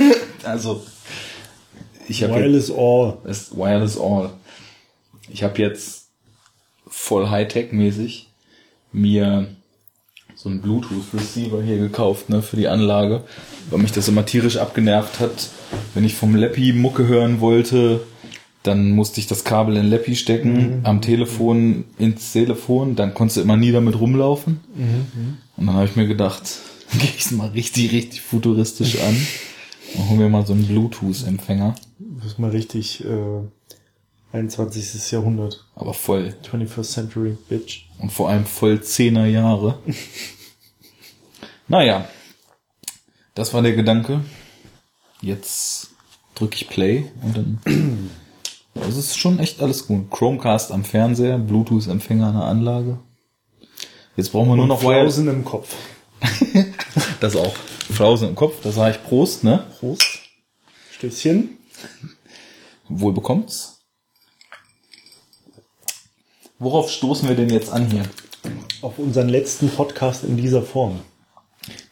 also, 0.44 0.82
ich 2.08 2.22
habe 2.22 2.34
Wireless 2.34 2.70
All. 2.70 3.18
ist 3.24 3.56
Wireless 3.56 3.98
All. 3.98 4.30
Ich 5.28 5.42
habe 5.42 5.60
jetzt 5.60 6.06
voll 6.88 7.26
Hightech-mäßig 7.26 8.26
mir 8.92 9.48
so 10.34 10.48
einen 10.48 10.60
Bluetooth-Receiver 10.60 11.62
hier 11.62 11.78
gekauft, 11.78 12.28
ne, 12.28 12.42
für 12.42 12.56
die 12.56 12.68
Anlage, 12.68 13.24
weil 13.70 13.80
mich 13.80 13.92
das 13.92 14.08
immer 14.08 14.26
tierisch 14.26 14.58
abgenervt 14.58 15.18
hat. 15.18 15.48
Wenn 15.94 16.04
ich 16.04 16.14
vom 16.14 16.36
Leppi 16.36 16.72
Mucke 16.72 17.06
hören 17.06 17.40
wollte, 17.40 18.00
dann 18.62 18.90
musste 18.92 19.20
ich 19.20 19.26
das 19.26 19.44
Kabel 19.44 19.76
in 19.76 19.88
Leppi 19.88 20.14
stecken, 20.14 20.80
am 20.84 21.00
Telefon 21.00 21.84
ins 21.98 22.32
Telefon, 22.32 22.96
dann 22.96 23.14
konntest 23.14 23.38
du 23.38 23.40
immer 23.40 23.56
nie 23.56 23.72
damit 23.72 23.98
rumlaufen. 23.98 24.60
Und 25.56 25.66
dann 25.66 25.74
habe 25.74 25.86
ich 25.86 25.96
mir 25.96 26.06
gedacht, 26.06 26.42
gehe 26.98 27.10
ich 27.16 27.24
es 27.24 27.30
mal 27.30 27.48
richtig, 27.48 27.92
richtig 27.92 28.20
futuristisch 28.20 29.00
an 29.00 29.16
hol 30.08 30.16
mir 30.16 30.28
mal 30.28 30.46
so 30.46 30.52
einen 30.52 30.66
Bluetooth-Empfänger. 30.66 31.74
Das 31.98 32.26
ist 32.26 32.38
mal 32.38 32.50
richtig 32.50 33.04
äh, 33.04 33.40
21. 34.32 35.10
Jahrhundert. 35.10 35.64
Aber 35.74 35.94
voll. 35.94 36.34
21st 36.44 36.82
Century, 36.82 37.36
Bitch. 37.48 37.86
Und 37.98 38.12
vor 38.12 38.28
allem 38.28 38.44
voll 38.44 38.82
zehner 38.82 39.26
Jahre. 39.26 39.78
naja, 41.68 42.08
das 43.34 43.54
war 43.54 43.62
der 43.62 43.74
Gedanke. 43.74 44.20
Jetzt 45.22 45.90
drücke 46.34 46.56
ich 46.56 46.68
Play 46.68 47.06
und 47.22 47.36
dann. 47.36 48.10
Das 48.74 48.96
ist 48.98 49.18
schon 49.18 49.38
echt 49.38 49.62
alles 49.62 49.86
gut. 49.86 50.10
Chromecast 50.10 50.72
am 50.72 50.84
Fernseher, 50.84 51.38
Bluetooth-Empfänger 51.38 52.26
an 52.28 52.34
der 52.34 52.44
Anlage. 52.44 52.98
Jetzt 54.16 54.32
brauchen 54.32 54.48
wir 54.48 54.56
nur 54.56 54.66
noch 54.66 54.82
Wire. 54.82 55.02
Flausen 55.02 55.28
im 55.28 55.44
Kopf. 55.44 55.74
Das 57.20 57.36
auch. 57.36 57.54
Flausen 57.92 58.28
im 58.28 58.34
Kopf, 58.34 58.56
da 58.62 58.72
sage 58.72 58.96
ich 58.96 59.08
Prost, 59.08 59.44
ne? 59.44 59.66
Prost. 59.78 60.20
Stößchen. 60.92 61.58
Wohl 62.88 63.12
bekommt's. 63.12 63.80
Worauf 66.58 66.90
stoßen 66.90 67.28
wir 67.28 67.36
denn 67.36 67.50
jetzt 67.50 67.70
an 67.70 67.90
hier? 67.90 68.04
Auf 68.80 68.98
unseren 68.98 69.28
letzten 69.28 69.68
Podcast 69.68 70.24
in 70.24 70.36
dieser 70.36 70.62
Form. 70.62 71.00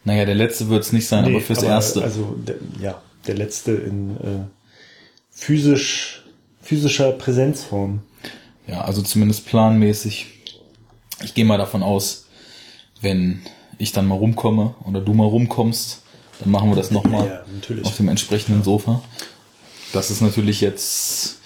Naja, 0.03 0.25
der 0.25 0.35
letzte 0.35 0.69
wird's 0.69 0.91
nicht 0.91 1.07
sein, 1.07 1.25
aber 1.25 1.41
fürs 1.41 1.63
erste. 1.63 2.01
Also, 2.01 2.35
der, 2.35 2.55
ja, 2.81 3.01
der 3.27 3.35
letzte 3.35 3.73
in 3.73 4.17
äh, 4.17 4.45
physisch, 5.29 6.23
physischer 6.61 7.11
Präsenzform. 7.11 8.01
Ja, 8.67 8.81
also 8.81 9.01
zumindest 9.01 9.45
planmäßig. 9.45 10.27
Ich 11.23 11.33
gehe 11.33 11.45
mal 11.45 11.57
davon 11.57 11.83
aus, 11.83 12.25
wenn 13.01 13.41
ich 13.77 13.91
dann 13.91 14.07
mal 14.07 14.15
rumkomme 14.15 14.75
oder 14.85 15.01
du 15.01 15.13
mal 15.13 15.27
rumkommst, 15.27 16.01
dann 16.39 16.51
machen 16.51 16.69
wir 16.69 16.75
das 16.75 16.91
nochmal 16.91 17.27
Ja, 17.27 17.43
natürlich. 17.53 17.85
auf 17.85 17.95
dem 17.97 18.09
entsprechenden 18.09 18.63
Sofa. 18.63 19.01
Das 19.93 20.11
ist 20.11 20.21
natürlich 20.21 20.61
jetzt 20.61 21.37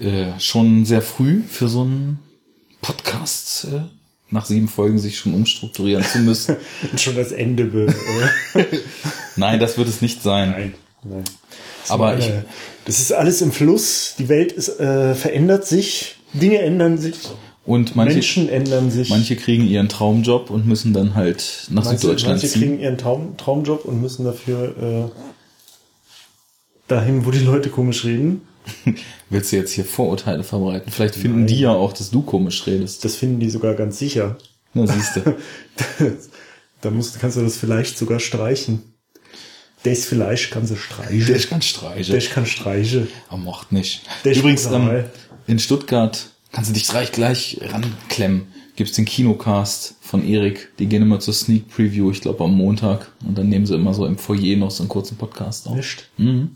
äh, 0.00 0.38
schon 0.38 0.84
sehr 0.84 1.02
früh 1.02 1.42
für 1.48 1.68
so 1.68 1.82
einen 1.82 2.18
Podcast, 2.80 3.64
äh, 3.72 3.80
nach 4.30 4.46
sieben 4.46 4.66
Folgen 4.68 4.98
sich 4.98 5.18
schon 5.18 5.34
umstrukturieren 5.34 6.02
zu 6.04 6.18
müssen. 6.18 6.56
Und 6.90 7.00
schon 7.00 7.14
das 7.16 7.32
Ende. 7.32 7.66
Be 7.66 7.94
äh, 8.54 8.64
Nein, 9.36 9.60
das 9.60 9.76
wird 9.78 9.88
es 9.88 10.00
nicht 10.00 10.22
sein. 10.22 10.50
Nein, 10.50 10.74
nein. 11.04 11.24
Das 11.82 11.90
Aber 11.90 12.18
ich- 12.18 12.28
äh, 12.28 12.42
das 12.84 12.98
ist 12.98 13.12
alles 13.12 13.42
im 13.42 13.52
Fluss. 13.52 14.14
Die 14.18 14.28
Welt 14.28 14.50
ist, 14.50 14.80
äh, 14.80 15.14
verändert 15.14 15.66
sich. 15.66 16.16
Dinge 16.32 16.58
ändern 16.58 16.98
sich. 16.98 17.14
Und 17.64 17.94
manche, 17.94 18.14
Menschen 18.14 18.48
ändern 18.48 18.90
sich. 18.90 19.08
manche 19.08 19.36
kriegen 19.36 19.66
ihren 19.66 19.88
Traumjob 19.88 20.50
und 20.50 20.66
müssen 20.66 20.92
dann 20.92 21.14
halt 21.14 21.68
nach 21.70 21.84
manche, 21.84 22.00
Süddeutschland 22.00 22.34
manche 22.34 22.48
ziehen. 22.48 22.62
kriegen 22.62 22.80
ihren 22.80 22.98
Traum, 22.98 23.36
Traumjob 23.36 23.84
und 23.84 24.00
müssen 24.00 24.24
dafür 24.24 25.10
äh, 25.12 25.20
dahin, 26.88 27.24
wo 27.24 27.30
die 27.30 27.38
Leute 27.38 27.68
komisch 27.68 28.04
reden. 28.04 28.42
Willst 29.30 29.52
du 29.52 29.56
jetzt 29.56 29.72
hier 29.72 29.84
Vorurteile 29.84 30.42
verbreiten? 30.42 30.90
Vielleicht 30.90 31.14
finden 31.14 31.46
die 31.46 31.60
ja 31.60 31.70
auch, 31.70 31.92
dass 31.92 32.10
du 32.10 32.22
komisch 32.22 32.66
redest. 32.66 33.04
Das 33.04 33.16
finden 33.16 33.38
die 33.38 33.50
sogar 33.50 33.74
ganz 33.74 33.98
sicher. 33.98 34.38
Na, 34.74 34.86
siehst 34.86 35.16
du. 35.24 35.36
da 36.80 36.90
musst, 36.90 37.20
kannst 37.20 37.36
du 37.36 37.42
das 37.42 37.56
vielleicht 37.56 37.96
sogar 37.96 38.18
streichen. 38.18 38.82
Das 39.84 40.04
vielleicht 40.04 40.50
kannst 40.52 40.72
du 40.72 40.76
streichen. 40.76 41.26
Der 41.26 41.40
kann 41.40 41.62
streichen. 41.62 42.14
Das 42.14 42.30
kann 42.30 42.46
streichen. 42.46 43.08
Er 43.30 43.36
mocht 43.36 43.72
nicht. 43.72 44.02
Der 44.24 44.36
Übrigens, 44.36 44.66
ähm, 44.66 45.04
in 45.46 45.58
Stuttgart 45.58 46.31
kannst 46.52 46.70
du 46.70 46.74
dich 46.74 46.88
gleich 46.88 47.12
gleich 47.12 47.60
ranklemmen. 47.62 48.42
Gibt's 48.74 48.94
den 48.94 49.04
Kinocast 49.04 49.96
von 50.00 50.24
Erik. 50.26 50.70
Die 50.78 50.86
gehen 50.86 51.02
immer 51.02 51.20
zur 51.20 51.34
Sneak 51.34 51.68
Preview, 51.68 52.10
ich 52.10 52.22
glaube 52.22 52.44
am 52.44 52.54
Montag. 52.54 53.08
Und 53.26 53.36
dann 53.36 53.48
nehmen 53.50 53.66
sie 53.66 53.74
immer 53.74 53.92
so 53.92 54.06
im 54.06 54.16
Foyer 54.16 54.56
noch 54.56 54.70
so 54.70 54.82
einen 54.82 54.88
kurzen 54.88 55.18
Podcast 55.18 55.66
auf. 55.68 55.76
Nicht? 55.76 56.08
Mhm. 56.16 56.50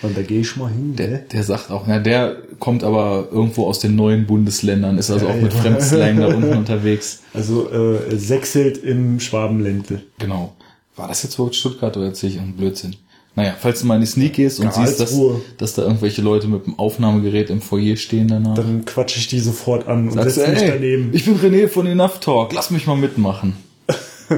Und 0.00 0.16
da 0.16 0.22
gehe 0.22 0.40
ich 0.40 0.56
mal 0.56 0.70
hin, 0.70 0.94
Der, 0.96 1.18
der 1.18 1.42
sagt 1.42 1.70
auch, 1.70 1.84
na, 1.86 1.98
der 1.98 2.36
kommt 2.58 2.84
aber 2.84 3.28
irgendwo 3.30 3.66
aus 3.66 3.80
den 3.80 3.96
neuen 3.96 4.26
Bundesländern, 4.26 4.96
ist 4.96 5.10
also 5.10 5.26
Ja, 5.26 5.32
auch 5.32 5.40
mit 5.40 5.52
ja. 5.52 5.60
Fremdslang 5.60 6.16
da 6.18 6.26
unten 6.28 6.52
unterwegs. 6.56 7.22
Also 7.34 7.68
äh, 7.70 8.16
sechselt 8.16 8.78
im 8.78 9.18
Schwabenländle. 9.20 10.02
Genau. 10.18 10.54
War 10.96 11.08
das 11.08 11.22
jetzt 11.22 11.38
wohl 11.38 11.52
Stuttgart 11.52 11.96
oder 11.96 12.06
erzähle 12.06 12.32
ich 12.32 12.38
einen 12.38 12.56
Blödsinn? 12.56 12.96
Naja, 13.38 13.54
falls 13.56 13.78
du 13.78 13.86
mal 13.86 13.94
in 13.94 14.00
die 14.00 14.08
Sneak 14.08 14.32
gehst 14.32 14.58
und 14.58 14.74
siehst, 14.74 14.98
dass, 14.98 15.16
dass 15.58 15.74
da 15.74 15.82
irgendwelche 15.82 16.22
Leute 16.22 16.48
mit 16.48 16.66
dem 16.66 16.76
Aufnahmegerät 16.76 17.50
im 17.50 17.62
Foyer 17.62 17.94
stehen 17.94 18.26
danach. 18.26 18.56
Dann 18.56 18.84
quatsche 18.84 19.20
ich 19.20 19.28
die 19.28 19.38
sofort 19.38 19.86
an 19.86 20.08
und 20.08 20.14
Sagst 20.14 20.34
setze 20.34 20.50
mich 20.50 20.62
daneben. 20.62 21.10
ich 21.12 21.24
bin 21.24 21.38
René 21.38 21.68
von 21.68 21.86
Enough 21.86 22.18
Talk, 22.18 22.52
lass 22.52 22.72
mich 22.72 22.88
mal 22.88 22.96
mitmachen. 22.96 23.56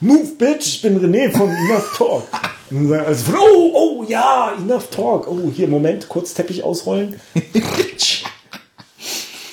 Move, 0.00 0.28
bitch, 0.38 0.66
ich 0.68 0.82
bin 0.82 0.96
René 1.00 1.32
von 1.32 1.50
Enough 1.68 1.96
Talk. 1.98 2.22
Und 2.70 2.88
sagen 2.88 3.06
also, 3.06 3.32
oh, 3.36 3.72
oh, 3.74 4.04
ja, 4.08 4.54
Enough 4.56 4.90
Talk. 4.90 5.26
Oh, 5.26 5.50
hier, 5.52 5.66
Moment, 5.66 6.08
kurz 6.08 6.34
Teppich 6.34 6.62
ausrollen. 6.62 7.16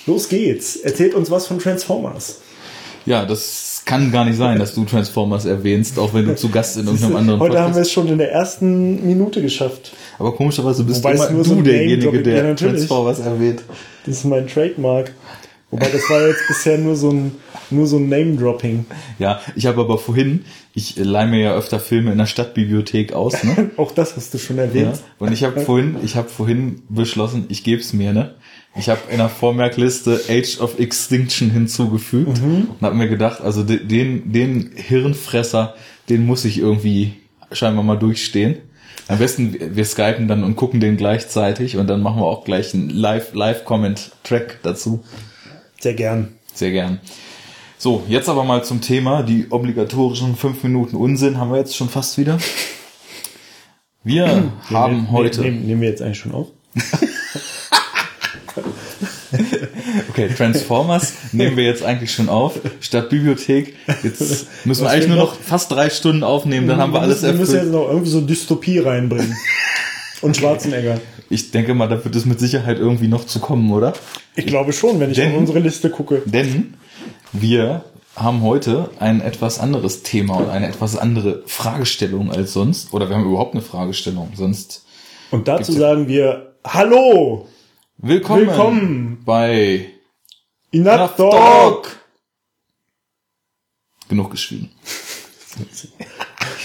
Los 0.06 0.30
geht's. 0.30 0.76
Erzählt 0.76 1.16
uns 1.16 1.32
was 1.32 1.48
von 1.48 1.58
Transformers. 1.58 2.42
Ja, 3.08 3.26
das 3.26 3.69
kann 3.90 4.12
gar 4.12 4.24
nicht 4.24 4.38
sein, 4.38 4.60
dass 4.60 4.76
du 4.76 4.86
Transformers 4.86 5.46
erwähnst, 5.46 5.98
auch 5.98 6.14
wenn 6.14 6.26
du 6.26 6.36
zu 6.36 6.50
Gast 6.50 6.78
in 6.78 6.86
irgendeinem 6.86 7.16
anderen 7.16 7.40
Heute 7.40 7.60
haben 7.60 7.74
wir 7.74 7.82
es 7.82 7.92
schon 7.92 8.08
in 8.08 8.20
der 8.20 8.32
ersten 8.32 9.06
Minute 9.06 9.42
geschafft. 9.42 9.94
Aber 10.20 10.36
komischerweise 10.36 10.84
bist 10.84 11.04
Wobei 11.04 11.16
du 11.16 11.24
immer 11.34 11.44
so 11.44 11.54
du 11.56 11.60
ein 11.62 11.64
derjenige, 11.64 12.22
der 12.22 12.50
Ja. 12.50 12.54
Transformers 12.54 13.20
erwähnt. 13.20 13.64
Das 14.06 14.18
ist 14.18 14.26
mein 14.26 14.48
Trademark. 14.48 15.12
Wobei 15.72 15.88
das 15.88 16.02
war 16.10 16.28
jetzt 16.28 16.48
bisher 16.48 16.78
nur 16.78 16.96
so 16.96 17.10
ein, 17.12 17.32
nur 17.72 17.88
so 17.88 17.98
ein 17.98 18.10
Name-Dropping. 18.10 18.86
Ja, 19.18 19.40
ich 19.56 19.66
habe 19.66 19.82
aber 19.82 19.98
vorhin, 19.98 20.46
ich 20.76 20.96
leih 20.98 21.26
mir 21.28 21.40
ja 21.42 21.56
öfter 21.56 21.80
Filme 21.80 22.12
in 22.12 22.18
der 22.20 22.26
Stadtbibliothek 22.28 23.14
aus, 23.14 23.44
ne? 23.44 23.72
Auch 23.78 23.92
das 23.92 24.16
hast 24.16 24.34
du 24.34 24.38
schon 24.38 24.58
Ja. 24.58 24.64
erwähnt. 24.64 25.00
Und 25.20 25.32
ich 25.32 25.44
habe 25.44 25.62
vorhin, 25.62 25.98
ich 26.04 26.16
habe 26.16 26.30
vorhin 26.30 26.82
beschlossen, 26.90 27.46
ich 27.50 27.64
geb's 27.64 27.94
mir, 27.94 28.14
ne? 28.14 28.36
Ich 28.76 28.88
habe 28.90 29.02
in 29.12 29.18
der 29.18 29.30
Vormerkliste 29.30 30.22
Age 30.30 30.60
of 30.60 30.80
Extinction 30.80 31.50
hinzugefügt 31.50 32.40
und 32.40 32.78
habe 32.82 32.96
mir 32.96 33.10
gedacht, 33.10 33.42
also 33.42 33.64
de- 33.64 33.84
den, 33.84 34.32
den 34.32 34.72
Hirnfresser, 34.76 35.76
den 36.08 36.26
muss 36.26 36.46
ich 36.46 36.60
irgendwie 36.60 37.14
scheinbar 37.52 37.84
mal 37.84 37.98
durchstehen. 37.98 38.58
Am 39.08 39.18
besten, 39.18 39.56
wir 39.76 39.86
skypen 39.86 40.28
dann 40.28 40.44
und 40.44 40.56
gucken 40.56 40.80
den 40.80 40.96
gleichzeitig 40.98 41.78
und 41.78 41.88
dann 41.88 42.02
machen 42.04 42.22
wir 42.22 42.28
auch 42.28 42.46
gleich 42.46 42.74
einen 42.76 42.90
Live, 42.92 43.34
Live-Comment-Track 43.34 44.60
dazu. 44.62 45.04
Sehr 45.80 45.96
gern. 45.96 46.34
Sehr 46.54 46.72
gern. 46.72 47.00
So, 47.80 48.04
jetzt 48.08 48.30
aber 48.30 48.44
mal 48.44 48.64
zum 48.64 48.82
Thema. 48.82 49.24
Die 49.24 49.48
obligatorischen 49.50 50.36
fünf 50.36 50.62
Minuten 50.64 50.96
Unsinn 50.96 51.38
haben 51.38 51.50
wir 51.52 51.58
jetzt 51.58 51.76
schon 51.76 51.90
fast 51.90 52.18
wieder. 52.20 52.38
Wir 54.04 54.52
haben 54.70 55.12
heute. 55.12 55.42
Nehmen, 55.42 55.66
nehmen 55.66 55.82
wir 55.82 55.90
jetzt 55.90 56.02
eigentlich 56.02 56.20
schon 56.20 56.34
auf? 56.34 56.48
Okay, 60.26 60.34
Transformers 60.36 61.14
nehmen 61.32 61.58
wir 61.58 61.64
jetzt 61.66 61.84
eigentlich 61.84 62.12
schon 62.12 62.30
auf. 62.30 62.60
Statt 62.82 63.10
Bibliothek. 63.10 63.76
Jetzt 64.04 64.66
müssen 64.66 64.84
wir 64.84 64.90
eigentlich 64.90 65.08
nur 65.08 65.18
noch- 65.18 65.36
fast 65.36 65.72
drei 65.72 65.90
Stunden 65.90 66.24
aufnehmen, 66.24 66.68
dann 66.68 66.80
haben 66.80 66.94
wir 66.94 67.02
alles 67.02 67.22
müssen, 67.22 67.34
wir 67.34 67.40
müssen 67.40 67.52
jetzt 67.56 67.66
erfüllt. 67.66 67.74
noch 67.76 67.88
irgendwie 67.90 68.10
so 68.12 68.22
Dystopie 68.22 68.80
reinbringen. 68.80 69.36
Und 70.22 70.36
Schwarzenegger. 70.36 71.00
Ich 71.30 71.52
denke 71.52 71.74
mal, 71.74 71.88
da 71.88 72.04
wird 72.04 72.14
es 72.16 72.26
mit 72.26 72.40
Sicherheit 72.40 72.78
irgendwie 72.78 73.08
noch 73.08 73.26
zu 73.26 73.40
kommen, 73.40 73.72
oder? 73.72 73.94
Ich 74.36 74.46
glaube 74.48 74.74
schon, 74.74 75.00
wenn 75.00 75.12
ich 75.12 75.16
Denn- 75.18 75.32
auf 75.32 75.38
unsere 75.38 75.60
Liste 75.60 75.90
gucke. 75.90 76.22
Denn 76.26 76.74
wir 77.32 77.86
haben 78.16 78.42
heute 78.42 78.90
ein 79.00 79.22
etwas 79.22 79.60
anderes 79.60 80.04
Thema 80.04 80.36
und 80.38 80.50
eine 80.50 80.68
etwas 80.68 80.98
andere 80.98 81.44
Fragestellung 81.46 82.32
als 82.32 82.52
sonst. 82.52 82.94
Oder 82.94 83.08
wir 83.08 83.16
haben 83.16 83.26
überhaupt 83.30 83.54
eine 83.54 83.62
Fragestellung. 83.62 84.32
Sonst 84.36 84.84
Und 85.32 85.48
dazu 85.48 85.72
sagen 85.72 86.08
wir 86.10 86.54
Hallo! 86.66 87.48
willkommen, 87.98 88.48
Willkommen. 88.48 89.18
bei 89.26 89.86
Enough 90.72 91.16
Talk! 91.16 91.32
Talk. 91.32 91.96
Genug 94.08 94.32
geschwiegen. 94.32 94.70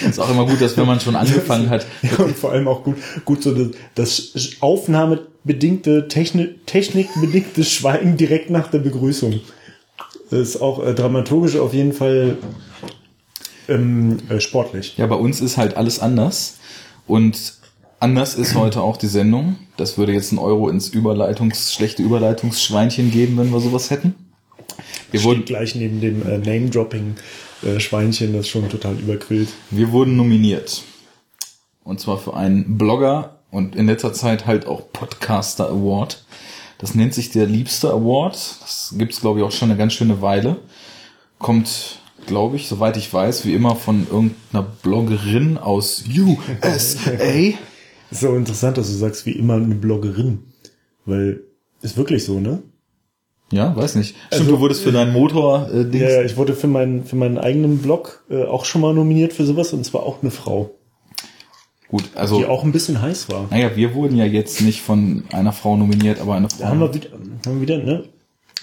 ist 0.00 0.18
auch 0.18 0.30
immer 0.30 0.46
gut, 0.46 0.60
dass 0.60 0.76
wenn 0.76 0.86
man 0.86 1.00
schon 1.00 1.16
angefangen 1.16 1.70
hat, 1.70 1.86
Ja, 2.02 2.24
und 2.24 2.36
vor 2.36 2.52
allem 2.52 2.68
auch 2.68 2.82
gut, 2.82 2.96
gut 3.24 3.42
so 3.42 3.54
das, 3.94 4.32
das 4.32 4.56
aufnahmebedingte, 4.60 6.08
Techni 6.08 6.54
technikbedingte 6.66 7.64
Schweigen 7.64 8.16
direkt 8.16 8.50
nach 8.50 8.70
der 8.70 8.78
Begrüßung. 8.78 9.40
Das 10.30 10.40
ist 10.40 10.56
auch 10.60 10.84
äh, 10.84 10.94
dramaturgisch 10.94 11.56
auf 11.56 11.74
jeden 11.74 11.92
Fall 11.92 12.38
ähm, 13.68 14.18
äh, 14.28 14.40
sportlich. 14.40 14.96
Ja, 14.96 15.06
bei 15.06 15.16
uns 15.16 15.40
ist 15.40 15.56
halt 15.56 15.76
alles 15.76 15.98
anders. 15.98 16.58
Und 17.06 17.54
anders 18.04 18.34
ist 18.34 18.54
heute 18.54 18.82
auch 18.82 18.98
die 18.98 19.06
Sendung. 19.06 19.56
Das 19.78 19.96
würde 19.96 20.12
jetzt 20.12 20.30
ein 20.30 20.38
Euro 20.38 20.68
ins 20.68 20.88
Überleitungs, 20.88 21.72
schlechte 21.72 22.02
Überleitungsschweinchen 22.02 23.10
geben, 23.10 23.38
wenn 23.38 23.50
wir 23.50 23.60
sowas 23.60 23.90
hätten. 23.90 24.14
Wir 25.10 25.20
Steht 25.20 25.30
wurden, 25.30 25.44
gleich 25.46 25.74
neben 25.74 26.02
dem 26.02 26.20
äh, 26.28 26.36
Name-Dropping-Schweinchen, 26.36 28.34
das 28.34 28.46
schon 28.46 28.68
total 28.68 28.98
überquillt. 28.98 29.48
wir 29.70 29.90
wurden 29.90 30.16
nominiert. 30.16 30.82
Und 31.82 31.98
zwar 31.98 32.18
für 32.18 32.34
einen 32.34 32.76
Blogger 32.76 33.38
und 33.50 33.74
in 33.74 33.86
letzter 33.86 34.12
Zeit 34.12 34.44
halt 34.44 34.66
auch 34.66 34.92
Podcaster 34.92 35.70
Award. 35.70 36.24
Das 36.76 36.94
nennt 36.94 37.14
sich 37.14 37.30
der 37.30 37.46
Liebste 37.46 37.88
Award. 37.90 38.34
Das 38.60 38.94
gibt's 38.98 39.22
glaube 39.22 39.38
ich, 39.38 39.46
auch 39.46 39.52
schon 39.52 39.70
eine 39.70 39.78
ganz 39.78 39.94
schöne 39.94 40.20
Weile. 40.20 40.58
Kommt, 41.38 42.00
glaube 42.26 42.56
ich, 42.56 42.68
soweit 42.68 42.98
ich 42.98 43.10
weiß, 43.10 43.46
wie 43.46 43.54
immer 43.54 43.76
von 43.76 44.06
irgendeiner 44.10 44.66
Bloggerin 44.82 45.56
aus 45.56 46.04
USA. 46.06 47.10
Ist 48.14 48.20
so 48.20 48.34
interessant, 48.36 48.78
dass 48.78 48.86
du 48.86 48.94
sagst, 48.94 49.26
wie 49.26 49.32
immer 49.32 49.54
eine 49.54 49.74
Bloggerin. 49.74 50.44
Weil, 51.04 51.42
ist 51.82 51.96
wirklich 51.96 52.24
so, 52.24 52.38
ne? 52.38 52.62
Ja, 53.52 53.76
weiß 53.76 53.96
nicht. 53.96 54.10
Stimmt, 54.10 54.32
Also, 54.32 54.44
du 54.52 54.60
wurdest 54.60 54.82
für 54.82 54.92
deinen 54.92 55.12
Motor 55.12 55.68
äh, 55.70 55.84
Dings. 55.84 56.04
Ja, 56.04 56.10
ja, 56.10 56.22
ich 56.22 56.36
wurde 56.36 56.54
für 56.54 56.66
meinen, 56.68 57.04
für 57.04 57.16
meinen 57.16 57.38
eigenen 57.38 57.78
Blog 57.78 58.24
äh, 58.30 58.44
auch 58.44 58.64
schon 58.64 58.80
mal 58.80 58.94
nominiert 58.94 59.32
für 59.32 59.44
sowas 59.44 59.72
und 59.72 59.84
zwar 59.84 60.04
auch 60.04 60.22
eine 60.22 60.30
Frau, 60.30 60.70
Gut, 61.88 62.04
also 62.14 62.38
die 62.38 62.46
auch 62.46 62.64
ein 62.64 62.72
bisschen 62.72 63.02
heiß 63.02 63.28
war. 63.30 63.48
naja, 63.50 63.76
wir 63.76 63.94
wurden 63.94 64.16
ja 64.16 64.24
jetzt 64.24 64.60
nicht 64.62 64.80
von 64.80 65.24
einer 65.32 65.52
Frau 65.52 65.76
nominiert, 65.76 66.20
aber 66.20 66.34
eine 66.36 66.48
Frau. 66.48 66.60
Da 66.60 66.68
haben 66.68 66.80
wir 66.80 66.94
wieder, 66.94 67.10
haben 67.12 67.40
wir 67.46 67.60
wieder, 67.60 67.78
ne? 67.78 68.04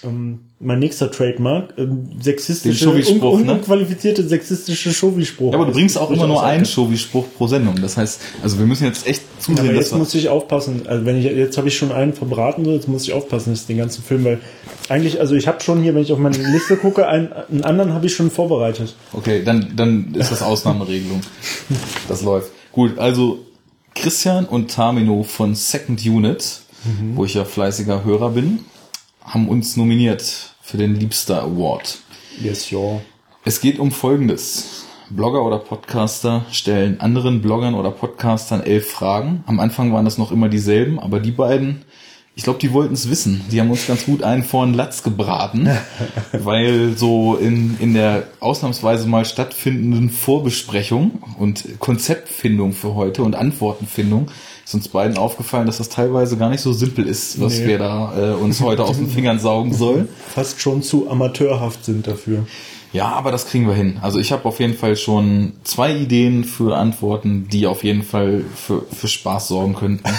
Ähm, 0.03 0.39
mein 0.61 0.79
nächster 0.79 1.09
Trademark, 1.09 1.73
ähm, 1.77 2.09
sexistische, 2.21 2.89
un 2.89 3.45
ne? 3.45 3.53
unqualifizierte 3.53 4.27
sexistische 4.27 4.93
Schovi-Spruch. 4.93 5.51
ja, 5.51 5.57
aber 5.57 5.65
du 5.65 5.73
bringst 5.73 5.97
auch 5.97 6.11
immer 6.11 6.27
nur 6.27 6.43
einen 6.43 6.65
Showy-Spruch 6.65 7.25
pro 7.35 7.47
Sendung. 7.47 7.75
Das 7.81 7.97
heißt, 7.97 8.21
also 8.43 8.59
wir 8.59 8.65
müssen 8.65 8.85
jetzt 8.85 9.07
echt 9.07 9.23
zusehen, 9.39 9.65
Aber 9.65 9.73
jetzt 9.73 9.95
muss 9.95 10.13
ich 10.13 10.29
aufpassen. 10.29 10.83
Also 10.87 11.05
wenn 11.05 11.17
ich 11.17 11.25
jetzt 11.25 11.57
habe 11.57 11.67
ich 11.67 11.77
schon 11.77 11.91
einen 11.91 12.13
verbraten, 12.13 12.63
so 12.63 12.71
jetzt 12.71 12.87
muss 12.87 13.03
ich 13.03 13.13
aufpassen, 13.13 13.51
dass 13.51 13.65
den 13.65 13.77
ganzen 13.77 14.03
Film, 14.03 14.23
weil 14.23 14.39
eigentlich, 14.87 15.19
also 15.19 15.35
ich 15.35 15.47
habe 15.47 15.61
schon 15.61 15.81
hier, 15.81 15.95
wenn 15.95 16.03
ich 16.03 16.13
auf 16.13 16.19
meine 16.19 16.37
Liste 16.37 16.77
gucke, 16.77 17.07
einen, 17.07 17.33
einen 17.33 17.63
anderen 17.63 17.93
habe 17.93 18.05
ich 18.05 18.15
schon 18.15 18.29
vorbereitet. 18.29 18.95
Okay, 19.13 19.43
dann, 19.43 19.73
dann 19.75 20.13
ist 20.13 20.31
das 20.31 20.41
Ausnahmeregelung. 20.41 21.21
Das 22.07 22.21
läuft. 22.21 22.51
Gut, 22.71 22.99
also 22.99 23.39
Christian 23.95 24.45
und 24.45 24.71
Tamino 24.71 25.23
von 25.23 25.55
Second 25.55 26.05
Unit, 26.05 26.61
wo 27.15 27.25
ich 27.25 27.33
ja 27.33 27.45
fleißiger 27.45 28.03
Hörer 28.03 28.31
bin, 28.31 28.59
haben 29.23 29.47
uns 29.47 29.77
nominiert 29.77 30.50
für 30.71 30.77
den 30.77 30.95
Liebster 30.95 31.43
Award. 31.43 31.99
Yes, 32.41 32.71
ja. 32.71 33.01
Es 33.43 33.59
geht 33.59 33.77
um 33.77 33.91
Folgendes. 33.91 34.85
Blogger 35.09 35.43
oder 35.43 35.59
Podcaster 35.59 36.45
stellen 36.49 37.01
anderen 37.01 37.41
Bloggern 37.41 37.75
oder 37.75 37.91
Podcastern 37.91 38.61
elf 38.63 38.89
Fragen. 38.89 39.43
Am 39.47 39.59
Anfang 39.59 39.91
waren 39.91 40.05
das 40.05 40.17
noch 40.17 40.31
immer 40.31 40.47
dieselben, 40.47 40.97
aber 40.97 41.19
die 41.19 41.31
beiden, 41.31 41.81
ich 42.35 42.43
glaube, 42.43 42.59
die 42.59 42.71
wollten 42.71 42.93
es 42.93 43.09
wissen. 43.09 43.41
Die 43.51 43.59
haben 43.59 43.69
uns 43.69 43.85
ganz 43.85 44.05
gut 44.05 44.23
einen 44.23 44.43
vor 44.43 44.65
den 44.65 44.73
Latz 44.73 45.03
gebraten, 45.03 45.69
weil 46.31 46.95
so 46.95 47.35
in, 47.35 47.77
in 47.81 47.93
der 47.93 48.27
ausnahmsweise 48.39 49.09
mal 49.09 49.25
stattfindenden 49.25 50.09
Vorbesprechung 50.09 51.21
und 51.37 51.79
Konzeptfindung 51.79 52.71
für 52.71 52.95
heute 52.95 53.23
und 53.23 53.35
Antwortenfindung 53.35 54.31
ist 54.71 54.75
uns 54.75 54.87
beiden 54.87 55.17
aufgefallen, 55.17 55.65
dass 55.67 55.79
das 55.79 55.89
teilweise 55.89 56.37
gar 56.37 56.49
nicht 56.49 56.61
so 56.61 56.71
simpel 56.71 57.05
ist, 57.05 57.41
was 57.41 57.59
Nee. 57.59 57.67
wir 57.67 57.77
da 57.79 58.31
äh, 58.31 58.33
uns 58.35 58.61
heute 58.61 58.83
aus 58.85 58.97
den 58.97 59.07
Fingern 59.11 59.37
saugen 59.37 59.73
sollen. 59.73 60.07
Fast 60.33 60.61
schon 60.61 60.81
zu 60.81 61.09
amateurhaft 61.09 61.83
sind 61.83 62.07
dafür. 62.07 62.45
Ja, 62.93 63.09
aber 63.09 63.31
das 63.31 63.47
kriegen 63.47 63.67
wir 63.67 63.73
hin. 63.73 63.97
Also 64.01 64.17
ich 64.19 64.31
habe 64.31 64.45
auf 64.45 64.59
jeden 64.59 64.73
Fall 64.75 64.95
schon 64.95 65.53
zwei 65.63 65.93
Ideen 65.95 66.43
für 66.45 66.77
Antworten, 66.77 67.47
die 67.51 67.67
auf 67.67 67.83
jeden 67.83 68.03
Fall 68.03 68.43
für, 68.55 68.83
für 68.93 69.07
Spaß 69.07 69.49
sorgen 69.49 69.75
könnten. 69.75 70.03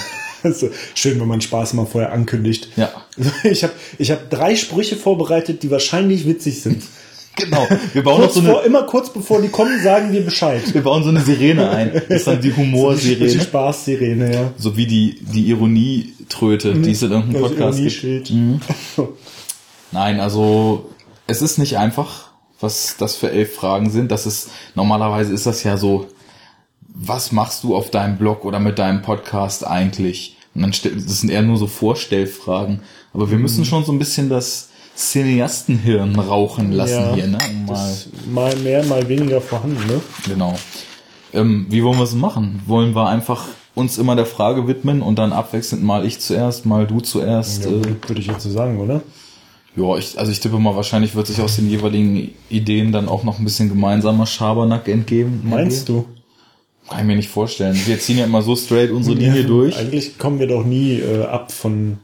Also, 0.44 0.70
schön, 0.96 1.20
wenn 1.20 1.28
man 1.28 1.40
Spaß 1.40 1.74
mal 1.74 1.86
vorher 1.86 2.10
ankündigt. 2.12 2.70
Ja. 2.76 2.90
Ich 3.44 3.62
habe 3.62 3.74
ich 3.98 4.10
hab 4.10 4.28
drei 4.28 4.56
Sprüche 4.56 4.96
vorbereitet, 4.96 5.62
die 5.62 5.70
wahrscheinlich 5.70 6.26
witzig 6.26 6.62
sind. 6.62 6.82
Genau. 7.36 7.66
Wir 7.92 8.02
bauen 8.02 8.20
noch 8.20 8.24
Kurz 8.24 8.34
so 8.34 8.42
vor, 8.42 8.58
eine, 8.58 8.66
immer 8.66 8.82
kurz 8.82 9.12
bevor 9.12 9.40
die 9.40 9.48
kommen, 9.48 9.82
sagen 9.82 10.12
wir 10.12 10.22
Bescheid. 10.22 10.62
wir 10.72 10.82
bauen 10.82 11.02
so 11.02 11.08
eine 11.08 11.20
Sirene 11.20 11.70
ein. 11.70 11.92
Das 11.92 12.18
ist 12.20 12.26
dann 12.26 12.40
die 12.40 12.50
Die 12.52 12.56
Humorsirene. 12.56 13.40
Spaßsirene, 13.40 14.34
ja. 14.34 14.52
So 14.56 14.76
wie 14.76 14.86
die, 14.86 15.18
die 15.20 15.48
Ironietröte, 15.48 16.74
die 16.74 16.90
es 16.90 17.02
in 17.02 17.12
irgendeinem 17.12 17.42
Podcast 17.42 17.78
gibt. 17.78 18.30
Ironieschild. 18.30 18.32
Nein, 19.92 20.20
also 20.20 20.90
es 21.26 21.42
ist 21.42 21.58
nicht 21.58 21.78
einfach, 21.78 22.30
was 22.60 22.96
das 22.98 23.16
für 23.16 23.30
elf 23.30 23.54
Fragen 23.54 23.90
sind. 23.90 24.10
Das 24.10 24.26
ist, 24.26 24.50
normalerweise 24.74 25.32
ist 25.32 25.46
das 25.46 25.62
ja 25.64 25.76
so, 25.76 26.06
was 26.80 27.32
machst 27.32 27.64
du 27.64 27.74
auf 27.74 27.90
deinem 27.90 28.18
Blog 28.18 28.44
oder 28.44 28.60
mit 28.60 28.78
deinem 28.78 29.02
Podcast 29.02 29.66
eigentlich? 29.66 30.36
Und 30.54 30.62
dann 30.62 30.70
das 30.70 31.20
sind 31.20 31.30
eher 31.30 31.42
nur 31.42 31.56
so 31.56 31.66
Vorstellfragen. 31.66 32.82
Aber 33.14 33.30
wir 33.30 33.38
müssen 33.38 33.64
schon 33.64 33.84
so 33.84 33.92
ein 33.92 33.98
bisschen 33.98 34.28
das 34.28 34.68
Cineastenhirn 34.96 36.18
rauchen 36.18 36.72
lassen 36.72 36.92
Ja, 36.92 37.14
hier, 37.14 37.26
ne? 37.26 37.38
Um 37.50 37.66
mal, 37.66 37.94
mal 38.30 38.56
mehr, 38.56 38.84
mal 38.84 39.08
weniger 39.08 39.40
vorhanden, 39.40 39.86
ne? 39.86 40.00
genau. 40.28 40.54
Ähm, 41.32 41.66
wie 41.70 41.82
wollen 41.82 41.96
wir 41.98 42.04
es 42.04 42.14
machen? 42.14 42.62
Wollen 42.66 42.94
wir 42.94 43.08
einfach 43.08 43.46
uns 43.74 43.96
immer 43.96 44.16
der 44.16 44.26
Frage 44.26 44.68
widmen 44.68 45.00
und 45.00 45.18
dann 45.18 45.32
abwechselnd 45.32 45.82
mal 45.82 46.04
ich 46.04 46.20
zuerst, 46.20 46.66
mal 46.66 46.86
du 46.86 47.00
zuerst? 47.00 47.64
Ja, 47.64 47.70
äh, 47.70 47.82
würde 48.06 48.20
ich 48.20 48.26
jetzt 48.26 48.42
so 48.42 48.50
sagen, 48.50 48.78
oder? 48.78 49.02
Ja, 49.74 49.96
ich, 49.96 50.18
also 50.18 50.30
ich 50.30 50.40
tippe 50.40 50.58
mal, 50.58 50.76
wahrscheinlich 50.76 51.14
wird 51.14 51.26
sich 51.26 51.40
aus 51.40 51.56
den 51.56 51.70
jeweiligen 51.70 52.32
Ideen 52.50 52.92
dann 52.92 53.08
auch 53.08 53.24
noch 53.24 53.38
ein 53.38 53.44
bisschen 53.44 53.70
gemeinsamer 53.70 54.26
Schabernack 54.26 54.86
entgeben. 54.88 55.40
Meinst 55.44 55.88
du? 55.88 56.04
Kann 56.90 57.00
ich 57.00 57.06
mir 57.06 57.16
nicht 57.16 57.30
vorstellen. 57.30 57.80
Wir 57.86 57.98
ziehen 57.98 58.18
ja 58.18 58.26
immer 58.26 58.42
so 58.42 58.54
straight 58.54 58.90
unsere 58.90 59.16
Linie 59.16 59.40
Ja, 59.42 59.46
durch. 59.46 59.76
Eigentlich 59.78 60.18
kommen 60.18 60.38
wir 60.40 60.46
doch 60.48 60.64
nie 60.64 60.98
äh, 60.98 61.24
ab 61.24 61.50
von, 61.50 61.98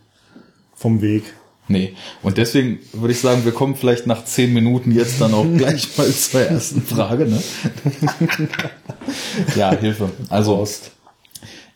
vom 0.75 1.03
Weg. 1.03 1.25
Nee. 1.69 1.95
Und 2.23 2.39
deswegen 2.39 2.81
würde 2.93 3.13
ich 3.13 3.21
sagen, 3.21 3.45
wir 3.45 3.53
kommen 3.53 3.77
vielleicht 3.77 4.07
nach 4.07 4.25
zehn 4.25 4.53
Minuten 4.53 4.91
jetzt 4.91 5.21
dann 5.21 5.35
auch 5.35 5.47
gleich 5.57 5.97
mal 5.97 6.11
zur 6.11 6.41
ersten 6.41 6.83
Frage, 6.83 7.27
ne? 7.27 7.43
ja, 9.57 9.71
Hilfe. 9.73 10.11
Also, 10.31 10.67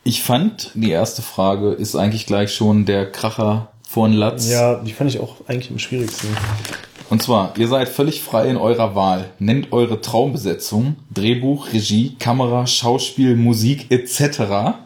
ich 0.03 0.23
fand, 0.23 0.71
die 0.75 0.91
erste 0.91 1.23
Frage 1.23 1.73
ist 1.73 1.95
eigentlich 1.95 2.27
gleich 2.27 2.55
schon 2.55 2.87
der 2.87 3.13
Kracher 3.13 3.69
von 3.89 4.15
Latz. 4.15 4.51
Ja, 4.51 4.77
die 4.77 4.93
fand 4.93 5.11
ich 5.11 5.21
auch 5.21 5.37
eigentlich 5.47 5.71
am 5.71 5.79
schwierigsten. 5.79 6.29
Und 7.11 7.23
zwar, 7.23 7.53
ihr 7.59 7.69
seid 7.69 7.91
völlig 7.91 8.23
frei 8.23 8.49
in 8.49 8.57
eurer 8.57 8.95
Wahl. 8.95 9.29
Nennt 9.39 9.73
eure 9.73 10.01
Traumbesetzung, 10.01 10.97
Drehbuch, 11.13 11.75
Regie, 11.75 12.17
Kamera, 12.19 12.67
Schauspiel, 12.67 13.37
Musik 13.37 13.91
etc. 13.91 14.79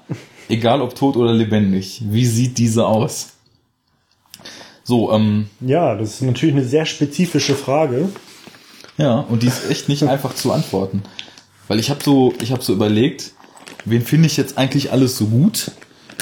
Egal 0.48 0.82
ob 0.82 0.96
tot 0.96 1.16
oder 1.16 1.32
lebendig. 1.32 2.02
Wie 2.04 2.26
sieht 2.26 2.58
diese 2.58 2.84
aus? 2.84 3.35
So, 4.86 5.12
ähm, 5.12 5.46
Ja, 5.60 5.96
das 5.96 6.14
ist 6.14 6.22
natürlich 6.22 6.54
eine 6.54 6.64
sehr 6.64 6.86
spezifische 6.86 7.56
Frage. 7.56 8.08
ja, 8.96 9.18
und 9.28 9.42
die 9.42 9.48
ist 9.48 9.68
echt 9.68 9.88
nicht 9.88 10.02
einfach 10.08 10.34
zu 10.34 10.52
antworten. 10.52 11.02
Weil 11.66 11.80
ich 11.80 11.90
habe 11.90 12.00
so, 12.04 12.32
ich 12.40 12.52
habe 12.52 12.62
so 12.62 12.72
überlegt, 12.72 13.32
wen 13.84 14.02
finde 14.02 14.26
ich 14.28 14.36
jetzt 14.36 14.56
eigentlich 14.56 14.92
alles 14.92 15.18
so 15.18 15.26
gut? 15.26 15.72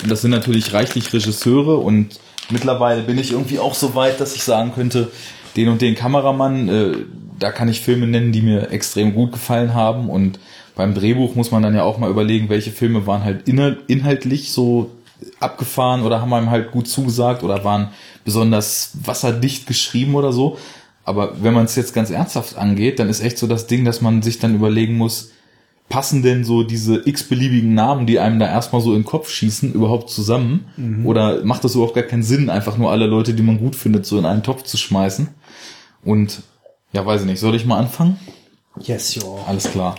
Und 0.03 0.11
das 0.11 0.23
sind 0.23 0.31
natürlich 0.31 0.73
reichlich 0.73 1.13
Regisseure 1.13 1.77
und 1.77 2.19
mittlerweile 2.51 3.03
bin 3.03 3.19
ich 3.19 3.33
irgendwie 3.33 3.59
auch 3.59 3.75
so 3.75 3.95
weit, 3.95 4.19
dass 4.21 4.35
ich 4.35 4.43
sagen 4.45 4.73
könnte, 4.75 5.11
den 5.57 5.69
und 5.69 5.83
den 5.83 5.95
Kameramann, 5.95 6.69
äh, 6.69 6.93
da 7.39 7.53
kann 7.53 7.69
ich 7.69 7.83
Filme 7.83 8.07
nennen, 8.07 8.33
die 8.33 8.41
mir 8.43 8.71
extrem 8.71 9.13
gut 9.15 9.33
gefallen 9.33 9.75
haben 9.75 10.09
und 10.09 10.39
beim 10.75 10.95
Drehbuch 10.95 11.35
muss 11.35 11.51
man 11.51 11.63
dann 11.63 11.75
ja 11.75 11.83
auch 11.85 11.99
mal 11.99 12.11
überlegen, 12.11 12.49
welche 12.49 12.71
Filme 12.73 13.07
waren 13.07 13.23
halt 13.25 13.47
inhal- 13.47 13.77
inhaltlich 13.87 14.51
so 14.51 14.91
abgefahren 15.41 16.03
oder 16.03 16.21
haben 16.21 16.33
einem 16.33 16.51
halt 16.51 16.71
gut 16.71 16.89
zugesagt 16.89 17.43
oder 17.43 17.65
waren 17.65 17.89
besonders 18.25 18.93
wasserdicht 19.03 19.67
geschrieben 19.67 20.15
oder 20.15 20.33
so. 20.33 20.59
Aber 21.05 21.43
wenn 21.43 21.55
man 21.55 21.67
es 21.67 21.77
jetzt 21.77 21.95
ganz 21.95 22.11
ernsthaft 22.11 22.57
angeht, 22.57 22.99
dann 22.99 23.09
ist 23.09 23.21
echt 23.21 23.39
so 23.39 23.47
das 23.47 23.67
Ding, 23.67 23.85
dass 23.85 24.01
man 24.01 24.23
sich 24.23 24.39
dann 24.39 24.55
überlegen 24.55 24.97
muss, 24.97 25.31
passen 25.89 26.23
denn 26.23 26.45
so 26.45 26.63
diese 26.63 27.07
x-beliebigen 27.07 27.75
Namen, 27.75 28.07
die 28.07 28.19
einem 28.19 28.39
da 28.39 28.47
erstmal 28.47 28.81
so 28.81 28.93
in 28.95 29.01
den 29.01 29.05
Kopf 29.05 29.29
schießen, 29.31 29.75
überhaupt 29.75 30.09
zusammen? 30.09 30.67
Oder 31.05 31.45
macht 31.45 31.63
das 31.63 31.75
überhaupt 31.75 31.95
gar 31.95 32.05
keinen 32.05 32.23
Sinn, 32.23 32.49
einfach 32.49 32.79
nur 32.79 32.91
alle 32.91 33.07
Leute, 33.07 33.35
die 33.35 33.43
man 33.43 33.59
gut 33.59 33.77
findet, 33.77 34.07
so 34.07 34.19
in 34.19 34.25
einen 34.25 34.43
Topf 34.43 34.63
zu 34.63 34.79
schmeißen? 34.79 35.29
Und 36.03 36.43
ja, 36.93 37.05
weiß 37.05 37.23
ich 37.23 37.27
nicht, 37.27 37.41
soll 37.41 37.55
ich 37.55 37.67
mal 37.67 37.79
anfangen? 37.79 38.19
Yes, 38.81 39.15
ja. 39.15 39.23
Alles 39.47 39.71
klar. 39.71 39.97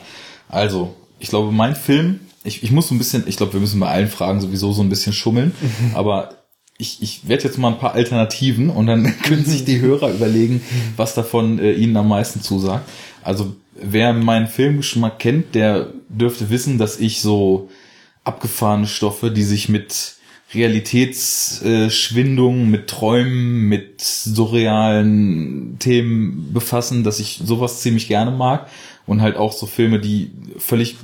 Also, 0.49 0.95
ich 1.19 1.29
glaube, 1.29 1.51
mein 1.51 1.75
Film, 1.75 2.19
ich, 2.45 2.63
ich 2.63 2.71
muss 2.71 2.87
so 2.87 2.95
ein 2.95 2.97
bisschen, 2.97 3.23
ich 3.27 3.37
glaube, 3.37 3.53
wir 3.53 3.59
müssen 3.59 3.79
bei 3.79 3.87
allen 3.87 4.07
Fragen 4.07 4.41
sowieso 4.41 4.71
so 4.71 4.81
ein 4.81 4.89
bisschen 4.89 5.13
schummeln, 5.13 5.53
aber 5.93 6.29
ich, 6.77 7.01
ich 7.01 7.27
werde 7.27 7.45
jetzt 7.45 7.57
mal 7.57 7.69
ein 7.69 7.79
paar 7.79 7.93
Alternativen 7.93 8.69
und 8.69 8.85
dann 8.87 9.17
können 9.23 9.45
sich 9.45 9.63
die 9.65 9.79
Hörer 9.79 10.13
überlegen, 10.13 10.61
was 10.97 11.15
davon 11.15 11.59
äh, 11.59 11.71
ihnen 11.73 11.95
am 11.97 12.09
meisten 12.09 12.41
zusagt. 12.41 12.89
Also, 13.23 13.55
wer 13.73 14.13
meinen 14.13 14.47
Filmgeschmack 14.47 15.19
kennt, 15.19 15.55
der 15.55 15.87
dürfte 16.09 16.49
wissen, 16.49 16.77
dass 16.77 16.99
ich 16.99 17.21
so 17.21 17.69
abgefahrene 18.23 18.87
Stoffe, 18.87 19.31
die 19.31 19.43
sich 19.43 19.69
mit 19.69 20.15
Realitätsschwindung, 20.53 22.69
mit 22.69 22.87
Träumen, 22.87 23.67
mit 23.67 24.01
surrealen 24.01 25.77
Themen 25.79 26.53
befassen, 26.53 27.03
dass 27.03 27.19
ich 27.19 27.41
sowas 27.43 27.81
ziemlich 27.81 28.07
gerne 28.07 28.31
mag. 28.31 28.69
und 29.07 29.21
halt 29.21 29.37
auch 29.37 29.53
so 29.53 29.67
Filme, 29.67 29.99
die 29.99 30.31
völlig 30.57 30.95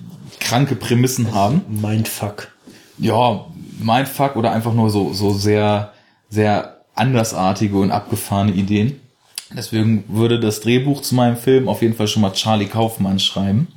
kranke 0.52 0.76
Prämissen 0.76 1.34
haben. 1.34 1.62
Mindfuck. 1.70 2.50
Ja, 2.98 3.46
Mindfuck 3.82 4.36
oder 4.36 4.52
einfach 4.52 4.74
nur 4.74 4.90
so, 4.90 5.14
so 5.14 5.32
sehr, 5.32 5.94
sehr 6.30 6.82
andersartige 6.94 7.78
und 7.78 7.90
abgefahrene 7.90 8.52
Ideen. 8.52 9.00
Deswegen 9.56 10.04
würde 10.10 10.42
das 10.42 10.60
Drehbuch 10.60 11.02
zu 11.04 11.16
meinem 11.16 11.38
Film 11.38 11.70
auf 11.70 11.82
jeden 11.82 11.94
Fall 11.94 12.08
schon 12.08 12.22
mal 12.22 12.34
Charlie 12.34 12.66
Kaufmann 12.66 13.20
schreiben. 13.20 13.70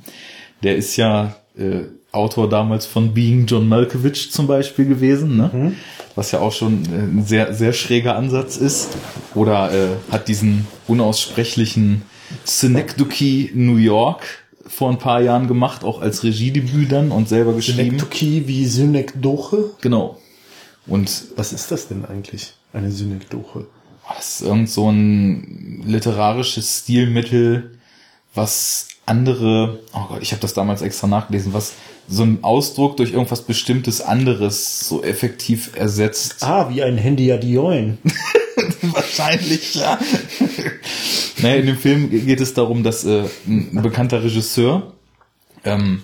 Der 0.63 0.75
ist 0.75 0.97
ja 0.97 1.35
äh, 1.57 1.83
Autor 2.11 2.49
damals 2.49 2.85
von 2.85 3.13
Being 3.13 3.45
John 3.45 3.69
Malkovich 3.69 4.33
zum 4.33 4.47
Beispiel 4.47 4.85
gewesen, 4.85 5.37
ne? 5.37 5.75
was 6.15 6.31
ja 6.31 6.39
auch 6.39 6.51
schon 6.51 6.83
äh, 6.85 6.97
ein 6.97 7.23
sehr, 7.25 7.53
sehr 7.53 7.71
schräger 7.71 8.17
Ansatz 8.17 8.57
ist. 8.57 8.97
Oder 9.33 9.71
äh, 9.71 9.87
hat 10.11 10.27
diesen 10.27 10.67
unaussprechlichen 10.87 12.01
Synecdoche 12.43 13.49
New 13.53 13.77
York 13.77 14.44
vor 14.67 14.89
ein 14.89 14.97
paar 14.97 15.21
Jahren 15.21 15.47
gemacht, 15.47 15.83
auch 15.83 16.01
als 16.01 16.23
Regiedebüt 16.23 16.91
dann 16.91 17.11
und 17.11 17.29
selber 17.29 17.53
geschrieben. 17.53 17.99
Synekdoche 17.99 18.47
wie 18.47 18.65
Synekdoche. 18.65 19.71
Genau. 19.81 20.17
Und 20.87 21.25
Was 21.35 21.53
ist 21.53 21.71
das 21.71 21.87
denn 21.87 22.05
eigentlich? 22.05 22.53
Eine 22.73 22.91
Synekdoche. 22.91 23.67
das 24.15 24.41
ist 24.41 24.47
irgend 24.47 24.69
so 24.69 24.89
ein 24.91 25.83
literarisches 25.85 26.79
Stilmittel, 26.79 27.77
was 28.33 28.87
andere, 29.05 29.79
oh 29.93 30.07
Gott, 30.09 30.21
ich 30.21 30.31
habe 30.31 30.41
das 30.41 30.53
damals 30.53 30.81
extra 30.81 31.07
nachgelesen, 31.07 31.53
was 31.53 31.73
so 32.07 32.23
ein 32.23 32.43
Ausdruck 32.43 32.97
durch 32.97 33.13
irgendwas 33.13 33.43
bestimmtes 33.43 34.01
anderes 34.01 34.87
so 34.87 35.03
effektiv 35.03 35.75
ersetzt. 35.75 36.43
Ah, 36.43 36.69
wie 36.69 36.83
ein 36.83 36.97
Handy 36.97 37.31
Adioin. 37.31 37.97
Wahrscheinlich, 38.95 39.75
ja. 39.75 39.99
naja, 41.39 41.55
in 41.55 41.65
dem 41.65 41.77
Film 41.77 42.09
geht 42.09 42.39
es 42.39 42.53
darum, 42.53 42.83
dass 42.83 43.03
äh, 43.05 43.23
ein 43.45 43.81
bekannter 43.81 44.23
Regisseur 44.23 44.93
ähm, 45.65 46.01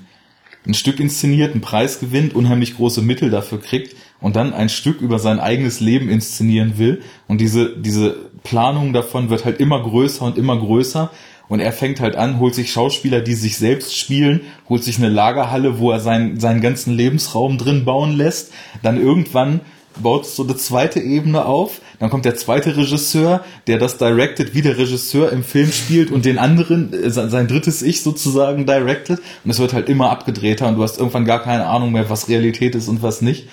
ein 0.65 0.73
Stück 0.73 0.99
inszeniert, 0.99 1.53
einen 1.53 1.61
Preis 1.61 1.99
gewinnt, 1.99 2.35
unheimlich 2.35 2.75
große 2.75 3.01
Mittel 3.01 3.29
dafür 3.29 3.61
kriegt 3.61 3.95
und 4.19 4.35
dann 4.35 4.53
ein 4.53 4.69
Stück 4.69 5.01
über 5.01 5.19
sein 5.19 5.39
eigenes 5.39 5.79
Leben 5.79 6.09
inszenieren 6.09 6.77
will. 6.77 7.01
Und 7.27 7.41
diese, 7.41 7.75
diese 7.77 8.29
Planung 8.43 8.93
davon 8.93 9.29
wird 9.29 9.45
halt 9.45 9.59
immer 9.59 9.81
größer 9.81 10.23
und 10.23 10.37
immer 10.37 10.57
größer. 10.57 11.11
Und 11.47 11.59
er 11.59 11.73
fängt 11.73 11.99
halt 11.99 12.15
an, 12.15 12.39
holt 12.39 12.55
sich 12.55 12.71
Schauspieler, 12.71 13.21
die 13.21 13.33
sich 13.33 13.57
selbst 13.57 13.97
spielen, 13.97 14.41
holt 14.69 14.83
sich 14.83 14.97
eine 14.97 15.09
Lagerhalle, 15.09 15.79
wo 15.79 15.91
er 15.91 15.99
seinen, 15.99 16.39
seinen 16.39 16.61
ganzen 16.61 16.93
Lebensraum 16.93 17.57
drin 17.57 17.83
bauen 17.83 18.13
lässt. 18.13 18.53
Dann 18.83 19.01
irgendwann 19.01 19.61
baut 19.99 20.25
so 20.25 20.43
eine 20.43 20.55
zweite 20.55 20.99
Ebene 20.99 21.45
auf. 21.45 21.81
Dann 21.99 22.09
kommt 22.09 22.25
der 22.25 22.35
zweite 22.35 22.75
Regisseur, 22.75 23.43
der 23.67 23.77
das 23.77 23.97
directed, 23.97 24.53
wie 24.53 24.61
der 24.61 24.77
Regisseur 24.77 25.31
im 25.31 25.43
Film 25.43 25.71
spielt 25.71 26.11
und 26.11 26.25
den 26.25 26.37
anderen, 26.37 26.93
äh, 26.93 27.09
sein 27.09 27.47
drittes 27.47 27.81
Ich 27.81 28.01
sozusagen 28.01 28.65
directed. 28.65 29.19
Und 29.43 29.51
es 29.51 29.59
wird 29.59 29.73
halt 29.73 29.89
immer 29.89 30.09
abgedrehter 30.09 30.67
und 30.67 30.75
du 30.75 30.83
hast 30.83 30.97
irgendwann 30.97 31.25
gar 31.25 31.43
keine 31.43 31.65
Ahnung 31.67 31.91
mehr, 31.91 32.09
was 32.09 32.29
Realität 32.29 32.75
ist 32.75 32.87
und 32.87 33.01
was 33.01 33.21
nicht. 33.21 33.47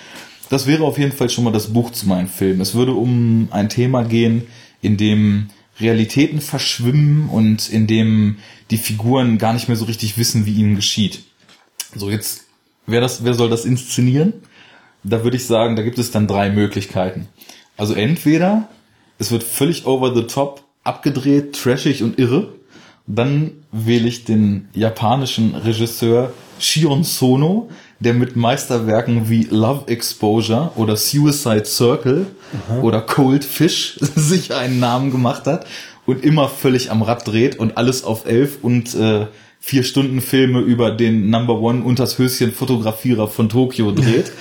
Das 0.49 0.65
wäre 0.65 0.83
auf 0.83 0.97
jeden 0.97 1.11
Fall 1.11 1.29
schon 1.29 1.43
mal 1.43 1.53
das 1.53 1.73
Buch 1.73 1.91
zu 1.91 2.07
meinem 2.07 2.27
Film. 2.27 2.59
Es 2.59 2.73
würde 2.73 2.93
um 2.93 3.49
ein 3.51 3.69
Thema 3.69 4.03
gehen, 4.03 4.47
in 4.81 4.97
dem 4.97 5.49
Realitäten 5.79 6.41
verschwimmen 6.41 7.29
und 7.29 7.69
in 7.69 7.87
dem 7.87 8.37
die 8.71 8.77
Figuren 8.77 9.37
gar 9.37 9.53
nicht 9.53 9.67
mehr 9.67 9.77
so 9.77 9.85
richtig 9.85 10.17
wissen, 10.17 10.45
wie 10.45 10.53
ihnen 10.53 10.75
geschieht. 10.75 11.23
So, 11.95 12.09
jetzt, 12.09 12.45
wer 12.85 13.01
das, 13.01 13.23
wer 13.23 13.33
soll 13.33 13.49
das 13.49 13.65
inszenieren? 13.65 14.33
Da 15.03 15.23
würde 15.23 15.37
ich 15.37 15.45
sagen, 15.45 15.75
da 15.75 15.81
gibt 15.81 15.97
es 15.97 16.11
dann 16.11 16.27
drei 16.27 16.49
Möglichkeiten. 16.49 17.27
Also 17.77 17.93
entweder 17.93 18.67
es 19.17 19.31
wird 19.31 19.43
völlig 19.43 19.85
over 19.85 20.13
the 20.13 20.23
top 20.23 20.63
abgedreht, 20.83 21.53
trashig 21.53 22.03
und 22.03 22.19
irre. 22.19 22.53
Dann 23.07 23.51
wähle 23.71 24.07
ich 24.07 24.25
den 24.25 24.69
japanischen 24.73 25.55
Regisseur 25.55 26.31
Shion 26.59 27.03
Sono, 27.03 27.69
der 27.99 28.13
mit 28.13 28.35
Meisterwerken 28.35 29.29
wie 29.29 29.43
Love 29.43 29.87
Exposure 29.87 30.71
oder 30.75 30.95
Suicide 30.95 31.65
Circle 31.65 32.27
oder 32.81 33.01
Cold 33.01 33.43
Fish 33.43 33.97
sich 34.15 34.53
einen 34.53 34.79
Namen 34.79 35.11
gemacht 35.11 35.47
hat 35.47 35.65
und 36.05 36.23
immer 36.23 36.49
völlig 36.49 36.91
am 36.91 37.01
Rad 37.01 37.27
dreht 37.27 37.57
und 37.59 37.77
alles 37.77 38.03
auf 38.03 38.25
elf 38.25 38.59
und 38.61 38.93
äh, 38.95 39.27
vier 39.59 39.83
Stunden 39.83 40.21
Filme 40.21 40.61
über 40.61 40.91
den 40.91 41.29
Number 41.29 41.59
One 41.59 41.83
unters 41.83 42.17
Höschen 42.17 42.51
Fotografierer 42.51 43.27
von 43.27 43.49
Tokio 43.49 43.91
dreht. 43.91 44.31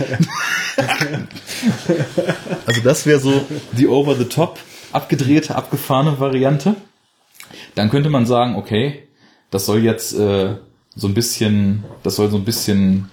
also 2.67 2.81
das 2.83 3.05
wäre 3.07 3.21
so 3.21 3.45
die 3.73 3.89
over 3.89 4.15
the 4.15 4.25
top 4.25 4.59
abgedrehte, 4.93 5.57
abgefahrene 5.57 6.19
Variante. 6.19 6.77
Dann 7.75 7.91
könnte 7.91 8.11
man 8.11 8.27
sagen, 8.27 8.57
okay, 8.57 9.09
das 9.51 9.67
soll 9.67 9.83
jetzt 9.83 10.15
äh, 10.15 10.55
so 10.95 11.09
ein 11.09 11.15
bisschen, 11.15 11.85
das 12.03 12.17
soll 12.17 12.31
so 12.31 12.37
ein 12.37 12.45
bisschen 12.45 13.11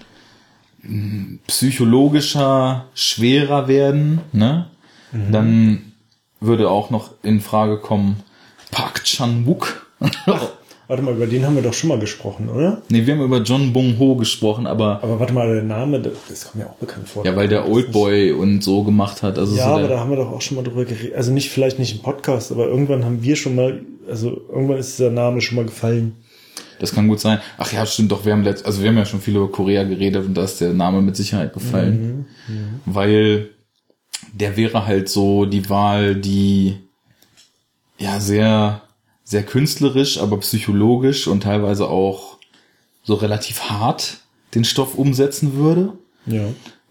mh, 0.82 1.38
psychologischer, 1.46 2.88
schwerer 2.94 3.68
werden, 3.68 4.20
ne? 4.32 4.70
Dann 5.12 5.92
würde 6.40 6.68
auch 6.68 6.90
noch 6.90 7.12
in 7.22 7.40
Frage 7.40 7.78
kommen 7.78 8.22
Park 8.70 9.04
Chan-wook. 9.04 9.86
Warte 10.88 11.02
mal, 11.02 11.14
über 11.14 11.26
den 11.26 11.44
haben 11.44 11.56
wir 11.56 11.62
doch 11.62 11.74
schon 11.74 11.88
mal 11.88 11.98
gesprochen, 11.98 12.48
oder? 12.48 12.80
nee, 12.90 13.04
wir 13.04 13.14
haben 13.14 13.22
über 13.22 13.42
John 13.42 13.72
Bong-ho 13.72 14.14
gesprochen, 14.14 14.66
aber 14.68 15.02
Aber 15.02 15.18
warte 15.18 15.32
mal, 15.32 15.52
der 15.52 15.64
Name, 15.64 15.98
das 16.00 16.44
kommt 16.44 16.56
mir 16.56 16.66
auch 16.70 16.76
bekannt 16.76 17.08
vor. 17.08 17.24
ja, 17.26 17.34
weil 17.34 17.48
der 17.48 17.68
Oldboy 17.68 18.30
und 18.32 18.62
so 18.62 18.84
gemacht 18.84 19.22
hat. 19.24 19.36
Also 19.38 19.56
Ja, 19.56 19.64
so 19.68 19.74
aber 19.74 19.88
da 19.88 19.98
haben 19.98 20.10
wir 20.10 20.16
doch 20.16 20.30
auch 20.30 20.40
schon 20.40 20.56
mal 20.56 20.62
drüber 20.62 20.84
geredet. 20.84 21.14
Also 21.16 21.32
nicht, 21.32 21.50
vielleicht 21.50 21.78
nicht 21.80 21.96
im 21.96 22.02
Podcast, 22.02 22.52
aber 22.52 22.66
irgendwann 22.68 23.04
haben 23.04 23.20
wir 23.22 23.34
schon 23.34 23.56
mal, 23.56 23.80
also 24.08 24.40
irgendwann 24.48 24.78
ist 24.78 24.98
dieser 24.98 25.10
Name 25.10 25.40
schon 25.40 25.56
mal 25.56 25.64
gefallen. 25.64 26.14
das 26.78 26.92
kann 26.94 27.08
gut 27.08 27.18
sein. 27.18 27.40
Ach 27.58 27.72
ja, 27.72 27.84
stimmt 27.84 28.12
doch, 28.12 28.24
wir 28.24 28.32
haben 28.32 28.44
letzt, 28.44 28.64
also 28.64 28.80
wir 28.80 28.88
haben 28.90 28.96
ja 28.96 29.04
schon 29.06 29.20
viel 29.20 29.34
über 29.34 29.50
Korea 29.50 29.82
geredet 29.82 30.24
und 30.24 30.34
da 30.34 30.44
ist 30.44 30.60
der 30.60 30.72
Name 30.72 31.02
mit 31.02 31.16
Sicherheit 31.16 31.52
gefallen. 31.52 32.26
Weil 32.84 33.48
der 34.32 34.56
wäre 34.56 34.86
halt 34.86 35.08
so 35.08 35.46
die 35.46 35.68
Wahl, 35.68 36.14
die 36.14 36.76
ja 37.98 38.20
sehr, 38.20 38.82
sehr 39.28 39.42
künstlerisch, 39.42 40.18
aber 40.18 40.38
psychologisch 40.38 41.26
und 41.26 41.42
teilweise 41.42 41.88
auch 41.88 42.38
so 43.02 43.14
relativ 43.14 43.62
hart 43.62 44.18
den 44.54 44.64
Stoff 44.64 44.94
umsetzen 44.94 45.54
würde. 45.54 45.94
Ja. 46.26 46.44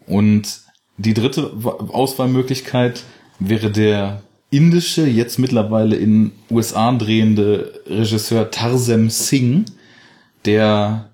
Und 0.05 0.59
die 0.97 1.13
dritte 1.13 1.49
Wa- 1.55 1.77
Auswahlmöglichkeit 1.91 3.03
wäre 3.39 3.71
der 3.71 4.21
indische, 4.49 5.07
jetzt 5.07 5.39
mittlerweile 5.39 5.95
in 5.95 6.33
USA 6.51 6.91
drehende 6.91 7.81
Regisseur 7.87 8.51
Tarsem 8.51 9.09
Singh, 9.09 9.65
der 10.43 11.09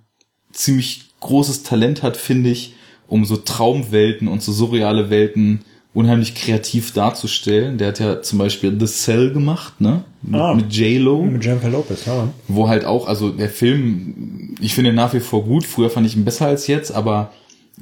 ziemlich 0.51 1.11
großes 1.19 1.61
Talent 1.61 2.01
hat, 2.01 2.17
finde 2.17 2.49
ich, 2.49 2.73
um 3.07 3.25
so 3.25 3.37
Traumwelten 3.37 4.27
und 4.27 4.41
so 4.41 4.51
surreale 4.51 5.11
Welten 5.11 5.61
unheimlich 5.93 6.35
kreativ 6.35 6.93
darzustellen. 6.93 7.77
Der 7.77 7.89
hat 7.89 7.99
ja 7.99 8.21
zum 8.21 8.39
Beispiel 8.39 8.75
The 8.79 8.85
Cell 8.85 9.31
gemacht, 9.33 9.79
ne? 9.81 10.03
Mit, 10.21 10.39
Ah. 10.39 10.53
mit 10.53 10.71
J-Lo 10.73 11.23
Mit 11.23 11.43
Jennifer 11.43 11.69
Lopez, 11.69 12.05
ja. 12.05 12.29
wo 12.47 12.69
halt 12.69 12.85
auch, 12.85 13.07
also 13.07 13.29
der 13.29 13.49
Film, 13.49 14.55
ich 14.61 14.73
finde 14.73 14.91
ihn 14.91 14.95
nach 14.95 15.13
wie 15.13 15.19
vor 15.19 15.43
gut, 15.43 15.65
früher 15.65 15.89
fand 15.89 16.07
ich 16.07 16.15
ihn 16.15 16.23
besser 16.23 16.45
als 16.45 16.67
jetzt, 16.67 16.91
aber 16.93 17.31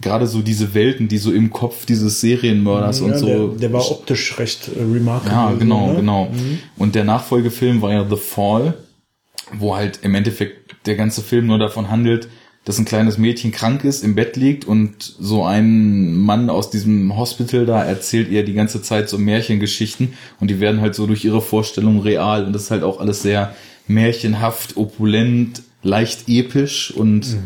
gerade 0.01 0.25
so 0.27 0.41
diese 0.41 0.73
Welten, 0.73 1.07
die 1.07 1.17
so 1.17 1.31
im 1.31 1.49
Kopf 1.51 1.85
dieses 1.85 2.21
Serienmörders 2.21 3.01
und 3.01 3.11
ja, 3.11 3.17
so. 3.17 3.25
der, 3.27 3.47
der 3.59 3.73
war 3.73 3.91
optisch 3.91 4.39
recht 4.39 4.69
äh, 4.69 4.81
remarkable. 4.81 5.31
ja, 5.31 5.51
genau, 5.59 5.87
ne? 5.91 5.95
genau. 5.97 6.29
Und 6.77 6.95
der 6.95 7.03
Nachfolgefilm 7.03 7.81
war 7.81 7.91
ja 7.91 8.07
The 8.09 8.15
Fall, 8.15 8.75
wo 9.53 9.75
halt 9.75 9.99
im 10.03 10.15
Endeffekt 10.15 10.75
der 10.85 10.95
ganze 10.95 11.21
Film 11.21 11.47
nur 11.47 11.59
davon 11.59 11.89
handelt, 11.89 12.29
dass 12.69 12.77
ein 12.77 12.85
kleines 12.85 13.17
Mädchen 13.17 13.51
krank 13.51 13.83
ist, 13.83 14.03
im 14.03 14.13
Bett 14.13 14.37
liegt 14.37 14.63
und 14.63 14.93
so 15.01 15.43
ein 15.43 16.15
Mann 16.15 16.51
aus 16.51 16.69
diesem 16.69 17.17
Hospital 17.17 17.65
da 17.65 17.83
erzählt 17.83 18.29
ihr 18.29 18.45
die 18.45 18.53
ganze 18.53 18.83
Zeit 18.83 19.09
so 19.09 19.17
Märchengeschichten 19.17 20.13
und 20.39 20.51
die 20.51 20.59
werden 20.59 20.79
halt 20.79 20.93
so 20.93 21.07
durch 21.07 21.25
ihre 21.25 21.41
Vorstellung 21.41 21.99
real 21.99 22.45
und 22.45 22.53
das 22.53 22.65
ist 22.65 22.71
halt 22.71 22.83
auch 22.83 22.99
alles 22.99 23.23
sehr 23.23 23.55
märchenhaft, 23.87 24.77
opulent, 24.77 25.63
leicht 25.81 26.29
episch 26.29 26.91
und 26.91 27.37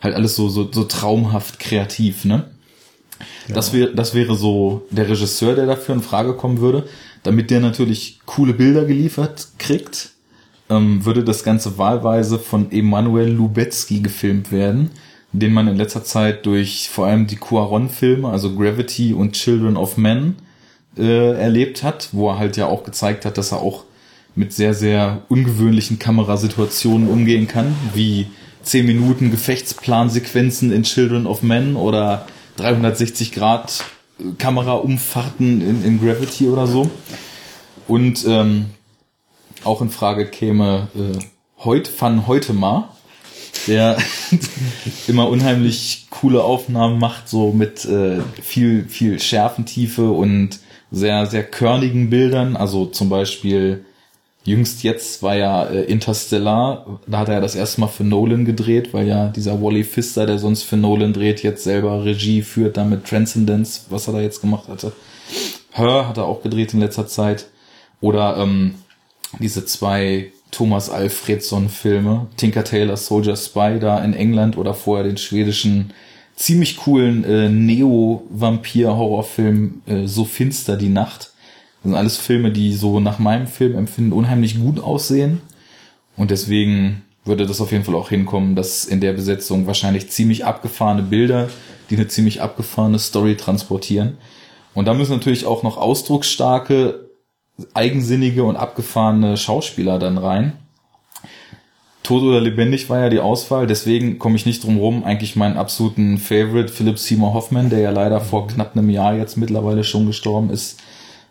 halt 0.00 0.14
alles 0.14 0.36
so, 0.36 0.48
so, 0.48 0.72
so 0.72 0.84
traumhaft 0.84 1.60
kreativ, 1.60 2.24
ne? 2.24 2.46
Das, 3.48 3.74
wäre, 3.74 3.94
das 3.94 4.14
wäre 4.14 4.36
so 4.36 4.86
der 4.88 5.06
Regisseur, 5.06 5.54
der 5.54 5.66
dafür 5.66 5.96
in 5.96 6.00
Frage 6.00 6.32
kommen 6.32 6.60
würde. 6.60 6.88
Damit 7.24 7.50
der 7.50 7.60
natürlich 7.60 8.20
coole 8.24 8.54
Bilder 8.54 8.86
geliefert 8.86 9.48
kriegt, 9.58 10.12
ähm, 10.72 11.04
würde 11.04 11.22
das 11.24 11.44
Ganze 11.44 11.76
wahlweise 11.78 12.38
von 12.38 12.72
Emanuel 12.72 13.30
Lubezki 13.30 14.00
gefilmt 14.00 14.50
werden, 14.50 14.90
den 15.32 15.52
man 15.52 15.68
in 15.68 15.76
letzter 15.76 16.04
Zeit 16.04 16.46
durch 16.46 16.88
vor 16.90 17.06
allem 17.06 17.26
die 17.26 17.36
Cuaron-Filme, 17.36 18.28
also 18.28 18.54
Gravity 18.54 19.12
und 19.12 19.32
Children 19.32 19.76
of 19.76 19.96
Men, 19.96 20.36
äh, 20.96 21.32
erlebt 21.32 21.82
hat, 21.82 22.08
wo 22.12 22.30
er 22.30 22.38
halt 22.38 22.56
ja 22.56 22.66
auch 22.66 22.84
gezeigt 22.84 23.24
hat, 23.24 23.38
dass 23.38 23.52
er 23.52 23.58
auch 23.58 23.84
mit 24.34 24.52
sehr, 24.52 24.74
sehr 24.74 25.22
ungewöhnlichen 25.28 25.98
Kamerasituationen 25.98 27.08
umgehen 27.08 27.48
kann, 27.48 27.74
wie 27.94 28.28
10 28.62 28.86
Minuten 28.86 29.30
Gefechtsplansequenzen 29.30 30.72
in 30.72 30.84
Children 30.84 31.26
of 31.26 31.42
Men 31.42 31.76
oder 31.76 32.26
360 32.56 33.32
Grad 33.32 33.84
Kameraumfahrten 34.38 35.60
in, 35.60 35.84
in 35.84 36.00
Gravity 36.00 36.48
oder 36.48 36.66
so. 36.66 36.90
Und 37.88 38.24
ähm, 38.26 38.66
auch 39.64 39.80
in 39.82 39.90
Frage 39.90 40.26
käme 40.26 40.88
äh, 40.94 41.18
Heut 41.64 41.90
van 42.00 42.26
Heutema, 42.26 42.88
der 43.66 43.96
immer 45.06 45.28
unheimlich 45.28 46.06
coole 46.10 46.42
Aufnahmen 46.42 46.98
macht, 46.98 47.28
so 47.28 47.52
mit 47.52 47.84
äh, 47.84 48.20
viel, 48.42 48.86
viel 48.88 49.20
Schärfentiefe 49.20 50.10
und 50.10 50.58
sehr, 50.90 51.26
sehr 51.26 51.44
körnigen 51.44 52.10
Bildern. 52.10 52.56
Also 52.56 52.86
zum 52.86 53.08
Beispiel 53.08 53.84
jüngst 54.44 54.82
jetzt 54.82 55.22
war 55.22 55.36
ja 55.36 55.64
äh, 55.64 55.84
Interstellar, 55.84 57.00
da 57.06 57.18
hat 57.18 57.28
er 57.28 57.34
ja 57.34 57.40
das 57.40 57.54
erste 57.54 57.80
Mal 57.80 57.86
für 57.86 58.04
Nolan 58.04 58.44
gedreht, 58.44 58.92
weil 58.92 59.06
ja 59.06 59.28
dieser 59.28 59.62
Wally 59.62 59.84
Pfister, 59.84 60.26
der 60.26 60.38
sonst 60.38 60.64
für 60.64 60.76
Nolan 60.76 61.12
dreht, 61.12 61.42
jetzt 61.42 61.64
selber 61.64 62.04
Regie 62.04 62.42
führt, 62.42 62.76
damit 62.76 63.06
Transcendence, 63.06 63.86
was 63.90 64.08
er 64.08 64.14
da 64.14 64.20
jetzt 64.20 64.40
gemacht 64.40 64.68
hatte. 64.68 64.92
Her 65.70 66.08
hat 66.08 66.18
er 66.18 66.24
auch 66.24 66.42
gedreht 66.42 66.74
in 66.74 66.80
letzter 66.80 67.06
Zeit. 67.06 67.46
Oder 68.00 68.36
ähm, 68.36 68.74
diese 69.38 69.64
zwei 69.64 70.32
Thomas 70.50 70.90
Alfredson 70.90 71.68
Filme, 71.68 72.26
Tinker 72.36 72.64
Tailor 72.64 72.96
Soldier 72.96 73.36
Spy 73.36 73.78
da 73.80 74.02
in 74.04 74.14
England 74.14 74.58
oder 74.58 74.74
vorher 74.74 75.04
den 75.04 75.16
schwedischen 75.16 75.92
ziemlich 76.36 76.76
coolen 76.76 77.24
äh, 77.24 77.48
Neo-Vampir-Horrorfilm 77.48 79.82
äh, 79.86 80.06
So 80.06 80.24
finster 80.24 80.76
die 80.76 80.88
Nacht. 80.88 81.32
Das 81.82 81.84
sind 81.84 81.94
alles 81.94 82.18
Filme, 82.18 82.50
die 82.50 82.74
so 82.74 83.00
nach 83.00 83.18
meinem 83.18 83.46
Filmempfinden 83.46 84.12
unheimlich 84.12 84.60
gut 84.60 84.78
aussehen. 84.78 85.40
Und 86.16 86.30
deswegen 86.30 87.02
würde 87.24 87.46
das 87.46 87.60
auf 87.60 87.72
jeden 87.72 87.84
Fall 87.84 87.94
auch 87.94 88.08
hinkommen, 88.08 88.56
dass 88.56 88.84
in 88.84 89.00
der 89.00 89.12
Besetzung 89.12 89.66
wahrscheinlich 89.66 90.10
ziemlich 90.10 90.44
abgefahrene 90.44 91.02
Bilder, 91.02 91.48
die 91.90 91.96
eine 91.96 92.08
ziemlich 92.08 92.42
abgefahrene 92.42 92.98
Story 92.98 93.36
transportieren. 93.36 94.18
Und 94.74 94.86
da 94.86 94.94
müssen 94.94 95.12
natürlich 95.12 95.46
auch 95.46 95.62
noch 95.62 95.76
ausdrucksstarke, 95.76 97.08
eigensinnige 97.74 98.44
und 98.44 98.56
abgefahrene 98.56 99.36
Schauspieler 99.36 99.98
dann 99.98 100.18
rein. 100.18 100.52
Tot 102.02 102.22
oder 102.22 102.40
lebendig 102.40 102.90
war 102.90 102.98
ja 102.98 103.08
die 103.08 103.20
Auswahl, 103.20 103.68
deswegen 103.68 104.18
komme 104.18 104.34
ich 104.34 104.44
nicht 104.44 104.64
drum 104.64 104.76
rum, 104.76 105.04
eigentlich 105.04 105.36
meinen 105.36 105.56
absoluten 105.56 106.18
Favorite 106.18 106.72
Philip 106.72 106.98
Seymour 106.98 107.32
Hoffman, 107.32 107.70
der 107.70 107.78
ja 107.78 107.90
leider 107.90 108.20
vor 108.20 108.48
knapp 108.48 108.76
einem 108.76 108.90
Jahr 108.90 109.14
jetzt 109.14 109.36
mittlerweile 109.36 109.84
schon 109.84 110.06
gestorben 110.06 110.50
ist, 110.50 110.80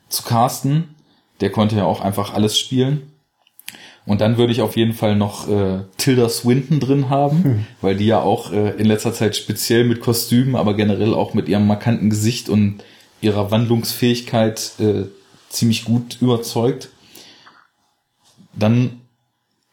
zu 0.07 0.23
casten. 0.23 0.95
Der 1.41 1.49
konnte 1.49 1.75
ja 1.75 1.85
auch 1.85 2.01
einfach 2.01 2.33
alles 2.33 2.57
spielen. 2.57 3.11
Und 4.05 4.21
dann 4.21 4.37
würde 4.37 4.53
ich 4.53 4.61
auf 4.61 4.77
jeden 4.77 4.93
Fall 4.93 5.15
noch 5.15 5.47
äh, 5.47 5.81
Tilda 5.97 6.29
Swinton 6.29 6.79
drin 6.79 7.09
haben, 7.09 7.43
hm. 7.43 7.65
weil 7.81 7.95
die 7.95 8.07
ja 8.07 8.21
auch 8.21 8.51
äh, 8.51 8.71
in 8.71 8.85
letzter 8.85 9.13
Zeit 9.13 9.35
speziell 9.35 9.83
mit 9.83 9.99
Kostümen, 9.99 10.55
aber 10.55 10.73
generell 10.73 11.13
auch 11.13 11.33
mit 11.33 11.47
ihrem 11.49 11.67
markanten 11.67 12.09
Gesicht 12.09 12.49
und 12.49 12.83
ihrer 13.21 13.51
Wandlungsfähigkeit 13.51 14.71
äh, 14.79 15.03
ziemlich 15.51 15.85
gut 15.85 16.17
überzeugt. 16.21 16.89
Dann 18.53 19.01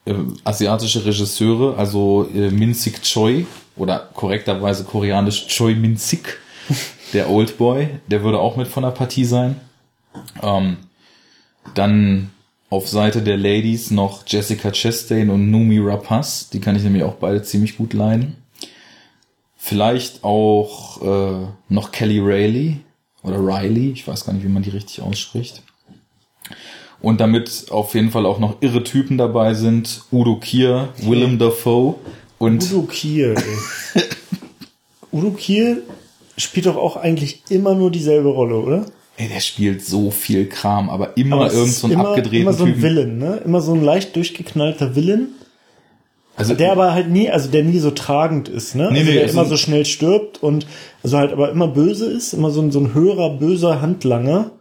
äh, 0.04 0.14
asiatische 0.44 1.04
Regisseure, 1.04 1.76
also 1.76 2.28
äh, 2.34 2.50
Min-Sik 2.50 3.02
Choi 3.02 3.46
oder 3.76 4.10
korrekterweise 4.14 4.84
koreanisch 4.84 5.46
Choi 5.48 5.74
Min-Sik, 5.74 6.38
der 7.12 7.30
Oldboy, 7.30 7.88
der 8.06 8.22
würde 8.22 8.38
auch 8.38 8.56
mit 8.56 8.68
von 8.68 8.82
der 8.82 8.90
Partie 8.90 9.24
sein. 9.24 9.60
Ähm, 10.42 10.78
dann 11.74 12.30
auf 12.70 12.88
Seite 12.88 13.22
der 13.22 13.36
Ladies 13.36 13.90
noch 13.90 14.24
Jessica 14.26 14.70
Chastain 14.72 15.30
und 15.30 15.50
Numi 15.50 15.78
Rapaz, 15.78 16.50
die 16.50 16.60
kann 16.60 16.76
ich 16.76 16.82
nämlich 16.82 17.02
auch 17.02 17.14
beide 17.14 17.42
ziemlich 17.42 17.76
gut 17.78 17.94
leiden. 17.94 18.36
Vielleicht 19.56 20.22
auch 20.22 21.02
äh, 21.02 21.46
noch 21.68 21.92
Kelly 21.92 22.20
Rayleigh, 22.20 22.76
oder 23.22 23.38
Riley, 23.38 23.90
ich 23.90 24.06
weiß 24.06 24.24
gar 24.24 24.32
nicht, 24.32 24.44
wie 24.44 24.48
man 24.48 24.62
die 24.62 24.70
richtig 24.70 25.02
ausspricht. 25.02 25.62
Und 27.00 27.20
damit 27.20 27.66
auf 27.70 27.94
jeden 27.94 28.10
Fall 28.10 28.26
auch 28.26 28.38
noch 28.38 28.56
irre 28.60 28.82
Typen 28.82 29.18
dabei 29.18 29.54
sind, 29.54 30.02
Udo 30.10 30.36
Kier, 30.36 30.88
Willem 30.98 31.38
Dafoe 31.38 31.94
und... 32.38 32.64
Udo 32.72 32.82
Kier, 32.82 33.36
ey. 33.36 34.02
Udo 35.12 35.30
Kier 35.30 35.78
spielt 36.36 36.66
doch 36.66 36.76
auch 36.76 36.96
eigentlich 36.96 37.42
immer 37.50 37.74
nur 37.74 37.90
dieselbe 37.90 38.28
Rolle, 38.28 38.56
oder? 38.56 38.86
Ey, 39.16 39.28
der 39.28 39.40
spielt 39.40 39.84
so 39.84 40.10
viel 40.10 40.48
Kram, 40.48 40.90
aber 40.90 41.16
immer 41.16 41.36
aber 41.36 41.52
irgend 41.52 41.72
so 41.72 41.86
ein 41.86 41.92
immer, 41.92 42.08
abgedrehten 42.08 42.42
Immer 42.42 42.52
so 42.52 42.64
ein 42.64 42.82
Villain, 42.82 43.18
ne? 43.18 43.42
Immer 43.44 43.60
so 43.60 43.74
ein 43.74 43.82
leicht 43.82 44.14
durchgeknallter 44.14 44.94
Villain. 44.94 45.28
Also 46.36 46.54
der 46.54 46.70
aber 46.70 46.94
halt 46.94 47.10
nie, 47.10 47.28
also 47.28 47.50
der 47.50 47.64
nie 47.64 47.80
so 47.80 47.90
tragend 47.90 48.48
ist, 48.48 48.76
ne? 48.76 48.90
Nee, 48.92 49.00
also 49.00 49.10
nee, 49.10 49.18
der 49.18 49.28
immer 49.28 49.44
so 49.44 49.56
schnell 49.56 49.84
stirbt 49.84 50.40
und 50.40 50.68
also 51.02 51.18
halt 51.18 51.32
aber 51.32 51.50
immer 51.50 51.66
böse 51.66 52.06
ist, 52.06 52.32
immer 52.32 52.52
so 52.52 52.60
ein, 52.60 52.70
so 52.70 52.78
ein 52.78 52.94
höherer, 52.94 53.30
böser 53.30 53.80
Handlanger 53.80 54.52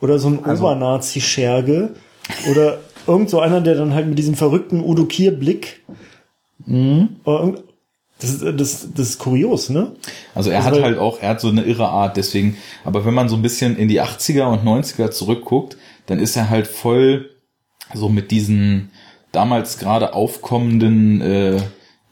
oder 0.00 0.18
so 0.18 0.28
ein 0.28 0.44
also, 0.44 0.64
Obernazi-Scherge 0.64 1.90
oder 2.50 2.78
irgend 3.06 3.30
so 3.30 3.40
einer, 3.40 3.60
der 3.60 3.76
dann 3.76 3.94
halt 3.94 4.06
mit 4.06 4.18
diesem 4.18 4.34
verrückten 4.34 4.80
Udo 4.80 5.04
Kier-Blick 5.04 5.82
mhm. 6.64 7.16
das, 8.18 8.40
das, 8.40 8.88
das 8.94 9.08
ist 9.08 9.18
kurios, 9.18 9.70
ne? 9.70 9.92
Also 10.34 10.50
er 10.50 10.64
also 10.64 10.76
hat 10.76 10.82
halt 10.82 10.98
auch, 10.98 11.20
er 11.20 11.30
hat 11.30 11.40
so 11.40 11.48
eine 11.48 11.62
irre 11.62 11.88
Art, 11.88 12.16
deswegen, 12.16 12.56
aber 12.84 13.04
wenn 13.04 13.14
man 13.14 13.28
so 13.28 13.36
ein 13.36 13.42
bisschen 13.42 13.76
in 13.76 13.88
die 13.88 14.02
80er 14.02 14.44
und 14.44 14.64
90er 14.64 15.10
zurückguckt, 15.10 15.76
dann 16.06 16.18
ist 16.18 16.36
er 16.36 16.50
halt 16.50 16.66
voll 16.66 17.30
so 17.94 18.08
mit 18.08 18.30
diesen, 18.30 18.90
damals 19.32 19.78
gerade 19.78 20.14
aufkommenden 20.14 21.20
äh, 21.20 21.60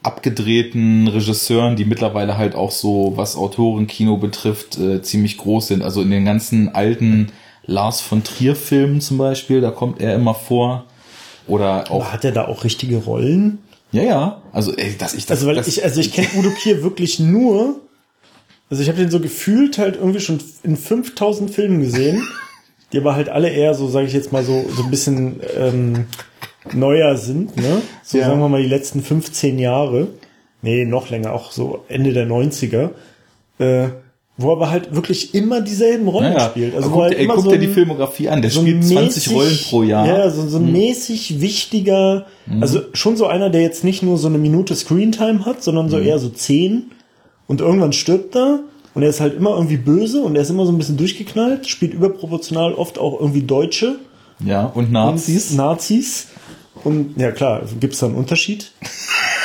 abgedrehten 0.03 1.09
Regisseuren, 1.09 1.77
die 1.77 1.87
mittlerweile 1.87 2.37
halt 2.37 2.55
auch 2.55 2.71
so, 2.71 3.15
was 3.17 3.37
Autorenkino 3.37 4.19
betrifft, 4.19 4.79
äh, 4.79 5.01
ziemlich 5.03 5.39
groß 5.39 5.69
sind. 5.69 5.83
Also 5.83 6.03
in 6.03 6.11
den 6.11 6.27
ganzen 6.27 6.75
alten 6.75 7.33
Lars 7.67 8.01
von 8.01 8.25
Trier 8.25 8.57
Filmen 8.57 9.01
zum 9.01 9.19
Beispiel, 9.19 9.61
da 9.61 9.71
kommt 9.71 10.01
er 10.01 10.15
immer 10.15 10.35
vor. 10.35 10.85
Oder 11.47 11.91
auch. 11.91 12.03
Aber 12.03 12.13
hat 12.13 12.25
er 12.25 12.33
da 12.33 12.47
auch 12.47 12.65
richtige 12.65 12.97
Rollen? 12.97 13.59
Ja, 13.93 14.03
ja. 14.03 14.43
Also, 14.53 14.75
ey, 14.75 14.97
dass 14.97 15.15
ich 15.15 15.27
das. 15.27 15.39
Also, 15.39 15.47
weil 15.47 15.55
das, 15.55 15.69
ich, 15.69 15.85
also 15.85 16.01
ich 16.01 16.13
kenne 16.13 16.29
Udo 16.37 16.51
Kier 16.51 16.83
wirklich 16.83 17.21
nur. 17.21 17.81
Also 18.71 18.83
ich 18.83 18.89
habe 18.89 18.99
den 18.99 19.11
so 19.11 19.21
gefühlt 19.21 19.79
halt 19.79 19.97
irgendwie 19.97 20.21
schon 20.21 20.41
in 20.63 20.77
5000 20.77 21.51
Filmen 21.51 21.81
gesehen, 21.81 22.27
die 22.93 22.99
aber 22.99 23.15
halt 23.15 23.29
alle 23.29 23.51
eher 23.51 23.75
so, 23.75 23.89
sage 23.89 24.07
ich 24.07 24.13
jetzt 24.15 24.33
mal 24.33 24.43
so, 24.43 24.65
so 24.75 24.83
ein 24.83 24.91
bisschen 24.91 25.41
ähm, 25.57 26.07
neuer 26.73 27.17
sind, 27.17 27.57
ne? 27.57 27.83
So 28.03 28.19
ja. 28.19 28.27
sagen 28.27 28.41
wir 28.41 28.49
mal 28.49 28.63
die 28.63 28.69
letzten 28.69 29.03
15 29.03 29.59
Jahre. 29.59 30.09
Nee, 30.63 30.87
noch 30.87 31.11
länger, 31.11 31.35
auch 31.35 31.53
so 31.53 31.85
Ende 31.89 32.15
der 32.15 32.27
90er. 32.27 32.91
Äh, 33.59 33.89
wo 34.37 34.51
aber 34.51 34.71
halt 34.71 34.95
wirklich 34.95 35.35
immer 35.35 35.61
dieselben 35.61 36.09
Rollen 36.09 36.33
naja, 36.33 36.51
spielt. 36.51 36.75
Also 36.75 36.91
guck, 36.91 37.03
halt 37.03 37.17
ey, 37.17 37.27
guck 37.27 37.45
so 37.45 37.51
dir 37.51 37.59
die 37.59 37.69
Filmografie 37.69 38.29
an, 38.29 38.43
der 38.43 38.51
so 38.51 38.61
spielt 38.61 38.85
20 38.85 39.33
Rollen 39.33 39.59
pro 39.69 39.83
Jahr. 39.85 40.07
Ja, 40.07 40.31
so, 40.31 40.49
so 40.49 40.59
ein 40.59 40.67
hm. 40.67 40.73
mäßig 40.73 41.41
wichtiger, 41.41 42.27
hm. 42.47 42.61
also 42.61 42.81
schon 42.95 43.17
so 43.17 43.27
einer, 43.27 43.51
der 43.51 43.63
jetzt 43.63 43.85
nicht 43.85 44.03
nur 44.03 44.19
so 44.19 44.27
eine 44.27 44.39
Minute 44.39 44.75
Screentime 44.75 45.45
hat, 45.45 45.63
sondern 45.63 45.89
so 45.89 45.99
hm. 45.99 46.07
eher 46.07 46.19
so 46.19 46.31
zehn 46.31 46.91
und 47.47 47.61
irgendwann 47.61 47.93
stirbt 47.93 48.35
er 48.35 48.61
und 48.95 49.03
er 49.03 49.09
ist 49.09 49.21
halt 49.21 49.37
immer 49.37 49.51
irgendwie 49.51 49.77
böse 49.77 50.23
und 50.23 50.35
er 50.35 50.43
ist 50.43 50.51
immer 50.51 50.67
so 50.67 50.73
ein 50.73 50.79
bisschen 50.79 50.97
durchgeknallt, 50.97 51.69
spielt 51.69 51.95
überproportional 51.95 52.75
oft 52.75 52.99
auch 52.99 53.21
irgendwie 53.21 53.43
Deutsche. 53.43 54.01
Ja, 54.45 54.67
und 54.67 54.91
Nazis. 54.91 55.51
Und 55.51 55.57
Nazis. 55.59 56.27
Und 56.83 57.17
ja 57.17 57.31
klar, 57.31 57.63
gibt 57.79 57.95
es 57.95 58.01
da 58.01 58.07
einen 58.07 58.17
Unterschied? 58.17 58.73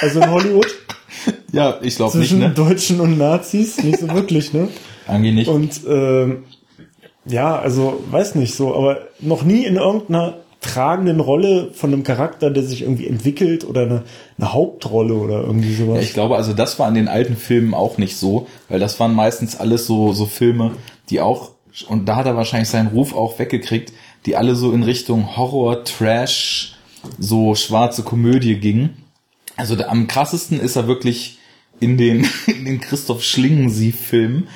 Also 0.02 0.20
in 0.20 0.32
Hollywood? 0.32 0.68
ja, 1.52 1.78
ich 1.82 1.96
glaube 1.96 2.18
nicht. 2.18 2.30
Zwischen 2.30 2.40
ne? 2.40 2.50
Deutschen 2.52 3.00
und 3.00 3.18
Nazis? 3.18 3.84
Nicht 3.84 4.00
so 4.00 4.10
wirklich, 4.14 4.54
ne? 4.54 4.70
Eigentlich 5.08 5.36
nicht. 5.36 5.48
Und 5.48 5.82
ähm, 5.88 6.44
ja, 7.26 7.58
also 7.58 8.02
weiß 8.10 8.36
nicht 8.36 8.56
so, 8.56 8.76
aber 8.76 9.08
noch 9.20 9.44
nie 9.44 9.66
in 9.66 9.76
irgendeiner 9.76 10.36
tragenden 10.62 11.20
Rolle 11.20 11.72
von 11.74 11.94
einem 11.94 12.04
Charakter, 12.04 12.50
der 12.50 12.64
sich 12.64 12.82
irgendwie 12.82 13.08
entwickelt 13.08 13.66
oder 13.66 13.84
eine, 13.84 14.04
eine 14.38 14.54
Hauptrolle 14.54 15.14
oder 15.14 15.42
irgendwie 15.42 15.74
sowas. 15.74 15.98
Ja, 15.98 16.02
ich 16.02 16.14
glaube, 16.14 16.36
also 16.36 16.54
das 16.54 16.80
war 16.80 16.88
in 16.90 16.96
den 16.96 17.08
alten 17.08 17.38
Filmen 17.38 17.74
auch 17.74 17.98
nicht 17.98 18.18
so, 18.18 18.48
weil 18.68 18.80
das 18.80 19.00
waren 19.00 19.16
meistens 19.16 19.58
alles 19.58 19.88
so, 19.88 20.12
so 20.12 20.26
Filme, 20.26 20.72
die 21.10 21.22
auch, 21.22 21.52
und 21.88 22.10
da 22.10 22.18
hat 22.18 22.26
er 22.26 22.36
wahrscheinlich 22.36 22.70
seinen 22.70 22.90
Ruf 22.90 23.16
auch 23.16 23.40
weggekriegt, 23.40 23.94
die 24.26 24.36
alle 24.36 24.56
so 24.56 24.74
in 24.74 24.84
Richtung 24.84 25.38
Horror, 25.38 25.86
Trash, 25.86 26.76
so 27.18 27.56
schwarze 27.56 28.04
Komödie 28.04 28.56
ging. 28.56 28.90
Also 29.60 29.76
der, 29.76 29.92
am 29.92 30.08
krassesten 30.08 30.60
ist 30.60 30.78
er 30.78 30.88
wirklich 30.88 31.38
in 31.80 31.98
den, 31.98 32.28
in 32.48 32.66
den 32.66 32.80
Christoph 32.80 33.24
Schlingensief-Filmen. 33.24 34.48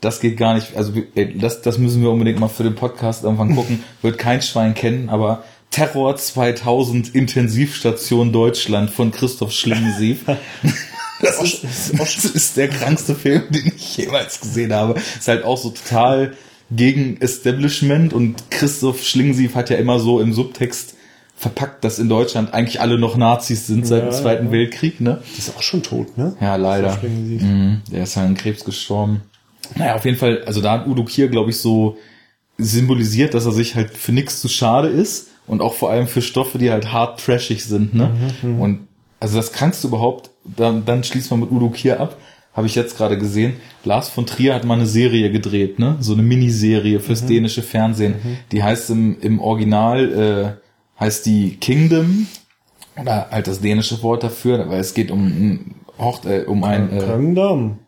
Das 0.00 0.20
geht 0.20 0.36
gar 0.36 0.54
nicht. 0.54 0.76
Also 0.76 0.92
das, 1.34 1.62
das 1.62 1.78
müssen 1.78 2.02
wir 2.02 2.10
unbedingt 2.10 2.38
mal 2.38 2.48
für 2.48 2.62
den 2.62 2.74
Podcast 2.74 3.24
irgendwann 3.24 3.54
gucken. 3.54 3.82
Wird 4.02 4.18
kein 4.18 4.42
Schwein 4.42 4.74
kennen, 4.74 5.08
aber 5.08 5.44
Terror 5.70 6.16
2000 6.16 7.14
Intensivstation 7.14 8.32
Deutschland 8.32 8.90
von 8.90 9.12
Christoph 9.12 9.52
Schlingensief. 9.52 10.24
Das 11.22 11.42
ist, 11.42 11.92
das 11.98 12.24
ist 12.24 12.56
der 12.56 12.68
krankste 12.68 13.14
Film, 13.14 13.42
den 13.50 13.74
ich 13.76 13.98
jemals 13.98 14.40
gesehen 14.40 14.72
habe. 14.72 14.98
Ist 15.18 15.28
halt 15.28 15.44
auch 15.44 15.58
so 15.58 15.68
total 15.68 16.34
gegen 16.70 17.20
Establishment 17.20 18.14
und 18.14 18.50
Christoph 18.50 19.04
Schlingensief 19.04 19.54
hat 19.54 19.68
ja 19.68 19.76
immer 19.76 20.00
so 20.00 20.18
im 20.18 20.32
Subtext 20.32 20.94
verpackt, 21.40 21.84
dass 21.84 21.98
in 21.98 22.10
Deutschland 22.10 22.52
eigentlich 22.52 22.82
alle 22.82 22.98
noch 22.98 23.16
Nazis 23.16 23.66
sind 23.66 23.86
seit 23.86 24.02
ja, 24.02 24.10
dem 24.10 24.12
Zweiten 24.12 24.46
ja. 24.46 24.52
Weltkrieg, 24.52 25.00
ne? 25.00 25.22
Die 25.34 25.38
ist 25.38 25.56
auch 25.56 25.62
schon 25.62 25.82
tot, 25.82 26.18
ne? 26.18 26.36
Ja, 26.38 26.56
leider. 26.56 26.98
Mhm, 27.02 27.80
der 27.90 28.02
ist 28.02 28.14
ja 28.16 28.24
an 28.24 28.36
Krebs 28.36 28.62
gestorben. 28.62 29.22
Naja, 29.74 29.94
auf 29.94 30.04
jeden 30.04 30.18
Fall, 30.18 30.42
also 30.44 30.60
da 30.60 30.72
hat 30.72 30.86
Udo 30.86 31.02
Kier, 31.02 31.28
glaube 31.28 31.48
ich, 31.48 31.56
so 31.56 31.96
symbolisiert, 32.58 33.32
dass 33.32 33.46
er 33.46 33.52
sich 33.52 33.74
halt 33.74 33.96
für 33.96 34.12
nichts 34.12 34.42
zu 34.42 34.50
schade 34.50 34.88
ist 34.88 35.28
und 35.46 35.62
auch 35.62 35.72
vor 35.72 35.90
allem 35.90 36.08
für 36.08 36.20
Stoffe, 36.20 36.58
die 36.58 36.70
halt 36.70 36.92
hart 36.92 37.24
trashig 37.24 37.64
sind, 37.64 37.94
ne? 37.94 38.10
Mhm, 38.42 38.50
mhm. 38.50 38.60
und 38.60 38.88
also 39.18 39.38
das 39.38 39.52
Krankste 39.52 39.86
überhaupt, 39.86 40.28
dann, 40.44 40.84
dann 40.84 41.02
schließt 41.04 41.30
man 41.30 41.40
mit 41.40 41.50
Udo 41.50 41.70
Kier 41.70 42.00
ab. 42.00 42.18
Habe 42.52 42.66
ich 42.66 42.74
jetzt 42.74 42.98
gerade 42.98 43.16
gesehen. 43.16 43.54
Lars 43.84 44.10
von 44.10 44.26
Trier 44.26 44.54
hat 44.54 44.64
mal 44.64 44.74
eine 44.74 44.86
Serie 44.86 45.30
gedreht, 45.30 45.78
ne? 45.78 45.96
So 46.00 46.12
eine 46.12 46.22
Miniserie 46.22 47.00
fürs 47.00 47.22
mhm. 47.22 47.28
dänische 47.28 47.62
Fernsehen. 47.62 48.16
Mhm. 48.22 48.36
Die 48.52 48.62
heißt 48.62 48.90
im, 48.90 49.18
im 49.20 49.40
Original, 49.40 50.58
äh, 50.59 50.59
heißt 51.00 51.26
die 51.26 51.56
Kingdom. 51.56 52.26
Oder 52.96 53.28
halt 53.30 53.46
das 53.46 53.60
dänische 53.60 54.02
Wort 54.02 54.22
dafür, 54.22 54.68
weil 54.68 54.80
es 54.80 54.94
geht 54.94 55.10
um, 55.10 55.74
um, 55.96 56.14
äh, 56.24 56.42
um 56.42 56.64
ein, 56.64 56.92
äh, 56.92 57.00
Kingdom. 57.00 57.78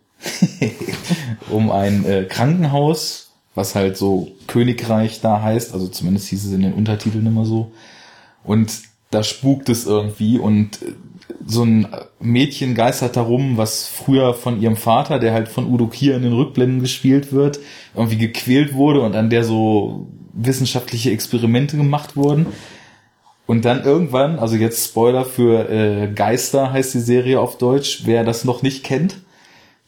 um 1.51 1.70
ein 1.70 2.07
äh, 2.07 2.25
Krankenhaus, 2.25 3.31
was 3.55 3.75
halt 3.75 3.96
so 3.96 4.29
Königreich 4.46 5.20
da 5.20 5.42
heißt, 5.42 5.75
also 5.75 5.88
zumindest 5.88 6.29
hieß 6.29 6.46
es 6.46 6.53
in 6.53 6.62
den 6.62 6.72
Untertiteln 6.72 7.27
immer 7.27 7.44
so. 7.44 7.72
Und 8.44 8.72
da 9.11 9.22
spukt 9.22 9.68
es 9.68 9.85
irgendwie 9.85 10.38
und 10.38 10.79
so 11.46 11.64
ein 11.64 11.87
Mädchen 12.20 12.75
geistert 12.75 13.16
darum, 13.16 13.57
was 13.57 13.87
früher 13.87 14.35
von 14.35 14.61
ihrem 14.61 14.77
Vater, 14.77 15.18
der 15.18 15.33
halt 15.33 15.48
von 15.48 15.70
Udo 15.70 15.87
Kier 15.87 16.16
in 16.16 16.22
den 16.22 16.33
Rückblenden 16.33 16.81
gespielt 16.81 17.33
wird, 17.33 17.59
irgendwie 17.94 18.16
gequält 18.16 18.75
wurde 18.75 19.01
und 19.03 19.14
an 19.16 19.31
der 19.31 19.44
so 19.44 20.07
wissenschaftliche 20.33 21.11
Experimente 21.11 21.77
gemacht 21.77 22.16
wurden. 22.16 22.46
Und 23.46 23.64
dann 23.64 23.85
irgendwann, 23.85 24.38
also 24.38 24.57
jetzt 24.57 24.85
Spoiler 24.85 25.24
für 25.24 25.68
äh, 25.68 26.09
Geister 26.12 26.72
heißt 26.72 26.94
die 26.94 27.00
Serie 27.00 27.40
auf 27.40 27.59
Deutsch, 27.59 28.02
wer 28.05 28.24
das 28.24 28.44
noch 28.44 28.62
nicht 28.62 28.85
kennt, 28.85 29.16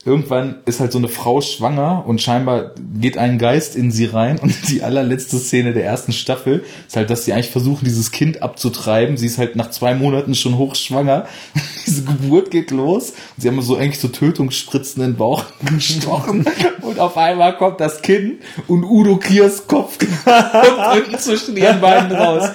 irgendwann 0.04 0.56
ist 0.66 0.80
halt 0.80 0.92
so 0.92 0.98
eine 0.98 1.08
Frau 1.08 1.40
schwanger 1.40 2.04
und 2.06 2.20
scheinbar 2.20 2.72
geht 3.00 3.16
ein 3.16 3.38
Geist 3.38 3.74
in 3.74 3.90
sie 3.90 4.04
rein 4.04 4.38
und 4.38 4.68
die 4.68 4.82
allerletzte 4.82 5.38
Szene 5.38 5.72
der 5.72 5.84
ersten 5.84 6.12
Staffel 6.12 6.64
ist 6.86 6.96
halt, 6.96 7.08
dass 7.08 7.24
sie 7.24 7.32
eigentlich 7.32 7.50
versuchen, 7.50 7.84
dieses 7.84 8.10
Kind 8.10 8.42
abzutreiben. 8.42 9.16
Sie 9.16 9.26
ist 9.26 9.38
halt 9.38 9.56
nach 9.56 9.70
zwei 9.70 9.94
Monaten 9.94 10.34
schon 10.34 10.58
hochschwanger. 10.58 11.26
Diese 11.86 12.02
Geburt 12.02 12.50
geht 12.50 12.70
los 12.70 13.10
und 13.10 13.42
sie 13.42 13.48
haben 13.48 13.60
so 13.62 13.76
eigentlich 13.76 14.00
so 14.00 14.08
Tötungsspritzen 14.08 15.02
in 15.02 15.12
den 15.12 15.16
Bauch 15.16 15.44
gestochen 15.64 16.44
und 16.82 16.98
auf 16.98 17.16
einmal 17.16 17.56
kommt 17.56 17.80
das 17.80 18.02
Kind 18.02 18.42
und 18.68 18.84
Udo 18.84 19.16
Kiers 19.16 19.66
Kopf 19.66 19.98
kommt 20.24 21.20
zwischen 21.20 21.56
ihren 21.56 21.80
Beinen 21.80 22.12
raus. 22.12 22.50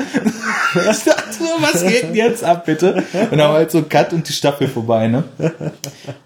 Ich 0.75 1.03
dachte 1.03 1.33
so, 1.33 1.45
was 1.59 1.85
geht 1.85 2.03
denn 2.03 2.15
jetzt 2.15 2.43
ab, 2.43 2.65
bitte? 2.65 3.03
Und 3.31 3.37
dann 3.37 3.51
halt 3.51 3.71
so 3.71 3.81
Cut 3.81 4.13
und 4.13 4.27
die 4.27 4.33
Staffel 4.33 4.67
vorbei, 4.67 5.07
ne? 5.07 5.23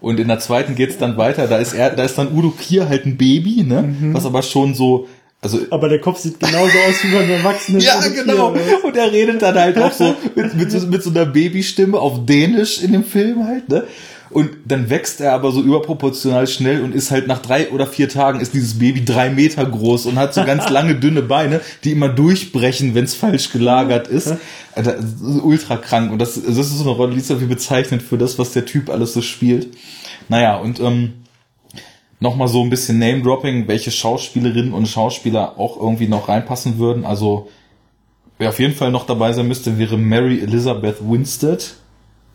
Und 0.00 0.20
in 0.20 0.28
der 0.28 0.38
zweiten 0.38 0.74
geht's 0.74 0.98
dann 0.98 1.13
weiter. 1.16 1.46
Da 1.46 1.58
ist 1.58 1.74
er, 1.74 1.90
da 1.90 2.04
ist 2.04 2.16
dann 2.16 2.36
Udo 2.36 2.50
Kier 2.50 2.88
halt 2.88 3.06
ein 3.06 3.16
Baby, 3.16 3.62
ne? 3.62 3.82
Mhm. 3.82 4.14
Was 4.14 4.26
aber 4.26 4.42
schon 4.42 4.74
so, 4.74 5.06
also, 5.44 5.60
aber 5.68 5.90
der 5.90 6.00
Kopf 6.00 6.20
sieht 6.20 6.40
genauso 6.40 6.72
aus 6.88 7.02
wie 7.02 7.14
beim 7.14 7.30
Erwachsenen. 7.30 7.82
ja, 7.82 8.00
genau. 8.08 8.52
Ne? 8.52 8.60
Und 8.82 8.96
er 8.96 9.12
redet 9.12 9.42
dann 9.42 9.54
halt 9.54 9.76
auch 9.76 9.92
so 9.92 10.14
mit, 10.34 10.54
mit, 10.54 10.70
so 10.70 10.86
mit 10.86 11.02
so 11.02 11.10
einer 11.10 11.26
Babystimme 11.26 11.98
auf 11.98 12.24
Dänisch 12.24 12.82
in 12.82 12.92
dem 12.92 13.04
Film 13.04 13.44
halt, 13.46 13.68
ne? 13.68 13.84
Und 14.30 14.50
dann 14.64 14.88
wächst 14.90 15.20
er 15.20 15.32
aber 15.32 15.52
so 15.52 15.60
überproportional 15.60 16.46
schnell 16.46 16.82
und 16.82 16.94
ist 16.94 17.10
halt 17.10 17.28
nach 17.28 17.40
drei 17.40 17.70
oder 17.70 17.86
vier 17.86 18.08
Tagen 18.08 18.40
ist 18.40 18.54
dieses 18.54 18.78
Baby 18.78 19.04
drei 19.04 19.30
Meter 19.30 19.64
groß 19.64 20.06
und 20.06 20.18
hat 20.18 20.32
so 20.32 20.44
ganz 20.44 20.68
lange 20.70 20.94
dünne 20.96 21.22
Beine, 21.22 21.60
die 21.84 21.92
immer 21.92 22.08
durchbrechen, 22.08 22.94
wenn 22.94 23.04
es 23.04 23.14
falsch 23.14 23.52
gelagert 23.52 24.08
ist. 24.08 24.34
Alter, 24.74 24.96
ultra 25.42 25.76
krank. 25.76 26.10
Und 26.10 26.18
das, 26.20 26.34
das 26.34 26.56
ist 26.56 26.78
so 26.78 26.84
eine 26.84 26.92
Rolle, 26.92 27.12
die 27.12 27.20
ist 27.20 27.30
irgendwie 27.30 27.54
bezeichnend 27.54 28.02
für 28.02 28.16
das, 28.18 28.38
was 28.38 28.52
der 28.52 28.64
Typ 28.64 28.88
alles 28.88 29.12
so 29.12 29.20
spielt. 29.20 29.68
Naja, 30.28 30.56
und 30.56 30.80
ähm, 30.80 31.24
nochmal 32.20 32.48
so 32.48 32.62
ein 32.62 32.70
bisschen 32.70 32.98
Name-Dropping, 32.98 33.68
welche 33.68 33.90
Schauspielerinnen 33.90 34.72
und 34.72 34.86
Schauspieler 34.86 35.58
auch 35.58 35.76
irgendwie 35.76 36.08
noch 36.08 36.28
reinpassen 36.28 36.78
würden. 36.78 37.04
Also, 37.04 37.48
wer 38.38 38.48
auf 38.48 38.58
jeden 38.58 38.74
Fall 38.74 38.90
noch 38.90 39.06
dabei 39.06 39.32
sein 39.32 39.48
müsste, 39.48 39.78
wäre 39.78 39.98
Mary 39.98 40.40
Elizabeth 40.40 40.96
Winstead. 41.00 41.74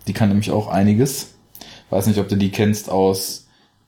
Die 0.08 0.14
kann 0.14 0.30
nämlich 0.30 0.52
auch 0.52 0.68
einiges. 0.68 1.34
Weiß 1.90 2.08
nicht, 2.08 2.20
ob 2.20 2.30
du 2.30 2.38
die 2.38 2.52
kennst 2.52 2.90
aus 2.90 3.48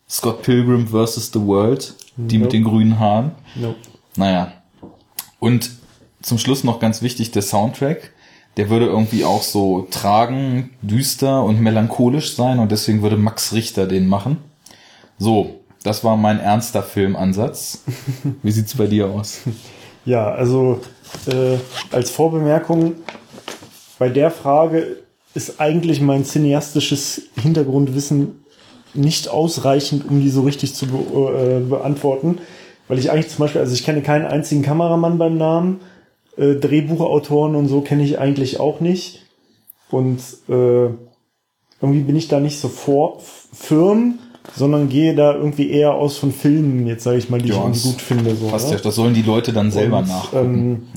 Scott 0.09 0.41
Pilgrim 0.41 0.87
vs. 0.87 1.31
The 1.33 1.41
World. 1.41 1.93
Die 2.17 2.37
nope. 2.37 2.45
mit 2.45 2.53
den 2.53 2.63
grünen 2.63 2.99
Haaren. 2.99 3.31
Nope. 3.55 3.77
Naja. 4.17 4.53
Und 5.39 5.71
zum 6.21 6.37
Schluss 6.37 6.63
noch 6.63 6.79
ganz 6.79 7.01
wichtig, 7.01 7.31
der 7.31 7.41
Soundtrack 7.41 8.11
der 8.61 8.69
würde 8.69 8.85
irgendwie 8.85 9.25
auch 9.25 9.41
so 9.41 9.87
tragen, 9.89 10.69
düster 10.83 11.43
und 11.43 11.59
melancholisch 11.61 12.35
sein 12.35 12.59
und 12.59 12.71
deswegen 12.71 13.01
würde 13.01 13.17
Max 13.17 13.53
Richter 13.53 13.87
den 13.87 14.07
machen. 14.07 14.37
So, 15.17 15.61
das 15.81 16.03
war 16.03 16.15
mein 16.15 16.39
ernster 16.39 16.83
Filmansatz. 16.83 17.83
Wie 18.43 18.51
sieht's 18.51 18.77
bei 18.77 18.85
dir 18.85 19.07
aus? 19.07 19.39
Ja, 20.05 20.29
also 20.29 20.79
äh, 21.25 21.57
als 21.91 22.11
Vorbemerkung, 22.11 22.97
bei 23.97 24.09
der 24.09 24.29
Frage 24.29 24.97
ist 25.33 25.59
eigentlich 25.59 25.99
mein 25.99 26.23
cineastisches 26.23 27.29
Hintergrundwissen 27.41 28.43
nicht 28.93 29.27
ausreichend, 29.27 30.07
um 30.07 30.21
die 30.21 30.29
so 30.29 30.41
richtig 30.41 30.75
zu 30.75 30.85
be 30.85 30.97
äh, 30.99 31.67
beantworten. 31.67 32.37
Weil 32.87 32.99
ich 32.99 33.09
eigentlich 33.09 33.29
zum 33.29 33.39
Beispiel, 33.39 33.61
also 33.61 33.73
ich 33.73 33.83
kenne 33.83 34.03
keinen 34.03 34.27
einzigen 34.27 34.61
Kameramann 34.61 35.17
beim 35.17 35.39
Namen 35.39 35.79
äh, 36.41 36.55
Drehbuchautoren 36.55 37.55
und 37.55 37.67
so 37.67 37.81
kenne 37.81 38.03
ich 38.03 38.19
eigentlich 38.19 38.59
auch 38.59 38.79
nicht. 38.79 39.21
Und 39.91 40.19
äh, 40.49 40.89
irgendwie 41.81 42.03
bin 42.03 42.15
ich 42.15 42.27
da 42.27 42.39
nicht 42.39 42.59
so 42.59 42.67
vor 42.67 43.19
firm, 43.53 44.19
sondern 44.55 44.89
gehe 44.89 45.13
da 45.13 45.35
irgendwie 45.35 45.69
eher 45.69 45.93
aus 45.93 46.17
von 46.17 46.31
Filmen, 46.31 46.87
jetzt 46.87 47.03
sage 47.03 47.17
ich 47.17 47.29
mal, 47.29 47.41
die 47.41 47.49
ja, 47.49 47.69
ich 47.71 47.83
gut 47.83 48.01
finde. 48.01 48.35
So, 48.35 48.47
passt 48.47 48.69
ne? 48.69 48.75
ja, 48.75 48.81
das 48.81 48.95
sollen 48.95 49.13
die 49.13 49.21
Leute 49.21 49.53
dann 49.53 49.71
selber 49.71 49.99
und, 49.99 50.07
nachgucken. 50.07 50.87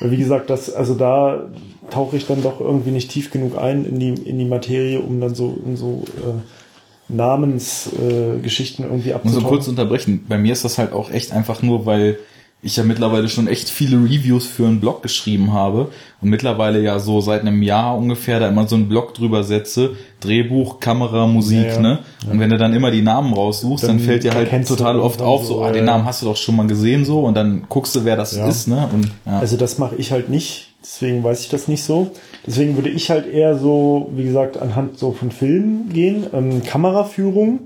Ähm, 0.00 0.10
wie 0.10 0.16
gesagt, 0.16 0.50
das, 0.50 0.72
also 0.72 0.94
da 0.94 1.50
tauche 1.90 2.16
ich 2.16 2.26
dann 2.26 2.42
doch 2.42 2.60
irgendwie 2.60 2.90
nicht 2.90 3.10
tief 3.10 3.30
genug 3.30 3.58
ein 3.58 3.84
in 3.84 3.98
die, 3.98 4.08
in 4.08 4.38
die 4.38 4.44
Materie, 4.44 5.00
um 5.00 5.20
dann 5.20 5.34
so 5.34 5.58
in 5.64 5.76
so 5.76 6.04
äh, 6.18 7.12
Namensgeschichten 7.12 8.84
äh, 8.84 8.88
irgendwie 8.88 9.14
abzutauchen. 9.14 9.42
Muss 9.42 9.42
so 9.42 9.48
kurz 9.48 9.68
unterbrechen. 9.68 10.24
Bei 10.28 10.38
mir 10.38 10.52
ist 10.52 10.64
das 10.64 10.78
halt 10.78 10.92
auch 10.92 11.10
echt 11.10 11.32
einfach 11.32 11.62
nur, 11.62 11.86
weil 11.86 12.18
ich 12.64 12.76
ja 12.76 12.84
mittlerweile 12.84 13.28
schon 13.28 13.48
echt 13.48 13.68
viele 13.68 13.96
Reviews 13.96 14.46
für 14.46 14.66
einen 14.66 14.78
Blog 14.78 15.02
geschrieben 15.02 15.52
habe 15.52 15.88
und 16.20 16.30
mittlerweile 16.30 16.80
ja 16.80 17.00
so 17.00 17.20
seit 17.20 17.40
einem 17.40 17.60
Jahr 17.60 17.98
ungefähr 17.98 18.38
da 18.38 18.48
immer 18.48 18.68
so 18.68 18.76
einen 18.76 18.88
Blog 18.88 19.14
drüber 19.14 19.42
setze, 19.42 19.96
Drehbuch, 20.20 20.78
Kamera, 20.78 21.26
Musik, 21.26 21.66
ja, 21.66 21.72
ja. 21.72 21.80
ne? 21.80 21.98
Und 22.30 22.38
wenn 22.38 22.50
du 22.50 22.58
dann 22.58 22.72
immer 22.72 22.92
die 22.92 23.02
Namen 23.02 23.34
raussuchst, 23.34 23.82
dann, 23.82 23.98
dann 23.98 24.06
fällt 24.06 24.22
dir 24.22 24.32
halt 24.32 24.68
total 24.68 25.00
oft 25.00 25.20
auf, 25.20 25.44
so, 25.44 25.64
ah, 25.64 25.72
den 25.72 25.86
Namen 25.86 26.04
hast 26.04 26.22
du 26.22 26.26
doch 26.26 26.36
schon 26.36 26.54
mal 26.54 26.68
gesehen 26.68 27.04
so 27.04 27.20
und 27.22 27.34
dann 27.34 27.64
guckst 27.68 27.96
du, 27.96 28.04
wer 28.04 28.16
das 28.16 28.34
ist, 28.34 28.68
ne? 28.68 28.88
Und, 28.92 29.10
ja. 29.26 29.40
Also 29.40 29.56
das 29.56 29.78
mache 29.78 29.96
ich 29.96 30.12
halt 30.12 30.28
nicht, 30.28 30.68
deswegen 30.80 31.24
weiß 31.24 31.40
ich 31.40 31.48
das 31.48 31.66
nicht 31.66 31.82
so. 31.82 32.12
Deswegen 32.46 32.76
würde 32.76 32.90
ich 32.90 33.10
halt 33.10 33.26
eher 33.26 33.58
so, 33.58 34.08
wie 34.14 34.22
gesagt, 34.22 34.56
anhand 34.56 35.00
so 35.00 35.10
von 35.10 35.32
Filmen 35.32 35.88
gehen, 35.92 36.28
ähm, 36.32 36.62
Kameraführung. 36.62 37.58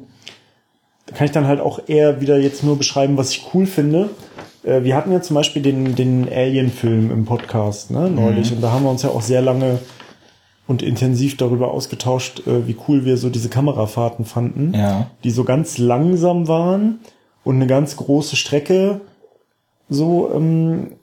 Da 1.05 1.17
kann 1.17 1.27
ich 1.27 1.33
dann 1.33 1.47
halt 1.47 1.61
auch 1.61 1.81
eher 1.87 2.23
wieder 2.23 2.39
jetzt 2.39 2.65
nur 2.65 2.79
beschreiben, 2.79 3.19
was 3.19 3.31
ich 3.31 3.45
cool 3.53 3.67
finde. 3.67 4.09
Äh, 4.67 4.85
wir 4.85 4.97
hatten 4.97 5.13
ja 5.13 5.23
zum 5.23 5.35
Beispiel 5.35 5.63
den, 5.63 5.95
den 5.95 6.29
Alien-Film 6.29 7.11
im 7.11 7.25
Podcast 7.25 7.91
ne, 7.91 8.11
neulich 8.11 8.51
mhm. 8.51 8.57
und 8.57 8.63
da 8.63 8.73
haben 8.73 8.85
wir 8.85 8.91
uns 8.91 9.03
ja 9.03 9.11
auch 9.11 9.23
sehr 9.23 9.41
lange 9.41 9.79
und 10.67 10.83
intensiv 10.83 11.37
darüber 11.37 11.71
ausgetauscht, 11.71 12.47
äh, 12.47 12.67
wie 12.67 12.77
cool 12.89 13.05
wir 13.05 13.17
so 13.17 13.31
diese 13.31 13.49
Kamerafahrten 13.49 14.25
fanden, 14.25 14.75
ja. 14.75 15.07
die 15.23 15.31
so 15.31 15.45
ganz 15.45 15.79
langsam 15.79 16.49
waren 16.49 16.99
und 17.45 17.57
eine 17.57 17.69
ganz 17.69 17.97
große 17.97 18.35
Strecke 18.35 19.01
so 19.89 20.33
ähm, 20.35 20.97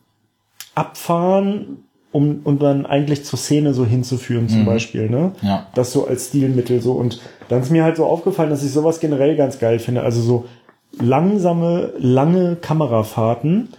abfahren, 0.75 1.85
um, 2.11 2.41
um 2.43 2.59
dann 2.59 2.85
eigentlich 2.85 3.23
zur 3.23 3.39
Szene 3.39 3.73
so 3.73 3.85
hinzuführen 3.85 4.49
zum 4.49 4.61
mhm. 4.61 4.65
Beispiel, 4.65 5.09
ne? 5.09 5.31
Ja. 5.41 5.67
Das 5.73 5.93
so 5.93 6.05
als 6.05 6.27
Stilmittel 6.27 6.81
so 6.81 6.91
und 6.91 7.21
dann 7.47 7.61
ist 7.61 7.71
mir 7.71 7.85
halt 7.85 7.95
so 7.95 8.05
aufgefallen, 8.05 8.49
dass 8.49 8.63
ich 8.63 8.71
sowas 8.71 8.99
generell 8.99 9.37
ganz 9.37 9.57
geil 9.59 9.79
finde, 9.79 10.03
also 10.03 10.21
so 10.21 10.45
langsame, 10.99 11.93
lange 11.97 12.55
Kamerafahrten 12.55 13.69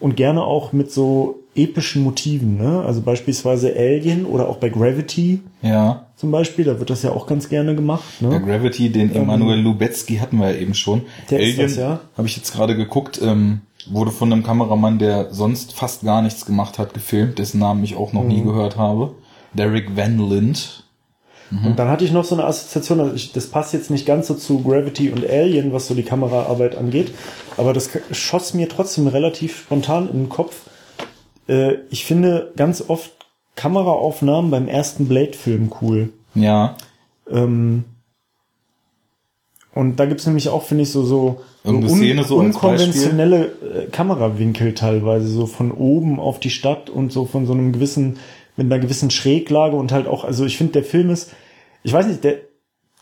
und 0.00 0.16
gerne 0.16 0.42
auch 0.42 0.72
mit 0.72 0.92
so 0.92 1.40
epischen 1.54 2.04
Motiven, 2.04 2.56
ne? 2.56 2.84
Also 2.86 3.00
beispielsweise 3.02 3.74
Alien 3.74 4.26
oder 4.26 4.48
auch 4.48 4.58
bei 4.58 4.68
Gravity. 4.68 5.40
Ja. 5.62 6.06
Zum 6.16 6.30
Beispiel, 6.30 6.64
da 6.64 6.78
wird 6.78 6.90
das 6.90 7.02
ja 7.02 7.10
auch 7.10 7.26
ganz 7.26 7.48
gerne 7.48 7.74
gemacht. 7.74 8.04
Ne? 8.20 8.28
Bei 8.28 8.38
Gravity, 8.38 8.90
den 8.90 9.10
ähm, 9.14 9.22
Emanuel 9.22 9.60
Lubetzky 9.60 10.16
hatten 10.16 10.38
wir 10.38 10.52
ja 10.52 10.58
eben 10.58 10.74
schon. 10.74 11.02
Der 11.30 11.38
Alien, 11.38 11.60
ist 11.60 11.76
das, 11.76 11.76
ja. 11.76 12.00
Habe 12.16 12.28
ich 12.28 12.36
jetzt 12.36 12.52
gerade 12.52 12.76
geguckt, 12.76 13.20
ähm, 13.22 13.60
wurde 13.90 14.10
von 14.10 14.32
einem 14.32 14.42
Kameramann, 14.42 14.98
der 14.98 15.32
sonst 15.32 15.72
fast 15.74 16.04
gar 16.04 16.22
nichts 16.22 16.46
gemacht 16.46 16.78
hat, 16.78 16.94
gefilmt, 16.94 17.38
dessen 17.38 17.58
Namen 17.58 17.82
ich 17.84 17.96
auch 17.96 18.12
noch 18.12 18.22
mhm. 18.22 18.28
nie 18.28 18.42
gehört 18.42 18.76
habe. 18.76 19.14
Derek 19.54 19.96
Van 19.96 20.18
Lind 20.18 20.84
Mhm. 21.50 21.66
Und 21.66 21.78
dann 21.78 21.88
hatte 21.88 22.04
ich 22.04 22.12
noch 22.12 22.24
so 22.24 22.34
eine 22.34 22.44
Assoziation, 22.44 23.00
also 23.00 23.14
ich, 23.14 23.32
das 23.32 23.46
passt 23.46 23.72
jetzt 23.72 23.90
nicht 23.90 24.06
ganz 24.06 24.26
so 24.26 24.34
zu 24.34 24.62
Gravity 24.62 25.10
und 25.10 25.28
Alien, 25.28 25.72
was 25.72 25.88
so 25.88 25.94
die 25.94 26.02
Kameraarbeit 26.02 26.76
angeht, 26.76 27.12
aber 27.56 27.72
das 27.72 27.90
schoss 28.12 28.54
mir 28.54 28.68
trotzdem 28.68 29.06
relativ 29.06 29.58
spontan 29.60 30.08
in 30.08 30.24
den 30.24 30.28
Kopf. 30.28 30.62
Äh, 31.48 31.76
ich 31.90 32.04
finde 32.04 32.52
ganz 32.56 32.84
oft 32.86 33.12
Kameraaufnahmen 33.56 34.50
beim 34.50 34.68
ersten 34.68 35.08
Blade-Film 35.08 35.72
cool. 35.80 36.10
Ja. 36.34 36.76
Ähm, 37.30 37.84
und 39.74 39.96
da 40.00 40.06
gibt's 40.06 40.26
nämlich 40.26 40.48
auch, 40.48 40.64
finde 40.64 40.82
ich, 40.82 40.90
so, 40.90 41.04
so, 41.04 41.40
so, 41.62 41.70
un 41.70 41.88
Szene 41.88 42.24
so 42.24 42.36
unkonventionelle 42.36 43.44
äh, 43.44 43.86
Kamerawinkel 43.90 44.74
teilweise, 44.74 45.28
so 45.28 45.46
von 45.46 45.70
oben 45.70 46.18
auf 46.18 46.40
die 46.40 46.50
Stadt 46.50 46.90
und 46.90 47.12
so 47.12 47.26
von 47.26 47.46
so 47.46 47.52
einem 47.52 47.72
gewissen 47.72 48.18
mit 48.58 48.66
einer 48.66 48.80
gewissen 48.80 49.10
Schräglage 49.10 49.76
und 49.76 49.92
halt 49.92 50.06
auch, 50.06 50.24
also 50.24 50.44
ich 50.44 50.58
finde, 50.58 50.74
der 50.74 50.84
Film 50.84 51.10
ist, 51.10 51.30
ich 51.82 51.92
weiß 51.92 52.06
nicht, 52.06 52.24
der, 52.24 52.38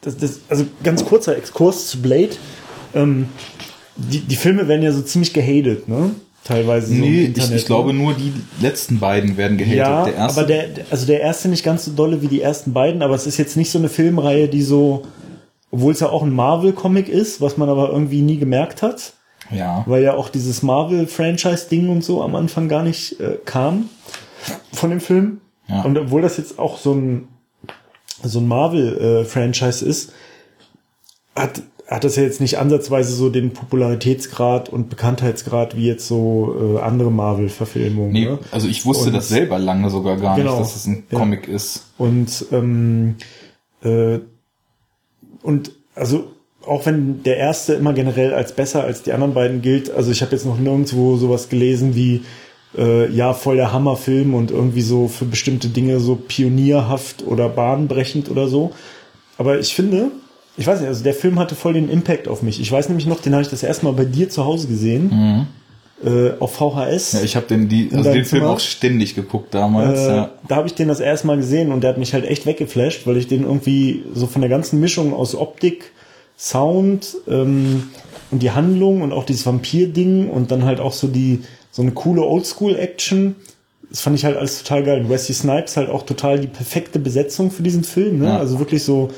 das, 0.02 0.16
das, 0.18 0.40
also 0.48 0.66
ganz 0.84 1.04
kurzer 1.04 1.36
Exkurs 1.36 1.88
zu 1.88 2.02
Blade. 2.02 2.30
Ähm, 2.94 3.28
die, 3.96 4.20
die 4.20 4.36
Filme 4.36 4.68
werden 4.68 4.82
ja 4.82 4.92
so 4.92 5.02
ziemlich 5.02 5.32
gehatet, 5.32 5.88
ne? 5.88 6.10
Teilweise. 6.44 6.94
Nee, 6.94 7.32
so 7.34 7.42
ich, 7.42 7.52
ich, 7.52 7.66
glaube 7.66 7.92
nur 7.92 8.14
die 8.14 8.32
letzten 8.60 9.00
beiden 9.00 9.36
werden 9.36 9.58
gehatet. 9.58 9.78
Ja, 9.78 10.04
der 10.04 10.14
erste, 10.14 10.40
aber 10.40 10.46
der, 10.46 10.68
also 10.90 11.06
der 11.06 11.20
erste 11.20 11.48
nicht 11.48 11.64
ganz 11.64 11.86
so 11.86 11.90
dolle 11.90 12.22
wie 12.22 12.28
die 12.28 12.40
ersten 12.40 12.72
beiden, 12.72 13.02
aber 13.02 13.16
es 13.16 13.26
ist 13.26 13.36
jetzt 13.36 13.56
nicht 13.56 13.70
so 13.70 13.78
eine 13.78 13.88
Filmreihe, 13.88 14.46
die 14.46 14.62
so, 14.62 15.02
obwohl 15.72 15.92
es 15.92 16.00
ja 16.00 16.08
auch 16.08 16.22
ein 16.22 16.30
Marvel-Comic 16.30 17.08
ist, 17.08 17.40
was 17.40 17.56
man 17.56 17.68
aber 17.68 17.90
irgendwie 17.90 18.20
nie 18.20 18.36
gemerkt 18.36 18.82
hat. 18.82 19.14
Ja. 19.50 19.82
Weil 19.86 20.04
ja 20.04 20.14
auch 20.14 20.28
dieses 20.28 20.62
Marvel-Franchise-Ding 20.62 21.88
und 21.88 22.04
so 22.04 22.22
am 22.22 22.36
Anfang 22.36 22.68
gar 22.68 22.84
nicht 22.84 23.18
äh, 23.18 23.38
kam 23.44 23.88
von 24.72 24.90
dem 24.90 25.00
Film. 25.00 25.40
Ja. 25.68 25.82
Und 25.82 25.98
obwohl 25.98 26.22
das 26.22 26.36
jetzt 26.36 26.58
auch 26.58 26.78
so 26.78 26.94
ein, 26.94 27.28
so 28.22 28.38
ein 28.40 28.48
Marvel-Franchise 28.48 29.84
äh, 29.84 29.88
ist, 29.88 30.12
hat, 31.34 31.62
hat 31.86 32.04
das 32.04 32.16
ja 32.16 32.22
jetzt 32.22 32.40
nicht 32.40 32.58
ansatzweise 32.58 33.12
so 33.14 33.28
den 33.28 33.52
Popularitätsgrad 33.52 34.68
und 34.68 34.88
Bekanntheitsgrad 34.88 35.76
wie 35.76 35.86
jetzt 35.86 36.08
so 36.08 36.78
äh, 36.78 36.80
andere 36.80 37.10
Marvel-Verfilmungen. 37.10 38.12
Nee, 38.12 38.24
ne? 38.24 38.38
also 38.50 38.68
ich 38.68 38.84
wusste 38.86 39.08
und, 39.08 39.14
das 39.14 39.28
selber 39.28 39.58
lange 39.58 39.90
sogar 39.90 40.16
gar 40.16 40.36
genau, 40.36 40.52
nicht, 40.52 40.60
dass 40.60 40.76
es 40.76 40.86
ein 40.86 41.04
ja. 41.10 41.18
Comic 41.18 41.48
ist. 41.48 41.92
Und 41.98 42.46
ähm, 42.52 43.16
äh, 43.82 44.20
und 45.42 45.72
also 45.94 46.32
auch 46.66 46.86
wenn 46.86 47.22
der 47.22 47.36
erste 47.36 47.74
immer 47.74 47.92
generell 47.92 48.34
als 48.34 48.52
besser 48.52 48.82
als 48.82 49.02
die 49.02 49.12
anderen 49.12 49.34
beiden 49.34 49.62
gilt, 49.62 49.90
also 49.90 50.10
ich 50.10 50.22
habe 50.22 50.32
jetzt 50.32 50.46
noch 50.46 50.58
nirgendwo 50.58 51.16
sowas 51.16 51.48
gelesen 51.48 51.94
wie 51.94 52.22
äh, 52.76 53.10
ja 53.10 53.32
voll 53.32 53.56
der 53.56 53.72
Hammerfilm 53.72 54.34
und 54.34 54.50
irgendwie 54.50 54.82
so 54.82 55.08
für 55.08 55.24
bestimmte 55.24 55.68
Dinge 55.68 56.00
so 56.00 56.16
pionierhaft 56.16 57.24
oder 57.26 57.48
bahnbrechend 57.48 58.30
oder 58.30 58.48
so. 58.48 58.72
Aber 59.38 59.58
ich 59.58 59.74
finde, 59.74 60.10
ich 60.56 60.66
weiß 60.66 60.80
nicht, 60.80 60.88
also 60.88 61.04
der 61.04 61.14
Film 61.14 61.38
hatte 61.38 61.54
voll 61.54 61.74
den 61.74 61.88
Impact 61.88 62.28
auf 62.28 62.42
mich. 62.42 62.60
Ich 62.60 62.70
weiß 62.70 62.88
nämlich 62.88 63.06
noch, 63.06 63.20
den 63.20 63.32
habe 63.32 63.42
ich 63.42 63.48
das 63.48 63.62
erste 63.62 63.84
Mal 63.84 63.92
bei 63.92 64.04
dir 64.04 64.28
zu 64.28 64.44
Hause 64.44 64.68
gesehen. 64.68 65.10
Mhm. 65.10 65.46
Äh, 66.04 66.32
auf 66.40 66.56
VHS. 66.56 67.12
Ja, 67.12 67.22
ich 67.22 67.36
habe 67.36 67.46
den, 67.46 67.70
die, 67.70 67.88
also 67.90 68.12
den 68.12 68.26
Film 68.26 68.44
auch 68.44 68.60
ständig 68.60 69.14
geguckt 69.14 69.54
damals. 69.54 70.00
Äh, 70.00 70.08
ja. 70.08 70.30
Da 70.46 70.56
habe 70.56 70.66
ich 70.66 70.74
den 70.74 70.88
das 70.88 71.00
erste 71.00 71.26
Mal 71.26 71.38
gesehen 71.38 71.72
und 71.72 71.80
der 71.80 71.88
hat 71.88 71.96
mich 71.96 72.12
halt 72.12 72.26
echt 72.26 72.44
weggeflasht, 72.44 73.06
weil 73.06 73.16
ich 73.16 73.28
den 73.28 73.44
irgendwie 73.44 74.04
so 74.12 74.26
von 74.26 74.42
der 74.42 74.50
ganzen 74.50 74.78
Mischung 74.78 75.14
aus 75.14 75.34
Optik, 75.34 75.92
Sound 76.36 77.16
ähm, 77.26 77.84
und 78.30 78.42
die 78.42 78.50
Handlung 78.50 79.00
und 79.00 79.14
auch 79.14 79.24
dieses 79.24 79.46
Vampir-Ding 79.46 80.28
und 80.28 80.50
dann 80.50 80.64
halt 80.64 80.80
auch 80.80 80.92
so 80.92 81.08
die 81.08 81.44
so 81.76 81.82
eine 81.82 81.92
coole 81.92 82.22
Oldschool-Action. 82.22 83.36
Das 83.90 84.00
fand 84.00 84.16
ich 84.16 84.24
halt 84.24 84.38
alles 84.38 84.62
total 84.62 84.82
geil. 84.82 85.00
Und 85.02 85.10
Wesley 85.10 85.34
Snipes 85.34 85.76
halt 85.76 85.90
auch 85.90 86.04
total 86.04 86.40
die 86.40 86.46
perfekte 86.46 86.98
Besetzung 86.98 87.50
für 87.50 87.62
diesen 87.62 87.84
Film. 87.84 88.20
Ne? 88.20 88.28
Ja. 88.28 88.38
Also 88.38 88.58
wirklich 88.58 88.82
so, 88.82 89.10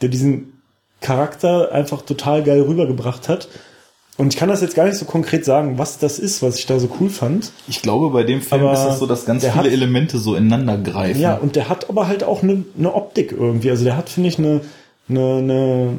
der 0.00 0.10
diesen 0.10 0.52
Charakter 1.00 1.72
einfach 1.72 2.02
total 2.02 2.44
geil 2.44 2.62
rübergebracht 2.62 3.28
hat. 3.28 3.48
Und 4.16 4.32
ich 4.32 4.38
kann 4.38 4.48
das 4.48 4.60
jetzt 4.60 4.76
gar 4.76 4.84
nicht 4.84 4.96
so 4.96 5.06
konkret 5.06 5.44
sagen, 5.44 5.76
was 5.76 5.98
das 5.98 6.20
ist, 6.20 6.40
was 6.40 6.56
ich 6.56 6.66
da 6.66 6.78
so 6.78 6.88
cool 7.00 7.10
fand. 7.10 7.50
Ich 7.66 7.82
glaube, 7.82 8.10
bei 8.10 8.22
dem 8.22 8.42
Film 8.42 8.62
aber 8.62 8.74
ist 8.74 8.92
es 8.92 9.00
so, 9.00 9.06
dass 9.06 9.26
ganz 9.26 9.42
viele 9.42 9.56
hat, 9.56 9.66
Elemente 9.66 10.18
so 10.18 10.36
ineinander 10.36 10.78
greifen. 10.78 11.20
Ja, 11.20 11.34
und 11.34 11.56
der 11.56 11.68
hat 11.68 11.90
aber 11.90 12.06
halt 12.06 12.22
auch 12.22 12.44
eine, 12.44 12.64
eine 12.78 12.94
Optik 12.94 13.32
irgendwie. 13.32 13.70
Also 13.70 13.82
der 13.82 13.96
hat, 13.96 14.08
finde 14.08 14.28
ich, 14.28 14.38
eine, 14.38 14.60
eine, 15.08 15.38
eine, 15.38 15.98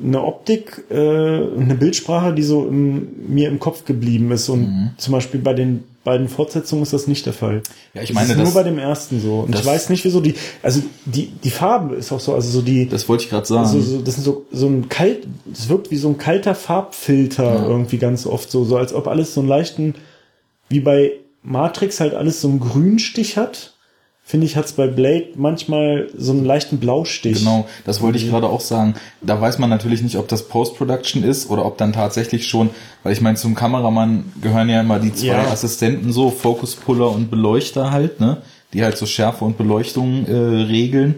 eine 0.00 0.22
Optik, 0.22 0.84
äh, 0.90 0.94
eine 0.94 1.74
Bildsprache, 1.74 2.32
die 2.32 2.42
so 2.42 2.66
im, 2.66 3.08
mir 3.28 3.48
im 3.48 3.58
Kopf 3.58 3.84
geblieben 3.84 4.30
ist. 4.30 4.48
Und 4.48 4.62
mhm. 4.62 4.90
zum 4.96 5.12
Beispiel 5.12 5.40
bei 5.40 5.52
den 5.52 5.84
beiden 6.02 6.28
Fortsetzungen 6.28 6.82
ist 6.82 6.92
das 6.92 7.06
nicht 7.06 7.26
der 7.26 7.34
Fall. 7.34 7.62
Ja, 7.94 8.02
ich 8.02 8.12
meine, 8.12 8.28
das 8.28 8.36
ist 8.36 8.42
nur 8.42 8.54
bei 8.54 8.62
dem 8.62 8.78
ersten 8.78 9.20
so. 9.20 9.40
Und 9.40 9.54
ich 9.54 9.64
weiß 9.64 9.90
nicht, 9.90 10.04
wieso 10.04 10.20
die, 10.20 10.34
also 10.62 10.82
die, 11.04 11.26
die 11.28 11.50
Farbe 11.50 11.94
ist 11.96 12.10
auch 12.10 12.20
so, 12.20 12.34
also 12.34 12.48
so 12.48 12.62
die. 12.62 12.88
Das 12.88 13.08
wollte 13.08 13.24
ich 13.24 13.30
gerade 13.30 13.46
sagen. 13.46 13.66
Also 13.66 13.80
so, 13.80 14.00
das 14.00 14.18
ist 14.18 14.24
so, 14.24 14.46
so 14.50 14.66
ein 14.66 14.88
kalt, 14.88 15.26
es 15.52 15.68
wirkt 15.68 15.90
wie 15.90 15.96
so 15.96 16.08
ein 16.08 16.18
kalter 16.18 16.54
Farbfilter 16.54 17.44
ja. 17.44 17.66
irgendwie 17.66 17.98
ganz 17.98 18.26
oft 18.26 18.50
so, 18.50 18.64
so 18.64 18.76
als 18.78 18.94
ob 18.94 19.06
alles 19.06 19.34
so 19.34 19.40
einen 19.40 19.48
leichten, 19.48 19.94
wie 20.68 20.80
bei 20.80 21.12
Matrix 21.42 22.00
halt 22.00 22.14
alles 22.14 22.40
so 22.40 22.48
einen 22.48 22.60
Grünstich 22.60 23.36
hat 23.36 23.74
finde 24.24 24.46
ich, 24.46 24.56
hat 24.56 24.66
es 24.66 24.72
bei 24.72 24.86
Blade 24.86 25.28
manchmal 25.36 26.08
so 26.16 26.32
einen 26.32 26.44
leichten 26.44 26.78
Blaustich. 26.78 27.40
Genau, 27.40 27.66
das 27.84 28.00
wollte 28.00 28.18
ich 28.18 28.28
gerade 28.28 28.48
auch 28.48 28.60
sagen. 28.60 28.94
Da 29.20 29.40
weiß 29.40 29.58
man 29.58 29.68
natürlich 29.68 30.02
nicht, 30.02 30.16
ob 30.16 30.28
das 30.28 30.48
Post-Production 30.48 31.24
ist 31.24 31.50
oder 31.50 31.66
ob 31.66 31.76
dann 31.76 31.92
tatsächlich 31.92 32.46
schon, 32.46 32.70
weil 33.02 33.12
ich 33.12 33.20
meine, 33.20 33.36
zum 33.36 33.54
Kameramann 33.54 34.32
gehören 34.40 34.68
ja 34.68 34.80
immer 34.80 34.98
die 35.00 35.12
zwei 35.12 35.26
ja. 35.28 35.50
Assistenten 35.50 36.12
so, 36.12 36.30
Fokuspuller 36.30 37.10
und 37.10 37.30
Beleuchter 37.30 37.90
halt, 37.90 38.20
ne? 38.20 38.38
Die 38.72 38.82
halt 38.82 38.96
so 38.96 39.04
Schärfe 39.04 39.44
und 39.44 39.58
Beleuchtung 39.58 40.24
äh, 40.26 40.32
regeln. 40.34 41.16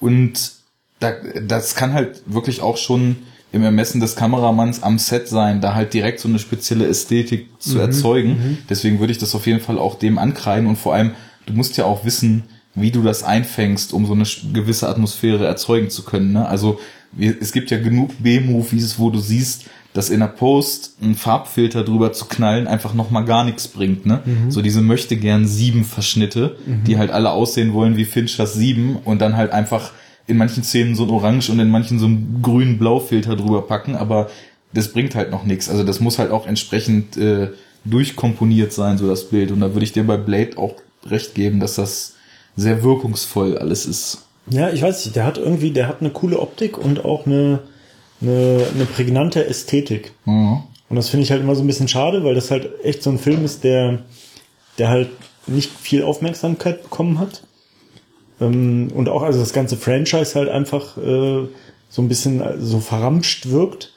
Und 0.00 0.52
da, 0.98 1.12
das 1.42 1.74
kann 1.74 1.94
halt 1.94 2.22
wirklich 2.26 2.60
auch 2.60 2.76
schon 2.76 3.16
im 3.52 3.62
Ermessen 3.62 4.00
des 4.00 4.16
Kameramanns 4.16 4.82
am 4.82 4.98
Set 4.98 5.28
sein, 5.28 5.60
da 5.60 5.74
halt 5.74 5.94
direkt 5.94 6.20
so 6.20 6.28
eine 6.28 6.38
spezielle 6.38 6.86
Ästhetik 6.86 7.48
zu 7.58 7.76
mhm, 7.76 7.80
erzeugen. 7.80 8.28
Mhm. 8.30 8.58
Deswegen 8.68 9.00
würde 9.00 9.12
ich 9.12 9.18
das 9.18 9.34
auf 9.34 9.46
jeden 9.46 9.60
Fall 9.60 9.78
auch 9.78 9.98
dem 9.98 10.18
ankreiden 10.18 10.68
und 10.68 10.76
vor 10.76 10.94
allem 10.94 11.12
du 11.50 11.56
musst 11.56 11.76
ja 11.76 11.84
auch 11.84 12.04
wissen, 12.04 12.44
wie 12.74 12.90
du 12.90 13.02
das 13.02 13.22
einfängst, 13.22 13.92
um 13.92 14.06
so 14.06 14.12
eine 14.12 14.24
gewisse 14.52 14.88
Atmosphäre 14.88 15.46
erzeugen 15.46 15.90
zu 15.90 16.04
können. 16.04 16.32
Ne? 16.32 16.46
Also 16.46 16.78
es 17.18 17.52
gibt 17.52 17.70
ja 17.70 17.78
genug 17.78 18.10
B-Movies, 18.22 18.98
wo 18.98 19.10
du 19.10 19.18
siehst, 19.18 19.64
dass 19.92 20.08
in 20.08 20.20
der 20.20 20.28
Post 20.28 20.96
ein 21.02 21.16
Farbfilter 21.16 21.82
drüber 21.82 22.12
zu 22.12 22.26
knallen 22.26 22.68
einfach 22.68 22.94
noch 22.94 23.10
mal 23.10 23.24
gar 23.24 23.44
nichts 23.44 23.66
bringt. 23.66 24.06
Ne? 24.06 24.20
Mhm. 24.24 24.50
So 24.50 24.62
diese 24.62 24.82
möchte 24.82 25.16
gern 25.16 25.48
sieben 25.48 25.84
Verschnitte, 25.84 26.56
mhm. 26.64 26.84
die 26.84 26.96
halt 26.96 27.10
alle 27.10 27.30
aussehen 27.30 27.72
wollen 27.72 27.96
wie 27.96 28.04
Finchers 28.04 28.54
sieben 28.54 28.96
und 29.04 29.20
dann 29.20 29.36
halt 29.36 29.50
einfach 29.50 29.90
in 30.28 30.36
manchen 30.36 30.62
Szenen 30.62 30.94
so 30.94 31.02
ein 31.02 31.10
Orange 31.10 31.50
und 31.50 31.58
in 31.58 31.70
manchen 31.70 31.98
so 31.98 32.06
einen 32.06 32.38
grünen 32.40 32.78
Blaufilter 32.78 33.34
drüber 33.34 33.62
packen, 33.62 33.96
aber 33.96 34.28
das 34.72 34.92
bringt 34.92 35.16
halt 35.16 35.32
noch 35.32 35.44
nichts. 35.44 35.68
Also 35.68 35.82
das 35.82 35.98
muss 35.98 36.20
halt 36.20 36.30
auch 36.30 36.46
entsprechend 36.46 37.16
äh, 37.16 37.48
durchkomponiert 37.84 38.72
sein, 38.72 38.98
so 38.98 39.08
das 39.08 39.28
Bild. 39.28 39.50
Und 39.50 39.58
da 39.58 39.74
würde 39.74 39.84
ich 39.84 39.92
dir 39.92 40.04
bei 40.04 40.16
Blade 40.16 40.56
auch 40.56 40.74
recht 41.06 41.34
geben, 41.34 41.60
dass 41.60 41.74
das 41.76 42.14
sehr 42.56 42.82
wirkungsvoll 42.82 43.58
alles 43.58 43.86
ist. 43.86 44.26
Ja, 44.48 44.70
ich 44.70 44.82
weiß 44.82 45.04
nicht, 45.04 45.16
der 45.16 45.24
hat 45.24 45.38
irgendwie, 45.38 45.70
der 45.70 45.88
hat 45.88 46.00
eine 46.00 46.10
coole 46.10 46.38
Optik 46.38 46.78
und 46.78 47.04
auch 47.04 47.26
eine, 47.26 47.60
eine, 48.20 48.66
eine 48.74 48.84
prägnante 48.84 49.46
Ästhetik. 49.46 50.12
Mhm. 50.24 50.62
Und 50.88 50.96
das 50.96 51.08
finde 51.08 51.22
ich 51.22 51.30
halt 51.30 51.40
immer 51.40 51.54
so 51.54 51.62
ein 51.62 51.66
bisschen 51.66 51.88
schade, 51.88 52.24
weil 52.24 52.34
das 52.34 52.50
halt 52.50 52.68
echt 52.82 53.02
so 53.02 53.10
ein 53.10 53.18
Film 53.18 53.44
ist, 53.44 53.62
der, 53.62 54.00
der 54.78 54.88
halt 54.88 55.10
nicht 55.46 55.70
viel 55.70 56.02
Aufmerksamkeit 56.02 56.82
bekommen 56.82 57.18
hat. 57.18 57.42
Ähm, 58.40 58.90
und 58.94 59.08
auch 59.08 59.22
also 59.22 59.38
das 59.38 59.52
ganze 59.52 59.76
Franchise 59.76 60.34
halt 60.34 60.48
einfach 60.48 60.96
äh, 60.96 61.46
so 61.88 62.02
ein 62.02 62.08
bisschen 62.08 62.42
so 62.58 62.80
verramscht 62.80 63.50
wirkt. 63.50 63.92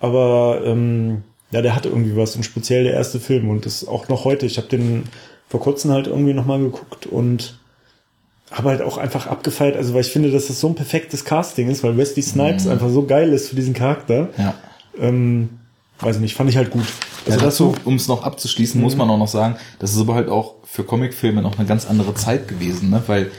Aber 0.00 0.62
ähm, 0.64 1.22
ja, 1.50 1.60
der 1.60 1.76
hat 1.76 1.84
irgendwie 1.84 2.16
was 2.16 2.34
und 2.34 2.44
speziell 2.44 2.84
der 2.84 2.94
erste 2.94 3.20
Film 3.20 3.50
und 3.50 3.66
das 3.66 3.86
auch 3.86 4.08
noch 4.08 4.24
heute. 4.24 4.46
Ich 4.46 4.56
habe 4.56 4.68
den 4.68 5.04
vor 5.52 5.60
kurzem 5.60 5.90
halt 5.90 6.06
irgendwie 6.06 6.32
nochmal 6.32 6.60
geguckt 6.60 7.04
und 7.04 7.58
habe 8.50 8.70
halt 8.70 8.80
auch 8.80 8.96
einfach 8.96 9.26
abgefeiert, 9.26 9.76
also 9.76 9.92
weil 9.92 10.00
ich 10.00 10.10
finde, 10.10 10.30
dass 10.30 10.46
das 10.46 10.60
so 10.60 10.68
ein 10.68 10.74
perfektes 10.74 11.26
Casting 11.26 11.68
ist, 11.68 11.84
weil 11.84 11.94
Wesley 11.98 12.22
Snipes 12.22 12.64
mhm. 12.64 12.72
einfach 12.72 12.88
so 12.88 13.04
geil 13.04 13.34
ist 13.34 13.50
für 13.50 13.56
diesen 13.56 13.74
Charakter. 13.74 14.30
Ja. 14.38 14.54
Ähm, 14.98 15.50
weiß 16.00 16.20
nicht, 16.20 16.34
fand 16.34 16.48
ich 16.48 16.56
halt 16.56 16.70
gut. 16.70 16.86
Also 17.26 17.38
ja, 17.38 17.44
dazu, 17.44 17.74
um 17.84 17.96
es 17.96 18.08
noch 18.08 18.24
abzuschließen, 18.24 18.80
mhm. 18.80 18.84
muss 18.84 18.96
man 18.96 19.10
auch 19.10 19.18
noch 19.18 19.28
sagen, 19.28 19.56
das 19.78 19.92
ist 19.92 20.00
aber 20.00 20.14
halt 20.14 20.30
auch 20.30 20.54
für 20.64 20.84
Comicfilme 20.84 21.42
noch 21.42 21.58
eine 21.58 21.68
ganz 21.68 21.84
andere 21.84 22.14
Zeit 22.14 22.48
gewesen, 22.48 22.88
ne? 22.88 23.02
Weil 23.06 23.30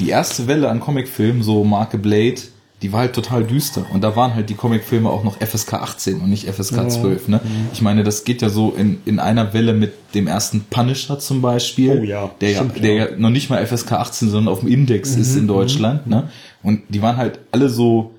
die 0.00 0.08
erste 0.08 0.48
Welle 0.48 0.68
an 0.68 0.80
Comicfilmen, 0.80 1.44
so 1.44 1.62
Marke 1.62 1.96
Blade, 1.96 2.40
die 2.82 2.92
war 2.92 3.00
halt 3.00 3.14
total 3.14 3.44
düster. 3.44 3.86
Und 3.92 4.02
da 4.02 4.16
waren 4.16 4.34
halt 4.34 4.50
die 4.50 4.54
Comicfilme 4.54 5.08
auch 5.08 5.22
noch 5.22 5.36
FSK 5.40 5.74
18 5.74 6.20
und 6.20 6.28
nicht 6.28 6.48
FSK 6.48 6.76
ja. 6.76 6.88
12. 6.88 7.28
Ne? 7.28 7.40
Mhm. 7.42 7.68
Ich 7.72 7.80
meine, 7.80 8.02
das 8.02 8.24
geht 8.24 8.42
ja 8.42 8.48
so 8.48 8.72
in, 8.72 9.00
in 9.04 9.20
einer 9.20 9.54
Welle 9.54 9.72
mit 9.72 9.92
dem 10.14 10.26
ersten 10.26 10.64
Punisher 10.68 11.18
zum 11.20 11.40
Beispiel, 11.40 12.00
oh, 12.00 12.04
ja. 12.04 12.30
der, 12.40 12.56
Stimmt, 12.56 12.76
ja, 12.76 12.82
der 12.82 12.94
ja 12.94 13.06
noch 13.16 13.30
nicht 13.30 13.50
mal 13.50 13.64
FSK 13.64 13.92
18, 13.92 14.30
sondern 14.30 14.52
auf 14.52 14.60
dem 14.60 14.68
Index 14.68 15.14
mhm. 15.14 15.22
ist 15.22 15.36
in 15.36 15.46
Deutschland. 15.46 16.06
Mhm. 16.06 16.12
Ne? 16.12 16.28
Und 16.62 16.82
die 16.88 17.00
waren 17.00 17.16
halt 17.16 17.38
alle 17.52 17.68
so 17.68 18.14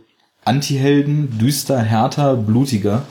Anti-Helden, 0.46 1.38
düster, 1.38 1.80
härter, 1.82 2.36
blutiger. 2.36 3.04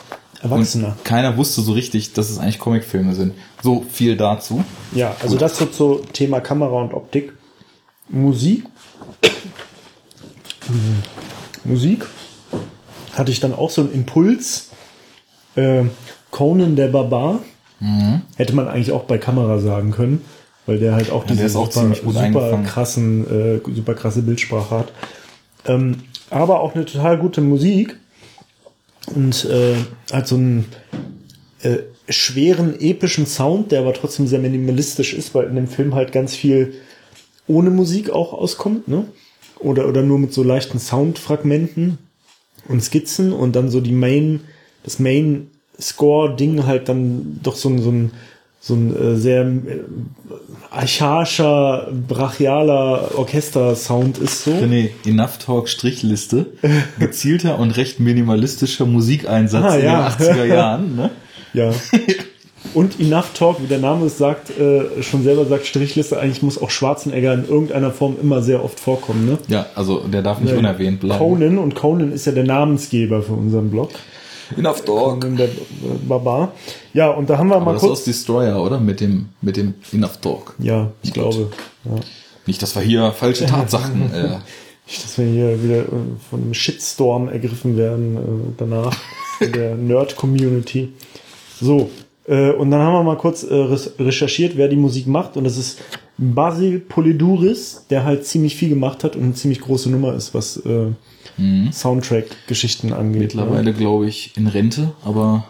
Erwachsener. 0.42 0.88
Und 0.88 1.04
keiner 1.04 1.36
wusste 1.36 1.60
so 1.60 1.72
richtig, 1.72 2.14
dass 2.14 2.30
es 2.30 2.38
eigentlich 2.38 2.58
Comicfilme 2.58 3.14
sind. 3.14 3.34
So 3.62 3.84
viel 3.90 4.16
dazu. 4.16 4.64
Ja, 4.92 5.14
also 5.20 5.34
Gut. 5.34 5.42
das 5.42 5.56
so 5.56 5.66
zu 5.66 6.00
Thema 6.12 6.40
Kamera 6.40 6.80
und 6.80 6.94
Optik. 6.94 7.32
Musik. 8.08 8.64
Musik 11.64 12.06
hatte 13.12 13.30
ich 13.30 13.40
dann 13.40 13.54
auch 13.54 13.70
so 13.70 13.82
einen 13.82 13.92
Impuls. 13.92 14.70
Äh, 15.54 15.84
Conan 16.30 16.76
der 16.76 16.88
Barbar. 16.88 17.40
Mhm. 17.80 18.22
Hätte 18.36 18.54
man 18.54 18.68
eigentlich 18.68 18.92
auch 18.92 19.04
bei 19.04 19.18
Kamera 19.18 19.58
sagen 19.58 19.90
können, 19.90 20.24
weil 20.66 20.78
der 20.78 20.94
halt 20.94 21.10
auch 21.10 21.26
ja, 21.28 21.34
diese 21.34 21.58
auch 21.58 21.70
super, 21.70 21.94
super 21.94 22.62
krassen, 22.64 23.26
äh, 23.26 23.74
super 23.74 23.94
krasse 23.94 24.22
Bildsprache 24.22 24.78
hat. 24.78 24.92
Ähm, 25.66 25.98
aber 26.30 26.60
auch 26.60 26.74
eine 26.74 26.84
total 26.84 27.18
gute 27.18 27.40
Musik 27.40 27.96
und 29.14 29.44
äh, 29.44 29.74
hat 30.12 30.26
so 30.26 30.36
einen 30.36 30.66
äh, 31.62 31.78
schweren, 32.08 32.80
epischen 32.80 33.26
Sound, 33.26 33.72
der 33.72 33.80
aber 33.80 33.94
trotzdem 33.94 34.26
sehr 34.26 34.38
minimalistisch 34.38 35.12
ist, 35.12 35.34
weil 35.34 35.46
in 35.46 35.56
dem 35.56 35.68
Film 35.68 35.94
halt 35.94 36.12
ganz 36.12 36.34
viel 36.34 36.74
ohne 37.46 37.70
Musik 37.70 38.10
auch 38.10 38.32
auskommt, 38.32 38.88
ne? 38.88 39.06
Oder, 39.62 39.88
oder 39.88 40.02
nur 40.02 40.18
mit 40.18 40.32
so 40.32 40.42
leichten 40.42 40.78
Soundfragmenten 40.78 41.98
und 42.68 42.82
Skizzen 42.82 43.32
und 43.32 43.56
dann 43.56 43.70
so 43.70 43.80
die 43.80 43.92
Main, 43.92 44.40
das 44.84 44.98
Main 44.98 45.48
Score-Ding 45.80 46.66
halt 46.66 46.88
dann 46.88 47.40
doch 47.42 47.56
so 47.56 47.68
ein, 47.68 47.80
so 47.80 47.90
ein, 47.90 48.10
so 48.60 48.74
ein 48.74 48.96
äh, 48.96 49.16
sehr 49.16 49.42
äh, 49.42 49.80
archaischer, 50.70 51.92
brachialer 52.08 53.18
Orchester-Sound 53.18 54.18
ist 54.18 54.44
so. 54.44 54.50
Nee, 54.50 54.92
Enough 55.04 55.38
Talk 55.38 55.68
Strichliste. 55.68 56.46
Gezielter 56.98 57.58
und 57.58 57.72
recht 57.72 58.00
minimalistischer 58.00 58.86
Musikeinsatz 58.86 59.64
ah, 59.64 59.76
in 59.76 59.84
ja. 59.84 60.10
den 60.10 60.26
80er 60.26 60.44
Jahren, 60.54 60.96
ne? 60.96 61.10
Ja. 61.52 61.72
Und 62.74 62.98
Enough 62.98 63.32
Talk, 63.34 63.62
wie 63.62 63.66
der 63.66 63.78
Name 63.78 64.06
es 64.06 64.18
sagt, 64.18 64.50
äh, 64.58 65.02
schon 65.02 65.22
selber 65.22 65.44
sagt, 65.44 65.66
Strichliste, 65.66 66.18
eigentlich 66.18 66.42
muss 66.42 66.60
auch 66.60 66.70
Schwarzenegger 66.70 67.34
in 67.34 67.48
irgendeiner 67.48 67.90
Form 67.90 68.16
immer 68.20 68.42
sehr 68.42 68.64
oft 68.64 68.80
vorkommen, 68.80 69.26
ne? 69.26 69.38
Ja, 69.48 69.66
also 69.74 70.00
der 70.00 70.22
darf 70.22 70.40
nicht 70.40 70.52
ja, 70.52 70.58
unerwähnt 70.58 71.00
bleiben. 71.00 71.18
Conan, 71.18 71.58
und 71.58 71.74
Conan 71.74 72.12
ist 72.12 72.26
ja 72.26 72.32
der 72.32 72.44
Namensgeber 72.44 73.22
für 73.22 73.34
unseren 73.34 73.70
Blog. 73.70 73.90
Enough 74.56 74.84
Talk. 74.84 75.20
Conan 75.20 75.36
der 75.36 75.48
Barbar. 76.08 76.52
Ja, 76.94 77.10
und 77.10 77.28
da 77.28 77.38
haben 77.38 77.48
wir 77.48 77.56
Aber 77.56 77.66
mal 77.66 77.72
das 77.72 77.82
kurz... 77.82 78.00
ist 78.00 78.06
Destroyer, 78.06 78.62
oder? 78.62 78.80
Mit 78.80 79.00
dem, 79.00 79.28
mit 79.40 79.56
dem 79.56 79.74
Enough 79.92 80.18
Talk. 80.18 80.54
Ja, 80.58 80.90
ich 81.02 81.12
glaube. 81.12 81.50
Ja. 81.84 81.92
Nicht, 82.46 82.62
dass 82.62 82.74
wir 82.74 82.82
hier 82.82 83.12
falsche 83.12 83.46
Tatsachen... 83.46 84.12
äh, 84.14 84.38
nicht, 84.86 85.04
dass 85.04 85.16
wir 85.16 85.26
hier 85.26 85.62
wieder 85.62 85.80
äh, 85.80 85.86
von 86.28 86.42
einem 86.42 86.54
Shitstorm 86.54 87.28
ergriffen 87.28 87.76
werden 87.76 88.16
äh, 88.16 88.52
danach 88.58 88.96
in 89.40 89.52
der 89.52 89.74
Nerd-Community. 89.76 90.92
So, 91.60 91.90
und 92.26 92.70
dann 92.70 92.80
haben 92.80 92.94
wir 92.94 93.02
mal 93.02 93.16
kurz 93.16 93.42
äh, 93.42 93.54
recherchiert, 93.98 94.56
wer 94.56 94.68
die 94.68 94.76
Musik 94.76 95.06
macht. 95.06 95.36
Und 95.36 95.44
das 95.44 95.56
ist 95.56 95.80
Basil 96.18 96.78
Poliduris, 96.78 97.86
der 97.90 98.04
halt 98.04 98.24
ziemlich 98.24 98.54
viel 98.56 98.68
gemacht 98.68 99.02
hat 99.02 99.16
und 99.16 99.24
eine 99.24 99.34
ziemlich 99.34 99.60
große 99.60 99.90
Nummer 99.90 100.14
ist, 100.14 100.32
was 100.34 100.56
äh, 100.58 100.90
mhm. 101.36 101.72
Soundtrack-Geschichten 101.72 102.92
angeht. 102.92 103.22
Mittlerweile, 103.22 103.70
ja. 103.70 103.76
glaube 103.76 104.06
ich, 104.06 104.36
in 104.36 104.46
Rente, 104.46 104.92
aber 105.04 105.44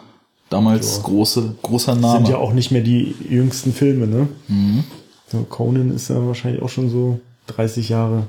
damals 0.49 0.97
ja. 0.97 1.03
große, 1.03 1.55
großer 1.61 1.95
Name. 1.95 2.25
Sind 2.25 2.29
ja 2.29 2.37
auch 2.37 2.53
nicht 2.53 2.71
mehr 2.71 2.81
die 2.81 3.13
jüngsten 3.29 3.71
Filme, 3.71 4.07
ne? 4.07 4.27
Mhm. 4.47 4.83
So, 5.27 5.45
Conan 5.49 5.91
ist 5.91 6.09
ja 6.09 6.25
wahrscheinlich 6.25 6.61
auch 6.61 6.69
schon 6.69 6.89
so 6.89 7.19
30 7.47 7.89
Jahre. 7.89 8.27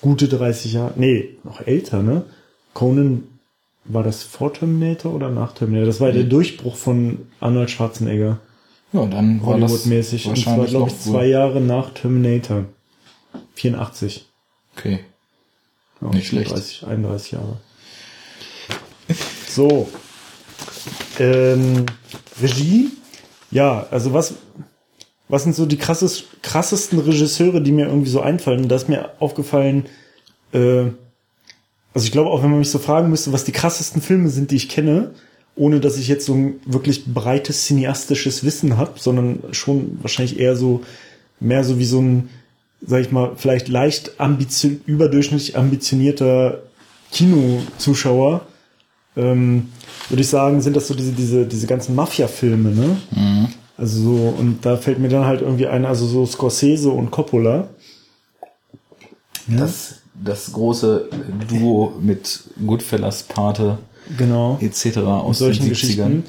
Gute 0.00 0.28
30 0.28 0.74
Jahre. 0.74 0.92
Nee, 0.96 1.36
noch 1.44 1.66
älter, 1.66 2.02
ne? 2.02 2.24
Conan 2.74 3.24
war 3.92 4.02
das 4.02 4.22
vor 4.22 4.52
Terminator 4.52 5.14
oder 5.14 5.30
nach 5.30 5.52
Terminator? 5.52 5.86
Das 5.86 6.00
war 6.00 6.10
mhm. 6.10 6.14
der 6.14 6.24
Durchbruch 6.24 6.76
von 6.76 7.26
Arnold 7.40 7.70
Schwarzenegger. 7.70 8.38
Ja, 8.92 9.06
dann 9.06 9.44
war 9.44 9.58
das 9.58 9.86
mäßig. 9.86 10.26
Und 10.26 10.38
zwar, 10.38 10.66
glaube 10.66 10.90
ich, 10.90 10.98
zwei 10.98 11.26
Jahre 11.26 11.60
nach 11.60 11.90
Terminator. 11.94 12.64
84. 13.54 14.26
Okay. 14.76 15.00
Ja, 16.00 16.08
Nicht 16.08 16.28
schlecht. 16.28 16.50
30, 16.50 16.86
31 16.86 17.32
Jahre. 17.32 17.56
So. 19.48 19.88
Ähm, 21.18 21.86
Regie. 22.40 22.90
Ja, 23.50 23.86
also 23.90 24.12
was, 24.12 24.34
was 25.28 25.44
sind 25.44 25.54
so 25.54 25.66
die 25.66 25.76
krasses, 25.76 26.24
krassesten 26.42 26.98
Regisseure, 26.98 27.60
die 27.60 27.72
mir 27.72 27.86
irgendwie 27.86 28.10
so 28.10 28.20
einfallen? 28.20 28.68
Da 28.68 28.76
ist 28.76 28.88
mir 28.88 29.10
aufgefallen, 29.20 29.86
äh, 30.52 30.86
also 31.92 32.04
ich 32.04 32.12
glaube 32.12 32.30
auch, 32.30 32.42
wenn 32.42 32.50
man 32.50 32.60
mich 32.60 32.70
so 32.70 32.78
fragen 32.78 33.10
müsste, 33.10 33.32
was 33.32 33.44
die 33.44 33.52
krassesten 33.52 34.00
Filme 34.00 34.28
sind, 34.28 34.50
die 34.50 34.56
ich 34.56 34.68
kenne, 34.68 35.10
ohne 35.56 35.80
dass 35.80 35.98
ich 35.98 36.08
jetzt 36.08 36.26
so 36.26 36.34
ein 36.34 36.60
wirklich 36.64 37.12
breites 37.12 37.66
cineastisches 37.66 38.44
Wissen 38.44 38.76
habe, 38.76 38.92
sondern 38.96 39.40
schon 39.52 39.98
wahrscheinlich 40.00 40.38
eher 40.38 40.56
so, 40.56 40.82
mehr 41.40 41.64
so 41.64 41.78
wie 41.78 41.84
so 41.84 42.00
ein, 42.00 42.30
sag 42.80 43.00
ich 43.00 43.10
mal, 43.10 43.32
vielleicht 43.36 43.68
leicht 43.68 44.20
ambition, 44.20 44.80
überdurchschnittlich 44.86 45.56
ambitionierter 45.56 46.62
Kinozuschauer, 47.12 48.42
ähm, 49.16 49.68
würde 50.08 50.22
ich 50.22 50.28
sagen, 50.28 50.60
sind 50.60 50.76
das 50.76 50.86
so 50.86 50.94
diese, 50.94 51.12
diese, 51.12 51.46
diese 51.46 51.66
ganzen 51.66 51.94
Mafia-Filme, 51.96 52.70
ne? 52.70 52.96
Mhm. 53.10 53.48
Also 53.76 54.02
so, 54.02 54.34
und 54.38 54.64
da 54.64 54.76
fällt 54.76 54.98
mir 54.98 55.08
dann 55.08 55.24
halt 55.24 55.40
irgendwie 55.40 55.66
ein, 55.66 55.84
also 55.84 56.06
so 56.06 56.26
Scorsese 56.26 56.90
und 56.90 57.10
Coppola. 57.10 57.68
Das 59.48 59.99
das 60.14 60.52
große 60.52 61.08
Duo 61.48 61.94
mit 62.00 62.44
Goodfellas, 62.66 63.22
Pate, 63.24 63.78
genau. 64.16 64.58
etc. 64.60 64.98
aus 64.98 65.38
solchen 65.38 65.64
den 65.64 65.74
70ern. 65.74 66.22
Geschichten. 66.22 66.24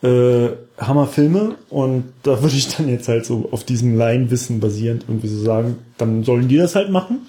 Äh, 0.00 0.50
Hammerfilme 0.80 1.56
und 1.70 2.04
da 2.22 2.40
würde 2.40 2.54
ich 2.54 2.68
dann 2.76 2.88
jetzt 2.88 3.08
halt 3.08 3.26
so 3.26 3.48
auf 3.50 3.64
diesem 3.64 3.96
Laienwissen 3.96 4.60
basierend 4.60 5.04
irgendwie 5.08 5.26
so 5.26 5.42
sagen, 5.42 5.78
dann 5.96 6.22
sollen 6.22 6.46
die 6.46 6.56
das 6.56 6.76
halt 6.76 6.90
machen. 6.90 7.26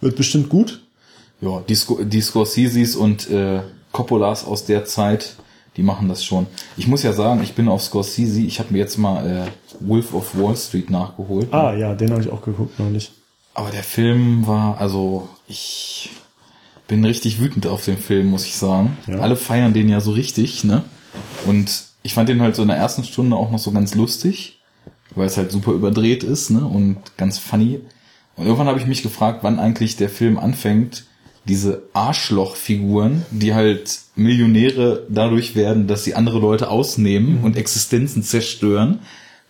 Wird 0.00 0.16
bestimmt 0.16 0.48
gut. 0.48 0.82
Ja, 1.40 1.62
die, 1.68 1.74
Sc 1.74 2.04
die 2.04 2.20
Scorseses 2.20 2.94
und 2.94 3.28
äh, 3.30 3.62
Coppolas 3.90 4.44
aus 4.44 4.64
der 4.64 4.84
Zeit, 4.84 5.34
die 5.76 5.82
machen 5.82 6.08
das 6.08 6.24
schon. 6.24 6.46
Ich 6.76 6.86
muss 6.86 7.02
ja 7.02 7.12
sagen, 7.12 7.42
ich 7.42 7.54
bin 7.54 7.68
auf 7.68 7.82
Scorsese, 7.82 8.40
ich 8.40 8.60
habe 8.60 8.72
mir 8.72 8.78
jetzt 8.78 8.96
mal 8.96 9.26
äh, 9.26 9.46
Wolf 9.80 10.14
of 10.14 10.38
Wall 10.38 10.56
Street 10.56 10.90
nachgeholt. 10.90 11.52
Ah 11.52 11.74
ja, 11.74 11.94
den 11.94 12.12
habe 12.12 12.22
ich 12.22 12.30
auch 12.30 12.42
geguckt 12.42 12.78
neulich. 12.78 13.10
Aber 13.54 13.70
der 13.70 13.84
Film 13.84 14.46
war, 14.46 14.80
also 14.80 15.28
ich 15.46 16.10
bin 16.88 17.04
richtig 17.04 17.40
wütend 17.40 17.66
auf 17.66 17.84
den 17.84 17.96
Film, 17.96 18.26
muss 18.26 18.44
ich 18.44 18.56
sagen. 18.56 18.98
Ja. 19.06 19.20
Alle 19.20 19.36
feiern 19.36 19.72
den 19.72 19.88
ja 19.88 20.00
so 20.00 20.10
richtig, 20.10 20.64
ne? 20.64 20.82
Und 21.46 21.84
ich 22.02 22.14
fand 22.14 22.28
den 22.28 22.42
halt 22.42 22.56
so 22.56 22.62
in 22.62 22.68
der 22.68 22.76
ersten 22.76 23.04
Stunde 23.04 23.36
auch 23.36 23.50
noch 23.50 23.58
so 23.58 23.70
ganz 23.70 23.94
lustig, 23.94 24.60
weil 25.14 25.26
es 25.26 25.36
halt 25.36 25.52
super 25.52 25.72
überdreht 25.72 26.24
ist, 26.24 26.50
ne? 26.50 26.64
Und 26.64 26.98
ganz 27.16 27.38
funny. 27.38 27.80
Und 28.36 28.46
irgendwann 28.46 28.66
habe 28.66 28.80
ich 28.80 28.86
mich 28.86 29.02
gefragt, 29.02 29.38
wann 29.42 29.58
eigentlich 29.58 29.96
der 29.96 30.10
Film 30.10 30.38
anfängt, 30.38 31.04
diese 31.46 31.84
Arschlochfiguren, 31.92 33.24
die 33.30 33.54
halt 33.54 33.98
Millionäre 34.16 35.06
dadurch 35.08 35.54
werden, 35.54 35.86
dass 35.86 36.04
sie 36.04 36.14
andere 36.14 36.38
Leute 36.38 36.70
ausnehmen 36.70 37.38
mhm. 37.38 37.44
und 37.44 37.56
Existenzen 37.56 38.22
zerstören, 38.22 39.00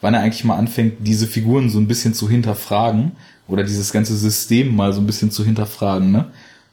wann 0.01 0.15
er 0.15 0.21
eigentlich 0.21 0.45
mal 0.45 0.57
anfängt, 0.57 0.99
diese 1.01 1.27
Figuren 1.27 1.71
so 1.71 1.79
ein 1.79 1.89
bisschen 1.89 2.13
zu 2.13 2.29
hinterfragen 2.29 3.13
oder 3.49 3.63
dieses 3.63 3.93
ganze 3.93 4.17
System 4.17 4.75
mal 4.75 4.93
so 4.93 5.01
ein 5.01 5.07
bisschen 5.07 5.31
zu 5.31 5.45
hinterfragen, 5.45 6.11
ne? 6.11 6.27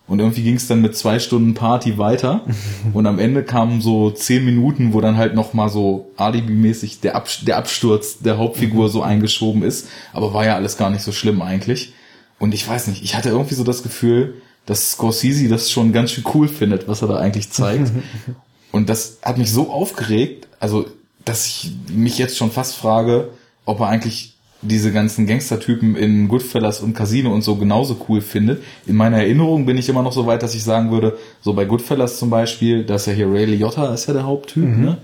Und 0.08 0.20
irgendwie 0.20 0.44
ging 0.44 0.56
es 0.56 0.68
dann 0.68 0.82
mit 0.82 0.98
zwei 0.98 1.20
Stunden 1.20 1.54
Party 1.54 1.98
weiter 1.98 2.42
und 2.94 3.06
am 3.06 3.18
Ende 3.18 3.44
kamen 3.44 3.82
so 3.82 4.12
zehn 4.12 4.44
Minuten, 4.44 4.94
wo 4.94 5.00
dann 5.00 5.16
halt 5.16 5.36
noch 5.36 5.54
mal 5.54 5.70
so 5.70 6.12
alibimäßig 6.18 7.00
der, 7.00 7.16
Ab 7.16 7.30
der 7.44 7.58
Absturz 7.58 8.20
der 8.20 8.38
Hauptfigur 8.38 8.90
so 8.90 9.04
eingeschoben 9.04 9.64
ist, 9.64 9.88
aber 10.12 10.34
war 10.34 10.46
ja 10.46 10.56
alles 10.56 10.76
gar 10.76 10.90
nicht 10.90 11.04
so 11.04 11.12
schlimm 11.12 11.42
eigentlich. 11.42 11.94
Und 12.40 12.54
ich 12.54 12.68
weiß 12.68 12.88
nicht, 12.88 13.04
ich 13.04 13.16
hatte 13.16 13.30
irgendwie 13.30 13.56
so 13.56 13.64
das 13.64 13.84
Gefühl, 13.84 14.42
dass 14.66 14.92
Scorsese 14.92 15.48
das 15.48 15.72
schon 15.72 15.94
ganz 15.94 16.12
schön 16.12 16.26
cool 16.34 16.48
findet, 16.48 16.88
was 16.88 17.02
er 17.02 17.08
da 17.08 17.18
eigentlich 17.18 17.52
zeigt. 17.52 17.92
Und 18.72 18.90
das 18.90 19.20
hat 19.22 19.38
mich 19.38 19.52
so 19.52 19.70
aufgeregt, 19.70 20.48
also 20.60 20.86
dass 21.26 21.46
ich 21.46 21.72
mich 21.90 22.18
jetzt 22.18 22.38
schon 22.38 22.52
fast 22.52 22.76
frage, 22.76 23.30
ob 23.66 23.80
er 23.80 23.88
eigentlich 23.88 24.38
diese 24.62 24.92
ganzen 24.92 25.26
Gangstertypen 25.26 25.96
in 25.96 26.28
Goodfellas 26.28 26.82
und 26.82 26.94
Casino 26.94 27.34
und 27.34 27.42
so 27.42 27.56
genauso 27.56 27.98
cool 28.08 28.22
findet. 28.22 28.64
In 28.86 28.96
meiner 28.96 29.18
Erinnerung 29.18 29.66
bin 29.66 29.78
ich 29.78 29.90
immer 29.90 30.04
noch 30.04 30.14
so 30.14 30.26
weit, 30.28 30.44
dass 30.44 30.54
ich 30.54 30.64
sagen 30.64 30.92
würde, 30.92 31.18
so 31.42 31.54
bei 31.54 31.66
Goodfellas 31.66 32.18
zum 32.18 32.30
Beispiel, 32.30 32.84
dass 32.84 33.06
ja 33.08 33.14
hier 33.14 33.32
Ray 33.32 33.46
Liotta 33.46 33.94
ist 33.94 34.08
ja 34.08 34.14
der 34.14 34.26
Haupttyp, 34.26 34.64
mhm. 34.64 34.82
ne? 34.82 34.98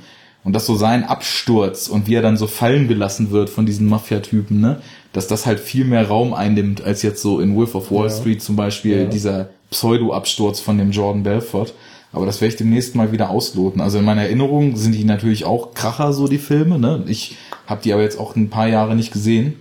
Und 0.43 0.53
dass 0.53 0.65
so 0.65 0.75
sein 0.75 1.03
Absturz 1.03 1.89
und 1.89 2.07
wie 2.07 2.15
er 2.15 2.21
dann 2.21 2.37
so 2.37 2.47
fallen 2.47 2.87
gelassen 2.87 3.31
wird 3.31 3.49
von 3.49 3.65
diesen 3.65 3.87
Mafia-Typen, 3.89 4.61
ne? 4.61 4.81
Dass 5.11 5.27
das 5.27 5.45
halt 5.45 5.59
viel 5.59 5.83
mehr 5.83 6.07
Raum 6.07 6.33
einnimmt, 6.33 6.81
als 6.81 7.01
jetzt 7.01 7.21
so 7.21 7.39
in 7.39 7.55
Wolf 7.55 7.75
of 7.75 7.91
Wall 7.91 8.07
ja. 8.07 8.13
Street 8.13 8.41
zum 8.41 8.55
Beispiel 8.55 9.01
ja. 9.01 9.05
dieser 9.05 9.49
Pseudo-Absturz 9.71 10.59
von 10.59 10.77
dem 10.77 10.91
Jordan 10.91 11.23
Belfort. 11.23 11.73
Aber 12.11 12.25
das 12.25 12.41
werde 12.41 12.53
ich 12.53 12.57
demnächst 12.57 12.95
mal 12.95 13.11
wieder 13.11 13.29
ausloten. 13.29 13.81
Also 13.81 13.99
in 13.99 14.05
meiner 14.05 14.23
Erinnerung 14.23 14.75
sind 14.77 14.93
die 14.93 15.03
natürlich 15.03 15.45
auch 15.45 15.73
Kracher, 15.73 16.13
so 16.13 16.27
die 16.27 16.37
Filme. 16.37 16.79
Ne? 16.79 17.03
Ich 17.07 17.37
habe 17.65 17.81
die 17.83 17.93
aber 17.93 18.01
jetzt 18.01 18.19
auch 18.19 18.35
ein 18.35 18.49
paar 18.49 18.67
Jahre 18.67 18.95
nicht 18.95 19.11
gesehen. 19.11 19.55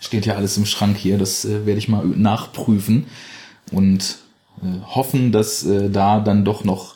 Steht 0.00 0.26
ja 0.26 0.34
alles 0.34 0.56
im 0.56 0.66
Schrank 0.66 0.96
hier. 0.96 1.18
Das 1.18 1.44
äh, 1.44 1.66
werde 1.66 1.78
ich 1.78 1.88
mal 1.88 2.04
nachprüfen 2.04 3.06
und 3.72 4.18
äh, 4.62 4.86
hoffen, 4.86 5.32
dass 5.32 5.64
äh, 5.64 5.90
da 5.90 6.20
dann 6.20 6.44
doch 6.44 6.62
noch 6.64 6.94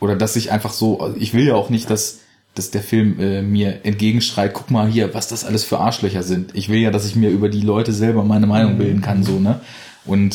oder 0.00 0.16
dass 0.16 0.36
ich 0.36 0.50
einfach 0.50 0.72
so. 0.72 1.00
Also 1.00 1.16
ich 1.16 1.32
will 1.32 1.46
ja 1.46 1.54
auch 1.54 1.70
nicht, 1.70 1.88
dass 1.88 2.20
dass 2.56 2.70
der 2.70 2.82
Film 2.82 3.20
äh, 3.20 3.42
mir 3.42 3.84
entgegenschreit, 3.84 4.54
guck 4.54 4.70
mal 4.70 4.88
hier, 4.88 5.12
was 5.12 5.28
das 5.28 5.44
alles 5.44 5.62
für 5.62 5.78
Arschlöcher 5.78 6.22
sind. 6.22 6.54
Ich 6.54 6.70
will 6.70 6.78
ja, 6.78 6.90
dass 6.90 7.06
ich 7.06 7.14
mir 7.14 7.28
über 7.28 7.50
die 7.50 7.60
Leute 7.60 7.92
selber 7.92 8.24
meine 8.24 8.46
Meinung 8.46 8.74
mhm. 8.74 8.78
bilden 8.78 9.02
kann, 9.02 9.22
so, 9.22 9.38
ne? 9.38 9.60
Und 10.06 10.34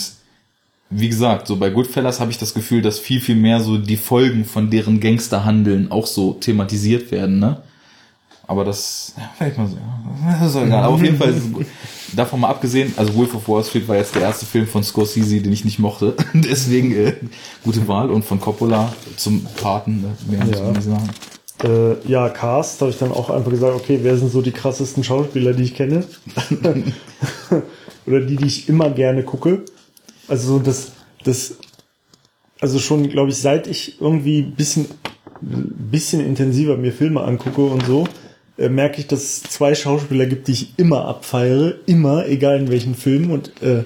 wie 0.91 1.09
gesagt, 1.09 1.47
so 1.47 1.55
bei 1.55 1.69
Goodfellas 1.69 2.19
habe 2.19 2.31
ich 2.31 2.37
das 2.37 2.53
Gefühl, 2.53 2.81
dass 2.81 2.99
viel, 2.99 3.21
viel 3.21 3.35
mehr 3.35 3.61
so 3.61 3.77
die 3.77 3.97
Folgen 3.97 4.45
von 4.45 4.69
deren 4.69 4.99
Gangsterhandeln 4.99 5.89
auch 5.89 6.05
so 6.05 6.33
thematisiert 6.33 7.11
werden, 7.11 7.39
ne? 7.39 7.61
Aber 8.45 8.65
das, 8.65 9.13
ja, 9.17 9.31
vielleicht 9.37 9.57
mal 9.57 9.67
so, 9.67 9.77
ja, 9.77 10.37
das 10.41 10.49
ist 10.49 10.61
egal. 10.61 10.83
Aber 10.83 10.95
auf 10.95 11.01
jeden 11.01 11.15
Fall, 11.15 11.33
davon 12.13 12.41
mal 12.41 12.49
abgesehen, 12.49 12.93
also 12.97 13.15
Wolf 13.15 13.33
of 13.33 13.47
Wall 13.47 13.63
Street 13.63 13.87
war 13.87 13.95
jetzt 13.95 14.13
der 14.13 14.23
erste 14.23 14.45
Film 14.45 14.67
von 14.67 14.83
Scorsese, 14.83 15.39
den 15.39 15.53
ich 15.53 15.63
nicht 15.63 15.79
mochte. 15.79 16.15
Deswegen 16.33 16.91
äh, 16.93 17.13
gute 17.63 17.87
Wahl. 17.87 18.11
Und 18.11 18.25
von 18.25 18.41
Coppola 18.41 18.91
zum 19.15 19.45
Paten, 19.61 20.03
äh, 20.03 20.31
mehr 20.35 20.45
ja. 20.45 20.73
muss 20.73 20.83
sagen. 20.83 21.09
Äh, 21.63 22.11
ja, 22.11 22.27
Cast, 22.27 22.81
habe 22.81 22.91
ich 22.91 22.97
dann 22.97 23.13
auch 23.13 23.29
einfach 23.29 23.51
gesagt, 23.51 23.73
okay, 23.73 23.99
wer 24.01 24.17
sind 24.17 24.31
so 24.31 24.41
die 24.41 24.51
krassesten 24.51 25.05
Schauspieler, 25.05 25.53
die 25.53 25.63
ich 25.63 25.75
kenne? 25.75 26.03
Oder 28.05 28.19
die, 28.19 28.35
die 28.35 28.47
ich 28.47 28.67
immer 28.67 28.89
gerne 28.89 29.23
gucke. 29.23 29.63
Also 30.31 30.59
das, 30.59 30.93
das, 31.25 31.57
also 32.61 32.79
schon, 32.79 33.09
glaube 33.09 33.31
ich, 33.31 33.35
seit 33.35 33.67
ich 33.67 33.99
irgendwie 33.99 34.41
bisschen, 34.41 34.85
bisschen 35.41 36.25
intensiver 36.25 36.77
mir 36.77 36.93
Filme 36.93 37.21
angucke 37.21 37.61
und 37.61 37.85
so, 37.85 38.07
äh, 38.57 38.69
merke 38.69 39.01
ich, 39.01 39.07
dass 39.07 39.23
es 39.23 39.43
zwei 39.43 39.75
Schauspieler 39.75 40.27
gibt, 40.27 40.47
die 40.47 40.53
ich 40.53 40.79
immer 40.79 41.03
abfeiere, 41.03 41.75
immer, 41.85 42.27
egal 42.27 42.61
in 42.61 42.71
welchen 42.71 42.95
Filmen 42.95 43.29
und 43.31 43.61
äh, 43.61 43.83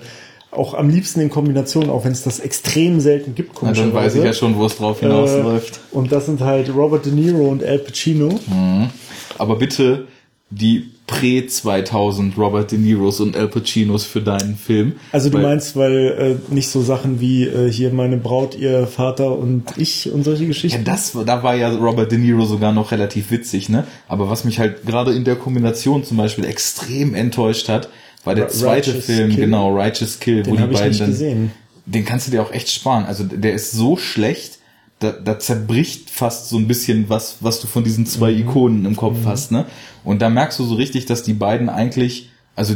auch 0.52 0.76
am 0.76 0.88
liebsten 0.88 1.20
in 1.20 1.32
Kombination, 1.32 1.90
auch 1.90 2.06
wenn 2.06 2.12
es 2.12 2.22
das 2.22 2.40
extrem 2.40 3.00
selten 3.00 3.34
gibt. 3.34 3.58
Na, 3.64 3.72
dann 3.72 3.92
weiß 3.92 4.14
ich 4.14 4.24
ja 4.24 4.32
schon, 4.32 4.56
wo 4.56 4.68
es 4.68 4.78
drauf 4.78 5.00
hinausläuft. 5.00 5.78
Äh, 5.78 5.96
und 5.98 6.12
das 6.12 6.28
sind 6.28 6.42
halt 6.42 6.70
Robert 6.76 7.08
De 7.08 7.12
Niro 7.12 7.50
und 7.50 7.64
Al 7.64 7.80
Pacino. 7.80 8.30
Mhm. 8.46 8.92
Aber 9.40 9.56
bitte 9.56 10.06
die 10.52 10.92
Prä-2000 11.08 12.36
Robert 12.36 12.72
De 12.72 12.80
Niros 12.80 13.20
und 13.20 13.38
Al 13.38 13.48
Pacinos 13.48 14.04
für 14.04 14.22
deinen 14.22 14.56
Film. 14.58 14.94
Also 15.12 15.30
du 15.30 15.38
weil, 15.38 15.44
meinst, 15.44 15.76
weil 15.76 16.40
äh, 16.50 16.54
nicht 16.54 16.70
so 16.70 16.82
Sachen 16.82 17.20
wie 17.20 17.44
äh, 17.44 17.72
hier 17.72 17.92
meine 17.92 18.18
Braut, 18.18 18.56
ihr 18.56 18.88
Vater 18.88 19.38
und 19.38 19.66
ich 19.78 20.12
und 20.12 20.24
solche 20.24 20.48
Geschichten? 20.48 20.80
Ja, 20.80 20.92
das, 20.92 21.16
da 21.26 21.44
war 21.44 21.56
ja 21.56 21.70
Robert 21.70 22.12
De 22.12 22.18
Niro 22.18 22.46
sogar 22.46 22.72
noch 22.72 22.92
relativ 22.92 23.30
witzig, 23.30 23.70
ne? 23.70 23.86
Aber 24.08 24.30
was 24.30 24.46
mich 24.46 24.60
halt 24.60 24.86
gerade 24.86 25.14
in 25.14 25.26
der 25.26 25.36
Kombination 25.36 26.04
zum 26.04 26.18
Beispiel 26.18 26.46
extrem 26.46 27.14
enttäuscht 27.14 27.70
hat, 27.70 27.90
war 28.24 28.34
der 28.34 28.48
zweite 28.48 28.90
Righteous 28.90 29.06
Film, 29.06 29.30
Kill. 29.30 29.46
genau, 29.46 29.76
Righteous 29.78 30.20
Kill, 30.20 30.42
Den 30.42 30.54
wo 30.54 30.58
die 30.58 30.74
beiden 30.74 30.98
dann. 30.98 31.10
Gesehen. 31.10 31.52
Den 31.86 32.04
kannst 32.04 32.26
du 32.26 32.32
dir 32.32 32.42
auch 32.42 32.52
echt 32.52 32.70
sparen. 32.70 33.06
Also 33.06 33.24
der 33.24 33.54
ist 33.54 33.72
so 33.72 33.96
schlecht, 33.96 34.58
da, 35.00 35.12
da 35.12 35.40
zerbricht 35.40 36.10
fast 36.10 36.50
so 36.50 36.58
ein 36.58 36.68
bisschen 36.68 37.10
was, 37.10 37.38
was 37.42 37.60
du 37.60 37.68
von 37.68 37.84
diesen 37.84 38.06
zwei 38.06 38.32
mhm. 38.32 38.40
Ikonen 38.42 38.86
im 38.86 38.96
Kopf 38.96 39.20
mhm. 39.20 39.26
hast, 39.26 39.52
ne? 39.52 39.66
Und 40.04 40.22
da 40.22 40.30
merkst 40.30 40.60
du 40.60 40.66
so 40.66 40.76
richtig, 40.76 41.06
dass 41.06 41.24
die 41.24 41.34
beiden 41.34 41.70
eigentlich, 41.70 42.30
also 42.56 42.76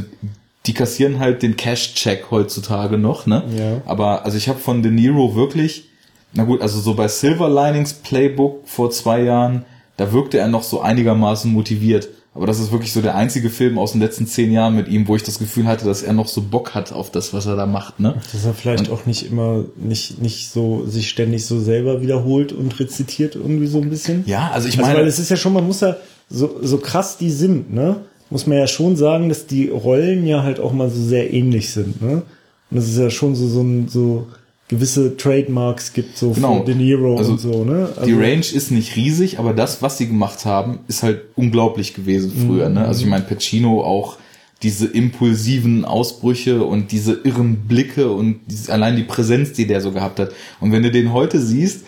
die 0.65 0.73
kassieren 0.73 1.19
halt 1.19 1.41
den 1.41 1.55
Cash-Check 1.55 2.31
heutzutage 2.31 2.97
noch, 2.97 3.25
ne? 3.25 3.43
Ja. 3.57 3.81
Aber 3.85 4.25
also 4.25 4.37
ich 4.37 4.49
habe 4.49 4.59
von 4.59 4.83
De 4.83 4.91
Niro 4.91 5.35
wirklich, 5.35 5.89
na 6.33 6.43
gut, 6.43 6.61
also 6.61 6.79
so 6.79 6.93
bei 6.93 7.07
Silver 7.07 7.49
Linings 7.49 7.93
Playbook 7.93 8.67
vor 8.67 8.91
zwei 8.91 9.23
Jahren, 9.23 9.65
da 9.97 10.11
wirkte 10.11 10.37
er 10.37 10.47
noch 10.47 10.63
so 10.63 10.81
einigermaßen 10.81 11.51
motiviert. 11.51 12.09
Aber 12.35 12.45
das 12.45 12.59
ist 12.59 12.71
wirklich 12.71 12.93
so 12.93 13.01
der 13.01 13.15
einzige 13.15 13.49
Film 13.49 13.79
aus 13.79 13.93
den 13.93 14.01
letzten 14.01 14.27
zehn 14.27 14.51
Jahren 14.51 14.75
mit 14.75 14.87
ihm, 14.87 15.07
wo 15.07 15.15
ich 15.15 15.23
das 15.23 15.39
Gefühl 15.39 15.65
hatte, 15.65 15.85
dass 15.85 16.03
er 16.03 16.13
noch 16.13 16.27
so 16.27 16.41
Bock 16.41 16.75
hat 16.75 16.93
auf 16.93 17.09
das, 17.11 17.33
was 17.33 17.47
er 17.47 17.55
da 17.55 17.65
macht, 17.65 17.99
ne? 17.99 18.15
Dass 18.31 18.45
er 18.45 18.53
vielleicht 18.53 18.87
und 18.87 18.93
auch 18.93 19.05
nicht 19.07 19.25
immer, 19.29 19.65
nicht, 19.75 20.21
nicht 20.21 20.51
so, 20.51 20.85
sich 20.85 21.09
ständig 21.09 21.45
so 21.45 21.59
selber 21.59 22.01
wiederholt 22.01 22.53
und 22.53 22.79
rezitiert 22.79 23.35
irgendwie 23.35 23.65
so 23.65 23.81
ein 23.81 23.89
bisschen. 23.89 24.23
Ja, 24.27 24.51
also 24.53 24.67
ich 24.67 24.77
also 24.77 24.87
meine. 24.87 24.99
Weil 24.99 25.07
es 25.07 25.17
ist 25.17 25.29
ja 25.29 25.37
schon, 25.37 25.53
man 25.53 25.65
muss 25.65 25.81
ja, 25.81 25.97
so, 26.29 26.59
so 26.61 26.77
krass 26.77 27.17
die 27.17 27.31
sind, 27.31 27.73
ne? 27.73 27.97
Muss 28.29 28.45
man 28.45 28.59
ja 28.59 28.67
schon 28.67 28.95
sagen, 28.95 29.29
dass 29.29 29.47
die 29.47 29.69
Rollen 29.69 30.27
ja 30.27 30.43
halt 30.43 30.59
auch 30.59 30.71
mal 30.71 30.91
so 30.91 31.01
sehr 31.01 31.33
ähnlich 31.33 31.71
sind, 31.71 31.99
ne? 31.99 32.21
Und 32.69 32.77
das 32.77 32.87
ist 32.87 32.99
ja 32.99 33.09
schon 33.09 33.33
so, 33.33 33.47
so 33.47 33.61
ein, 33.61 33.87
so 33.87 34.27
gewisse 34.69 35.17
Trademarks 35.17 35.93
gibt, 35.93 36.15
so 36.17 36.31
genau. 36.31 36.57
von 36.57 36.65
De 36.65 36.75
Niro 36.75 37.17
also 37.17 37.31
und 37.31 37.41
so, 37.41 37.65
ne? 37.65 37.89
Also 37.95 38.05
die 38.05 38.13
Range 38.13 38.45
ist 38.53 38.71
nicht 38.71 38.95
riesig, 38.95 39.39
aber 39.39 39.53
das, 39.53 39.81
was 39.81 39.97
sie 39.97 40.07
gemacht 40.07 40.45
haben, 40.45 40.79
ist 40.87 41.03
halt 41.03 41.23
unglaublich 41.35 41.95
gewesen 41.95 42.31
früher, 42.31 42.69
mhm. 42.69 42.75
ne? 42.75 42.85
Also 42.85 43.01
ich 43.01 43.09
meine, 43.09 43.25
Pacino 43.25 43.83
auch 43.83 44.17
diese 44.61 44.85
impulsiven 44.85 45.85
Ausbrüche 45.85 46.63
und 46.63 46.91
diese 46.91 47.13
irren 47.23 47.67
Blicke 47.67 48.11
und 48.11 48.41
diese, 48.47 48.71
allein 48.71 48.95
die 48.95 49.03
Präsenz, 49.03 49.53
die 49.53 49.65
der 49.65 49.81
so 49.81 49.91
gehabt 49.91 50.19
hat. 50.19 50.33
Und 50.59 50.71
wenn 50.71 50.83
du 50.83 50.91
den 50.91 51.13
heute 51.13 51.39
siehst, 51.39 51.85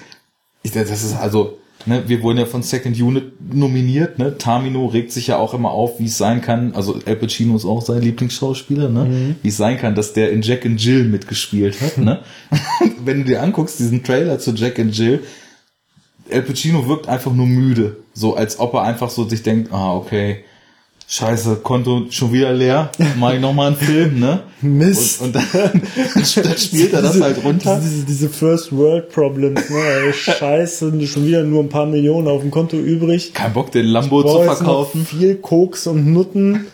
ich, 0.64 0.72
das 0.72 0.90
ist 0.90 1.16
also, 1.16 1.60
ne, 1.88 2.04
wir 2.08 2.22
wurden 2.22 2.38
ja 2.38 2.46
von 2.46 2.64
Second 2.64 3.00
Unit 3.00 3.54
nominiert, 3.54 4.20
ne? 4.20 4.38
Tamino 4.38 4.86
regt 4.88 5.12
sich 5.12 5.28
ja 5.28 5.38
auch 5.38 5.54
immer 5.54 5.72
auf, 5.72 6.00
wie 6.00 6.06
es 6.06 6.18
sein 6.18 6.42
kann, 6.42 6.74
also 6.74 7.00
Al 7.06 7.16
Pacino 7.16 7.56
ist 7.56 7.66
auch 7.66 7.82
sein 7.82 8.02
Lieblingsschauspieler, 8.02 8.90
ne? 8.90 9.06
Mhm. 9.06 9.36
Wie 9.42 9.50
es 9.50 9.58
sein 9.58 9.78
kann, 9.78 9.96
dass 9.96 10.14
der 10.14 10.32
in 10.32 10.42
Jack 10.42 10.66
and 10.66 10.82
Jill 10.82 11.06
mitgespielt 11.06 11.82
hat, 11.82 11.98
ne? 11.98 12.20
Wenn 13.06 13.20
du 13.20 13.26
dir 13.26 13.42
anguckst, 13.42 13.80
diesen 13.80 14.04
Trailer 14.04 14.40
zu 14.40 14.52
Jack 14.52 14.80
and 14.80 14.96
Jill, 14.96 15.22
Al 16.32 16.44
Pacino 16.44 16.88
wirkt 16.88 17.08
einfach 17.08 17.34
nur 17.34 17.48
müde, 17.48 17.98
so 18.14 18.36
als 18.36 18.60
ob 18.60 18.74
er 18.74 18.84
einfach 18.84 19.10
so 19.10 19.28
sich 19.28 19.44
denkt, 19.44 19.74
ah, 19.74 19.94
okay, 19.94 20.44
Scheiße, 21.14 21.58
Konto 21.58 22.06
schon 22.10 22.32
wieder 22.32 22.54
leer, 22.54 22.90
mach 23.20 23.34
ich 23.34 23.42
nochmal 23.42 23.68
einen 23.68 23.76
Film, 23.76 24.22
ne? 24.22 24.44
Mist. 24.62 25.20
Und, 25.20 25.36
und 25.36 25.44
dann, 25.54 25.82
dann, 26.16 26.58
spielt 26.58 26.94
er 26.94 27.02
das 27.02 27.20
halt 27.20 27.44
runter. 27.44 27.82
Diese, 27.84 28.06
diese 28.06 28.30
First 28.30 28.72
World 28.72 29.10
Problems, 29.10 29.70
ne? 29.70 30.14
Scheiße, 30.14 31.06
schon 31.06 31.26
wieder 31.26 31.44
nur 31.44 31.64
ein 31.64 31.68
paar 31.68 31.86
Millionen 31.86 32.30
auf 32.30 32.40
dem 32.40 32.50
Konto 32.50 32.78
übrig. 32.78 33.34
Kein 33.34 33.52
Bock, 33.52 33.74
den 33.74 33.88
Lambo 33.88 34.24
zu 34.24 34.42
verkaufen. 34.42 35.06
viel 35.06 35.36
Koks 35.36 35.86
und 35.86 36.14
Nutten. 36.14 36.68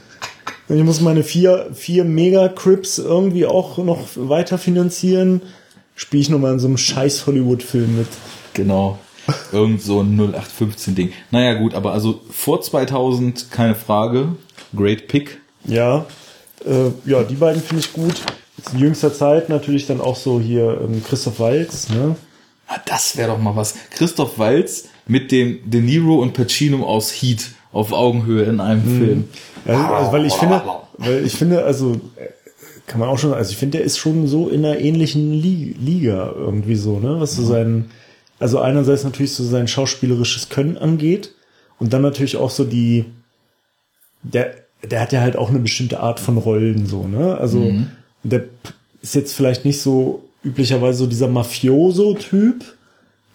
Ich 0.70 0.84
muss 0.84 1.02
meine 1.02 1.24
vier, 1.24 1.72
vier 1.74 2.04
Mega-Crips 2.04 3.00
irgendwie 3.00 3.48
auch 3.48 3.80
noch 3.80 4.02
weiter 4.18 4.60
finanzieren. 4.60 5.42
Spiele 5.96 6.22
ich 6.22 6.30
nochmal 6.30 6.54
in 6.54 6.60
so 6.60 6.68
einem 6.68 6.78
scheiß 6.78 7.26
Hollywood-Film 7.26 7.98
mit. 7.98 8.08
Genau. 8.54 9.00
Irgend 9.52 9.82
so 9.82 10.02
ein 10.02 10.20
0815-Ding. 10.20 11.12
Naja, 11.32 11.56
gut, 11.56 11.74
aber 11.74 11.94
also 11.94 12.22
vor 12.30 12.62
2000 12.62 13.52
keine 13.52 13.76
Frage. 13.76 14.30
Great 14.76 15.08
Pick. 15.08 15.40
Ja, 15.66 16.06
äh, 16.66 16.92
ja, 17.10 17.24
die 17.24 17.36
beiden 17.36 17.62
finde 17.62 17.84
ich 17.84 17.94
gut. 17.94 18.22
Jetzt 18.58 18.74
in 18.74 18.80
jüngster 18.80 19.14
Zeit 19.14 19.50
natürlich 19.50 19.86
dann 19.86 20.02
auch 20.02 20.16
so 20.16 20.40
hier 20.40 20.82
ähm, 20.82 21.04
Christoph 21.04 21.40
Walz, 21.40 21.90
ne? 21.90 22.16
Ah, 22.68 22.80
das 22.86 23.16
wäre 23.16 23.30
doch 23.32 23.38
mal 23.38 23.56
was. 23.56 23.76
Christoph 23.92 24.40
Walz 24.40 24.86
mit 25.08 25.32
dem 25.32 25.60
De 25.70 25.82
Niro 25.82 26.22
und 26.22 26.34
Pacino 26.34 26.86
aus 26.86 27.12
Heat 27.12 27.52
auf 27.72 27.94
Augenhöhe 27.94 28.44
in 28.44 28.60
einem 28.60 28.84
mhm. 28.84 28.98
Film. 28.98 29.24
Ja, 29.66 29.94
also, 29.94 30.12
weil 30.12 30.26
ich 30.26 30.34
finde, 30.34 30.62
weil 30.98 31.26
ich 31.26 31.34
finde, 31.34 31.64
also 31.64 31.94
äh, 32.16 32.30
kann 32.88 33.00
man 33.00 33.10
auch 33.10 33.20
schon, 33.20 33.34
also 33.34 33.52
ich 33.52 33.58
finde, 33.58 33.78
der 33.78 33.86
ist 33.86 33.98
schon 33.98 34.28
so 34.28 34.50
in 34.50 34.66
einer 34.66 34.80
ähnlichen 34.80 35.34
Liga 35.34 36.34
irgendwie 36.36 36.76
so, 36.76 37.00
ne? 37.00 37.20
Was 37.20 37.36
so 37.36 37.44
mhm. 37.44 37.48
sein 37.48 37.92
also 38.40 38.60
einerseits 38.60 39.04
natürlich 39.04 39.34
so 39.34 39.44
sein 39.44 39.68
schauspielerisches 39.68 40.50
Können 40.50 40.78
angeht 40.78 41.34
und 41.80 41.94
dann 41.94 42.02
natürlich 42.02 42.38
auch 42.38 42.50
so 42.50 42.64
die, 42.64 43.06
der, 44.24 44.54
der 44.84 45.02
hat 45.02 45.12
ja 45.12 45.22
halt 45.22 45.36
auch 45.36 45.50
eine 45.50 45.60
bestimmte 45.60 46.00
Art 46.00 46.20
von 46.20 46.38
Rollen 46.38 46.86
so, 46.86 47.08
ne? 47.08 47.38
Also 47.38 47.60
mhm. 47.60 47.88
der 48.24 48.46
ist 49.02 49.16
jetzt 49.16 49.34
vielleicht 49.34 49.66
nicht 49.66 49.82
so 49.82 50.24
üblicherweise 50.44 51.00
so 51.00 51.08
dieser 51.08 51.28
Mafioso-Typ, 51.28 52.64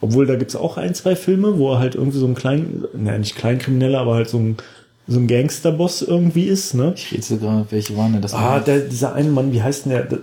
obwohl 0.01 0.27
da 0.27 0.37
gibt's 0.37 0.57
auch 0.57 0.77
ein, 0.77 0.95
zwei 0.95 1.17
Filme, 1.17 1.59
wo 1.59 1.73
er 1.73 1.79
halt 1.79 1.95
irgendwie 1.95 2.19
so 2.19 2.27
ein 2.27 2.35
klein, 2.35 2.85
naja, 2.95 3.19
nicht 3.19 3.37
Kleinkrimineller, 3.37 4.01
aber 4.01 4.15
halt 4.15 4.29
so 4.29 4.39
ein, 4.39 4.57
so 5.07 5.19
ein 5.19 5.27
Gangsterboss 5.27 6.03
irgendwie 6.03 6.45
ist, 6.45 6.75
ne? 6.75 6.95
Ich 6.97 7.13
rede 7.13 7.23
sogar, 7.23 7.67
welche 7.71 7.97
waren 7.97 8.13
denn 8.13 8.23
das? 8.23 8.35
Ah, 8.35 8.61
der, 8.61 8.81
dieser 8.81 9.15
eine 9.15 9.31
Mann, 9.31 9.53
wie 9.53 9.63
heißt 9.63 9.87
denn 9.87 9.93
der? 9.93 10.19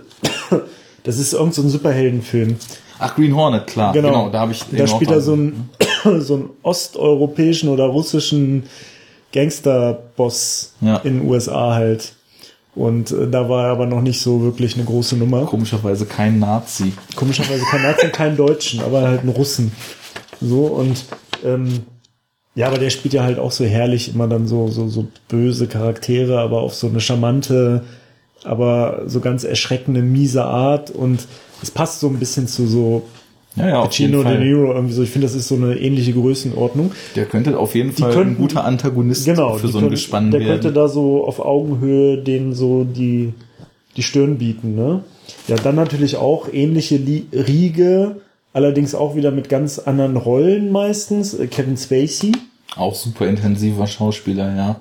Das 1.02 1.18
ist 1.18 1.32
irgend 1.32 1.54
so 1.54 1.62
ein 1.62 1.68
Superheldenfilm. 1.68 2.56
Ach, 2.98 3.14
Green 3.14 3.34
Hornet, 3.34 3.66
klar. 3.66 3.92
Genau, 3.92 4.08
genau 4.08 4.30
da 4.30 4.40
habe 4.40 4.52
ich. 4.52 4.64
Da 4.70 4.86
spielt 4.86 5.10
er 5.10 5.20
so 5.20 5.32
einen, 5.32 5.70
so 6.18 6.34
einen 6.34 6.50
osteuropäischen 6.62 7.68
oder 7.68 7.84
russischen 7.86 8.64
Gangsterboss 9.32 10.74
ja. 10.80 10.96
in 10.98 11.20
den 11.20 11.28
USA 11.28 11.74
halt. 11.74 12.14
Und 12.74 13.10
äh, 13.10 13.28
da 13.28 13.48
war 13.48 13.66
er 13.66 13.72
aber 13.72 13.86
noch 13.86 14.00
nicht 14.00 14.20
so 14.20 14.42
wirklich 14.42 14.76
eine 14.76 14.84
große 14.84 15.16
Nummer. 15.16 15.44
Komischerweise 15.44 16.06
kein 16.06 16.38
Nazi. 16.38 16.92
Komischerweise 17.16 17.64
kein 17.64 17.82
Nazi 17.82 18.06
und 18.06 18.12
kein 18.12 18.36
Deutschen, 18.36 18.80
aber 18.80 19.02
halt 19.02 19.24
ein 19.24 19.28
Russen. 19.28 19.72
So 20.40 20.66
und 20.66 21.04
ähm, 21.44 21.80
ja, 22.54 22.66
aber 22.66 22.78
der 22.78 22.90
spielt 22.90 23.14
ja 23.14 23.22
halt 23.22 23.38
auch 23.38 23.52
so 23.52 23.64
herrlich 23.64 24.14
immer 24.14 24.28
dann 24.28 24.46
so 24.46 24.68
so 24.68 24.88
so 24.88 25.08
böse 25.28 25.66
Charaktere, 25.66 26.40
aber 26.40 26.60
auf 26.60 26.74
so 26.74 26.88
eine 26.88 27.00
charmante, 27.00 27.84
aber 28.44 29.02
so 29.06 29.20
ganz 29.20 29.44
erschreckende 29.44 30.02
miese 30.02 30.44
Art 30.44 30.90
und 30.90 31.26
es 31.62 31.70
passt 31.70 32.00
so 32.00 32.08
ein 32.08 32.18
bisschen 32.18 32.48
zu 32.48 32.66
so 32.66 33.02
ja, 33.56 33.68
ja, 33.68 33.82
Pacino 33.82 34.22
De 34.22 34.38
Niro 34.38 34.72
irgendwie 34.72 34.94
so. 34.94 35.02
Ich 35.02 35.10
finde, 35.10 35.26
das 35.26 35.34
ist 35.34 35.48
so 35.48 35.56
eine 35.56 35.76
ähnliche 35.76 36.12
Größenordnung. 36.12 36.92
Der 37.16 37.26
könnte 37.26 37.58
auf 37.58 37.74
jeden 37.74 37.94
die 37.94 38.02
Fall 38.02 38.12
könnten, 38.12 38.34
ein 38.34 38.36
guter 38.36 38.64
Antagonist 38.64 39.24
genau, 39.24 39.56
für 39.56 39.68
so 39.68 39.78
ein 39.78 39.82
können, 39.82 39.90
Gespann 39.90 40.30
der 40.30 40.40
werden. 40.40 40.48
Der 40.48 40.58
könnte 40.60 40.72
da 40.72 40.88
so 40.88 41.26
auf 41.26 41.40
Augenhöhe 41.40 42.18
denen 42.18 42.54
so 42.54 42.84
die, 42.84 43.32
die 43.96 44.02
Stirn 44.02 44.38
bieten, 44.38 44.76
ne? 44.76 45.02
Ja, 45.48 45.56
dann 45.56 45.74
natürlich 45.74 46.16
auch 46.16 46.48
ähnliche 46.52 47.00
Riege, 47.32 48.20
allerdings 48.52 48.94
auch 48.94 49.16
wieder 49.16 49.30
mit 49.32 49.48
ganz 49.48 49.78
anderen 49.78 50.16
Rollen 50.16 50.70
meistens. 50.70 51.36
Kevin 51.50 51.76
Spacey. 51.76 52.32
Auch 52.76 52.94
super 52.94 53.26
intensiver 53.26 53.86
Schauspieler, 53.86 54.54
ja. 54.54 54.80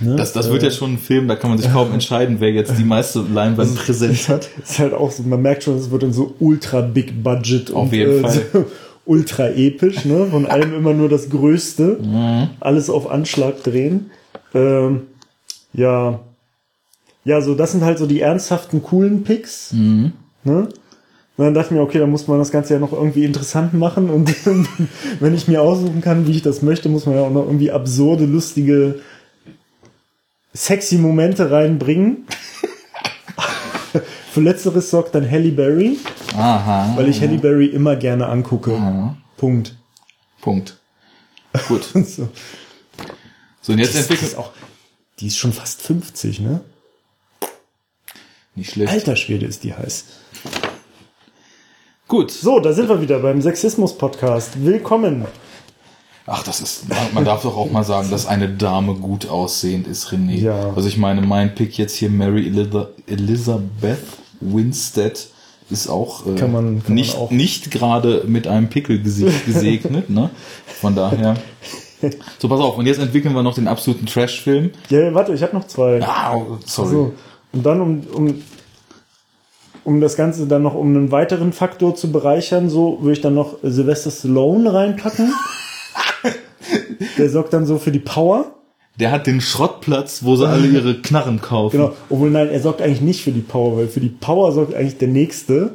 Ne? 0.00 0.16
Das, 0.16 0.32
das 0.32 0.50
wird 0.50 0.62
ja 0.62 0.68
äh, 0.68 0.72
schon 0.72 0.94
ein 0.94 0.98
Film, 0.98 1.28
da 1.28 1.36
kann 1.36 1.50
man 1.50 1.58
sich 1.58 1.70
kaum 1.72 1.92
entscheiden, 1.94 2.36
wer 2.40 2.50
jetzt 2.50 2.78
die 2.78 2.84
meiste 2.84 3.20
Leinwand 3.20 3.76
präsent 3.76 4.28
hat. 4.28 4.48
Ist 4.62 4.78
halt 4.78 4.92
auch 4.92 5.10
so, 5.10 5.22
man 5.22 5.40
merkt 5.40 5.64
schon, 5.64 5.76
es 5.76 5.90
wird 5.90 6.02
dann 6.02 6.12
so 6.12 6.34
ultra 6.38 6.80
big 6.82 7.22
budget 7.22 7.72
Auf 7.72 7.84
und 7.84 7.92
jeden 7.92 8.18
äh, 8.18 8.28
Fall. 8.28 8.42
So 8.52 8.64
ultra 9.06 9.48
episch, 9.50 10.04
ne? 10.04 10.26
Von 10.26 10.46
allem 10.46 10.74
immer 10.74 10.92
nur 10.92 11.08
das 11.08 11.30
Größte. 11.30 11.98
Mhm. 12.02 12.48
Alles 12.60 12.90
auf 12.90 13.10
Anschlag 13.10 13.62
drehen. 13.62 14.10
Ähm, 14.54 15.02
ja. 15.72 16.20
Ja, 17.24 17.40
so 17.40 17.54
das 17.54 17.72
sind 17.72 17.84
halt 17.84 17.98
so 17.98 18.06
die 18.06 18.20
ernsthaften, 18.20 18.82
coolen 18.82 19.24
Picks. 19.24 19.72
Mhm. 19.72 20.12
Ne? 20.44 20.68
Und 21.36 21.44
dann 21.44 21.54
dachte 21.54 21.68
ich 21.68 21.76
mir, 21.76 21.82
okay, 21.82 21.98
dann 21.98 22.10
muss 22.10 22.28
man 22.28 22.38
das 22.38 22.50
Ganze 22.50 22.74
ja 22.74 22.80
noch 22.80 22.92
irgendwie 22.92 23.24
interessant 23.24 23.74
machen. 23.74 24.08
Und 24.08 24.34
wenn 25.20 25.34
ich 25.34 25.48
mir 25.48 25.60
aussuchen 25.60 26.00
kann, 26.00 26.26
wie 26.26 26.32
ich 26.32 26.42
das 26.42 26.62
möchte, 26.62 26.88
muss 26.88 27.06
man 27.06 27.14
ja 27.14 27.22
auch 27.22 27.30
noch 27.30 27.44
irgendwie 27.44 27.70
absurde, 27.70 28.24
lustige 28.24 29.00
sexy 30.56 30.96
Momente 30.96 31.50
reinbringen. 31.50 32.26
Für 34.32 34.40
letzteres 34.40 34.90
sorgt 34.90 35.14
dann 35.14 35.30
Halle 35.30 35.52
Berry. 35.52 35.98
Aha. 36.36 36.92
Weil 36.96 37.08
ich 37.08 37.20
Halle 37.20 37.38
Berry 37.38 37.66
immer 37.66 37.96
gerne 37.96 38.26
angucke. 38.26 38.74
Aha. 38.74 39.16
Punkt. 39.36 39.76
Punkt. 40.40 40.78
Gut. 41.68 41.84
so. 41.94 42.28
so, 43.60 43.72
und 43.72 43.78
jetzt 43.78 43.96
entwickelt 43.96 44.36
auch. 44.36 44.52
Die 45.20 45.28
ist 45.28 45.38
schon 45.38 45.52
fast 45.52 45.82
50, 45.82 46.40
ne? 46.40 46.60
Nicht 48.54 48.72
schlecht. 48.72 48.92
Alter 48.92 49.16
Schwede 49.16 49.46
ist 49.46 49.64
die 49.64 49.74
heiß. 49.74 50.04
Gut. 52.08 52.30
So, 52.30 52.60
da 52.60 52.72
sind 52.72 52.88
wir 52.88 53.00
wieder 53.00 53.18
beim 53.20 53.40
Sexismus-Podcast. 53.40 54.64
Willkommen. 54.64 55.26
Ach, 56.28 56.42
das 56.42 56.60
ist, 56.60 56.86
man 57.14 57.24
darf 57.24 57.42
doch 57.42 57.56
auch 57.56 57.70
mal 57.70 57.84
sagen, 57.84 58.10
dass 58.10 58.26
eine 58.26 58.48
Dame 58.48 58.94
gut 58.94 59.28
aussehend 59.28 59.86
ist, 59.86 60.08
René. 60.08 60.40
Ja. 60.40 60.72
Also 60.74 60.88
ich 60.88 60.96
meine, 60.96 61.22
mein 61.22 61.54
Pick 61.54 61.78
jetzt 61.78 61.94
hier, 61.94 62.10
Mary 62.10 62.52
Elizabeth 63.06 63.98
Winstead, 64.40 65.28
ist 65.70 65.88
auch 65.88 66.26
äh, 66.26 66.34
kann 66.34 66.52
man, 66.52 66.82
kann 66.82 66.94
nicht, 66.94 67.16
auch. 67.16 67.30
nicht 67.30 67.70
gerade 67.70 68.24
mit 68.26 68.46
einem 68.46 68.68
Pickelgesicht 68.68 69.46
gesegnet, 69.46 70.10
ne? 70.10 70.30
Von 70.66 70.94
daher. 70.94 71.36
So, 72.38 72.48
pass 72.48 72.60
auf, 72.60 72.76
und 72.76 72.86
jetzt 72.86 73.00
entwickeln 73.00 73.34
wir 73.34 73.42
noch 73.42 73.54
den 73.54 73.68
absoluten 73.68 74.06
Trash-Film. 74.06 74.70
Ja, 74.90 75.14
warte, 75.14 75.32
ich 75.32 75.42
habe 75.42 75.56
noch 75.56 75.66
zwei. 75.66 76.02
Ah, 76.02 76.36
sorry. 76.64 76.88
Also, 76.88 77.14
und 77.52 77.66
dann, 77.66 77.80
um, 77.80 78.00
um 78.12 78.42
um 79.82 80.00
das 80.00 80.16
Ganze 80.16 80.48
dann 80.48 80.64
noch 80.64 80.74
um 80.74 80.88
einen 80.88 81.12
weiteren 81.12 81.52
Faktor 81.52 81.94
zu 81.94 82.10
bereichern, 82.10 82.68
so 82.68 82.98
würde 83.02 83.12
ich 83.12 83.20
dann 83.20 83.34
noch 83.34 83.58
Sylvester 83.62 84.10
Stallone 84.10 84.72
reinpacken. 84.74 85.32
Der 87.18 87.30
sorgt 87.30 87.52
dann 87.52 87.66
so 87.66 87.78
für 87.78 87.92
die 87.92 87.98
Power. 87.98 88.52
Der 88.98 89.10
hat 89.10 89.26
den 89.26 89.40
Schrottplatz, 89.40 90.24
wo 90.24 90.36
sie 90.36 90.48
alle 90.48 90.66
ihre 90.66 91.00
Knarren 91.02 91.40
kaufen. 91.40 91.76
Genau. 91.76 91.92
Obwohl, 92.08 92.30
nein, 92.30 92.48
er 92.48 92.60
sorgt 92.60 92.80
eigentlich 92.80 93.02
nicht 93.02 93.22
für 93.22 93.32
die 93.32 93.40
Power, 93.40 93.76
weil 93.76 93.88
für 93.88 94.00
die 94.00 94.08
Power 94.08 94.52
sorgt 94.52 94.74
eigentlich 94.74 94.96
der 94.96 95.08
Nächste. 95.08 95.74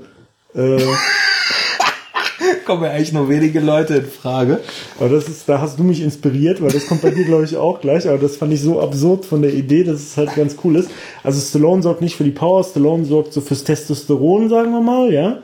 Äh, 0.56 0.80
kommen 2.66 2.84
ja 2.84 2.92
eigentlich 2.92 3.12
nur 3.14 3.28
wenige 3.30 3.60
Leute 3.60 3.96
in 3.96 4.06
Frage. 4.06 4.60
Aber 5.00 5.10
das 5.10 5.28
ist, 5.28 5.48
da 5.50 5.60
hast 5.60 5.78
du 5.78 5.84
mich 5.84 6.02
inspiriert, 6.02 6.62
weil 6.62 6.72
das 6.72 6.88
kommt 6.88 7.02
bei 7.02 7.12
dir, 7.12 7.26
glaube 7.26 7.44
ich, 7.44 7.58
auch 7.58 7.82
gleich. 7.82 8.08
Aber 8.08 8.18
das 8.18 8.38
fand 8.38 8.54
ich 8.54 8.62
so 8.62 8.80
absurd 8.80 9.26
von 9.26 9.42
der 9.42 9.54
Idee, 9.54 9.84
dass 9.84 10.00
es 10.00 10.18
halt 10.18 10.34
ganz 10.36 10.56
cool 10.64 10.78
ist. 10.78 10.89
Also 11.24 11.39
Stallone 11.39 11.82
sorgt 11.84 12.02
nicht 12.02 12.16
für 12.16 12.24
die 12.24 12.32
Power, 12.32 12.64
Stallone 12.64 13.06
sorgt 13.06 13.34
so 13.34 13.42
fürs 13.42 13.64
Testosteron, 13.64 14.50
sagen 14.50 14.72
wir 14.72 14.82
mal, 14.82 15.12
ja. 15.12 15.39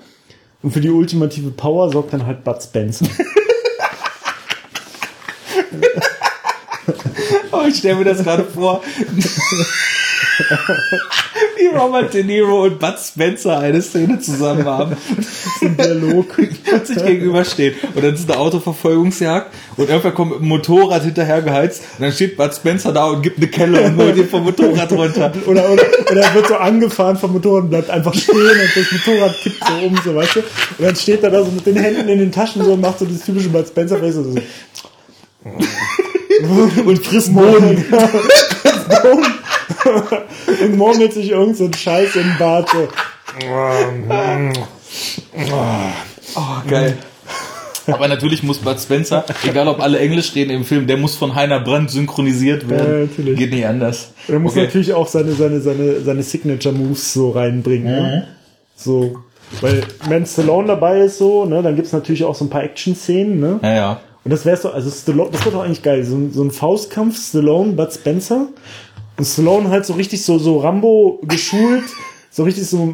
Und 0.64 0.72
für 0.72 0.82
die 0.82 0.90
ultimative 0.90 1.52
Power 1.52 1.92
sorgt 1.92 2.14
dann 2.14 2.26
halt 2.26 2.44
Bud 2.44 2.62
Spencer. 2.62 3.06
oh, 7.58 7.68
ich 7.68 7.78
stelle 7.78 7.96
mir 7.96 8.06
das 8.06 8.24
gerade 8.24 8.44
vor. 8.44 8.82
Wie 11.58 11.68
Robert 11.68 12.14
De 12.14 12.24
Niro 12.24 12.64
und 12.64 12.80
Bud 12.80 12.96
Spencer 13.00 13.60
eine 13.60 13.82
Szene 13.82 14.20
zusammen 14.20 14.66
haben. 14.66 14.98
ein 15.62 15.78
Dialog. 15.78 16.38
Und 16.38 16.88
sich 16.88 17.04
gegenüberstehen. 17.04 17.76
Und 17.94 18.04
dann 18.04 18.14
ist 18.14 18.30
eine 18.30 18.40
Autoverfolgungsjagd 18.40 19.54
und 19.78 19.90
irgendwer 19.90 20.12
kommt 20.12 20.32
mit 20.34 20.42
dem 20.42 20.48
Motorrad 20.48 21.04
hinterher 21.04 21.42
geheizt 21.42 21.84
und 21.98 22.04
dann 22.04 22.12
steht 22.12 22.38
Bud 22.38 22.54
Spencer 22.54 22.92
da 22.92 23.06
und 23.06 23.22
gibt 23.22 23.38
eine 23.38 23.48
Kelle 23.48 23.82
und 23.82 23.98
holt 23.98 24.18
ihn 24.18 24.28
vom 24.28 24.44
Motorrad 24.44 24.92
runter. 24.92 25.32
Oder, 25.46 25.70
oder, 25.72 25.84
oder 26.12 26.22
er 26.22 26.34
wird 26.34 26.48
so 26.48 26.56
angefahren 26.56 27.18
vom 27.18 27.34
Motorrad 27.34 27.64
und 27.64 27.70
bleibt 27.70 27.90
einfach 27.90 28.14
stehen 28.14 28.36
und 28.36 28.76
das 28.76 28.92
Motorrad 28.92 29.36
kippt 29.42 29.64
so 29.66 29.86
um, 29.86 30.00
so 30.04 30.16
weißt 30.16 30.36
du. 30.36 30.40
Und 30.40 30.48
dann 30.80 30.96
steht 30.96 31.24
er 31.24 31.32
da 31.32 31.44
so 31.44 31.52
mit 31.52 31.66
den 31.66 31.78
Händen 31.78 32.08
in 32.08 32.20
den 32.20 32.32
Taschen 32.32 32.64
so 32.64 32.74
und 32.74 32.82
macht 32.82 33.00
so 33.00 33.06
das 33.06 33.22
typische 33.22 33.50
Bud 33.50 33.68
Spencer-Face 33.68 34.16
so. 34.16 34.36
Und 36.86 37.06
frisst 37.06 37.34
Boden. 37.36 37.86
und 40.62 40.78
murmelt 40.78 41.14
sich 41.14 41.32
irgend 41.32 41.58
so 41.58 41.66
ein 41.66 41.74
Scheiß 41.74 42.16
im 42.16 42.38
Bart. 42.38 42.70
So. 42.70 42.88
Oh, 46.36 46.70
geil. 46.70 46.98
Aber 47.88 48.08
natürlich 48.08 48.44
muss 48.44 48.58
Bud 48.58 48.80
Spencer, 48.80 49.24
egal 49.46 49.68
ob 49.68 49.80
alle 49.82 50.00
Englisch 50.00 50.36
reden 50.36 50.52
im 50.52 50.66
Film, 50.66 50.88
der 50.88 50.98
muss 50.98 51.16
von 51.16 51.36
Heiner 51.36 51.62
Brandt 51.62 51.90
synchronisiert 51.90 52.70
werden. 52.70 52.94
Ja, 52.94 53.06
natürlich. 53.06 53.40
Geht 53.40 53.52
nicht 53.52 53.66
anders. 53.66 54.12
Er 54.28 54.40
muss 54.40 54.54
okay. 54.54 54.66
natürlich 54.66 54.94
auch 54.94 55.08
seine, 55.08 55.32
seine, 55.32 55.62
seine, 55.62 56.02
seine 56.02 56.24
Signature 56.24 56.76
Moves 56.76 57.14
so 57.14 57.32
reinbringen. 57.32 57.86
Ne? 57.86 58.02
Mhm. 58.02 58.08
Ne? 58.08 58.28
So. 58.76 59.20
Weil 59.62 59.84
wenn 60.10 60.26
Stallone 60.26 60.68
dabei 60.68 61.00
ist 61.02 61.20
so, 61.20 61.46
ne, 61.46 61.62
dann 61.64 61.78
gibt's 61.78 61.94
natürlich 61.94 62.26
auch 62.26 62.36
so 62.36 62.44
ein 62.44 62.50
paar 62.50 62.64
Action-Szenen, 62.64 63.40
ne? 63.40 63.60
Ja, 63.64 63.74
ja. 63.74 64.02
Und 64.28 64.32
das 64.32 64.46
wäre 64.46 64.58
so, 64.58 64.72
also 64.72 64.90
Stallone, 64.90 65.32
das 65.32 65.46
wäre 65.46 65.56
doch 65.56 65.64
eigentlich 65.64 65.82
geil. 65.82 66.04
So, 66.04 66.28
so 66.34 66.44
ein 66.44 66.52
Faustkampf, 66.52 67.18
Stallone, 67.18 67.72
Bud 67.72 67.94
Spencer. 67.94 68.50
Und 69.16 69.24
Stallone 69.24 69.70
halt 69.70 69.86
so 69.86 69.94
richtig 69.94 70.22
so, 70.22 70.38
so 70.38 70.58
Rambo 70.60 71.22
geschult, 71.26 71.86
so 72.30 72.44
richtig 72.44 72.68
so 72.68 72.94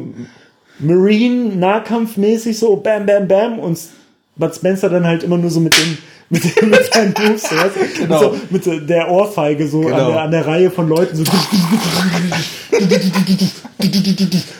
Marine-Nahkampfmäßig, 0.78 2.56
so 2.56 2.76
bam, 2.76 3.04
bam, 3.04 3.26
bam. 3.26 3.58
Und 3.58 3.80
Bud 4.36 4.54
Spencer 4.54 4.88
dann 4.88 5.04
halt 5.04 5.24
immer 5.24 5.36
nur 5.36 5.50
so 5.50 5.58
mit 5.58 5.76
den, 5.76 5.98
mit, 6.30 6.44
mit 6.62 6.92
seinen 6.92 7.14
Moves, 7.18 7.42
so, 7.42 7.56
genau. 7.98 8.20
so, 8.20 8.36
mit 8.50 8.88
der 8.88 9.10
Ohrfeige 9.10 9.68
so 9.68 9.80
genau. 9.80 9.96
an, 9.96 10.06
der, 10.06 10.22
an 10.22 10.30
der 10.30 10.46
Reihe 10.46 10.70
von 10.70 10.88
Leuten 10.88 11.16
so 11.16 11.24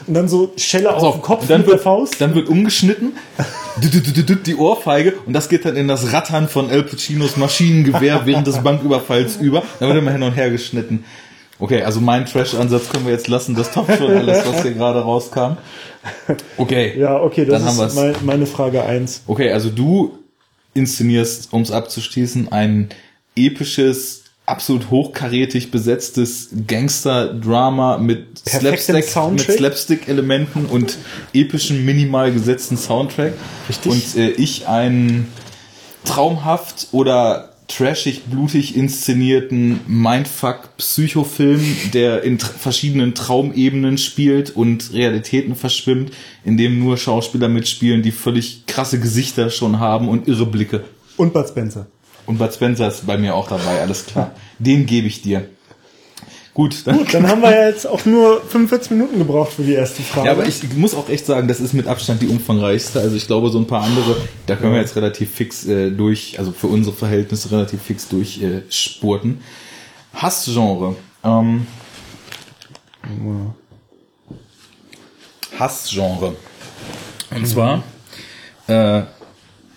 und 0.07 0.15
dann 0.15 0.29
so 0.29 0.53
Schelle 0.57 0.93
also 0.93 1.07
auf, 1.07 1.15
den 1.17 1.23
Kopf 1.23 1.47
dann 1.47 1.61
mit 1.61 1.67
wird, 1.69 1.79
der 1.79 1.83
Faust. 1.83 2.21
Dann 2.21 2.35
wird 2.35 2.49
umgeschnitten, 2.49 3.13
die 4.47 4.57
Ohrfeige 4.57 5.15
und 5.27 5.33
das 5.33 5.49
geht 5.49 5.65
dann 5.65 5.77
in 5.77 5.89
das 5.89 6.13
Rattern 6.13 6.49
von 6.49 6.69
El 6.71 6.83
Pacinos 6.83 7.37
Maschinengewehr 7.37 8.23
während 8.27 8.47
des 8.47 8.59
Banküberfalls 8.59 9.37
über. 9.37 9.63
Dann 9.81 9.89
wird 9.89 9.99
immer 9.99 10.13
hin 10.13 10.23
und 10.23 10.33
her 10.33 10.51
geschnitten. 10.51 11.05
Okay, 11.61 11.83
also 11.83 12.01
mein 12.01 12.27
Trash-Ansatz 12.27 12.89
können 12.91 13.07
wir 13.07 13.13
jetzt 13.13 13.29
lassen. 13.29 13.55
Das 13.55 13.71
toppt 13.71 13.97
schon 13.97 14.11
alles, 14.11 14.45
was 14.47 14.63
hier 14.63 14.73
gerade 14.73 15.01
rauskam. 15.01 15.57
Okay. 16.57 16.99
Ja, 16.99 17.21
okay, 17.21 17.45
das 17.45 17.65
dann 17.65 17.87
ist 17.87 17.95
mein, 17.95 18.15
meine 18.23 18.47
Frage 18.47 18.85
eins. 18.85 19.23
Okay, 19.27 19.53
also 19.53 19.71
du 19.71 20.19
inszenierst, 20.75 21.53
um 21.53 21.63
es 21.63 21.71
abzuschließen, 21.71 22.53
ein 22.53 22.91
episches 23.37 24.25
absolut 24.47 24.91
hochkarätig 24.91 25.71
besetztes 25.71 26.51
Gangster-Drama 26.67 27.99
mit 27.99 28.39
Slapstick, 28.47 29.05
Slapstick-Elementen 29.05 30.67
und 30.67 30.99
epischen, 31.33 31.85
minimal 31.85 32.31
gesetzten 32.33 32.77
Soundtrack. 32.77 33.33
Richtig. 33.69 33.93
Und 33.93 34.17
äh, 34.17 34.31
ich 34.31 34.69
einen 34.69 35.33
traumhaft 36.05 36.89
oder 36.93 37.54
trashig, 37.77 38.23
blutig 38.25 38.77
inszenierten 38.77 39.81
Mindfuck-Psychofilm, 39.87 41.63
der 41.93 42.23
in 42.23 42.39
verschiedenen 42.39 43.15
Traumebenen 43.15 43.99
spielt 43.99 44.55
und 44.55 44.93
Realitäten 44.93 45.57
verschwimmt, 45.57 46.13
in 46.45 46.57
dem 46.57 46.79
nur 46.79 46.97
Schauspieler 46.97 47.49
mitspielen, 47.49 48.03
die 48.03 48.13
völlig 48.13 48.67
krasse 48.67 49.01
Gesichter 49.01 49.51
schon 49.51 49.81
haben 49.81 50.09
und 50.09 50.29
irre 50.29 50.47
Blicke. 50.47 50.85
Und 51.17 51.33
Bud 51.33 51.49
Spencer. 51.49 51.87
Und 52.27 52.39
Bud 52.39 52.55
Spencer 52.55 52.89
ist 52.89 53.07
bei 53.07 53.19
mir 53.19 53.35
auch 53.35 53.49
dabei, 53.49 53.81
alles 53.81 54.07
klar. 54.07 54.35
Den 54.59 54.87
gebe 54.87 55.09
ich 55.09 55.23
dir. 55.23 55.49
Gut, 56.55 56.87
dann, 56.87 56.99
Gut, 56.99 57.13
dann 57.13 57.27
haben 57.27 57.43
wir 57.43 57.51
ja 57.51 57.69
jetzt 57.69 57.85
auch 57.85 58.05
nur 58.05 58.41
45 58.41 58.93
Minuten 58.93 59.19
gebraucht 59.19 59.55
für 59.55 59.65
die 59.65 59.73
erste 59.73 60.03
Frage. 60.03 60.27
Ja, 60.29 60.33
aber 60.33 60.47
ich 60.47 60.63
muss 60.75 60.95
auch 60.95 61.09
echt 61.09 61.27
sagen, 61.27 61.49
das 61.49 61.59
ist 61.59 61.75
mit 61.75 61.89
Abstand 61.89 62.23
die 62.23 62.29
umfangreichste. 62.29 63.01
Also 63.01 63.17
ich 63.17 63.27
glaube, 63.27 63.51
so 63.51 63.59
ein 63.59 63.67
paar 63.67 63.83
andere, 63.83 64.17
da 64.47 64.55
können 64.55 64.73
wir 64.73 64.81
jetzt 64.81 64.95
relativ 64.95 65.35
fix 65.35 65.67
äh, 65.67 65.91
durch, 65.91 66.39
also 66.39 66.53
für 66.53 66.69
unsere 66.69 66.95
Verhältnisse 66.95 67.51
relativ 67.51 67.83
fix 67.83 68.09
durchspurten. 68.09 69.33
Äh, 69.33 70.17
Hassgenre. 70.17 70.95
Ähm, 71.25 71.67
Hassgenre. 75.59 76.37
Und 77.35 77.49
zwar, 77.49 77.83
äh, 78.69 79.03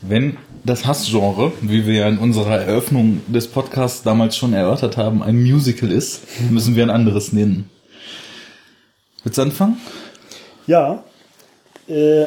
wenn 0.03 0.37
das 0.67 0.85
Hassgenre, 0.85 1.53
wie 1.61 1.87
wir 1.87 1.93
ja 1.93 2.07
in 2.07 2.17
unserer 2.17 2.59
Eröffnung 2.59 3.21
des 3.27 3.47
Podcasts 3.47 4.03
damals 4.03 4.35
schon 4.35 4.53
erörtert 4.53 4.97
haben, 4.97 5.23
ein 5.23 5.41
Musical 5.41 5.91
ist, 5.91 6.21
müssen 6.51 6.75
wir 6.75 6.83
ein 6.83 6.89
anderes 6.89 7.33
nennen. 7.33 7.69
Willst 9.23 9.37
du 9.37 9.41
anfangen? 9.41 9.77
Ja. 10.67 11.03
Äh, 11.87 12.25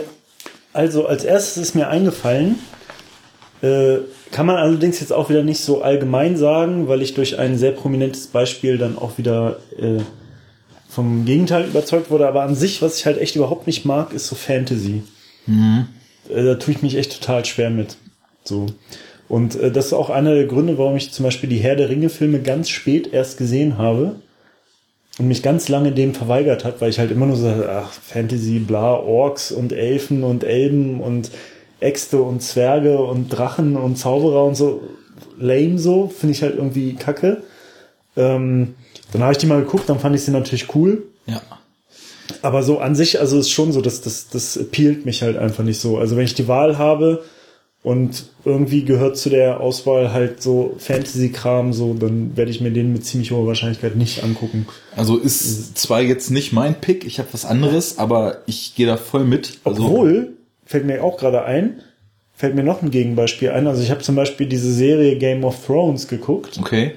also 0.73 1.07
als 1.07 1.25
erstes 1.25 1.63
ist 1.63 1.75
mir 1.75 1.89
eingefallen, 1.89 2.59
äh, 3.63 3.99
kann 4.33 4.47
man 4.47 4.57
allerdings 4.57 5.01
jetzt 5.01 5.13
auch 5.13 5.29
wieder 5.29 5.43
nicht 5.43 5.61
so 5.61 5.83
allgemein 5.83 6.37
sagen, 6.37 6.89
weil 6.89 7.03
ich 7.03 7.15
durch 7.15 7.39
ein 7.39 7.59
sehr 7.59 7.73
prominentes 7.73 8.29
Beispiel 8.29 8.79
dann 8.79 8.97
auch 8.97 9.19
wieder 9.19 9.59
äh, 9.79 10.01
vom 10.89 11.27
Gegenteil 11.27 11.67
überzeugt 11.67 12.11
wurde. 12.11 12.27
Aber 12.27 12.43
an 12.43 12.55
sich, 12.55 12.81
was 12.81 12.97
ich 12.97 13.07
halt 13.07 13.19
echt 13.19 13.37
überhaupt 13.37 13.67
nicht 13.67 13.85
mag, 13.85 14.15
ist 14.15 14.29
so 14.29 14.35
Fantasy. 14.35 15.03
Mhm. 15.47 15.89
Äh, 16.31 16.43
da 16.43 16.55
tue 16.55 16.73
ich 16.73 16.83
mich 16.83 16.97
echt 16.97 17.21
total 17.21 17.45
schwer 17.45 17.69
mit. 17.69 17.97
So. 18.45 18.67
Und 19.29 19.55
äh, 19.57 19.71
das 19.71 19.87
ist 19.87 19.93
auch 19.93 20.11
einer 20.11 20.35
der 20.35 20.47
Gründe, 20.47 20.77
warum 20.77 20.97
ich 20.97 21.13
zum 21.13 21.25
Beispiel 21.25 21.49
die 21.49 21.59
Herr 21.59 21.77
der 21.77 21.89
Ringe-Filme 21.89 22.41
ganz 22.41 22.69
spät 22.69 23.13
erst 23.13 23.39
gesehen 23.39 23.79
habe 23.79 24.17
und 25.19 25.29
mich 25.29 25.43
ganz 25.43 25.69
lange 25.69 25.93
dem 25.93 26.15
verweigert 26.15 26.65
hat, 26.65 26.81
weil 26.81 26.91
ich 26.91 26.99
halt 26.99 27.11
immer 27.11 27.27
nur 27.27 27.37
so, 27.37 27.49
ach, 27.49 27.93
Fantasy, 27.93 28.59
bla, 28.59 28.95
Orks 28.95 29.53
und 29.53 29.73
Elfen 29.73 30.25
und 30.25 30.45
Elben 30.45 31.01
und 31.01 31.31
Äxte 31.79 32.21
und 32.21 32.43
Zwerge 32.43 32.99
und 32.99 33.29
Drachen 33.29 33.77
und 33.77 33.97
Zauberer 33.97 34.45
und 34.45 34.57
so, 34.57 34.83
lame 35.39 35.79
so, 35.79 36.09
finde 36.09 36.35
ich 36.35 36.43
halt 36.43 36.57
irgendwie 36.57 36.95
kacke. 36.95 37.43
Ähm, 38.17 38.75
dann 39.13 39.23
habe 39.23 39.33
ich 39.33 39.39
die 39.39 39.47
mal 39.47 39.61
geguckt, 39.61 39.89
dann 39.89 39.99
fand 39.99 40.15
ich 40.15 40.23
sie 40.23 40.31
natürlich 40.31 40.75
cool. 40.75 41.05
Ja. 41.27 41.41
Aber 42.43 42.63
so 42.63 42.79
an 42.79 42.95
sich, 42.95 43.21
also 43.21 43.39
ist 43.39 43.51
schon 43.51 43.73
so, 43.73 43.81
dass 43.81 44.01
das, 44.03 44.29
das 44.29 44.59
appealt 44.59 45.05
mich 45.05 45.23
halt 45.23 45.37
einfach 45.37 45.65
nicht 45.65 45.81
so. 45.81 45.99
Also 45.99 46.17
wenn 46.17 46.25
ich 46.25 46.35
die 46.35 46.49
Wahl 46.49 46.79
habe 46.79 47.23
und 47.83 48.25
irgendwie 48.45 48.85
gehört 48.85 49.17
zu 49.17 49.31
der 49.31 49.61
Auswahl 49.61 50.13
halt 50.13 50.43
so 50.43 50.75
Fantasy-Kram, 50.79 51.73
so, 51.73 51.95
dann 51.95 52.37
werde 52.37 52.51
ich 52.51 52.61
mir 52.61 52.71
den 52.71 52.93
mit 52.93 53.07
ziemlich 53.07 53.31
hoher 53.31 53.47
Wahrscheinlichkeit 53.47 53.97
nicht 53.97 54.23
angucken. 54.23 54.67
Also 54.97 55.17
ist 55.17 55.79
zwar 55.79 56.03
jetzt 56.03 56.31
nicht 56.31 56.53
mein 56.53 56.81
Pick, 56.81 57.07
ich 57.07 57.19
habe 57.19 57.29
was 57.33 57.45
anderes, 57.45 57.99
aber 57.99 58.39
ich 58.47 58.75
gehe 58.75 58.87
da 58.87 58.97
voll 58.97 59.25
mit. 59.25 59.59
Also 59.65 59.85
Obwohl, 59.85 60.33
fällt 60.67 60.85
mir 60.85 61.03
auch 61.03 61.17
gerade 61.17 61.45
ein, 61.45 61.81
fällt 62.35 62.55
mir 62.55 62.65
noch 62.65 62.83
ein 62.83 62.91
Gegenbeispiel 62.91 63.51
ein. 63.51 63.67
Also 63.67 63.83
ich 63.83 63.91
habe 63.91 64.03
zum 64.03 64.15
Beispiel 64.15 64.47
diese 64.47 64.73
Serie 64.73 65.17
Game 65.17 65.45
of 65.45 65.67
Thrones 65.67 66.07
geguckt. 66.07 66.59
Okay. 66.61 66.93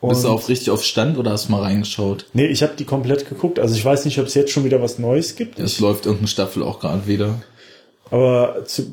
Und 0.00 0.10
Bist 0.10 0.24
du 0.24 0.28
auch 0.28 0.48
richtig 0.48 0.70
auf 0.70 0.84
Stand 0.84 1.18
oder 1.18 1.32
hast 1.32 1.48
du 1.48 1.52
mal 1.52 1.62
reingeschaut? 1.62 2.26
Nee, 2.32 2.46
ich 2.46 2.62
habe 2.62 2.74
die 2.78 2.84
komplett 2.84 3.28
geguckt. 3.28 3.58
Also 3.58 3.74
ich 3.74 3.84
weiß 3.84 4.04
nicht, 4.04 4.18
ob 4.20 4.26
es 4.26 4.34
jetzt 4.34 4.52
schon 4.52 4.64
wieder 4.64 4.80
was 4.80 5.00
Neues 5.00 5.34
gibt. 5.34 5.58
Es 5.58 5.80
läuft 5.80 6.06
irgendeine 6.06 6.28
Staffel 6.28 6.62
auch 6.62 6.78
gerade 6.78 7.08
wieder. 7.08 7.42
Aber 8.10 8.64
zu, 8.64 8.86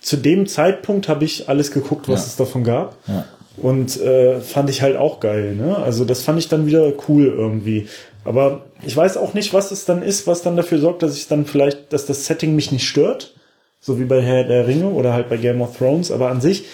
zu 0.00 0.16
dem 0.16 0.46
Zeitpunkt 0.46 1.08
habe 1.08 1.24
ich 1.24 1.48
alles 1.48 1.70
geguckt, 1.70 2.08
was 2.08 2.20
ja. 2.20 2.26
es 2.26 2.36
davon 2.36 2.64
gab. 2.64 2.96
Ja. 3.06 3.26
Und 3.56 4.00
äh, 4.00 4.40
fand 4.40 4.70
ich 4.70 4.80
halt 4.80 4.96
auch 4.96 5.20
geil. 5.20 5.54
Ne? 5.54 5.76
Also 5.76 6.04
das 6.04 6.22
fand 6.22 6.38
ich 6.38 6.48
dann 6.48 6.66
wieder 6.66 6.92
cool 7.08 7.26
irgendwie. 7.26 7.88
Aber 8.24 8.66
ich 8.82 8.96
weiß 8.96 9.16
auch 9.18 9.34
nicht, 9.34 9.52
was 9.52 9.70
es 9.70 9.84
dann 9.84 10.02
ist, 10.02 10.26
was 10.26 10.42
dann 10.42 10.56
dafür 10.56 10.78
sorgt, 10.78 11.02
dass 11.02 11.16
ich 11.16 11.28
dann 11.28 11.44
vielleicht, 11.44 11.92
dass 11.92 12.06
das 12.06 12.26
Setting 12.26 12.54
mich 12.54 12.72
nicht 12.72 12.88
stört. 12.88 13.34
So 13.80 13.98
wie 13.98 14.04
bei 14.04 14.20
Herr 14.20 14.44
der 14.44 14.66
Ringe 14.66 14.88
oder 14.88 15.12
halt 15.12 15.28
bei 15.28 15.36
Game 15.36 15.60
of 15.62 15.76
Thrones. 15.76 16.10
Aber 16.10 16.30
an 16.30 16.40
sich 16.40 16.64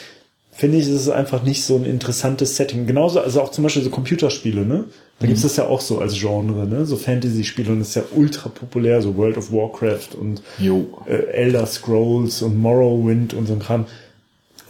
finde 0.52 0.78
ich, 0.78 0.84
ist 0.88 0.94
es 0.94 1.08
einfach 1.08 1.42
nicht 1.42 1.64
so 1.64 1.76
ein 1.76 1.84
interessantes 1.84 2.56
Setting. 2.56 2.86
Genauso, 2.86 3.20
also 3.20 3.40
auch 3.40 3.50
zum 3.50 3.64
Beispiel 3.64 3.82
so 3.82 3.90
Computerspiele, 3.90 4.64
ne? 4.64 4.84
Da 5.18 5.24
mhm. 5.24 5.28
gibt 5.28 5.36
es 5.36 5.42
das 5.42 5.56
ja 5.56 5.66
auch 5.66 5.80
so 5.80 5.98
als 6.00 6.14
Genre, 6.14 6.66
ne? 6.66 6.84
So 6.84 6.96
Fantasy-Spiele 6.96 7.72
und 7.72 7.80
das 7.80 7.88
ist 7.88 7.94
ja 7.94 8.02
ultra 8.14 8.48
populär, 8.48 9.00
so 9.00 9.16
World 9.16 9.38
of 9.38 9.52
Warcraft 9.52 10.16
und 10.20 10.42
äh, 10.60 11.12
Elder 11.32 11.66
Scrolls 11.66 12.42
und 12.42 12.58
Morrowind 12.58 13.34
und 13.34 13.46
so 13.46 13.54
ein 13.54 13.60
Kram 13.60 13.86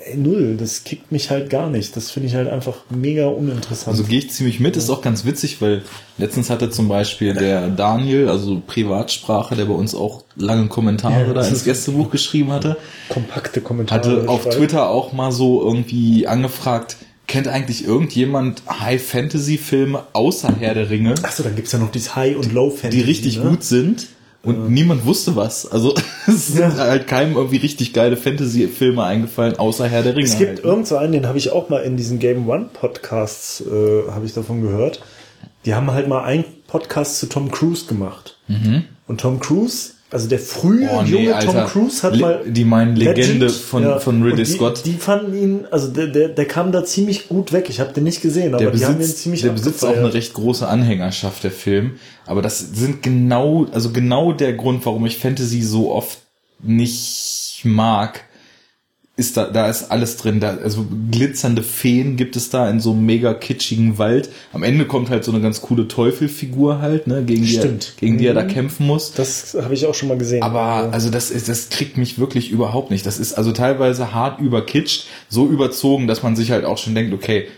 ey, 0.07 0.17
null, 0.17 0.57
das 0.57 0.85
kickt 0.85 1.13
mich 1.13 1.31
halt 1.31 1.51
gar 1.51 1.69
nicht. 1.69 1.97
Das 1.97 2.11
finde 2.11 2.29
ich 2.29 2.35
halt 2.35 2.49
einfach 2.49 2.77
mega 2.91 3.27
uninteressant. 3.27 3.97
Also 3.97 4.05
gehe 4.05 4.19
ich 4.19 4.31
ziemlich 4.31 4.61
mit, 4.61 4.77
ist 4.77 4.91
auch 4.91 5.03
ganz 5.03 5.25
witzig, 5.25 5.61
weil 5.61 5.83
letztens 6.19 6.51
hatte 6.51 6.71
zum 6.71 6.89
Beispiel 6.89 7.35
der 7.35 7.69
Daniel, 7.69 8.29
also 8.29 8.63
Privatsprache, 8.65 9.57
der 9.57 9.65
bei 9.67 9.75
uns 9.75 9.95
auch 9.95 10.25
lange 10.37 10.69
Kommentare 10.69 11.27
ja, 11.27 11.33
da 11.33 11.47
ins 11.47 11.65
Gästebuch 11.65 12.11
geschrieben 12.11 12.53
hatte. 12.53 12.77
Kompakte 13.09 13.61
Kommentare. 13.61 14.01
Hatte 14.01 14.29
auf. 14.29 14.49
Twitter 14.49 14.89
auch 14.89 15.13
mal 15.13 15.33
so 15.33 15.63
irgendwie 15.63 16.27
angefragt, 16.27 16.97
kennt 17.27 17.49
eigentlich 17.49 17.85
irgendjemand 17.85 18.63
High-Fantasy-Filme 18.69 20.05
außer 20.13 20.55
Herr 20.59 20.75
der 20.75 20.91
Ringe? 20.91 21.15
Achso, 21.23 21.43
dann 21.43 21.57
gibt's 21.57 21.73
ja 21.73 21.79
noch 21.79 21.91
dieses 21.91 22.15
High- 22.17 22.37
und 22.37 22.53
Low-Fantasy. 22.53 22.97
Die 22.97 23.03
richtig 23.03 23.39
ne? 23.39 23.51
gut 23.51 23.65
sind. 23.65 24.07
Und 24.43 24.55
ja. 24.55 24.69
niemand 24.69 25.05
wusste 25.05 25.35
was. 25.35 25.67
Also 25.67 25.95
es 26.29 26.49
sind 26.49 26.61
ja. 26.61 26.77
halt 26.77 27.09
keinem 27.09 27.35
irgendwie 27.37 27.57
richtig 27.57 27.93
geile 27.93 28.17
Fantasy-Filme 28.17 29.03
eingefallen, 29.03 29.59
außer 29.59 29.89
Herr 29.89 30.03
der 30.03 30.15
Ringe. 30.15 30.27
Es 30.27 30.39
gibt 30.39 30.51
halt, 30.51 30.65
ne? 30.65 30.71
irgend 30.71 30.87
so 30.87 30.97
einen, 30.97 31.13
den 31.13 31.27
habe 31.27 31.39
ich 31.39 31.51
auch 31.51 31.69
mal 31.69 31.79
in 31.79 31.97
diesen 31.97 32.21
Game 32.21 32.49
One 32.49 32.69
Podcasts, 32.73 33.61
äh, 33.61 34.11
habe 34.11 34.25
ich 34.25 34.35
davon 34.35 34.63
gehört. 34.63 35.01
Die 35.65 35.75
haben 35.75 35.91
halt 35.91 36.07
mal 36.07 36.23
einen 36.23 36.45
Podcast 36.69 37.19
zu 37.19 37.29
Tom 37.29 37.51
Cruise 37.51 37.87
gemacht. 37.87 38.39
Mhm. 38.47 38.85
Und 39.09 39.21
Tom 39.21 39.41
Cruise 39.41 39.95
also 40.11 40.29
der 40.29 40.39
frühe 40.39 40.89
oh, 40.89 41.03
nee, 41.03 41.11
junge 41.11 41.35
Alter. 41.35 41.53
Tom 41.53 41.67
Cruise 41.67 42.03
hat 42.03 42.17
mal. 42.17 42.45
Die 42.47 42.65
meinen 42.65 42.95
Legende 42.95 43.49
von, 43.49 43.83
ja, 43.83 43.99
von 43.99 44.23
Ridley 44.23 44.45
die, 44.45 44.53
Scott. 44.53 44.83
Die 44.85 44.93
fanden 44.93 45.35
ihn, 45.35 45.67
also 45.71 45.89
der, 45.89 46.07
der, 46.07 46.29
der 46.29 46.45
kam 46.47 46.71
da 46.71 46.85
ziemlich 46.85 47.29
gut 47.29 47.53
weg. 47.53 47.69
Ich 47.69 47.81
habe 47.81 47.93
den 47.93 48.05
nicht 48.05 48.23
gesehen, 48.23 48.55
aber 48.55 48.65
der 48.65 48.71
besitzt, 48.71 48.89
die 48.89 48.95
haben 48.95 49.01
ihn 49.01 49.07
ziemlich 49.07 49.43
Der 49.43 49.51
besitzt 49.51 49.85
auch 49.85 49.97
eine 49.97 50.15
recht 50.15 50.35
große 50.35 50.67
Anhängerschaft, 50.67 51.43
der 51.43 51.51
Film. 51.51 51.99
Aber 52.25 52.41
das 52.41 52.61
sind 52.61 53.03
genau, 53.03 53.67
also 53.73 53.91
genau 53.91 54.33
der 54.33 54.53
Grund, 54.53 54.87
warum 54.87 55.07
ich 55.07 55.19
Fantasy 55.19 55.63
so 55.63 55.93
oft 55.93 56.19
nicht 56.63 57.61
mag 57.65 58.25
ist 59.19 59.39
da, 59.39 59.47
da 59.47 59.69
ist 59.71 59.91
alles 59.91 60.19
drin. 60.19 60.41
Da, 60.41 60.59
also 60.59 60.87
glitzernde 61.11 61.63
Feen 61.63 62.17
gibt 62.17 62.37
es 62.37 62.51
da 62.51 62.69
in 62.69 62.81
so 62.81 62.93
einem 62.93 63.07
mega 63.07 63.33
kitschigen 63.33 63.97
Wald. 63.97 64.29
Am 64.53 64.63
Ende 64.63 64.85
kommt 64.85 65.09
halt 65.09 65.25
so 65.25 65.33
eine 65.33 65.41
ganz 65.41 65.63
coole 65.63 65.89
Teufelfigur 65.89 66.83
halt, 66.83 67.07
ne, 67.07 67.25
gegen 67.25 67.47
die, 67.47 67.57
er, 67.57 67.75
gegen 67.97 68.19
die 68.19 68.27
er 68.27 68.35
da 68.35 68.45
mhm. 68.45 68.49
kämpfen 68.49 68.87
muss. 68.87 69.13
Das 69.13 69.57
habe 69.59 69.73
ich 69.73 69.87
auch 69.87 69.95
schon 69.95 70.11
mal 70.11 70.19
gesehen. 70.19 70.43
Aber 70.43 70.93
also 70.93 71.09
das 71.09 71.31
ist, 71.31 71.49
das 71.49 71.71
kriegt 71.71 71.97
mich 71.97 72.19
wirklich 72.19 72.51
überhaupt 72.51 72.91
nicht. 72.91 73.07
Das 73.07 73.19
ist 73.19 73.33
also 73.33 73.53
teilweise 73.53 74.13
hart 74.13 74.39
überkitscht, 74.39 75.07
so 75.31 75.49
überzogen, 75.49 76.07
dass 76.07 76.23
man 76.23 76.37
sich 76.37 76.51
halt 76.51 76.67
auch 76.67 76.77
schon 76.77 76.95
denkt, 76.95 77.15
okay, 77.15 77.49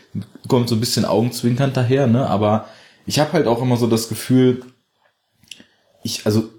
kommt 0.46 0.68
so 0.68 0.76
ein 0.76 0.80
bisschen 0.80 1.04
augenzwinkernd 1.04 1.76
daher, 1.76 2.06
ne, 2.06 2.26
aber 2.28 2.68
ich 3.04 3.18
habe 3.18 3.32
halt 3.32 3.48
auch 3.48 3.60
immer 3.60 3.76
so 3.76 3.88
das 3.88 4.08
Gefühl, 4.08 4.62
ich, 6.04 6.24
also 6.24 6.50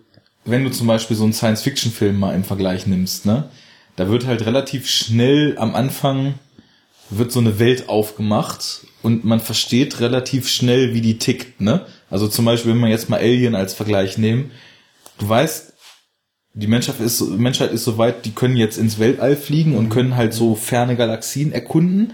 wenn 0.44 0.66
du 0.66 0.72
zum 0.72 0.88
Beispiel 0.88 1.16
so 1.16 1.24
einen 1.24 1.34
Science-Fiction-Film 1.34 2.20
mal 2.20 2.36
im 2.36 2.44
Vergleich 2.44 2.86
nimmst, 2.86 3.26
ne, 3.26 3.50
da 3.96 4.10
wird 4.10 4.26
halt 4.26 4.46
relativ 4.46 4.88
schnell 4.90 5.56
am 5.58 5.76
Anfang 5.76 6.36
wird 7.10 7.32
so 7.32 7.40
eine 7.40 7.60
Welt 7.60 7.90
aufgemacht 7.90 8.82
und 9.02 9.26
man 9.26 9.40
versteht 9.40 10.00
relativ 10.00 10.48
schnell, 10.48 10.94
wie 10.94 11.02
die 11.02 11.18
tickt, 11.18 11.60
ne? 11.60 11.86
Also 12.10 12.28
zum 12.28 12.46
Beispiel, 12.46 12.72
wenn 12.72 12.80
wir 12.80 12.90
jetzt 12.90 13.10
mal 13.10 13.20
Alien 13.20 13.56
als 13.56 13.74
Vergleich 13.74 14.18
nehmen, 14.18 14.52
du 15.18 15.28
weißt, 15.28 15.74
die 16.54 16.68
Menschheit 16.68 17.00
ist, 17.00 17.22
Menschheit 17.22 17.72
ist 17.72 17.84
so 17.84 17.98
weit, 17.98 18.26
die 18.26 18.32
können 18.32 18.58
jetzt 18.58 18.78
ins 18.78 19.00
Weltall 19.00 19.36
fliegen 19.36 19.76
und 19.76 19.90
können 19.90 20.16
halt 20.16 20.34
so 20.34 20.56
ferne 20.56 20.96
Galaxien 20.96 21.52
erkunden, 21.52 22.14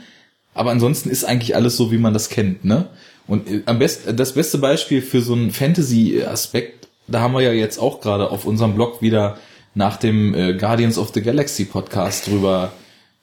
aber 0.54 0.72
ansonsten 0.72 1.10
ist 1.10 1.26
eigentlich 1.26 1.56
alles 1.56 1.76
so, 1.78 1.92
wie 1.92 1.98
man 1.98 2.14
das 2.14 2.30
kennt, 2.30 2.64
ne? 2.64 2.88
Und 3.28 3.50
äh, 3.50 3.64
am 3.66 3.80
besten, 3.80 4.16
das 4.16 4.34
beste 4.34 4.58
Beispiel 4.60 5.02
für 5.02 5.22
so 5.22 5.34
einen 5.34 5.52
Fantasy-Aspekt, 5.52 6.88
da 7.08 7.20
haben 7.20 7.34
wir 7.34 7.42
ja 7.42 7.52
jetzt 7.52 7.78
auch 7.78 8.02
gerade 8.02 8.30
auf 8.30 8.46
unserem 8.46 8.76
Blog 8.76 9.02
wieder 9.02 9.38
nach 9.76 9.98
dem 9.98 10.34
äh, 10.34 10.54
Guardians 10.54 10.98
of 10.98 11.12
the 11.14 11.22
Galaxy 11.22 11.66
Podcast 11.66 12.28
drüber 12.28 12.74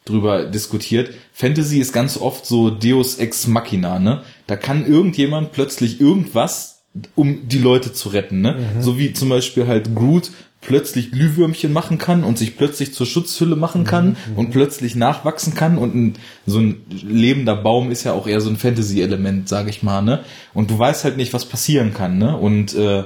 drüber 0.04 0.44
diskutiert. 0.44 1.10
Fantasy 1.32 1.78
ist 1.78 1.92
ganz 1.92 2.16
oft 2.16 2.44
so 2.46 2.70
Deus 2.70 3.18
ex 3.18 3.46
machina, 3.46 3.98
ne? 3.98 4.22
Da 4.46 4.56
kann 4.56 4.86
irgendjemand 4.86 5.52
plötzlich 5.52 6.00
irgendwas, 6.00 6.82
um 7.14 7.48
die 7.48 7.58
Leute 7.58 7.92
zu 7.92 8.08
retten, 8.08 8.40
ne? 8.40 8.56
Mhm. 8.76 8.82
So 8.82 8.98
wie 8.98 9.12
zum 9.12 9.28
Beispiel 9.28 9.66
halt 9.66 9.94
Groot 9.94 10.30
plötzlich 10.60 11.10
Glühwürmchen 11.10 11.72
machen 11.72 11.98
kann 11.98 12.22
und 12.22 12.38
sich 12.38 12.56
plötzlich 12.56 12.94
zur 12.94 13.06
Schutzhülle 13.06 13.56
machen 13.56 13.84
kann 13.84 14.10
mhm. 14.10 14.38
und 14.38 14.50
plötzlich 14.50 14.94
nachwachsen 14.94 15.54
kann 15.54 15.76
und 15.76 15.94
ein, 15.94 16.14
so 16.46 16.60
ein 16.60 16.82
lebender 16.88 17.56
Baum 17.56 17.90
ist 17.90 18.04
ja 18.04 18.12
auch 18.12 18.28
eher 18.28 18.40
so 18.40 18.48
ein 18.48 18.56
Fantasy-Element, 18.56 19.48
sag 19.48 19.68
ich 19.68 19.82
mal, 19.82 20.02
ne? 20.02 20.24
Und 20.54 20.70
du 20.70 20.78
weißt 20.78 21.04
halt 21.04 21.16
nicht, 21.16 21.32
was 21.32 21.44
passieren 21.44 21.94
kann, 21.94 22.18
ne? 22.18 22.36
Und 22.36 22.74
äh, 22.74 23.04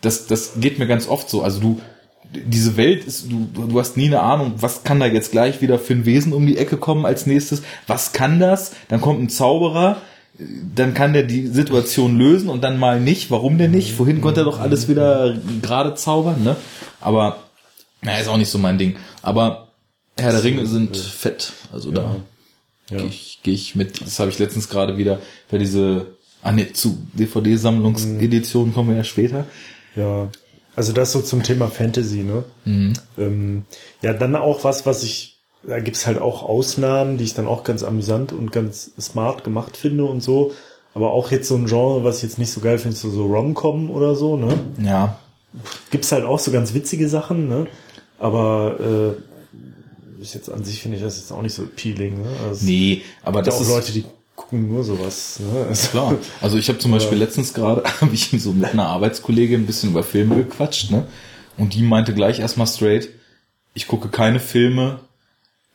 das, 0.00 0.26
das 0.26 0.54
geht 0.60 0.78
mir 0.78 0.86
ganz 0.86 1.08
oft 1.08 1.30
so. 1.30 1.42
Also 1.42 1.60
du, 1.60 1.80
diese 2.32 2.76
Welt 2.76 3.04
ist, 3.04 3.30
du, 3.30 3.66
du 3.66 3.78
hast 3.78 3.96
nie 3.96 4.06
eine 4.06 4.20
Ahnung, 4.20 4.54
was 4.56 4.84
kann 4.84 5.00
da 5.00 5.06
jetzt 5.06 5.32
gleich 5.32 5.60
wieder 5.60 5.78
für 5.78 5.92
ein 5.92 6.06
Wesen 6.06 6.32
um 6.32 6.46
die 6.46 6.58
Ecke 6.58 6.76
kommen 6.76 7.04
als 7.04 7.26
nächstes, 7.26 7.62
was 7.86 8.12
kann 8.12 8.40
das? 8.40 8.72
Dann 8.88 9.00
kommt 9.00 9.20
ein 9.22 9.28
Zauberer, 9.28 10.00
dann 10.74 10.94
kann 10.94 11.12
der 11.12 11.24
die 11.24 11.46
Situation 11.46 12.18
lösen 12.18 12.48
und 12.48 12.62
dann 12.64 12.78
mal 12.78 13.00
nicht. 13.00 13.30
Warum 13.30 13.58
denn 13.58 13.70
nicht? 13.70 13.92
Vorhin 13.92 14.20
konnte 14.20 14.40
er 14.40 14.44
doch 14.44 14.60
alles 14.60 14.88
wieder 14.88 15.36
gerade 15.60 15.94
zaubern, 15.94 16.42
ne? 16.42 16.56
Aber, 17.00 17.38
naja, 18.00 18.18
ist 18.18 18.28
auch 18.28 18.38
nicht 18.38 18.50
so 18.50 18.58
mein 18.58 18.78
Ding. 18.78 18.96
Aber 19.20 19.68
Herr 20.18 20.32
der 20.32 20.44
Ringe 20.44 20.66
sind 20.66 20.96
fett. 20.96 21.52
Also 21.72 21.90
ja. 21.90 21.96
da 21.96 22.16
ja. 22.90 22.98
gehe 22.98 23.06
ich, 23.08 23.40
geh 23.42 23.52
ich 23.52 23.74
mit. 23.74 24.00
Das 24.00 24.18
habe 24.18 24.30
ich 24.30 24.38
letztens 24.38 24.68
gerade 24.68 24.96
wieder 24.96 25.20
bei 25.50 25.58
diese, 25.58 26.16
ah 26.42 26.52
ne, 26.52 26.72
zu 26.72 26.98
DVD-Sammlungseditionen 27.12 28.72
kommen 28.72 28.90
wir 28.90 28.96
ja 28.96 29.04
später. 29.04 29.46
Ja. 29.96 30.28
Also 30.74 30.92
das 30.92 31.12
so 31.12 31.20
zum 31.20 31.42
Thema 31.42 31.68
Fantasy, 31.68 32.22
ne? 32.22 32.44
Mhm. 32.64 32.92
Ähm, 33.18 33.64
ja, 34.00 34.12
dann 34.12 34.36
auch 34.36 34.64
was, 34.64 34.86
was 34.86 35.02
ich, 35.02 35.40
da 35.62 35.80
gibt's 35.80 36.06
halt 36.06 36.20
auch 36.20 36.42
Ausnahmen, 36.42 37.18
die 37.18 37.24
ich 37.24 37.34
dann 37.34 37.46
auch 37.46 37.64
ganz 37.64 37.82
amüsant 37.82 38.32
und 38.32 38.52
ganz 38.52 38.92
smart 39.00 39.44
gemacht 39.44 39.76
finde 39.76 40.04
und 40.04 40.22
so. 40.22 40.52
Aber 40.94 41.12
auch 41.12 41.30
jetzt 41.30 41.48
so 41.48 41.56
ein 41.56 41.66
Genre, 41.66 42.04
was 42.04 42.18
ich 42.18 42.22
jetzt 42.24 42.38
nicht 42.38 42.52
so 42.52 42.60
geil 42.60 42.78
finde, 42.78 42.96
so, 42.96 43.10
so 43.10 43.26
Rom-Com 43.26 43.90
oder 43.90 44.14
so, 44.14 44.36
ne? 44.36 44.58
Ja. 44.82 45.18
Gibt's 45.90 46.12
halt 46.12 46.24
auch 46.24 46.38
so 46.38 46.50
ganz 46.50 46.74
witzige 46.74 47.08
Sachen, 47.08 47.48
ne? 47.48 47.66
Aber 48.18 48.76
äh, 48.80 50.22
ist 50.22 50.34
jetzt 50.34 50.50
an 50.50 50.64
sich 50.64 50.80
finde 50.80 50.96
ich 50.96 51.02
das 51.02 51.18
jetzt 51.18 51.32
auch 51.32 51.42
nicht 51.42 51.54
so 51.54 51.64
appealing, 51.64 52.22
ne? 52.22 52.28
Also 52.48 52.64
nee, 52.64 53.02
aber 53.22 53.42
das 53.42 53.56
auch 53.56 53.60
ist 53.60 53.68
Leute, 53.68 53.92
die 53.92 54.04
gucken 54.36 54.68
nur 54.68 54.84
sowas. 54.84 55.40
Ne? 55.40 55.66
Also, 55.68 55.88
Klar. 55.88 56.14
Also 56.40 56.56
ich 56.58 56.68
habe 56.68 56.78
zum 56.78 56.90
Beispiel 56.92 57.18
letztens 57.18 57.54
gerade, 57.54 57.82
habe 58.00 58.14
ich 58.14 58.30
so 58.38 58.52
mit 58.52 58.70
einer 58.70 58.86
Arbeitskollegin 58.86 59.62
ein 59.62 59.66
bisschen 59.66 59.90
über 59.90 60.02
Filme 60.02 60.36
gequatscht, 60.36 60.90
ne? 60.90 61.06
Und 61.58 61.74
die 61.74 61.82
meinte 61.82 62.14
gleich 62.14 62.40
erstmal 62.40 62.66
straight, 62.66 63.10
ich 63.74 63.86
gucke 63.86 64.08
keine 64.08 64.40
Filme, 64.40 65.00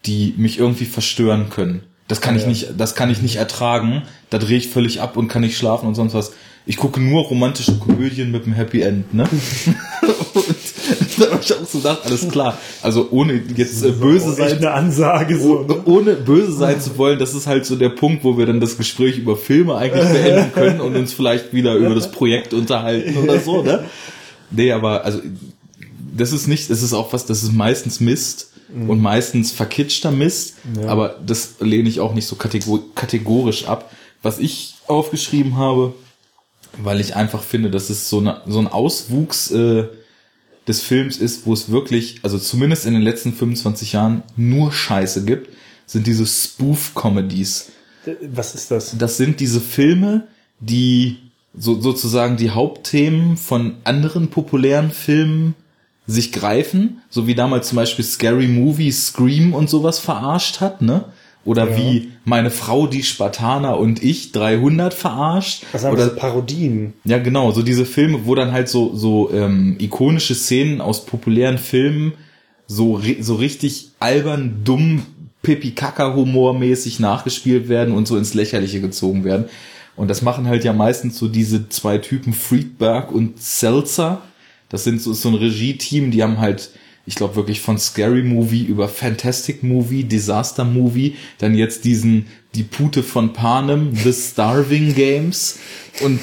die 0.05 0.33
mich 0.37 0.57
irgendwie 0.57 0.85
verstören 0.85 1.49
können. 1.49 1.83
Das 2.07 2.21
kann 2.21 2.35
ja. 2.35 2.41
ich 2.41 2.47
nicht, 2.47 2.69
das 2.77 2.95
kann 2.95 3.09
ich 3.09 3.21
nicht 3.21 3.35
ertragen. 3.35 4.03
Da 4.29 4.37
drehe 4.37 4.57
ich 4.57 4.69
völlig 4.69 5.01
ab 5.01 5.17
und 5.17 5.27
kann 5.27 5.41
nicht 5.41 5.57
schlafen 5.57 5.87
und 5.87 5.95
sonst 5.95 6.13
was. 6.13 6.33
Ich 6.69 6.75
gucke 6.75 6.99
nur 6.99 7.23
romantische 7.23 7.79
Komödien 7.79 8.29
mit 8.29 8.43
einem 8.43 8.53
Happy 8.53 8.81
End, 8.81 9.13
ne? 9.13 9.23
und 10.33 10.45
da 11.17 11.31
habe 11.31 11.39
ich 11.41 11.53
auch 11.53 11.65
so 11.65 11.77
gedacht, 11.77 12.01
alles 12.03 12.27
klar. 12.27 12.57
Also 12.81 13.07
ohne 13.11 13.41
jetzt 13.55 13.85
äh, 13.85 13.91
böse 13.91 14.33
sein. 14.33 14.57
eine 14.57 14.71
Ansage 14.71 15.39
so. 15.39 15.61
Ne? 15.63 15.81
Ohne 15.85 16.15
böse 16.15 16.51
sein 16.51 16.81
zu 16.81 16.97
wollen, 16.97 17.19
das 17.19 17.33
ist 17.33 17.47
halt 17.47 17.65
so 17.65 17.77
der 17.77 17.89
Punkt, 17.89 18.25
wo 18.25 18.37
wir 18.37 18.45
dann 18.45 18.59
das 18.59 18.77
Gespräch 18.77 19.17
über 19.17 19.37
Filme 19.37 19.77
eigentlich 19.77 20.09
beenden 20.11 20.51
können 20.53 20.81
und 20.81 20.97
uns 20.97 21.13
vielleicht 21.13 21.53
wieder 21.53 21.73
über 21.75 21.95
das 21.95 22.11
Projekt 22.11 22.53
unterhalten 22.53 23.17
oder 23.17 23.39
so, 23.39 23.63
ne? 23.63 23.85
Nee, 24.51 24.73
aber 24.73 25.05
also 25.05 25.21
das 26.15 26.33
ist 26.33 26.47
nicht, 26.47 26.69
das 26.69 26.83
ist 26.83 26.93
auch 26.93 27.13
was, 27.13 27.25
das 27.25 27.43
ist 27.43 27.53
meistens 27.53 28.01
Mist 28.01 28.51
mhm. 28.73 28.89
und 28.89 29.01
meistens 29.01 29.51
verkitschter 29.51 30.11
Mist, 30.11 30.55
ja. 30.81 30.89
aber 30.89 31.15
das 31.25 31.55
lehne 31.61 31.87
ich 31.87 32.01
auch 32.01 32.13
nicht 32.13 32.27
so 32.27 32.35
kategorisch 32.35 33.67
ab. 33.67 33.91
Was 34.21 34.39
ich 34.39 34.75
aufgeschrieben 34.87 35.57
habe, 35.57 35.93
weil 36.77 36.99
ich 36.99 37.15
einfach 37.15 37.43
finde, 37.43 37.71
dass 37.71 37.89
es 37.89 38.09
so, 38.09 38.19
eine, 38.19 38.41
so 38.47 38.59
ein 38.59 38.67
Auswuchs 38.67 39.51
äh, 39.51 39.85
des 40.67 40.81
Films 40.81 41.17
ist, 41.17 41.45
wo 41.45 41.53
es 41.53 41.69
wirklich, 41.69 42.19
also 42.23 42.37
zumindest 42.37 42.85
in 42.85 42.93
den 42.93 43.01
letzten 43.01 43.33
25 43.33 43.93
Jahren, 43.93 44.23
nur 44.35 44.71
Scheiße 44.71 45.25
gibt, 45.25 45.49
sind 45.85 46.05
diese 46.05 46.25
Spoof-Comedies. 46.25 47.71
Was 48.21 48.55
ist 48.55 48.71
das? 48.71 48.97
Das 48.97 49.17
sind 49.17 49.39
diese 49.39 49.61
Filme, 49.61 50.27
die 50.59 51.17
so, 51.57 51.79
sozusagen 51.79 52.37
die 52.37 52.51
Hauptthemen 52.51 53.37
von 53.37 53.77
anderen 53.83 54.29
populären 54.29 54.91
Filmen 54.91 55.55
sich 56.05 56.31
greifen, 56.31 57.01
so 57.09 57.27
wie 57.27 57.35
damals 57.35 57.69
zum 57.69 57.77
Beispiel 57.77 58.05
Scary 58.05 58.47
Movie, 58.47 58.91
Scream 58.91 59.53
und 59.53 59.69
sowas 59.69 59.99
verarscht 59.99 60.61
hat, 60.61 60.81
ne? 60.81 61.05
Oder 61.47 61.69
ja. 61.69 61.77
wie 61.77 62.11
meine 62.25 62.51
Frau, 62.51 62.87
die 62.87 63.03
Spartaner 63.03 63.79
und 63.79 64.03
ich 64.03 64.33
300 64.33 64.93
verarscht. 64.93 65.63
Was 65.71 65.85
haben 65.85 65.93
Oder 65.93 66.09
so 66.09 66.15
Parodien. 66.17 66.91
Ja, 67.05 67.19
genau, 67.19 67.51
so 67.51 67.61
diese 67.61 67.85
Filme, 67.85 68.25
wo 68.25 68.35
dann 68.35 68.51
halt 68.51 68.67
so, 68.67 68.93
so 68.93 69.31
ähm, 69.31 69.77
ikonische 69.79 70.35
Szenen 70.35 70.81
aus 70.81 71.05
populären 71.05 71.57
Filmen 71.57 72.13
so, 72.67 73.01
so 73.21 73.35
richtig 73.35 73.91
albern, 73.99 74.61
dumm, 74.65 75.03
Pipi-Kaka-Humor-mäßig 75.41 76.99
nachgespielt 76.99 77.69
werden 77.69 77.93
und 77.93 78.09
so 78.09 78.17
ins 78.17 78.33
Lächerliche 78.33 78.81
gezogen 78.81 79.23
werden. 79.23 79.45
Und 79.95 80.09
das 80.09 80.21
machen 80.21 80.47
halt 80.47 80.65
ja 80.65 80.73
meistens 80.73 81.17
so 81.17 81.29
diese 81.29 81.69
zwei 81.69 81.97
Typen 81.97 82.33
Friedberg 82.33 83.09
und 83.09 83.41
Seltzer. 83.41 84.21
Das 84.67 84.83
sind 84.83 85.01
so, 85.01 85.13
so 85.13 85.29
ein 85.29 85.35
Regie-Team, 85.35 86.11
die 86.11 86.23
haben 86.23 86.39
halt 86.39 86.71
ich 87.07 87.15
glaube 87.15 87.37
wirklich 87.37 87.61
von 87.61 87.79
Scary 87.79 88.21
Movie 88.21 88.65
über 88.65 88.89
Fantastic 88.89 89.63
Movie, 89.63 90.03
Disaster 90.03 90.65
Movie, 90.65 91.15
dann 91.37 91.55
jetzt 91.55 91.85
diesen 91.85 92.27
Die 92.53 92.63
Pute 92.63 93.01
von 93.01 93.31
Panem, 93.31 93.95
The 93.95 94.11
Starving 94.11 94.93
Games 94.93 95.57
und 96.01 96.19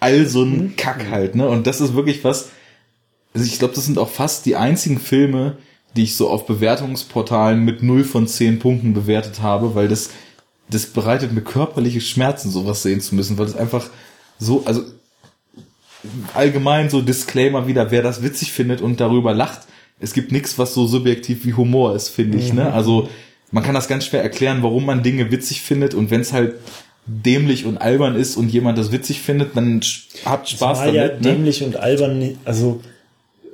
all 0.00 0.26
so 0.26 0.42
ein 0.42 0.58
mhm. 0.58 0.76
Kack 0.76 1.10
halt, 1.10 1.34
ne? 1.34 1.48
Und 1.48 1.66
das 1.66 1.80
ist 1.80 1.94
wirklich 1.94 2.24
was, 2.24 2.50
also 3.32 3.46
ich 3.46 3.58
glaube, 3.58 3.74
das 3.74 3.86
sind 3.86 3.98
auch 3.98 4.10
fast 4.10 4.44
die 4.44 4.54
einzigen 4.54 5.00
Filme, 5.00 5.56
die 5.96 6.02
ich 6.02 6.14
so 6.14 6.28
auf 6.28 6.46
Bewertungsportalen 6.46 7.64
mit 7.64 7.82
0 7.82 8.04
von 8.04 8.28
10 8.28 8.58
Punkten 8.58 8.92
bewertet 8.92 9.40
habe, 9.40 9.74
weil 9.74 9.88
das, 9.88 10.10
das 10.68 10.86
bereitet 10.86 11.32
mir 11.32 11.40
körperliche 11.40 12.02
Schmerzen, 12.02 12.50
sowas 12.50 12.82
sehen 12.82 13.00
zu 13.00 13.14
müssen, 13.14 13.38
weil 13.38 13.46
das 13.46 13.56
einfach 13.56 13.88
so, 14.38 14.62
also 14.66 14.82
allgemein 16.34 16.90
so 16.90 17.00
Disclaimer 17.00 17.66
wieder, 17.66 17.90
wer 17.90 18.02
das 18.02 18.22
witzig 18.22 18.52
findet 18.52 18.82
und 18.82 19.00
darüber 19.00 19.32
lacht, 19.32 19.62
es 20.00 20.12
gibt 20.12 20.32
nichts, 20.32 20.58
was 20.58 20.74
so 20.74 20.86
subjektiv 20.86 21.44
wie 21.44 21.54
Humor 21.54 21.94
ist, 21.94 22.08
finde 22.08 22.38
ich. 22.38 22.52
Ne? 22.52 22.62
Mhm. 22.62 22.68
Ne? 22.68 22.72
Also 22.72 23.08
man 23.50 23.64
kann 23.64 23.74
das 23.74 23.88
ganz 23.88 24.04
schwer 24.04 24.22
erklären, 24.22 24.62
warum 24.62 24.84
man 24.84 25.02
Dinge 25.02 25.30
witzig 25.30 25.62
findet 25.62 25.94
und 25.94 26.10
wenn 26.10 26.20
es 26.20 26.32
halt 26.32 26.54
dämlich 27.06 27.64
und 27.64 27.78
albern 27.78 28.16
ist 28.16 28.36
und 28.36 28.50
jemand 28.50 28.76
das 28.78 28.92
witzig 28.92 29.20
findet, 29.20 29.56
dann 29.56 29.80
habt 30.24 30.48
Spaß 30.48 30.80
damit. 30.80 30.94
Ja, 30.94 31.06
ne? 31.06 31.18
dämlich 31.20 31.62
und 31.62 31.76
albern, 31.76 32.38
also 32.44 32.80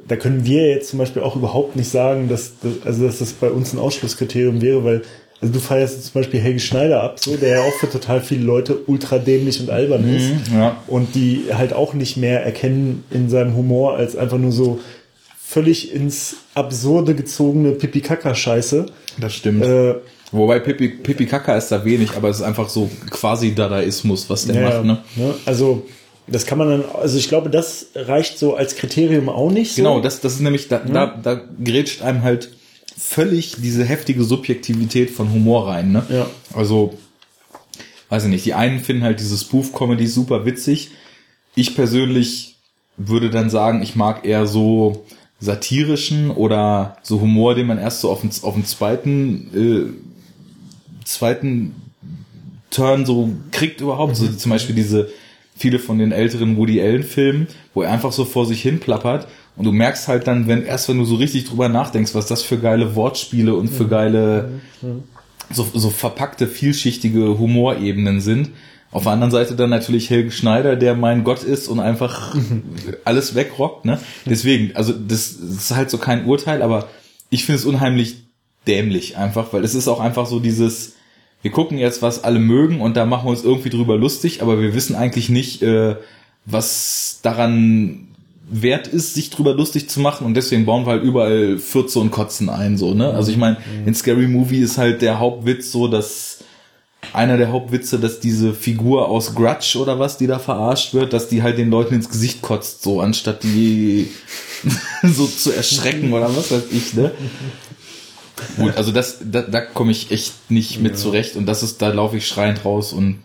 da 0.06 0.16
können 0.16 0.44
wir 0.44 0.68
jetzt 0.68 0.90
zum 0.90 0.98
Beispiel 0.98 1.22
auch 1.22 1.36
überhaupt 1.36 1.76
nicht 1.76 1.88
sagen, 1.88 2.28
dass, 2.28 2.52
also 2.84 3.06
dass 3.06 3.20
das 3.20 3.32
bei 3.32 3.50
uns 3.50 3.72
ein 3.72 3.78
Ausschlusskriterium 3.78 4.60
wäre, 4.60 4.84
weil 4.84 5.02
also 5.40 5.52
du 5.52 5.60
feierst 5.60 6.04
zum 6.04 6.14
Beispiel 6.14 6.40
Helge 6.40 6.60
Schneider 6.60 7.02
ab, 7.02 7.20
so, 7.20 7.36
der 7.36 7.56
ja 7.56 7.60
auch 7.60 7.72
für 7.78 7.90
total 7.90 8.20
viele 8.20 8.44
Leute 8.44 8.78
ultra 8.86 9.18
dämlich 9.18 9.60
und 9.60 9.70
albern 9.70 10.08
ist. 10.08 10.50
Mhm, 10.50 10.58
ja. 10.58 10.76
Und 10.86 11.14
die 11.14 11.44
halt 11.52 11.72
auch 11.72 11.92
nicht 11.92 12.16
mehr 12.16 12.42
erkennen 12.44 13.04
in 13.10 13.28
seinem 13.28 13.54
Humor 13.54 13.96
als 13.96 14.16
einfach 14.16 14.38
nur 14.38 14.52
so 14.52 14.80
völlig 15.46 15.92
ins 15.92 16.36
Absurde 16.54 17.14
gezogene 17.14 17.72
Pipi-Kaka-Scheiße. 17.72 18.86
Das 19.18 19.34
stimmt. 19.34 19.64
Äh, 19.64 19.96
Wobei 20.32 20.58
Pipi, 20.58 20.88
Pipi 20.88 21.26
Kaka 21.26 21.56
ist 21.56 21.68
da 21.68 21.84
wenig, 21.84 22.16
aber 22.16 22.28
es 22.28 22.38
ist 22.38 22.42
einfach 22.42 22.68
so 22.68 22.90
quasi 23.10 23.54
Dadaismus, 23.54 24.28
was 24.28 24.46
der 24.46 24.56
ja, 24.56 24.68
macht. 24.68 24.84
Ne? 24.84 24.98
ne? 25.14 25.34
Also 25.46 25.86
das 26.26 26.44
kann 26.46 26.58
man 26.58 26.70
dann, 26.70 26.84
also 26.92 27.18
ich 27.18 27.28
glaube, 27.28 27.50
das 27.50 27.86
reicht 27.94 28.38
so 28.38 28.56
als 28.56 28.74
Kriterium 28.74 29.28
auch 29.28 29.50
nicht. 29.50 29.74
So. 29.74 29.82
Genau, 29.82 30.00
das, 30.00 30.20
das 30.20 30.34
ist 30.34 30.40
nämlich, 30.40 30.66
da, 30.66 30.82
ja. 30.84 30.92
da, 30.92 31.06
da 31.22 31.40
grätscht 31.62 32.02
einem 32.02 32.22
halt 32.22 32.50
völlig 32.98 33.56
diese 33.58 33.84
heftige 33.84 34.24
Subjektivität 34.24 35.10
von 35.10 35.32
Humor 35.32 35.68
rein. 35.68 35.92
Ne? 35.92 36.04
Ja. 36.08 36.26
Also, 36.52 36.98
weiß 38.08 38.24
ich 38.24 38.30
nicht, 38.30 38.44
die 38.44 38.54
einen 38.54 38.80
finden 38.80 39.04
halt 39.04 39.20
diese 39.20 39.36
Spoof-Comedy 39.36 40.08
super 40.08 40.44
witzig. 40.44 40.90
Ich 41.54 41.76
persönlich 41.76 42.56
würde 42.96 43.30
dann 43.30 43.50
sagen, 43.50 43.82
ich 43.82 43.94
mag 43.94 44.24
eher 44.24 44.46
so 44.46 45.04
satirischen 45.44 46.30
oder 46.30 46.96
so 47.02 47.20
Humor, 47.20 47.54
den 47.54 47.66
man 47.66 47.78
erst 47.78 48.00
so 48.00 48.10
auf 48.10 48.22
den, 48.22 48.30
auf 48.42 48.54
den 48.54 48.64
zweiten, 48.64 49.50
äh, 49.54 51.04
zweiten 51.04 51.74
Turn 52.70 53.06
so 53.06 53.30
kriegt 53.52 53.80
überhaupt. 53.80 54.12
Mhm. 54.12 54.26
So 54.26 54.32
zum 54.32 54.50
Beispiel 54.50 54.74
diese 54.74 55.08
viele 55.56 55.78
von 55.78 55.98
den 55.98 56.12
älteren 56.12 56.56
Woody 56.56 56.80
Allen 56.80 57.04
Filmen, 57.04 57.46
wo 57.72 57.82
er 57.82 57.92
einfach 57.92 58.12
so 58.12 58.24
vor 58.24 58.46
sich 58.46 58.60
hin 58.60 58.80
plappert 58.80 59.28
und 59.56 59.64
du 59.64 59.72
merkst 59.72 60.08
halt 60.08 60.26
dann, 60.26 60.48
wenn 60.48 60.64
erst 60.64 60.88
wenn 60.88 60.98
du 60.98 61.04
so 61.04 61.14
richtig 61.14 61.44
drüber 61.44 61.68
nachdenkst, 61.68 62.14
was 62.14 62.26
das 62.26 62.42
für 62.42 62.58
geile 62.58 62.96
Wortspiele 62.96 63.54
und 63.54 63.68
für 63.68 63.84
mhm. 63.84 63.88
geile 63.88 64.50
mhm. 64.82 65.04
so, 65.52 65.66
so 65.72 65.90
verpackte 65.90 66.48
vielschichtige 66.48 67.38
Humorebenen 67.38 68.20
sind 68.20 68.50
auf 68.94 69.02
der 69.02 69.12
anderen 69.12 69.32
Seite 69.32 69.56
dann 69.56 69.70
natürlich 69.70 70.08
Helge 70.08 70.30
Schneider, 70.30 70.76
der 70.76 70.94
mein 70.94 71.24
Gott 71.24 71.42
ist 71.42 71.66
und 71.66 71.80
einfach 71.80 72.36
alles 73.04 73.34
wegrockt. 73.34 73.84
Ne? 73.84 73.98
Deswegen, 74.24 74.74
also 74.76 74.92
das, 74.92 75.36
das 75.40 75.56
ist 75.56 75.74
halt 75.74 75.90
so 75.90 75.98
kein 75.98 76.26
Urteil, 76.26 76.62
aber 76.62 76.88
ich 77.28 77.44
finde 77.44 77.58
es 77.58 77.66
unheimlich 77.66 78.22
dämlich 78.68 79.16
einfach, 79.16 79.52
weil 79.52 79.64
es 79.64 79.74
ist 79.74 79.88
auch 79.88 79.98
einfach 79.98 80.26
so 80.26 80.38
dieses, 80.38 80.94
wir 81.42 81.50
gucken 81.50 81.76
jetzt, 81.76 82.02
was 82.02 82.22
alle 82.22 82.38
mögen 82.38 82.80
und 82.80 82.96
da 82.96 83.04
machen 83.04 83.26
wir 83.26 83.30
uns 83.30 83.42
irgendwie 83.42 83.70
drüber 83.70 83.96
lustig, 83.98 84.42
aber 84.42 84.60
wir 84.60 84.74
wissen 84.74 84.94
eigentlich 84.94 85.28
nicht, 85.28 85.60
äh, 85.62 85.96
was 86.46 87.18
daran 87.22 88.14
wert 88.48 88.86
ist, 88.86 89.14
sich 89.14 89.30
drüber 89.30 89.54
lustig 89.54 89.88
zu 89.88 89.98
machen 89.98 90.24
und 90.24 90.34
deswegen 90.34 90.66
bauen 90.66 90.86
wir 90.86 90.92
halt 90.92 91.02
überall 91.02 91.58
Fürze 91.58 91.98
und 91.98 92.12
Kotzen 92.12 92.48
ein, 92.48 92.76
so, 92.76 92.94
ne? 92.94 93.10
Also 93.10 93.32
ich 93.32 93.38
meine, 93.38 93.56
in 93.86 93.94
Scary 93.94 94.28
Movie 94.28 94.60
ist 94.60 94.78
halt 94.78 95.02
der 95.02 95.18
Hauptwitz 95.18 95.72
so, 95.72 95.88
dass 95.88 96.33
einer 97.12 97.36
der 97.36 97.52
Hauptwitze, 97.52 97.98
dass 97.98 98.20
diese 98.20 98.54
Figur 98.54 99.08
aus 99.08 99.34
Grudge 99.34 99.78
oder 99.78 99.98
was, 99.98 100.16
die 100.18 100.26
da 100.26 100.38
verarscht 100.38 100.94
wird, 100.94 101.12
dass 101.12 101.28
die 101.28 101.42
halt 101.42 101.58
den 101.58 101.70
Leuten 101.70 101.94
ins 101.94 102.08
Gesicht 102.08 102.42
kotzt, 102.42 102.82
so 102.82 103.00
anstatt 103.00 103.42
die 103.42 104.10
so 105.02 105.26
zu 105.26 105.52
erschrecken 105.52 106.12
oder 106.12 106.34
was 106.34 106.50
weiß 106.50 106.64
ich, 106.70 106.94
ne? 106.94 107.12
Gut, 108.56 108.76
also 108.76 108.92
das, 108.92 109.18
da, 109.22 109.42
da 109.42 109.60
komme 109.60 109.92
ich 109.92 110.10
echt 110.10 110.50
nicht 110.50 110.80
mit 110.80 110.92
ja. 110.92 110.98
zurecht 110.98 111.36
und 111.36 111.46
das 111.46 111.62
ist, 111.62 111.80
da 111.82 111.88
laufe 111.88 112.16
ich 112.16 112.26
schreiend 112.26 112.64
raus 112.64 112.92
und 112.92 113.22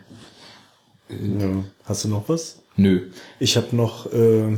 äh, 1.09 1.13
ja. 1.13 1.63
Hast 1.85 2.03
du 2.03 2.09
noch 2.09 2.29
was? 2.29 2.61
Nö. 2.75 3.09
Ich 3.39 3.57
habe 3.57 3.75
noch 3.75 4.11
äh, 4.13 4.57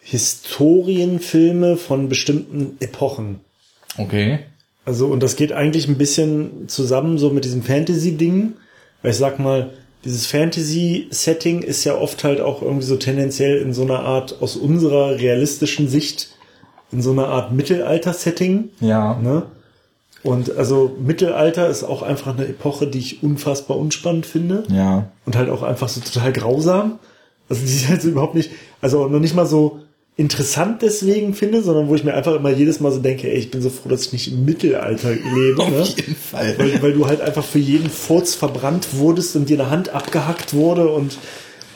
Historienfilme 0.00 1.76
von 1.76 2.08
bestimmten 2.08 2.76
Epochen. 2.80 3.40
Okay. 3.96 4.40
Also, 4.84 5.06
und 5.06 5.22
das 5.22 5.36
geht 5.36 5.52
eigentlich 5.52 5.88
ein 5.88 5.98
bisschen 5.98 6.68
zusammen 6.68 7.18
so 7.18 7.30
mit 7.30 7.44
diesem 7.44 7.62
Fantasy-Ding. 7.62 8.54
Weil 9.02 9.10
ich 9.10 9.16
sag 9.16 9.38
mal, 9.38 9.70
dieses 10.04 10.26
Fantasy-Setting 10.26 11.62
ist 11.62 11.84
ja 11.84 11.96
oft 11.96 12.24
halt 12.24 12.40
auch 12.40 12.62
irgendwie 12.62 12.86
so 12.86 12.96
tendenziell 12.96 13.58
in 13.58 13.72
so 13.72 13.82
einer 13.82 14.00
Art, 14.00 14.40
aus 14.40 14.56
unserer 14.56 15.16
realistischen 15.18 15.88
Sicht, 15.88 16.36
in 16.90 17.02
so 17.02 17.12
einer 17.12 17.28
Art 17.28 17.52
Mittelalter-Setting. 17.52 18.70
Ja. 18.80 19.18
Ne? 19.20 19.44
Und 20.22 20.56
also 20.56 20.96
Mittelalter 21.00 21.68
ist 21.68 21.82
auch 21.82 22.02
einfach 22.02 22.36
eine 22.36 22.46
Epoche, 22.46 22.86
die 22.86 22.98
ich 22.98 23.22
unfassbar 23.22 23.76
unspannend 23.76 24.26
finde. 24.26 24.64
Ja. 24.68 25.08
Und 25.26 25.36
halt 25.36 25.50
auch 25.50 25.62
einfach 25.62 25.88
so 25.88 26.00
total 26.00 26.32
grausam. 26.32 26.98
Also 27.48 27.62
die 27.64 27.72
ist 27.72 27.88
halt 27.88 28.02
so 28.02 28.08
überhaupt 28.08 28.34
nicht, 28.34 28.50
also 28.80 29.08
noch 29.08 29.20
nicht 29.20 29.34
mal 29.34 29.46
so, 29.46 29.80
interessant 30.16 30.82
deswegen 30.82 31.34
finde, 31.34 31.62
sondern 31.62 31.88
wo 31.88 31.94
ich 31.94 32.04
mir 32.04 32.14
einfach 32.14 32.34
immer 32.34 32.50
jedes 32.50 32.80
Mal 32.80 32.92
so 32.92 33.00
denke, 33.00 33.30
ey, 33.30 33.38
ich 33.38 33.50
bin 33.50 33.62
so 33.62 33.70
froh, 33.70 33.88
dass 33.88 34.06
ich 34.06 34.12
nicht 34.12 34.32
im 34.32 34.44
Mittelalter 34.44 35.10
lebe. 35.10 35.62
Auf 35.62 35.70
ne? 35.70 35.82
jeden 35.84 36.16
Fall. 36.16 36.54
Weil, 36.58 36.82
weil 36.82 36.92
du 36.92 37.06
halt 37.06 37.20
einfach 37.20 37.44
für 37.44 37.58
jeden 37.58 37.88
Furz 37.88 38.34
verbrannt 38.34 38.88
wurdest 38.92 39.36
und 39.36 39.48
dir 39.48 39.58
eine 39.58 39.70
Hand 39.70 39.94
abgehackt 39.94 40.52
wurde 40.52 40.88
und 40.88 41.16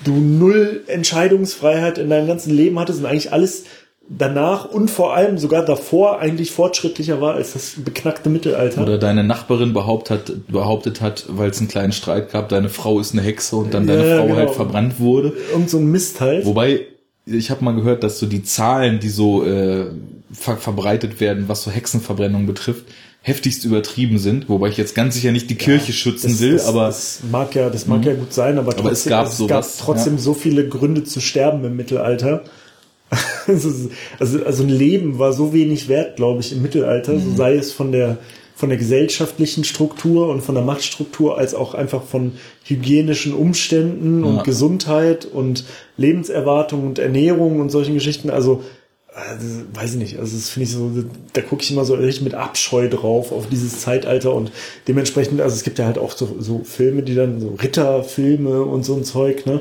du 0.04 0.12
null 0.12 0.84
Entscheidungsfreiheit 0.86 1.98
in 1.98 2.10
deinem 2.10 2.26
ganzen 2.26 2.54
Leben 2.54 2.78
hattest 2.78 3.00
und 3.00 3.06
eigentlich 3.06 3.32
alles 3.32 3.64
danach 4.08 4.66
und 4.66 4.88
vor 4.88 5.14
allem 5.14 5.36
sogar 5.38 5.64
davor 5.64 6.20
eigentlich 6.20 6.52
fortschrittlicher 6.52 7.20
war 7.20 7.34
als 7.34 7.54
das 7.54 7.74
beknackte 7.84 8.28
Mittelalter. 8.28 8.82
Oder 8.82 8.98
deine 8.98 9.24
Nachbarin 9.24 9.72
behauptet 9.72 10.28
hat, 10.28 10.46
behauptet 10.48 11.00
hat, 11.00 11.24
weil 11.28 11.50
es 11.50 11.58
einen 11.58 11.68
kleinen 11.68 11.92
Streit 11.92 12.30
gab, 12.30 12.50
deine 12.50 12.68
Frau 12.68 13.00
ist 13.00 13.14
eine 13.14 13.22
Hexe 13.22 13.56
und 13.56 13.74
dann 13.74 13.86
deine 13.86 14.06
ja, 14.06 14.16
Frau 14.18 14.26
genau. 14.26 14.38
halt 14.38 14.50
verbrannt 14.50 15.00
wurde. 15.00 15.32
Irgend 15.50 15.70
so 15.70 15.78
ein 15.78 15.86
Mist 15.86 16.20
halt. 16.20 16.46
Wobei 16.46 16.86
ich 17.26 17.50
habe 17.50 17.64
mal 17.64 17.74
gehört, 17.74 18.02
dass 18.04 18.18
so 18.18 18.26
die 18.26 18.44
Zahlen, 18.44 19.00
die 19.00 19.08
so 19.08 19.44
äh, 19.44 19.86
ver 20.32 20.56
verbreitet 20.56 21.20
werden, 21.20 21.48
was 21.48 21.64
so 21.64 21.70
Hexenverbrennung 21.70 22.46
betrifft, 22.46 22.86
heftigst 23.22 23.64
übertrieben 23.64 24.18
sind, 24.18 24.48
wobei 24.48 24.68
ich 24.68 24.76
jetzt 24.76 24.94
ganz 24.94 25.14
sicher 25.14 25.32
nicht 25.32 25.50
die 25.50 25.56
Kirche 25.56 25.92
schützen 25.92 26.30
das, 26.30 26.40
will, 26.40 26.52
das, 26.52 26.66
aber 26.66 26.86
das 26.86 27.20
mag 27.30 27.54
ja, 27.56 27.68
das 27.68 27.86
mag 27.88 28.04
ja 28.04 28.14
mhm. 28.14 28.20
gut 28.20 28.32
sein, 28.32 28.58
aber, 28.58 28.72
aber 28.72 28.82
trotzdem, 28.82 28.92
es 28.92 29.04
gab, 29.08 29.26
es 29.26 29.46
gab 29.46 29.66
trotzdem 29.78 30.14
ja. 30.14 30.20
so 30.20 30.34
viele 30.34 30.68
Gründe 30.68 31.02
zu 31.02 31.20
sterben 31.20 31.64
im 31.64 31.74
Mittelalter 31.74 32.44
also, 33.46 33.90
also 34.18 34.62
ein 34.62 34.68
Leben 34.68 35.18
war 35.18 35.32
so 35.32 35.52
wenig 35.52 35.88
wert, 35.88 36.16
glaube 36.16 36.40
ich, 36.40 36.52
im 36.52 36.62
Mittelalter, 36.62 37.12
mhm. 37.12 37.20
so 37.20 37.36
sei 37.36 37.54
es 37.54 37.72
von 37.72 37.92
der 37.92 38.18
von 38.56 38.70
der 38.70 38.78
gesellschaftlichen 38.78 39.64
Struktur 39.64 40.28
und 40.28 40.40
von 40.40 40.54
der 40.54 40.64
Machtstruktur 40.64 41.36
als 41.36 41.54
auch 41.54 41.74
einfach 41.74 42.02
von 42.02 42.32
hygienischen 42.64 43.34
Umständen 43.34 44.24
ja. 44.24 44.30
und 44.30 44.44
Gesundheit 44.44 45.26
und 45.26 45.64
Lebenserwartung 45.98 46.86
und 46.86 46.98
Ernährung 46.98 47.60
und 47.60 47.68
solchen 47.68 47.94
Geschichten. 47.94 48.30
Also 48.30 48.64
also, 49.14 49.62
weiß 49.72 49.92
ich 49.92 49.98
nicht, 49.98 50.18
also 50.18 50.36
das 50.36 50.50
finde 50.50 50.64
ich 50.64 50.72
so, 50.72 50.90
da 51.32 51.40
gucke 51.40 51.62
ich 51.62 51.70
immer 51.70 51.86
so 51.86 51.94
richtig 51.94 52.22
mit 52.22 52.34
Abscheu 52.34 52.86
drauf 52.88 53.32
auf 53.32 53.48
dieses 53.48 53.80
Zeitalter 53.80 54.34
und 54.34 54.52
dementsprechend, 54.88 55.40
also 55.40 55.56
es 55.56 55.62
gibt 55.62 55.78
ja 55.78 55.86
halt 55.86 55.96
auch 55.96 56.12
so, 56.14 56.36
so 56.38 56.62
Filme, 56.64 57.02
die 57.02 57.14
dann 57.14 57.40
so 57.40 57.56
Ritterfilme 57.60 58.62
und 58.62 58.84
so 58.84 58.94
ein 58.94 59.04
Zeug, 59.04 59.46
ne? 59.46 59.60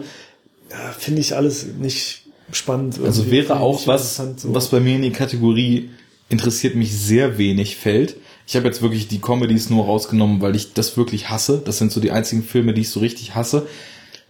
Ja, 0.71 0.91
finde 0.97 1.21
ich 1.21 1.37
alles 1.37 1.67
nicht 1.79 2.23
spannend. 2.51 2.99
Also 3.01 3.31
wäre 3.31 3.61
auch 3.61 3.87
was, 3.87 4.17
so. 4.17 4.53
was 4.53 4.67
bei 4.67 4.81
mir 4.81 4.97
in 4.97 5.03
die 5.03 5.11
Kategorie 5.11 5.89
interessiert 6.27 6.75
mich 6.75 6.93
sehr 6.93 7.37
wenig 7.37 7.77
fällt. 7.77 8.17
Ich 8.47 8.55
habe 8.55 8.67
jetzt 8.67 8.81
wirklich 8.81 9.07
die 9.07 9.19
Comedies 9.19 9.69
nur 9.69 9.85
rausgenommen, 9.85 10.41
weil 10.41 10.55
ich 10.55 10.73
das 10.73 10.97
wirklich 10.97 11.29
hasse. 11.29 11.61
Das 11.63 11.77
sind 11.77 11.91
so 11.91 11.99
die 11.99 12.11
einzigen 12.11 12.43
Filme, 12.43 12.73
die 12.73 12.81
ich 12.81 12.89
so 12.89 12.99
richtig 12.99 13.35
hasse. 13.35 13.67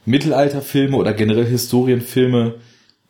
Mittelalterfilme 0.06 0.96
oder 0.96 1.14
generell 1.14 1.46
Historienfilme 1.46 2.56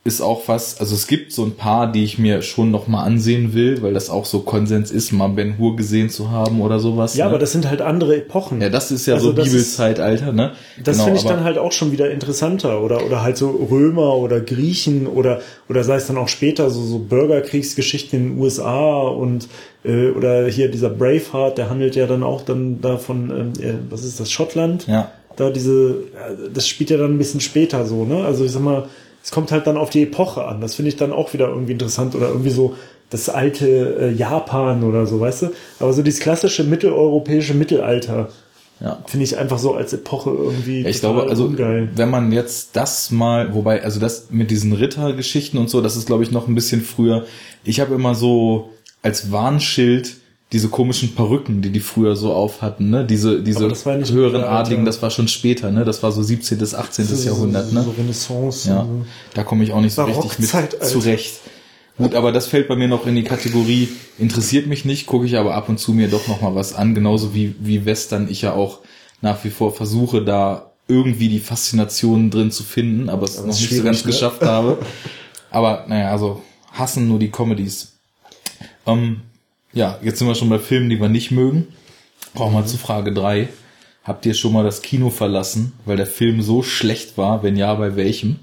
ist 0.08 0.22
auch 0.22 0.44
was, 0.46 0.80
also 0.80 0.94
es 0.94 1.08
gibt 1.08 1.32
so 1.32 1.44
ein 1.44 1.56
paar, 1.56 1.92
die 1.92 2.04
ich 2.04 2.20
mir 2.20 2.44
schon 2.44 2.70
noch 2.70 2.86
mal 2.88 3.04
ansehen 3.04 3.56
will, 3.56 3.82
weil 3.82 3.96
das 3.96 4.12
auch 4.12 4.26
so 4.26 4.42
Konsens 4.42 4.92
ist, 4.92 5.12
mal 5.12 5.30
Ben 5.30 5.58
Hur 5.58 5.76
gesehen 5.76 6.12
zu 6.12 6.30
haben 6.30 6.62
oder 6.62 6.78
sowas. 6.78 7.16
Ja, 7.16 7.26
ne? 7.26 7.32
aber 7.32 7.40
das 7.40 7.54
sind 7.54 7.68
halt 7.68 7.82
andere 7.82 8.18
Epochen. 8.18 8.62
Ja, 8.62 8.70
das 8.70 8.92
ist 8.92 9.08
ja 9.08 9.16
also 9.16 9.30
so 9.30 9.34
Bibelzeitalter, 9.34 10.32
ne? 10.32 10.52
Das 10.84 10.98
genau, 10.98 11.06
finde 11.06 11.20
ich 11.20 11.26
dann 11.26 11.44
halt 11.44 11.58
auch 11.58 11.72
schon 11.72 11.92
wieder 11.92 12.12
interessanter 12.12 12.84
oder 12.84 13.04
oder 13.04 13.24
halt 13.24 13.36
so 13.36 13.50
Römer 13.50 14.14
oder 14.18 14.42
Griechen 14.42 15.08
oder 15.08 15.42
oder 15.70 15.84
sei 15.84 15.96
es 15.96 16.06
dann 16.06 16.18
auch 16.18 16.28
später 16.28 16.70
so 16.70 16.84
so 16.84 17.00
Bürgerkriegsgeschichten 17.00 18.20
in 18.20 18.30
den 18.30 18.40
USA 18.40 19.08
und 19.08 19.48
äh, 19.84 20.10
oder 20.10 20.48
hier 20.48 20.70
dieser 20.70 20.92
Braveheart, 20.92 21.58
der 21.58 21.72
handelt 21.72 21.96
ja 21.96 22.06
dann 22.06 22.22
auch 22.22 22.44
dann 22.44 22.80
davon, 22.80 23.32
ähm, 23.32 23.54
äh, 23.60 23.74
was 23.90 24.04
ist 24.04 24.20
das 24.20 24.32
Schottland? 24.32 24.86
Ja. 24.86 25.12
Da 25.36 25.50
diese, 25.50 25.96
das 26.54 26.68
spielt 26.68 26.92
ja 26.92 26.98
dann 26.98 27.16
ein 27.16 27.18
bisschen 27.18 27.42
später 27.42 27.86
so, 27.86 28.06
ne? 28.06 28.24
Also 28.24 28.46
ich 28.46 28.52
sag 28.52 28.62
mal 28.62 28.88
es 29.26 29.32
kommt 29.32 29.52
halt 29.52 29.66
dann 29.66 29.76
auf 29.76 29.90
die 29.90 30.04
Epoche 30.04 30.46
an. 30.46 30.62
Das 30.62 30.76
finde 30.76 30.90
ich 30.90 30.98
dann 30.98 31.12
auch 31.12 31.34
wieder 31.34 31.48
irgendwie 31.48 31.72
interessant 31.72 32.14
oder 32.14 32.28
irgendwie 32.28 32.52
so 32.52 32.76
das 33.10 33.28
alte 33.28 33.98
äh, 34.00 34.12
Japan 34.12 34.84
oder 34.84 35.08
so, 35.08 35.20
weißt 35.20 35.42
du? 35.42 35.48
Aber 35.80 35.94
so 35.94 36.04
dieses 36.04 36.20
klassische 36.20 36.64
mitteleuropäische 36.64 37.56
Mittelalter. 37.56 38.30
Ja. 38.80 39.00
Finde 39.08 39.24
ich 39.24 39.36
einfach 39.36 39.58
so 39.58 39.74
als 39.74 39.94
Epoche 39.94 40.30
irgendwie. 40.30 40.84
Ja, 40.84 40.90
ich 40.90 41.00
glaube, 41.00 41.24
also 41.24 41.46
ungeil. 41.46 41.90
wenn 41.96 42.12
man 42.12 42.32
jetzt 42.32 42.76
das 42.76 43.10
mal, 43.10 43.56
wobei, 43.56 43.84
also 43.84 44.00
das 44.00 44.28
mit 44.30 44.52
diesen 44.52 44.74
Rittergeschichten 44.74 45.60
und 45.60 45.72
so, 45.72 45.82
das 45.82 45.96
ist, 45.96 46.06
glaube 46.06 46.22
ich, 46.22 46.30
noch 46.30 46.48
ein 46.48 46.54
bisschen 46.54 46.82
früher. 46.82 47.26
Ich 47.64 47.80
habe 47.80 47.96
immer 47.96 48.14
so 48.14 48.70
als 49.02 49.32
Warnschild 49.32 50.18
diese 50.52 50.70
komischen 50.70 51.16
Perücken, 51.16 51.62
die 51.62 51.72
die 51.72 51.80
früher 51.80 52.16
so 52.16 52.32
auf 52.34 52.62
hatten, 52.62 52.90
ne? 52.90 53.04
Diese, 53.06 53.42
diese 53.42 53.68
höheren 53.68 54.44
Adligen, 54.44 54.86
das 54.86 55.02
war 55.02 55.10
schon 55.10 55.28
später, 55.28 55.72
ne? 55.72 55.86
Das 55.86 56.04
war 56.04 56.12
so 56.12 56.22
17. 56.22 56.58
bis 56.58 56.76
18. 56.76 57.06
So, 57.06 57.30
Jahrhundert, 57.30 57.74
ne? 57.74 57.84
So 57.84 57.92
Renaissance. 57.92 58.70
Ja. 58.70 58.88
Da 59.34 59.44
komme 59.44 59.64
ich 59.64 59.74
auch 59.74 59.82
nicht 59.82 59.94
so 59.94 60.04
richtig 60.04 60.40
mit 60.40 60.84
zurecht. 60.84 61.40
Gut, 61.98 62.14
aber 62.14 62.32
das 62.32 62.48
fällt 62.48 62.68
bei 62.68 62.76
mir 62.76 62.90
noch 62.90 63.08
in 63.08 63.16
die 63.16 63.24
Kategorie, 63.24 63.88
interessiert 64.20 64.68
mich 64.68 64.84
nicht, 64.84 65.08
gucke 65.08 65.26
ich 65.26 65.38
aber 65.38 65.56
ab 65.56 65.70
und 65.70 65.80
zu 65.80 65.94
mir 65.94 66.10
doch 66.10 66.28
noch 66.28 66.42
mal 66.42 66.54
was 66.54 66.76
an, 66.76 66.94
genauso 66.94 67.34
wie, 67.34 67.56
wie 67.60 67.86
Western 67.86 68.30
ich 68.30 68.42
ja 68.42 68.54
auch 68.54 68.80
nach 69.22 69.44
wie 69.46 69.50
vor 69.50 69.74
versuche, 69.74 70.22
da 70.22 70.74
irgendwie 70.88 71.30
die 71.30 71.40
Faszination 71.40 72.30
drin 72.30 72.52
zu 72.52 72.64
finden, 72.64 73.10
aber 73.10 73.24
es 73.24 73.38
noch 73.38 73.48
nicht 73.48 73.74
so 73.74 73.84
ganz 73.84 74.04
ne? 74.04 74.12
geschafft 74.12 74.42
habe. 74.42 74.78
Aber 75.50 75.86
naja, 75.88 76.12
also 76.12 76.42
hassen 76.74 77.08
nur 77.08 77.18
die 77.18 77.32
Comedies. 77.32 77.94
Ähm, 78.86 79.22
ja, 79.76 80.00
jetzt 80.02 80.20
sind 80.20 80.28
wir 80.28 80.36
schon 80.36 80.50
bei 80.50 80.58
Filmen, 80.58 80.90
die 80.90 81.00
wir 81.00 81.10
nicht 81.10 81.30
mögen. 81.30 81.68
Brauchen 82.34 82.54
wir 82.54 82.62
mhm. 82.62 82.68
zu 82.68 82.78
Frage 82.78 83.14
drei. 83.14 83.50
Habt 84.04 84.26
ihr 84.26 84.34
schon 84.34 84.54
mal 84.54 84.64
das 84.64 84.82
Kino 84.82 85.10
verlassen, 85.10 85.74
weil 85.86 85.98
der 85.98 86.08
Film 86.08 86.42
so 86.42 86.64
schlecht 86.64 87.18
war? 87.18 87.44
Wenn 87.44 87.58
ja, 87.58 87.74
bei 87.76 87.96
welchem? 87.96 88.38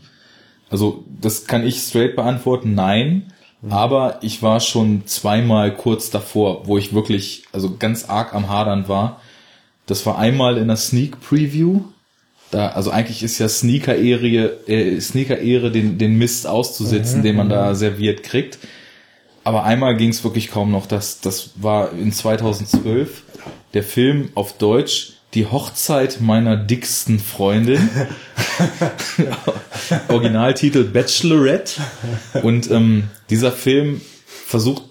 Also, 0.70 1.04
das 1.20 1.46
kann 1.46 1.66
ich 1.66 1.78
straight 1.78 2.16
beantworten, 2.16 2.74
nein. 2.74 3.32
Mhm. 3.62 3.72
Aber 3.72 4.18
ich 4.22 4.42
war 4.42 4.60
schon 4.60 5.06
zweimal 5.06 5.74
kurz 5.74 6.10
davor, 6.10 6.66
wo 6.66 6.76
ich 6.76 6.92
wirklich, 6.92 7.44
also 7.52 7.76
ganz 7.78 8.04
arg 8.04 8.34
am 8.34 8.50
Hadern 8.50 8.88
war. 8.88 9.20
Das 9.86 10.04
war 10.04 10.18
einmal 10.18 10.58
in 10.58 10.68
der 10.68 10.76
Sneak 10.76 11.20
Preview. 11.20 11.80
Da, 12.50 12.68
also 12.68 12.90
eigentlich 12.90 13.22
ist 13.22 13.38
ja 13.38 13.48
Sneaker-Ehre, 13.48 14.68
äh, 14.68 15.00
Sneaker-Ehre 15.00 15.70
den, 15.70 15.96
den 15.96 16.18
Mist 16.18 16.46
auszusitzen, 16.46 17.20
mhm. 17.20 17.22
den 17.22 17.36
man 17.36 17.48
da 17.48 17.70
mhm. 17.70 17.74
serviert 17.74 18.22
kriegt 18.22 18.58
aber 19.44 19.64
einmal 19.64 19.96
ging 19.96 20.10
es 20.10 20.24
wirklich 20.24 20.50
kaum 20.50 20.70
noch. 20.70 20.86
Das, 20.86 21.20
das 21.20 21.50
war 21.56 21.92
in 21.92 22.12
2012 22.12 23.22
der 23.74 23.82
Film 23.82 24.30
auf 24.34 24.58
Deutsch 24.58 25.14
Die 25.34 25.46
Hochzeit 25.46 26.20
meiner 26.20 26.56
dicksten 26.56 27.18
Freundin. 27.18 27.88
Originaltitel 30.08 30.84
Bachelorette. 30.84 31.80
Und 32.42 32.70
ähm, 32.70 33.04
dieser 33.30 33.50
Film 33.50 34.02
versucht 34.26 34.82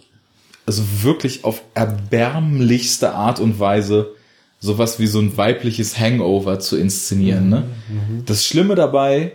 also 0.65 0.83
wirklich 1.03 1.43
auf 1.43 1.61
erbärmlichste 1.75 3.13
Art 3.13 3.39
und 3.39 3.59
Weise 3.59 4.15
sowas 4.59 4.99
wie 4.99 5.07
so 5.07 5.19
ein 5.19 5.37
weibliches 5.37 5.99
Hangover 5.99 6.59
zu 6.59 6.77
inszenieren. 6.77 7.49
Ne? 7.49 7.63
Mhm. 7.89 8.25
Das 8.25 8.45
Schlimme 8.45 8.75
dabei, 8.75 9.33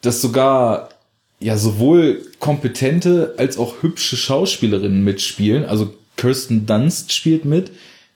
dass 0.00 0.20
sogar 0.20 0.88
ja 1.40 1.56
sowohl 1.56 2.22
kompetente 2.38 3.34
als 3.36 3.58
auch 3.58 3.82
hübsche 3.82 4.16
Schauspielerinnen 4.16 5.04
mitspielen. 5.04 5.64
Also 5.64 5.94
Kirsten 6.16 6.66
Dunst 6.66 7.12
spielt 7.12 7.44
mit. 7.44 7.70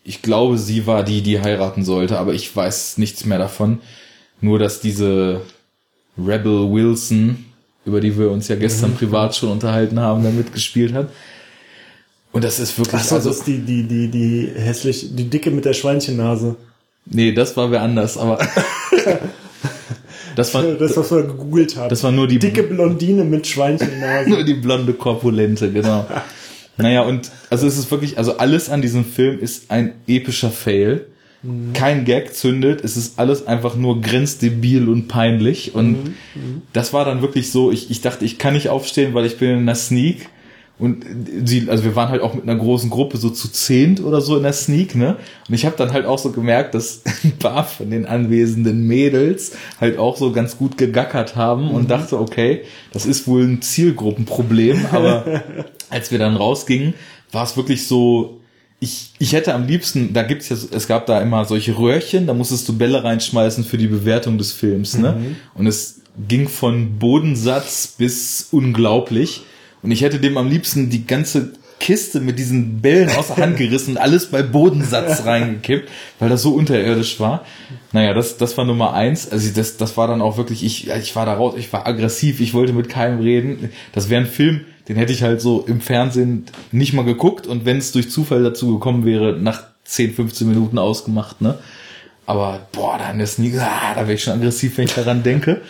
Ich 0.05 0.23
glaube, 0.23 0.57
sie 0.59 0.87
war 0.87 1.05
die, 1.05 1.23
die 1.23 1.41
heiraten 1.41 1.85
sollte, 1.85 2.19
aber 2.19 2.33
ich 2.33 2.55
weiß 2.55 2.99
nichts 2.99 3.25
mehr 3.27 3.39
davon. 3.39 3.81
Nur, 4.41 4.59
dass 4.59 4.81
diese 4.81 5.43
Rebel 6.17 6.73
Wilson, 6.73 7.45
über 7.85 8.01
die 8.01 8.19
wir 8.19 8.31
uns 8.31 8.49
ja 8.49 8.57
gestern 8.57 8.93
mhm. 8.93 8.97
privat 8.97 9.37
schon 9.37 9.51
unterhalten 9.51 10.01
haben, 10.01 10.25
da 10.25 10.31
mitgespielt 10.31 10.95
hat. 10.95 11.11
Und 12.33 12.45
das 12.45 12.59
ist 12.59 12.79
wirklich. 12.79 13.01
Ach 13.01 13.05
so, 13.05 13.17
also, 13.17 13.29
das 13.29 13.39
ist 13.39 13.47
die, 13.47 13.59
die, 13.59 13.83
die, 13.83 14.09
die 14.09 14.51
hässlich, 14.55 15.15
die 15.15 15.29
Dicke 15.29 15.51
mit 15.51 15.65
der 15.65 15.73
Schweinchennase. 15.75 16.57
Nee, 17.05 17.33
das 17.33 17.57
war 17.57 17.71
wer 17.71 17.83
anders, 17.83 18.17
aber. 18.17 18.39
Das 20.37 20.55
war 20.55 20.63
das, 20.79 20.97
was 20.97 21.11
wir 21.11 21.23
gegoogelt 21.23 21.77
haben. 21.77 21.89
Das 21.89 22.03
war 22.03 22.13
nur 22.13 22.27
die 22.27 22.39
dicke 22.39 22.63
Blondine 22.63 23.25
mit 23.25 23.47
Schweinchennase. 23.47 24.31
nur 24.31 24.45
die 24.45 24.55
blonde 24.55 24.93
Korpulente, 24.93 25.71
genau. 25.71 26.07
naja, 26.77 27.03
und 27.03 27.31
also 27.51 27.67
es 27.67 27.79
ist 27.79 27.91
wirklich, 27.91 28.19
also 28.19 28.39
alles 28.39 28.69
an 28.69 28.83
diesem 28.83 29.05
Film 29.05 29.39
ist 29.41 29.71
ein 29.71 29.95
epischer 30.07 30.51
Fail. 30.51 31.07
Mhm. 31.43 31.73
Kein 31.73 32.05
Gag 32.05 32.35
zündet, 32.35 32.85
es 32.85 32.97
ist 32.97 33.19
alles 33.19 33.47
einfach 33.47 33.75
nur 33.75 34.01
grenzdebil 34.01 34.89
und 34.89 35.09
peinlich. 35.09 35.75
Und 35.75 35.91
mhm. 35.91 36.15
mhm. 36.35 36.63
das 36.73 36.93
war 36.93 37.05
dann 37.05 37.23
wirklich 37.23 37.51
so, 37.51 37.73
ich, 37.73 37.91
ich 37.91 38.01
dachte, 38.01 38.25
ich 38.25 38.39
kann 38.39 38.55
nicht 38.55 38.69
aufstehen, 38.69 39.15
weil 39.15 39.25
ich 39.25 39.39
bin 39.39 39.51
in 39.51 39.59
einer 39.61 39.75
Sneak. 39.75 40.29
Und 40.81 41.05
sie, 41.45 41.69
also 41.69 41.85
wir 41.85 41.95
waren 41.95 42.09
halt 42.09 42.23
auch 42.23 42.33
mit 42.33 42.45
einer 42.45 42.57
großen 42.57 42.89
Gruppe 42.89 43.19
so 43.19 43.29
zu 43.29 43.49
zehnt 43.49 44.03
oder 44.03 44.23
so 44.23 44.39
in 44.39 44.43
der 44.43 44.55
Sneak, 44.55 44.95
ne? 44.95 45.17
Und 45.47 45.55
ich 45.55 45.67
habe 45.67 45.77
dann 45.77 45.93
halt 45.93 46.07
auch 46.07 46.19
so 46.19 46.33
gemerkt, 46.33 46.75
dass 46.75 47.03
ein 47.25 47.33
paar 47.39 47.65
von 47.65 47.91
den 47.91 48.07
anwesenden 48.07 48.87
Mädels 48.87 49.53
halt 49.79 49.99
auch 49.99 50.17
so 50.17 50.33
ganz 50.33 50.57
gut 50.57 50.79
gegackert 50.79 51.37
haben 51.37 51.67
mhm. 51.67 51.71
und 51.73 51.91
dachte, 51.91 52.19
okay, 52.19 52.63
das 52.95 53.05
ist 53.05 53.29
wohl 53.29 53.45
ein 53.45 53.61
Zielgruppenproblem. 53.61 54.87
Aber 54.93 55.43
als 55.91 56.11
wir 56.11 56.19
dann 56.19 56.35
rausgingen, 56.37 56.95
war 57.31 57.45
es 57.45 57.59
wirklich 57.59 57.87
so, 57.87 58.41
ich, 58.81 59.13
ich 59.19 59.35
hätte 59.35 59.53
am 59.53 59.67
liebsten, 59.67 60.15
da 60.15 60.23
gibt's 60.23 60.49
ja, 60.49 60.57
es 60.57 60.89
gab 60.89 61.05
da 61.05 61.21
immer 61.21 61.45
solche 61.45 61.77
Röhrchen, 61.77 62.27
da 62.27 62.33
musstest 62.33 62.67
du 62.71 62.79
Bälle 62.79 63.05
reinschmeißen 63.05 63.65
für 63.65 63.77
die 63.77 63.87
Bewertung 63.87 64.39
des 64.39 64.53
Films, 64.53 64.97
ne? 64.97 65.13
Mhm. 65.13 65.37
Und 65.55 65.67
es 65.67 66.01
ging 66.27 66.49
von 66.49 66.99
Bodensatz 66.99 67.95
bis 67.99 68.49
unglaublich. 68.51 69.43
Und 69.83 69.91
ich 69.91 70.03
hätte 70.03 70.19
dem 70.19 70.37
am 70.37 70.49
liebsten 70.49 70.91
die 70.91 71.07
ganze 71.07 71.53
Kiste 71.81 72.21
mit 72.21 72.39
diesen 72.39 72.83
Bällen 72.83 73.11
aus 73.17 73.29
der 73.29 73.39
Hand 73.39 73.57
gerissen 73.57 73.93
und 73.93 73.97
alles 73.97 74.27
bei 74.27 74.43
Bodensatz 74.43 75.25
reingekippt, 75.25 75.89
weil 76.19 76.29
das 76.29 76.43
so 76.43 76.55
unterirdisch 76.55 77.19
war. 77.19 77.45
Naja, 77.93 78.13
das, 78.13 78.37
das 78.37 78.57
war 78.59 78.67
Nummer 78.67 78.93
eins. 78.93 79.31
Also 79.31 79.51
das, 79.55 79.79
das 79.79 79.97
war 79.97 80.07
dann 80.07 80.21
auch 80.21 80.37
wirklich, 80.37 80.63
ich, 80.63 80.91
ich 80.91 81.17
war 81.17 81.25
da 81.25 81.35
raus, 81.35 81.55
ich 81.57 81.73
war 81.73 81.87
aggressiv, 81.87 82.41
ich 82.41 82.53
wollte 82.53 82.75
mit 82.75 82.91
keinem 82.91 83.21
reden. 83.21 83.71
Das 83.93 84.11
wäre 84.11 84.21
ein 84.21 84.29
Film, 84.29 84.61
den 84.89 84.97
hätte 84.97 85.13
ich 85.13 85.23
halt 85.23 85.41
so 85.41 85.65
im 85.67 85.81
Fernsehen 85.81 86.45
nicht 86.71 86.93
mal 86.93 87.05
geguckt 87.05 87.47
und 87.47 87.65
wenn 87.65 87.79
es 87.79 87.93
durch 87.93 88.11
Zufall 88.11 88.43
dazu 88.43 88.75
gekommen 88.75 89.07
wäre, 89.07 89.37
nach 89.39 89.63
10, 89.85 90.15
15 90.15 90.49
Minuten 90.49 90.79
ausgemacht, 90.79 91.41
ne? 91.41 91.59
Aber 92.27 92.69
boah, 92.71 92.97
dann 92.97 93.19
ist 93.19 93.39
nie, 93.39 93.59
ah, 93.59 93.95
da 93.95 94.03
wäre 94.03 94.13
ich 94.13 94.23
schon 94.23 94.35
aggressiv, 94.35 94.79
wenn 94.79 94.85
ich 94.85 94.95
daran 94.95 95.25
denke. 95.25 95.63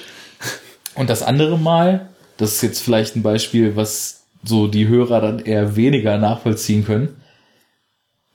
Und 0.94 1.08
das 1.08 1.22
andere 1.22 1.58
Mal, 1.58 2.09
das 2.40 2.54
ist 2.54 2.62
jetzt 2.62 2.80
vielleicht 2.80 3.16
ein 3.16 3.22
Beispiel, 3.22 3.76
was 3.76 4.22
so 4.42 4.66
die 4.66 4.88
Hörer 4.88 5.20
dann 5.20 5.40
eher 5.40 5.76
weniger 5.76 6.16
nachvollziehen 6.16 6.86
können. 6.86 7.10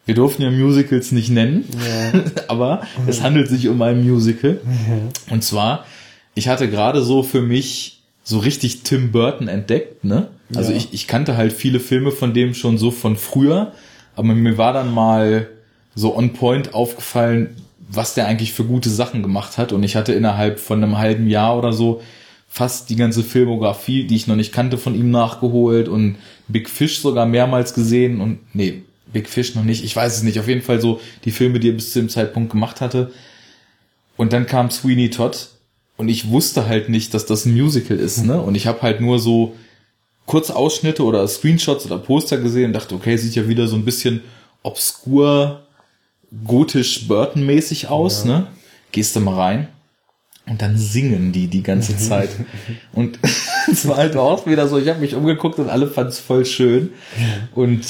Wir 0.06 0.14
durften 0.14 0.44
ja 0.44 0.52
Musicals 0.52 1.12
nicht 1.12 1.32
nennen, 1.32 1.68
ja. 2.14 2.22
aber 2.48 2.84
es 3.08 3.24
handelt 3.24 3.50
sich 3.50 3.68
um 3.68 3.82
ein 3.82 4.06
Musical. 4.06 4.62
Ja. 4.64 5.34
Und 5.34 5.44
zwar, 5.44 5.86
ich 6.36 6.48
hatte 6.48 6.70
gerade 6.70 7.02
so 7.02 7.24
für 7.24 7.42
mich 7.42 8.04
so 8.24 8.38
richtig 8.38 8.84
Tim 8.84 9.12
Burton 9.12 9.48
entdeckt, 9.48 10.04
ne? 10.04 10.28
Also 10.54 10.70
ja. 10.72 10.78
ich, 10.78 10.94
ich 10.94 11.08
kannte 11.08 11.36
halt 11.36 11.52
viele 11.52 11.80
Filme 11.80 12.12
von 12.12 12.36
dem 12.36 12.54
schon 12.54 12.78
so 12.78 12.92
von 12.92 13.16
früher, 13.16 13.72
aber 14.16 14.28
mir 14.28 14.60
war 14.60 14.74
dann 14.74 14.94
mal 14.94 15.48
so 15.96 16.16
on 16.16 16.34
point 16.34 16.76
aufgefallen, 16.76 17.56
was 17.90 18.14
der 18.14 18.28
eigentlich 18.28 18.54
für 18.54 18.66
gute 18.66 18.92
Sachen 18.92 19.24
gemacht 19.24 19.58
hat. 19.58 19.72
Und 19.72 19.82
ich 19.82 19.96
hatte 19.96 20.14
innerhalb 20.14 20.60
von 20.60 20.84
einem 20.84 21.00
halben 21.00 21.28
Jahr 21.28 21.58
oder 21.58 21.74
so 21.74 22.04
fast 22.48 22.90
die 22.90 22.96
ganze 22.96 23.24
Filmografie, 23.24 24.06
die 24.06 24.16
ich 24.16 24.28
noch 24.28 24.36
nicht 24.36 24.54
kannte, 24.54 24.78
von 24.78 24.96
ihm 24.96 25.12
nachgeholt 25.12 25.88
und 25.90 26.18
Big 26.48 26.70
Fish 26.70 27.00
sogar 27.00 27.26
mehrmals 27.26 27.74
gesehen 27.74 28.22
und 28.22 28.40
nee, 28.54 28.84
Big 29.12 29.30
Fish 29.30 29.56
noch 29.56 29.64
nicht. 29.64 29.84
Ich 29.84 29.96
weiß 29.96 30.18
es 30.18 30.24
nicht. 30.24 30.40
Auf 30.40 30.48
jeden 30.48 30.62
Fall 30.62 30.82
so 30.82 31.00
die 31.24 31.32
Filme, 31.32 31.60
die 31.60 31.70
er 31.70 31.74
bis 31.74 31.94
zu 31.94 32.00
dem 32.00 32.10
Zeitpunkt 32.10 32.52
gemacht 32.52 32.82
hatte. 32.82 33.12
Und 34.18 34.34
dann 34.34 34.46
kam 34.46 34.72
Sweeney 34.72 35.10
Todd 35.10 35.50
und 35.98 36.10
ich 36.10 36.30
wusste 36.30 36.68
halt 36.68 36.90
nicht, 36.90 37.14
dass 37.14 37.26
das 37.26 37.46
ein 37.46 37.54
Musical 37.54 37.98
ist, 37.98 38.26
ne? 38.26 38.42
Und 38.42 38.56
ich 38.56 38.68
habe 38.68 38.82
halt 38.82 39.02
nur 39.02 39.20
so 39.20 39.56
kurze 40.26 40.56
Ausschnitte 40.56 41.04
oder 41.04 41.28
Screenshots 41.28 41.86
oder 41.86 41.98
Poster 41.98 42.38
gesehen 42.38 42.68
und 42.68 42.74
dachte, 42.74 42.96
okay, 42.96 43.18
sieht 43.18 43.36
ja 43.36 43.48
wieder 43.48 43.68
so 43.68 43.76
ein 43.76 43.86
bisschen 43.86 44.22
obskur, 44.64 45.66
gotisch 46.46 47.08
Burton-mäßig 47.08 47.88
aus, 47.88 48.26
ja. 48.26 48.40
ne? 48.40 48.48
Gehst 48.92 49.16
du 49.16 49.20
mal 49.20 49.36
rein. 49.36 49.68
Und 50.48 50.62
dann 50.62 50.78
singen 50.78 51.32
die 51.32 51.48
die 51.48 51.64
ganze 51.64 51.98
Zeit. 51.98 52.30
und 52.94 53.20
es 53.72 53.88
war 53.88 53.98
halt 53.98 54.16
auch 54.16 54.46
wieder 54.46 54.68
so, 54.68 54.78
ich 54.78 54.88
habe 54.90 55.00
mich 55.00 55.16
umgeguckt 55.16 55.58
und 55.60 55.70
alle 55.70 55.88
fanden 55.88 56.12
es 56.12 56.20
voll 56.20 56.46
schön. 56.46 56.92
Und 57.56 57.86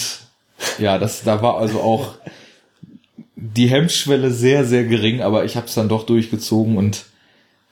ja, 0.80 0.98
das, 0.98 1.24
da 1.24 1.42
war 1.42 1.58
also 1.58 1.82
auch 1.82 2.16
die 3.36 3.68
Hemmschwelle 3.68 4.32
sehr, 4.32 4.66
sehr 4.66 4.86
gering, 4.86 5.22
aber 5.22 5.46
ich 5.46 5.58
habe 5.58 5.68
es 5.68 5.74
dann 5.74 5.90
doch 5.90 6.06
durchgezogen 6.06 6.78
und 6.78 7.06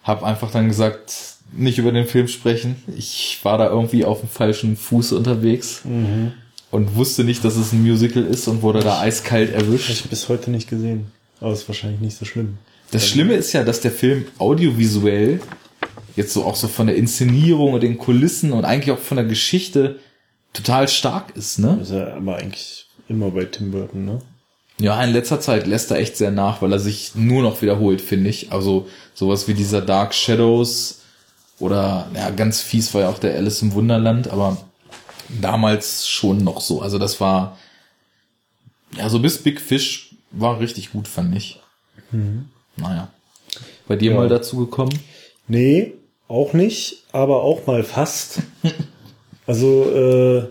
habe 0.04 0.26
einfach 0.26 0.52
dann 0.52 0.68
gesagt, 0.68 1.14
nicht 1.56 1.78
über 1.78 1.92
den 1.92 2.06
Film 2.06 2.28
sprechen. 2.28 2.76
Ich 2.98 3.40
war 3.44 3.58
da 3.58 3.70
irgendwie 3.70 4.06
auf 4.06 4.20
dem 4.20 4.30
falschen 4.30 4.76
Fuß 4.76 5.14
unterwegs 5.14 5.82
mhm. 5.86 6.34
und 6.72 6.96
wusste 6.96 7.24
nicht, 7.24 7.46
dass 7.46 7.56
es 7.56 7.72
ein 7.72 7.84
Musical 7.84 8.24
ist 8.24 8.48
und 8.48 8.62
wurde 8.62 8.82
da 8.82 9.00
eiskalt 9.00 9.54
erwischt. 9.54 9.90
Ich 9.90 10.04
bis 10.04 10.30
heute 10.30 10.52
nicht 10.52 10.70
gesehen, 10.70 11.12
aber 11.40 11.54
ist 11.54 11.68
wahrscheinlich 11.68 12.02
nicht 12.02 12.18
so 12.18 12.26
schlimm. 12.26 12.58
Das 12.94 13.08
Schlimme 13.08 13.34
ist 13.34 13.54
ja, 13.54 13.64
dass 13.64 13.82
der 13.82 13.92
Film 13.92 14.26
audiovisuell 14.38 15.40
jetzt 16.16 16.34
so 16.34 16.46
auch 16.46 16.56
so 16.56 16.68
von 16.68 16.88
der 16.88 16.96
Inszenierung 16.96 17.74
und 17.74 17.82
den 17.82 17.98
Kulissen 17.98 18.54
und 18.54 18.66
eigentlich 18.66 18.92
auch 18.92 19.02
von 19.02 19.18
der 19.18 19.26
Geschichte 19.26 20.00
total 20.54 20.88
stark 20.88 21.36
ist, 21.36 21.58
ne? 21.58 21.80
ist 21.82 21.92
ja 21.92 22.14
aber 22.14 22.38
eigentlich 22.38 22.88
immer 23.10 23.32
bei 23.32 23.46
Tim 23.46 23.72
Burton, 23.72 24.06
ne? 24.06 24.20
Ja, 24.80 25.04
in 25.04 25.12
letzter 25.12 25.40
Zeit 25.40 25.68
lässt 25.68 25.92
er 25.92 25.98
echt 25.98 26.18
sehr 26.18 26.32
nach, 26.32 26.62
weil 26.62 26.72
er 26.72 26.80
sich 26.80 27.16
nur 27.16 27.44
noch 27.44 27.62
wiederholt, 27.62 28.02
finde 28.02 28.30
ich. 28.30 28.52
Also 28.52 28.88
sowas 29.14 29.48
wie 29.48 29.54
dieser 29.54 29.82
Dark 29.82 30.14
Shadows 30.14 31.02
oder 31.60 32.08
ja, 32.16 32.30
ganz 32.32 32.62
fies 32.62 32.94
war 32.94 33.02
ja 33.02 33.10
auch 33.10 33.20
der 33.20 33.36
Alice 33.36 33.62
im 33.62 33.74
Wunderland, 33.74 34.30
aber 34.30 34.58
damals 35.42 36.08
schon 36.08 36.44
noch 36.44 36.62
so. 36.62 36.82
Also 36.82 36.98
das 36.98 37.22
war 37.22 37.58
ja 38.98 39.10
so 39.10 39.20
bis 39.20 39.42
Big 39.42 39.62
Fish 39.62 40.16
war 40.32 40.60
richtig 40.60 40.92
gut, 40.92 41.08
fand 41.08 41.36
ich. 41.36 41.60
Mhm. 42.12 42.50
Naja. 42.78 43.10
Bei 43.88 43.96
dir 43.96 44.12
ja. 44.12 44.18
mal 44.18 44.30
dazu 44.30 44.58
gekommen? 44.58 44.98
Nee, 45.48 45.94
auch 46.28 46.54
nicht, 46.54 47.04
aber 47.12 47.44
auch 47.44 47.68
mal 47.68 47.84
fast. 47.84 48.40
also 49.46 49.92
äh, 49.92 50.48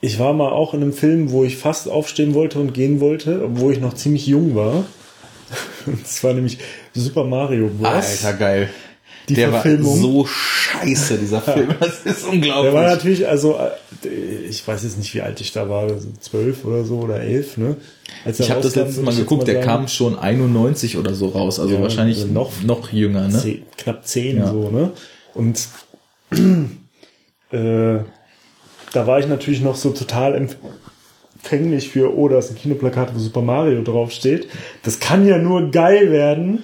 ich 0.00 0.18
war 0.18 0.32
mal 0.32 0.50
auch 0.50 0.74
in 0.74 0.82
einem 0.82 0.92
Film, 0.92 1.30
wo 1.30 1.44
ich 1.44 1.56
fast 1.56 1.88
aufstehen 1.88 2.34
wollte 2.34 2.58
und 2.58 2.74
gehen 2.74 3.00
wollte, 3.00 3.44
obwohl 3.44 3.72
ich 3.72 3.80
noch 3.80 3.94
ziemlich 3.94 4.26
jung 4.26 4.54
war. 4.54 4.84
Und 5.86 6.06
zwar 6.06 6.34
nämlich 6.34 6.58
Super 6.92 7.24
Mario 7.24 7.68
Bros. 7.68 8.24
Alter, 8.24 8.32
geil. 8.32 8.70
Die 9.28 9.34
der 9.34 9.50
Verfilmung. 9.50 9.92
war 9.92 10.00
so 10.00 10.26
scheiße, 10.26 11.18
dieser 11.18 11.40
Film. 11.40 11.74
Das 11.80 12.00
ist 12.04 12.24
unglaublich. 12.26 12.72
Der 12.72 12.74
war 12.74 12.88
natürlich, 12.88 13.26
also, 13.26 13.58
äh, 14.04 14.08
ich 14.48 14.66
weiß 14.66 14.84
jetzt 14.84 14.98
nicht, 14.98 15.12
wie 15.14 15.20
alt 15.20 15.40
ich 15.40 15.52
da 15.52 15.68
war, 15.68 15.88
zwölf 16.20 16.64
oder 16.64 16.84
so 16.84 17.00
oder 17.00 17.20
elf, 17.20 17.56
ne? 17.56 17.76
Als 18.24 18.38
ich 18.38 18.50
habe 18.50 18.60
das 18.60 18.76
letzte 18.76 19.02
Mal 19.02 19.14
geguckt, 19.14 19.48
der 19.48 19.60
kam 19.60 19.88
schon 19.88 20.16
91 20.18 20.96
oder 20.96 21.14
so 21.14 21.28
raus, 21.28 21.58
also 21.58 21.74
ja, 21.74 21.82
wahrscheinlich 21.82 22.18
also 22.18 22.32
noch, 22.32 22.62
noch 22.62 22.92
jünger, 22.92 23.28
ne? 23.28 23.38
Zehn, 23.38 23.62
knapp 23.76 24.06
zehn 24.06 24.38
ja. 24.38 24.48
so, 24.48 24.70
ne? 24.70 24.92
Und 25.34 25.68
äh, 27.50 27.98
da 28.92 29.06
war 29.06 29.18
ich 29.18 29.26
natürlich 29.26 29.60
noch 29.60 29.76
so 29.76 29.90
total 29.90 30.34
empfänglich 30.34 31.90
für, 31.90 32.16
oh, 32.16 32.28
da 32.28 32.38
ist 32.38 32.50
ein 32.50 32.56
Kinoplakat, 32.56 33.14
wo 33.14 33.18
Super 33.18 33.42
Mario 33.42 33.82
draufsteht. 33.82 34.48
Das 34.82 35.00
kann 35.00 35.26
ja 35.26 35.38
nur 35.38 35.70
geil 35.70 36.10
werden. 36.10 36.62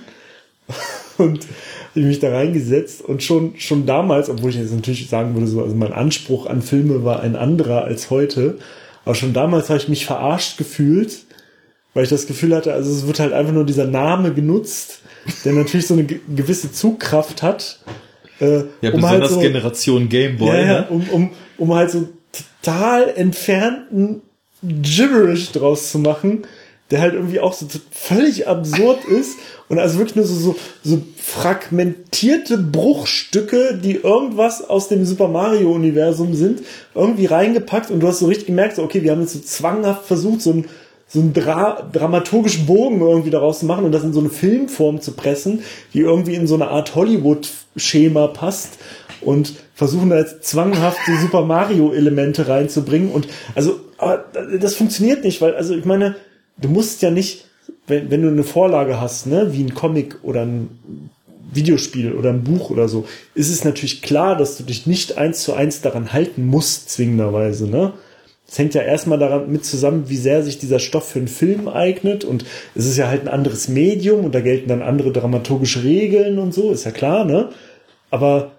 Und 1.18 1.46
ich 1.94 2.04
mich 2.04 2.20
da 2.20 2.30
reingesetzt 2.30 3.02
und 3.02 3.22
schon, 3.22 3.54
schon 3.58 3.86
damals, 3.86 4.30
obwohl 4.30 4.50
ich 4.50 4.56
jetzt 4.56 4.74
natürlich 4.74 5.08
sagen 5.08 5.34
würde, 5.34 5.46
so, 5.46 5.62
also 5.62 5.74
mein 5.74 5.92
Anspruch 5.92 6.46
an 6.46 6.62
Filme 6.62 7.04
war 7.04 7.20
ein 7.20 7.36
anderer 7.36 7.84
als 7.84 8.10
heute, 8.10 8.58
aber 9.04 9.14
schon 9.14 9.32
damals 9.32 9.68
habe 9.68 9.78
ich 9.78 9.88
mich 9.88 10.06
verarscht 10.06 10.58
gefühlt, 10.58 11.24
weil 11.94 12.04
ich 12.04 12.10
das 12.10 12.26
Gefühl 12.26 12.54
hatte, 12.54 12.72
also 12.72 12.90
es 12.90 13.06
wird 13.06 13.20
halt 13.20 13.32
einfach 13.32 13.52
nur 13.52 13.66
dieser 13.66 13.86
Name 13.86 14.32
genutzt, 14.32 15.00
der 15.44 15.52
natürlich 15.52 15.86
so 15.86 15.94
eine 15.94 16.04
gewisse 16.04 16.72
Zugkraft 16.72 17.42
hat. 17.42 17.80
Äh, 18.40 18.64
ja, 18.80 18.92
um 18.92 19.06
halt 19.06 19.20
besonders 19.20 19.20
halt 19.20 19.30
so, 19.30 19.40
Generation 19.40 20.08
Gameboy. 20.08 20.48
Ja, 20.48 20.64
ja, 20.64 20.80
ne? 20.80 20.86
um, 20.88 21.08
um, 21.10 21.30
um 21.58 21.74
halt 21.74 21.90
so 21.90 22.08
total 22.62 23.12
entfernten 23.14 24.22
Gibberish 24.62 25.52
draus 25.52 25.90
zu 25.90 25.98
machen, 25.98 26.44
der 26.92 27.00
halt 27.00 27.14
irgendwie 27.14 27.40
auch 27.40 27.54
so 27.54 27.66
völlig 27.90 28.46
absurd 28.46 29.04
ist 29.06 29.38
und 29.70 29.78
also 29.78 29.96
wirklich 29.98 30.16
nur 30.16 30.26
so, 30.26 30.34
so, 30.34 30.56
so 30.84 31.02
fragmentierte 31.16 32.58
Bruchstücke, 32.58 33.80
die 33.82 33.94
irgendwas 33.94 34.68
aus 34.68 34.88
dem 34.88 35.06
Super 35.06 35.28
Mario 35.28 35.72
Universum 35.72 36.34
sind, 36.34 36.60
irgendwie 36.94 37.24
reingepackt 37.24 37.90
und 37.90 38.00
du 38.00 38.06
hast 38.06 38.18
so 38.18 38.26
richtig 38.26 38.46
gemerkt, 38.46 38.76
so, 38.76 38.82
okay, 38.82 39.02
wir 39.02 39.10
haben 39.10 39.22
jetzt 39.22 39.32
so 39.32 39.40
zwanghaft 39.40 40.04
versucht, 40.04 40.42
so 40.42 40.52
ein 40.52 40.66
so 41.08 41.20
einen 41.20 41.34
Dra 41.34 41.82
dramaturgischen 41.92 42.64
Bogen 42.64 43.00
irgendwie 43.00 43.28
daraus 43.28 43.58
zu 43.58 43.66
machen 43.66 43.84
und 43.84 43.92
das 43.92 44.02
in 44.02 44.14
so 44.14 44.20
eine 44.20 44.30
Filmform 44.30 45.02
zu 45.02 45.12
pressen, 45.12 45.62
die 45.92 46.00
irgendwie 46.00 46.34
in 46.34 46.46
so 46.46 46.54
eine 46.54 46.68
Art 46.68 46.94
Hollywood-Schema 46.94 48.28
passt 48.28 48.78
und 49.20 49.52
versuchen 49.74 50.08
da 50.08 50.18
jetzt 50.18 50.44
zwanghafte 50.44 51.16
Super 51.20 51.44
Mario-Elemente 51.44 52.48
reinzubringen 52.48 53.10
und 53.10 53.28
also 53.54 53.80
das 54.58 54.74
funktioniert 54.74 55.22
nicht, 55.22 55.40
weil 55.40 55.54
also 55.54 55.74
ich 55.74 55.84
meine, 55.84 56.16
du 56.56 56.68
musst 56.68 57.02
ja 57.02 57.10
nicht, 57.10 57.46
wenn, 57.86 58.10
wenn 58.10 58.22
du 58.22 58.28
eine 58.28 58.44
Vorlage 58.44 59.00
hast, 59.00 59.26
ne, 59.26 59.52
wie 59.52 59.62
ein 59.62 59.74
Comic 59.74 60.18
oder 60.22 60.42
ein 60.42 61.10
Videospiel 61.52 62.12
oder 62.12 62.30
ein 62.30 62.44
Buch 62.44 62.70
oder 62.70 62.88
so, 62.88 63.06
ist 63.34 63.50
es 63.50 63.64
natürlich 63.64 64.02
klar, 64.02 64.36
dass 64.36 64.56
du 64.56 64.64
dich 64.64 64.86
nicht 64.86 65.18
eins 65.18 65.42
zu 65.42 65.52
eins 65.54 65.80
daran 65.80 66.12
halten 66.12 66.46
musst, 66.46 66.90
zwingenderweise, 66.90 67.68
ne? 67.68 67.92
Es 68.48 68.58
hängt 68.58 68.74
ja 68.74 68.82
erstmal 68.82 69.18
daran 69.18 69.50
mit 69.50 69.64
zusammen, 69.64 70.10
wie 70.10 70.16
sehr 70.18 70.42
sich 70.42 70.58
dieser 70.58 70.78
Stoff 70.78 71.08
für 71.08 71.20
einen 71.20 71.28
Film 71.28 71.68
eignet 71.68 72.22
und 72.22 72.44
es 72.74 72.84
ist 72.84 72.98
ja 72.98 73.08
halt 73.08 73.22
ein 73.22 73.28
anderes 73.28 73.68
Medium 73.68 74.26
und 74.26 74.34
da 74.34 74.40
gelten 74.40 74.68
dann 74.68 74.82
andere 74.82 75.10
dramaturgische 75.10 75.84
Regeln 75.84 76.38
und 76.38 76.52
so, 76.52 76.70
ist 76.70 76.84
ja 76.84 76.90
klar, 76.90 77.24
ne? 77.24 77.48
Aber, 78.10 78.52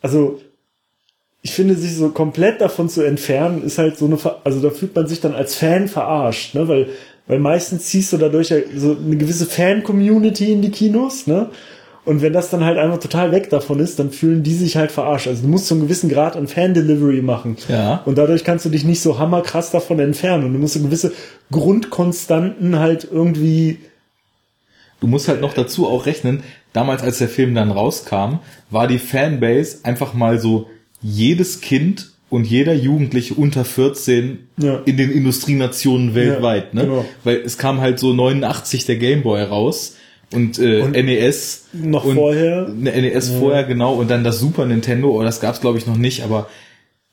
also, 0.00 0.40
ich 1.42 1.52
finde, 1.52 1.74
sich 1.74 1.96
so 1.96 2.10
komplett 2.10 2.60
davon 2.60 2.88
zu 2.88 3.02
entfernen, 3.02 3.64
ist 3.64 3.78
halt 3.78 3.98
so 3.98 4.04
eine, 4.04 4.16
also 4.44 4.60
da 4.60 4.70
fühlt 4.70 4.94
man 4.94 5.08
sich 5.08 5.20
dann 5.20 5.34
als 5.34 5.56
Fan 5.56 5.88
verarscht, 5.88 6.54
ne? 6.54 6.68
Weil 6.68 6.88
weil 7.26 7.38
meistens 7.38 7.84
ziehst 7.84 8.12
du 8.12 8.16
dadurch 8.16 8.54
so 8.76 8.96
eine 8.96 9.16
gewisse 9.16 9.46
Fan-Community 9.46 10.52
in 10.52 10.62
die 10.62 10.70
Kinos, 10.70 11.26
ne? 11.26 11.50
Und 12.04 12.20
wenn 12.20 12.32
das 12.32 12.50
dann 12.50 12.64
halt 12.64 12.78
einfach 12.78 12.98
total 12.98 13.30
weg 13.30 13.48
davon 13.48 13.78
ist, 13.78 14.00
dann 14.00 14.10
fühlen 14.10 14.42
die 14.42 14.54
sich 14.54 14.76
halt 14.76 14.90
verarscht. 14.90 15.28
Also 15.28 15.42
du 15.42 15.48
musst 15.48 15.68
so 15.68 15.76
einen 15.76 15.84
gewissen 15.84 16.08
Grad 16.08 16.34
an 16.34 16.48
Fan-Delivery 16.48 17.22
machen. 17.22 17.56
Ja. 17.68 18.02
Und 18.04 18.18
dadurch 18.18 18.42
kannst 18.42 18.64
du 18.64 18.70
dich 18.70 18.84
nicht 18.84 19.00
so 19.00 19.20
hammerkrass 19.20 19.70
davon 19.70 20.00
entfernen. 20.00 20.46
Und 20.46 20.52
du 20.54 20.58
musst 20.58 20.74
so 20.74 20.80
gewisse 20.80 21.12
Grundkonstanten 21.52 22.80
halt 22.80 23.06
irgendwie. 23.08 23.78
Du 25.00 25.06
musst 25.06 25.28
halt 25.28 25.40
noch 25.40 25.54
dazu 25.54 25.86
auch 25.86 26.06
rechnen, 26.06 26.42
damals 26.72 27.02
als 27.02 27.18
der 27.18 27.28
Film 27.28 27.54
dann 27.54 27.70
rauskam, 27.70 28.40
war 28.70 28.88
die 28.88 28.98
Fanbase 28.98 29.78
einfach 29.84 30.12
mal 30.12 30.40
so 30.40 30.68
jedes 31.00 31.60
Kind 31.60 32.11
und 32.32 32.46
jeder 32.46 32.72
Jugendliche 32.72 33.34
unter 33.34 33.62
14 33.62 34.38
ja. 34.56 34.80
in 34.86 34.96
den 34.96 35.10
Industrienationen 35.10 36.14
weltweit, 36.14 36.72
ja, 36.72 36.80
ne? 36.80 36.86
Genau. 36.86 37.04
Weil 37.24 37.36
es 37.44 37.58
kam 37.58 37.82
halt 37.82 37.98
so 37.98 38.14
89 38.14 38.86
der 38.86 38.96
Gameboy 38.96 39.42
raus 39.42 39.96
und, 40.32 40.58
äh, 40.58 40.80
und 40.80 40.92
NES 40.92 41.66
noch 41.74 42.06
und 42.06 42.14
vorher 42.14 42.68
NES 42.68 43.32
ja. 43.32 43.38
vorher 43.38 43.64
genau 43.64 43.96
und 43.96 44.10
dann 44.10 44.24
das 44.24 44.40
Super 44.40 44.64
Nintendo, 44.64 45.10
oder 45.10 45.18
oh, 45.18 45.24
das 45.24 45.40
gab's 45.40 45.60
glaube 45.60 45.76
ich 45.76 45.86
noch 45.86 45.98
nicht, 45.98 46.22
aber 46.22 46.48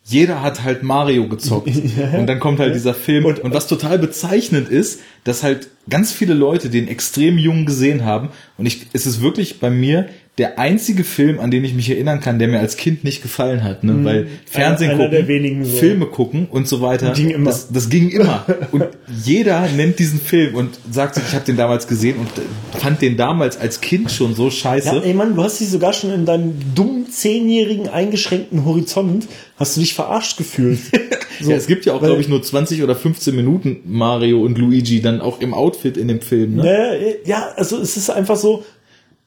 jeder 0.06 0.42
hat 0.42 0.64
halt 0.64 0.84
Mario 0.84 1.28
gezockt 1.28 1.68
ja. 1.98 2.18
und 2.18 2.26
dann 2.28 2.40
kommt 2.40 2.60
halt 2.60 2.74
dieser 2.74 2.94
Film 2.94 3.26
und, 3.26 3.40
und 3.40 3.54
was 3.54 3.68
total 3.68 4.00
bezeichnend 4.00 4.70
ist, 4.70 5.02
dass 5.26 5.44
halt 5.44 5.68
ganz 5.90 6.14
viele 6.14 6.34
Leute 6.34 6.70
den 6.70 6.88
extrem 6.88 7.38
jung 7.38 7.66
gesehen 7.66 8.06
haben 8.06 8.30
und 8.58 8.68
ich 8.68 8.88
es 8.94 9.06
ist 9.06 9.22
wirklich 9.22 9.60
bei 9.60 9.70
mir 9.70 10.08
der 10.40 10.58
einzige 10.58 11.04
Film, 11.04 11.40
an 11.40 11.52
den 11.52 11.64
ich 11.64 11.74
mich 11.74 11.90
erinnern 11.90 12.22
kann, 12.22 12.40
der 12.40 12.48
mir 12.48 12.60
als 12.60 12.78
Kind 12.78 13.04
nicht 13.04 13.22
gefallen 13.22 13.64
hat, 13.64 13.84
ne? 13.84 13.94
Mhm. 13.94 14.06
weil 14.06 14.28
Fernsehen 14.46 14.92
einer, 14.92 15.10
gucken, 15.10 15.66
so. 15.66 15.78
Filme 15.78 16.06
gucken 16.06 16.48
und 16.50 16.68
so 16.68 16.82
weiter, 16.82 17.12
ging 17.12 17.30
immer. 17.30 17.52
Das, 17.52 17.72
das 17.72 17.90
ging 17.90 18.10
immer. 18.10 18.46
und 18.72 18.86
jeder 19.24 19.68
nennt 19.68 20.00
diesen 20.00 20.20
Film 20.20 20.56
und 20.56 20.80
sagt 20.90 21.16
sich, 21.16 21.26
ich 21.28 21.36
habe 21.36 21.46
den 21.46 21.58
damals 21.58 21.88
gesehen 21.88 22.18
und 22.18 22.30
fand 22.80 23.02
den 23.02 23.18
damals 23.18 23.60
als 23.60 23.82
Kind 23.82 24.12
schon 24.12 24.34
so 24.34 24.50
scheiße. 24.50 24.88
Ja, 24.88 25.02
ey 25.02 25.14
Mann, 25.14 25.36
du 25.36 25.44
hast 25.44 25.60
dich 25.60 25.70
sogar 25.70 25.94
schon 25.94 26.12
in 26.12 26.26
deinem 26.26 26.54
dummen 26.74 27.12
zehnjährigen 27.12 27.90
eingeschränkten 27.90 28.66
Horizont 28.66 29.28
hast 29.60 29.76
du 29.76 29.82
dich 29.82 29.94
verarscht 29.94 30.38
gefühlt. 30.38 30.80
So, 31.42 31.50
ja, 31.52 31.58
es 31.58 31.68
gibt 31.68 31.86
ja 31.86 31.94
auch, 31.94 32.02
glaube 32.02 32.22
ich, 32.22 32.30
nur 32.30 32.42
20 32.42 32.82
oder 32.82 32.96
15 32.96 33.36
Minuten 33.36 33.82
Mario 33.86 34.42
und 34.42 34.58
Luigi 34.58 35.02
dann 35.02 35.20
auch 35.20 35.42
im 35.42 35.54
Outfit 35.54 35.98
in 35.98 36.08
dem 36.08 36.22
Film. 36.22 36.56
Ne? 36.56 37.18
Ja, 37.26 37.50
also 37.58 37.78
es 37.78 37.98
ist 37.98 38.10
einfach 38.10 38.38
so, 38.38 38.64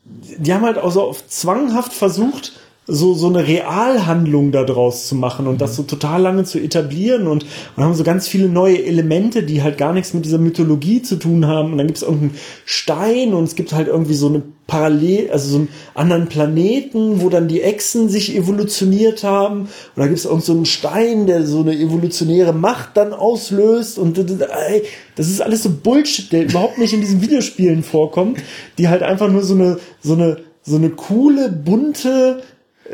die 0.04 0.52
haben 0.52 0.64
halt 0.64 0.78
auch 0.78 0.90
so 0.90 1.02
auf 1.02 1.26
zwanghaft 1.28 1.92
versucht, 1.92 2.52
so, 2.86 3.14
so 3.14 3.28
eine 3.28 3.46
Realhandlung 3.46 4.50
daraus 4.50 5.06
zu 5.06 5.14
machen 5.14 5.46
und 5.46 5.60
das 5.60 5.76
so 5.76 5.84
total 5.84 6.22
lange 6.22 6.42
zu 6.42 6.58
etablieren 6.58 7.28
und, 7.28 7.46
und 7.76 7.84
haben 7.84 7.94
so 7.94 8.02
ganz 8.02 8.26
viele 8.26 8.48
neue 8.48 8.84
Elemente, 8.84 9.44
die 9.44 9.62
halt 9.62 9.78
gar 9.78 9.92
nichts 9.92 10.14
mit 10.14 10.24
dieser 10.24 10.38
Mythologie 10.38 11.00
zu 11.00 11.16
tun 11.16 11.46
haben. 11.46 11.72
Und 11.72 11.78
dann 11.78 11.86
gibt 11.86 11.98
es 11.98 12.02
irgendeinen 12.02 12.34
Stein 12.64 13.34
und 13.34 13.44
es 13.44 13.54
gibt 13.54 13.72
halt 13.72 13.86
irgendwie 13.86 14.14
so 14.14 14.28
eine 14.28 14.42
Parallel, 14.66 15.30
also 15.30 15.48
so 15.48 15.56
einen 15.58 15.68
anderen 15.94 16.26
Planeten, 16.26 17.20
wo 17.20 17.28
dann 17.28 17.46
die 17.46 17.62
Echsen 17.62 18.08
sich 18.08 18.34
evolutioniert 18.34 19.22
haben. 19.22 19.60
Und 19.60 19.68
da 19.96 20.06
gibt 20.06 20.18
es 20.18 20.24
irgend 20.24 20.44
so 20.44 20.52
einen 20.52 20.66
Stein, 20.66 21.26
der 21.26 21.46
so 21.46 21.60
eine 21.60 21.78
evolutionäre 21.78 22.52
Macht 22.52 22.96
dann 22.96 23.12
auslöst. 23.12 23.96
Und 23.98 24.18
ey, 24.18 24.82
das 25.14 25.28
ist 25.28 25.40
alles 25.40 25.62
so 25.62 25.70
Bullshit, 25.70 26.32
der 26.32 26.44
überhaupt 26.44 26.78
nicht 26.78 26.94
in 26.94 27.00
diesen 27.00 27.22
Videospielen 27.22 27.84
vorkommt, 27.84 28.40
die 28.78 28.88
halt 28.88 29.02
einfach 29.02 29.28
nur 29.28 29.44
so 29.44 29.54
eine, 29.54 29.78
so 30.00 30.14
eine, 30.14 30.38
so 30.62 30.76
eine 30.76 30.90
coole, 30.90 31.48
bunte, 31.50 32.42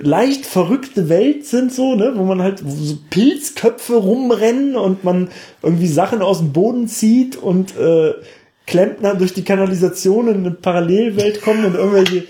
leicht 0.01 0.47
verrückte 0.47 1.09
Welt 1.09 1.47
sind 1.47 1.73
so, 1.73 1.95
ne, 1.95 2.13
wo 2.15 2.25
man 2.25 2.43
halt 2.43 2.61
so 2.61 2.99
Pilzköpfe 3.11 3.95
rumrennen 3.95 4.77
und 4.77 5.05
man 5.05 5.29
irgendwie 5.63 5.89
Sachen 5.89 6.23
aus 6.23 6.39
dem 6.39 6.53
Boden 6.53 6.89
zieht 6.89 7.37
und 7.37 7.77
äh, 7.77 8.15
Klempner 8.67 9.15
durch 9.15 9.33
die 9.33 9.45
Kanalisation 9.45 10.29
in 10.29 10.37
eine 10.39 10.51
Parallelwelt 10.51 11.43
kommen 11.43 11.65
und 11.65 11.75
irgendwelche 11.75 12.25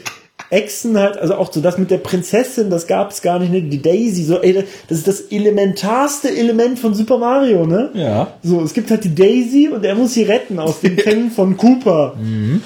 Echsen 0.50 0.96
halt, 0.96 1.18
also 1.18 1.34
auch 1.34 1.52
so 1.52 1.60
das 1.60 1.76
mit 1.76 1.90
der 1.90 1.98
Prinzessin, 1.98 2.70
das 2.70 2.86
gab 2.86 3.10
es 3.10 3.20
gar 3.20 3.38
nicht, 3.38 3.52
ne? 3.52 3.60
Die 3.60 3.82
Daisy, 3.82 4.24
so, 4.24 4.40
ey, 4.40 4.64
das 4.88 4.98
ist 4.98 5.08
das 5.08 5.20
elementarste 5.20 6.34
Element 6.34 6.78
von 6.78 6.94
Super 6.94 7.18
Mario, 7.18 7.66
ne? 7.66 7.90
Ja. 7.92 8.28
So, 8.42 8.62
es 8.62 8.72
gibt 8.72 8.90
halt 8.90 9.04
die 9.04 9.14
Daisy 9.14 9.68
und 9.68 9.84
er 9.84 9.94
muss 9.94 10.14
sie 10.14 10.22
retten 10.22 10.58
aus 10.58 10.80
den 10.80 10.96
Fängen 10.98 11.30
von 11.30 11.56
Cooper. 11.56 12.14
Mhm. 12.18 12.62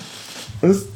Und 0.60 0.70
es 0.70 0.86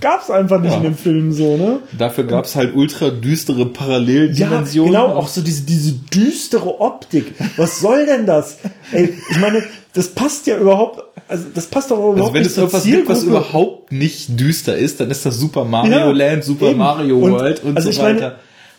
gab's 0.00 0.30
einfach 0.30 0.60
nicht 0.60 0.72
ja. 0.72 0.78
in 0.78 0.82
dem 0.82 0.96
Film 0.96 1.32
so, 1.32 1.56
ne? 1.56 1.78
Dafür 1.96 2.24
gab's 2.24 2.56
halt 2.56 2.74
ultra 2.74 3.10
düstere 3.10 3.66
Paralleldimensionen. 3.66 4.92
Ja, 4.92 5.06
genau, 5.06 5.14
auch 5.14 5.28
so 5.28 5.40
diese, 5.40 5.62
diese 5.62 5.92
düstere 5.92 6.80
Optik. 6.80 7.34
Was 7.56 7.80
soll 7.80 8.06
denn 8.06 8.26
das? 8.26 8.58
Ey, 8.92 9.14
ich 9.30 9.40
meine, 9.40 9.62
das 9.92 10.08
passt 10.08 10.46
ja 10.46 10.58
überhaupt, 10.58 11.02
also 11.28 11.46
das 11.54 11.66
passt 11.66 11.90
doch 11.90 11.96
also 11.96 12.12
überhaupt 12.12 12.22
also 12.22 12.34
wenn 12.34 12.42
nicht 12.42 12.50
es 12.50 12.58
irgendwas 12.58 12.84
gibt, 12.84 13.08
was 13.08 13.22
überhaupt 13.24 13.92
nicht 13.92 14.38
düster 14.38 14.76
ist, 14.76 15.00
dann 15.00 15.10
ist 15.10 15.26
das 15.26 15.38
Super 15.38 15.64
Mario 15.64 15.92
ja, 15.92 16.10
Land, 16.10 16.44
Super 16.44 16.70
eben. 16.70 16.78
Mario 16.78 17.20
World 17.20 17.60
und, 17.60 17.70
und 17.70 17.76
also 17.76 17.90
so 17.90 18.02
weiter. 18.02 18.20
Meine, 18.20 18.36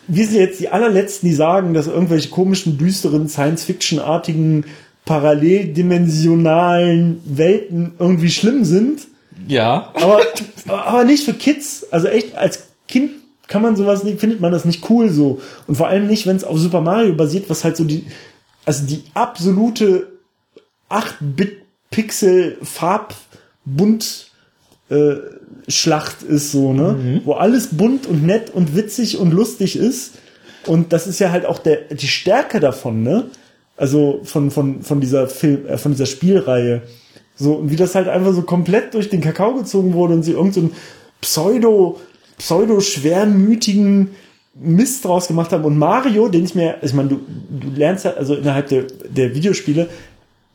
wir 0.07 0.25
sind 0.25 0.39
jetzt 0.39 0.59
die 0.59 0.69
allerletzten, 0.69 1.29
die 1.29 1.35
sagen, 1.35 1.73
dass 1.73 1.87
irgendwelche 1.87 2.29
komischen, 2.29 2.77
düsteren, 2.77 3.27
Science-Fiction-artigen, 3.29 4.65
paralleldimensionalen 5.05 7.21
Welten 7.25 7.93
irgendwie 7.97 8.29
schlimm 8.29 8.65
sind. 8.65 9.07
Ja. 9.47 9.91
Aber, 9.93 10.21
aber 10.67 11.03
nicht 11.03 11.23
für 11.23 11.33
Kids. 11.33 11.85
Also 11.91 12.07
echt, 12.07 12.35
als 12.35 12.67
Kind 12.87 13.11
kann 13.47 13.61
man 13.61 13.75
sowas 13.75 14.03
nicht, 14.03 14.19
findet 14.19 14.39
man 14.39 14.51
das 14.51 14.65
nicht 14.65 14.89
cool 14.89 15.09
so. 15.09 15.41
Und 15.67 15.75
vor 15.75 15.87
allem 15.87 16.07
nicht, 16.07 16.25
wenn 16.25 16.37
es 16.37 16.43
auf 16.43 16.57
Super 16.57 16.81
Mario 16.81 17.15
basiert, 17.15 17.49
was 17.49 17.63
halt 17.63 17.75
so 17.75 17.83
die, 17.83 18.05
also 18.65 18.85
die 18.85 19.03
absolute 19.13 20.07
8-Bit-Pixel 20.89 22.57
Farbbunt 22.61 24.31
äh, 24.89 25.15
Schlacht 25.67 26.23
ist 26.23 26.51
so, 26.51 26.73
ne? 26.73 26.93
Mhm. 26.93 27.21
Wo 27.25 27.33
alles 27.33 27.67
bunt 27.67 28.07
und 28.07 28.25
nett 28.25 28.49
und 28.53 28.75
witzig 28.75 29.17
und 29.17 29.31
lustig 29.31 29.75
ist. 29.75 30.13
Und 30.65 30.93
das 30.93 31.07
ist 31.07 31.19
ja 31.19 31.31
halt 31.31 31.45
auch 31.45 31.59
der, 31.59 31.81
die 31.91 32.07
Stärke 32.07 32.59
davon, 32.59 33.03
ne? 33.03 33.25
Also 33.77 34.21
von, 34.23 34.51
von, 34.51 34.81
von 34.81 35.01
dieser 35.01 35.27
Film, 35.27 35.65
äh, 35.67 35.77
von 35.77 35.91
dieser 35.91 36.05
Spielreihe. 36.05 36.83
So, 37.35 37.53
und 37.53 37.71
wie 37.71 37.75
das 37.75 37.95
halt 37.95 38.07
einfach 38.07 38.33
so 38.33 38.43
komplett 38.43 38.93
durch 38.93 39.09
den 39.09 39.21
Kakao 39.21 39.55
gezogen 39.55 39.93
wurde 39.93 40.13
und 40.13 40.23
sie 40.23 40.33
irgendeinen 40.33 40.69
so 40.69 40.75
pseudo, 41.21 41.99
pseudo 42.37 42.79
schwermütigen 42.79 44.09
Mist 44.53 45.05
draus 45.05 45.27
gemacht 45.27 45.51
haben. 45.51 45.63
Und 45.63 45.77
Mario, 45.77 46.27
den 46.27 46.43
ich 46.43 46.55
mir, 46.55 46.75
ich 46.81 46.93
meine, 46.93 47.09
du, 47.09 47.19
du 47.49 47.69
lernst 47.75 48.05
ja, 48.05 48.11
also 48.11 48.35
innerhalb 48.35 48.67
der, 48.67 48.83
der 49.09 49.33
Videospiele, 49.33 49.87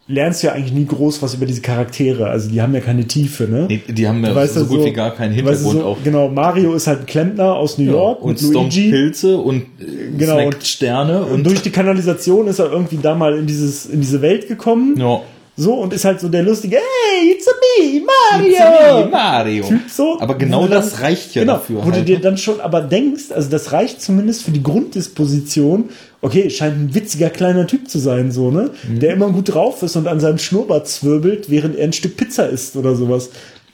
lernst 0.08 0.42
ja 0.42 0.52
eigentlich 0.52 0.72
nie 0.72 0.86
groß 0.86 1.20
was 1.22 1.34
über 1.34 1.46
diese 1.46 1.62
Charaktere. 1.62 2.28
Also 2.28 2.48
die 2.48 2.62
haben 2.62 2.74
ja 2.74 2.80
keine 2.80 3.06
Tiefe, 3.06 3.44
ne? 3.44 3.66
Nee, 3.68 3.80
die 3.88 4.06
haben 4.06 4.24
ja 4.24 4.46
so 4.46 4.64
gut 4.66 4.80
so, 4.80 4.84
wie 4.86 4.92
gar 4.92 5.12
keinen 5.12 5.32
Hintergrund 5.32 5.80
so, 5.80 5.84
auch. 5.84 5.98
Genau, 6.04 6.28
Mario 6.28 6.74
ist 6.74 6.86
halt 6.86 7.00
ein 7.00 7.06
Klempner 7.06 7.56
aus 7.56 7.78
New 7.78 7.90
York 7.90 8.20
ja, 8.20 8.24
und 8.24 8.40
Luigi. 8.40 8.90
Pilze 8.90 9.36
und 9.38 9.62
äh, 9.80 10.16
genau, 10.16 10.46
und 10.46 10.62
Sterne 10.62 11.24
und 11.24 11.44
durch 11.44 11.62
die 11.62 11.70
Kanalisation 11.70 12.46
ist 12.46 12.60
er 12.60 12.70
irgendwie 12.70 12.98
da 13.02 13.14
mal 13.14 13.36
in 13.36 13.46
dieses 13.46 13.86
in 13.86 14.00
diese 14.00 14.22
Welt 14.22 14.46
gekommen. 14.46 14.94
Ja. 14.96 15.22
So, 15.58 15.72
und 15.74 15.94
ist 15.94 16.04
halt 16.04 16.20
so 16.20 16.28
der 16.28 16.42
lustige, 16.42 16.76
hey, 16.76 17.30
it's 17.32 17.48
a 17.48 17.52
me, 17.52 18.02
Mario! 18.02 18.50
It's 18.50 18.60
a 18.60 19.04
me, 19.04 19.10
Mario. 19.10 19.66
Typ 19.66 19.90
so. 19.90 20.20
Aber 20.20 20.34
genau 20.34 20.66
das 20.66 20.90
dann, 20.90 21.00
reicht 21.00 21.34
ja 21.34 21.42
genau, 21.42 21.54
dafür. 21.54 21.78
Wo 21.78 21.84
halt. 21.84 21.96
du 21.96 22.04
dir 22.04 22.20
dann 22.20 22.36
schon 22.36 22.60
aber 22.60 22.82
denkst, 22.82 23.32
also 23.34 23.48
das 23.48 23.72
reicht 23.72 24.02
zumindest 24.02 24.42
für 24.42 24.50
die 24.50 24.62
Grunddisposition, 24.62 25.88
okay, 26.20 26.50
scheint 26.50 26.76
ein 26.76 26.94
witziger 26.94 27.30
kleiner 27.30 27.66
Typ 27.66 27.88
zu 27.88 27.98
sein, 27.98 28.32
so, 28.32 28.50
ne? 28.50 28.70
Mhm. 28.86 29.00
Der 29.00 29.14
immer 29.14 29.30
gut 29.30 29.54
drauf 29.54 29.82
ist 29.82 29.96
und 29.96 30.08
an 30.08 30.20
seinem 30.20 30.38
Schnurrbart 30.38 30.88
zwirbelt, 30.88 31.48
während 31.48 31.76
er 31.76 31.84
ein 31.84 31.94
Stück 31.94 32.18
Pizza 32.18 32.46
isst 32.48 32.76
oder 32.76 32.94
sowas. 32.94 33.30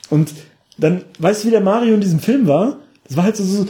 Und 0.09 0.31
dann, 0.79 1.03
weißt 1.19 1.43
du, 1.43 1.49
wie 1.49 1.53
der 1.53 1.63
Mario 1.63 1.95
in 1.95 2.01
diesem 2.01 2.21
Film 2.21 2.47
war? 2.47 2.79
Das 3.09 3.17
war 3.17 3.25
halt 3.25 3.37
so, 3.37 3.43
so 3.43 3.67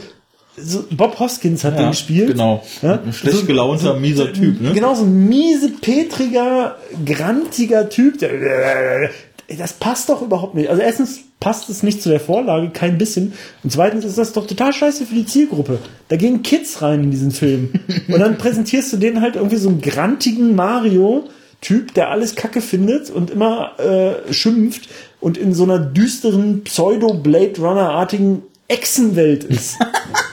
so 0.57 0.85
Bob 0.91 1.19
Hoskins 1.19 1.63
hat 1.63 1.75
ja, 1.75 1.81
den 1.81 1.91
gespielt. 1.91 2.27
Genau. 2.27 2.63
Ja? 2.81 2.99
Ein 3.03 3.13
schlecht 3.13 3.37
so, 3.37 3.45
gelaunter, 3.45 3.93
so, 3.93 3.99
mieser 3.99 4.31
Typ, 4.31 4.61
ne? 4.61 4.73
Genau, 4.73 4.93
so 4.95 5.03
ein 5.03 5.27
miese, 5.27 5.69
petriger, 5.69 6.77
grantiger 7.05 7.89
Typ. 7.89 8.19
Der, 8.19 9.09
das 9.57 9.73
passt 9.73 10.09
doch 10.09 10.21
überhaupt 10.21 10.55
nicht. 10.55 10.69
Also 10.69 10.81
erstens 10.81 11.21
passt 11.39 11.69
es 11.69 11.83
nicht 11.83 12.01
zu 12.01 12.09
der 12.09 12.19
Vorlage, 12.19 12.69
kein 12.69 12.97
bisschen. 12.97 13.33
Und 13.63 13.71
zweitens 13.71 14.05
ist 14.05 14.17
das 14.17 14.33
doch 14.33 14.47
total 14.47 14.73
scheiße 14.73 15.05
für 15.05 15.15
die 15.15 15.25
Zielgruppe. 15.25 15.79
Da 16.07 16.15
gehen 16.15 16.43
Kids 16.43 16.81
rein 16.81 17.03
in 17.03 17.11
diesen 17.11 17.31
Film. 17.31 17.73
Und 18.07 18.19
dann 18.19 18.37
präsentierst 18.37 18.93
du 18.93 18.97
denen 18.97 19.21
halt 19.21 19.35
irgendwie 19.35 19.57
so 19.57 19.69
einen 19.69 19.81
grantigen 19.81 20.55
Mario, 20.55 21.27
Typ, 21.63 21.93
der 21.93 22.11
alles 22.11 22.35
Kacke 22.35 22.59
findet 22.59 23.09
und 23.09 23.31
immer 23.31 23.79
äh, 23.79 24.33
schimpft 24.33 24.89
und 25.21 25.37
in 25.37 25.53
so 25.53 25.63
einer 25.63 25.79
düsteren 25.79 26.65
Pseudo-Blade 26.65 27.53
Runner-artigen 27.59 28.43
Echsenwelt 28.67 29.45
ist. 29.45 29.77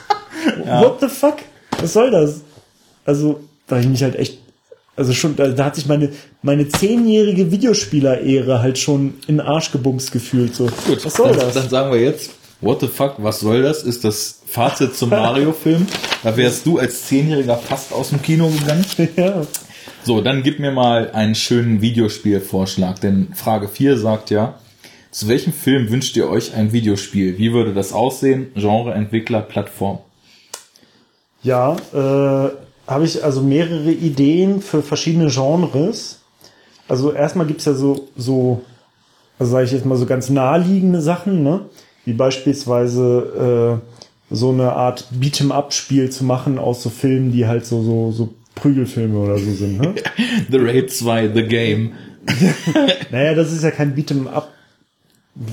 ja. 0.65 0.81
What 0.81 0.99
the 0.99 1.07
fuck? 1.07 1.37
Was 1.79 1.93
soll 1.93 2.11
das? 2.11 2.41
Also, 3.05 3.41
da 3.67 3.79
ich 3.79 3.87
mich 3.87 4.03
halt 4.03 4.15
echt, 4.15 4.39
also 4.95 5.13
schon, 5.13 5.35
da, 5.35 5.47
da 5.47 5.65
hat 5.65 5.75
sich 5.75 5.87
meine, 5.87 6.09
meine 6.41 6.67
zehnjährige 6.67 7.51
Videospieler-Ehre 7.51 8.61
halt 8.61 8.77
schon 8.77 9.15
in 9.27 9.37
den 9.37 9.41
Arsch 9.41 9.71
gebumst 9.71 10.11
gefühlt, 10.11 10.55
so. 10.55 10.69
Gut, 10.85 11.03
was 11.03 11.13
soll 11.13 11.29
dann, 11.29 11.39
das? 11.39 11.53
Dann 11.53 11.69
sagen 11.69 11.91
wir 11.91 12.01
jetzt, 12.01 12.31
what 12.61 12.79
the 12.81 12.87
fuck, 12.87 13.15
was 13.17 13.39
soll 13.39 13.63
das? 13.63 13.83
Ist 13.83 14.03
das 14.03 14.41
Fazit 14.45 14.95
zum 14.95 15.09
Mario-Film? 15.11 15.87
Da 16.23 16.35
wärst 16.37 16.65
du 16.65 16.77
als 16.77 17.07
Zehnjähriger 17.07 17.57
fast 17.57 17.93
aus 17.93 18.09
dem 18.09 18.21
Kino 18.21 18.49
gegangen. 18.49 18.85
Ja. 19.15 19.41
So, 20.03 20.21
dann 20.21 20.41
gib 20.41 20.59
mir 20.59 20.71
mal 20.71 21.11
einen 21.11 21.35
schönen 21.35 21.81
Videospielvorschlag, 21.81 22.99
denn 23.01 23.33
Frage 23.35 23.67
4 23.67 23.97
sagt 23.97 24.31
ja, 24.31 24.55
zu 25.11 25.27
welchem 25.27 25.53
Film 25.53 25.91
wünscht 25.91 26.15
ihr 26.17 26.29
euch 26.29 26.55
ein 26.55 26.71
Videospiel? 26.71 27.37
Wie 27.37 27.53
würde 27.53 27.73
das 27.73 27.93
aussehen? 27.93 28.47
Genre, 28.55 28.93
Entwickler, 28.93 29.41
Plattform? 29.41 29.99
Ja, 31.43 31.75
äh, 31.93 32.49
habe 32.87 33.05
ich 33.05 33.23
also 33.23 33.41
mehrere 33.41 33.91
Ideen 33.91 34.61
für 34.61 34.81
verschiedene 34.81 35.29
Genres. 35.29 36.19
Also 36.87 37.13
erstmal 37.13 37.47
gibt's 37.47 37.65
ja 37.65 37.73
so, 37.73 38.09
so, 38.17 38.61
also 39.39 39.51
sage 39.53 39.65
ich 39.65 39.71
jetzt 39.71 39.85
mal 39.85 39.97
so 39.97 40.05
ganz 40.05 40.29
naheliegende 40.29 41.01
Sachen, 41.01 41.43
ne? 41.43 41.61
Wie 42.05 42.13
beispielsweise 42.13 43.81
äh, 44.31 44.35
so 44.35 44.49
eine 44.49 44.73
Art 44.73 45.07
Beat'em-up-Spiel 45.11 46.09
zu 46.09 46.23
machen 46.25 46.57
aus 46.57 46.83
so 46.83 46.89
Filmen, 46.89 47.31
die 47.31 47.47
halt 47.47 47.65
so, 47.65 47.81
so, 47.83 48.11
so 48.11 48.33
Prügelfilme 48.55 49.17
oder 49.17 49.37
so 49.37 49.51
sind. 49.51 49.79
Ne? 49.79 49.95
The 50.49 50.57
Raid 50.57 50.91
2, 50.91 51.29
The 51.33 51.43
Game. 51.43 51.93
naja, 53.11 53.33
das 53.33 53.51
ist 53.51 53.63
ja 53.63 53.71
kein 53.71 53.95
Beat'em-up 53.95 54.49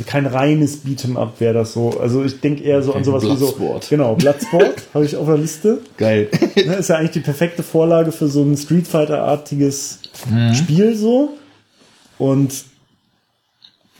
kein 0.06 0.26
reines 0.26 0.84
Beat'em 0.84 1.16
Up 1.16 1.40
wäre 1.40 1.54
das 1.54 1.72
so. 1.72 1.98
Also 2.00 2.24
ich 2.24 2.40
denke 2.40 2.64
eher 2.64 2.82
so 2.82 2.94
an 2.94 3.04
sowas 3.04 3.24
wie 3.24 3.36
so. 3.36 3.54
Genau, 3.88 4.16
Bloodsport 4.16 4.82
habe 4.94 5.04
ich 5.04 5.16
auf 5.16 5.26
der 5.26 5.38
Liste. 5.38 5.78
Geil. 5.96 6.28
Ne, 6.56 6.74
ist 6.74 6.88
ja 6.88 6.96
eigentlich 6.96 7.12
die 7.12 7.20
perfekte 7.20 7.62
Vorlage 7.62 8.10
für 8.10 8.28
so 8.28 8.42
ein 8.42 8.56
Street 8.56 8.88
Fighter-artiges 8.88 10.00
mhm. 10.28 10.54
Spiel 10.54 10.96
so. 10.96 11.36
Und 12.18 12.52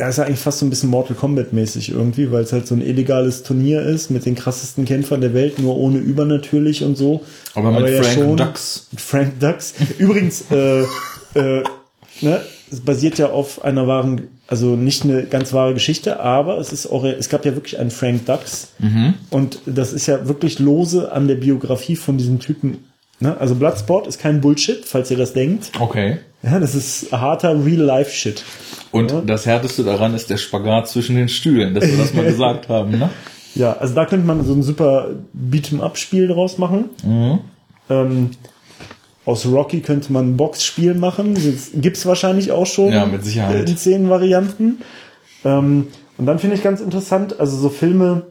ja, 0.00 0.09
ist 0.09 0.18
ja 0.18 0.24
eigentlich 0.24 0.38
fast 0.38 0.60
so 0.60 0.66
ein 0.66 0.70
bisschen 0.70 0.90
Mortal 0.90 1.16
Kombat 1.16 1.52
mäßig 1.52 1.90
irgendwie, 1.90 2.30
weil 2.30 2.44
es 2.44 2.52
halt 2.52 2.66
so 2.68 2.74
ein 2.74 2.82
illegales 2.82 3.42
Turnier 3.42 3.82
ist 3.82 4.10
mit 4.10 4.26
den 4.26 4.36
krassesten 4.36 4.84
Kämpfern 4.84 5.20
der 5.20 5.34
Welt, 5.34 5.59
nur 5.59 5.76
ohne 5.76 5.98
übernatürlich 5.98 6.84
und 6.84 6.96
so. 6.96 7.22
Aber 7.55 7.70
mit 7.70 7.80
Aber 7.80 7.88
Frank 7.88 8.05
ja 8.05 8.12
schon, 8.12 8.36
Dux. 8.36 8.88
Frank 8.96 9.40
Dux. 9.40 9.74
Übrigens, 9.98 10.44
äh, 10.52 10.82
äh, 11.34 11.62
ne, 12.20 12.40
es 12.70 12.80
basiert 12.80 13.18
ja 13.18 13.30
auf 13.30 13.64
einer 13.64 13.88
wahren, 13.88 14.28
also 14.48 14.76
nicht 14.76 15.04
eine 15.04 15.24
ganz 15.24 15.52
wahre 15.52 15.74
Geschichte, 15.74 16.20
aber 16.20 16.58
es 16.58 16.72
ist 16.72 16.86
auch, 16.86 17.04
es 17.04 17.28
gab 17.28 17.44
ja 17.44 17.54
wirklich 17.54 17.78
einen 17.78 17.90
Frank 17.90 18.24
Dux 18.24 18.72
mhm. 18.78 19.14
und 19.30 19.60
das 19.66 19.92
ist 19.92 20.06
ja 20.06 20.26
wirklich 20.26 20.58
lose 20.58 21.12
an 21.12 21.28
der 21.28 21.34
Biografie 21.36 21.96
von 21.96 22.16
diesem 22.16 22.40
Typen. 22.40 22.78
Ne? 23.20 23.36
Also 23.38 23.54
Bloodsport 23.54 24.06
ist 24.06 24.18
kein 24.18 24.40
Bullshit, 24.40 24.84
falls 24.86 25.10
ihr 25.10 25.18
das 25.18 25.34
denkt. 25.34 25.72
Okay. 25.78 26.18
Ja, 26.42 26.58
das 26.58 26.74
ist 26.74 27.12
harter 27.12 27.62
Real-Life-Shit. 27.64 28.42
Und 28.90 29.10
ja. 29.10 29.20
das 29.20 29.44
härteste 29.44 29.84
daran 29.84 30.14
ist 30.14 30.30
der 30.30 30.38
Spagat 30.38 30.88
zwischen 30.88 31.16
den 31.16 31.28
Stühlen, 31.28 31.74
dass 31.74 31.86
wir 31.86 31.98
das 31.98 32.14
mal 32.14 32.24
gesagt 32.24 32.68
haben, 32.68 32.92
ne? 32.92 33.10
Ja, 33.54 33.72
also 33.72 33.94
da 33.94 34.06
könnte 34.06 34.26
man 34.26 34.44
so 34.44 34.54
ein 34.54 34.62
super 34.62 35.10
Beat'em-up-Spiel 35.34 36.28
draus 36.28 36.58
machen. 36.58 36.90
Mhm. 37.02 37.40
Ähm, 37.90 38.30
aus 39.28 39.44
Rocky 39.44 39.80
könnte 39.80 40.10
man 40.10 40.30
ein 40.30 40.36
Boxspiel 40.38 40.94
machen. 40.94 41.34
Das 41.34 41.70
gibt's 41.74 42.06
wahrscheinlich 42.06 42.50
auch 42.50 42.64
schon. 42.64 42.92
Ja, 42.92 43.05
mit 43.05 43.22
Sicherheit. 43.24 43.68
In 43.68 43.76
zehn 43.76 44.09
Varianten. 44.09 44.78
Ähm, 45.44 45.88
und 46.16 46.24
dann 46.24 46.38
finde 46.38 46.56
ich 46.56 46.62
ganz 46.62 46.80
interessant, 46.80 47.38
also 47.38 47.59
so 47.59 47.68
Filme 47.68 48.28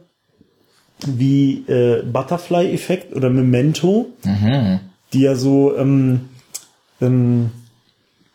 wie 1.06 1.64
äh, 1.68 2.02
Butterfly-Effekt 2.02 3.14
oder 3.14 3.30
Memento, 3.30 4.06
mhm. 4.24 4.80
die 5.12 5.20
ja 5.20 5.36
so, 5.36 5.76
ähm, 5.76 6.28
ähm, 7.00 7.52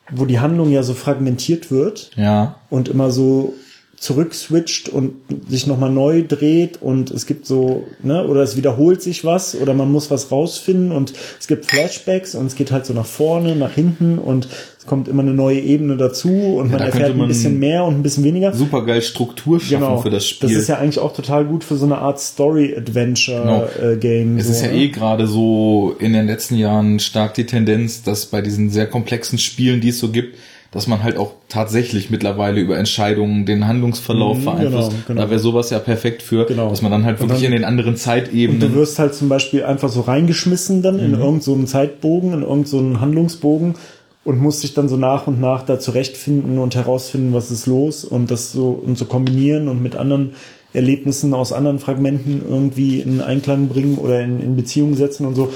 wo 0.09 0.25
die 0.25 0.39
Handlung 0.39 0.71
ja 0.71 0.83
so 0.83 0.93
fragmentiert 0.93 1.69
wird. 1.69 2.11
Ja. 2.15 2.55
Und 2.69 2.87
immer 2.87 3.11
so 3.11 3.55
zurückswitcht 4.03 4.89
und 4.89 5.13
sich 5.47 5.65
nochmal 5.65 5.89
neu 5.89 6.23
dreht 6.27 6.81
und 6.81 7.09
es 7.09 7.25
gibt 7.25 7.45
so, 7.45 7.87
ne, 8.01 8.27
oder 8.27 8.41
es 8.41 8.57
wiederholt 8.57 9.01
sich 9.01 9.23
was 9.23 9.55
oder 9.55 9.73
man 9.73 9.89
muss 9.93 10.11
was 10.11 10.29
rausfinden 10.29 10.91
und 10.91 11.13
es 11.39 11.47
gibt 11.47 11.67
Flashbacks 11.67 12.35
und 12.35 12.47
es 12.47 12.55
geht 12.55 12.73
halt 12.73 12.85
so 12.85 12.93
nach 12.93 13.05
vorne, 13.05 13.55
nach 13.55 13.71
hinten 13.71 14.19
und 14.19 14.49
es 14.77 14.85
kommt 14.85 15.07
immer 15.07 15.21
eine 15.21 15.33
neue 15.33 15.61
Ebene 15.61 15.95
dazu 15.95 16.27
und 16.27 16.69
ja, 16.69 16.79
man 16.79 16.87
erfährt 16.87 17.15
man 17.15 17.27
ein 17.27 17.29
bisschen 17.29 17.59
mehr 17.59 17.85
und 17.85 17.93
ein 17.93 18.03
bisschen 18.03 18.25
weniger. 18.25 18.51
Super 18.51 18.85
geil 18.85 19.01
Struktur 19.01 19.61
schaffen 19.61 19.85
genau. 19.85 20.01
für 20.01 20.09
das 20.09 20.27
Spiel. 20.27 20.49
Das 20.49 20.57
ist 20.63 20.67
ja 20.67 20.79
eigentlich 20.79 20.99
auch 20.99 21.13
total 21.13 21.45
gut 21.45 21.63
für 21.63 21.77
so 21.77 21.85
eine 21.85 21.99
Art 21.99 22.19
Story-Adventure-Game. 22.19 23.99
Genau. 24.01 24.37
Äh, 24.37 24.39
es 24.41 24.47
so, 24.47 24.51
ist 24.51 24.63
ja 24.63 24.67
ne? 24.67 24.75
eh 24.79 24.89
gerade 24.89 25.27
so 25.27 25.95
in 25.99 26.11
den 26.11 26.27
letzten 26.27 26.55
Jahren 26.57 26.99
stark 26.99 27.35
die 27.35 27.45
Tendenz, 27.45 28.03
dass 28.03 28.25
bei 28.25 28.41
diesen 28.41 28.69
sehr 28.69 28.87
komplexen 28.87 29.37
Spielen, 29.39 29.79
die 29.79 29.89
es 29.89 29.99
so 29.99 30.09
gibt, 30.09 30.35
dass 30.73 30.87
man 30.87 31.03
halt 31.03 31.17
auch 31.17 31.33
tatsächlich 31.49 32.09
mittlerweile 32.09 32.59
über 32.59 32.77
Entscheidungen 32.77 33.45
den 33.45 33.67
Handlungsverlauf 33.67 34.39
mhm, 34.39 34.41
vereinflusst. 34.41 34.89
Genau, 34.89 35.03
genau. 35.07 35.21
Da 35.21 35.29
wäre 35.29 35.39
sowas 35.39 35.69
ja 35.69 35.79
perfekt 35.79 36.21
für, 36.21 36.45
genau. 36.45 36.69
dass 36.69 36.81
man 36.81 36.91
dann 36.91 37.05
halt 37.05 37.19
wirklich 37.19 37.41
dann, 37.41 37.51
in 37.51 37.57
den 37.57 37.63
anderen 37.63 37.95
Zeitebenen. 37.95 38.61
Und 38.61 38.71
du 38.71 38.75
wirst 38.75 38.99
halt 38.99 39.13
zum 39.13 39.29
Beispiel 39.29 39.63
einfach 39.63 39.89
so 39.89 40.01
reingeschmissen 40.01 40.81
dann 40.81 40.95
mhm. 40.95 41.01
in 41.01 41.11
irgendeinen 41.13 41.41
so 41.41 41.63
Zeitbogen, 41.63 42.33
in 42.33 42.41
irgendeinen 42.41 42.93
so 42.93 42.99
Handlungsbogen 42.99 43.75
und 44.23 44.39
musst 44.39 44.61
sich 44.61 44.73
dann 44.73 44.89
so 44.89 44.97
nach 44.97 45.27
und 45.27 45.39
nach 45.39 45.63
da 45.63 45.79
zurechtfinden 45.79 46.57
und 46.57 46.75
herausfinden, 46.75 47.33
was 47.33 47.51
ist 47.51 47.67
los 47.67 48.03
und 48.05 48.31
das 48.31 48.51
so 48.51 48.69
und 48.69 48.97
so 48.97 49.05
kombinieren 49.05 49.67
und 49.67 49.83
mit 49.83 49.95
anderen 49.95 50.31
Erlebnissen 50.73 51.33
aus 51.33 51.53
anderen 51.53 51.79
Fragmenten 51.79 52.41
irgendwie 52.49 52.99
in 52.99 53.21
Einklang 53.21 53.67
bringen 53.67 53.97
oder 53.97 54.21
in, 54.21 54.39
in 54.39 54.55
Beziehung 54.55 54.95
setzen 54.95 55.27
und 55.27 55.35
so. 55.35 55.53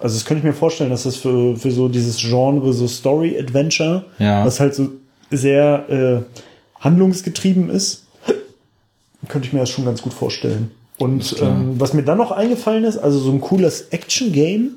Also 0.00 0.14
das 0.16 0.24
könnte 0.24 0.40
ich 0.40 0.44
mir 0.44 0.52
vorstellen, 0.52 0.90
dass 0.90 1.04
das 1.04 1.16
für, 1.16 1.56
für 1.56 1.70
so 1.70 1.88
dieses 1.88 2.18
Genre, 2.18 2.72
so 2.72 2.86
Story-Adventure, 2.86 4.04
ja. 4.18 4.44
was 4.44 4.60
halt 4.60 4.74
so 4.74 4.90
sehr 5.30 5.88
äh, 5.88 6.40
handlungsgetrieben 6.80 7.70
ist, 7.70 8.06
könnte 9.28 9.48
ich 9.48 9.52
mir 9.52 9.60
das 9.60 9.70
schon 9.70 9.84
ganz 9.84 10.02
gut 10.02 10.14
vorstellen. 10.14 10.70
Und 10.98 11.36
ähm, 11.40 11.74
was 11.78 11.94
mir 11.94 12.02
dann 12.02 12.18
noch 12.18 12.32
eingefallen 12.32 12.84
ist, 12.84 12.98
also 12.98 13.18
so 13.18 13.30
ein 13.30 13.40
cooles 13.40 13.88
Action-Game, 13.90 14.76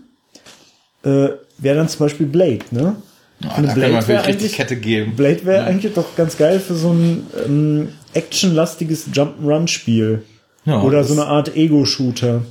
äh, 1.03 1.30
wäre 1.57 1.77
dann 1.77 1.89
zum 1.89 1.99
Beispiel 1.99 2.27
Blade, 2.27 2.60
ne? 2.72 2.95
Ja, 3.39 3.60
da 3.60 3.73
Blade 3.73 3.91
man 3.93 4.03
richtig 4.26 4.53
Kette 4.53 4.76
geben. 4.76 5.15
Blade 5.15 5.45
wäre 5.45 5.64
ja. 5.64 5.65
eigentlich 5.65 5.93
doch 5.93 6.15
ganz 6.15 6.38
geil 6.38 6.60
für 6.60 6.76
so 6.76 6.91
ein 6.91 7.26
ähm, 7.43 7.89
actionlastiges 8.14 9.07
Jump'n'Run-Spiel. 9.14 10.23
Ja, 10.65 10.84
oder 10.84 11.03
so 11.03 11.14
eine 11.14 11.26
Art 11.26 11.56
Ego-Shooter. 11.56 12.43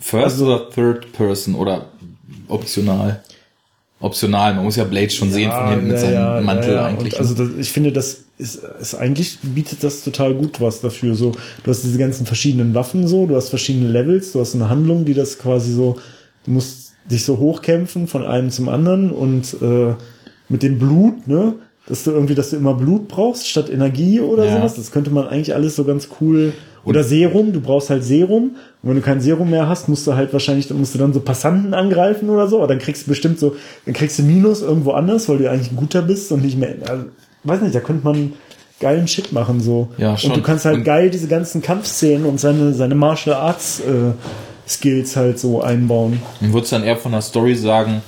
First 0.00 0.40
also, 0.40 0.46
oder 0.46 0.70
Third 0.70 1.12
Person 1.12 1.54
oder 1.54 1.86
optional? 2.48 3.22
Optional, 4.00 4.54
man 4.54 4.64
muss 4.64 4.76
ja 4.76 4.84
Blade 4.84 5.10
schon 5.10 5.28
ja, 5.28 5.34
sehen 5.34 5.52
von 5.52 5.68
hinten 5.68 5.86
ja, 5.86 5.92
mit 5.92 6.00
seinem 6.00 6.14
ja, 6.14 6.40
Mantel 6.40 6.78
eigentlich. 6.78 7.12
Und 7.14 7.20
also 7.20 7.34
das, 7.34 7.50
ich 7.58 7.70
finde, 7.70 7.92
das 7.92 8.24
ist, 8.38 8.64
ist 8.80 8.94
eigentlich 8.94 9.38
bietet 9.42 9.84
das 9.84 10.02
total 10.02 10.34
gut 10.34 10.58
was 10.60 10.80
dafür. 10.80 11.14
So, 11.14 11.32
du 11.62 11.70
hast 11.70 11.84
diese 11.84 11.98
ganzen 11.98 12.24
verschiedenen 12.24 12.74
Waffen 12.74 13.06
so, 13.06 13.26
du 13.26 13.36
hast 13.36 13.50
verschiedene 13.50 13.88
Levels, 13.88 14.32
du 14.32 14.40
hast 14.40 14.54
eine 14.54 14.70
Handlung, 14.70 15.04
die 15.04 15.12
das 15.12 15.38
quasi 15.38 15.74
so, 15.74 15.98
du 16.46 16.52
musst 16.52 16.92
dich 17.10 17.24
so 17.24 17.38
hochkämpfen 17.38 18.06
von 18.06 18.24
einem 18.24 18.50
zum 18.50 18.70
anderen 18.70 19.10
und 19.10 19.54
äh, 19.60 19.94
mit 20.48 20.62
dem 20.62 20.78
Blut, 20.78 21.28
ne? 21.28 21.54
Dass 21.86 22.04
du 22.04 22.12
irgendwie, 22.12 22.34
dass 22.34 22.50
du 22.50 22.56
immer 22.56 22.74
Blut 22.74 23.08
brauchst 23.08 23.48
statt 23.48 23.68
Energie 23.68 24.20
oder 24.20 24.44
sowas. 24.50 24.76
Das 24.76 24.92
könnte 24.92 25.10
man 25.10 25.26
eigentlich 25.26 25.54
alles 25.54 25.76
so 25.76 25.84
ganz 25.84 26.08
cool 26.20 26.52
oder 26.90 27.04
Serum, 27.04 27.52
du 27.52 27.60
brauchst 27.60 27.88
halt 27.88 28.04
Serum. 28.04 28.56
Und 28.82 28.88
wenn 28.88 28.96
du 28.96 29.00
kein 29.00 29.20
Serum 29.20 29.50
mehr 29.50 29.68
hast, 29.68 29.88
musst 29.88 30.06
du 30.06 30.14
halt 30.14 30.32
wahrscheinlich, 30.32 30.66
dann 30.68 30.78
musst 30.78 30.94
du 30.94 30.98
dann 30.98 31.12
so 31.12 31.20
Passanten 31.20 31.72
angreifen 31.72 32.28
oder 32.28 32.48
so. 32.48 32.58
Aber 32.58 32.66
dann 32.66 32.80
kriegst 32.80 33.06
du 33.06 33.10
bestimmt 33.10 33.38
so, 33.38 33.54
dann 33.84 33.94
kriegst 33.94 34.18
du 34.18 34.24
Minus 34.24 34.60
irgendwo 34.60 34.92
anders, 34.92 35.28
weil 35.28 35.38
du 35.38 35.50
eigentlich 35.50 35.70
ein 35.70 35.76
guter 35.76 36.02
bist 36.02 36.32
und 36.32 36.42
nicht 36.44 36.58
mehr. 36.58 36.74
Also, 36.88 37.04
weiß 37.44 37.62
nicht, 37.62 37.74
da 37.74 37.80
könnte 37.80 38.04
man 38.04 38.32
geilen 38.80 39.06
Shit 39.06 39.32
machen 39.32 39.60
so. 39.60 39.88
Ja, 39.98 40.16
schon. 40.16 40.30
Und 40.30 40.38
du 40.38 40.42
kannst 40.42 40.64
halt 40.64 40.78
und 40.78 40.84
geil 40.84 41.10
diese 41.10 41.28
ganzen 41.28 41.62
Kampfszenen 41.62 42.26
und 42.26 42.40
seine, 42.40 42.74
seine 42.74 42.96
Martial 42.96 43.36
Arts 43.36 43.80
äh, 43.80 44.12
Skills 44.68 45.16
halt 45.16 45.38
so 45.38 45.62
einbauen. 45.62 46.20
Und 46.40 46.52
würdest 46.52 46.72
dann 46.72 46.82
eher 46.82 46.96
von 46.96 47.12
der 47.12 47.22
Story 47.22 47.54
sagen, 47.54 48.02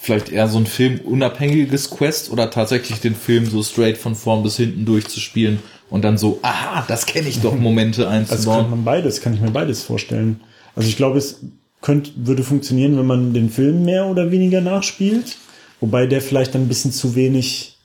vielleicht 0.00 0.30
eher 0.30 0.48
so 0.48 0.58
ein 0.58 0.66
Film 0.66 1.00
unabhängiges 1.04 1.90
Quest 1.90 2.32
oder 2.32 2.50
tatsächlich 2.50 3.00
den 3.00 3.14
Film 3.14 3.46
so 3.46 3.62
straight 3.62 3.96
von 3.96 4.14
vorn 4.14 4.42
bis 4.42 4.56
hinten 4.56 4.84
durchzuspielen 4.84 5.60
und 5.90 6.02
dann 6.02 6.18
so, 6.18 6.38
aha, 6.42 6.84
das 6.88 7.06
kenne 7.06 7.28
ich 7.28 7.40
doch, 7.40 7.54
Momente 7.54 8.08
einzubauen. 8.08 8.30
Also 8.36 8.50
kann 8.50 8.70
man 8.70 8.84
beides, 8.84 9.20
kann 9.20 9.34
ich 9.34 9.40
mir 9.40 9.50
beides 9.50 9.82
vorstellen. 9.82 10.40
Also 10.74 10.88
ich 10.88 10.96
glaube, 10.96 11.18
es 11.18 11.40
könnte, 11.80 12.10
würde 12.16 12.42
funktionieren, 12.42 12.96
wenn 12.98 13.06
man 13.06 13.34
den 13.34 13.50
Film 13.50 13.84
mehr 13.84 14.06
oder 14.06 14.30
weniger 14.30 14.60
nachspielt. 14.60 15.36
Wobei 15.80 16.06
der 16.06 16.22
vielleicht 16.22 16.54
dann 16.54 16.62
ein 16.62 16.68
bisschen 16.68 16.92
zu 16.92 17.14
wenig 17.14 17.76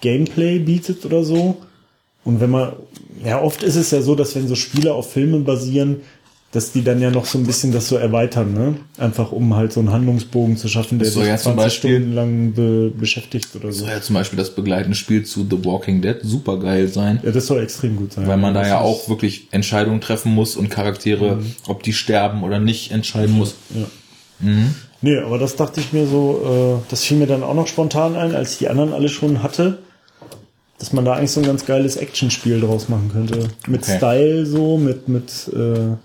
Gameplay 0.00 0.58
bietet 0.58 1.04
oder 1.04 1.24
so. 1.24 1.58
Und 2.24 2.40
wenn 2.40 2.50
man, 2.50 2.72
ja, 3.24 3.40
oft 3.40 3.62
ist 3.62 3.76
es 3.76 3.90
ja 3.90 4.02
so, 4.02 4.14
dass 4.14 4.34
wenn 4.34 4.48
so 4.48 4.54
Spiele 4.54 4.92
auf 4.92 5.12
Filmen 5.12 5.44
basieren, 5.44 6.00
dass 6.54 6.70
die 6.70 6.84
dann 6.84 7.00
ja 7.00 7.10
noch 7.10 7.26
so 7.26 7.36
ein 7.36 7.44
bisschen 7.44 7.72
das 7.72 7.88
so 7.88 7.96
erweitern, 7.96 8.54
ne? 8.54 8.76
Einfach 8.96 9.32
um 9.32 9.56
halt 9.56 9.72
so 9.72 9.80
einen 9.80 9.90
Handlungsbogen 9.90 10.56
zu 10.56 10.68
schaffen, 10.68 11.00
der 11.00 11.10
sich 11.10 11.26
ja 11.26 11.36
20 11.36 11.56
Beispiel, 11.56 11.96
Stunden 11.96 12.14
lang 12.14 12.52
be 12.52 12.92
beschäftigt 12.96 13.48
oder 13.56 13.72
so. 13.72 13.80
Soll 13.80 13.90
ja 13.90 14.00
zum 14.00 14.14
Beispiel 14.14 14.36
das 14.36 14.54
begleitende 14.54 14.96
Spiel 14.96 15.24
zu 15.24 15.44
The 15.50 15.64
Walking 15.64 16.00
Dead 16.00 16.18
super 16.22 16.60
geil 16.60 16.86
sein. 16.86 17.18
Ja, 17.24 17.32
das 17.32 17.48
soll 17.48 17.60
extrem 17.60 17.96
gut 17.96 18.12
sein. 18.12 18.28
Weil 18.28 18.36
man 18.36 18.54
da 18.54 18.64
ja 18.64 18.80
auch 18.80 19.08
wirklich 19.08 19.48
Entscheidungen 19.50 20.00
treffen 20.00 20.32
muss 20.32 20.54
und 20.54 20.70
Charaktere, 20.70 21.36
mhm. 21.36 21.54
ob 21.66 21.82
die 21.82 21.92
sterben 21.92 22.44
oder 22.44 22.60
nicht, 22.60 22.92
entscheiden 22.92 23.34
muss. 23.34 23.56
Ja. 23.74 23.86
Mhm. 24.38 24.76
Nee, 25.02 25.18
aber 25.18 25.38
das 25.38 25.56
dachte 25.56 25.80
ich 25.80 25.92
mir 25.92 26.06
so, 26.06 26.80
äh, 26.80 26.88
das 26.88 27.02
fiel 27.02 27.16
mir 27.18 27.26
dann 27.26 27.42
auch 27.42 27.54
noch 27.54 27.66
spontan 27.66 28.14
ein, 28.14 28.32
als 28.32 28.52
ich 28.52 28.58
die 28.58 28.68
anderen 28.68 28.92
alle 28.92 29.08
schon 29.08 29.42
hatte 29.42 29.78
dass 30.76 30.92
man 30.92 31.04
da 31.04 31.14
eigentlich 31.14 31.30
so 31.30 31.40
ein 31.40 31.46
ganz 31.46 31.64
geiles 31.64 31.96
Actionspiel 31.96 32.60
draus 32.60 32.88
machen 32.88 33.10
könnte. 33.10 33.48
Mit 33.68 33.84
okay. 33.84 33.96
Style 33.96 34.44
so, 34.44 34.76
mit, 34.76 35.08
mit 35.08 35.48
äh, 35.54 35.96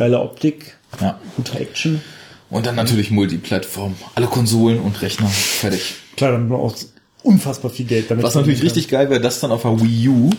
geile 0.00 0.18
Optik, 0.18 0.78
ja. 0.98 1.20
gute 1.36 1.58
Action. 1.60 2.00
Und 2.48 2.64
dann 2.64 2.74
natürlich 2.74 3.10
Multiplattform. 3.10 3.96
Alle 4.14 4.28
Konsolen 4.28 4.80
und 4.80 5.02
Rechner. 5.02 5.28
Fertig. 5.28 5.96
Klar, 6.16 6.32
dann 6.32 6.50
auch 6.52 6.74
unfassbar 7.22 7.70
viel 7.70 7.84
Geld 7.84 8.10
damit. 8.10 8.24
Was 8.24 8.34
natürlich 8.34 8.62
richtig 8.62 8.88
geil 8.88 9.10
wäre, 9.10 9.20
das 9.20 9.40
dann 9.40 9.52
auf 9.52 9.60
der 9.60 9.78
Wii 9.78 10.08
U, 10.08 10.30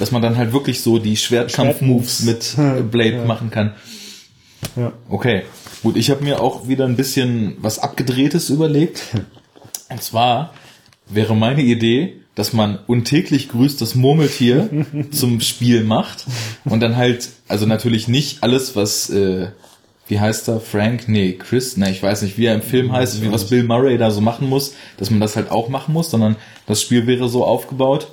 dass 0.00 0.10
man 0.10 0.20
dann 0.20 0.36
halt 0.36 0.52
wirklich 0.52 0.80
so 0.80 0.98
die 0.98 1.16
Schwertkampf-Moves 1.16 2.22
mit 2.24 2.56
Blade 2.90 3.18
ja. 3.18 3.24
machen 3.24 3.52
kann. 3.52 3.74
Ja. 4.74 4.92
Okay. 5.08 5.44
Gut, 5.84 5.96
ich 5.96 6.10
habe 6.10 6.24
mir 6.24 6.40
auch 6.40 6.66
wieder 6.66 6.84
ein 6.84 6.96
bisschen 6.96 7.56
was 7.58 7.78
Abgedrehtes 7.78 8.50
überlegt. 8.50 9.00
Und 9.90 10.02
zwar 10.02 10.54
wäre 11.06 11.36
meine 11.36 11.62
Idee, 11.62 12.20
dass 12.34 12.52
man 12.52 12.78
untäglich 12.86 13.48
grüßt 13.48 13.80
das 13.80 13.94
Murmeltier 13.94 14.68
zum 15.10 15.40
Spiel 15.40 15.84
macht 15.84 16.24
und 16.64 16.80
dann 16.80 16.96
halt, 16.96 17.28
also 17.48 17.66
natürlich 17.66 18.08
nicht 18.08 18.42
alles, 18.42 18.74
was, 18.76 19.10
äh, 19.10 19.48
wie 20.06 20.20
heißt 20.20 20.48
er, 20.48 20.60
Frank? 20.60 21.08
Nee, 21.08 21.32
Chris? 21.32 21.76
Nee, 21.76 21.90
ich 21.90 22.02
weiß 22.02 22.22
nicht, 22.22 22.36
wie 22.36 22.46
er 22.46 22.54
im 22.54 22.62
Film 22.62 22.92
heißt, 22.92 23.22
wie 23.22 23.32
was 23.32 23.48
Bill 23.48 23.62
Murray 23.64 23.96
da 23.96 24.10
so 24.10 24.20
machen 24.20 24.48
muss, 24.48 24.74
dass 24.98 25.10
man 25.10 25.20
das 25.20 25.36
halt 25.36 25.50
auch 25.50 25.68
machen 25.68 25.94
muss, 25.94 26.10
sondern 26.10 26.36
das 26.66 26.82
Spiel 26.82 27.06
wäre 27.06 27.28
so 27.28 27.44
aufgebaut, 27.44 28.08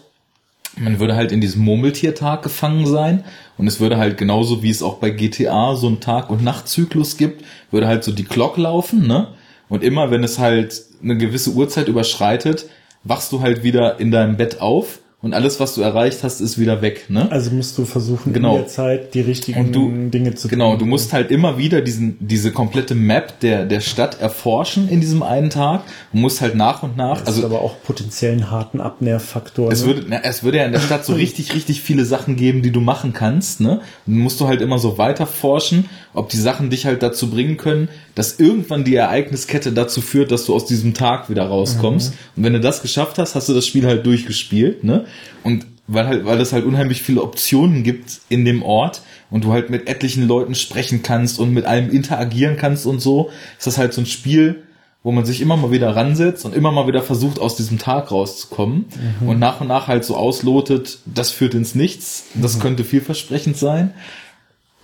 man 0.78 1.00
würde 1.00 1.16
halt 1.16 1.32
in 1.32 1.42
diesem 1.42 1.64
Murmeltiertag 1.64 2.44
gefangen 2.44 2.86
sein 2.86 3.24
und 3.58 3.68
es 3.68 3.80
würde 3.80 3.98
halt 3.98 4.18
genauso 4.18 4.64
wie 4.64 4.70
es 4.70 4.84
auch 4.84 4.96
bei 4.96 5.10
GTA 5.10 5.76
so 5.76 5.88
einen 5.88 6.00
Tag- 6.00 6.30
und 6.30 6.44
Nachtzyklus 6.44 7.18
gibt, 7.18 7.44
würde 7.72 7.88
halt 7.88 8.04
so 8.04 8.12
die 8.12 8.24
Glock 8.24 8.58
laufen, 8.58 9.06
ne? 9.06 9.30
Und 9.68 9.84
immer 9.84 10.12
wenn 10.12 10.24
es 10.24 10.40
halt 10.40 10.82
eine 11.02 11.18
gewisse 11.18 11.52
Uhrzeit 11.52 11.88
überschreitet, 11.88 12.68
wachst 13.04 13.32
du 13.32 13.42
halt 13.42 13.64
wieder 13.64 14.00
in 14.00 14.12
deinem 14.12 14.38
Bett 14.38 14.62
auf 14.62 15.00
und 15.24 15.36
alles, 15.36 15.60
was 15.60 15.76
du 15.76 15.82
erreicht 15.82 16.24
hast, 16.24 16.42
ist 16.42 16.58
wieder 16.58 16.82
weg. 16.82 17.06
Ne? 17.10 17.32
Also 17.32 17.52
musst 17.52 17.78
du 17.78 17.86
versuchen, 17.86 18.34
genau. 18.34 18.56
in 18.56 18.62
der 18.62 18.68
Zeit 18.68 19.14
die 19.14 19.22
richtigen 19.22 19.72
du, 19.72 20.10
Dinge 20.10 20.34
zu 20.34 20.48
tun. 20.48 20.58
Genau, 20.58 20.78
du 20.78 20.88
musst 20.88 21.14
halt 21.14 21.30
immer 21.30 21.60
wieder 21.60 21.82
diesen, 21.82 22.18
diese 22.20 22.52
komplette 22.52 22.96
Map 22.96 23.40
der, 23.42 23.66
der 23.66 23.82
Stadt 23.82 24.20
erforschen 24.20 24.90
in 24.90 25.00
diesem 25.00 25.22
einen 25.22 25.52
Tag. 25.52 25.84
Du 26.12 26.18
musst 26.18 26.42
halt 26.42 26.56
nach 26.56 26.82
und 26.82 26.98
nach. 26.98 27.20
Das 27.20 27.28
also, 27.28 27.46
aber 27.46 27.62
auch 27.62 27.76
potenziellen 27.84 28.50
harten 28.50 28.82
Abnervfaktor. 28.82 29.72
Es, 29.72 29.82
ne? 29.82 29.88
würde, 29.88 30.06
na, 30.10 30.22
es 30.24 30.42
würde 30.42 30.58
ja 30.58 30.66
in 30.66 30.72
der 30.72 30.80
Stadt 30.80 31.06
so 31.06 31.14
richtig, 31.16 31.54
richtig 31.54 31.82
viele 31.82 32.04
Sachen 32.06 32.36
geben, 32.36 32.64
die 32.64 32.72
du 32.72 32.82
machen 32.82 33.14
kannst. 33.14 33.62
Ne? 33.62 33.82
Dann 34.08 34.18
musst 34.18 34.42
du 34.42 34.48
halt 34.48 34.60
immer 34.60 34.80
so 34.80 34.98
weiter 34.98 35.28
forschen, 35.28 35.88
ob 36.14 36.30
die 36.30 36.38
Sachen 36.38 36.70
dich 36.70 36.86
halt 36.86 37.04
dazu 37.04 37.30
bringen 37.30 37.58
können, 37.58 37.90
dass 38.16 38.40
irgendwann 38.40 38.84
die 38.84 38.96
Ereigniskette 38.96 39.72
dazu 39.72 40.02
führt, 40.02 40.32
dass 40.32 40.46
du 40.46 40.54
aus 40.54 40.66
diesem 40.66 40.94
Tag 40.94 41.30
wieder 41.30 41.46
rauskommst. 41.46 42.12
Mhm. 42.12 42.18
Und 42.36 42.44
wenn 42.44 42.54
du 42.54 42.60
das 42.60 42.82
geschafft 42.82 43.18
hast, 43.18 43.36
hast 43.36 43.50
du 43.50 43.54
das 43.54 43.66
Spiel 43.66 43.86
halt 43.86 44.06
durchgespielt. 44.06 44.84
Ne? 44.84 45.06
Und 45.44 45.66
weil 45.88 46.08
halt, 46.08 46.26
weil 46.26 46.40
es 46.40 46.54
halt 46.54 46.66
unheimlich 46.66 47.02
viele 47.02 47.22
Optionen 47.22 47.84
gibt 47.84 48.22
in 48.30 48.46
dem 48.46 48.64
Ort 48.64 49.02
und 49.30 49.44
du 49.44 49.52
halt 49.52 49.70
mit 49.70 49.88
etlichen 49.88 50.28
Leuten 50.28 50.56
sprechen 50.56 51.04
kannst 51.04 51.40
und 51.40 51.54
mit 51.54 51.66
allem 51.66 51.90
interagieren 51.90 52.58
kannst 52.58 52.86
und 52.86 53.00
so, 53.00 53.30
ist 53.58 53.68
das 53.68 53.78
halt 53.78 53.94
so 53.94 54.02
ein 54.02 54.06
Spiel, 54.06 54.64
wo 55.04 55.12
man 55.12 55.26
sich 55.26 55.42
immer 55.42 55.58
mal 55.58 55.72
wieder 55.72 55.96
ransetzt 55.96 56.46
und 56.46 56.56
immer 56.56 56.72
mal 56.72 56.88
wieder 56.88 57.02
versucht, 57.02 57.40
aus 57.40 57.56
diesem 57.56 57.80
Tag 57.80 58.12
rauszukommen 58.12 58.86
mhm. 59.22 59.30
und 59.30 59.40
nach 59.40 59.60
und 59.60 59.68
nach 59.68 59.88
halt 59.88 60.06
so 60.06 60.16
auslotet, 60.16 61.00
das 61.06 61.32
führt 61.32 61.56
ins 61.56 61.76
Nichts, 61.76 62.26
das 62.36 62.58
mhm. 62.58 62.62
könnte 62.62 62.84
vielversprechend 62.84 63.58
sein. 63.58 63.94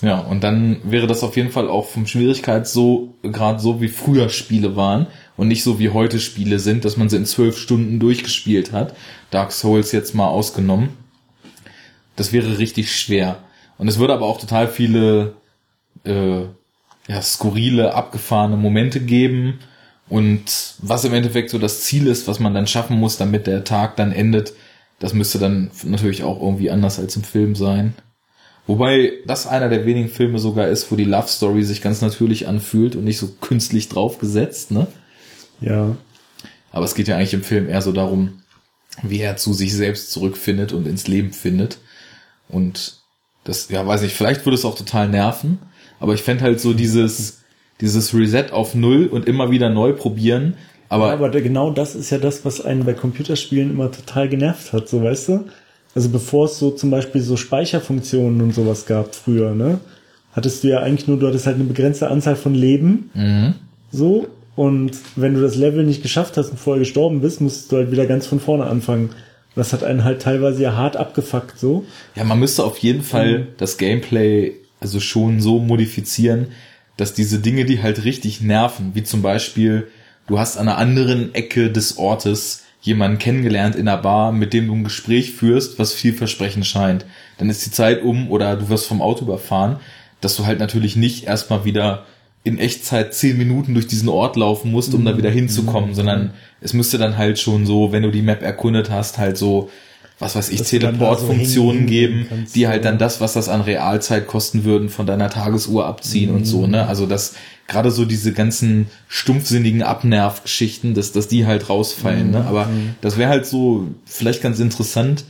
Ja, 0.02 0.20
und 0.20 0.44
dann 0.44 0.80
wäre 0.84 1.08
das 1.08 1.24
auf 1.24 1.36
jeden 1.38 1.50
Fall 1.50 1.70
auch 1.70 1.88
vom 1.88 2.06
Schwierigkeits 2.06 2.72
so, 2.72 3.16
gerade 3.24 3.60
so 3.60 3.82
wie 3.82 3.88
früher 3.88 4.30
Spiele 4.30 4.76
waren 4.76 5.08
und 5.38 5.48
nicht 5.48 5.64
so 5.64 5.80
wie 5.80 5.90
heute 5.90 6.20
Spiele 6.20 6.60
sind, 6.60 6.86
dass 6.86 6.98
man 6.98 7.10
sie 7.10 7.18
in 7.18 7.26
zwölf 7.26 7.58
Stunden 7.58 8.00
durchgespielt 8.00 8.72
hat. 8.72 8.96
Dark 9.32 9.52
Souls 9.52 9.92
jetzt 9.92 10.14
mal 10.14 10.28
ausgenommen. 10.28 10.90
Das 12.16 12.32
wäre 12.32 12.60
richtig 12.60 12.96
schwer. 12.96 13.40
Und 13.80 13.88
es 13.88 13.98
würde 13.98 14.14
aber 14.14 14.26
auch 14.26 14.40
total 14.40 14.68
viele 14.68 15.34
äh, 16.04 16.42
ja, 17.08 17.22
skurrile, 17.22 17.96
abgefahrene 17.96 18.58
Momente 18.58 19.00
geben. 19.00 19.60
Und 20.10 20.76
was 20.80 21.06
im 21.06 21.14
Endeffekt 21.14 21.50
so 21.50 21.58
das 21.58 21.82
Ziel 21.82 22.08
ist, 22.08 22.28
was 22.28 22.40
man 22.40 22.54
dann 22.54 22.68
schaffen 22.68 23.00
muss, 23.00 23.18
damit 23.18 23.48
der 23.48 23.64
Tag 23.64 23.96
dann 23.96 24.12
endet, 24.12 24.54
das 25.00 25.14
müsste 25.14 25.40
dann 25.40 25.72
natürlich 25.84 26.24
auch 26.24 26.42
irgendwie 26.42 26.72
anders 26.72 27.00
als 27.00 27.16
im 27.16 27.24
Film 27.24 27.56
sein. 27.56 27.94
Wobei 28.68 29.14
das 29.26 29.48
einer 29.48 29.70
der 29.70 29.86
wenigen 29.86 30.10
Filme 30.10 30.40
sogar 30.40 30.68
ist, 30.68 30.92
wo 30.92 30.98
die 30.98 31.06
Love 31.06 31.30
Story 31.30 31.64
sich 31.64 31.82
ganz 31.82 32.02
natürlich 32.02 32.48
anfühlt 32.48 32.98
und 32.98 33.06
nicht 33.06 33.18
so 33.18 33.30
künstlich 33.40 33.88
draufgesetzt, 33.88 34.72
ne? 34.72 34.88
Ja. 35.62 35.96
Aber 36.72 36.86
es 36.86 36.94
geht 36.94 37.08
ja 37.08 37.16
eigentlich 37.16 37.34
im 37.34 37.44
Film 37.44 37.70
eher 37.70 37.82
so 37.82 37.94
darum, 37.94 38.44
wie 39.02 39.22
er 39.22 39.38
zu 39.38 39.54
sich 39.54 39.74
selbst 39.74 40.12
zurückfindet 40.12 40.74
und 40.74 40.86
ins 40.86 41.08
Leben 41.08 41.32
findet. 41.32 41.80
Und 42.50 42.98
das, 43.46 43.70
ja, 43.70 43.88
weiß 43.88 44.02
nicht, 44.02 44.16
vielleicht 44.16 44.46
würde 44.46 44.56
es 44.56 44.66
auch 44.66 44.76
total 44.76 45.08
nerven, 45.08 45.60
aber 46.00 46.14
ich 46.14 46.22
fände 46.22 46.44
halt 46.44 46.60
so 46.60 46.74
dieses, 46.74 47.44
dieses 47.80 48.14
Reset 48.14 48.52
auf 48.52 48.76
Null 48.76 49.08
und 49.08 49.28
immer 49.28 49.50
wieder 49.50 49.70
neu 49.70 49.94
probieren. 49.94 50.56
Aber, 50.90 51.08
ja, 51.08 51.14
aber 51.14 51.30
genau 51.30 51.72
das 51.72 51.96
ist 51.96 52.10
ja 52.10 52.18
das, 52.18 52.44
was 52.44 52.62
einen 52.62 52.86
bei 52.86 52.94
Computerspielen 52.94 53.72
immer 53.72 53.92
total 53.92 54.28
genervt 54.28 54.74
hat, 54.74 54.90
so 54.90 55.02
weißt 55.02 55.30
du? 55.30 55.46
Also 55.98 56.10
bevor 56.10 56.46
es 56.46 56.60
so 56.60 56.70
zum 56.70 56.92
Beispiel 56.92 57.22
so 57.22 57.38
Speicherfunktionen 57.38 58.40
und 58.42 58.54
sowas 58.54 58.86
gab 58.86 59.16
früher, 59.16 59.56
ne? 59.56 59.80
Hattest 60.32 60.64
du 60.64 60.68
ja 60.68 60.82
eigentlich 60.82 61.08
nur, 61.08 61.18
du 61.18 61.26
hattest 61.26 61.48
halt 61.48 61.56
eine 61.56 61.64
begrenzte 61.64 62.12
Anzahl 62.12 62.36
von 62.36 62.54
Leben. 62.54 63.10
Mhm. 63.16 63.56
So, 63.92 64.28
und 64.56 64.92
wenn 65.16 65.34
du 65.34 65.42
das 65.42 65.56
Level 65.56 65.84
nicht 65.84 66.04
geschafft 66.04 66.38
hast 66.38 66.52
und 66.52 66.60
vorher 66.60 66.82
gestorben 66.82 67.22
bist, 67.22 67.42
musst 67.42 67.72
du 67.72 67.78
halt 67.78 67.92
wieder 67.92 68.06
ganz 68.06 68.28
von 68.28 68.40
vorne 68.40 68.66
anfangen. 68.68 69.10
Das 69.56 69.74
hat 69.74 69.84
einen 69.84 70.04
halt 70.04 70.22
teilweise 70.22 70.62
ja 70.62 70.76
hart 70.76 70.98
abgefuckt, 70.98 71.58
so. 71.58 71.84
Ja, 72.14 72.24
man 72.26 72.38
müsste 72.38 72.64
auf 72.64 72.78
jeden 72.78 73.02
Fall 73.02 73.40
mhm. 73.40 73.48
das 73.58 73.80
Gameplay 73.80 74.54
also 74.80 75.00
schon 75.00 75.42
so 75.42 75.58
modifizieren, 75.58 76.50
dass 76.98 77.16
diese 77.16 77.40
Dinge, 77.40 77.66
die 77.66 77.82
halt 77.82 78.06
richtig 78.06 78.42
nerven, 78.42 78.92
wie 78.94 79.02
zum 79.02 79.24
Beispiel, 79.24 79.88
du 80.28 80.38
hast 80.38 80.58
an 80.58 80.68
einer 80.68 80.78
anderen 80.78 81.34
Ecke 81.34 81.72
des 81.72 81.98
Ortes 81.98 82.66
jemanden 82.82 83.18
kennengelernt 83.18 83.76
in 83.76 83.88
einer 83.88 84.02
Bar, 84.02 84.32
mit 84.32 84.54
dem 84.54 84.68
du 84.68 84.74
ein 84.74 84.84
Gespräch 84.84 85.32
führst, 85.32 85.80
was 85.80 85.94
vielversprechend 85.94 86.66
scheint. 86.66 87.06
Dann 87.38 87.50
ist 87.50 87.66
die 87.66 87.72
Zeit 87.72 88.04
um 88.04 88.30
oder 88.30 88.56
du 88.56 88.70
wirst 88.70 88.88
vom 88.88 89.02
Auto 89.02 89.26
überfahren, 89.26 89.78
dass 90.22 90.36
du 90.36 90.46
halt 90.46 90.60
natürlich 90.60 90.96
nicht 90.96 91.26
erstmal 91.26 91.66
wieder 91.66 92.06
in 92.44 92.60
Echtzeit 92.60 93.14
zehn 93.14 93.38
Minuten 93.38 93.74
durch 93.74 93.88
diesen 93.88 94.08
Ort 94.08 94.38
laufen 94.38 94.72
musst, 94.72 94.94
um 94.94 95.02
mhm. 95.02 95.06
da 95.06 95.18
wieder 95.18 95.30
hinzukommen, 95.30 95.90
mhm. 95.90 95.96
sondern 95.96 96.34
es 96.62 96.74
müsste 96.74 96.98
dann 96.98 97.18
halt 97.18 97.40
schon 97.40 97.66
so, 97.66 97.92
wenn 97.92 98.04
du 98.04 98.12
die 98.12 98.22
Map 98.22 98.42
erkundet 98.42 98.90
hast, 98.90 99.18
halt 99.18 99.38
so, 99.38 99.70
was 100.20 100.36
weiß 100.36 100.50
ich, 100.50 100.64
Teleportfunktionen 100.64 101.82
so 101.82 101.88
geben, 101.88 102.48
die 102.56 102.68
halt 102.68 102.86
dann 102.86 102.98
das, 102.98 103.22
was 103.22 103.34
das 103.34 103.50
an 103.50 103.62
Realzeit 103.62 104.26
kosten 104.26 104.64
würden, 104.64 104.90
von 104.90 105.06
deiner 105.06 105.30
Tagesuhr 105.30 105.86
abziehen 105.86 106.32
mhm. 106.32 106.38
und 106.38 106.46
so, 106.46 106.66
ne? 106.66 106.88
Also 106.88 107.06
das, 107.06 107.36
gerade 107.68 107.92
so 107.92 108.04
diese 108.06 108.34
ganzen 108.34 108.88
stumpfsinnigen 109.08 109.84
Abnervgeschichten, 109.84 110.96
dass, 110.96 111.12
dass 111.12 111.28
die 111.28 111.46
halt 111.46 111.70
rausfallen, 111.70 112.32
ne? 112.32 112.46
Aber 112.46 112.66
mhm. 112.66 112.96
das 113.02 113.18
wäre 113.18 113.30
halt 113.30 113.46
so 113.46 113.88
vielleicht 114.06 114.42
ganz 114.42 114.60
interessant, 114.60 115.26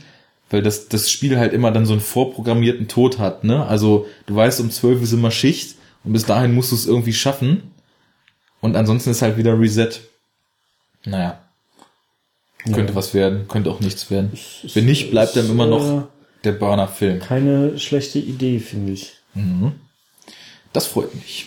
weil 0.48 0.62
das, 0.62 0.88
das 0.88 1.10
Spiel 1.10 1.38
halt 1.38 1.52
immer 1.52 1.70
dann 1.70 1.84
so 1.84 1.92
einen 1.92 2.00
vorprogrammierten 2.00 2.88
Tod 2.88 3.18
hat, 3.18 3.44
ne? 3.44 3.66
Also 3.66 4.06
du 4.24 4.34
weißt, 4.34 4.60
um 4.60 4.70
zwölf 4.70 5.02
ist 5.02 5.12
immer 5.12 5.30
Schicht 5.30 5.76
und 6.02 6.14
bis 6.14 6.24
dahin 6.24 6.54
musst 6.54 6.72
du 6.72 6.76
es 6.76 6.86
irgendwie 6.86 7.12
schaffen. 7.12 7.62
Und 8.60 8.74
ansonsten 8.74 9.10
ist 9.10 9.22
halt 9.22 9.36
wieder 9.36 9.58
Reset. 9.58 9.90
Naja. 11.04 11.38
Könnte 12.58 12.92
ja. 12.92 12.94
was 12.94 13.14
werden, 13.14 13.46
könnte 13.48 13.70
auch 13.70 13.80
nichts 13.80 14.10
werden. 14.10 14.30
Ich, 14.32 14.70
Wenn 14.74 14.86
nicht, 14.86 15.10
bleibt 15.10 15.36
dann 15.36 15.48
immer 15.48 15.66
noch 15.66 16.02
äh, 16.02 16.02
der 16.44 16.52
Burner-Film. 16.52 17.20
Keine 17.20 17.78
schlechte 17.78 18.18
Idee, 18.18 18.58
finde 18.58 18.92
ich. 18.92 19.12
Mhm. 19.34 19.72
Das 20.72 20.86
freut 20.86 21.14
mich. 21.14 21.46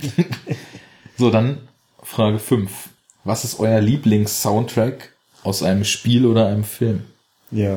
so, 1.18 1.30
dann 1.30 1.68
Frage 2.02 2.38
5. 2.38 2.70
Was 3.24 3.44
ist 3.44 3.58
euer 3.58 3.80
Lieblings-Soundtrack 3.80 5.12
aus 5.42 5.62
einem 5.62 5.84
Spiel 5.84 6.24
oder 6.24 6.46
einem 6.46 6.64
Film? 6.64 7.04
Ja. 7.50 7.76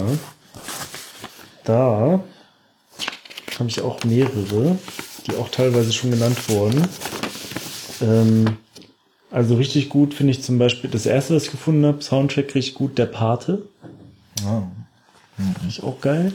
Da 1.64 2.22
habe 3.58 3.70
ich 3.70 3.82
auch 3.82 4.04
mehrere 4.04 4.78
die 5.28 5.36
auch 5.36 5.49
teilweise 5.49 5.94
schon 5.94 6.12
genannt 6.12 6.38
wurden. 6.49 6.88
Ähm, 8.02 8.58
also 9.32 9.56
richtig 9.56 9.90
gut 9.90 10.14
finde 10.14 10.32
ich 10.32 10.44
zum 10.44 10.58
Beispiel 10.58 10.90
das 10.90 11.06
erste, 11.06 11.36
was 11.36 11.45
ich 11.45 11.52
gefunden 11.52 11.86
habe, 11.86 12.02
Soundtrack 12.02 12.56
richtig 12.56 12.76
gut, 12.76 12.98
der 12.98 13.08
Pate. 13.08 13.64
Oh. 14.45 14.62
Mhm. 15.38 15.54
Finde 15.54 15.70
ich 15.70 15.84
auch 15.84 15.99
geil. 16.02 16.32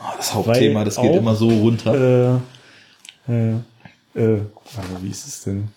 Oh, 0.00 0.12
das 0.16 0.34
Hauptthema, 0.34 0.80
Weil 0.80 0.84
das 0.86 0.96
geht 0.96 1.10
auch, 1.10 1.16
immer 1.16 1.34
so 1.34 1.48
runter. 1.48 2.40
Äh, 3.28 3.32
äh, 3.32 3.52
äh, 4.14 4.40
also 4.76 5.02
wie 5.02 5.10
ist 5.10 5.26
es 5.26 5.42
denn? 5.44 5.68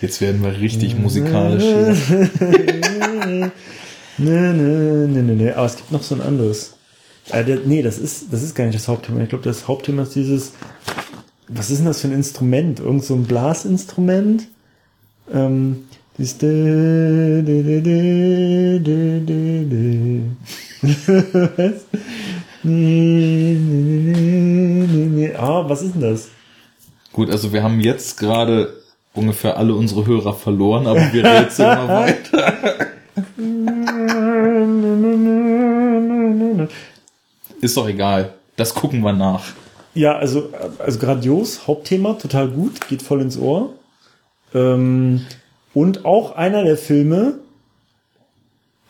Jetzt 0.00 0.20
werden 0.20 0.42
wir 0.42 0.60
richtig 0.60 0.98
musikalisch. 0.98 1.64
Nee, 4.18 4.52
nee, 4.52 5.06
nee, 5.06 5.22
nee, 5.22 5.34
nee. 5.34 5.50
Aber 5.52 5.66
es 5.66 5.76
gibt 5.76 5.90
noch 5.90 6.02
so 6.02 6.14
ein 6.14 6.20
anderes. 6.20 6.74
Äh, 7.32 7.44
der, 7.44 7.60
nee, 7.64 7.82
das 7.82 7.98
ist, 7.98 8.32
das 8.32 8.42
ist 8.42 8.54
gar 8.54 8.64
nicht 8.64 8.76
das 8.76 8.88
Hauptthema. 8.88 9.22
Ich 9.22 9.28
glaube, 9.30 9.44
das 9.44 9.66
Hauptthema 9.66 10.02
ist 10.02 10.14
dieses, 10.14 10.52
was 11.48 11.70
ist 11.70 11.78
denn 11.78 11.86
das 11.86 12.00
für 12.00 12.08
ein 12.08 12.14
Instrument? 12.14 12.80
Irgend 12.80 13.04
so 13.04 13.14
ein 13.14 13.24
Blasinstrument? 13.24 14.48
Ähm, 15.32 15.84
dieses 16.18 16.38
de, 16.38 17.42
de, 17.42 17.62
de, 17.62 17.80
de, 17.80 18.80
de, 18.80 19.64
de, 19.64 20.22
was? 20.82 21.86
Nee, 22.64 23.56
nee, 23.58 24.12
nee, 24.14 24.86
nee, 24.86 25.06
nee. 25.06 25.34
Ah, 25.34 25.64
was 25.66 25.82
ist 25.82 25.94
denn 25.94 26.02
das? 26.02 26.28
Gut, 27.12 27.30
also 27.30 27.52
wir 27.52 27.62
haben 27.62 27.80
jetzt 27.80 28.18
gerade 28.18 28.74
ungefähr 29.14 29.56
alle 29.56 29.74
unsere 29.74 30.06
Hörer 30.06 30.34
verloren, 30.34 30.86
aber 30.86 31.12
wir 31.12 31.24
rätseln 31.24 31.68
mal 31.68 31.88
weiter. 32.06 32.54
Ist 37.62 37.76
doch 37.76 37.88
egal. 37.88 38.34
Das 38.56 38.74
gucken 38.74 39.00
wir 39.00 39.14
nach. 39.14 39.44
Ja, 39.94 40.16
also, 40.16 40.50
also 40.78 40.98
grandios, 40.98 41.66
Hauptthema, 41.66 42.14
total 42.14 42.48
gut, 42.48 42.86
geht 42.88 43.02
voll 43.02 43.22
ins 43.22 43.38
Ohr. 43.38 43.72
Ähm, 44.52 45.24
und 45.72 46.04
auch 46.04 46.36
einer 46.36 46.64
der 46.64 46.76
Filme, 46.76 47.38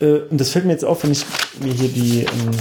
äh, 0.01 0.21
und 0.29 0.41
das 0.41 0.49
fällt 0.49 0.65
mir 0.65 0.71
jetzt 0.71 0.85
auf, 0.85 1.03
wenn 1.03 1.11
ich 1.11 1.25
mir 1.61 1.71
hier 1.71 1.89
die, 1.89 2.21
ähm, 2.21 2.51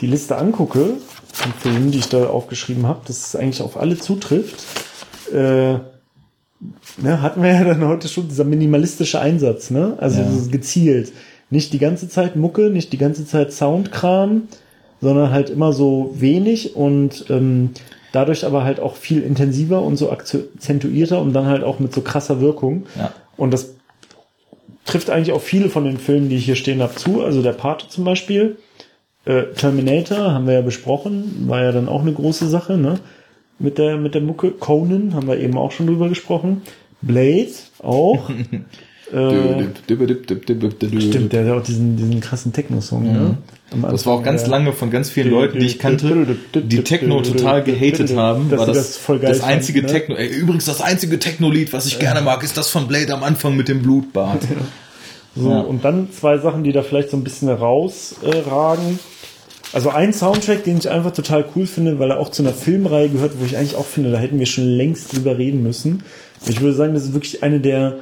die 0.00 0.06
Liste 0.06 0.36
angucke, 0.36 0.94
von 1.32 1.52
Filmen, 1.52 1.92
die 1.92 1.98
ich 1.98 2.08
da 2.08 2.26
aufgeschrieben 2.26 2.86
habe, 2.86 3.00
dass 3.06 3.28
es 3.28 3.36
eigentlich 3.36 3.62
auf 3.62 3.76
alle 3.76 3.96
zutrifft. 3.96 4.64
Äh, 5.32 5.74
ne, 6.96 7.22
hatten 7.22 7.42
wir 7.42 7.52
ja 7.52 7.62
dann 7.62 7.86
heute 7.86 8.08
schon 8.08 8.28
dieser 8.28 8.44
minimalistische 8.44 9.20
Einsatz, 9.20 9.70
ne? 9.70 9.94
Also 9.98 10.20
ja. 10.20 10.28
gezielt. 10.50 11.12
Nicht 11.50 11.72
die 11.72 11.78
ganze 11.78 12.08
Zeit 12.08 12.34
Mucke, 12.34 12.70
nicht 12.70 12.92
die 12.92 12.98
ganze 12.98 13.24
Zeit 13.24 13.52
Soundkram, 13.52 14.48
sondern 15.00 15.30
halt 15.30 15.50
immer 15.50 15.72
so 15.72 16.14
wenig 16.14 16.76
und 16.76 17.26
ähm, 17.30 17.70
dadurch 18.12 18.44
aber 18.44 18.64
halt 18.64 18.80
auch 18.80 18.96
viel 18.96 19.22
intensiver 19.22 19.82
und 19.82 19.96
so 19.96 20.10
akzentuierter 20.10 21.20
und 21.20 21.32
dann 21.32 21.46
halt 21.46 21.62
auch 21.62 21.78
mit 21.78 21.92
so 21.92 22.00
krasser 22.00 22.40
Wirkung. 22.40 22.86
Ja. 22.96 23.12
Und 23.36 23.52
das 23.52 23.74
trifft 24.84 25.10
eigentlich 25.10 25.32
auch 25.32 25.42
viele 25.42 25.68
von 25.68 25.84
den 25.84 25.98
Filmen, 25.98 26.28
die 26.28 26.36
ich 26.36 26.46
hier 26.46 26.56
stehen 26.56 26.82
habe, 26.82 26.94
zu. 26.94 27.22
Also 27.22 27.42
der 27.42 27.52
Pate 27.52 27.88
zum 27.88 28.04
Beispiel. 28.04 28.56
Äh, 29.24 29.52
Terminator 29.54 30.32
haben 30.32 30.46
wir 30.46 30.54
ja 30.54 30.62
besprochen, 30.62 31.44
war 31.48 31.62
ja 31.62 31.72
dann 31.72 31.88
auch 31.88 32.00
eine 32.00 32.12
große 32.12 32.48
Sache, 32.48 32.78
ne? 32.78 32.98
Mit 33.58 33.76
der, 33.76 33.96
mit 33.96 34.14
der 34.14 34.22
Mucke. 34.22 34.52
Conan 34.52 35.14
haben 35.14 35.26
wir 35.26 35.38
eben 35.38 35.58
auch 35.58 35.72
schon 35.72 35.86
drüber 35.86 36.08
gesprochen. 36.08 36.62
Blade 37.02 37.50
auch. 37.80 38.30
Äh, 39.10 39.64
Stimmt, 41.00 41.32
der 41.32 41.46
hat 41.46 41.62
auch 41.62 41.62
diesen, 41.62 41.96
diesen 41.96 42.20
krassen 42.20 42.52
Techno-Song, 42.52 43.04
mhm. 43.04 43.12
ne? 43.12 43.38
Das 43.70 44.06
war 44.06 44.14
auch 44.14 44.22
ganz 44.22 44.46
lange 44.46 44.72
von 44.72 44.90
ganz 44.90 45.10
vielen 45.10 45.30
Leuten, 45.30 45.58
die 45.58 45.66
ich 45.66 45.78
kannte, 45.78 46.36
die 46.54 46.82
Techno 46.84 47.20
total 47.20 47.62
gehatet 47.62 48.16
haben. 48.16 48.50
War 48.50 48.66
das, 48.66 49.00
das, 49.06 49.20
das 49.20 49.42
einzige 49.42 49.80
fand, 49.80 49.92
ne? 49.92 49.98
Techno. 49.98 50.14
Ey, 50.16 50.28
übrigens, 50.28 50.64
das 50.64 50.80
einzige 50.80 51.18
Techno-Lied, 51.18 51.72
was 51.74 51.86
ich 51.86 51.98
gerne 51.98 52.22
mag, 52.22 52.42
ist 52.42 52.56
das 52.56 52.70
von 52.70 52.88
Blade 52.88 53.12
am 53.12 53.22
Anfang 53.22 53.56
mit 53.56 53.68
dem 53.68 53.82
Blutbad. 53.82 54.40
So, 55.36 55.50
ja. 55.50 55.60
und 55.60 55.84
dann 55.84 56.10
zwei 56.12 56.38
Sachen, 56.38 56.64
die 56.64 56.72
da 56.72 56.82
vielleicht 56.82 57.10
so 57.10 57.16
ein 57.16 57.24
bisschen 57.24 57.48
rausragen. 57.48 58.98
Also 59.72 59.90
ein 59.90 60.14
Soundtrack, 60.14 60.64
den 60.64 60.78
ich 60.78 60.88
einfach 60.88 61.12
total 61.12 61.44
cool 61.54 61.66
finde, 61.66 61.98
weil 61.98 62.10
er 62.10 62.18
auch 62.18 62.30
zu 62.30 62.42
einer 62.42 62.54
Filmreihe 62.54 63.10
gehört, 63.10 63.38
wo 63.38 63.44
ich 63.44 63.58
eigentlich 63.58 63.76
auch 63.76 63.84
finde, 63.84 64.10
da 64.10 64.18
hätten 64.18 64.38
wir 64.38 64.46
schon 64.46 64.64
längst 64.64 65.12
drüber 65.12 65.36
reden 65.36 65.62
müssen. 65.62 66.04
Ich 66.48 66.60
würde 66.60 66.74
sagen, 66.74 66.94
das 66.94 67.04
ist 67.04 67.12
wirklich 67.12 67.42
eine 67.42 67.60
der 67.60 67.98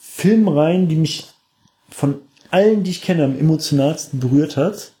Filmreihen, 0.00 0.88
die 0.88 0.96
mich 0.96 1.26
von 1.90 2.16
allen, 2.50 2.82
die 2.82 2.90
ich 2.90 3.02
kenne, 3.02 3.24
am 3.24 3.38
emotionalsten 3.38 4.20
berührt 4.20 4.56
hat. 4.56 4.92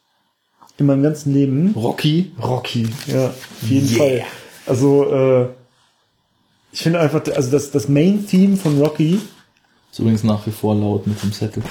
In 0.78 0.86
meinem 0.86 1.02
ganzen 1.02 1.34
Leben. 1.34 1.72
Rocky. 1.76 2.32
Rocky, 2.42 2.88
ja, 3.06 3.26
auf 3.26 3.68
jeden 3.68 3.88
yeah. 3.88 3.98
Fall. 3.98 4.24
Also, 4.66 5.12
äh, 5.12 5.48
ich 6.72 6.82
finde 6.82 7.00
einfach, 7.00 7.22
also 7.34 7.50
das, 7.50 7.70
das 7.70 7.88
Main-Theme 7.88 8.56
von 8.56 8.80
Rocky. 8.80 9.20
Ist 9.90 9.98
übrigens 9.98 10.24
nach 10.24 10.46
wie 10.46 10.52
vor 10.52 10.74
laut 10.74 11.06
mit 11.06 11.22
dem 11.22 11.32
Zettel. 11.32 11.62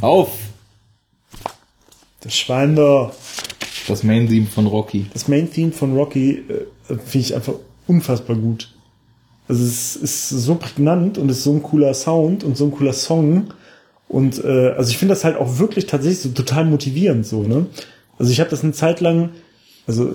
Auf! 0.00 0.30
Das 2.20 2.36
Schwein 2.36 2.76
da. 2.76 3.12
Das 3.86 4.02
Main-Theme 4.02 4.46
von 4.46 4.66
Rocky. 4.66 5.06
Das 5.12 5.28
Main-Theme 5.28 5.72
von 5.72 5.96
Rocky 5.96 6.44
äh, 6.48 6.66
finde 6.88 7.18
ich 7.18 7.34
einfach 7.34 7.54
unfassbar 7.86 8.36
gut. 8.36 8.74
Also 9.46 9.64
es 9.64 9.96
ist 9.96 10.28
so 10.28 10.56
prägnant 10.56 11.16
und 11.16 11.30
es 11.30 11.38
ist 11.38 11.44
so 11.44 11.52
ein 11.52 11.62
cooler 11.62 11.94
Sound 11.94 12.44
und 12.44 12.56
so 12.56 12.66
ein 12.66 12.72
cooler 12.72 12.92
Song. 12.92 13.54
Und 14.08 14.42
äh, 14.42 14.70
also 14.76 14.90
ich 14.90 14.98
finde 14.98 15.12
das 15.14 15.24
halt 15.24 15.36
auch 15.36 15.58
wirklich 15.58 15.86
tatsächlich 15.86 16.20
so 16.20 16.30
total 16.30 16.64
motivierend 16.64 17.26
so, 17.26 17.42
ne? 17.42 17.66
Also 18.18 18.32
ich 18.32 18.40
habe 18.40 18.50
das 18.50 18.64
eine 18.64 18.72
Zeit 18.72 19.00
lang, 19.00 19.30
also 19.86 20.12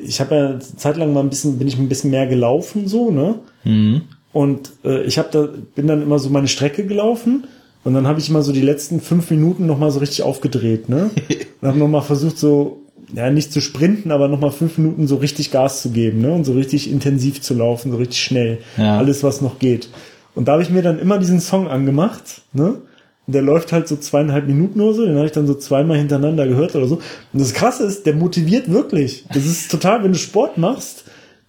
ich 0.00 0.20
habe 0.20 0.34
ja 0.34 0.46
eine 0.50 0.58
Zeit 0.60 0.96
lang 0.96 1.12
mal 1.12 1.20
ein 1.20 1.28
bisschen, 1.28 1.58
bin 1.58 1.68
ich 1.68 1.76
ein 1.76 1.88
bisschen 1.88 2.10
mehr 2.10 2.26
gelaufen 2.26 2.86
so, 2.86 3.10
ne? 3.10 3.40
Mhm. 3.64 4.02
Und 4.32 4.72
äh, 4.84 5.02
ich 5.02 5.18
habe 5.18 5.28
da, 5.32 5.48
bin 5.74 5.86
dann 5.86 6.02
immer 6.02 6.18
so 6.18 6.30
meine 6.30 6.48
Strecke 6.48 6.86
gelaufen 6.86 7.44
und 7.84 7.94
dann 7.94 8.06
habe 8.06 8.20
ich 8.20 8.28
immer 8.28 8.42
so 8.42 8.52
die 8.52 8.60
letzten 8.60 9.00
fünf 9.00 9.30
Minuten 9.30 9.66
nochmal 9.66 9.90
so 9.90 9.98
richtig 9.98 10.22
aufgedreht, 10.22 10.88
ne? 10.88 11.10
und 11.60 11.68
habe 11.68 11.78
nochmal 11.78 12.02
versucht 12.02 12.38
so 12.38 12.82
ja, 13.14 13.30
nicht 13.30 13.52
zu 13.52 13.60
sprinten, 13.60 14.10
aber 14.10 14.28
nochmal 14.28 14.50
fünf 14.50 14.78
Minuten 14.78 15.06
so 15.06 15.16
richtig 15.16 15.50
Gas 15.50 15.82
zu 15.82 15.90
geben, 15.90 16.20
ne? 16.20 16.32
Und 16.32 16.44
so 16.44 16.52
richtig 16.52 16.90
intensiv 16.90 17.40
zu 17.40 17.54
laufen, 17.54 17.92
so 17.92 17.98
richtig 17.98 18.20
schnell. 18.20 18.58
Ja. 18.76 18.98
Alles, 18.98 19.22
was 19.22 19.40
noch 19.40 19.58
geht. 19.58 19.88
Und 20.34 20.48
da 20.48 20.52
habe 20.52 20.62
ich 20.62 20.70
mir 20.70 20.82
dann 20.82 20.98
immer 20.98 21.18
diesen 21.18 21.40
Song 21.40 21.68
angemacht, 21.68 22.42
ne? 22.52 22.76
Der 23.28 23.42
läuft 23.42 23.72
halt 23.72 23.88
so 23.88 23.96
zweieinhalb 23.96 24.46
Minuten 24.46 24.80
oder 24.80 24.94
so, 24.94 25.04
den 25.04 25.16
habe 25.16 25.26
ich 25.26 25.32
dann 25.32 25.48
so 25.48 25.54
zweimal 25.54 25.98
hintereinander 25.98 26.46
gehört 26.46 26.76
oder 26.76 26.86
so. 26.86 27.00
Und 27.32 27.40
das 27.40 27.54
Krasse 27.54 27.84
ist, 27.84 28.06
der 28.06 28.14
motiviert 28.14 28.70
wirklich. 28.70 29.24
Das 29.32 29.44
ist 29.44 29.70
total, 29.70 30.04
wenn 30.04 30.12
du 30.12 30.18
Sport 30.18 30.58
machst, 30.58 31.04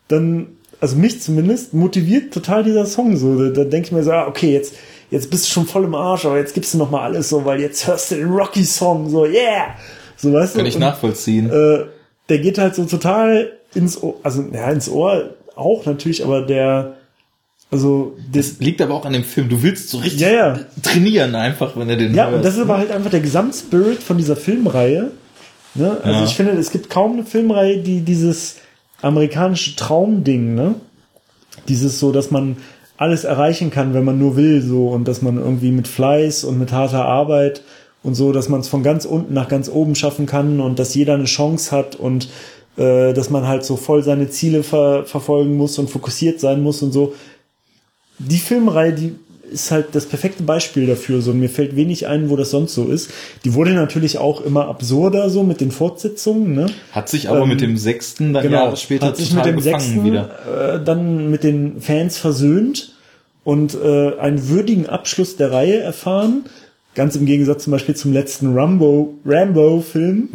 dann, 0.07 0.47
also 0.81 0.95
mich 0.95 1.21
zumindest, 1.21 1.73
motiviert 1.75 2.33
total 2.33 2.63
dieser 2.63 2.85
Song 2.87 3.15
so. 3.15 3.37
Da, 3.37 3.49
da 3.49 3.63
denke 3.63 3.87
ich 3.87 3.91
mir 3.91 4.03
so, 4.03 4.11
ah, 4.11 4.27
okay, 4.27 4.51
jetzt, 4.53 4.73
jetzt 5.11 5.29
bist 5.29 5.45
du 5.45 5.51
schon 5.51 5.67
voll 5.67 5.83
im 5.83 5.93
Arsch, 5.93 6.25
aber 6.25 6.37
jetzt 6.37 6.55
gibst 6.55 6.73
du 6.73 6.79
noch 6.79 6.89
mal 6.89 7.03
alles 7.03 7.29
so, 7.29 7.45
weil 7.45 7.61
jetzt 7.61 7.85
hörst 7.87 8.09
du 8.09 8.15
den 8.15 8.29
Rocky-Song 8.29 9.09
so, 9.09 9.25
yeah! 9.25 9.75
So, 10.15 10.33
weißt 10.33 10.55
Kann 10.55 10.63
du? 10.63 10.69
ich 10.69 10.79
nachvollziehen. 10.79 11.49
Äh, 11.51 11.85
der 12.29 12.39
geht 12.39 12.57
halt 12.57 12.73
so 12.75 12.85
total 12.85 13.51
ins 13.75 14.01
Ohr, 14.01 14.15
also 14.23 14.43
ja, 14.51 14.71
ins 14.71 14.89
Ohr 14.89 15.35
auch 15.55 15.85
natürlich, 15.85 16.23
aber 16.23 16.41
der, 16.41 16.96
also 17.69 18.15
das, 18.31 18.51
das 18.51 18.59
liegt 18.59 18.81
aber 18.81 18.93
auch 18.93 19.05
an 19.05 19.13
dem 19.13 19.23
Film. 19.23 19.49
Du 19.49 19.61
willst 19.61 19.89
so 19.89 19.97
richtig 19.97 20.21
ja, 20.21 20.29
ja. 20.29 20.59
trainieren 20.81 21.35
einfach, 21.35 21.75
wenn 21.75 21.89
er 21.89 21.97
den 21.97 22.13
Ja, 22.13 22.25
hörst, 22.25 22.35
und 22.35 22.45
das 22.45 22.55
ist 22.55 22.61
aber 22.61 22.77
halt 22.77 22.91
einfach 22.91 23.11
der 23.11 23.19
Gesamtspirit 23.19 24.01
von 24.01 24.17
dieser 24.17 24.35
Filmreihe. 24.37 25.11
Ne? 25.75 25.97
Also 26.01 26.19
ja. 26.19 26.25
ich 26.25 26.35
finde, 26.35 26.53
es 26.53 26.71
gibt 26.71 26.89
kaum 26.89 27.13
eine 27.13 27.25
Filmreihe, 27.25 27.79
die 27.79 28.01
dieses 28.01 28.57
amerikanische 29.01 29.75
Traumding, 29.75 30.55
ne? 30.55 30.75
Dieses 31.67 31.99
so, 31.99 32.11
dass 32.11 32.31
man 32.31 32.57
alles 32.97 33.25
erreichen 33.25 33.69
kann, 33.69 33.93
wenn 33.93 34.05
man 34.05 34.17
nur 34.17 34.37
will, 34.37 34.61
so 34.61 34.87
und 34.87 35.07
dass 35.07 35.21
man 35.21 35.37
irgendwie 35.37 35.71
mit 35.71 35.87
Fleiß 35.87 36.45
und 36.45 36.57
mit 36.57 36.71
harter 36.71 37.05
Arbeit 37.05 37.61
und 38.01 38.15
so, 38.15 38.31
dass 38.31 38.49
man 38.49 38.61
es 38.61 38.67
von 38.67 38.81
ganz 38.81 39.05
unten 39.05 39.33
nach 39.33 39.49
ganz 39.49 39.69
oben 39.69 39.93
schaffen 39.93 40.25
kann 40.25 40.61
und 40.61 40.79
dass 40.79 40.95
jeder 40.95 41.13
eine 41.13 41.25
Chance 41.25 41.75
hat 41.75 41.95
und 41.95 42.29
äh, 42.77 43.13
dass 43.13 43.29
man 43.29 43.47
halt 43.47 43.65
so 43.65 43.75
voll 43.75 44.03
seine 44.03 44.29
Ziele 44.29 44.63
ver 44.63 45.05
verfolgen 45.05 45.57
muss 45.57 45.77
und 45.77 45.89
fokussiert 45.89 46.39
sein 46.39 46.63
muss 46.63 46.81
und 46.81 46.91
so. 46.91 47.13
Die 48.19 48.37
Filmreihe, 48.37 48.93
die 48.93 49.15
ist 49.51 49.71
halt 49.71 49.87
das 49.93 50.05
perfekte 50.05 50.43
Beispiel 50.43 50.87
dafür. 50.87 51.21
So, 51.21 51.31
und 51.31 51.39
mir 51.39 51.49
fällt 51.49 51.75
wenig 51.75 52.07
ein, 52.07 52.29
wo 52.29 52.35
das 52.35 52.51
sonst 52.51 52.73
so 52.73 52.85
ist. 52.85 53.11
Die 53.45 53.53
wurde 53.53 53.73
natürlich 53.73 54.17
auch 54.17 54.41
immer 54.41 54.67
absurder 54.67 55.29
so 55.29 55.43
mit 55.43 55.61
den 55.61 55.71
Fortsetzungen. 55.71 56.53
Ne? 56.53 56.67
Hat 56.91 57.09
sich 57.09 57.29
aber 57.29 57.41
ähm, 57.41 57.49
mit 57.49 57.61
dem 57.61 57.77
sechsten 57.77 58.33
dann 58.33 58.43
genau, 58.43 58.65
Jahre 58.65 58.77
später 58.77 59.07
hat 59.07 59.17
sich 59.17 59.33
mit 59.33 59.45
dem 59.45 59.59
sechsten, 59.59 60.03
wieder. 60.03 60.75
Äh, 60.75 60.83
dann 60.83 61.29
mit 61.31 61.43
den 61.43 61.81
Fans 61.81 62.17
versöhnt 62.17 62.93
und 63.43 63.75
äh, 63.75 64.17
einen 64.17 64.49
würdigen 64.49 64.87
Abschluss 64.87 65.37
der 65.37 65.51
Reihe 65.51 65.79
erfahren. 65.79 66.45
Ganz 66.95 67.15
im 67.15 67.25
Gegensatz 67.25 67.63
zum 67.63 67.71
Beispiel 67.71 67.95
zum 67.95 68.11
letzten 68.11 68.57
Rambo, 68.57 69.13
Rambo-Film, 69.23 70.29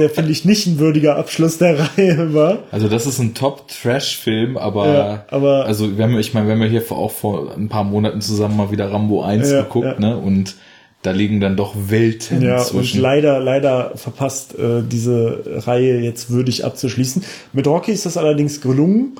der 0.00 0.10
finde 0.10 0.32
ich 0.32 0.44
nicht 0.44 0.66
ein 0.66 0.78
würdiger 0.78 1.16
Abschluss 1.16 1.58
der 1.58 1.78
Reihe 1.96 2.34
war. 2.34 2.58
Also 2.70 2.88
das 2.88 3.06
ist 3.06 3.18
ein 3.18 3.34
Top-Trash-Film, 3.34 4.56
aber, 4.56 4.86
ja, 4.86 5.24
aber 5.28 5.66
also 5.66 5.96
wir 5.96 6.04
haben, 6.04 6.18
ich 6.18 6.34
meine, 6.34 6.46
wir 6.46 6.54
haben 6.54 6.62
ja 6.62 6.68
hier 6.68 6.90
auch 6.90 7.12
vor 7.12 7.54
ein 7.56 7.68
paar 7.68 7.84
Monaten 7.84 8.20
zusammen 8.20 8.56
mal 8.56 8.70
wieder 8.70 8.90
Rambo 8.90 9.22
1 9.22 9.50
ja, 9.50 9.62
geguckt, 9.62 9.86
ja. 9.86 9.98
ne? 9.98 10.16
Und 10.16 10.56
da 11.02 11.12
liegen 11.12 11.40
dann 11.40 11.56
doch 11.56 11.74
Welten 11.88 12.42
ja, 12.42 12.58
zwischen. 12.58 12.98
Und 12.98 13.02
leider, 13.02 13.40
leider 13.40 13.92
verpasst 13.94 14.58
äh, 14.58 14.82
diese 14.82 15.62
Reihe 15.66 16.00
jetzt 16.00 16.30
würdig 16.30 16.64
abzuschließen. 16.64 17.24
Mit 17.52 17.66
Rocky 17.66 17.92
ist 17.92 18.04
das 18.04 18.16
allerdings 18.16 18.60
gelungen. 18.60 19.16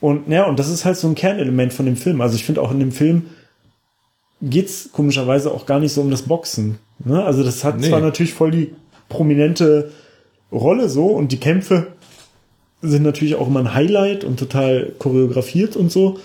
Und 0.00 0.28
ja, 0.28 0.44
und 0.44 0.58
das 0.60 0.68
ist 0.68 0.84
halt 0.84 0.96
so 0.96 1.08
ein 1.08 1.16
Kernelement 1.16 1.72
von 1.72 1.86
dem 1.86 1.96
Film. 1.96 2.20
Also 2.20 2.36
ich 2.36 2.44
finde 2.44 2.62
auch 2.62 2.70
in 2.70 2.78
dem 2.78 2.92
Film 2.92 3.26
geht's 4.40 4.90
komischerweise 4.92 5.50
auch 5.50 5.66
gar 5.66 5.80
nicht 5.80 5.92
so 5.92 6.00
um 6.00 6.10
das 6.10 6.22
Boxen. 6.22 6.78
Ne? 7.04 7.24
Also 7.24 7.42
das 7.42 7.64
hat 7.64 7.80
nee. 7.80 7.88
zwar 7.88 8.00
natürlich 8.00 8.34
voll 8.34 8.52
die 8.52 8.72
prominente 9.08 9.90
Rolle 10.52 10.88
so 10.88 11.06
und 11.06 11.32
die 11.32 11.40
Kämpfe 11.40 11.88
sind 12.80 13.02
natürlich 13.02 13.34
auch 13.34 13.48
immer 13.48 13.60
ein 13.60 13.74
Highlight 13.74 14.24
und 14.24 14.38
total 14.38 14.92
choreografiert 14.98 15.76
und 15.76 15.90
so. 15.90 16.18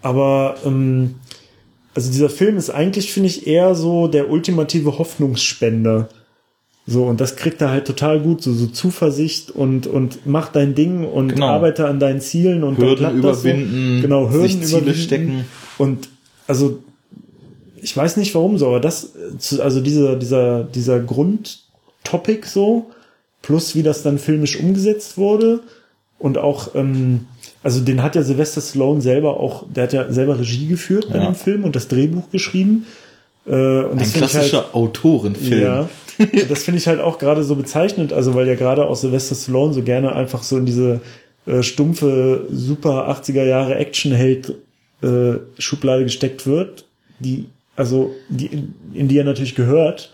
Aber 0.00 0.56
ähm, 0.64 1.16
also 1.94 2.10
dieser 2.12 2.30
Film 2.30 2.56
ist 2.56 2.70
eigentlich, 2.70 3.12
finde 3.12 3.28
ich, 3.28 3.46
eher 3.46 3.74
so 3.74 4.06
der 4.06 4.30
ultimative 4.30 4.98
Hoffnungsspender. 4.98 6.08
So, 6.86 7.04
und 7.04 7.20
das 7.20 7.36
kriegt 7.36 7.60
er 7.60 7.70
halt 7.70 7.86
total 7.86 8.20
gut, 8.20 8.42
so, 8.42 8.54
so 8.54 8.66
Zuversicht 8.66 9.50
und, 9.50 9.86
und 9.86 10.20
mach 10.24 10.48
dein 10.48 10.74
Ding 10.74 11.04
und 11.04 11.34
genau. 11.34 11.48
arbeite 11.48 11.86
an 11.86 12.00
deinen 12.00 12.20
Zielen 12.20 12.64
und 12.64 12.78
Hürden 12.78 13.18
überwinden, 13.18 13.96
so. 13.96 14.02
genau, 14.02 14.30
Hürden 14.30 14.48
sich 14.48 14.66
Ziele 14.68 14.80
überwinden. 14.80 15.00
stecken. 15.02 15.44
Und 15.76 16.08
also 16.46 16.78
ich 17.82 17.94
weiß 17.96 18.16
nicht 18.16 18.34
warum 18.34 18.56
so, 18.56 18.68
aber 18.68 18.80
das, 18.80 19.12
also 19.58 19.80
dieser, 19.80 20.16
dieser, 20.16 20.64
dieser 20.64 21.00
Grundtopic 21.00 22.46
so, 22.46 22.90
plus 23.42 23.74
wie 23.74 23.82
das 23.82 24.02
dann 24.02 24.18
filmisch 24.18 24.58
umgesetzt 24.58 25.16
wurde 25.16 25.60
und 26.18 26.38
auch, 26.38 26.74
ähm, 26.74 27.26
also 27.62 27.80
den 27.80 28.02
hat 28.02 28.16
ja 28.16 28.22
Sylvester 28.22 28.60
Stallone 28.60 29.00
selber 29.00 29.38
auch, 29.38 29.64
der 29.72 29.84
hat 29.84 29.92
ja 29.92 30.12
selber 30.12 30.38
Regie 30.38 30.66
geführt 30.66 31.08
bei 31.10 31.18
ja. 31.18 31.26
dem 31.26 31.34
Film 31.34 31.64
und 31.64 31.76
das 31.76 31.88
Drehbuch 31.88 32.30
geschrieben. 32.30 32.86
Äh, 33.46 33.50
und 33.50 34.00
Ein 34.00 34.12
klassischer 34.12 34.64
halt, 34.64 34.74
Autorenfilm. 34.74 35.62
Ja, 35.62 35.88
das 36.48 36.64
finde 36.64 36.78
ich 36.78 36.88
halt 36.88 37.00
auch 37.00 37.18
gerade 37.18 37.44
so 37.44 37.54
bezeichnend, 37.54 38.12
also 38.12 38.34
weil 38.34 38.48
ja 38.48 38.56
gerade 38.56 38.86
auch 38.86 38.96
Sylvester 38.96 39.34
Stallone 39.34 39.72
so 39.72 39.82
gerne 39.82 40.14
einfach 40.14 40.42
so 40.42 40.58
in 40.58 40.66
diese 40.66 41.00
äh, 41.46 41.62
stumpfe, 41.62 42.46
super 42.50 43.08
80er 43.08 43.44
Jahre 43.44 43.76
Actionheld 43.76 44.54
äh, 45.02 45.34
Schublade 45.58 46.02
gesteckt 46.02 46.46
wird, 46.46 46.84
die 47.20 47.46
also 47.76 48.12
die, 48.28 48.50
in 48.92 49.06
die 49.06 49.18
er 49.18 49.24
natürlich 49.24 49.54
gehört, 49.54 50.12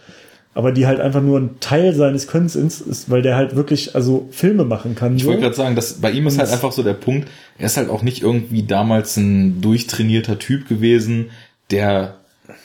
aber 0.55 0.70
die 0.70 0.86
halt 0.86 1.01
einfach 1.01 1.20
nur 1.20 1.39
ein 1.39 1.56
Teil 1.60 1.94
seines 1.94 2.28
Könnens 2.28 2.55
ist, 2.55 3.10
weil 3.10 3.22
der 3.22 3.36
halt 3.36 3.56
wirklich 3.56 3.94
also 3.94 4.28
Filme 4.31 4.64
machen 4.64 4.94
kann. 4.94 5.16
Ich 5.16 5.22
so. 5.22 5.28
wollte 5.28 5.43
gerade 5.43 5.56
sagen, 5.56 5.74
dass 5.74 5.94
bei 5.94 6.12
ihm 6.12 6.26
ist 6.26 6.39
halt 6.39 6.51
einfach 6.51 6.72
so 6.72 6.82
der 6.82 6.94
Punkt, 6.94 7.28
er 7.59 7.66
ist 7.66 7.76
halt 7.76 7.90
auch 7.90 8.02
nicht 8.02 8.22
irgendwie 8.22 8.62
damals 8.62 9.16
ein 9.16 9.60
durchtrainierter 9.60 10.39
Typ 10.39 10.68
gewesen, 10.68 11.31
der 11.70 12.16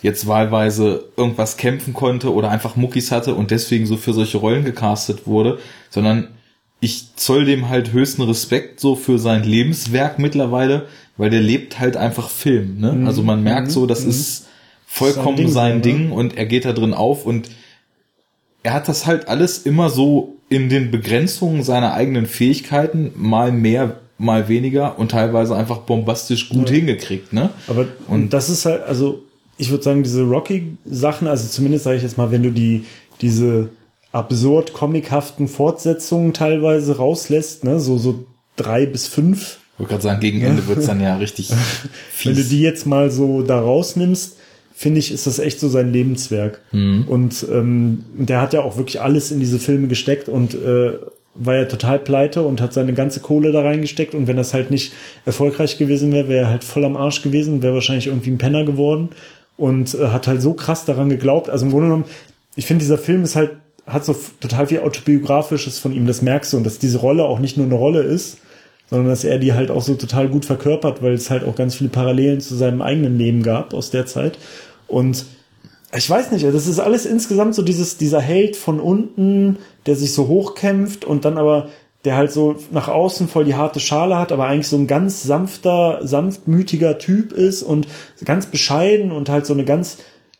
jetzt 0.01 0.27
wahlweise 0.27 1.05
irgendwas 1.17 1.57
kämpfen 1.57 1.93
konnte 1.93 2.33
oder 2.33 2.49
einfach 2.51 2.75
Muckis 2.75 3.11
hatte 3.11 3.33
und 3.33 3.49
deswegen 3.49 3.85
so 3.85 3.97
für 3.97 4.13
solche 4.13 4.37
Rollen 4.37 4.65
gecastet 4.65 5.25
wurde, 5.25 5.57
sondern 5.89 6.27
ich 6.81 7.15
zoll 7.15 7.45
dem 7.45 7.69
halt 7.69 7.91
höchsten 7.91 8.21
Respekt 8.21 8.79
so 8.79 8.95
für 8.95 9.19
sein 9.19 9.43
Lebenswerk 9.43 10.19
mittlerweile, 10.19 10.87
weil 11.17 11.29
der 11.29 11.41
lebt 11.41 11.79
halt 11.79 11.97
einfach 11.97 12.29
Film. 12.29 12.79
Ne? 12.79 12.93
Mhm. 12.93 13.07
Also 13.07 13.23
man 13.23 13.43
merkt 13.43 13.71
so, 13.71 13.85
das 13.85 14.03
mhm. 14.03 14.09
ist 14.09 14.47
vollkommen 14.85 15.37
sein 15.37 15.45
Ding, 15.45 15.53
sein 15.53 15.81
Ding 15.81 16.11
und 16.11 16.37
er 16.37 16.45
geht 16.45 16.65
da 16.65 16.73
drin 16.73 16.93
auf 16.93 17.25
und 17.25 17.49
er 18.63 18.73
hat 18.73 18.87
das 18.87 19.05
halt 19.05 19.27
alles 19.27 19.59
immer 19.59 19.89
so 19.89 20.35
in 20.49 20.69
den 20.69 20.91
Begrenzungen 20.91 21.63
seiner 21.63 21.93
eigenen 21.93 22.25
Fähigkeiten 22.25 23.11
mal 23.15 23.51
mehr, 23.51 23.99
mal 24.17 24.47
weniger 24.49 24.97
und 24.99 25.11
teilweise 25.11 25.55
einfach 25.55 25.79
bombastisch 25.79 26.49
gut 26.49 26.69
ja. 26.69 26.75
hingekriegt, 26.75 27.31
ne? 27.33 27.51
Aber 27.67 27.87
und 28.07 28.33
das 28.33 28.49
ist 28.49 28.65
halt, 28.65 28.83
also 28.83 29.23
ich 29.57 29.69
würde 29.69 29.83
sagen, 29.83 30.03
diese 30.03 30.23
Rocky-Sachen, 30.23 31.27
also 31.27 31.47
zumindest 31.47 31.83
sage 31.83 31.97
ich 31.97 32.03
jetzt 32.03 32.17
mal, 32.17 32.31
wenn 32.31 32.43
du 32.43 32.51
die 32.51 32.85
diese 33.21 33.69
absurd 34.11 34.73
comichaften 34.73 35.47
Fortsetzungen 35.47 36.33
teilweise 36.33 36.97
rauslässt, 36.97 37.63
ne, 37.63 37.79
so 37.79 37.97
so 37.97 38.25
drei 38.55 38.85
bis 38.85 39.07
fünf. 39.07 39.59
Ich 39.73 39.79
wollte 39.79 39.91
gerade 39.91 40.03
sagen, 40.03 40.19
gegen 40.19 40.41
Ende 40.41 40.67
wird's 40.67 40.87
dann 40.87 40.99
ja 40.99 41.15
richtig 41.17 41.53
fies. 42.11 42.25
Wenn 42.25 42.35
du 42.35 42.43
die 42.43 42.61
jetzt 42.61 42.85
mal 42.85 43.11
so 43.11 43.43
da 43.43 43.61
rausnimmst, 43.61 44.37
finde 44.79 44.99
ich, 44.99 45.11
ist 45.11 45.27
das 45.27 45.39
echt 45.39 45.59
so 45.59 45.67
sein 45.67 45.91
Lebenswerk. 45.91 46.61
Mhm. 46.71 47.03
Und 47.09 47.45
ähm, 47.51 48.05
der 48.13 48.39
hat 48.39 48.53
ja 48.53 48.61
auch 48.61 48.77
wirklich 48.77 49.01
alles 49.01 49.29
in 49.29 49.41
diese 49.41 49.59
Filme 49.59 49.89
gesteckt 49.89 50.29
und 50.29 50.53
äh, 50.53 50.93
war 51.35 51.55
ja 51.57 51.65
total 51.65 51.99
pleite 51.99 52.43
und 52.43 52.61
hat 52.61 52.71
seine 52.71 52.93
ganze 52.93 53.19
Kohle 53.19 53.51
da 53.51 53.61
reingesteckt. 53.61 54.15
Und 54.15 54.27
wenn 54.27 54.37
das 54.37 54.53
halt 54.53 54.71
nicht 54.71 54.93
erfolgreich 55.25 55.77
gewesen 55.77 56.13
wäre, 56.13 56.29
wäre 56.29 56.45
er 56.45 56.49
halt 56.49 56.63
voll 56.63 56.85
am 56.85 56.95
Arsch 56.95 57.21
gewesen, 57.23 57.61
wäre 57.61 57.73
wahrscheinlich 57.73 58.07
irgendwie 58.07 58.31
ein 58.31 58.37
Penner 58.37 58.63
geworden 58.63 59.09
und 59.57 59.95
äh, 59.95 60.07
hat 60.07 60.27
halt 60.27 60.41
so 60.41 60.53
krass 60.53 60.85
daran 60.85 61.09
geglaubt. 61.09 61.49
Also 61.49 61.65
im 61.65 61.71
Grunde 61.71 61.87
genommen, 61.87 62.05
ich 62.55 62.65
finde, 62.65 62.81
dieser 62.81 62.97
Film 62.97 63.23
ist 63.23 63.35
halt, 63.35 63.57
hat 63.85 64.05
so 64.05 64.15
total 64.39 64.67
viel 64.67 64.79
Autobiografisches 64.79 65.77
von 65.77 65.91
ihm, 65.91 66.07
das 66.07 66.21
merkst 66.21 66.53
du, 66.53 66.57
und 66.57 66.65
dass 66.65 66.79
diese 66.79 66.99
Rolle 66.99 67.25
auch 67.25 67.39
nicht 67.39 67.57
nur 67.57 67.65
eine 67.65 67.75
Rolle 67.75 68.01
ist, 68.03 68.37
sondern 68.89 69.09
dass 69.09 69.23
er 69.23 69.37
die 69.37 69.53
halt 69.53 69.71
auch 69.71 69.83
so 69.83 69.95
total 69.95 70.29
gut 70.29 70.45
verkörpert, 70.45 71.03
weil 71.03 71.13
es 71.13 71.29
halt 71.29 71.43
auch 71.43 71.55
ganz 71.55 71.75
viele 71.75 71.89
Parallelen 71.89 72.41
zu 72.41 72.55
seinem 72.55 72.81
eigenen 72.81 73.17
Leben 73.17 73.43
gab 73.43 73.73
aus 73.73 73.91
der 73.91 74.05
Zeit. 74.05 74.37
Und 74.89 75.25
ich 75.95 76.09
weiß 76.09 76.31
nicht, 76.31 76.45
das 76.45 76.67
ist 76.67 76.79
alles 76.79 77.05
insgesamt 77.05 77.55
so 77.55 77.61
dieses, 77.61 77.97
dieser 77.97 78.21
Held 78.21 78.55
von 78.55 78.79
unten, 78.79 79.57
der 79.85 79.95
sich 79.95 80.13
so 80.13 80.27
hochkämpft 80.27 81.03
und 81.03 81.25
dann 81.25 81.37
aber, 81.37 81.69
der 82.05 82.15
halt 82.15 82.31
so 82.31 82.55
nach 82.71 82.87
außen 82.87 83.27
voll 83.27 83.45
die 83.45 83.55
harte 83.55 83.79
Schale 83.79 84.17
hat, 84.17 84.31
aber 84.31 84.45
eigentlich 84.45 84.67
so 84.67 84.77
ein 84.77 84.87
ganz 84.87 85.23
sanfter, 85.23 85.99
sanftmütiger 86.01 86.97
Typ 86.97 87.31
ist 87.33 87.63
und 87.63 87.87
ganz 88.23 88.45
bescheiden 88.45 89.11
und 89.11 89.29
halt 89.29 89.45
so 89.45 89.53
eine 89.53 89.65
ganz, 89.65 89.97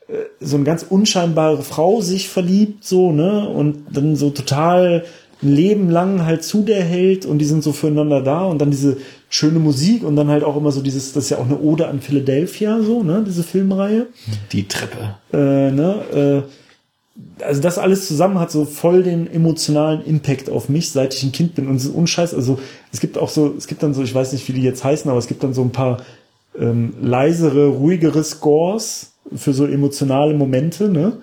äh, 0.07 0.13
so 0.39 0.55
eine 0.55 0.65
ganz 0.65 0.85
unscheinbare 0.87 1.63
Frau 1.63 2.01
sich 2.01 2.29
verliebt, 2.29 2.83
so, 2.83 3.11
ne, 3.11 3.49
und 3.49 3.85
dann 3.91 4.15
so 4.15 4.29
total 4.29 5.03
ein 5.41 5.51
Leben 5.51 5.89
lang 5.89 6.25
halt 6.25 6.43
zu 6.43 6.63
der 6.63 6.83
hält 6.83 7.25
und 7.25 7.39
die 7.39 7.45
sind 7.45 7.63
so 7.63 7.71
füreinander 7.71 8.21
da 8.21 8.43
und 8.43 8.59
dann 8.59 8.71
diese 8.71 8.97
schöne 9.29 9.59
Musik 9.59 10.03
und 10.03 10.15
dann 10.15 10.27
halt 10.27 10.43
auch 10.43 10.57
immer 10.57 10.71
so 10.71 10.81
dieses, 10.81 11.13
das 11.13 11.25
ist 11.25 11.29
ja 11.29 11.37
auch 11.37 11.45
eine 11.45 11.59
Ode 11.59 11.87
an 11.87 12.01
Philadelphia, 12.01 12.81
so, 12.81 13.03
ne, 13.03 13.23
diese 13.25 13.43
Filmreihe. 13.43 14.07
Die 14.51 14.67
Treppe. 14.67 15.15
Äh, 15.31 15.71
ne, 15.71 16.45
äh, 16.47 17.43
also 17.43 17.61
das 17.61 17.77
alles 17.77 18.07
zusammen 18.07 18.39
hat 18.39 18.51
so 18.51 18.65
voll 18.65 19.03
den 19.03 19.31
emotionalen 19.31 20.03
Impact 20.05 20.49
auf 20.49 20.67
mich, 20.67 20.91
seit 20.91 21.13
ich 21.13 21.23
ein 21.23 21.31
Kind 21.31 21.55
bin 21.55 21.67
und 21.67 21.75
es 21.75 21.85
ist 21.85 21.95
unscheiß, 21.95 22.33
also 22.33 22.59
es 22.91 22.99
gibt 22.99 23.17
auch 23.17 23.29
so, 23.29 23.53
es 23.57 23.67
gibt 23.67 23.83
dann 23.83 23.93
so, 23.93 24.03
ich 24.03 24.13
weiß 24.13 24.33
nicht, 24.33 24.47
wie 24.47 24.53
die 24.53 24.63
jetzt 24.63 24.83
heißen, 24.83 25.09
aber 25.09 25.19
es 25.19 25.27
gibt 25.27 25.43
dann 25.43 25.53
so 25.53 25.61
ein 25.61 25.71
paar 25.71 26.01
ähm, 26.59 26.93
leisere, 27.01 27.67
ruhigere 27.67 28.23
Scores 28.23 29.13
für 29.35 29.53
so 29.53 29.65
emotionale 29.65 30.33
Momente, 30.33 30.89
ne? 30.89 31.13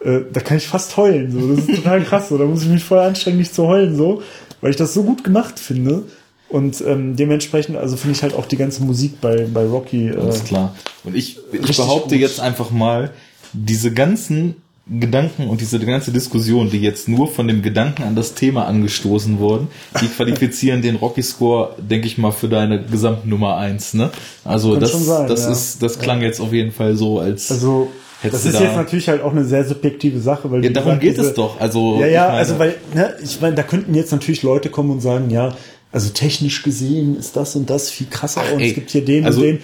Äh, 0.00 0.20
da 0.32 0.40
kann 0.40 0.56
ich 0.56 0.66
fast 0.66 0.96
heulen, 0.96 1.32
so. 1.32 1.54
Das 1.54 1.66
ist 1.66 1.76
total 1.76 2.02
krass, 2.02 2.28
so. 2.28 2.38
Da 2.38 2.44
muss 2.44 2.62
ich 2.62 2.68
mich 2.68 2.84
voll 2.84 2.98
anstrengen, 2.98 3.38
nicht 3.38 3.54
zu 3.54 3.66
heulen, 3.66 3.96
so. 3.96 4.22
Weil 4.60 4.70
ich 4.70 4.76
das 4.76 4.94
so 4.94 5.02
gut 5.02 5.24
gemacht 5.24 5.58
finde. 5.58 6.04
Und 6.48 6.82
ähm, 6.86 7.14
dementsprechend, 7.16 7.76
also 7.76 7.96
finde 7.96 8.16
ich 8.16 8.22
halt 8.22 8.34
auch 8.34 8.46
die 8.46 8.56
ganze 8.56 8.82
Musik 8.82 9.20
bei, 9.20 9.46
bei 9.52 9.66
Rocky. 9.66 10.08
Äh, 10.08 10.16
Alles 10.16 10.44
klar. 10.44 10.74
Und 11.04 11.14
ich, 11.14 11.38
ich 11.52 11.76
behaupte 11.76 12.14
gut. 12.14 12.20
jetzt 12.20 12.40
einfach 12.40 12.70
mal, 12.70 13.10
diese 13.52 13.92
ganzen 13.92 14.56
Gedanken 14.90 15.48
und 15.48 15.60
diese 15.60 15.78
ganze 15.80 16.12
Diskussion, 16.12 16.70
die 16.70 16.80
jetzt 16.80 17.08
nur 17.08 17.28
von 17.28 17.46
dem 17.46 17.60
Gedanken 17.60 18.04
an 18.04 18.16
das 18.16 18.34
Thema 18.34 18.66
angestoßen 18.66 19.38
wurden, 19.38 19.68
die 20.00 20.06
qualifizieren 20.16 20.80
den 20.80 20.96
Rocky 20.96 21.22
Score, 21.22 21.74
denke 21.78 22.06
ich 22.06 22.16
mal, 22.16 22.32
für 22.32 22.48
deine 22.48 22.82
Gesamtnummer 22.82 23.56
eins. 23.58 23.92
Ne? 23.92 24.10
Also 24.44 24.72
Kann 24.72 24.80
das, 24.80 25.04
sein, 25.04 25.28
das 25.28 25.44
ja. 25.44 25.52
ist, 25.52 25.82
das 25.82 25.98
klang 25.98 26.20
ja. 26.20 26.28
jetzt 26.28 26.40
auf 26.40 26.52
jeden 26.54 26.72
Fall 26.72 26.96
so 26.96 27.18
als. 27.18 27.50
Also 27.50 27.90
das 28.22 28.44
ist 28.44 28.54
da 28.54 28.62
jetzt 28.62 28.76
natürlich 28.76 29.08
halt 29.08 29.22
auch 29.22 29.32
eine 29.32 29.44
sehr 29.44 29.64
subjektive 29.64 30.20
Sache, 30.20 30.50
weil 30.50 30.64
ja, 30.64 30.70
darum 30.70 30.98
gesagt, 30.98 31.02
geht 31.02 31.16
diese, 31.18 31.28
es 31.28 31.34
doch. 31.34 31.60
Also 31.60 31.98
ja, 32.00 32.06
ja, 32.06 32.26
meine, 32.26 32.38
also 32.38 32.58
weil 32.58 32.74
ne, 32.94 33.14
ich 33.22 33.40
meine, 33.40 33.54
da 33.54 33.62
könnten 33.62 33.94
jetzt 33.94 34.12
natürlich 34.12 34.42
Leute 34.42 34.70
kommen 34.70 34.90
und 34.90 35.00
sagen, 35.00 35.30
ja, 35.30 35.56
also 35.90 36.10
technisch 36.10 36.62
gesehen 36.62 37.16
ist 37.16 37.36
das 37.36 37.56
und 37.56 37.70
das 37.70 37.90
viel 37.90 38.08
krasser 38.10 38.42
Ach, 38.44 38.52
und 38.52 38.60
ey, 38.60 38.68
es 38.68 38.74
gibt 38.74 38.90
hier 38.90 39.04
den 39.04 39.24
also, 39.24 39.40
und 39.40 39.46
den. 39.46 39.58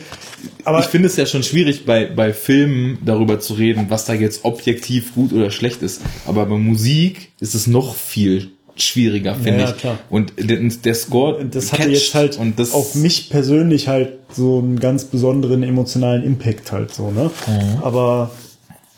Aber 0.65 0.81
ich 0.81 0.87
finde 0.87 1.09
es 1.09 1.17
ja 1.17 1.27
schon 1.27 1.43
schwierig, 1.43 1.85
bei, 1.85 2.07
bei 2.07 2.33
Filmen 2.33 2.99
darüber 3.05 3.41
zu 3.41 3.55
reden, 3.55 3.87
was 3.89 4.07
da 4.07 4.15
jetzt 4.15 4.45
objektiv 4.45 5.15
gut 5.15 5.33
oder 5.33 5.51
schlecht 5.51 5.83
ist. 5.83 6.01
Aber 6.27 6.47
bei 6.47 6.57
Musik 6.57 7.33
ist 7.41 7.55
es 7.55 7.67
noch 7.67 7.95
viel 7.95 8.51
schwieriger, 8.77 9.35
finde 9.35 9.61
ja, 9.61 9.71
ich. 9.71 9.77
Klar. 9.77 9.99
Und 10.11 10.33
der, 10.39 10.59
der 10.59 10.95
Score, 10.95 11.45
das 11.45 11.73
hatte 11.73 11.91
jetzt 11.91 12.15
halt 12.15 12.39
und 12.39 12.59
das 12.59 12.73
auf 12.73 12.95
mich 12.95 13.31
persönlich 13.31 13.89
halt 13.89 14.13
so 14.33 14.59
einen 14.59 14.81
ganz 14.81 15.05
besonderen 15.05 15.63
emotionalen 15.63 16.25
Impact 16.25 16.73
halt 16.73 16.93
so, 16.93 17.11
ne? 17.11 17.31
Mhm. 17.47 17.83
Aber 17.83 18.31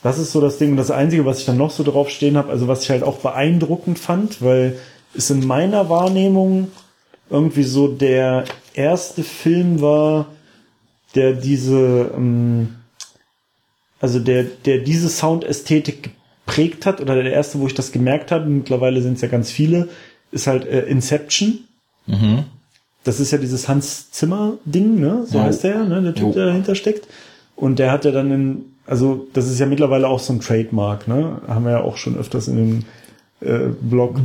das 0.07 0.19
ist 0.19 0.31
so 0.31 0.39
das 0.39 0.57
Ding. 0.57 0.71
Und 0.71 0.77
das 0.77 0.91
Einzige, 0.91 1.25
was 1.25 1.39
ich 1.39 1.45
dann 1.45 1.57
noch 1.57 1.71
so 1.71 1.83
drauf 1.83 2.09
stehen 2.09 2.37
habe, 2.37 2.49
also 2.49 2.67
was 2.67 2.83
ich 2.83 2.89
halt 2.89 3.03
auch 3.03 3.17
beeindruckend 3.17 3.99
fand, 3.99 4.41
weil 4.41 4.77
es 5.13 5.29
in 5.29 5.45
meiner 5.45 5.89
Wahrnehmung 5.89 6.71
irgendwie 7.29 7.63
so 7.63 7.89
der 7.89 8.45
erste 8.73 9.23
Film 9.23 9.81
war, 9.81 10.27
der 11.15 11.33
diese, 11.33 12.11
ähm, 12.15 12.75
also 13.99 14.19
der, 14.19 14.43
der 14.43 14.79
diese 14.79 15.09
Soundästhetik 15.09 16.11
geprägt 16.45 16.85
hat, 16.85 17.01
oder 17.01 17.21
der 17.21 17.33
erste, 17.33 17.59
wo 17.59 17.67
ich 17.67 17.73
das 17.73 17.91
gemerkt 17.91 18.31
habe, 18.31 18.45
mittlerweile 18.45 19.01
sind 19.01 19.15
es 19.15 19.21
ja 19.21 19.27
ganz 19.27 19.51
viele, 19.51 19.89
ist 20.31 20.47
halt 20.47 20.65
äh, 20.65 20.83
Inception. 20.83 21.59
Mhm. 22.05 22.45
Das 23.03 23.19
ist 23.19 23.31
ja 23.31 23.37
dieses 23.37 23.67
Hans 23.67 24.11
Zimmer 24.11 24.53
Ding, 24.63 24.99
ne? 24.99 25.25
So 25.27 25.37
ja. 25.37 25.45
heißt 25.45 25.65
der, 25.65 25.83
ne? 25.83 26.01
Der 26.01 26.13
Typ, 26.13 26.27
jo. 26.27 26.33
der 26.33 26.45
dahinter 26.45 26.75
steckt. 26.75 27.07
Und 27.57 27.79
der 27.79 27.91
hat 27.91 28.05
ja 28.05 28.11
dann 28.11 28.31
in, 28.31 28.65
also 28.87 29.27
das 29.33 29.47
ist 29.47 29.59
ja 29.59 29.65
mittlerweile 29.65 30.07
auch 30.07 30.19
so 30.19 30.33
ein 30.33 30.39
Trademark, 30.39 31.07
ne? 31.07 31.41
Haben 31.47 31.65
wir 31.65 31.71
ja 31.71 31.81
auch 31.81 31.97
schon 31.97 32.17
öfters 32.17 32.47
in 32.47 32.55
dem 32.55 32.85
äh, 33.41 33.67
Blog. 33.81 34.15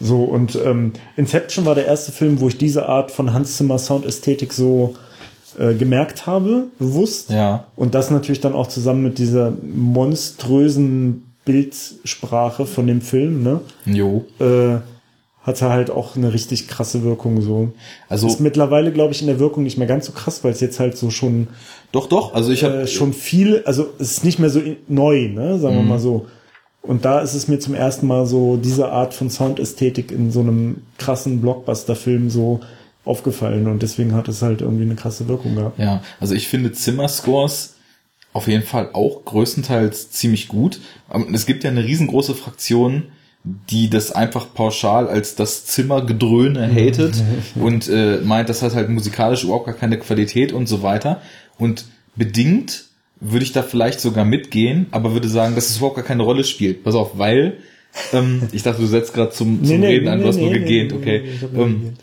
so, 0.00 0.22
und 0.24 0.58
ähm, 0.64 0.92
Inception 1.16 1.64
war 1.64 1.74
der 1.74 1.86
erste 1.86 2.12
Film, 2.12 2.40
wo 2.40 2.48
ich 2.48 2.58
diese 2.58 2.88
Art 2.88 3.10
von 3.10 3.32
Hans 3.32 3.56
Zimmer 3.56 3.78
Soundästhetik 3.78 4.52
so 4.52 4.94
äh, 5.58 5.74
gemerkt 5.74 6.26
habe, 6.26 6.66
bewusst. 6.78 7.30
Ja. 7.30 7.64
Und 7.74 7.94
das 7.94 8.10
natürlich 8.10 8.40
dann 8.40 8.52
auch 8.52 8.68
zusammen 8.68 9.02
mit 9.02 9.18
dieser 9.18 9.52
monströsen 9.62 11.32
Bildsprache 11.44 12.66
von 12.66 12.86
dem 12.86 13.00
Film, 13.00 13.42
ne? 13.42 13.60
Jo. 13.86 14.26
Äh, 14.38 14.80
hat 15.50 15.62
er 15.62 15.70
halt 15.70 15.90
auch 15.90 16.16
eine 16.16 16.32
richtig 16.32 16.68
krasse 16.68 17.02
Wirkung 17.02 17.42
so. 17.42 17.72
Also 18.08 18.26
ist 18.26 18.40
mittlerweile 18.40 18.92
glaube 18.92 19.12
ich 19.12 19.20
in 19.20 19.26
der 19.26 19.38
Wirkung 19.38 19.64
nicht 19.64 19.78
mehr 19.78 19.86
ganz 19.86 20.06
so 20.06 20.12
krass, 20.12 20.42
weil 20.44 20.52
es 20.52 20.60
jetzt 20.60 20.80
halt 20.80 20.96
so 20.96 21.10
schon 21.10 21.48
doch 21.92 22.06
doch, 22.06 22.34
also 22.34 22.52
ich 22.52 22.64
habe 22.64 22.82
äh, 22.82 22.86
schon 22.86 23.12
viel, 23.12 23.62
also 23.64 23.88
es 23.98 24.12
ist 24.12 24.24
nicht 24.24 24.38
mehr 24.38 24.50
so 24.50 24.60
neu, 24.88 25.28
ne, 25.28 25.58
sagen 25.58 25.76
wir 25.76 25.82
mhm. 25.82 25.88
mal 25.88 25.98
so. 25.98 26.26
Und 26.82 27.04
da 27.04 27.20
ist 27.20 27.34
es 27.34 27.46
mir 27.46 27.58
zum 27.58 27.74
ersten 27.74 28.06
Mal 28.06 28.26
so 28.26 28.56
diese 28.56 28.90
Art 28.90 29.12
von 29.12 29.28
Soundästhetik 29.28 30.10
in 30.10 30.30
so 30.30 30.40
einem 30.40 30.82
krassen 30.96 31.40
Blockbuster-Film 31.42 32.30
so 32.30 32.60
aufgefallen 33.04 33.66
und 33.66 33.82
deswegen 33.82 34.14
hat 34.14 34.28
es 34.28 34.40
halt 34.40 34.62
irgendwie 34.62 34.84
eine 34.84 34.94
krasse 34.94 35.28
Wirkung 35.28 35.56
gehabt. 35.56 35.78
Ja, 35.78 36.02
also 36.20 36.34
ich 36.34 36.48
finde 36.48 36.72
Zimmerscores 36.72 37.74
auf 38.32 38.46
jeden 38.46 38.62
Fall 38.62 38.90
auch 38.92 39.24
größtenteils 39.24 40.10
ziemlich 40.10 40.48
gut. 40.48 40.80
Es 41.32 41.46
gibt 41.46 41.64
ja 41.64 41.70
eine 41.70 41.84
riesengroße 41.84 42.34
Fraktion, 42.34 43.04
die 43.42 43.88
das 43.88 44.12
einfach 44.12 44.52
pauschal 44.52 45.08
als 45.08 45.34
das 45.34 45.64
Zimmergedröhne 45.64 46.68
hatet 46.68 47.22
und 47.54 47.88
äh, 47.88 48.18
meint, 48.18 48.48
das 48.48 48.62
hat 48.62 48.74
halt 48.74 48.90
musikalisch 48.90 49.44
überhaupt 49.44 49.66
gar 49.66 49.74
keine 49.74 49.98
Qualität 49.98 50.52
und 50.52 50.66
so 50.68 50.82
weiter. 50.82 51.22
Und 51.58 51.86
bedingt 52.16 52.84
würde 53.20 53.44
ich 53.44 53.52
da 53.52 53.62
vielleicht 53.62 54.00
sogar 54.00 54.24
mitgehen, 54.24 54.86
aber 54.90 55.12
würde 55.12 55.28
sagen, 55.28 55.54
dass 55.54 55.70
es 55.70 55.78
überhaupt 55.78 55.96
gar 55.96 56.04
keine 56.04 56.22
Rolle 56.22 56.44
spielt. 56.44 56.84
Pass 56.84 56.94
auf, 56.94 57.18
weil 57.18 57.58
ähm, 58.12 58.42
ich 58.52 58.62
dachte, 58.62 58.82
du 58.82 58.86
setzt 58.86 59.14
gerade 59.14 59.30
zum, 59.30 59.64
zum 59.64 59.80
nee, 59.80 59.86
Reden 59.86 60.04
nee, 60.04 60.10
an, 60.10 60.20
du 60.20 60.26
hast 60.26 60.36
nee, 60.36 60.42
nur 60.42 60.52
gegähnt, 60.52 60.92
okay. 60.92 61.24
Ähm, 61.54 61.94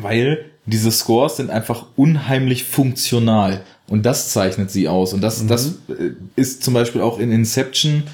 weil 0.00 0.46
diese 0.66 0.90
Scores 0.90 1.36
sind 1.36 1.50
einfach 1.50 1.86
unheimlich 1.94 2.64
funktional 2.64 3.62
und 3.86 4.06
das 4.06 4.30
zeichnet 4.30 4.70
sie 4.70 4.88
aus 4.88 5.12
und 5.12 5.20
das, 5.20 5.42
mhm. 5.42 5.48
das 5.48 5.66
äh, 5.88 6.12
ist 6.36 6.64
zum 6.64 6.74
Beispiel 6.74 7.00
auch 7.00 7.18
in 7.18 7.30
Inception 7.30 8.04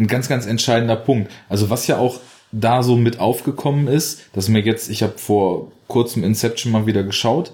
ein 0.00 0.06
ganz, 0.06 0.28
ganz 0.28 0.46
entscheidender 0.46 0.96
Punkt. 0.96 1.30
Also 1.48 1.70
was 1.70 1.86
ja 1.86 1.98
auch 1.98 2.20
da 2.52 2.82
so 2.82 2.96
mit 2.96 3.20
aufgekommen 3.20 3.86
ist, 3.86 4.22
dass 4.32 4.48
mir 4.48 4.60
jetzt, 4.60 4.90
ich 4.90 5.02
habe 5.02 5.18
vor 5.18 5.70
kurzem 5.86 6.24
Inception 6.24 6.72
mal 6.72 6.86
wieder 6.86 7.04
geschaut 7.04 7.52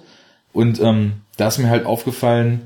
und 0.52 0.80
ähm, 0.80 1.14
da 1.36 1.48
ist 1.48 1.58
mir 1.58 1.68
halt 1.68 1.84
aufgefallen, 1.84 2.62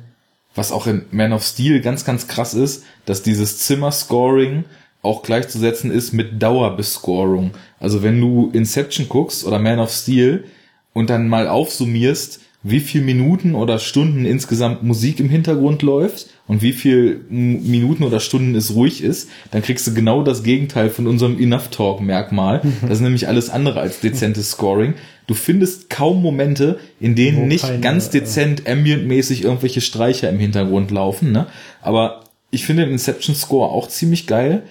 was 0.55 0.71
auch 0.71 0.87
in 0.87 1.07
Man 1.11 1.33
of 1.33 1.45
Steel 1.45 1.81
ganz, 1.81 2.05
ganz 2.05 2.29
krass 2.29 2.55
ist, 2.55 2.85
dass 3.07 3.23
dieses 3.23 3.59
Zimmer-Scoring 3.59 4.65
auch 5.03 5.23
gleichzusetzen 5.23 5.91
ist 5.91 6.13
mit 6.13 6.43
Dauerbescorung. 6.43 7.53
Also 7.79 8.03
wenn 8.03 8.21
du 8.21 8.51
Inception 8.53 9.09
guckst 9.09 9.45
oder 9.45 9.59
Man 9.59 9.79
of 9.81 9.91
Steel 9.91 10.45
und 10.93 11.09
dann 11.09 11.29
mal 11.29 11.49
aufsummierst, 11.49 12.41
wie 12.63 12.81
viel 12.81 13.01
Minuten 13.01 13.55
oder 13.55 13.79
Stunden 13.79 14.27
insgesamt 14.27 14.83
Musik 14.83 15.19
im 15.19 15.31
Hintergrund 15.31 15.81
läuft 15.81 16.27
und 16.47 16.61
wie 16.61 16.75
viel 16.75 17.25
Minuten 17.31 18.03
oder 18.03 18.21
Stunden 18.21 18.55
es 18.55 18.75
ruhig 18.75 19.03
ist, 19.03 19.31
dann 19.51 19.63
kriegst 19.63 19.87
du 19.87 19.95
genau 19.95 20.23
das 20.23 20.43
Gegenteil 20.43 20.91
von 20.91 21.07
unserem 21.07 21.41
Enough 21.41 21.69
Talk 21.69 22.01
Merkmal. 22.01 22.61
Das 22.83 22.99
ist 22.99 23.01
nämlich 23.01 23.29
alles 23.29 23.51
andere 23.51 23.81
als 23.81 24.01
dezentes 24.01 24.51
Scoring. 24.51 24.95
Du 25.27 25.35
findest 25.35 25.89
kaum 25.91 26.21
Momente, 26.23 26.79
in 26.99 27.15
denen 27.15 27.43
Wo 27.43 27.47
nicht 27.47 27.65
keine, 27.65 27.81
ganz 27.81 28.11
dezent 28.11 28.69
ambientmäßig 28.69 29.45
irgendwelche 29.45 29.81
Streicher 29.81 30.29
im 30.29 30.39
Hintergrund 30.39 30.91
laufen, 30.91 31.33
ne? 31.33 31.47
Aber 31.83 32.25
ich 32.51 32.65
finde 32.65 32.85
den 32.85 32.93
Inception 32.93 33.37
Score 33.37 33.71
auch 33.71 33.89
ziemlich 33.89 34.27
geil 34.27 34.65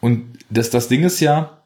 und 0.00 0.24
das 0.50 0.70
das 0.70 0.88
Ding 0.88 1.04
ist 1.04 1.20
ja, 1.20 1.59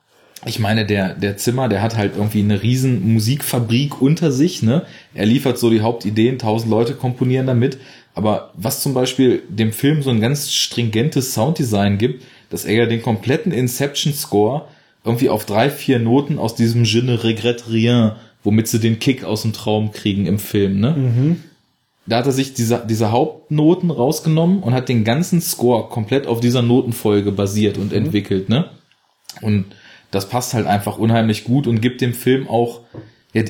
ich 0.47 0.59
meine, 0.59 0.85
der, 0.85 1.15
der 1.15 1.37
Zimmer, 1.37 1.69
der 1.69 1.81
hat 1.81 1.97
halt 1.97 2.17
irgendwie 2.17 2.41
eine 2.41 2.63
riesen 2.63 3.13
Musikfabrik 3.13 4.01
unter 4.03 4.31
sich, 4.31 4.63
ne? 4.63 4.83
Er 5.15 5.27
liefert 5.27 5.59
so 5.59 5.71
die 5.71 5.81
Hauptideen, 5.81 6.39
tausend 6.39 6.71
Leute 6.71 6.95
komponieren 6.95 7.47
damit. 7.47 7.79
Aber 8.15 8.53
was 8.55 8.83
zum 8.83 8.95
Beispiel 8.95 9.43
dem 9.49 9.73
Film 9.73 10.03
so 10.03 10.11
ein 10.11 10.21
ganz 10.21 10.53
stringentes 10.53 11.35
Sounddesign 11.35 11.99
gibt, 11.99 12.25
dass 12.51 12.65
er 12.65 12.75
ja 12.75 12.87
den 12.87 13.03
kompletten 13.03 13.53
Inception-Score 13.53 14.67
irgendwie 15.05 15.29
auf 15.29 15.45
drei, 15.45 15.71
vier 15.71 15.99
Noten 15.99 16.39
aus 16.39 16.55
diesem 16.55 16.85
Je 16.85 17.03
ne 17.03 17.25
regrette 17.25 17.71
rien, 17.71 18.13
womit 18.43 18.69
sie 18.69 18.79
den 18.79 18.99
Kick 18.99 19.25
aus 19.25 19.43
dem 19.43 19.53
Traum 19.53 19.93
kriegen 19.93 20.27
im 20.27 20.39
Film, 20.39 20.79
ne? 20.79 20.91
Mhm. 20.91 21.43
Da 22.07 22.19
hat 22.19 22.27
er 22.27 22.33
sich 22.33 22.53
diese, 22.53 22.85
diese 22.87 23.11
Hauptnoten 23.11 23.91
rausgenommen 23.91 24.63
und 24.63 24.75
hat 24.75 24.91
den 24.91 25.05
ganzen 25.05 25.41
Score 25.41 25.89
komplett 25.89 26.27
auf 26.27 26.41
dieser 26.41 26.61
Notenfolge 26.61 27.33
basiert 27.33 27.79
und 27.79 27.93
mhm. 27.93 27.99
entwickelt, 27.99 28.49
ne? 28.51 28.67
Und 29.41 29.67
das 30.15 30.29
passt 30.29 30.55
halt 30.55 30.67
einfach 30.67 30.99
unheimlich 30.99 31.45
gut 31.45 31.67
und 31.67 31.81
gibt 31.81 32.01
dem 32.01 32.15
Film 32.15 32.49
auch, 32.49 32.81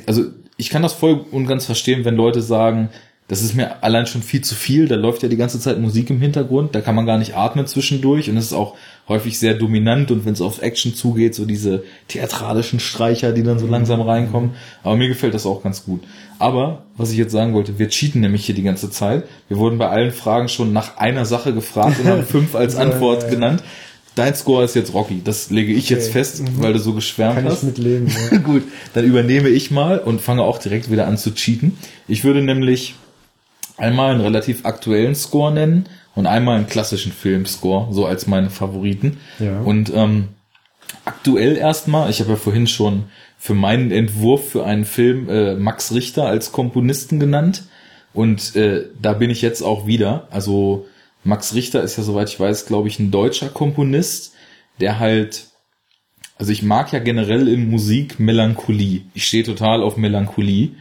also 0.07 0.24
ich 0.57 0.70
kann 0.70 0.82
das 0.82 0.93
voll 0.93 1.24
und 1.31 1.47
ganz 1.47 1.66
verstehen, 1.66 2.05
wenn 2.05 2.16
Leute 2.16 2.41
sagen, 2.41 2.89
das 3.27 3.43
ist 3.43 3.55
mir 3.55 3.82
allein 3.82 4.07
schon 4.07 4.23
viel 4.23 4.43
zu 4.43 4.55
viel, 4.55 4.86
da 4.86 4.97
läuft 4.97 5.23
ja 5.23 5.31
die 5.31 5.39
ganze 5.39 5.59
Zeit 5.59 5.81
Musik 5.81 6.11
im 6.11 6.20
Hintergrund, 6.20 6.74
da 6.74 6.82
kann 6.82 6.95
man 6.95 7.07
gar 7.07 7.16
nicht 7.16 7.35
atmen 7.35 7.66
zwischendurch 7.66 8.28
und 8.28 8.36
es 8.36 8.47
ist 8.47 8.53
auch 8.53 8.77
häufig 9.09 9.39
sehr 9.39 9.55
dominant 9.55 10.11
und 10.11 10.27
wenn 10.27 10.35
es 10.35 10.43
auf 10.43 10.61
Action 10.61 10.95
zugeht, 10.95 11.35
so 11.35 11.47
diese 11.47 11.85
theatralischen 12.09 12.81
Streicher, 12.81 13.32
die 13.32 13.43
dann 13.43 13.59
so 13.59 13.66
langsam 13.66 14.03
reinkommen, 14.03 14.53
aber 14.82 14.97
mir 14.97 15.09
gefällt 15.09 15.32
das 15.32 15.47
auch 15.47 15.62
ganz 15.62 15.85
gut. 15.85 16.03
Aber, 16.39 16.85
was 16.97 17.12
ich 17.12 17.16
jetzt 17.16 17.32
sagen 17.32 17.55
wollte, 17.55 17.78
wir 17.78 17.89
cheaten 17.89 18.20
nämlich 18.20 18.45
hier 18.45 18.55
die 18.55 18.62
ganze 18.62 18.91
Zeit. 18.91 19.24
Wir 19.49 19.57
wurden 19.57 19.78
bei 19.78 19.89
allen 19.89 20.11
Fragen 20.11 20.49
schon 20.49 20.73
nach 20.73 20.99
einer 20.99 21.24
Sache 21.24 21.55
gefragt 21.55 22.01
und 22.01 22.07
haben 22.07 22.23
fünf 22.27 22.55
als 22.55 22.77
Antwort 22.77 23.31
genannt 23.31 23.62
dein 24.15 24.35
Score 24.35 24.65
ist 24.65 24.74
jetzt 24.74 24.95
Rocky. 24.95 25.23
Das 25.23 25.51
lege 25.51 25.73
ich 25.73 25.86
okay. 25.86 25.95
jetzt 25.95 26.12
fest, 26.12 26.43
mhm. 26.43 26.62
weil 26.62 26.73
du 26.73 26.78
so 26.78 26.93
geschwärmt 26.93 27.36
Kann 27.36 27.45
hast. 27.47 27.61
Kann 27.61 27.70
ich 27.70 27.78
mitleben, 27.78 28.12
ja. 28.31 28.39
Gut, 28.45 28.62
dann 28.93 29.05
übernehme 29.05 29.49
ich 29.49 29.70
mal 29.70 29.99
und 29.99 30.20
fange 30.20 30.43
auch 30.43 30.59
direkt 30.59 30.91
wieder 30.91 31.07
an 31.07 31.19
zu 31.19 31.35
cheaten. 31.35 31.78
Ich 32.09 32.24
würde 32.24 32.43
nämlich 32.43 32.95
einmal 33.77 34.12
einen 34.12 34.20
relativ 34.20 34.65
aktuellen 34.65 35.15
Score 35.15 35.53
nennen 35.53 35.86
und 36.15 36.27
einmal 36.27 36.57
einen 36.57 36.69
klassischen 36.69 37.12
Filmscore, 37.12 37.93
so 37.93 38.07
als 38.07 38.27
meine 38.27 38.51
Favoriten. 38.51 39.19
Ja. 39.39 39.61
Und 39.61 39.93
ähm, 39.95 40.28
aktuell 41.05 41.57
erstmal, 41.57 42.11
ich 42.11 42.20
habe 42.20 42.31
ja 42.31 42.36
vorhin 42.36 42.66
schon 42.66 43.05
für 43.36 43.55
meinen 43.55 43.91
Entwurf 43.91 44.49
für 44.49 44.65
einen 44.65 44.85
Film 44.85 45.28
äh, 45.28 45.55
Max 45.55 45.93
Richter 45.93 46.27
als 46.27 46.53
Komponisten 46.53 47.19
genannt. 47.20 47.65
Und 48.12 48.55
äh, 48.55 48.86
da 49.03 49.12
bin 49.12 49.28
ich 49.28 49.43
jetzt 49.43 49.62
auch 49.62 49.86
wieder. 49.86 50.28
Also 50.31 50.86
Max 51.25 51.55
Richter 51.55 51.83
ist 51.83 51.97
ja, 51.97 52.03
soweit 52.03 52.29
ich 52.29 52.39
weiß, 52.39 52.67
glaube 52.67 52.89
ich, 52.89 52.99
ein 52.99 53.11
deutscher 53.11 53.49
Komponist, 53.49 54.35
der 54.81 55.01
halt, 55.01 55.49
also 56.39 56.53
ich 56.53 56.63
mag 56.63 56.93
ja 56.93 56.99
generell 56.99 57.49
in 57.49 57.71
Musik 57.71 58.21
Melancholie. 58.21 59.03
Ich 59.15 59.27
stehe 59.27 59.43
total 59.43 59.83
auf 59.83 59.97
Melancholie. 59.97 60.73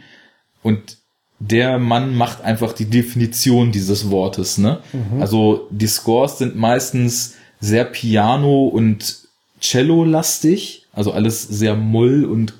Und 0.61 0.98
der 1.40 1.80
Mann 1.80 2.15
macht 2.15 2.41
einfach 2.41 2.74
die 2.74 2.90
Definition 2.90 3.72
dieses 3.72 4.10
Wortes, 4.10 4.57
ne? 4.57 4.80
Mhm. 4.94 5.22
Also 5.22 5.68
die 5.72 5.88
Scores 5.88 6.38
sind 6.38 6.56
meistens 6.56 7.36
sehr 7.60 7.86
Piano 7.86 8.68
und 8.68 9.20
Cello-lastig, 9.60 10.86
also 10.94 11.11
alles 11.11 11.44
sehr 11.44 11.76
mull 11.76 12.26
und 12.26 12.53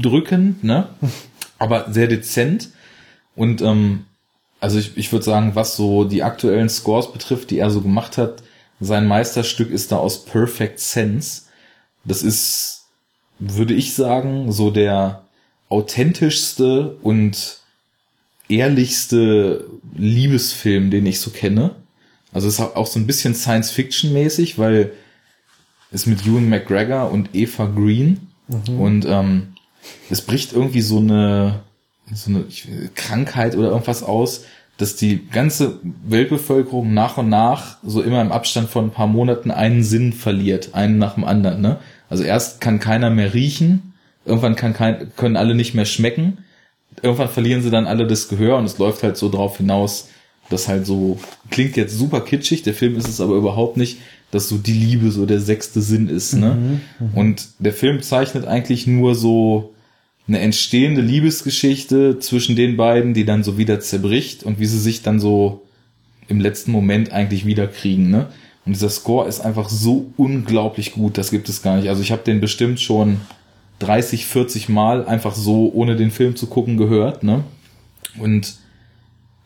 drückend, 0.00 0.64
ne? 0.64 0.88
Aber 1.58 1.92
sehr 1.92 2.06
dezent. 2.06 2.70
Und 3.36 3.62
ähm, 3.62 4.04
also 4.62 4.78
ich, 4.78 4.96
ich 4.96 5.10
würde 5.10 5.24
sagen, 5.24 5.56
was 5.56 5.76
so 5.76 6.04
die 6.04 6.22
aktuellen 6.22 6.68
Scores 6.68 7.12
betrifft, 7.12 7.50
die 7.50 7.58
er 7.58 7.68
so 7.68 7.80
gemacht 7.80 8.16
hat, 8.16 8.44
sein 8.78 9.08
Meisterstück 9.08 9.72
ist 9.72 9.90
da 9.90 9.96
aus 9.96 10.24
Perfect 10.24 10.78
Sense. 10.78 11.42
Das 12.04 12.22
ist, 12.22 12.84
würde 13.40 13.74
ich 13.74 13.94
sagen, 13.94 14.52
so 14.52 14.70
der 14.70 15.24
authentischste 15.68 16.96
und 17.02 17.58
ehrlichste 18.48 19.66
Liebesfilm, 19.96 20.92
den 20.92 21.06
ich 21.06 21.18
so 21.18 21.30
kenne. 21.30 21.74
Also 22.32 22.46
es 22.46 22.54
ist 22.54 22.60
auch 22.60 22.86
so 22.86 23.00
ein 23.00 23.06
bisschen 23.08 23.34
Science-Fiction-mäßig, 23.34 24.58
weil 24.58 24.92
es 25.90 26.06
mit 26.06 26.24
Ewan 26.24 26.48
McGregor 26.48 27.10
und 27.10 27.30
Eva 27.34 27.66
Green 27.66 28.28
mhm. 28.46 28.80
und 28.80 29.06
ähm, 29.06 29.54
es 30.08 30.22
bricht 30.22 30.52
irgendwie 30.52 30.82
so 30.82 30.98
eine 30.98 31.64
so 32.14 32.30
eine 32.30 32.44
Krankheit 32.94 33.56
oder 33.56 33.68
irgendwas 33.68 34.02
aus, 34.02 34.44
dass 34.78 34.96
die 34.96 35.28
ganze 35.28 35.78
Weltbevölkerung 36.04 36.92
nach 36.92 37.18
und 37.18 37.28
nach 37.28 37.76
so 37.84 38.02
immer 38.02 38.20
im 38.20 38.32
Abstand 38.32 38.68
von 38.70 38.86
ein 38.86 38.90
paar 38.90 39.06
Monaten 39.06 39.50
einen 39.50 39.84
Sinn 39.84 40.12
verliert, 40.12 40.70
einen 40.74 40.98
nach 40.98 41.14
dem 41.14 41.24
anderen. 41.24 41.60
Ne? 41.60 41.78
Also 42.08 42.24
erst 42.24 42.60
kann 42.60 42.80
keiner 42.80 43.10
mehr 43.10 43.34
riechen, 43.34 43.94
irgendwann 44.24 44.56
kann 44.56 44.74
kein, 44.74 45.12
können 45.16 45.36
alle 45.36 45.54
nicht 45.54 45.74
mehr 45.74 45.84
schmecken, 45.84 46.38
irgendwann 47.00 47.28
verlieren 47.28 47.62
sie 47.62 47.70
dann 47.70 47.86
alle 47.86 48.06
das 48.06 48.28
Gehör 48.28 48.56
und 48.58 48.64
es 48.64 48.78
läuft 48.78 49.02
halt 49.02 49.16
so 49.16 49.28
drauf 49.30 49.58
hinaus, 49.58 50.08
dass 50.50 50.68
halt 50.68 50.86
so, 50.86 51.18
klingt 51.50 51.76
jetzt 51.76 51.96
super 51.96 52.20
kitschig, 52.20 52.62
der 52.62 52.74
Film 52.74 52.96
ist 52.96 53.08
es 53.08 53.20
aber 53.20 53.36
überhaupt 53.36 53.76
nicht, 53.76 53.98
dass 54.30 54.48
so 54.48 54.56
die 54.56 54.72
Liebe 54.72 55.10
so 55.10 55.26
der 55.26 55.40
sechste 55.40 55.80
Sinn 55.80 56.08
ist. 56.08 56.34
Ne? 56.34 56.80
Mhm, 56.98 57.06
mh. 57.06 57.20
Und 57.20 57.48
der 57.58 57.72
Film 57.72 58.02
zeichnet 58.02 58.46
eigentlich 58.46 58.86
nur 58.86 59.14
so 59.14 59.71
eine 60.28 60.40
entstehende 60.40 61.00
Liebesgeschichte 61.00 62.18
zwischen 62.18 62.56
den 62.56 62.76
beiden, 62.76 63.14
die 63.14 63.24
dann 63.24 63.42
so 63.42 63.58
wieder 63.58 63.80
zerbricht 63.80 64.44
und 64.44 64.58
wie 64.58 64.66
sie 64.66 64.78
sich 64.78 65.02
dann 65.02 65.20
so 65.20 65.62
im 66.28 66.40
letzten 66.40 66.70
Moment 66.70 67.12
eigentlich 67.12 67.44
wiederkriegen, 67.44 68.10
ne? 68.10 68.28
Und 68.64 68.74
dieser 68.74 68.90
Score 68.90 69.28
ist 69.28 69.40
einfach 69.40 69.68
so 69.68 70.12
unglaublich 70.16 70.92
gut, 70.92 71.18
das 71.18 71.32
gibt 71.32 71.48
es 71.48 71.62
gar 71.62 71.76
nicht. 71.76 71.88
Also 71.88 72.00
ich 72.00 72.12
habe 72.12 72.22
den 72.22 72.40
bestimmt 72.40 72.80
schon 72.80 73.20
30, 73.80 74.26
40 74.26 74.68
Mal 74.68 75.04
einfach 75.04 75.34
so, 75.34 75.72
ohne 75.74 75.96
den 75.96 76.12
Film 76.12 76.36
zu 76.36 76.46
gucken, 76.46 76.76
gehört, 76.76 77.24
ne? 77.24 77.42
Und 78.18 78.54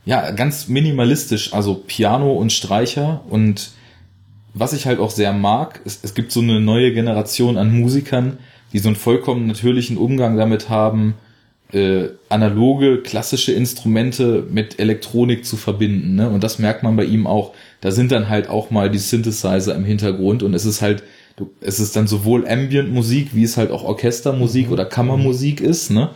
ja, 0.05 0.31
ganz 0.31 0.69
minimalistisch, 0.69 1.55
also 1.55 1.75
Piano 1.75 2.33
und 2.35 2.53
Streicher 2.53 3.23
und 3.29 3.71
was 4.55 4.73
ich 4.73 4.87
halt 4.87 5.01
auch 5.01 5.11
sehr 5.11 5.33
mag, 5.33 5.81
es, 5.85 6.01
es 6.03 6.15
gibt 6.15 6.33
so 6.33 6.41
eine 6.41 6.61
neue 6.61 6.93
Generation 6.93 7.59
an 7.59 7.79
Musikern, 7.79 8.39
die 8.73 8.79
so 8.79 8.89
einen 8.89 8.97
vollkommen 8.97 9.47
natürlichen 9.47 9.97
Umgang 9.97 10.37
damit 10.37 10.69
haben, 10.69 11.15
äh, 11.73 12.09
analoge, 12.29 13.03
klassische 13.03 13.53
Instrumente 13.53 14.45
mit 14.51 14.79
Elektronik 14.79 15.45
zu 15.45 15.57
verbinden. 15.57 16.15
Ne? 16.15 16.29
Und 16.29 16.45
das 16.45 16.59
merkt 16.59 16.83
man 16.83 16.97
bei 16.97 17.05
ihm 17.05 17.27
auch. 17.27 17.55
Da 17.81 17.91
sind 17.91 18.13
dann 18.13 18.29
halt 18.29 18.49
auch 18.49 18.71
mal 18.71 18.91
die 18.91 18.99
Synthesizer 18.99 19.75
im 19.75 19.85
Hintergrund 19.85 20.43
und 20.43 20.55
es 20.55 20.65
ist 20.65 20.81
halt, 20.81 21.03
es 21.61 21.81
ist 21.81 21.97
dann 21.97 22.07
sowohl 22.07 22.47
Ambient-Musik, 22.49 23.35
wie 23.35 23.43
es 23.43 23.57
halt 23.57 23.71
auch 23.71 23.85
Orchestermusik 23.85 24.69
mhm. 24.69 24.73
oder 24.73 24.85
Kammermusik 24.85 25.61
ist. 25.61 25.91
Ne? 25.91 26.11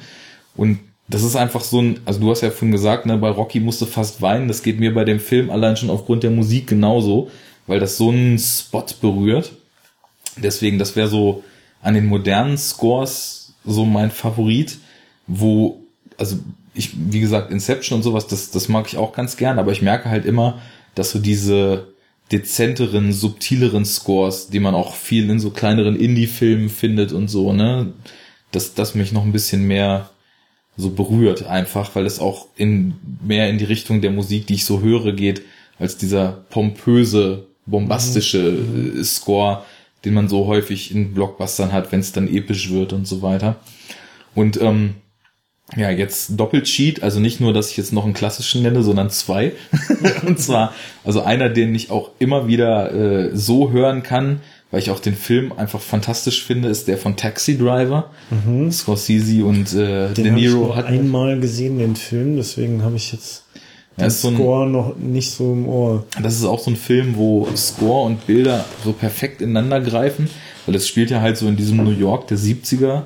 Und 0.57 0.79
das 1.09 1.25
ist 1.25 1.35
einfach 1.35 1.63
so 1.63 1.83
ein, 1.83 2.01
also 2.05 2.21
du 2.21 2.31
hast 2.31 2.43
ja 2.43 2.51
vorhin 2.51 2.71
gesagt, 2.71 3.05
ne, 3.05 3.19
bei 3.19 3.31
Rocky 3.31 3.59
musste 3.59 3.87
fast 3.87 4.23
weinen. 4.23 4.47
Das 4.47 4.63
geht 4.63 4.79
mir 4.79 4.95
bei 4.95 5.05
dem 5.05 5.19
Film 5.19 5.51
allein 5.51 5.77
schon 5.77 5.91
aufgrund 5.91 6.23
der 6.23 6.31
Musik 6.31 6.69
genauso, 6.69 7.31
weil 7.67 7.81
das 7.81 7.97
so 7.97 8.11
einen 8.11 8.39
Spot 8.39 8.87
berührt. 9.01 9.53
Deswegen, 10.37 10.79
das 10.79 10.95
wäre 10.95 11.09
so 11.09 11.43
an 11.83 11.95
den 11.95 12.07
modernen 12.07 12.59
Scores 12.59 13.55
so 13.65 13.85
mein 13.85 14.11
Favorit, 14.11 14.79
wo, 15.27 15.81
also 16.17 16.39
ich, 16.75 16.91
wie 16.95 17.21
gesagt, 17.21 17.51
Inception 17.51 17.97
und 17.97 18.03
sowas, 18.03 18.27
das, 18.27 18.51
das 18.51 18.69
mag 18.69 18.87
ich 18.89 18.97
auch 18.97 19.13
ganz 19.13 19.37
gern, 19.37 19.59
aber 19.59 19.73
ich 19.73 19.83
merke 19.83 20.09
halt 20.09 20.25
immer, 20.25 20.61
dass 20.95 21.11
so 21.11 21.19
diese 21.19 21.89
dezenteren, 22.33 23.13
subtileren 23.13 23.85
Scores, 23.85 24.49
die 24.49 24.61
man 24.61 24.75
auch 24.75 24.95
viel 24.95 25.29
in 25.31 25.41
so 25.41 25.51
kleineren 25.51 25.97
Indie-Filmen 25.97 26.69
findet 26.69 27.13
und 27.13 27.29
so, 27.29 27.53
ne, 27.53 27.93
dass 28.53 28.75
das 28.75 28.95
mich 28.95 29.13
noch 29.13 29.25
ein 29.25 29.33
bisschen 29.33 29.67
mehr 29.67 30.11
so 30.77 30.91
berührt 30.91 31.47
einfach, 31.47 31.95
weil 31.95 32.07
es 32.07 32.21
auch 32.21 32.47
in 32.57 32.95
mehr 33.23 33.51
in 33.51 33.59
die 33.59 33.65
Richtung 33.65 34.01
der 34.01 34.13
Musik, 34.13 34.47
die 34.47 34.55
ich 34.55 34.65
so 34.65 34.81
höre, 34.81 35.13
geht, 35.13 35.43
als 35.79 35.97
dieser 35.97 36.45
pompöse, 36.51 37.47
bombastische 37.67 38.53
mhm. 38.53 39.05
Score, 39.05 39.65
den 40.05 40.15
man 40.15 40.29
so 40.29 40.47
häufig 40.47 40.95
in 40.95 41.15
Blockbustern 41.15 41.73
hat, 41.73 41.93
wenn 41.93 42.01
es 42.01 42.13
dann 42.13 42.29
episch 42.29 42.71
wird 42.71 42.93
und 42.93 43.07
so 43.07 43.23
weiter. 43.23 43.57
Und 44.35 44.61
ähm, 44.61 44.95
ja, 45.77 45.91
jetzt 45.91 46.39
Doppelcheat, 46.39 47.03
also 47.03 47.21
nicht 47.21 47.41
nur, 47.41 47.53
dass 47.53 47.71
ich 47.71 47.77
jetzt 47.77 47.93
noch 47.93 48.05
einen 48.05 48.15
klassischen 48.15 48.63
nenne, 48.63 48.83
sondern 48.83 49.11
zwei. 49.11 49.53
und 50.27 50.39
zwar, 50.41 50.73
also 51.05 51.23
einer, 51.23 51.49
den 51.49 51.75
ich 51.75 51.91
auch 51.91 52.11
immer 52.19 52.49
wieder 52.49 52.93
äh, 52.93 53.37
so 53.37 53.71
hören 53.71 54.03
kann, 54.03 54.41
weil 54.71 54.81
ich 54.81 54.91
auch 54.91 55.01
den 55.01 55.15
Film 55.15 55.53
einfach 55.53 55.81
fantastisch 55.81 56.45
finde, 56.45 56.69
ist 56.69 56.89
der 56.89 56.97
von 56.97 57.17
Taxi 57.17 57.59
Driver. 57.59 58.11
Mhm. 58.31 58.71
Scorsese 58.71 59.45
und 59.45 59.73
äh, 59.75 60.13
den 60.13 60.25
De 60.25 60.33
Niro 60.33 60.75
hat 60.75 60.87
einmal 60.87 61.39
gesehen 61.41 61.79
den 61.79 61.97
Film, 61.97 62.37
deswegen 62.37 62.83
habe 62.83 62.97
ich 62.97 63.13
jetzt 63.13 63.45
den 63.97 64.05
ja, 64.05 64.11
Score 64.11 64.67
ein, 64.67 64.73
noch 64.73 64.97
nicht 64.97 65.31
so 65.33 65.53
im 65.53 65.69
Ohr. 65.69 66.05
Das 66.23 66.37
ist 66.37 66.45
auch 66.45 66.61
so 66.61 66.71
ein 66.71 66.77
Film, 66.77 67.17
wo 67.17 67.49
Score 67.57 68.07
und 68.07 68.27
Bilder 68.27 68.65
so 68.85 68.93
perfekt 68.93 69.43
ineinander 69.43 69.81
greifen, 69.81 70.31
weil 70.67 70.75
es 70.75 70.89
spielt 70.89 71.11
ja 71.11 71.21
halt 71.21 71.37
so 71.37 71.49
in 71.49 71.57
diesem 71.57 71.79
New 71.79 71.91
York 71.91 72.29
der 72.29 72.39
70er, 72.39 73.03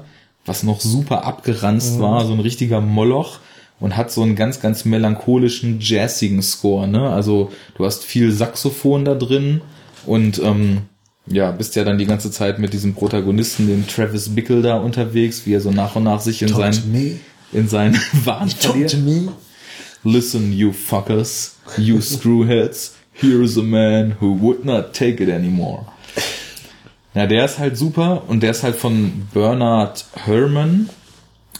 was 0.47 0.62
noch 0.62 0.81
super 0.81 1.24
abgeranzt 1.24 1.97
mhm. 1.97 2.02
war, 2.02 2.27
so 2.27 2.32
ein 2.32 2.40
richtiger 2.40 2.81
Moloch 2.81 3.40
und 3.81 3.97
hat 3.97 4.12
so 4.12 4.23
einen 4.23 4.36
ganz, 4.36 4.61
ganz 4.61 4.85
melancholischen, 4.85 5.78
jazzigen 5.81 6.43
Score, 6.43 6.86
ne? 6.86 7.11
Also 7.11 7.51
du 7.77 7.85
hast 7.85 8.05
viel 8.05 8.31
Saxophon 8.31 9.05
da 9.05 9.15
drin 9.15 9.62
und 10.06 10.39
ähm, 10.39 10.82
ja, 11.27 11.51
bist 11.51 11.74
ja 11.74 11.85
dann 11.85 11.98
die 11.98 12.06
ganze 12.06 12.31
Zeit 12.31 12.59
mit 12.59 12.73
diesem 12.73 12.94
Protagonisten, 12.94 13.66
dem 13.66 13.86
Travis 13.86 14.35
Bickle 14.35 14.62
da 14.62 14.77
unterwegs, 14.77 15.47
wie 15.47 15.55
er 15.55 15.61
so 15.61 15.70
nach 15.70 15.97
und 15.97 16.05
nach 16.05 16.20
sich 16.20 16.43
in 16.43 16.48
Talk 16.48 16.74
sein 16.74 17.20
in 17.52 17.69
seinen 17.69 17.94
Wahn 18.24 18.51
verliert. 18.51 18.97
Listen, 20.05 20.52
you 20.52 20.72
fuckers, 20.72 21.56
you 21.78 22.01
screwheads, 22.01 22.94
here's 23.12 23.56
a 23.56 23.62
man 23.62 24.16
who 24.20 24.39
would 24.40 24.64
not 24.64 24.93
take 24.93 25.22
it 25.22 25.31
anymore. 25.31 25.86
Ja, 27.14 27.26
der 27.26 27.44
ist 27.44 27.59
halt 27.59 27.76
super 27.76 28.24
und 28.28 28.43
der 28.43 28.51
ist 28.51 28.62
halt 28.62 28.76
von 28.76 29.28
Bernard 29.32 30.05
Herrmann 30.14 30.90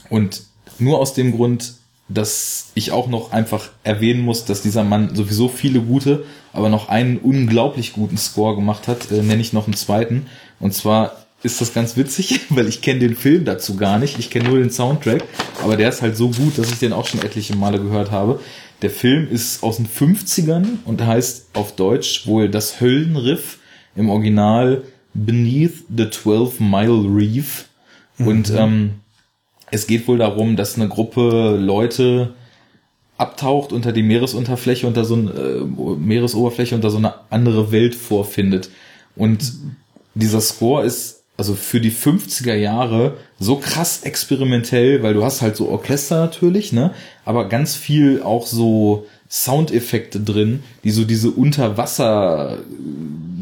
und 0.09 0.43
nur 0.79 0.99
aus 0.99 1.13
dem 1.13 1.31
Grund 1.31 1.75
dass 2.07 2.71
ich 2.75 2.91
auch 2.91 3.07
noch 3.07 3.31
einfach 3.31 3.69
erwähnen 3.83 4.21
muss, 4.21 4.45
dass 4.45 4.61
dieser 4.61 4.83
Mann 4.83 5.15
sowieso 5.15 5.47
viele 5.47 5.79
gute, 5.81 6.23
aber 6.53 6.69
noch 6.69 6.89
einen 6.89 7.17
unglaublich 7.17 7.93
guten 7.93 8.17
Score 8.17 8.55
gemacht 8.55 8.87
hat, 8.87 9.11
äh, 9.11 9.23
nenne 9.23 9.41
ich 9.41 9.53
noch 9.53 9.65
einen 9.65 9.75
zweiten. 9.75 10.27
Und 10.59 10.73
zwar 10.73 11.24
ist 11.45 11.61
das 11.61 11.73
ganz 11.73 11.95
witzig, 11.95 12.41
weil 12.49 12.67
ich 12.67 12.81
kenne 12.81 12.99
den 12.99 13.15
Film 13.15 13.45
dazu 13.45 13.77
gar 13.77 13.99
nicht. 13.99 14.19
Ich 14.19 14.29
kenne 14.29 14.49
nur 14.49 14.59
den 14.59 14.71
Soundtrack, 14.71 15.23
aber 15.63 15.77
der 15.77 15.89
ist 15.89 16.01
halt 16.01 16.17
so 16.17 16.29
gut, 16.29 16.57
dass 16.57 16.71
ich 16.71 16.79
den 16.79 16.91
auch 16.91 17.07
schon 17.07 17.21
etliche 17.21 17.55
Male 17.55 17.79
gehört 17.79 18.11
habe. 18.11 18.39
Der 18.81 18.89
Film 18.89 19.29
ist 19.31 19.63
aus 19.63 19.77
den 19.77 19.87
50ern 19.87 20.65
und 20.83 21.05
heißt 21.05 21.51
auf 21.53 21.75
Deutsch 21.75 22.27
wohl 22.27 22.49
das 22.49 22.81
Höllenriff 22.81 23.59
im 23.95 24.09
Original 24.09 24.83
Beneath 25.13 25.85
the 25.95 26.09
Twelve 26.09 26.61
Mile 26.61 27.05
Reef. 27.07 27.69
Mhm. 28.17 28.27
Und 28.27 28.49
ähm, 28.51 28.89
es 29.71 29.87
geht 29.87 30.07
wohl 30.07 30.17
darum, 30.17 30.55
dass 30.57 30.75
eine 30.75 30.89
Gruppe 30.89 31.57
Leute 31.57 32.33
abtaucht 33.17 33.71
unter 33.71 33.93
die 33.93 34.03
Meeresunterfläche, 34.03 34.87
unter 34.87 35.05
so 35.05 35.15
eine 35.15 35.31
äh, 35.31 35.63
Meeresoberfläche, 35.63 36.75
unter 36.75 36.89
so 36.89 36.97
eine 36.97 37.13
andere 37.29 37.71
Welt 37.71 37.95
vorfindet. 37.95 38.69
Und 39.15 39.53
dieser 40.15 40.41
Score 40.41 40.83
ist 40.83 41.23
also 41.37 41.53
für 41.53 41.81
die 41.81 41.91
50er 41.91 42.55
Jahre 42.55 43.17
so 43.39 43.57
krass 43.57 44.03
experimentell, 44.03 45.03
weil 45.03 45.13
du 45.13 45.23
hast 45.23 45.41
halt 45.41 45.55
so 45.55 45.69
Orchester 45.69 46.19
natürlich, 46.19 46.71
ne, 46.71 46.91
aber 47.25 47.49
ganz 47.49 47.75
viel 47.75 48.21
auch 48.21 48.47
so 48.47 49.05
Soundeffekte 49.29 50.19
drin, 50.19 50.63
die 50.83 50.91
so 50.91 51.03
diese 51.03 51.31
Unterwasser 51.31 52.59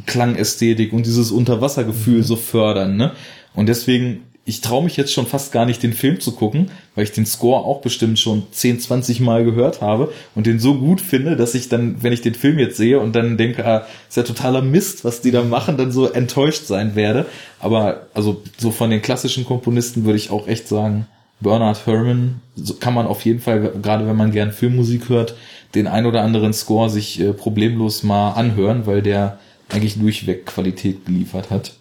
Klangästhetik 0.06 0.94
und 0.94 1.06
dieses 1.06 1.32
Unterwassergefühl 1.32 2.20
mhm. 2.20 2.24
so 2.24 2.36
fördern, 2.36 2.98
ne? 2.98 3.12
Und 3.56 3.68
deswegen 3.68 4.24
ich 4.46 4.60
traue 4.60 4.84
mich 4.84 4.98
jetzt 4.98 5.14
schon 5.14 5.26
fast 5.26 5.54
gar 5.54 5.66
nicht, 5.66 5.82
den 5.84 5.94
Film 5.94 6.20
zu 6.20 6.34
gucken, 6.34 6.70
weil 6.96 7.06
ich 7.06 7.14
den 7.14 7.26
Score 7.26 7.64
auch 7.64 7.80
bestimmt 7.80 8.20
schon 8.20 8.44
10, 8.52 8.82
20 8.82 9.22
Mal 9.22 9.46
gehört 9.46 9.80
habe 9.82 10.12
und 10.36 10.46
den 10.48 10.60
so 10.60 10.76
gut 10.76 11.00
finde, 11.00 11.38
dass 11.38 11.56
ich 11.56 11.70
dann, 11.70 12.04
wenn 12.04 12.12
ich 12.12 12.22
den 12.22 12.36
Film 12.36 12.60
jetzt 12.60 12.76
sehe 12.76 13.00
und 13.00 13.16
dann 13.16 13.38
denke, 13.38 13.66
ah, 13.66 13.88
ist 14.10 14.18
ja 14.18 14.24
totaler 14.24 14.62
Mist, 14.62 15.06
was 15.06 15.22
die 15.22 15.32
da 15.32 15.44
machen, 15.44 15.78
dann 15.78 15.94
so 15.94 16.10
enttäuscht 16.10 16.66
sein 16.66 16.96
werde. 16.96 17.26
Aber 17.60 18.08
also 18.14 18.44
so 18.58 18.72
von 18.72 18.90
den 18.90 19.02
klassischen 19.02 19.46
Komponisten 19.46 20.04
würde 20.04 20.18
ich 20.18 20.30
auch 20.30 20.48
echt 20.48 20.68
sagen, 20.68 21.08
Bernard 21.40 21.86
Herrmann 21.86 22.42
so 22.56 22.74
kann 22.74 22.94
man 22.94 23.08
auf 23.08 23.24
jeden 23.24 23.40
Fall, 23.40 23.74
gerade 23.82 24.06
wenn 24.08 24.16
man 24.16 24.32
gern 24.32 24.52
Filmmusik 24.52 25.08
hört, 25.08 25.36
den 25.74 25.88
ein 25.88 26.06
oder 26.06 26.22
anderen 26.22 26.54
Score 26.54 26.90
sich 26.90 27.20
äh, 27.20 27.34
problemlos 27.34 28.04
mal 28.04 28.34
anhören, 28.34 28.86
weil 28.86 29.02
der 29.02 29.40
eigentlich 29.70 29.98
durchweg 29.98 30.46
Qualität 30.46 31.06
geliefert 31.06 31.50
hat. 31.50 31.74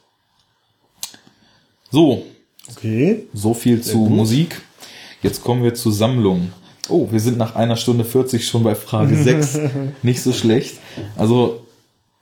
So, 1.90 2.24
Okay. 2.76 3.24
So 3.32 3.54
viel 3.54 3.82
Sehr 3.82 3.92
zu 3.92 3.98
gut. 4.04 4.10
Musik. 4.10 4.60
Jetzt 5.22 5.42
kommen 5.42 5.62
wir 5.62 5.74
zu 5.74 5.90
Sammlungen. 5.90 6.52
Oh, 6.88 7.08
wir 7.10 7.20
sind 7.20 7.38
nach 7.38 7.54
einer 7.54 7.76
Stunde 7.76 8.04
40 8.04 8.46
schon 8.46 8.64
bei 8.64 8.74
Frage 8.74 9.14
6. 9.14 9.60
Nicht 10.02 10.20
so 10.20 10.32
schlecht. 10.32 10.78
Also 11.16 11.60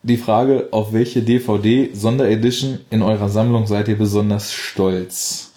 die 0.02 0.16
Frage, 0.16 0.68
auf 0.70 0.93
welche 0.93 1.22
DVD 1.22 1.90
Sonderedition 1.94 2.81
in 2.90 3.02
eurer 3.02 3.28
Sammlung 3.28 3.66
seid 3.66 3.89
ihr 3.89 3.98
besonders 3.98 4.52
stolz? 4.52 5.51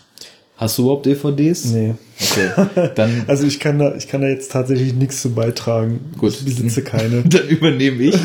Hast 0.56 0.78
du 0.78 0.84
überhaupt 0.84 1.06
DVDs? 1.06 1.66
Nee. 1.66 1.96
Okay. 2.20 2.92
Dann 2.96 3.26
also 3.28 3.46
ich 3.46 3.60
kann 3.60 3.80
da, 3.80 3.96
ich 3.96 4.08
kann 4.08 4.22
da 4.22 4.28
jetzt 4.28 4.52
tatsächlich 4.52 4.94
nichts 4.94 5.22
zu 5.22 5.32
beitragen. 5.32 6.00
Gut. 6.18 6.34
Ich 6.34 6.46
besitze 6.46 6.82
keine. 6.84 7.24
Dann 7.24 7.48
übernehme 7.48 8.04
ich. 8.04 8.16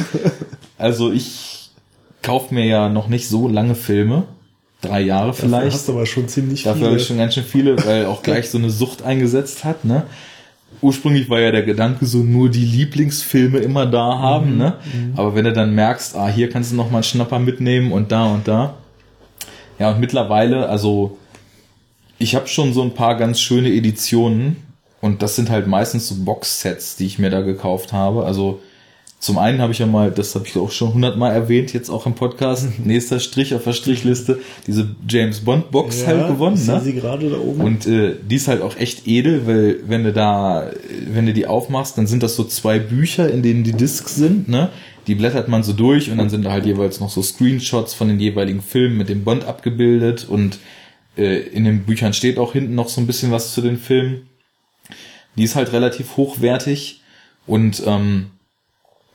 Also 0.77 1.11
ich 1.11 1.71
kaufe 2.23 2.55
mir 2.55 2.67
ja 2.67 2.89
noch 2.89 3.09
nicht 3.09 3.29
so 3.29 3.49
lange 3.49 3.75
Filme 3.75 4.25
drei 4.81 5.01
Jahre 5.01 5.35
vielleicht. 5.35 5.55
Dafür 5.55 5.73
hast 5.73 5.89
du 5.89 5.93
aber 5.93 6.07
schon 6.07 6.29
ziemlich 6.29 6.63
Dafür 6.63 6.77
viele. 6.77 6.91
habe 6.91 7.01
ich 7.01 7.07
schon 7.07 7.19
ganz 7.19 7.35
schön 7.35 7.45
viele, 7.45 7.85
weil 7.85 8.07
auch 8.07 8.23
gleich 8.25 8.51
so 8.51 8.59
eine 8.59 8.71
Sucht 8.71 9.03
eingesetzt 9.03 9.65
hat, 9.65 9.85
ne? 9.85 10.05
Ursprünglich 10.81 11.29
war 11.31 11.41
ja 11.41 11.51
der 11.51 11.63
Gedanke 11.63 12.07
so 12.07 12.19
nur 12.19 12.51
die 12.51 12.65
Lieblingsfilme 12.65 13.59
immer 13.59 13.87
da 13.87 14.19
haben, 14.19 14.53
mhm, 14.53 14.59
ne? 14.59 14.75
Mhm. 14.93 15.13
Aber 15.17 15.35
wenn 15.35 15.45
du 15.45 15.53
dann 15.53 15.75
merkst, 15.75 16.15
ah, 16.17 16.29
hier 16.29 16.51
kannst 16.51 16.73
du 16.73 16.77
noch 16.77 16.91
mal 16.91 16.99
einen 16.99 17.05
Schnapper 17.05 17.39
mitnehmen 17.39 17.91
und 17.91 18.13
da 18.13 18.27
und 18.27 18.47
da. 18.47 18.75
Ja, 19.79 19.91
und 19.91 20.01
mittlerweile, 20.01 20.69
also 20.69 21.19
ich 22.19 22.35
habe 22.35 22.49
schon 22.49 22.73
so 22.73 22.83
ein 22.83 22.95
paar 22.95 23.17
ganz 23.17 23.41
schöne 23.41 23.71
Editionen 23.71 24.57
und 25.01 25.23
das 25.23 25.37
sind 25.37 25.51
halt 25.51 25.67
meistens 25.67 26.09
so 26.09 26.17
Boxsets, 26.25 26.97
die 26.97 27.07
ich 27.07 27.19
mir 27.19 27.31
da 27.31 27.41
gekauft 27.41 27.93
habe. 27.93 28.25
Also 28.25 28.61
zum 29.21 29.39
einen 29.39 29.61
habe 29.61 29.73
ich 29.73 29.81
ja 29.81 29.87
mal, 29.87 30.13
das 30.13 30.35
habe 30.37 30.47
ich 30.47 30.57
auch 30.57 30.71
schon 30.71 30.95
hundertmal 30.95 31.33
erwähnt, 31.33 31.73
jetzt 31.73 31.91
auch 31.91 32.07
im 32.07 32.15
Podcast, 32.15 32.79
nächster 32.85 33.19
Strich 33.19 33.53
auf 33.55 33.65
der 33.65 33.73
Strichliste, 33.73 34.39
diese 34.67 34.95
James 35.09 35.41
Bond 35.41 35.73
Box 35.73 36.03
ja, 36.03 36.09
halt 36.09 36.29
gewonnen. 36.29 36.57
Ich 36.57 36.69
ne? 36.69 36.81
sie 36.81 36.95
gerade 36.95 37.29
da 37.29 37.39
oben. 37.39 37.61
Und 37.61 37.87
äh, 37.87 38.15
die 38.23 38.37
ist 38.37 38.47
halt 38.47 38.63
auch 38.63 38.77
echt 38.77 39.09
edel, 39.09 39.47
weil 39.47 39.81
wenn 39.87 40.05
du 40.05 40.13
da, 40.13 40.71
wenn 41.09 41.27
du 41.27 41.33
die 41.33 41.47
aufmachst, 41.47 41.99
dann 41.99 42.07
sind 42.07 42.23
das 42.23 42.37
so 42.37 42.45
zwei 42.45 42.79
Bücher, 42.79 43.29
in 43.29 43.43
denen 43.43 43.65
die 43.65 43.73
Discs 43.73 44.15
sind, 44.15 44.49
ne? 44.49 44.71
Die 45.09 45.15
blättert 45.15 45.49
man 45.49 45.63
so 45.63 45.73
durch 45.73 46.11
und 46.11 46.19
dann 46.19 46.29
sind 46.29 46.45
da 46.45 46.53
halt 46.53 46.67
jeweils 46.67 47.01
noch 47.01 47.09
so 47.09 47.23
Screenshots 47.23 47.95
von 47.95 48.09
den 48.09 48.21
jeweiligen 48.21 48.61
Filmen 48.61 48.99
mit 48.99 49.09
dem 49.09 49.25
Bond 49.25 49.47
abgebildet 49.47 50.27
und 50.29 50.59
äh, 51.17 51.39
in 51.39 51.65
den 51.65 51.85
Büchern 51.85 52.13
steht 52.13 52.39
auch 52.39 52.53
hinten 52.53 52.75
noch 52.75 52.91
so 52.91 53.01
ein 53.01 53.07
bisschen 53.07 53.33
was 53.33 53.55
zu 53.55 53.63
den 53.63 53.79
Filmen. 53.79 54.29
Die 55.37 55.45
ist 55.45 55.57
halt 55.57 55.73
relativ 55.73 56.19
hochwertig 56.19 57.01
und 57.47 57.83
ähm, 57.87 58.27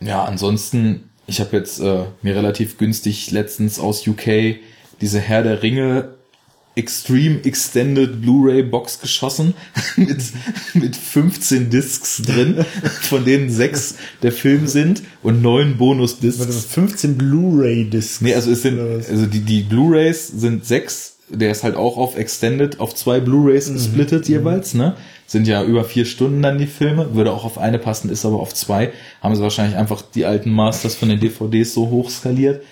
ja, 0.06 0.24
ansonsten, 0.24 1.10
ich 1.28 1.40
habe 1.40 1.58
jetzt 1.58 1.80
äh, 1.80 2.04
mir 2.22 2.36
relativ 2.36 2.78
günstig 2.78 3.32
letztens 3.32 3.80
aus 3.80 4.08
UK 4.08 4.58
diese 5.02 5.20
Herr 5.20 5.44
der 5.44 5.64
Ringe 5.64 6.10
Extreme 6.76 7.44
Extended 7.44 8.22
Blu-ray 8.22 8.64
Box 8.64 9.00
geschossen 9.00 9.54
mit, 9.96 10.24
mit 10.74 10.96
15 10.96 11.70
Discs 11.70 12.24
drin, 12.24 12.66
von 13.02 13.26
denen 13.26 13.52
sechs 13.52 13.96
der 14.24 14.32
Film 14.32 14.66
sind 14.66 15.04
und 15.22 15.44
neun 15.44 15.78
Bonus-Discs. 15.78 16.66
15 16.66 17.18
Blu-ray 17.18 17.86
Discs. 17.86 18.22
Nee, 18.22 18.34
also 18.34 18.50
es 18.50 18.64
sind, 18.64 18.80
also 18.80 19.28
die, 19.28 19.42
die 19.42 19.62
Blu-rays 19.62 20.28
sind 20.30 20.66
sechs, 20.66 21.18
der 21.30 21.52
ist 21.52 21.64
halt 21.64 21.76
auch 21.76 21.98
auf 21.98 22.18
Extended, 22.18 22.80
auf 22.80 22.96
zwei 22.96 23.20
Blu-rays 23.20 23.70
mhm. 23.70 23.74
gesplittet 23.76 24.28
mhm. 24.28 24.34
jeweils, 24.34 24.74
ne? 24.74 24.96
Sind 25.34 25.48
ja 25.48 25.64
über 25.64 25.84
vier 25.84 26.06
Stunden 26.06 26.44
dann 26.44 26.60
die 26.60 26.68
Filme, 26.68 27.16
würde 27.16 27.32
auch 27.32 27.44
auf 27.44 27.58
eine 27.58 27.80
passen, 27.80 28.12
ist 28.12 28.24
aber 28.24 28.40
auf 28.40 28.54
zwei. 28.54 28.92
Haben 29.20 29.36
sie 29.36 29.42
wahrscheinlich 29.42 29.76
einfach 29.76 30.04
die 30.04 30.26
alten 30.26 30.52
Masters 30.52 30.94
von 30.94 31.10
den 31.10 31.20
DVDs 31.20 31.74
so 31.74 31.90
hoch 31.90 32.12
skaliert. 32.12 32.64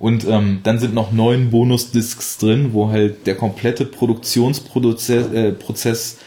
Und 0.00 0.26
ähm, 0.26 0.58
dann 0.64 0.80
sind 0.80 0.94
noch 0.94 1.12
neun 1.12 1.50
Bonus-Discs 1.50 2.38
drin, 2.38 2.70
wo 2.72 2.88
halt 2.88 3.28
der 3.28 3.36
komplette 3.36 3.84
Produktionsprozess 3.84 5.32
äh, 5.32 5.52
Prozess 5.52 6.18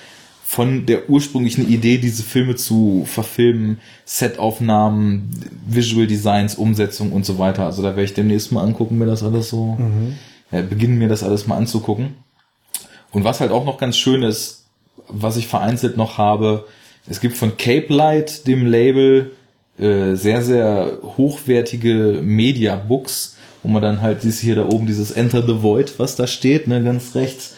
von 0.46 0.86
der 0.86 1.10
ursprünglichen 1.10 1.68
Idee, 1.68 1.98
diese 1.98 2.24
Filme 2.24 2.56
zu 2.56 3.04
verfilmen, 3.06 3.82
Setaufnahmen, 4.06 5.30
Visual 5.68 6.08
Designs, 6.08 6.56
Umsetzung 6.56 7.12
und 7.12 7.26
so 7.26 7.38
weiter. 7.38 7.66
Also 7.66 7.82
da 7.82 7.90
werde 7.90 8.04
ich 8.04 8.14
demnächst 8.14 8.54
mal 8.54 8.64
angucken, 8.64 8.98
mir 8.98 9.08
das 9.08 9.24
alles 9.24 9.50
so, 9.50 9.76
mhm. 9.78 10.16
äh, 10.52 10.62
beginnen 10.62 10.98
mir 10.98 11.10
das 11.10 11.22
alles 11.22 11.48
mal 11.48 11.58
anzugucken. 11.58 12.16
Und 13.12 13.26
was 13.26 13.42
halt 13.42 13.52
auch 13.52 13.66
noch 13.66 13.78
ganz 13.78 13.98
schön 13.98 14.24
ist, 14.24 14.61
was 15.08 15.38
ich 15.38 15.48
vereinzelt 15.48 15.98
noch 15.98 16.18
habe, 16.18 16.66
es 17.10 17.20
gibt 17.20 17.36
von 17.36 17.58
Cape 17.58 17.94
Light, 17.94 18.48
dem 18.48 18.66
Label, 18.66 19.32
äh, 19.78 20.16
sehr, 20.16 20.42
sehr 20.42 21.00
hochwertige 21.18 22.20
Media 22.22 22.76
Books, 22.76 23.38
wo 23.64 23.70
man 23.70 23.82
dann 23.82 24.02
halt 24.02 24.24
dieses 24.24 24.40
hier 24.40 24.56
da 24.56 24.66
oben, 24.66 24.86
dieses 24.86 25.12
Enter 25.12 25.42
the 25.42 25.62
Void, 25.62 25.98
was 25.98 26.16
da 26.16 26.28
steht, 26.28 26.68
ne, 26.68 26.84
ganz 26.84 27.16
rechts. 27.16 27.56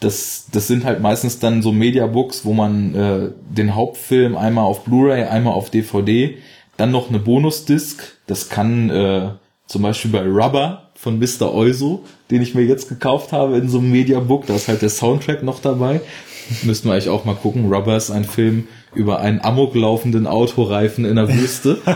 Das, 0.00 0.46
das 0.50 0.66
sind 0.66 0.84
halt 0.84 1.00
meistens 1.00 1.38
dann 1.38 1.62
so 1.62 1.72
Media 1.72 2.06
Books, 2.06 2.44
wo 2.44 2.52
man 2.52 2.94
äh, 2.94 3.30
den 3.48 3.74
Hauptfilm 3.74 4.36
einmal 4.36 4.64
auf 4.64 4.84
Blu-ray, 4.84 5.24
einmal 5.24 5.54
auf 5.54 5.70
DVD, 5.70 6.36
dann 6.76 6.90
noch 6.90 7.08
eine 7.08 7.18
Bonus-Disc. 7.18 8.02
Das 8.26 8.48
kann 8.48 8.90
äh, 8.90 9.30
Zum 9.66 9.82
Beispiel 9.82 10.10
bei 10.10 10.22
Rubber 10.22 10.90
von 10.96 11.18
Mr. 11.18 11.54
Euso, 11.54 12.04
den 12.30 12.42
ich 12.42 12.54
mir 12.54 12.62
jetzt 12.62 12.88
gekauft 12.88 13.32
habe 13.32 13.56
in 13.58 13.68
so 13.68 13.78
einem 13.78 13.90
Mediabook. 13.92 14.46
Da 14.46 14.54
ist 14.54 14.68
halt 14.68 14.82
der 14.82 14.90
Soundtrack 14.90 15.42
noch 15.42 15.60
dabei. 15.60 16.00
Müssten 16.62 16.88
wir 16.88 16.94
eigentlich 16.94 17.08
auch 17.08 17.24
mal 17.24 17.34
gucken. 17.34 17.72
Rubber 17.72 17.96
ist 17.96 18.10
ein 18.10 18.24
Film 18.24 18.68
über 18.94 19.20
einen 19.20 19.40
amok 19.40 19.74
laufenden 19.74 20.26
Autoreifen 20.26 21.04
in 21.04 21.16
der 21.16 21.28
Wüste. 21.32 21.78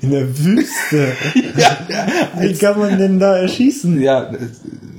in 0.00 0.10
der 0.10 0.38
Wüste? 0.38 1.12
Ja, 1.56 1.78
Wie 2.40 2.54
kann 2.54 2.78
man 2.78 2.98
denn 2.98 3.18
da 3.20 3.36
erschießen? 3.36 4.00
Ja, 4.02 4.30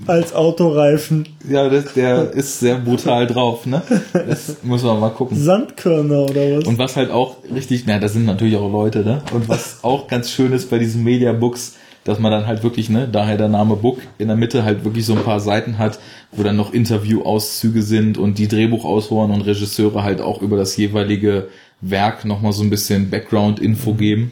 als 0.07 0.33
Autoreifen. 0.33 1.27
Ja, 1.49 1.67
das, 1.69 1.93
der 1.93 2.31
ist 2.31 2.59
sehr 2.59 2.75
brutal 2.75 3.27
drauf, 3.27 3.65
ne? 3.65 3.81
Das 4.13 4.57
muss 4.63 4.83
man 4.83 4.99
mal 4.99 5.09
gucken. 5.09 5.37
Sandkörner 5.37 6.19
oder 6.19 6.57
was? 6.57 6.65
Und 6.65 6.77
was 6.77 6.95
halt 6.95 7.11
auch 7.11 7.37
richtig, 7.53 7.83
na, 7.87 7.99
da 7.99 8.07
sind 8.07 8.25
natürlich 8.25 8.55
auch 8.55 8.71
Leute, 8.71 8.99
ne? 8.99 9.21
Und 9.33 9.49
was 9.49 9.79
auch 9.83 10.07
ganz 10.07 10.31
schön 10.31 10.53
ist 10.53 10.69
bei 10.69 10.77
diesen 10.77 11.03
Mediabooks, 11.03 11.73
dass 12.05 12.19
man 12.19 12.31
dann 12.31 12.47
halt 12.47 12.63
wirklich, 12.63 12.89
ne, 12.89 13.09
daher 13.11 13.35
der 13.35 13.49
Name 13.49 13.75
Book, 13.75 13.99
in 14.19 14.27
der 14.27 14.37
Mitte 14.37 14.63
halt 14.63 14.85
wirklich 14.85 15.05
so 15.05 15.13
ein 15.13 15.23
paar 15.23 15.39
Seiten 15.39 15.79
hat, 15.79 15.99
wo 16.31 16.43
dann 16.43 16.55
noch 16.55 16.71
Interviewauszüge 16.71 17.81
sind 17.81 18.17
und 18.17 18.37
die 18.37 18.47
Drehbuchautoren 18.47 19.31
und 19.31 19.41
Regisseure 19.41 20.03
halt 20.03 20.21
auch 20.21 20.41
über 20.41 20.55
das 20.55 20.77
jeweilige 20.77 21.49
Werk 21.81 22.23
nochmal 22.23 22.53
so 22.53 22.63
ein 22.63 22.69
bisschen 22.69 23.09
Background-Info 23.09 23.93
mhm. 23.93 23.97
geben. 23.97 24.31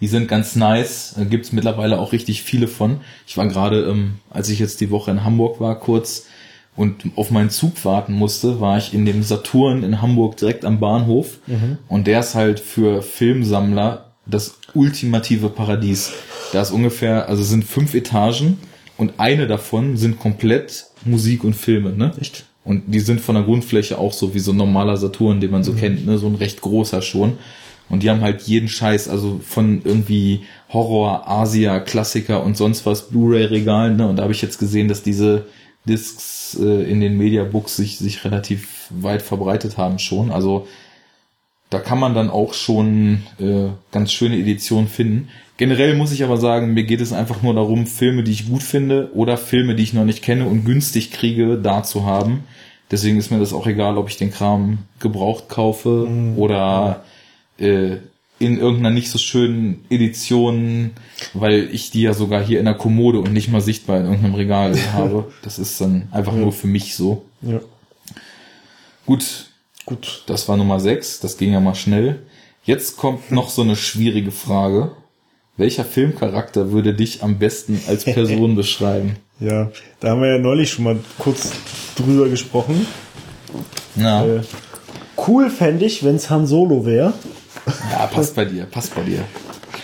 Die 0.00 0.08
sind 0.08 0.26
ganz 0.26 0.56
nice, 0.56 1.14
da 1.16 1.24
gibt's 1.24 1.52
mittlerweile 1.52 1.98
auch 2.00 2.12
richtig 2.12 2.42
viele 2.42 2.66
von. 2.66 3.00
Ich 3.26 3.36
war 3.36 3.46
gerade, 3.46 3.84
ähm, 3.84 4.14
als 4.28 4.48
ich 4.48 4.58
jetzt 4.58 4.80
die 4.80 4.90
Woche 4.90 5.12
in 5.12 5.24
Hamburg 5.24 5.60
war, 5.60 5.78
kurz 5.78 6.26
und 6.76 7.04
auf 7.14 7.30
meinen 7.30 7.50
Zug 7.50 7.84
warten 7.84 8.14
musste, 8.14 8.60
war 8.60 8.78
ich 8.78 8.92
in 8.92 9.06
dem 9.06 9.22
Saturn 9.22 9.84
in 9.84 10.02
Hamburg 10.02 10.36
direkt 10.36 10.64
am 10.64 10.80
Bahnhof. 10.80 11.38
Mhm. 11.46 11.78
Und 11.86 12.08
der 12.08 12.18
ist 12.18 12.34
halt 12.34 12.58
für 12.58 13.00
Filmsammler 13.00 14.03
das 14.26 14.56
ultimative 14.74 15.48
Paradies. 15.48 16.12
Da 16.52 16.62
ist 16.62 16.70
ungefähr, 16.70 17.28
also 17.28 17.42
sind 17.42 17.64
fünf 17.64 17.94
Etagen 17.94 18.58
und 18.96 19.14
eine 19.18 19.46
davon 19.46 19.96
sind 19.96 20.18
komplett 20.18 20.86
Musik 21.04 21.44
und 21.44 21.54
Filme, 21.54 21.92
ne? 21.92 22.12
Echt? 22.20 22.46
Und 22.64 22.84
die 22.86 23.00
sind 23.00 23.20
von 23.20 23.34
der 23.34 23.44
Grundfläche 23.44 23.98
auch 23.98 24.12
so 24.12 24.34
wie 24.34 24.38
so 24.38 24.52
ein 24.52 24.56
normaler 24.56 24.96
Saturn, 24.96 25.40
den 25.40 25.50
man 25.50 25.64
so 25.64 25.72
mhm. 25.72 25.76
kennt, 25.76 26.06
ne? 26.06 26.18
So 26.18 26.26
ein 26.26 26.36
recht 26.36 26.60
großer 26.60 27.02
schon. 27.02 27.38
Und 27.90 28.02
die 28.02 28.08
haben 28.08 28.22
halt 28.22 28.42
jeden 28.42 28.68
Scheiß, 28.68 29.08
also 29.08 29.40
von 29.44 29.82
irgendwie 29.84 30.44
Horror, 30.72 31.28
Asia, 31.28 31.80
Klassiker 31.80 32.42
und 32.42 32.56
sonst 32.56 32.86
was, 32.86 33.08
Blu-ray-Regalen, 33.08 33.96
ne? 33.96 34.08
Und 34.08 34.16
da 34.16 34.22
habe 34.22 34.32
ich 34.32 34.40
jetzt 34.40 34.58
gesehen, 34.58 34.88
dass 34.88 35.02
diese 35.02 35.46
Discs 35.86 36.56
äh, 36.58 36.90
in 36.90 37.00
den 37.00 37.18
Mediabooks 37.18 37.76
sich, 37.76 37.98
sich 37.98 38.24
relativ 38.24 38.88
weit 38.90 39.20
verbreitet 39.20 39.76
haben 39.76 39.98
schon. 39.98 40.30
Also 40.30 40.66
da 41.74 41.80
kann 41.80 41.98
man 41.98 42.14
dann 42.14 42.30
auch 42.30 42.54
schon 42.54 43.24
äh, 43.40 43.70
ganz 43.90 44.12
schöne 44.12 44.38
Editionen 44.38 44.86
finden. 44.86 45.28
Generell 45.56 45.96
muss 45.96 46.12
ich 46.12 46.22
aber 46.22 46.36
sagen, 46.36 46.72
mir 46.72 46.84
geht 46.84 47.00
es 47.00 47.12
einfach 47.12 47.42
nur 47.42 47.52
darum, 47.52 47.88
Filme, 47.88 48.22
die 48.22 48.30
ich 48.30 48.48
gut 48.48 48.62
finde 48.62 49.10
oder 49.12 49.36
Filme, 49.36 49.74
die 49.74 49.82
ich 49.82 49.92
noch 49.92 50.04
nicht 50.04 50.22
kenne 50.22 50.46
und 50.46 50.64
günstig 50.64 51.10
kriege, 51.10 51.58
da 51.58 51.82
zu 51.82 52.06
haben. 52.06 52.44
Deswegen 52.92 53.18
ist 53.18 53.32
mir 53.32 53.40
das 53.40 53.52
auch 53.52 53.66
egal, 53.66 53.98
ob 53.98 54.08
ich 54.08 54.16
den 54.16 54.30
Kram 54.30 54.78
gebraucht 55.00 55.48
kaufe 55.48 56.06
mhm. 56.08 56.38
oder 56.38 57.02
äh, 57.58 57.96
in 58.38 58.56
irgendeiner 58.58 58.90
nicht 58.90 59.10
so 59.10 59.18
schönen 59.18 59.84
Edition, 59.90 60.92
weil 61.32 61.68
ich 61.72 61.90
die 61.90 62.02
ja 62.02 62.14
sogar 62.14 62.40
hier 62.40 62.60
in 62.60 62.66
der 62.66 62.74
Kommode 62.74 63.18
und 63.18 63.32
nicht 63.32 63.50
mal 63.50 63.60
sichtbar 63.60 63.98
in 63.98 64.06
irgendeinem 64.06 64.36
Regal 64.36 64.78
habe. 64.92 65.32
Das 65.42 65.58
ist 65.58 65.80
dann 65.80 66.06
einfach 66.12 66.34
ja. 66.34 66.40
nur 66.40 66.52
für 66.52 66.68
mich 66.68 66.94
so. 66.94 67.24
Ja. 67.42 67.58
Gut. 69.06 69.46
Gut. 69.86 70.24
Das 70.26 70.48
war 70.48 70.56
Nummer 70.56 70.80
6. 70.80 71.20
Das 71.20 71.36
ging 71.36 71.52
ja 71.52 71.60
mal 71.60 71.74
schnell. 71.74 72.22
Jetzt 72.64 72.96
kommt 72.96 73.30
noch 73.30 73.50
so 73.50 73.62
eine 73.62 73.76
schwierige 73.76 74.30
Frage. 74.30 74.92
Welcher 75.56 75.84
Filmcharakter 75.84 76.72
würde 76.72 76.94
dich 76.94 77.22
am 77.22 77.38
besten 77.38 77.80
als 77.86 78.04
Person 78.04 78.56
beschreiben? 78.56 79.16
Ja, 79.40 79.70
da 80.00 80.10
haben 80.10 80.22
wir 80.22 80.36
ja 80.36 80.38
neulich 80.38 80.70
schon 80.70 80.84
mal 80.84 80.98
kurz 81.18 81.52
drüber 81.96 82.28
gesprochen. 82.28 82.86
Ja. 83.96 84.24
Äh, 84.24 84.40
cool 85.26 85.50
fände 85.50 85.84
ich, 85.84 86.04
wenn 86.04 86.16
es 86.16 86.30
Han 86.30 86.46
Solo 86.46 86.86
wäre. 86.86 87.12
Ja, 87.90 88.06
passt 88.06 88.34
bei 88.34 88.44
dir, 88.44 88.64
passt 88.64 88.94
bei 88.94 89.02
dir. 89.02 89.20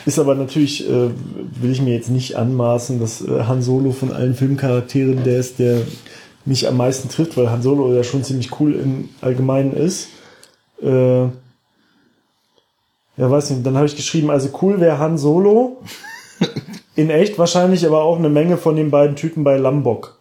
Ist 0.06 0.18
aber 0.18 0.34
natürlich, 0.34 0.88
äh, 0.88 1.10
will 1.60 1.70
ich 1.70 1.82
mir 1.82 1.94
jetzt 1.94 2.10
nicht 2.10 2.36
anmaßen, 2.36 3.00
dass 3.00 3.20
äh, 3.20 3.44
Han 3.44 3.62
Solo 3.62 3.92
von 3.92 4.12
allen 4.12 4.34
Filmcharakteren 4.34 5.22
der 5.24 5.38
ist, 5.38 5.58
der 5.58 5.82
mich 6.50 6.68
am 6.68 6.76
meisten 6.76 7.08
trifft, 7.08 7.36
weil 7.36 7.50
Han 7.50 7.62
Solo 7.62 7.94
ja 7.94 8.04
schon 8.04 8.24
ziemlich 8.24 8.60
cool 8.60 8.74
im 8.74 9.08
Allgemeinen 9.22 9.72
ist. 9.72 10.08
Äh, 10.82 11.22
ja, 11.22 11.30
weiß 13.16 13.50
nicht, 13.50 13.64
dann 13.64 13.76
habe 13.76 13.86
ich 13.86 13.96
geschrieben, 13.96 14.30
also 14.30 14.50
cool 14.60 14.80
wäre 14.80 14.98
Han 14.98 15.16
Solo. 15.16 15.80
In 16.96 17.08
echt 17.10 17.38
wahrscheinlich 17.38 17.86
aber 17.86 18.02
auch 18.02 18.18
eine 18.18 18.28
Menge 18.28 18.56
von 18.56 18.76
den 18.76 18.90
beiden 18.90 19.14
Typen 19.16 19.44
bei 19.44 19.56
Lambok. 19.56 20.18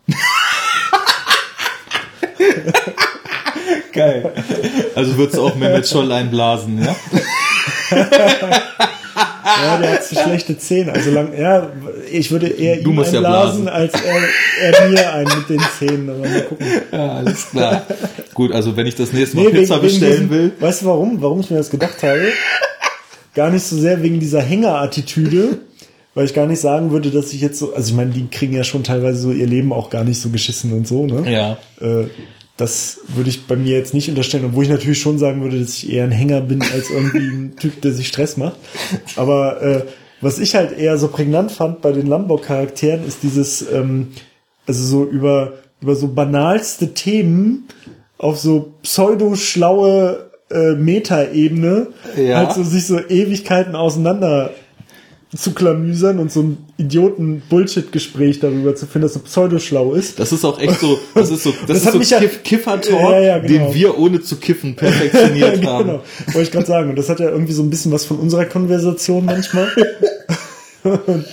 Geil. 3.92 4.32
Also 4.96 5.18
würdest 5.18 5.38
du 5.38 5.48
auch 5.48 5.56
Mehmet 5.56 5.88
Scholl 5.88 6.12
einblasen, 6.12 6.84
ja? 6.84 6.96
ja, 9.64 9.77
der 9.77 9.91
hat 9.94 10.03
so 10.03 10.15
schlechte 10.15 10.57
Zähne. 10.57 10.94
Also 10.94 11.11
lang, 11.11 11.38
ja, 11.38 11.69
ich 12.11 12.31
würde 12.31 12.48
eher 12.48 12.77
du 12.77 12.91
ihm 12.91 12.99
einblasen, 12.99 13.65
ja 13.65 13.72
als 13.72 13.94
er, 13.94 14.73
er 14.73 14.90
mir 14.90 15.14
ein 15.14 15.27
mit 15.38 15.49
den 15.49 15.61
Zähnen. 15.77 16.10
Aber 16.10 16.19
mal 16.19 16.41
gucken. 16.44 16.68
Ja, 16.91 17.11
alles 17.14 17.49
klar. 17.49 17.86
Gut, 18.34 18.52
also 18.52 18.76
wenn 18.76 18.88
ich 18.88 18.95
das 18.95 19.14
nächste 19.14 19.38
Mal 19.38 19.45
nee, 19.45 19.60
Pizza 19.60 19.76
wegen, 19.76 19.84
bestellen 19.84 20.14
wegen 20.14 20.30
will. 20.30 20.52
Weißt 20.60 20.81
du 20.81 20.86
warum? 20.88 21.22
Warum 21.22 21.40
ich 21.41 21.49
mir 21.49 21.57
das 21.57 21.69
gedacht 21.69 22.02
habe? 22.03 22.31
Gar 23.36 23.52
nicht 23.52 23.64
so 23.64 23.77
sehr 23.77 24.02
wegen 24.02 24.19
dieser 24.19 24.41
Hängerattitüde, 24.41 25.60
weil 26.15 26.26
ich 26.26 26.34
gar 26.34 26.48
nicht 26.48 26.60
sagen 26.60 26.91
würde, 26.91 27.11
dass 27.11 27.34
ich 27.34 27.41
jetzt 27.41 27.60
so, 27.60 27.73
also 27.73 27.90
ich 27.90 27.95
meine, 27.95 28.11
die 28.11 28.27
kriegen 28.27 28.53
ja 28.53 28.64
schon 28.64 28.84
teilweise 28.84 29.19
so 29.19 29.31
ihr 29.31 29.48
Leben 29.48 29.72
auch 29.72 29.90
gar 29.90 30.03
nicht 30.03 30.19
so 30.19 30.30
geschissen 30.30 30.73
und 30.73 30.88
so, 30.88 31.06
ne? 31.06 31.31
Ja. 31.31 31.57
Äh, 31.80 32.07
das 32.60 32.99
würde 33.07 33.30
ich 33.30 33.48
bei 33.48 33.56
mir 33.56 33.77
jetzt 33.77 33.94
nicht 33.94 34.10
unterstellen, 34.10 34.44
obwohl 34.45 34.65
ich 34.65 34.69
natürlich 34.69 34.99
schon 34.99 35.18
sagen 35.18 35.41
würde, 35.41 35.60
dass 35.60 35.77
ich 35.77 35.91
eher 35.94 36.03
ein 36.03 36.11
Hänger 36.11 36.41
bin 36.41 36.61
als 36.61 36.90
irgendwie 36.90 37.19
ein 37.19 37.56
Typ, 37.60 37.81
der 37.81 37.94
sich 37.94 38.10
Stress 38.10 38.36
macht. 38.36 38.57
Aber 39.15 39.61
äh, 39.61 39.84
was 40.19 40.40
ich 40.40 40.56
halt 40.56 40.77
eher 40.77 40.98
so 40.98 41.07
prägnant 41.07 41.53
fand 41.53 41.81
bei 41.81 41.94
den 41.94 42.06
Lambo-Charakteren, 42.06 43.07
ist 43.07 43.23
dieses, 43.23 43.61
ähm, 43.72 44.10
also 44.68 44.84
so 44.84 45.06
über, 45.06 45.53
über 45.80 45.95
so 45.95 46.10
banalste 46.10 46.94
Themen 46.94 47.69
auf 48.18 48.38
so 48.38 48.73
pseudo-schlaue 48.81 50.30
äh, 50.52 50.73
Meta-Ebene 50.73 51.88
ja. 52.18 52.40
halt 52.40 52.52
so 52.52 52.64
sich 52.64 52.86
so 52.86 52.99
Ewigkeiten 52.99 53.76
auseinander 53.76 54.52
zu 55.36 55.52
klamüsern 55.52 56.18
und 56.18 56.32
so 56.32 56.42
ein 56.42 56.58
Idioten-Bullshit-Gespräch 56.78 58.40
darüber 58.40 58.76
zu 58.76 58.88
finden, 58.88 59.04
dass 59.04 59.14
so 59.14 59.20
pseudoschlau 59.20 59.94
ist. 59.94 60.20
Das 60.20 60.32
ist 60.32 60.44
auch 60.44 60.60
echt 60.60 60.80
so, 60.80 60.98
das 61.14 61.30
ist 61.30 61.44
so, 61.44 61.52
das, 61.68 61.84
das 61.84 61.96
ist 61.96 62.10
so 62.10 62.18
Kiff 62.18 62.44
Kiffer-Talk, 62.44 63.00
ja, 63.00 63.20
ja, 63.20 63.38
genau. 63.38 63.66
den 63.68 63.76
wir 63.76 64.00
ohne 64.00 64.22
zu 64.22 64.38
kiffen 64.38 64.76
perfektioniert 64.76 65.64
haben. 65.66 65.86
Genau, 65.86 66.04
wollte 66.26 66.42
ich 66.42 66.52
gerade 66.52 66.66
sagen. 66.66 66.90
Und 66.90 66.96
das 66.96 67.10
hat 67.10 67.20
ja 67.20 67.30
irgendwie 67.30 67.54
so 67.54 67.62
ein 67.62 67.70
bisschen 67.70 67.92
was 67.92 68.06
von 68.06 68.18
unserer 68.18 68.46
Konversation 68.46 69.26
manchmal. 69.26 69.68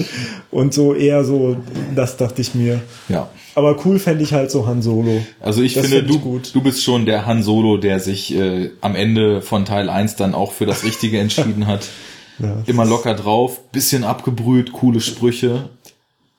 und, 0.51 0.74
so 0.74 0.94
eher 0.94 1.24
so, 1.24 1.56
das 1.94 2.18
dachte 2.18 2.43
ich 2.43 2.55
mir. 2.55 2.81
Ja. 3.09 3.31
Aber 3.55 3.78
cool 3.86 3.98
fände 3.98 4.23
ich 4.23 4.35
halt 4.35 4.51
so 4.51 4.66
Han 4.66 4.82
Solo. 4.82 5.23
Also 5.40 5.62
ich 5.62 5.73
das 5.73 5.86
finde, 5.86 6.02
du, 6.02 6.18
gut. 6.18 6.55
du 6.55 6.60
bist 6.60 6.82
schon 6.82 7.06
der 7.06 7.24
Han 7.24 7.43
Solo, 7.43 7.78
der 7.78 8.01
sich 8.01 8.35
äh, 8.35 8.73
am 8.82 8.94
Ende 8.94 9.40
von 9.40 9.64
Teil 9.64 9.89
1 9.89 10.16
dann 10.16 10.35
auch 10.35 10.52
für 10.52 10.66
das 10.66 10.85
Richtige 10.85 11.18
entschieden 11.18 11.66
hat. 11.66 11.89
Ja, 12.38 12.62
Immer 12.66 12.84
locker 12.84 13.14
drauf, 13.14 13.60
bisschen 13.72 14.04
abgebrüht, 14.04 14.72
coole 14.72 15.00
Sprüche. 15.00 15.70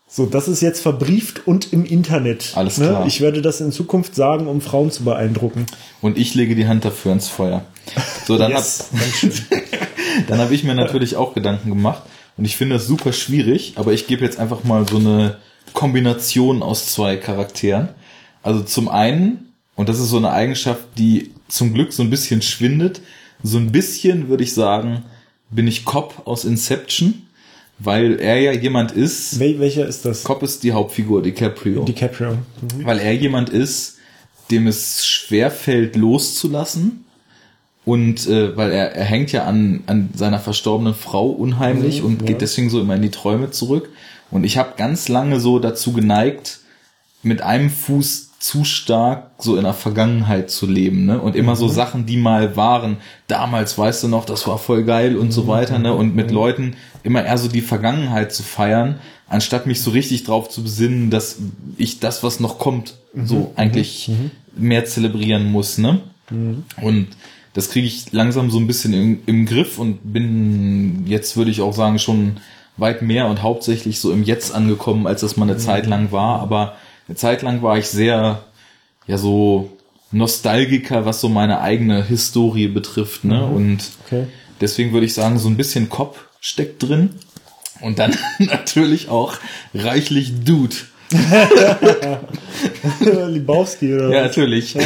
So, 0.10 0.26
das 0.26 0.48
ist 0.48 0.62
jetzt 0.62 0.82
verbrieft 0.82 1.48
und 1.48 1.74
im 1.74 1.86
Internet. 1.86 2.54
Alles 2.56 2.78
ne? 2.78 2.88
klar. 2.88 3.08
Ich 3.08 3.20
werde 3.20 3.42
das 3.42 3.60
in 3.60 3.72
Zukunft 3.72 4.16
sagen, 4.16 4.48
um 4.48 4.62
Frauen 4.62 4.90
zu 4.90 5.04
beeindrucken. 5.04 5.66
Und 6.02 6.18
ich 6.18 6.34
lege 6.34 6.56
die 6.56 6.68
Hand 6.68 6.86
dafür 6.86 7.12
ins 7.12 7.28
Feuer. 7.28 7.66
So, 8.26 8.38
dann 8.38 8.52
yes. 8.52 8.90
hab, 8.94 9.30
dann 10.28 10.40
habe 10.40 10.54
ich 10.54 10.64
mir 10.64 10.76
natürlich 10.76 11.18
auch 11.18 11.34
Gedanken 11.34 11.70
gemacht. 11.70 12.04
Und 12.38 12.46
ich 12.46 12.56
finde 12.56 12.76
das 12.76 12.88
super 12.88 13.14
schwierig, 13.14 13.74
aber 13.76 13.94
ich 13.94 14.08
gebe 14.08 14.24
jetzt 14.24 14.40
einfach 14.40 14.64
mal 14.64 14.88
so 14.88 14.98
eine 14.98 15.38
Kombination 15.74 16.64
aus 16.64 16.94
zwei 16.94 17.18
Charakteren. 17.18 17.90
Also 18.44 18.62
zum 18.62 18.88
einen, 18.88 19.54
und 19.76 19.90
das 19.90 20.00
ist 20.00 20.10
so 20.10 20.18
eine 20.18 20.32
Eigenschaft, 20.32 20.84
die 20.98 21.32
zum 21.48 21.74
Glück 21.74 21.92
so 21.92 22.04
ein 22.04 22.10
bisschen 22.10 22.42
schwindet, 22.42 23.02
so 23.44 23.58
ein 23.58 23.72
bisschen 23.72 24.30
würde 24.30 24.44
ich 24.44 24.54
sagen, 24.54 25.04
bin 25.50 25.68
ich 25.68 25.86
Cop 25.86 26.24
aus 26.26 26.46
Inception, 26.46 27.28
weil 27.80 28.20
er 28.20 28.40
ja 28.40 28.52
jemand 28.52 28.92
ist. 28.92 29.40
Wel 29.40 29.60
welcher 29.60 29.88
ist 29.88 30.06
das? 30.06 30.24
Cop 30.24 30.44
ist 30.44 30.64
die 30.64 30.74
Hauptfigur, 30.74 31.22
DiCaprio. 31.22 31.84
DiCaprio. 31.86 32.34
Mhm. 32.34 32.86
Weil 32.86 33.00
er 33.00 33.14
jemand 33.14 33.50
ist, 33.50 33.98
dem 34.52 34.68
es 34.68 35.06
schwer 35.06 35.52
fällt, 35.52 35.96
loszulassen. 35.96 37.04
Und 37.86 38.28
äh, 38.28 38.58
weil 38.58 38.72
er, 38.72 38.96
er 38.96 39.06
hängt 39.06 39.32
ja 39.32 39.46
an, 39.46 39.84
an 39.88 40.10
seiner 40.14 40.40
verstorbenen 40.40 40.94
Frau 40.94 41.28
unheimlich 41.30 42.02
mhm, 42.02 42.08
und 42.08 42.22
ja. 42.22 42.28
geht 42.28 42.42
deswegen 42.42 42.70
so 42.70 42.82
immer 42.82 42.96
in 42.96 43.02
die 43.02 43.12
Träume 43.12 43.52
zurück. 43.52 43.90
Und 44.30 44.44
ich 44.44 44.58
habe 44.58 44.74
ganz 44.76 45.08
lange 45.08 45.40
so 45.40 45.60
dazu 45.60 45.94
geneigt, 45.94 46.60
mit 47.24 47.42
einem 47.42 47.70
Fuß 47.70 48.27
zu 48.40 48.64
stark 48.64 49.32
so 49.40 49.58
in 49.58 49.64
der 49.64 49.74
Vergangenheit 49.74 50.52
zu 50.52 50.68
leben, 50.68 51.06
ne? 51.06 51.20
Und 51.20 51.36
immer 51.36 51.54
mhm. 51.54 51.58
so 51.58 51.68
Sachen, 51.68 52.06
die 52.06 52.18
mal 52.18 52.56
waren, 52.56 52.98
damals, 53.28 53.78
weißt 53.78 54.04
du 54.04 54.08
noch, 54.08 54.26
das 54.26 54.48
war 54.48 54.60
voll 54.60 54.84
geil 54.84 55.18
und 55.18 55.32
so 55.32 55.44
mhm. 55.44 55.48
weiter, 55.48 55.80
ne? 55.80 55.94
Und 55.94 56.16
mit 56.16 56.28
mhm. 56.28 56.34
Leuten 56.34 56.76
immer 57.04 57.26
eher 57.26 57.38
so 57.38 57.48
die 57.48 57.62
Vergangenheit 57.62 58.32
zu 58.32 58.44
feiern, 58.44 59.00
anstatt 59.28 59.66
mich 59.66 59.82
so 59.82 59.92
richtig 59.92 60.24
drauf 60.24 60.50
zu 60.50 60.62
besinnen, 60.62 61.10
dass 61.10 61.38
ich 61.78 62.00
das, 62.00 62.24
was 62.24 62.40
noch 62.40 62.60
kommt, 62.60 62.96
so 63.26 63.36
mhm. 63.36 63.48
eigentlich 63.56 64.08
mhm. 64.10 64.32
mehr 64.56 64.86
zelebrieren 64.86 65.52
muss, 65.52 65.80
ne? 65.80 66.02
Mhm. 66.30 66.64
Und 66.82 67.08
das 67.54 67.72
kriege 67.72 67.88
ich 67.88 68.12
langsam 68.12 68.52
so 68.52 68.60
ein 68.60 68.68
bisschen 68.68 68.94
im, 68.94 69.20
im 69.26 69.46
Griff 69.48 69.80
und 69.80 70.14
bin 70.14 71.08
jetzt, 71.08 71.38
würde 71.38 71.50
ich 71.50 71.62
auch 71.62 71.74
sagen, 71.74 71.98
schon 71.98 72.38
weit 72.78 73.02
mehr 73.02 73.26
und 73.26 73.42
hauptsächlich 73.42 74.00
so 74.00 74.12
im 74.12 74.24
Jetzt 74.24 74.54
angekommen, 74.54 75.08
als 75.08 75.22
das 75.22 75.38
mal 75.38 75.50
eine 75.50 75.58
Zeit 75.58 75.88
lang 75.88 76.12
war. 76.12 76.40
Aber 76.40 76.76
eine 77.08 77.16
Zeit 77.16 77.42
lang 77.42 77.62
war 77.62 77.78
ich 77.78 77.88
sehr, 77.88 78.44
ja, 79.08 79.18
so 79.18 79.78
Nostalgiker, 80.12 81.06
was 81.06 81.22
so 81.22 81.30
meine 81.30 81.62
eigene 81.62 82.04
Historie 82.04 82.68
betrifft, 82.68 83.24
ne? 83.26 83.46
Mhm. 83.48 83.56
Und 83.56 83.92
okay. 84.06 84.28
deswegen 84.62 84.94
würde 84.94 85.06
ich 85.06 85.14
sagen, 85.14 85.38
so 85.40 85.50
ein 85.50 85.58
bisschen 85.58 85.90
Kopf 85.90 86.20
steckt 86.40 86.84
drin. 86.84 87.12
Und 87.82 88.00
dann 88.00 88.16
natürlich 88.40 89.10
auch 89.10 89.36
reichlich 89.74 90.44
Dude. 90.44 90.76
Libowski 93.00 93.94
oder 93.94 94.10
Ja, 94.10 94.24
natürlich. 94.24 94.76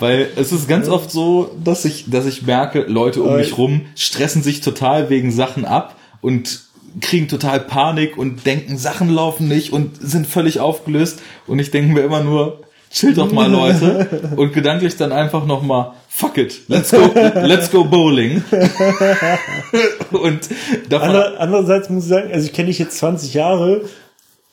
Weil 0.00 0.28
es 0.34 0.50
ist 0.50 0.66
ganz 0.68 0.88
oft 0.88 1.12
so, 1.12 1.56
dass 1.62 1.84
ich, 1.84 2.10
dass 2.10 2.26
ich 2.26 2.42
merke, 2.42 2.80
Leute 2.80 3.22
um 3.22 3.36
mich 3.36 3.56
rum 3.56 3.82
stressen 3.94 4.42
sich 4.42 4.60
total 4.60 5.08
wegen 5.08 5.30
Sachen 5.30 5.64
ab 5.64 5.94
und 6.20 6.65
kriegen 7.00 7.28
total 7.28 7.60
Panik 7.60 8.16
und 8.16 8.46
denken, 8.46 8.78
Sachen 8.78 9.10
laufen 9.10 9.48
nicht 9.48 9.72
und 9.72 9.96
sind 10.00 10.26
völlig 10.26 10.60
aufgelöst. 10.60 11.20
Und 11.46 11.58
ich 11.58 11.70
denke 11.70 11.92
mir 11.92 12.02
immer 12.02 12.22
nur, 12.22 12.60
chill 12.90 13.14
doch 13.14 13.32
mal 13.32 13.50
Leute. 13.50 14.32
und 14.36 14.52
gedanklich 14.52 14.96
dann 14.96 15.12
einfach 15.12 15.46
nochmal, 15.46 15.92
fuck 16.08 16.38
it, 16.38 16.62
let's 16.68 16.90
go, 16.90 17.10
let's 17.14 17.70
go 17.70 17.84
bowling. 17.84 18.42
und 20.12 20.48
davon, 20.88 21.08
Ander, 21.08 21.40
andererseits 21.40 21.90
muss 21.90 22.04
ich 22.04 22.10
sagen, 22.10 22.32
also 22.32 22.46
ich 22.46 22.52
kenne 22.52 22.68
dich 22.68 22.78
jetzt 22.78 22.98
20 22.98 23.34
Jahre. 23.34 23.82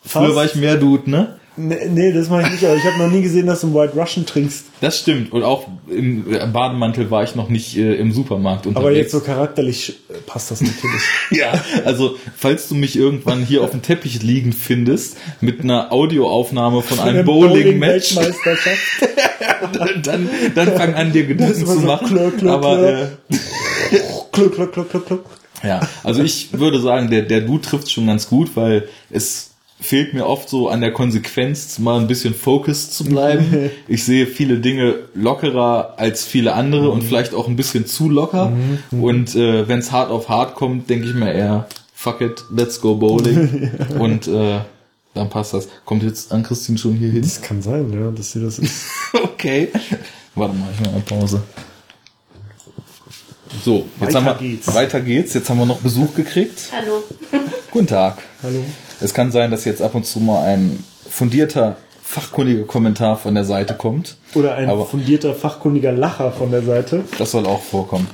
Früher 0.05 0.35
war 0.35 0.45
ich 0.45 0.55
mehr 0.55 0.75
Dude, 0.75 1.09
ne? 1.09 1.39
Nee, 1.55 1.87
nee, 1.87 2.11
das 2.11 2.29
mache 2.29 2.43
ich 2.43 2.51
nicht, 2.51 2.65
aber 2.65 2.75
ich 2.75 2.83
habe 2.83 2.97
noch 2.97 3.11
nie 3.11 3.21
gesehen, 3.21 3.45
dass 3.45 3.61
du 3.61 3.67
einen 3.67 3.75
White 3.75 3.93
Russian 3.95 4.25
trinkst. 4.25 4.65
Das 4.81 4.99
stimmt. 4.99 5.31
Und 5.31 5.43
auch 5.43 5.67
im 5.87 6.25
Bademantel 6.51 7.11
war 7.11 7.23
ich 7.23 7.35
noch 7.35 7.49
nicht 7.49 7.77
äh, 7.77 7.93
im 7.95 8.11
Supermarkt 8.11 8.65
unterwegs. 8.65 8.87
Aber 8.87 8.95
jetzt 8.95 9.11
so 9.11 9.19
charakterlich 9.19 9.99
äh, 10.09 10.13
passt 10.25 10.49
das 10.49 10.61
natürlich. 10.61 11.03
ja, 11.31 11.53
also 11.85 12.17
falls 12.35 12.69
du 12.69 12.75
mich 12.75 12.95
irgendwann 12.95 13.45
hier 13.45 13.63
auf 13.63 13.69
dem 13.69 13.83
Teppich 13.83 14.23
liegen 14.23 14.51
findest, 14.51 15.17
mit 15.41 15.61
einer 15.61 15.91
Audioaufnahme 15.91 16.81
von 16.81 16.99
einem 16.99 17.23
Bowling-Match, 17.23 18.15
Bowling 18.15 18.33
dann, 20.03 20.29
dann 20.55 20.67
fang 20.73 20.95
an, 20.95 21.13
dir 21.13 21.27
Gedanken 21.27 21.67
zu 21.67 21.79
machen. 21.81 22.07
So 22.07 22.15
klör, 22.15 22.31
klör, 22.31 22.53
aber 22.53 23.01
äh, 23.01 23.07
klör, 24.31 24.49
klör. 24.49 25.19
Ja, 25.63 25.81
also 26.03 26.23
ich 26.23 26.49
würde 26.51 26.79
sagen, 26.81 27.09
der, 27.09 27.21
der 27.21 27.41
Du 27.41 27.57
trifft 27.57 27.91
schon 27.91 28.07
ganz 28.07 28.27
gut, 28.27 28.55
weil 28.55 28.89
es 29.09 29.52
fehlt 29.83 30.13
mir 30.13 30.25
oft 30.25 30.49
so 30.49 30.69
an 30.69 30.81
der 30.81 30.93
Konsequenz, 30.93 31.77
mal 31.77 31.99
ein 31.99 32.07
bisschen 32.07 32.33
focused 32.33 32.93
zu 32.93 33.03
bleiben. 33.03 33.69
ich 33.87 34.05
sehe 34.05 34.27
viele 34.27 34.59
Dinge 34.59 34.95
lockerer 35.13 35.95
als 35.97 36.25
viele 36.25 36.53
andere 36.53 36.89
und 36.89 37.03
mhm. 37.03 37.07
vielleicht 37.07 37.33
auch 37.33 37.47
ein 37.47 37.55
bisschen 37.55 37.85
zu 37.85 38.09
locker. 38.09 38.51
Mhm. 38.91 39.03
Und 39.03 39.35
äh, 39.35 39.67
wenn 39.67 39.79
es 39.79 39.91
hart 39.91 40.09
auf 40.09 40.29
hart 40.29 40.55
kommt, 40.55 40.89
denke 40.89 41.07
ich 41.07 41.13
mir 41.13 41.33
eher, 41.33 41.67
fuck 41.93 42.21
it, 42.21 42.43
let's 42.49 42.79
go 42.79 42.95
bowling. 42.95 43.71
und 43.99 44.27
äh, 44.27 44.59
dann 45.13 45.29
passt 45.29 45.53
das. 45.53 45.67
Kommt 45.85 46.03
jetzt 46.03 46.31
an 46.31 46.43
Christine 46.43 46.77
schon 46.77 46.95
hier 46.95 47.11
hin? 47.11 47.21
Das 47.21 47.41
kann 47.41 47.61
sein, 47.61 47.91
ja, 47.91 48.09
dass 48.09 48.31
sie 48.31 48.41
das 48.41 48.59
ist. 48.59 48.85
okay. 49.13 49.67
Warte 50.33 50.55
mal, 50.55 50.69
ich 50.73 50.79
mache 50.79 50.95
eine 50.95 51.01
Pause. 51.01 51.43
So, 53.63 53.85
jetzt 53.99 54.01
weiter 54.01 54.15
haben 54.15 54.25
wir, 54.25 54.49
geht's. 54.49 54.73
weiter 54.73 55.01
geht's. 55.01 55.33
Jetzt 55.33 55.49
haben 55.49 55.59
wir 55.59 55.65
noch 55.65 55.79
Besuch 55.79 56.15
gekriegt. 56.15 56.71
Hallo. 56.71 57.03
Guten 57.69 57.87
Tag. 57.87 58.17
Hallo. 58.41 58.63
Es 59.03 59.13
kann 59.13 59.33
sein, 59.33 59.51
dass 59.51 59.65
jetzt 59.65 59.81
ab 59.81 59.95
und 59.95 60.05
zu 60.05 60.21
mal 60.21 60.45
ein 60.45 60.81
fundierter, 61.09 61.75
fachkundiger 62.01 62.63
Kommentar 62.63 63.17
von 63.17 63.35
der 63.35 63.43
Seite 63.43 63.73
kommt. 63.73 64.15
Oder 64.33 64.55
ein 64.55 64.69
Aber 64.69 64.85
fundierter, 64.85 65.35
fachkundiger 65.35 65.91
Lacher 65.91 66.31
von 66.31 66.51
der 66.51 66.63
Seite. 66.63 67.03
Das 67.17 67.31
soll 67.31 67.45
auch 67.45 67.61
vorkommen. 67.61 68.07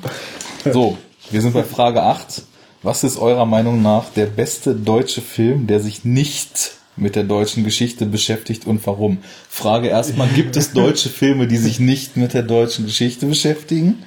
So, 0.74 0.98
wir 1.30 1.41
sind 1.41 1.53
bei 1.53 1.64
Frage 1.64 2.02
8. 2.02 2.41
Was 2.82 3.03
ist 3.03 3.20
eurer 3.20 3.45
Meinung 3.45 3.84
nach 3.84 4.06
der 4.16 4.26
beste 4.26 4.74
deutsche 4.74 5.22
Film, 5.22 5.68
der 5.68 5.80
sich 5.80 6.06
nicht 6.06 6.72
mit 6.95 7.16
der 7.16 7.24
deutschen 7.24 7.64
Geschichte 7.64 8.07
beschäftigt 8.07 8.66
und 8.66 8.86
warum? 8.88 9.20
Frage 9.48 9.90
erstmal, 9.90 10.28
gibt 10.30 10.57
es 10.57 10.74
deutsche 10.74 11.10
Filme, 11.22 11.45
die 11.45 11.57
sich 11.57 11.80
nicht 11.80 12.18
mit 12.18 12.34
der 12.34 12.44
deutschen 12.44 12.88
Geschichte 12.88 13.28
beschäftigen? 13.28 14.03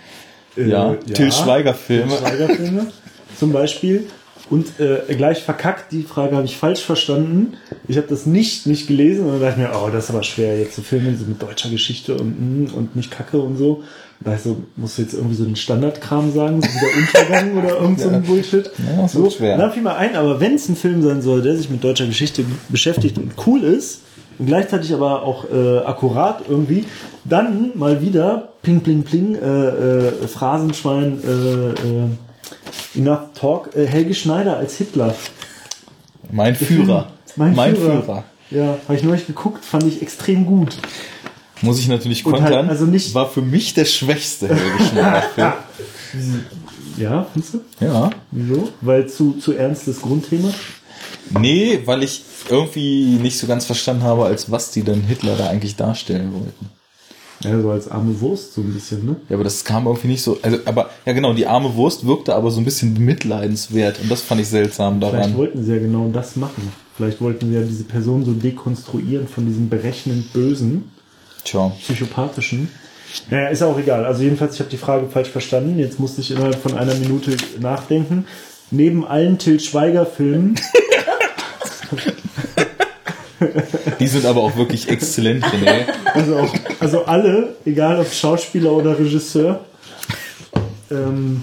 Äh, 0.57 0.69
ja, 0.69 0.95
Till 0.95 1.31
Schweiger 1.31 1.75
Filme. 1.75 2.09
Till 2.09 2.19
Schweiger 2.19 2.49
Filme 2.49 2.93
zum 3.39 3.53
Beispiel. 3.53 4.09
Und 4.53 4.79
äh, 4.81 5.15
gleich 5.15 5.43
verkackt, 5.43 5.93
die 5.93 6.03
Frage 6.03 6.37
habe 6.37 6.45
ich 6.45 6.59
falsch 6.59 6.83
verstanden. 6.83 7.55
Ich 7.89 7.97
habe 7.97 8.07
das 8.07 8.27
nicht 8.27 8.67
nicht 8.67 8.87
gelesen 8.87 9.25
und 9.25 9.33
dann 9.33 9.41
dachte 9.41 9.63
ich 9.63 9.67
mir, 9.67 9.73
oh, 9.75 9.89
das 9.91 10.05
ist 10.05 10.11
aber 10.11 10.23
schwer 10.23 10.59
jetzt 10.59 10.75
zu 10.75 10.83
filmen, 10.83 11.17
so 11.19 11.25
mit 11.25 11.41
deutscher 11.41 11.71
Geschichte 11.71 12.15
und, 12.19 12.67
mm, 12.67 12.75
und 12.75 12.95
nicht 12.95 13.11
Kacke 13.11 13.39
und 13.39 13.57
so. 13.57 13.83
Da 14.21 14.35
ich 14.35 14.43
so, 14.43 14.63
musst 14.77 14.99
du 14.99 15.03
jetzt 15.03 15.15
irgendwie 15.15 15.37
so 15.37 15.45
einen 15.45 15.57
Standardkram 15.57 16.35
sagen, 16.35 16.61
so 16.61 16.69
wie 16.69 16.81
der 16.81 17.31
Untergang 17.31 17.59
oder 17.65 17.81
irgend 17.81 18.01
so 18.01 18.11
ein 18.11 18.23
Bullshit. 18.23 18.71
Ja, 18.95 19.09
so, 19.09 19.31
schwer. 19.31 19.57
Dann 19.57 19.73
fiel 19.73 19.83
mal 19.83 19.97
ein, 19.97 20.17
aber 20.17 20.39
wenn 20.39 20.57
es 20.57 20.69
ein 20.69 20.77
Film 20.77 21.03
sein 21.03 21.23
soll, 21.23 21.41
der 21.41 21.57
sich 21.57 21.71
mit 21.71 21.83
deutscher 21.83 22.07
Geschichte 22.07 22.45
beschäftigt 22.69 23.17
und 23.17 23.33
cool 23.47 23.65
ist, 23.65 24.03
und 24.39 24.45
gleichzeitig 24.45 24.93
aber 24.93 25.23
auch 25.23 25.47
äh, 25.51 25.79
akkurat 25.79 26.43
irgendwie, 26.47 26.85
dann 27.25 27.71
mal 27.75 28.03
wieder 28.03 28.51
pling 28.61 28.83
pling 28.83 29.03
pling, 29.03 29.35
äh, 29.35 29.69
äh, 29.69 30.29
Phrasenschwein, 30.29 31.21
äh, 31.25 31.71
äh, 31.71 32.32
Enough 32.97 33.33
Talk, 33.35 33.77
äh, 33.77 33.87
Helge 33.87 34.15
Schneider 34.15 34.57
als 34.57 34.77
Hitler. 34.77 35.15
Mein 36.31 36.55
Führer. 36.55 37.09
Mein, 37.37 37.55
mein 37.55 37.77
Führer. 37.77 38.03
Führer. 38.03 38.25
Ja, 38.51 38.79
habe 38.87 38.97
ich 38.97 39.03
neulich 39.03 39.27
geguckt, 39.27 39.65
fand 39.65 39.85
ich 39.85 40.03
extrem 40.03 40.45
gut. 40.45 40.77
Muss 41.63 41.79
ich 41.79 41.89
natürlich 41.89 42.25
kontern. 42.25 42.45
Halt 42.45 42.69
also 42.69 42.87
nicht 42.87 43.15
war 43.15 43.29
für 43.29 43.41
mich 43.41 43.73
der 43.75 43.85
schwächste 43.85 44.49
Helge 44.49 44.85
Schneider. 44.91 45.57
ja, 46.97 47.27
findest 47.33 47.55
du? 47.55 47.61
Ja. 47.81 48.11
Wieso? 48.31 48.69
Weil 48.81 49.09
zu, 49.09 49.35
zu 49.35 49.53
ernstes 49.53 50.03
Grundthema? 50.03 50.53
Nee, 51.39 51.81
weil 51.85 52.03
ich 52.03 52.23
irgendwie 52.51 53.05
nicht 53.23 53.39
so 53.39 53.47
ganz 53.47 53.65
verstanden 53.65 54.03
habe, 54.03 54.25
als 54.25 54.51
was 54.51 54.73
die 54.73 54.83
denn 54.83 55.03
Hitler 55.03 55.37
da 55.37 55.49
eigentlich 55.49 55.77
darstellen 55.77 56.33
wollten. 56.35 56.69
Ja, 57.43 57.61
so 57.61 57.71
als 57.71 57.91
arme 57.91 58.21
Wurst 58.21 58.55
so 58.55 58.61
ein 58.61 58.73
bisschen, 58.73 59.05
ne? 59.05 59.17
Ja, 59.29 59.37
aber 59.37 59.45
das 59.45 59.65
kam 59.65 59.87
irgendwie 59.87 60.09
nicht 60.09 60.23
so. 60.23 60.39
Also, 60.43 60.59
aber 60.65 60.91
ja 61.07 61.13
genau, 61.13 61.33
die 61.33 61.47
arme 61.47 61.75
Wurst 61.75 62.07
wirkte 62.07 62.35
aber 62.35 62.51
so 62.51 62.61
ein 62.61 62.65
bisschen 62.65 62.95
bemitleidenswert 62.95 64.01
und 64.01 64.11
das 64.11 64.21
fand 64.23 64.41
ich 64.41 64.49
seltsam 64.49 65.01
daran. 65.01 65.23
Vielleicht 65.23 65.37
wollten 65.37 65.65
sie 65.65 65.73
ja 65.73 65.79
genau 65.79 66.09
das 66.13 66.37
machen. 66.37 66.73
Vielleicht 66.97 67.21
wollten 67.21 67.49
sie 67.49 67.55
ja 67.55 67.63
diese 67.63 67.85
Person 67.85 68.25
so 68.25 68.33
dekonstruieren 68.33 69.27
von 69.27 69.47
diesem 69.47 69.69
berechnend 69.69 70.33
Bösen, 70.33 70.91
Tja. 71.45 71.73
psychopathischen. 71.81 72.69
Naja, 73.31 73.49
ist 73.49 73.63
auch 73.63 73.79
egal. 73.79 74.05
Also 74.07 74.23
jedenfalls, 74.23 74.55
ich 74.55 74.61
habe 74.61 74.71
die 74.71 74.77
Frage 74.79 75.07
falsch 75.09 75.29
verstanden. 75.29 75.79
Jetzt 75.79 75.99
musste 76.01 76.21
ich 76.21 76.31
innerhalb 76.31 76.57
von 76.57 76.75
einer 76.79 76.95
Minute 76.95 77.37
nachdenken. 77.61 78.25
Neben 78.71 79.05
allen 79.07 79.37
Til 79.39 79.61
Schweiger-Filmen 79.61 80.55
Die 84.01 84.07
sind 84.07 84.27
aber 84.27 84.43
auch 84.43 84.57
wirklich 84.57 84.89
exzellent, 84.89 85.45
René. 85.45 85.87
Also, 86.15 86.37
auch, 86.39 86.55
also 86.81 87.05
alle, 87.05 87.57
egal 87.65 88.01
ob 88.01 88.13
Schauspieler 88.13 88.73
oder 88.73 88.99
Regisseur. 88.99 89.61
Ähm, 90.91 91.43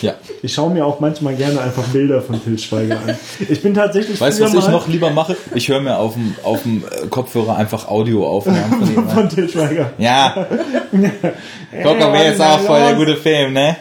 ja. 0.00 0.14
Ich 0.42 0.52
schaue 0.52 0.70
mir 0.70 0.84
auch 0.84 1.00
manchmal 1.00 1.34
gerne 1.34 1.60
einfach 1.60 1.84
Bilder 1.84 2.20
von 2.20 2.42
Til 2.42 2.58
Schweiger 2.58 2.96
an. 2.96 3.16
Ich 3.48 3.62
bin 3.62 3.74
tatsächlich. 3.74 4.20
Weißt 4.20 4.40
du, 4.40 4.44
was 4.44 4.54
ich 4.54 4.68
noch 4.68 4.88
lieber 4.88 5.10
mache? 5.10 5.36
Ich 5.54 5.68
höre 5.68 5.80
mir 5.80 5.96
auf 5.96 6.14
dem, 6.14 6.34
auf 6.42 6.62
dem 6.62 6.84
äh, 6.84 7.06
Kopfhörer 7.08 7.56
einfach 7.56 7.88
Audioaufnahmen 7.88 8.86
von 8.94 9.08
Von 9.14 9.28
Til 9.28 9.48
Schweiger. 9.48 9.92
Ja. 9.98 10.46
Guck 11.82 11.98
mal, 12.00 12.24
jetzt 12.24 12.40
auch 12.40 12.60
voll 12.60 12.80
der 12.80 12.94
gute 12.94 13.16
Film, 13.16 13.52
ne? 13.52 13.76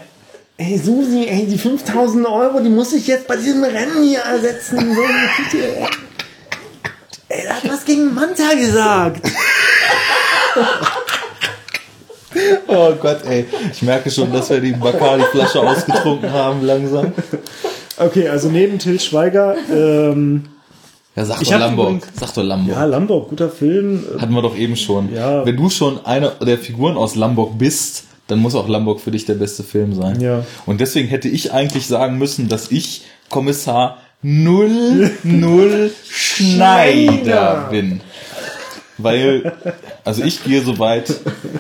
Ey, 0.58 0.78
Susi, 0.78 1.26
ey, 1.28 1.48
die 1.48 1.58
5000 1.58 2.28
Euro, 2.28 2.60
die 2.60 2.70
muss 2.70 2.94
ich 2.94 3.08
jetzt 3.08 3.26
bei 3.28 3.36
diesem 3.36 3.64
Rennen 3.64 4.04
hier 4.04 4.20
ersetzen. 4.20 4.94
So, 4.94 5.02
Ey, 7.32 7.46
er 7.46 7.56
hat 7.56 7.70
was 7.70 7.86
gegen 7.86 8.14
Manta 8.14 8.54
gesagt. 8.56 9.26
oh 12.68 12.92
Gott, 13.02 13.24
ey. 13.26 13.46
Ich 13.72 13.82
merke 13.84 14.12
schon, 14.12 14.34
dass 14.34 14.50
wir 14.50 14.60
die 14.60 14.74
Bacardi-Flasche 14.74 15.62
ausgetrunken 15.62 16.30
haben 16.30 16.62
langsam. 16.66 17.14
Okay, 17.98 18.28
also 18.28 18.50
neben 18.50 18.80
Till 18.80 19.00
Schweiger, 19.00 19.56
ähm, 19.72 20.44
ja, 21.16 21.24
sag 21.26 21.40
doch 21.42 21.52
Lamborg. 21.52 22.06
Sag 22.20 22.34
doch 22.34 22.44
Lamborg. 22.44 22.78
Ja, 22.78 22.84
Lamborg, 22.84 23.30
guter 23.30 23.50
Film. 23.50 24.04
Hatten 24.20 24.34
wir 24.34 24.42
doch 24.42 24.58
eben 24.58 24.76
schon. 24.76 25.14
Ja. 25.14 25.46
Wenn 25.46 25.56
du 25.56 25.70
schon 25.70 26.06
eine 26.06 26.34
der 26.42 26.58
Figuren 26.58 26.98
aus 26.98 27.16
Lamborg 27.16 27.58
bist, 27.58 28.06
dann 28.28 28.40
muss 28.40 28.56
auch 28.56 28.68
Lamborg 28.68 29.00
für 29.00 29.12
dich 29.12 29.26
der 29.26 29.36
beste 29.36 29.64
Film 29.64 29.94
sein. 29.94 30.20
Ja. 30.20 30.44
Und 30.66 30.82
deswegen 30.82 31.08
hätte 31.08 31.30
ich 31.30 31.54
eigentlich 31.54 31.88
sagen 31.88 32.18
müssen, 32.18 32.50
dass 32.50 32.72
ich 32.72 33.04
Kommissar 33.30 34.00
Null 34.22 35.12
Null 35.24 35.92
Schneider 36.10 37.68
bin. 37.72 38.02
weil, 38.98 39.54
also 40.04 40.24
ich 40.24 40.44
gehe 40.44 40.62
so 40.62 40.78
weit, 40.78 41.14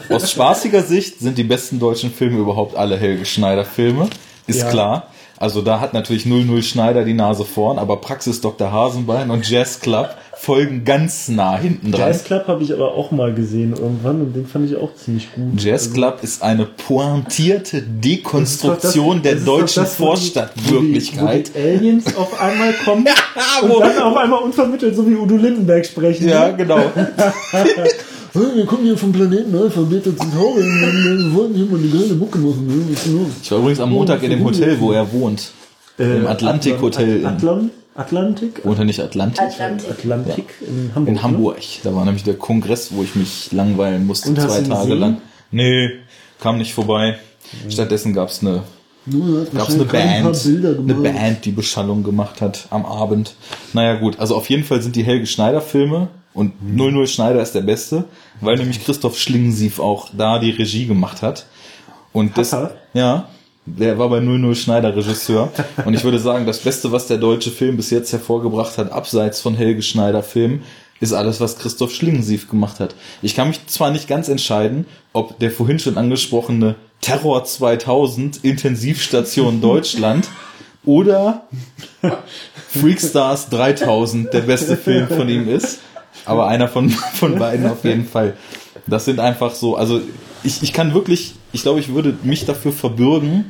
aus 0.09 0.31
spaßiger 0.31 0.83
Sicht 0.83 1.19
sind 1.19 1.37
die 1.37 1.43
besten 1.43 1.79
deutschen 1.79 2.11
Filme 2.11 2.39
überhaupt 2.39 2.75
alle 2.75 2.97
Helge 2.97 3.25
Schneider 3.25 3.65
Filme, 3.65 4.09
ist 4.47 4.61
ja. 4.61 4.69
klar. 4.69 5.10
Also 5.41 5.63
da 5.63 5.79
hat 5.79 5.95
natürlich 5.95 6.27
00 6.27 6.61
Schneider 6.61 7.03
die 7.03 7.15
Nase 7.15 7.45
vorn, 7.45 7.79
aber 7.79 7.97
Praxis 7.97 8.41
Dr. 8.41 8.71
Hasenbein 8.71 9.31
und 9.31 9.49
Jazz 9.49 9.79
Club 9.79 10.15
folgen 10.35 10.85
ganz 10.85 11.29
nah 11.29 11.57
hinten 11.57 11.91
dran. 11.91 12.09
Jazz 12.09 12.25
Club 12.25 12.47
habe 12.47 12.63
ich 12.63 12.71
aber 12.71 12.93
auch 12.93 13.09
mal 13.09 13.33
gesehen 13.33 13.73
irgendwann 13.75 14.21
und 14.21 14.35
den 14.35 14.45
fand 14.45 14.69
ich 14.69 14.77
auch 14.77 14.93
ziemlich 14.93 15.33
gut. 15.33 15.59
Jazz 15.59 15.85
also 15.85 15.93
Club 15.95 16.19
ist 16.21 16.43
eine 16.43 16.65
pointierte 16.65 17.81
Dekonstruktion 17.81 19.23
das, 19.23 19.33
der 19.33 19.41
deutschen 19.41 19.83
das, 19.83 19.95
Vorstadtwirklichkeit. 19.95 21.49
Wo, 21.55 21.59
die, 21.59 21.65
wo 21.65 21.69
die 21.69 21.75
Aliens 21.75 22.15
auf 22.17 22.39
einmal 22.39 22.73
kommen 22.85 23.07
ja, 23.07 23.67
und 23.67 23.79
dann 23.79 23.97
auf 23.97 24.17
einmal 24.17 24.43
unvermittelt 24.43 24.95
so 24.95 25.09
wie 25.09 25.15
Udo 25.15 25.37
Lindenberg 25.37 25.87
sprechen. 25.87 26.29
Ja, 26.29 26.51
genau. 26.51 26.81
wir 28.33 28.65
kommen 28.65 28.83
hier 28.83 28.97
vom 28.97 29.11
Planeten 29.11 29.55
Alpha, 29.55 29.81
Beta 29.81 30.09
Centauri, 30.15 30.63
wir 30.63 31.33
wollten 31.35 31.55
hier 31.55 31.65
mal 31.65 31.79
die 31.79 31.91
geile 31.91 32.15
Mucke 32.15 32.37
machen. 32.39 32.95
Ich 33.41 33.51
war 33.51 33.59
übrigens 33.59 33.79
am 33.79 33.91
Montag 33.91 34.23
in 34.23 34.29
dem 34.31 34.43
Hotel, 34.43 34.79
wo 34.79 34.91
er 34.91 35.11
wohnt. 35.11 35.51
Äh, 35.99 36.17
Im 36.17 36.27
Atlantik 36.27 36.81
Hotel. 36.81 37.25
Atlant 37.25 37.71
Atlantik? 37.93 38.63
Wohnt 38.63 38.79
er 38.79 38.85
nicht 38.85 39.01
Atlantik? 39.01 39.41
Atlantik, 39.41 39.89
Atlantik 39.89 40.45
ja. 40.61 40.67
in 40.67 40.95
Hamburg. 40.95 41.07
In 41.09 41.23
Hamburg. 41.23 41.57
Ne? 41.57 41.63
Da 41.83 41.95
war 41.95 42.05
nämlich 42.05 42.23
der 42.23 42.35
Kongress, 42.35 42.93
wo 42.93 43.03
ich 43.03 43.15
mich 43.15 43.51
langweilen 43.51 44.07
musste, 44.07 44.29
Und 44.29 44.39
zwei 44.39 44.61
Tage 44.61 44.93
lang. 44.93 45.17
Nee, 45.51 45.89
kam 46.39 46.57
nicht 46.57 46.73
vorbei. 46.73 47.17
Mhm. 47.65 47.71
Stattdessen 47.71 48.13
gab's 48.13 48.41
eine 48.41 48.63
Gab 49.53 49.67
es 49.67 49.73
eine 49.73 49.85
Band, 49.85 50.45
eine 50.45 50.93
Band, 50.93 51.43
die 51.45 51.51
Beschallung 51.51 52.03
gemacht 52.03 52.39
hat 52.39 52.67
am 52.69 52.85
Abend. 52.85 53.33
Naja 53.73 53.95
gut, 53.95 54.19
also 54.19 54.35
auf 54.35 54.47
jeden 54.47 54.63
Fall 54.63 54.81
sind 54.83 54.95
die 54.95 55.03
Helge 55.03 55.25
Schneider 55.25 55.59
Filme 55.59 56.09
und 56.33 56.61
mhm. 56.61 56.75
00 56.75 57.07
Schneider 57.07 57.41
ist 57.41 57.53
der 57.53 57.61
beste, 57.61 58.05
weil 58.39 58.57
nämlich 58.57 58.83
Christoph 58.83 59.17
Schlingensief 59.17 59.79
auch 59.79 60.09
da 60.17 60.39
die 60.39 60.51
Regie 60.51 60.85
gemacht 60.85 61.21
hat. 61.21 61.45
Und 62.13 62.37
das, 62.37 62.55
ja, 62.93 63.27
der 63.65 63.97
war 63.99 64.09
bei 64.09 64.19
00 64.19 64.55
Schneider 64.55 64.95
Regisseur. 64.95 65.51
Und 65.85 65.93
ich 65.93 66.03
würde 66.03 66.19
sagen, 66.19 66.45
das 66.45 66.59
Beste, 66.59 66.91
was 66.91 67.07
der 67.07 67.17
deutsche 67.17 67.51
Film 67.51 67.77
bis 67.77 67.89
jetzt 67.89 68.11
hervorgebracht 68.11 68.77
hat, 68.77 68.91
abseits 68.91 69.41
von 69.41 69.55
Helge 69.55 69.81
Schneider 69.81 70.23
Filmen, 70.23 70.63
ist 70.99 71.13
alles, 71.13 71.41
was 71.41 71.57
Christoph 71.57 71.93
Schlingensief 71.93 72.49
gemacht 72.49 72.79
hat. 72.79 72.95
Ich 73.21 73.35
kann 73.35 73.47
mich 73.47 73.65
zwar 73.67 73.91
nicht 73.91 74.07
ganz 74.07 74.29
entscheiden, 74.29 74.85
ob 75.13 75.39
der 75.39 75.51
vorhin 75.51 75.79
schon 75.79 75.97
angesprochene 75.97 76.75
Terror 77.01 77.43
2000 77.43 78.43
Intensivstation 78.43 79.61
Deutschland 79.61 80.27
oder 80.85 81.47
Freakstars 82.69 83.49
3000 83.49 84.33
der 84.33 84.41
beste 84.41 84.77
Film 84.77 85.07
von 85.07 85.27
ihm 85.27 85.47
ist. 85.49 85.79
Aber 86.25 86.47
einer 86.47 86.67
von, 86.67 86.89
von 87.13 87.37
beiden 87.37 87.65
auf 87.67 87.83
jeden 87.83 88.05
Fall. 88.05 88.35
Das 88.87 89.05
sind 89.05 89.19
einfach 89.19 89.53
so, 89.53 89.75
also 89.75 90.01
ich, 90.43 90.63
ich 90.63 90.73
kann 90.73 90.93
wirklich, 90.93 91.35
ich 91.53 91.61
glaube, 91.61 91.79
ich 91.79 91.93
würde 91.93 92.17
mich 92.23 92.45
dafür 92.45 92.71
verbürgen, 92.71 93.45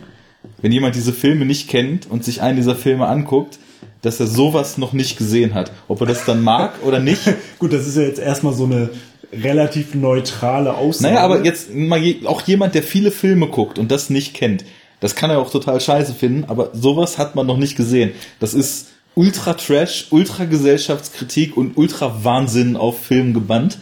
wenn 0.61 0.71
jemand 0.71 0.95
diese 0.95 1.13
Filme 1.13 1.45
nicht 1.45 1.69
kennt 1.69 2.09
und 2.09 2.23
sich 2.23 2.41
einen 2.41 2.57
dieser 2.57 2.75
Filme 2.75 3.07
anguckt, 3.07 3.59
dass 4.01 4.19
er 4.19 4.27
sowas 4.27 4.77
noch 4.77 4.93
nicht 4.93 5.17
gesehen 5.17 5.53
hat. 5.53 5.71
Ob 5.88 6.01
er 6.01 6.07
das 6.07 6.25
dann 6.25 6.41
mag 6.41 6.73
oder 6.83 6.99
nicht. 6.99 7.21
Gut, 7.59 7.73
das 7.73 7.88
ist 7.88 7.97
ja 7.97 8.03
jetzt 8.03 8.19
erstmal 8.19 8.53
so 8.53 8.65
eine 8.65 8.89
relativ 9.31 9.93
neutrale 9.95 10.75
Aussage. 10.75 11.13
Naja, 11.13 11.23
aber 11.23 11.43
jetzt 11.43 11.73
mal 11.73 11.99
je, 11.99 12.25
auch 12.25 12.41
jemand, 12.41 12.75
der 12.75 12.83
viele 12.83 13.11
Filme 13.11 13.47
guckt 13.47 13.79
und 13.79 13.91
das 13.91 14.09
nicht 14.09 14.33
kennt, 14.33 14.65
das 14.99 15.15
kann 15.15 15.29
er 15.29 15.39
auch 15.39 15.49
total 15.49 15.79
scheiße 15.79 16.13
finden, 16.13 16.45
aber 16.47 16.71
sowas 16.73 17.17
hat 17.17 17.35
man 17.35 17.47
noch 17.47 17.57
nicht 17.57 17.75
gesehen. 17.75 18.11
Das 18.39 18.53
ist 18.53 18.88
ultra 19.15 19.53
Trash, 19.53 20.07
ultra 20.11 20.45
Gesellschaftskritik 20.45 21.57
und 21.57 21.77
ultra 21.77 22.23
Wahnsinn 22.23 22.75
auf 22.75 22.99
Film 22.99 23.33
gebannt. 23.33 23.77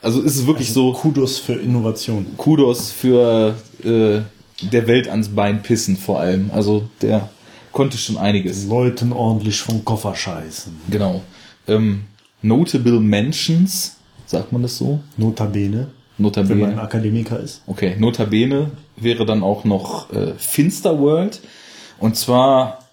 Also 0.00 0.22
ist 0.22 0.36
es 0.36 0.46
wirklich 0.46 0.68
also 0.68 0.92
so. 0.92 0.98
Kudos 0.98 1.38
für 1.38 1.54
Innovation. 1.54 2.26
Kudos 2.36 2.92
für 2.92 3.56
äh, 3.82 4.20
der 4.62 4.86
Welt 4.86 5.08
ans 5.08 5.28
Bein 5.28 5.62
pissen 5.62 5.96
vor 5.96 6.20
allem. 6.20 6.50
Also 6.52 6.88
der 7.02 7.30
konnte 7.72 7.98
schon 7.98 8.16
einiges. 8.16 8.66
Leuten 8.66 9.12
ordentlich 9.12 9.60
vom 9.60 9.84
Koffer 9.84 10.14
scheißen. 10.14 10.72
Genau. 10.90 11.22
Ähm, 11.66 12.04
Notable 12.42 13.00
Mentions, 13.00 13.96
sagt 14.26 14.52
man 14.52 14.62
das 14.62 14.78
so? 14.78 15.00
Notabene. 15.16 15.88
Notabene. 16.16 16.50
Wenn 16.50 16.60
man 16.60 16.70
ein 16.72 16.78
Akademiker 16.78 17.38
ist. 17.40 17.62
Okay, 17.66 17.96
Notabene 17.98 18.70
wäre 18.96 19.26
dann 19.26 19.42
auch 19.42 19.64
noch 19.64 20.12
äh, 20.12 20.34
Finsterworld. 20.36 21.40
Und 21.98 22.16
zwar, 22.16 22.87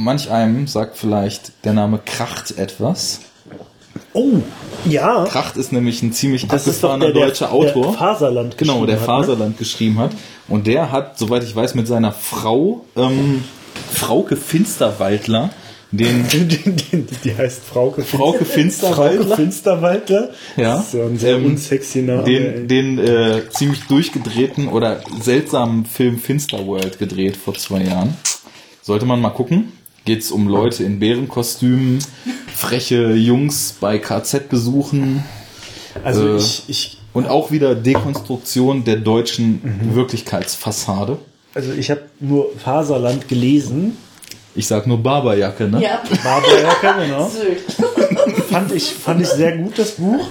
manch 0.00 0.30
einem 0.30 0.66
sagt 0.66 0.96
vielleicht 0.96 1.52
der 1.64 1.72
Name 1.72 2.00
Kracht 2.04 2.56
etwas. 2.58 3.20
Oh, 4.12 4.40
ja. 4.86 5.24
Kracht 5.24 5.56
ist 5.56 5.72
nämlich 5.72 6.02
ein 6.02 6.12
ziemlich 6.12 6.46
das 6.46 6.66
abgefahrener 6.66 7.12
der, 7.12 7.26
deutscher 7.26 7.52
Autor. 7.52 7.88
Der 7.88 7.92
Faserland 7.92 8.58
Genau, 8.58 8.86
der 8.86 8.96
hat, 8.96 9.00
ne? 9.02 9.06
Faserland 9.06 9.50
ne? 9.52 9.56
geschrieben 9.58 9.98
hat. 9.98 10.12
Und 10.48 10.66
der 10.66 10.90
hat, 10.90 11.18
soweit 11.18 11.44
ich 11.44 11.54
weiß, 11.54 11.74
mit 11.74 11.86
seiner 11.86 12.12
Frau, 12.12 12.84
ähm, 12.96 13.44
Frauke 13.92 14.36
Finsterwaldler, 14.36 15.50
den, 15.92 16.26
die, 16.32 17.06
die 17.24 17.36
heißt 17.36 17.64
Frauke, 17.64 18.02
Frauke 18.02 18.44
Finsterwaldler. 18.44 19.22
Frauke 19.22 19.36
Finsterwaldler. 19.36 20.30
Ja. 20.56 20.82
So 20.82 21.02
ein 21.02 21.18
sehr 21.18 21.36
ähm, 21.36 21.46
unsexy 21.46 22.02
Name. 22.02 22.24
Den, 22.24 22.68
den 22.68 22.98
äh, 22.98 23.42
ziemlich 23.50 23.84
durchgedrehten 23.84 24.68
oder 24.68 25.00
seltsamen 25.20 25.84
Film 25.84 26.18
Finsterworld 26.18 26.98
gedreht 26.98 27.36
vor 27.36 27.54
zwei 27.54 27.82
Jahren. 27.82 28.16
Sollte 28.82 29.04
man 29.06 29.20
mal 29.20 29.30
gucken 29.30 29.72
geht 30.04 30.20
es 30.20 30.30
um 30.30 30.48
Leute 30.48 30.84
in 30.84 30.98
Bärenkostümen, 30.98 31.98
freche 32.54 33.12
Jungs 33.14 33.76
bei 33.80 33.98
KZ-Besuchen. 33.98 35.24
Also 36.04 36.28
äh, 36.28 36.36
ich, 36.36 36.64
ich 36.68 36.96
und 37.12 37.26
auch 37.26 37.50
wieder 37.50 37.74
Dekonstruktion 37.74 38.84
der 38.84 38.96
deutschen 38.96 39.60
mhm. 39.62 39.94
Wirklichkeitsfassade. 39.94 41.18
Also 41.54 41.72
ich 41.72 41.90
habe 41.90 42.02
nur 42.20 42.50
Faserland 42.56 43.26
gelesen. 43.28 43.96
Ich 44.54 44.66
sag 44.66 44.86
nur 44.86 44.98
Barberjacke, 44.98 45.68
ne? 45.68 45.82
Ja. 45.82 46.02
Barberjacke, 46.22 47.06
genau. 47.06 47.30
fand, 48.50 48.72
ich, 48.72 48.90
fand 48.90 49.22
ich 49.22 49.28
sehr 49.28 49.56
gut, 49.56 49.78
das 49.78 49.92
Buch. 49.92 50.26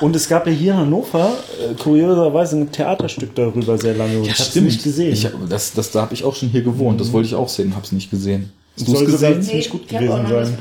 Und 0.00 0.16
es 0.16 0.28
gab 0.28 0.46
ja 0.46 0.52
hier 0.52 0.72
in 0.72 0.78
Hannover 0.78 1.32
äh, 1.58 1.74
kurioserweise 1.74 2.56
ein 2.56 2.72
Theaterstück 2.72 3.34
darüber 3.34 3.78
sehr 3.78 3.94
lange. 3.94 4.18
Und 4.18 4.24
ja, 4.24 4.32
ich 4.32 4.40
habe 4.40 4.48
es 4.48 4.56
nicht 4.56 4.82
gesehen. 4.82 5.12
Ich, 5.12 5.28
das, 5.48 5.72
das, 5.72 5.90
da 5.90 6.02
habe 6.02 6.14
ich 6.14 6.24
auch 6.24 6.34
schon 6.34 6.48
hier 6.48 6.62
gewohnt. 6.62 6.96
Mhm. 6.96 6.98
Das 6.98 7.12
wollte 7.12 7.28
ich 7.28 7.34
auch 7.34 7.48
sehen, 7.48 7.74
habe 7.74 7.84
es 7.84 7.92
nicht 7.92 8.10
gesehen. 8.10 8.52
Hast 8.78 8.88
du 8.88 8.94
es 8.94 9.04
gesehen? 9.04 9.42
Ziemlich 9.42 9.70
gut 9.70 9.88
gewesen 9.88 10.26
sein. 10.28 10.58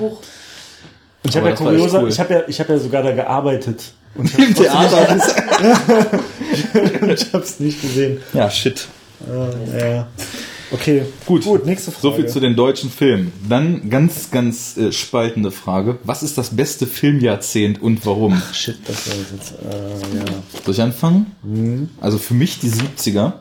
Ich 1.23 1.35
habe 1.35 1.49
ja 1.49 1.55
kurioser, 1.55 2.01
cool. 2.01 2.09
ich 2.09 2.19
habe 2.19 2.33
ja, 2.33 2.41
ich 2.47 2.59
habe 2.59 2.73
ja 2.73 2.79
sogar 2.79 3.03
da 3.03 3.11
gearbeitet. 3.11 3.93
Und 4.15 4.33
Im 4.39 4.55
Theater. 4.55 5.17
ich 7.07 7.33
habe 7.33 7.43
es 7.43 7.59
nicht 7.59 7.81
gesehen. 7.81 8.21
Ja, 8.33 8.49
shit. 8.49 8.87
Uh, 9.27 9.77
ja. 9.77 10.07
Okay, 10.71 11.03
gut. 11.25 11.43
Gut, 11.43 11.65
nächste 11.65 11.91
Frage. 11.91 12.01
So 12.01 12.11
viel 12.13 12.27
zu 12.27 12.39
den 12.39 12.55
deutschen 12.55 12.91
Filmen. 12.91 13.33
Dann 13.47 13.89
ganz, 13.89 14.29
ganz 14.31 14.77
äh, 14.77 14.91
spaltende 14.91 15.51
Frage. 15.51 15.97
Was 16.03 16.21
ist 16.21 16.37
das 16.37 16.55
beste 16.55 16.85
Filmjahrzehnt 16.85 17.81
und 17.81 18.05
warum? 18.05 18.39
Ach, 18.39 18.53
shit, 18.53 18.77
das 18.87 19.07
war 19.07 19.15
jetzt, 19.15 19.53
äh, 19.53 20.17
ja. 20.17 20.25
Soll 20.63 20.73
ich 20.73 20.81
anfangen? 20.81 21.25
Mhm. 21.41 21.89
Also 21.99 22.17
für 22.19 22.35
mich 22.35 22.59
die 22.59 22.69
70er, 22.69 23.33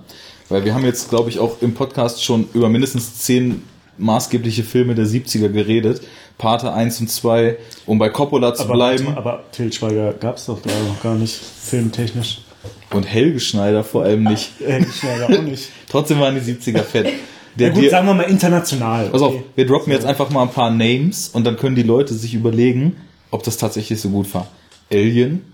weil 0.48 0.64
wir 0.64 0.74
haben 0.74 0.84
jetzt, 0.84 1.10
glaube 1.10 1.28
ich, 1.28 1.38
auch 1.38 1.60
im 1.60 1.74
Podcast 1.74 2.24
schon 2.24 2.48
über 2.54 2.70
mindestens 2.70 3.18
zehn 3.18 3.62
maßgebliche 3.98 4.64
Filme 4.64 4.94
der 4.94 5.06
70er 5.06 5.48
geredet. 5.48 6.02
Pate 6.38 6.72
1 6.72 7.00
und 7.00 7.10
2, 7.10 7.56
um 7.86 7.98
bei 7.98 8.10
Coppola 8.10 8.54
zu 8.54 8.64
aber, 8.64 8.74
bleiben. 8.74 9.08
Aber 9.16 9.44
Til 9.52 9.72
Schweiger 9.72 10.12
gab 10.12 10.36
es 10.36 10.46
doch 10.46 10.62
da 10.62 10.70
noch 10.86 11.02
gar 11.02 11.16
nicht, 11.16 11.34
filmtechnisch. 11.34 12.42
Und 12.90 13.04
Helge 13.04 13.40
Schneider 13.40 13.84
vor 13.84 14.04
allem 14.04 14.24
nicht. 14.24 14.52
Helge 14.64 14.90
Schneider 14.90 15.26
auch 15.26 15.42
nicht. 15.42 15.68
Trotzdem 15.88 16.20
waren 16.20 16.34
die 16.34 16.52
70er 16.52 16.82
fett. 16.82 17.12
Der, 17.56 17.68
ja 17.68 17.74
gut, 17.74 17.90
sagen 17.90 18.06
wir 18.06 18.14
mal 18.14 18.22
international. 18.22 19.08
Pass 19.08 19.20
okay. 19.20 19.38
auf, 19.38 19.42
wir 19.56 19.66
droppen 19.66 19.92
jetzt 19.92 20.06
einfach 20.06 20.30
mal 20.30 20.42
ein 20.42 20.50
paar 20.50 20.70
Names 20.70 21.28
und 21.28 21.44
dann 21.44 21.56
können 21.56 21.74
die 21.74 21.82
Leute 21.82 22.14
sich 22.14 22.34
überlegen, 22.34 22.96
ob 23.30 23.42
das 23.42 23.56
tatsächlich 23.56 24.00
so 24.00 24.10
gut 24.10 24.32
war. 24.32 24.46
Alien, 24.92 25.52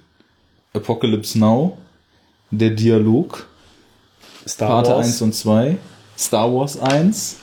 Apocalypse 0.74 1.38
Now, 1.38 1.78
Der 2.50 2.70
Dialog, 2.70 3.46
Star 4.46 4.82
Pate 4.82 4.90
Wars. 4.90 5.06
1 5.06 5.22
und 5.22 5.34
2, 5.34 5.76
Star 6.18 6.52
Wars 6.52 6.78
1, 6.78 7.36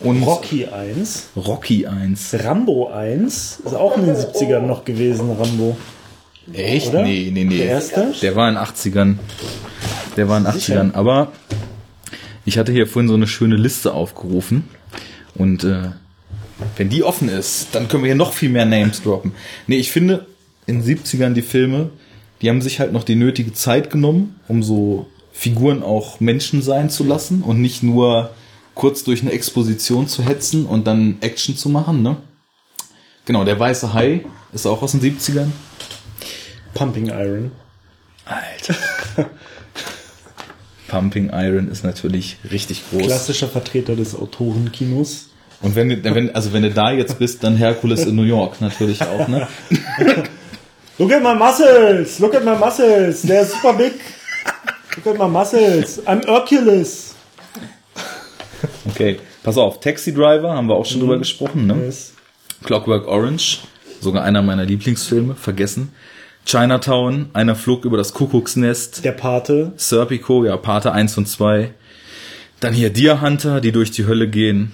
und 0.00 0.22
Rocky 0.22 0.66
1. 0.66 1.28
Rocky 1.36 1.86
1. 1.86 2.36
Rambo 2.44 2.88
1. 2.88 3.60
Ist 3.64 3.74
auch 3.74 3.96
in 3.96 4.06
den 4.06 4.16
70ern 4.16 4.62
noch 4.62 4.84
gewesen, 4.84 5.30
Rambo. 5.32 5.76
Echt? 6.52 6.88
Oder? 6.88 7.02
Nee, 7.02 7.30
nee, 7.32 7.44
nee. 7.44 7.58
Der 7.58 7.66
erste? 7.66 8.12
Der 8.22 8.34
war 8.34 8.48
in 8.48 8.54
den 8.54 8.64
80ern. 8.64 9.16
Der 10.16 10.28
war 10.28 10.38
in 10.38 10.44
den 10.44 10.52
80ern. 10.52 10.94
Aber 10.94 11.32
ich 12.44 12.58
hatte 12.58 12.72
hier 12.72 12.86
vorhin 12.86 13.08
so 13.08 13.14
eine 13.14 13.26
schöne 13.26 13.56
Liste 13.56 13.92
aufgerufen. 13.92 14.68
Und 15.34 15.64
äh, 15.64 15.90
wenn 16.76 16.88
die 16.88 17.04
offen 17.04 17.28
ist, 17.28 17.68
dann 17.72 17.88
können 17.88 18.02
wir 18.02 18.08
hier 18.08 18.16
noch 18.16 18.32
viel 18.32 18.48
mehr 18.48 18.66
Names 18.66 19.02
droppen. 19.02 19.32
Nee, 19.66 19.76
ich 19.76 19.90
finde, 19.90 20.26
in 20.66 20.82
den 20.82 20.98
70ern 20.98 21.34
die 21.34 21.42
Filme, 21.42 21.90
die 22.40 22.48
haben 22.48 22.62
sich 22.62 22.80
halt 22.80 22.92
noch 22.92 23.04
die 23.04 23.16
nötige 23.16 23.52
Zeit 23.52 23.90
genommen, 23.90 24.40
um 24.48 24.62
so 24.62 25.06
Figuren 25.32 25.82
auch 25.82 26.20
Menschen 26.20 26.62
sein 26.62 26.90
zu 26.90 27.04
lassen 27.04 27.42
und 27.42 27.60
nicht 27.60 27.82
nur 27.82 28.30
kurz 28.74 29.04
durch 29.04 29.22
eine 29.22 29.32
Exposition 29.32 30.08
zu 30.08 30.22
hetzen 30.24 30.66
und 30.66 30.86
dann 30.86 31.18
Action 31.20 31.56
zu 31.56 31.68
machen, 31.68 32.02
ne? 32.02 32.16
Genau, 33.24 33.44
der 33.44 33.58
weiße 33.58 33.92
Hai 33.92 34.24
ist 34.52 34.66
auch 34.66 34.82
aus 34.82 34.92
den 34.92 35.00
70ern. 35.00 35.48
Pumping 36.74 37.08
Iron. 37.08 37.52
Alter. 38.24 38.76
Pumping 40.88 41.30
Iron 41.32 41.68
ist 41.68 41.84
natürlich 41.84 42.38
richtig 42.50 42.82
groß. 42.90 43.02
Klassischer 43.02 43.48
Vertreter 43.48 43.96
des 43.96 44.14
Autorenkinos. 44.16 45.28
Und 45.62 45.76
wenn 45.76 45.90
du, 45.90 46.02
wenn, 46.02 46.34
also 46.34 46.52
wenn 46.52 46.62
du 46.62 46.70
da 46.70 46.90
jetzt 46.90 47.18
bist, 47.18 47.44
dann 47.44 47.56
Herkules 47.56 48.06
in 48.06 48.16
New 48.16 48.22
York 48.22 48.60
natürlich 48.60 49.02
auch, 49.02 49.28
ne? 49.28 49.46
Look 50.98 51.12
at 51.12 51.22
my 51.22 51.34
muscles! 51.34 52.18
Look 52.18 52.34
at 52.34 52.44
my 52.44 52.56
muscles! 52.56 53.22
They're 53.24 53.44
super 53.44 53.74
big! 53.74 53.92
Look 54.96 55.06
at 55.06 55.18
my 55.18 55.28
muscles! 55.28 56.00
I'm 56.06 56.22
Hercules! 56.26 57.14
Okay, 58.90 59.18
pass 59.42 59.56
auf, 59.56 59.80
Taxi 59.80 60.12
Driver 60.12 60.52
haben 60.52 60.68
wir 60.68 60.74
auch 60.74 60.86
schon 60.86 60.98
mhm. 60.98 61.02
drüber 61.02 61.18
gesprochen, 61.18 61.66
ne? 61.66 61.84
Yes. 61.84 62.14
Clockwork 62.64 63.06
Orange, 63.08 63.60
sogar 64.00 64.24
einer 64.24 64.42
meiner 64.42 64.64
Lieblingsfilme, 64.64 65.34
vergessen. 65.34 65.92
Chinatown, 66.46 67.30
einer 67.32 67.54
flog 67.54 67.84
über 67.84 67.96
das 67.96 68.12
Kuckucksnest. 68.12 69.04
Der 69.04 69.12
Pate. 69.12 69.72
Serpico, 69.76 70.44
ja, 70.44 70.56
Pate 70.56 70.92
1 70.92 71.16
und 71.18 71.26
2. 71.26 71.72
Dann 72.60 72.74
hier 72.74 72.90
Deer 72.90 73.20
Hunter, 73.20 73.60
die 73.60 73.72
durch 73.72 73.90
die 73.90 74.06
Hölle 74.06 74.28
gehen. 74.28 74.72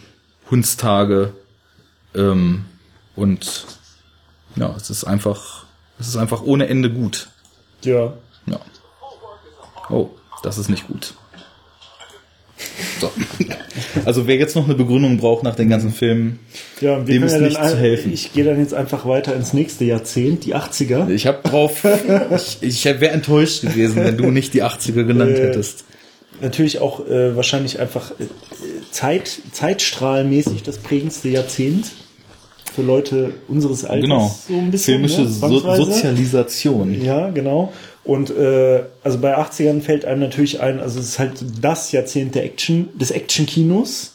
Hundstage. 0.51 1.33
Ähm, 2.15 2.65
und 3.15 3.67
ja, 4.57 4.75
es 4.77 4.91
ist 4.91 5.05
einfach, 5.05 5.65
es 5.99 6.09
ist 6.09 6.17
einfach 6.17 6.43
ohne 6.43 6.69
Ende 6.69 6.91
gut. 6.91 7.29
Ja. 7.83 8.15
Ja. 8.47 8.61
Oh, 9.91 10.11
das 10.43 10.59
ist 10.59 10.69
nicht 10.69 10.87
gut. 10.87 11.15
So. 13.01 13.11
Also 14.05 14.27
wer 14.27 14.37
jetzt 14.37 14.57
noch 14.57 14.65
eine 14.65 14.75
Begründung 14.75 15.19
braucht 15.19 15.43
nach 15.43 15.55
den 15.55 15.69
ganzen 15.69 15.93
Filmen, 15.93 16.39
ja, 16.81 16.99
dem 16.99 17.23
ist 17.23 17.33
ja 17.33 17.41
nicht 17.41 17.63
zu 17.63 17.77
helfen. 17.77 18.13
Ich 18.13 18.33
gehe 18.33 18.45
dann 18.45 18.59
jetzt 18.59 18.75
einfach 18.75 19.07
weiter 19.07 19.35
ins 19.35 19.53
nächste 19.53 19.85
Jahrzehnt, 19.85 20.45
die 20.45 20.55
80er. 20.55 21.09
Ich 21.11 21.27
habe 21.27 21.39
drauf, 21.43 21.85
ich, 22.35 22.59
ich 22.61 22.85
wäre 22.85 23.11
enttäuscht 23.11 23.63
gewesen, 23.63 23.97
wenn 23.97 24.17
du 24.17 24.31
nicht 24.31 24.55
die 24.55 24.63
80er 24.63 25.05
genannt 25.05 25.37
äh, 25.39 25.49
hättest. 25.49 25.85
Natürlich 26.41 26.81
auch 26.81 27.07
äh, 27.07 27.35
wahrscheinlich 27.35 27.81
einfach 27.81 28.13
äh, 28.13 28.27
Zeit, 28.91 29.41
zeitstrahlmäßig 29.53 30.63
das 30.63 30.79
prägendste 30.79 31.29
Jahrzehnt 31.29 31.87
für 32.75 32.83
Leute 32.83 33.33
unseres 33.49 33.85
Alters. 33.85 34.03
Genau. 34.03 34.37
So 34.47 34.55
ein 34.55 34.71
bisschen, 34.71 34.95
Filmische 34.95 35.23
ne? 35.23 35.29
so 35.29 35.75
Sozialisation. 35.77 37.03
Ja, 37.03 37.31
genau. 37.31 37.73
Und 38.07 38.31
äh, 38.31 38.85
also 39.03 39.19
bei 39.19 39.37
80ern 39.37 39.81
fällt 39.81 40.05
einem 40.05 40.21
natürlich 40.21 40.61
ein, 40.61 40.79
also 40.79 41.01
es 41.01 41.07
ist 41.07 41.19
halt 41.19 41.33
das 41.61 41.91
Jahrzehnt 41.91 42.37
der 42.37 42.45
Action, 42.45 42.89
des 42.95 43.11
Action-Kinos. 43.11 44.15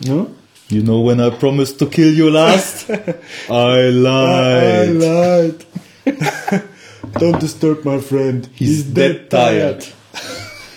Ja? 0.00 0.26
You 0.70 0.82
know 0.82 1.06
when 1.06 1.20
I 1.20 1.30
promised 1.30 1.78
to 1.78 1.86
kill 1.86 2.14
you 2.14 2.30
last? 2.30 2.88
I 3.50 3.90
lied. 3.90 4.88
I 4.88 4.92
lied. 4.92 5.66
Don't 7.18 7.38
disturb 7.38 7.84
my 7.84 8.00
friend. 8.00 8.48
He's, 8.54 8.68
He's 8.68 8.84
dead, 8.84 9.28
dead 9.28 9.30
tired. 9.30 9.86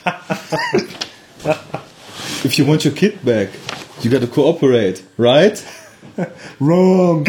If 2.43 2.57
you 2.57 2.65
want 2.65 2.83
your 2.83 2.93
kid 2.93 3.23
back, 3.23 3.49
you 4.01 4.09
gotta 4.09 4.27
cooperate, 4.27 5.03
right? 5.17 5.63
Wrong. 6.59 7.25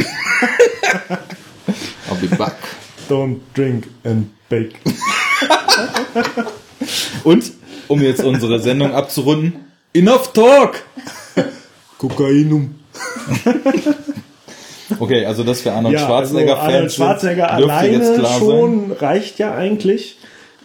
I'll 2.08 2.20
be 2.20 2.28
back. 2.28 2.56
Don't 3.08 3.40
drink 3.54 3.88
and 4.04 4.28
bake. 4.48 4.74
Und, 7.24 7.52
um 7.88 8.02
jetzt 8.02 8.24
unsere 8.24 8.58
Sendung 8.60 8.92
abzurunden, 8.92 9.54
enough 9.92 10.32
talk! 10.32 10.82
Kokainum. 11.98 12.74
okay, 14.98 15.24
also 15.24 15.44
dass 15.44 15.64
wir 15.64 15.72
Arnold 15.72 15.94
ja, 15.94 16.06
Schwarzenegger 16.06 16.60
also 16.60 16.72
Arnold 16.74 16.92
Schwarzenegger 16.92 17.48
sind, 17.48 17.70
alleine 17.70 18.26
schon 18.38 18.88
sein. 18.88 18.96
reicht 18.98 19.38
ja 19.38 19.54
eigentlich. 19.54 20.18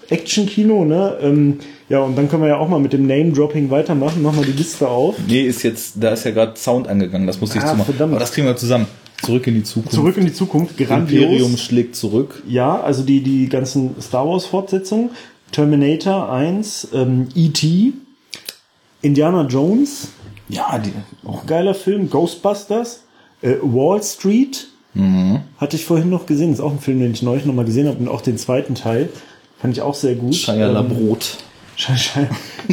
Action-Kino, 0.09 0.85
ne? 0.85 1.17
Ähm, 1.21 1.59
ja, 1.89 1.99
und 1.99 2.17
dann 2.17 2.29
können 2.29 2.43
wir 2.43 2.49
ja 2.49 2.57
auch 2.57 2.69
mal 2.69 2.79
mit 2.79 2.93
dem 2.93 3.07
Name-Dropping 3.07 3.69
weitermachen. 3.69 4.21
Mach 4.21 4.33
mal 4.33 4.45
die 4.45 4.51
Liste 4.51 4.87
auf. 4.87 5.15
Nee, 5.27 5.41
ist 5.41 5.63
jetzt, 5.63 5.95
da 5.95 6.11
ist 6.11 6.23
ja 6.25 6.31
gerade 6.31 6.57
Sound 6.57 6.87
angegangen, 6.87 7.27
das 7.27 7.39
musste 7.39 7.57
ich 7.57 7.63
ah, 7.63 7.71
zumachen. 7.71 7.93
Verdammt. 7.93 8.13
Aber 8.13 8.19
das 8.19 8.31
kriegen 8.31 8.47
wir 8.47 8.55
zusammen. 8.55 8.87
Zurück 9.21 9.47
in 9.47 9.55
die 9.55 9.63
Zukunft. 9.63 9.93
Zurück 9.93 10.17
in 10.17 10.25
die 10.25 10.33
Zukunft, 10.33 10.77
grandios. 10.77 11.23
Imperium 11.23 11.57
schlägt 11.57 11.95
zurück. 11.95 12.43
Ja, 12.47 12.79
also 12.79 13.03
die, 13.03 13.21
die 13.21 13.49
ganzen 13.49 13.95
Star 14.01 14.27
Wars 14.27 14.45
Fortsetzungen. 14.45 15.09
Terminator 15.51 16.31
1, 16.31 16.89
ähm, 16.93 17.27
E.T., 17.33 17.93
Indiana 19.01 19.47
Jones. 19.47 20.09
Ja, 20.49 20.77
die. 20.79 20.91
Auch 21.25 21.45
geiler 21.45 21.73
Film. 21.73 22.09
Ghostbusters. 22.09 23.03
Äh, 23.41 23.55
Wall 23.61 24.01
Street. 24.03 24.67
Mhm. 24.93 25.41
Hatte 25.57 25.75
ich 25.75 25.85
vorhin 25.85 26.09
noch 26.09 26.25
gesehen. 26.25 26.49
Das 26.49 26.59
ist 26.59 26.65
auch 26.65 26.71
ein 26.71 26.79
Film, 26.79 26.99
den 26.99 27.11
ich 27.11 27.21
neulich 27.21 27.45
nochmal 27.45 27.65
gesehen 27.65 27.87
habe. 27.87 27.97
Und 27.99 28.07
auch 28.07 28.21
den 28.21 28.37
zweiten 28.37 28.75
Teil. 28.75 29.09
Fand 29.59 29.75
ich 29.75 29.81
auch 29.81 29.95
sehr 29.95 30.15
gut. 30.15 30.35
Shia 30.35 30.67
ähm, 30.67 30.73
LaBrot. 30.73 31.37
Shia, 31.75 31.95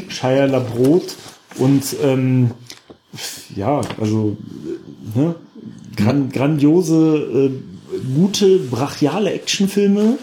Shia 0.08 0.46
LaBrot. 0.46 1.14
Und 1.58 1.84
ähm, 2.02 2.50
ja, 3.54 3.80
also 4.00 4.36
ne, 5.14 5.34
gran, 5.96 6.30
grandiose, 6.30 7.16
äh, 7.16 7.50
gute, 8.14 8.58
brachiale 8.58 9.32
Actionfilme. 9.32 10.18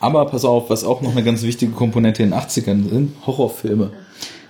Aber 0.00 0.26
pass 0.26 0.44
auf, 0.44 0.68
was 0.68 0.84
auch 0.84 1.00
noch 1.00 1.12
eine 1.12 1.22
ganz 1.22 1.42
wichtige 1.42 1.72
Komponente 1.72 2.22
in 2.22 2.30
den 2.30 2.38
80ern 2.38 2.88
sind, 2.88 3.12
Horrorfilme. 3.26 3.90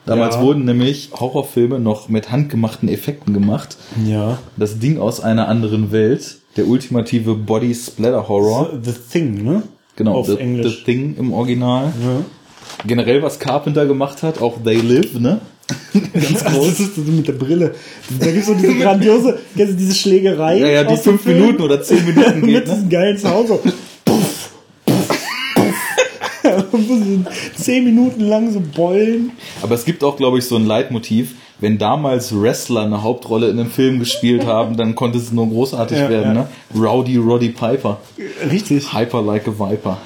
Damals 0.06 0.36
ja. 0.36 0.42
wurden 0.42 0.64
nämlich 0.64 1.10
Horrorfilme 1.12 1.78
noch 1.78 2.08
mit 2.08 2.32
handgemachten 2.32 2.88
Effekten 2.88 3.34
gemacht. 3.34 3.76
Ja. 4.04 4.38
Das 4.56 4.78
Ding 4.78 4.98
aus 4.98 5.20
einer 5.20 5.48
anderen 5.48 5.92
Welt, 5.92 6.38
der 6.56 6.66
ultimative 6.66 7.34
Body 7.34 7.74
Splatter 7.74 8.28
Horror. 8.28 8.70
The, 8.82 8.90
the 8.90 8.96
Thing, 9.10 9.44
ne? 9.44 9.62
Genau, 9.96 10.14
Auf 10.14 10.26
the, 10.26 10.38
Englisch. 10.38 10.78
the 10.78 10.84
Thing 10.84 11.16
im 11.18 11.32
Original. 11.32 11.92
Ja. 12.02 12.24
Generell, 12.86 13.22
was 13.22 13.38
Carpenter 13.38 13.86
gemacht 13.86 14.22
hat, 14.22 14.40
auch 14.40 14.56
They 14.64 14.80
Live, 14.80 15.18
ne? 15.18 15.40
Ganz 16.12 16.44
groß. 16.44 16.68
Das 16.68 16.80
ist 16.80 16.96
mit 16.98 17.28
der 17.28 17.32
Brille. 17.32 17.74
Da 18.18 18.26
gibt 18.26 18.38
es 18.38 18.46
so 18.46 18.54
diese 18.54 18.74
grandiose, 18.80 19.38
kennst 19.56 19.72
du 19.74 19.76
diese 19.76 19.94
Schlägerei? 19.94 20.58
Ja, 20.58 20.68
ja, 20.68 20.84
die 20.84 20.96
fünf 20.96 21.24
Minuten 21.26 21.62
oder 21.62 21.82
zehn 21.82 22.04
Minuten 22.06 22.42
geht. 22.42 22.44
mit 22.44 22.66
ne? 22.66 22.74
diesem 22.74 22.88
geilen 22.88 23.18
so. 23.18 23.60
Puff, 24.04 24.50
puff, 24.84 25.30
puff. 25.54 25.78
zehn 27.56 27.84
Minuten 27.84 28.22
lang 28.22 28.52
so 28.52 28.60
beulen. 28.60 29.32
Aber 29.62 29.74
es 29.74 29.84
gibt 29.84 30.02
auch, 30.04 30.16
glaube 30.16 30.38
ich, 30.38 30.44
so 30.44 30.56
ein 30.56 30.66
Leitmotiv. 30.66 31.34
Wenn 31.60 31.78
damals 31.78 32.34
Wrestler 32.34 32.82
eine 32.82 33.04
Hauptrolle 33.04 33.48
in 33.48 33.60
einem 33.60 33.70
Film 33.70 34.00
gespielt 34.00 34.44
haben, 34.46 34.76
dann 34.76 34.96
konnte 34.96 35.18
es 35.18 35.30
nur 35.30 35.48
großartig 35.48 35.96
ja, 35.96 36.10
werden, 36.10 36.34
ja. 36.34 36.42
ne? 36.42 36.48
Rowdy 36.74 37.18
Roddy 37.18 37.50
Piper. 37.50 38.00
Richtig. 38.50 38.92
Hyper 38.92 39.22
like 39.22 39.46
a 39.46 39.52
Viper. 39.52 39.98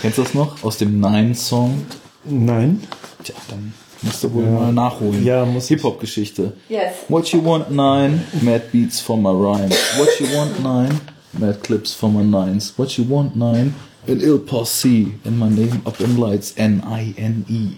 Kennst 0.00 0.16
du 0.16 0.22
das 0.22 0.32
noch? 0.32 0.62
Aus 0.62 0.78
dem 0.78 1.00
Nine-Song? 1.00 1.84
Nein. 2.24 2.80
Tja, 3.24 3.34
dann 3.48 3.72
musst 4.02 4.22
du 4.22 4.32
wohl 4.32 4.44
ja. 4.44 4.50
mal 4.50 4.72
nachholen. 4.72 5.24
Ja, 5.24 5.44
muss 5.44 5.68
Hip-Hop-Geschichte. 5.68 6.52
Yes. 6.68 6.94
What 7.08 7.28
you 7.28 7.44
want 7.44 7.70
nine? 7.70 8.24
Mad 8.42 8.70
beats 8.72 9.00
for 9.00 9.16
my 9.16 9.30
rhymes. 9.30 9.74
What 9.96 10.08
you 10.20 10.26
want 10.36 10.62
nine? 10.62 11.00
Mad 11.32 11.62
clips 11.62 11.92
for 11.94 12.08
my 12.08 12.22
nines. 12.22 12.72
What 12.78 12.96
you 12.96 13.04
want 13.08 13.36
nine? 13.36 13.74
An 14.06 14.20
ill 14.20 14.38
posse. 14.38 15.12
And 15.24 15.38
my 15.38 15.48
name 15.48 15.80
up 15.84 16.00
in 16.00 16.16
lights. 16.16 16.52
N-I-N-E. 16.56 17.72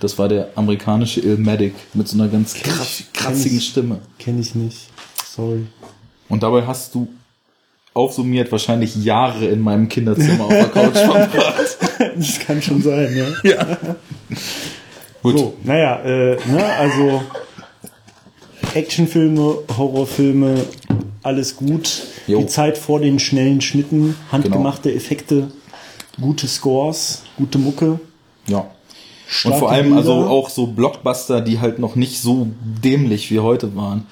Das 0.00 0.18
war 0.18 0.28
der 0.28 0.50
amerikanische 0.54 1.20
Illmatic 1.20 1.74
mit 1.94 2.08
so 2.08 2.16
einer 2.16 2.28
ganz 2.28 2.54
krass, 2.54 3.04
kratzigen 3.12 3.60
Stimme. 3.60 4.00
Kenn 4.18 4.40
ich 4.40 4.54
nicht. 4.54 4.88
Sorry. 5.26 5.66
Und 6.28 6.42
dabei 6.42 6.66
hast 6.66 6.94
du 6.94 7.08
aufsummiert 7.94 8.50
wahrscheinlich 8.50 8.96
Jahre 8.96 9.46
in 9.46 9.60
meinem 9.60 9.88
Kinderzimmer 9.88 10.44
auf 10.44 10.50
der 10.50 10.68
Couch 10.68 10.96
verbracht. 10.98 11.78
das 12.16 12.40
kann 12.40 12.60
schon 12.60 12.82
sein, 12.82 13.16
ja. 13.16 13.50
Ja. 13.50 13.78
Gut. 15.22 15.38
So, 15.38 15.54
naja, 15.62 16.00
äh, 16.02 16.36
ne, 16.46 16.64
also 16.78 17.22
Actionfilme, 18.74 19.58
Horrorfilme, 19.76 20.64
alles 21.22 21.56
gut. 21.56 22.02
Jo. 22.26 22.40
Die 22.40 22.46
Zeit 22.46 22.76
vor 22.78 23.00
den 23.00 23.18
schnellen 23.18 23.60
Schnitten, 23.60 24.16
handgemachte 24.30 24.90
genau. 24.90 25.00
Effekte, 25.00 25.48
gute 26.20 26.46
Scores, 26.46 27.22
gute 27.36 27.58
Mucke. 27.58 28.00
Ja. 28.46 28.66
Und 29.44 29.54
vor 29.54 29.70
allem 29.70 29.94
Bilder. 29.94 29.98
also 29.98 30.12
auch 30.26 30.50
so 30.50 30.66
Blockbuster, 30.66 31.40
die 31.40 31.58
halt 31.58 31.78
noch 31.78 31.96
nicht 31.96 32.20
so 32.20 32.48
dämlich 32.82 33.30
wie 33.30 33.40
heute 33.40 33.74
waren. 33.74 34.06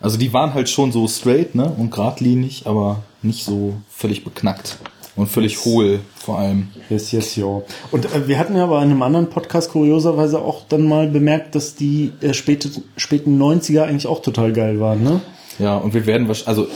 Also 0.00 0.16
die 0.16 0.32
waren 0.32 0.54
halt 0.54 0.68
schon 0.68 0.92
so 0.92 1.06
straight, 1.08 1.54
ne? 1.54 1.72
Und 1.76 1.90
geradlinig, 1.90 2.66
aber 2.66 3.02
nicht 3.22 3.44
so 3.44 3.74
völlig 3.88 4.24
beknackt. 4.24 4.78
Und 5.18 5.26
völlig 5.26 5.54
yes. 5.54 5.64
hohl, 5.64 6.00
vor 6.14 6.38
allem. 6.38 6.68
Yes, 6.88 7.10
yes, 7.10 7.34
yo. 7.34 7.64
Und 7.90 8.04
äh, 8.06 8.28
wir 8.28 8.38
hatten 8.38 8.56
ja 8.56 8.66
bei 8.66 8.78
einem 8.78 9.02
anderen 9.02 9.28
Podcast 9.28 9.72
kurioserweise 9.72 10.38
auch 10.40 10.62
dann 10.68 10.84
mal 10.86 11.08
bemerkt, 11.08 11.56
dass 11.56 11.74
die 11.74 12.12
äh, 12.20 12.32
späte, 12.32 12.70
späten 12.96 13.36
90er 13.42 13.82
eigentlich 13.82 14.06
auch 14.06 14.22
total 14.22 14.52
geil 14.52 14.78
waren, 14.78 15.02
ne? 15.02 15.20
Ja, 15.58 15.76
und 15.76 15.92
wir 15.92 16.06
werden 16.06 16.28
wahrscheinlich, 16.28 16.48
also, 16.48 16.68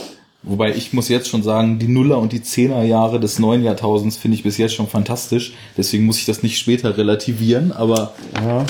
wobei 0.43 0.75
ich 0.75 0.91
muss 0.91 1.07
jetzt 1.07 1.29
schon 1.29 1.41
sagen, 1.41 1.79
die 1.79 1.87
Nuller 1.87 2.17
und 2.19 2.33
die 2.33 2.43
Zehner 2.43 2.83
Jahre 2.83 3.21
des 3.21 3.39
neuen 3.39 3.63
Jahrtausends 3.63 4.17
finde 4.17 4.35
ich 4.35 4.43
bis 4.43 4.57
jetzt 4.57 4.73
schon 4.73 4.87
fantastisch. 4.87 5.53
Deswegen 5.77 6.05
muss 6.05 6.17
ich 6.17 6.25
das 6.25 6.43
nicht 6.43 6.57
später 6.57 6.97
relativieren, 6.97 7.71
aber 7.71 8.13
ja. 8.35 8.65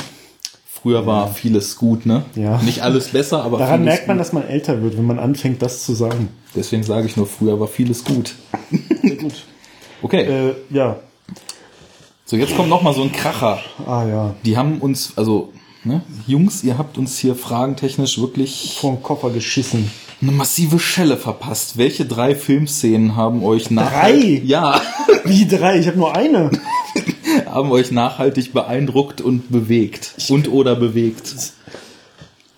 Früher 0.83 1.05
war 1.05 1.33
vieles 1.33 1.77
gut, 1.77 2.05
ne? 2.05 2.25
Ja. 2.35 2.61
Nicht 2.61 2.83
alles 2.83 3.07
besser, 3.07 3.41
aber 3.43 3.57
Daran 3.57 3.85
merkt 3.85 4.05
man, 4.09 4.17
gut. 4.17 4.21
dass 4.21 4.33
man 4.33 4.45
älter 4.45 4.83
wird, 4.83 4.97
wenn 4.97 5.05
man 5.05 5.17
anfängt, 5.17 5.61
das 5.61 5.85
zu 5.85 5.93
sagen. 5.93 6.27
Deswegen 6.55 6.83
sage 6.83 7.07
ich 7.07 7.15
nur, 7.15 7.25
früher 7.25 7.57
war 7.57 7.67
vieles 7.67 8.03
gut. 8.03 8.35
Sehr 9.01 9.15
gut. 9.15 9.45
Okay. 10.03 10.21
Äh, 10.23 10.53
ja. 10.69 10.97
So, 12.25 12.35
jetzt 12.37 12.55
kommt 12.55 12.69
noch 12.69 12.81
mal 12.83 12.93
so 12.93 13.01
ein 13.03 13.11
Kracher. 13.11 13.59
Ah 13.87 14.05
ja. 14.05 14.35
Die 14.45 14.55
haben 14.57 14.79
uns, 14.79 15.13
also, 15.17 15.51
ne, 15.83 16.01
Jungs, 16.27 16.63
ihr 16.63 16.77
habt 16.77 16.97
uns 16.97 17.17
hier 17.17 17.35
fragentechnisch 17.35 18.19
wirklich 18.19 18.77
Vom 18.79 19.01
Koffer 19.01 19.29
geschissen. 19.31 19.89
eine 20.21 20.31
massive 20.31 20.77
Schelle 20.79 21.17
verpasst. 21.17 21.77
Welche 21.77 22.05
drei 22.05 22.35
Filmszenen 22.35 23.15
haben 23.15 23.43
euch 23.43 23.65
Drei? 23.65 23.73
nachhaltig, 23.73 24.45
ja, 24.45 24.79
Wie 25.25 25.47
drei? 25.47 25.79
Ich 25.79 25.87
habe 25.87 25.97
nur 25.97 26.15
eine. 26.15 26.51
haben 27.45 27.71
euch 27.71 27.91
nachhaltig 27.91 28.53
beeindruckt 28.53 29.21
und 29.21 29.51
bewegt 29.51 30.15
und 30.29 30.49
oder 30.51 30.75
bewegt? 30.75 31.33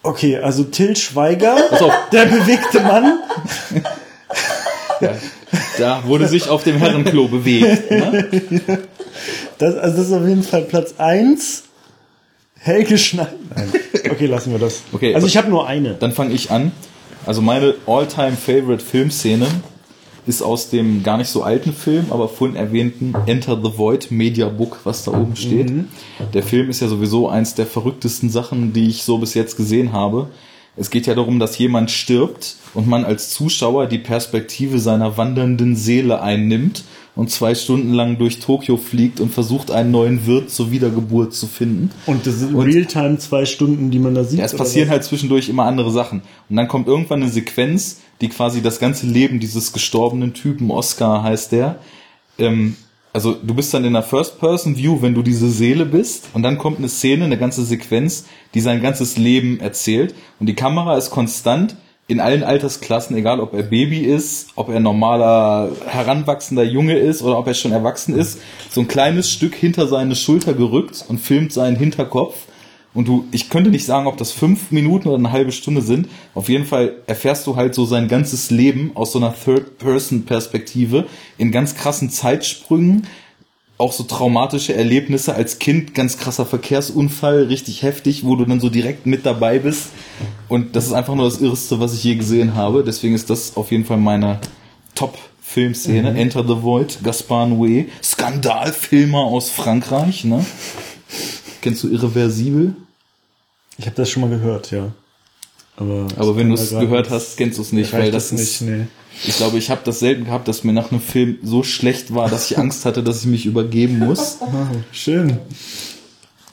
Okay, 0.03 0.37
also 0.37 0.63
Till 0.63 0.95
Schweiger, 0.95 1.57
der 2.11 2.25
bewegte 2.25 2.81
Mann. 2.81 3.19
da 5.77 6.03
wurde 6.05 6.27
sich 6.27 6.49
auf 6.49 6.63
dem 6.63 6.77
Herrenklo 6.77 7.27
bewegt. 7.27 7.91
Ne? 7.91 8.29
Das, 9.57 9.75
also 9.75 9.97
das 9.97 10.07
ist 10.07 10.13
auf 10.13 10.27
jeden 10.27 10.43
Fall 10.43 10.63
Platz 10.63 10.95
eins. 10.97 11.63
Helge 12.59 12.97
Schneider. 12.97 13.33
Nein. 13.55 13.69
Okay, 14.09 14.25
lassen 14.25 14.51
wir 14.51 14.59
das. 14.59 14.81
Okay, 14.91 15.13
also 15.13 15.27
ich 15.27 15.37
habe 15.37 15.49
nur 15.49 15.67
eine. 15.67 15.93
Dann 15.93 16.11
fange 16.11 16.33
ich 16.33 16.51
an. 16.51 16.71
Also 17.25 17.41
meine 17.41 17.75
all-time 17.87 18.33
favorite 18.33 18.83
Filmszene 18.83 19.47
ist 20.27 20.41
aus 20.41 20.69
dem 20.69 21.03
gar 21.03 21.17
nicht 21.17 21.29
so 21.29 21.43
alten 21.43 21.73
Film, 21.73 22.07
aber 22.09 22.27
vorhin 22.27 22.55
erwähnten 22.55 23.13
Enter 23.27 23.59
the 23.61 23.77
Void 23.77 24.09
Media 24.11 24.49
Book, 24.49 24.79
was 24.83 25.03
da 25.03 25.11
oben 25.11 25.35
steht. 25.35 25.71
Der 26.33 26.43
Film 26.43 26.69
ist 26.69 26.81
ja 26.81 26.87
sowieso 26.87 27.29
eins 27.29 27.53
der 27.53 27.67
verrücktesten 27.67 28.29
Sachen, 28.29 28.73
die 28.73 28.89
ich 28.89 29.03
so 29.03 29.19
bis 29.19 29.35
jetzt 29.35 29.57
gesehen 29.57 29.93
habe. 29.93 30.29
Es 30.77 30.89
geht 30.89 31.07
ja 31.07 31.15
darum, 31.15 31.39
dass 31.39 31.57
jemand 31.57 31.89
stirbt 31.89 32.55
und 32.73 32.87
man 32.87 33.05
als 33.05 33.29
Zuschauer 33.29 33.87
die 33.87 33.97
Perspektive 33.97 34.79
seiner 34.79 35.17
wandernden 35.17 35.75
Seele 35.75 36.21
einnimmt 36.21 36.83
und 37.15 37.31
zwei 37.31 37.55
Stunden 37.55 37.93
lang 37.93 38.17
durch 38.17 38.39
Tokio 38.39 38.75
fliegt 38.75 39.21
und 39.21 39.33
versucht, 39.33 39.71
einen 39.71 39.91
neuen 39.91 40.25
Wirt 40.27 40.49
zur 40.49 40.71
Wiedergeburt 40.71 41.33
zu 41.33 41.47
finden. 41.47 41.91
Und 42.05 42.27
das 42.27 42.39
sind 42.39 42.55
Realtime 42.55 43.17
zwei 43.19 43.45
Stunden, 43.45 43.89
die 43.89 43.99
man 43.99 44.15
da 44.15 44.25
sieht. 44.25 44.39
Ja, 44.39 44.45
es 44.45 44.55
passieren 44.55 44.89
was? 44.89 44.93
halt 44.93 45.03
zwischendurch 45.05 45.47
immer 45.47 45.63
andere 45.63 45.91
Sachen. 45.91 46.21
Und 46.49 46.57
dann 46.57 46.67
kommt 46.67 46.87
irgendwann 46.87 47.21
eine 47.21 47.31
Sequenz, 47.31 48.01
die 48.19 48.27
quasi 48.27 48.61
das 48.61 48.79
ganze 48.79 49.07
Leben 49.07 49.39
dieses 49.39 49.71
gestorbenen 49.71 50.33
Typen, 50.33 50.71
Oscar 50.71 51.23
heißt 51.23 51.53
der, 51.53 51.79
ähm, 52.37 52.75
also 53.15 53.33
du 53.33 53.53
bist 53.53 53.73
dann 53.73 53.85
in 53.85 53.93
der 53.93 54.03
First-Person-View, 54.03 55.01
wenn 55.01 55.13
du 55.13 55.21
diese 55.21 55.49
Seele 55.49 55.85
bist, 55.85 56.27
und 56.33 56.43
dann 56.43 56.57
kommt 56.57 56.79
eine 56.79 56.89
Szene, 56.89 57.23
eine 57.23 57.37
ganze 57.37 57.63
Sequenz, 57.63 58.25
die 58.53 58.59
sein 58.59 58.81
ganzes 58.81 59.15
Leben 59.15 59.61
erzählt. 59.61 60.13
Und 60.41 60.47
die 60.47 60.53
Kamera 60.53 60.97
ist 60.97 61.11
konstant 61.11 61.77
in 62.07 62.19
allen 62.19 62.43
Altersklassen, 62.43 63.15
egal 63.15 63.39
ob 63.39 63.53
er 63.53 63.63
Baby 63.63 63.99
ist, 63.99 64.49
ob 64.55 64.67
er 64.67 64.81
normaler, 64.81 65.71
heranwachsender 65.87 66.65
Junge 66.65 66.97
ist 66.97 67.21
oder 67.21 67.39
ob 67.39 67.47
er 67.47 67.53
schon 67.53 67.71
erwachsen 67.71 68.19
ist, 68.19 68.41
so 68.69 68.81
ein 68.81 68.89
kleines 68.89 69.31
Stück 69.31 69.55
hinter 69.55 69.87
seine 69.87 70.17
Schulter 70.17 70.53
gerückt 70.53 71.05
und 71.07 71.21
filmt 71.21 71.53
seinen 71.53 71.77
Hinterkopf. 71.77 72.35
Und 72.95 73.09
du, 73.09 73.25
ich 73.31 73.49
könnte 73.49 73.69
nicht 73.69 73.85
sagen, 73.85 74.07
ob 74.07 74.15
das 74.17 74.31
fünf 74.31 74.71
Minuten 74.71 75.09
oder 75.09 75.17
eine 75.17 75.33
halbe 75.33 75.51
Stunde 75.51 75.81
sind. 75.81 76.07
Auf 76.33 76.47
jeden 76.47 76.65
Fall 76.65 76.93
erfährst 77.07 77.45
du 77.45 77.57
halt 77.57 77.75
so 77.75 77.85
sein 77.85 78.07
ganzes 78.07 78.49
Leben 78.51 78.91
aus 78.95 79.11
so 79.11 79.19
einer 79.19 79.35
Third-Person-Perspektive 79.35 81.05
in 81.37 81.51
ganz 81.51 81.75
krassen 81.75 82.09
Zeitsprüngen. 82.09 83.05
Auch 83.77 83.91
so 83.91 84.03
traumatische 84.03 84.73
Erlebnisse 84.73 85.35
als 85.35 85.59
Kind, 85.59 85.93
ganz 85.93 86.17
krasser 86.17 86.45
Verkehrsunfall, 86.45 87.43
richtig 87.43 87.83
heftig, 87.83 88.25
wo 88.25 88.37
du 88.37 88.45
dann 88.45 88.61
so 88.61 88.69
direkt 88.69 89.05
mit 89.05 89.25
dabei 89.25 89.59
bist. 89.59 89.89
Und 90.47 90.77
das 90.77 90.85
ist 90.85 90.93
einfach 90.93 91.15
nur 91.15 91.25
das 91.25 91.41
Irrste, 91.41 91.81
was 91.81 91.93
ich 91.93 92.05
je 92.05 92.15
gesehen 92.15 92.55
habe. 92.55 92.85
Deswegen 92.85 93.13
ist 93.13 93.29
das 93.29 93.57
auf 93.57 93.71
jeden 93.71 93.83
Fall 93.83 93.97
meine 93.97 94.39
Top-Filmszene. 94.95 96.17
Enter 96.17 96.47
the 96.47 96.63
Void, 96.63 96.99
Gaspar 97.03 97.45
Noé, 97.45 97.87
Skandalfilmer 98.01 99.19
aus 99.19 99.49
Frankreich, 99.49 100.23
ne? 100.23 100.45
Kennst 101.59 101.83
du 101.83 101.89
Irreversibel? 101.89 102.75
Ich 103.77 103.85
habe 103.85 103.95
das 103.95 104.09
schon 104.09 104.21
mal 104.21 104.29
gehört, 104.29 104.71
ja. 104.71 104.91
Aber, 105.77 106.07
Aber 106.15 106.37
wenn 106.37 106.49
du 106.49 106.55
es 106.55 106.69
gehört 106.69 107.09
hast, 107.09 107.35
kennst 107.37 107.57
du 107.57 107.61
es 107.61 107.73
nicht, 107.73 107.91
weil 107.91 108.09
das 108.11 108.29
das 108.29 108.39
ist, 108.39 108.61
nicht, 108.61 108.71
nee. 108.71 108.85
ich 109.27 109.35
glaube, 109.35 109.57
ich 109.57 109.69
habe 109.69 109.81
das 109.83 109.99
selten 109.99 110.25
gehabt, 110.25 110.47
dass 110.47 110.63
mir 110.63 110.71
nach 110.71 110.91
einem 110.91 111.01
Film 111.01 111.37
so 111.43 111.63
schlecht 111.63 112.13
war, 112.15 112.29
dass 112.29 112.49
ich 112.49 112.57
Angst 112.57 112.85
hatte, 112.85 113.03
dass 113.03 113.21
ich 113.21 113.25
mich 113.25 113.45
übergeben 113.45 113.99
muss. 113.99 114.37
Oh, 114.39 114.45
schön. 114.93 115.37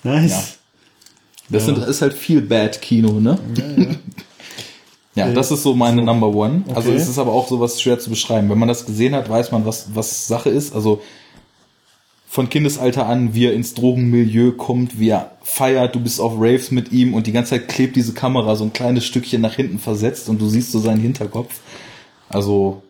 Nice. 0.03 0.59
Das 1.49 1.67
sind, 1.67 1.79
ist 1.79 2.03
halt 2.03 2.15
viel 2.15 2.41
Bad-Kino, 2.41 3.21
ne? 3.21 3.39
Ja, 5.15 5.31
das 5.31 5.51
ist 5.51 5.63
so 5.63 5.75
meine 5.75 6.03
Number 6.03 6.29
One. 6.29 6.65
Also 6.75 6.89
Okay. 6.89 6.97
es 6.99 7.07
ist 7.07 7.19
aber 7.19 7.33
auch 7.33 7.47
sowas 7.47 7.81
schwer 7.83 7.99
zu 7.99 8.09
beschreiben. 8.09 8.49
Wenn 8.49 8.59
man 8.59 8.69
das 8.69 8.87
gesehen 8.87 9.15
hat, 9.15 9.29
weiß 9.29 9.53
man, 9.53 9.67
was, 9.67 9.89
was 9.95 10.27
Sache 10.27 10.49
ist. 10.49 10.75
Also 10.75 11.03
von 12.33 12.49
Kindesalter 12.49 13.05
an, 13.05 13.35
wie 13.35 13.45
er 13.45 13.53
ins 13.53 13.75
Drogenmilieu 13.75 14.53
kommt, 14.53 14.99
wie 14.99 15.11
er 15.11 15.33
feiert, 15.43 15.95
du 15.95 16.01
bist 16.01 16.19
auf 16.19 16.33
Raves 16.39 16.71
mit 16.71 16.91
ihm 16.91 17.13
und 17.13 17.27
die 17.27 17.33
ganze 17.33 17.51
Zeit 17.51 17.69
klebt 17.69 17.95
diese 17.95 18.15
Kamera 18.15 18.57
so 18.57 18.65
ein 18.65 18.73
kleines 18.73 19.05
Stückchen 19.05 19.43
nach 19.43 19.53
hinten 19.53 19.79
versetzt 19.79 20.31
und 20.31 20.41
du 20.41 20.49
siehst 20.49 20.73
so 20.73 20.79
seinen 20.79 21.03
Hinterkopf. 21.03 21.61
Also 22.31 22.81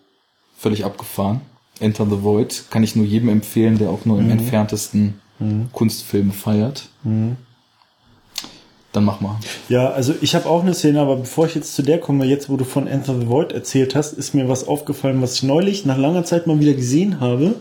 völlig 0.56 0.84
abgefahren. 0.84 1.40
Enter 1.80 2.06
the 2.08 2.22
Void 2.22 2.66
kann 2.70 2.84
ich 2.84 2.94
nur 2.94 3.04
jedem 3.04 3.30
empfehlen, 3.30 3.78
der 3.78 3.90
auch 3.90 4.04
nur 4.04 4.20
im 4.20 4.30
entferntesten 4.30 5.20
Kunstfilme 5.72 6.32
feiert. 6.32 6.88
Dann 8.92 9.04
mach 9.04 9.20
mal. 9.20 9.40
Ja, 9.68 9.90
also 9.90 10.14
ich 10.20 10.36
habe 10.36 10.48
auch 10.48 10.62
eine 10.62 10.74
Szene, 10.74 11.00
aber 11.00 11.16
bevor 11.16 11.46
ich 11.46 11.56
jetzt 11.56 11.74
zu 11.74 11.82
der 11.82 11.98
komme, 11.98 12.26
jetzt 12.26 12.48
wo 12.48 12.56
du 12.56 12.64
von 12.64 12.86
Enter 12.86 13.18
the 13.18 13.26
Void 13.26 13.50
erzählt 13.50 13.96
hast, 13.96 14.12
ist 14.12 14.36
mir 14.36 14.48
was 14.48 14.68
aufgefallen, 14.68 15.20
was 15.20 15.34
ich 15.34 15.42
neulich 15.42 15.84
nach 15.84 15.98
langer 15.98 16.24
Zeit 16.24 16.46
mal 16.46 16.60
wieder 16.60 16.74
gesehen 16.74 17.18
habe. 17.18 17.56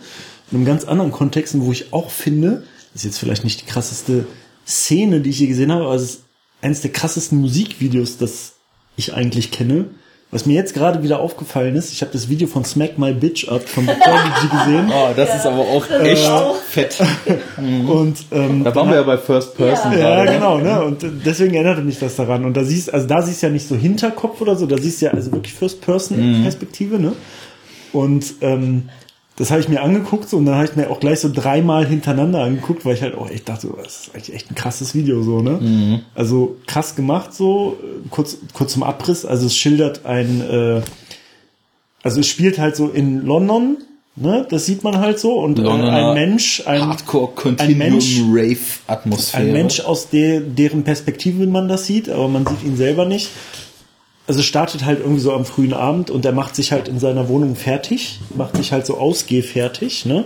In 0.51 0.57
einem 0.57 0.65
ganz 0.65 0.83
anderen 0.85 1.11
Kontext, 1.11 1.55
wo 1.59 1.71
ich 1.71 1.93
auch 1.93 2.09
finde, 2.11 2.63
das 2.93 3.03
ist 3.03 3.05
jetzt 3.05 3.19
vielleicht 3.19 3.43
nicht 3.43 3.61
die 3.61 3.65
krasseste 3.65 4.25
Szene, 4.67 5.21
die 5.21 5.29
ich 5.29 5.39
je 5.39 5.47
gesehen 5.47 5.71
habe, 5.71 5.85
aber 5.85 5.95
es 5.95 6.01
ist 6.03 6.23
eines 6.61 6.81
der 6.81 6.91
krassesten 6.91 7.39
Musikvideos, 7.39 8.17
das 8.17 8.53
ich 8.97 9.13
eigentlich 9.13 9.51
kenne. 9.51 9.85
Was 10.33 10.45
mir 10.45 10.53
jetzt 10.53 10.73
gerade 10.73 11.03
wieder 11.03 11.19
aufgefallen 11.19 11.75
ist, 11.75 11.91
ich 11.91 12.01
habe 12.01 12.13
das 12.13 12.29
Video 12.29 12.47
von 12.47 12.63
Smack 12.63 12.97
My 12.97 13.13
Bitch 13.13 13.49
Up 13.49 13.67
von 13.67 13.85
The 13.85 13.93
Prodigy 13.93 14.47
gesehen. 14.65 14.89
Oh, 14.93 15.09
das 15.13 15.35
ist 15.35 15.45
aber 15.45 15.59
auch 15.59 15.89
echt 15.89 16.25
auch. 16.29 16.55
fett. 16.55 16.97
Und 17.57 18.15
ähm, 18.31 18.63
Da 18.63 18.73
waren 18.73 18.87
wir 18.89 18.95
ja 18.95 19.03
bei 19.03 19.17
First 19.17 19.57
Person 19.57 19.91
Ja. 19.91 19.97
Ja, 19.99 20.15
gerade. 20.23 20.31
ne? 20.31 20.33
genau, 20.37 20.57
ne? 20.59 20.83
Und 20.85 21.05
deswegen 21.25 21.53
erinnerte 21.53 21.81
mich 21.81 21.99
das 21.99 22.15
daran. 22.15 22.45
Und 22.45 22.55
da 22.55 22.63
siehst, 22.63 22.93
also 22.93 23.07
da 23.07 23.21
siehst 23.21 23.41
du 23.41 23.47
ja 23.47 23.51
nicht 23.53 23.67
so 23.67 23.75
Hinterkopf 23.75 24.39
oder 24.39 24.55
so, 24.55 24.67
da 24.67 24.77
siehst 24.77 25.01
du 25.01 25.07
ja 25.07 25.11
also 25.11 25.33
wirklich 25.33 25.53
First-Person-Perspektive, 25.53 26.97
ne? 26.99 27.11
Und 27.91 28.35
ähm, 28.39 28.89
das 29.41 29.49
habe 29.49 29.59
ich 29.59 29.67
mir 29.69 29.81
angeguckt 29.81 30.29
so, 30.29 30.37
und 30.37 30.45
dann 30.45 30.53
habe 30.53 30.65
ich 30.65 30.75
mir 30.75 30.91
auch 30.91 30.99
gleich 30.99 31.19
so 31.19 31.29
dreimal 31.33 31.83
hintereinander 31.85 32.43
angeguckt, 32.43 32.85
weil 32.85 32.93
ich 32.93 33.01
halt 33.01 33.15
auch 33.15 33.27
echt 33.27 33.49
dachte, 33.49 33.69
das 33.83 34.01
ist 34.07 34.15
eigentlich 34.15 34.35
echt 34.35 34.51
ein 34.51 34.55
krasses 34.55 34.93
Video 34.93 35.23
so, 35.23 35.41
ne? 35.41 36.03
Also 36.13 36.57
krass 36.67 36.95
gemacht 36.95 37.33
so, 37.33 37.75
kurz, 38.11 38.37
kurz 38.53 38.73
zum 38.73 38.83
Abriss, 38.83 39.25
also 39.25 39.47
es 39.47 39.55
schildert 39.57 40.05
ein, 40.05 40.41
äh, 40.41 40.81
also 42.03 42.19
es 42.19 42.27
spielt 42.27 42.59
halt 42.59 42.75
so 42.75 42.87
in 42.89 43.25
London, 43.25 43.77
ne? 44.15 44.45
Das 44.47 44.67
sieht 44.67 44.83
man 44.83 44.99
halt 44.99 45.17
so 45.19 45.39
und 45.39 45.57
äh, 45.57 45.63
Londoner 45.63 46.09
ein 46.09 46.13
Mensch, 46.13 46.61
ein 46.67 46.87
Hardcore 46.87 47.31
ein 47.57 47.77
Mensch- 47.77 48.17
Continuum 48.19 48.35
Rave 48.37 48.57
Atmosphäre. 48.85 49.43
ein 49.43 49.53
Mensch, 49.53 49.79
aus 49.79 50.09
der, 50.09 50.41
deren 50.41 50.83
Perspektive 50.83 51.47
man 51.47 51.67
das 51.67 51.87
sieht, 51.87 52.09
aber 52.09 52.27
man 52.27 52.45
sieht 52.45 52.63
ihn 52.63 52.77
selber 52.77 53.05
nicht. 53.05 53.29
Also 54.31 54.39
es 54.39 54.45
startet 54.45 54.85
halt 54.85 55.01
irgendwie 55.01 55.19
so 55.19 55.33
am 55.33 55.43
frühen 55.43 55.73
Abend 55.73 56.09
und 56.09 56.23
er 56.23 56.31
macht 56.31 56.55
sich 56.55 56.71
halt 56.71 56.87
in 56.87 56.99
seiner 56.99 57.27
Wohnung 57.27 57.57
fertig, 57.57 58.21
macht 58.33 58.55
sich 58.55 58.71
halt 58.71 58.85
so 58.85 58.97
ausgehfertig, 58.97 60.05
ne? 60.05 60.23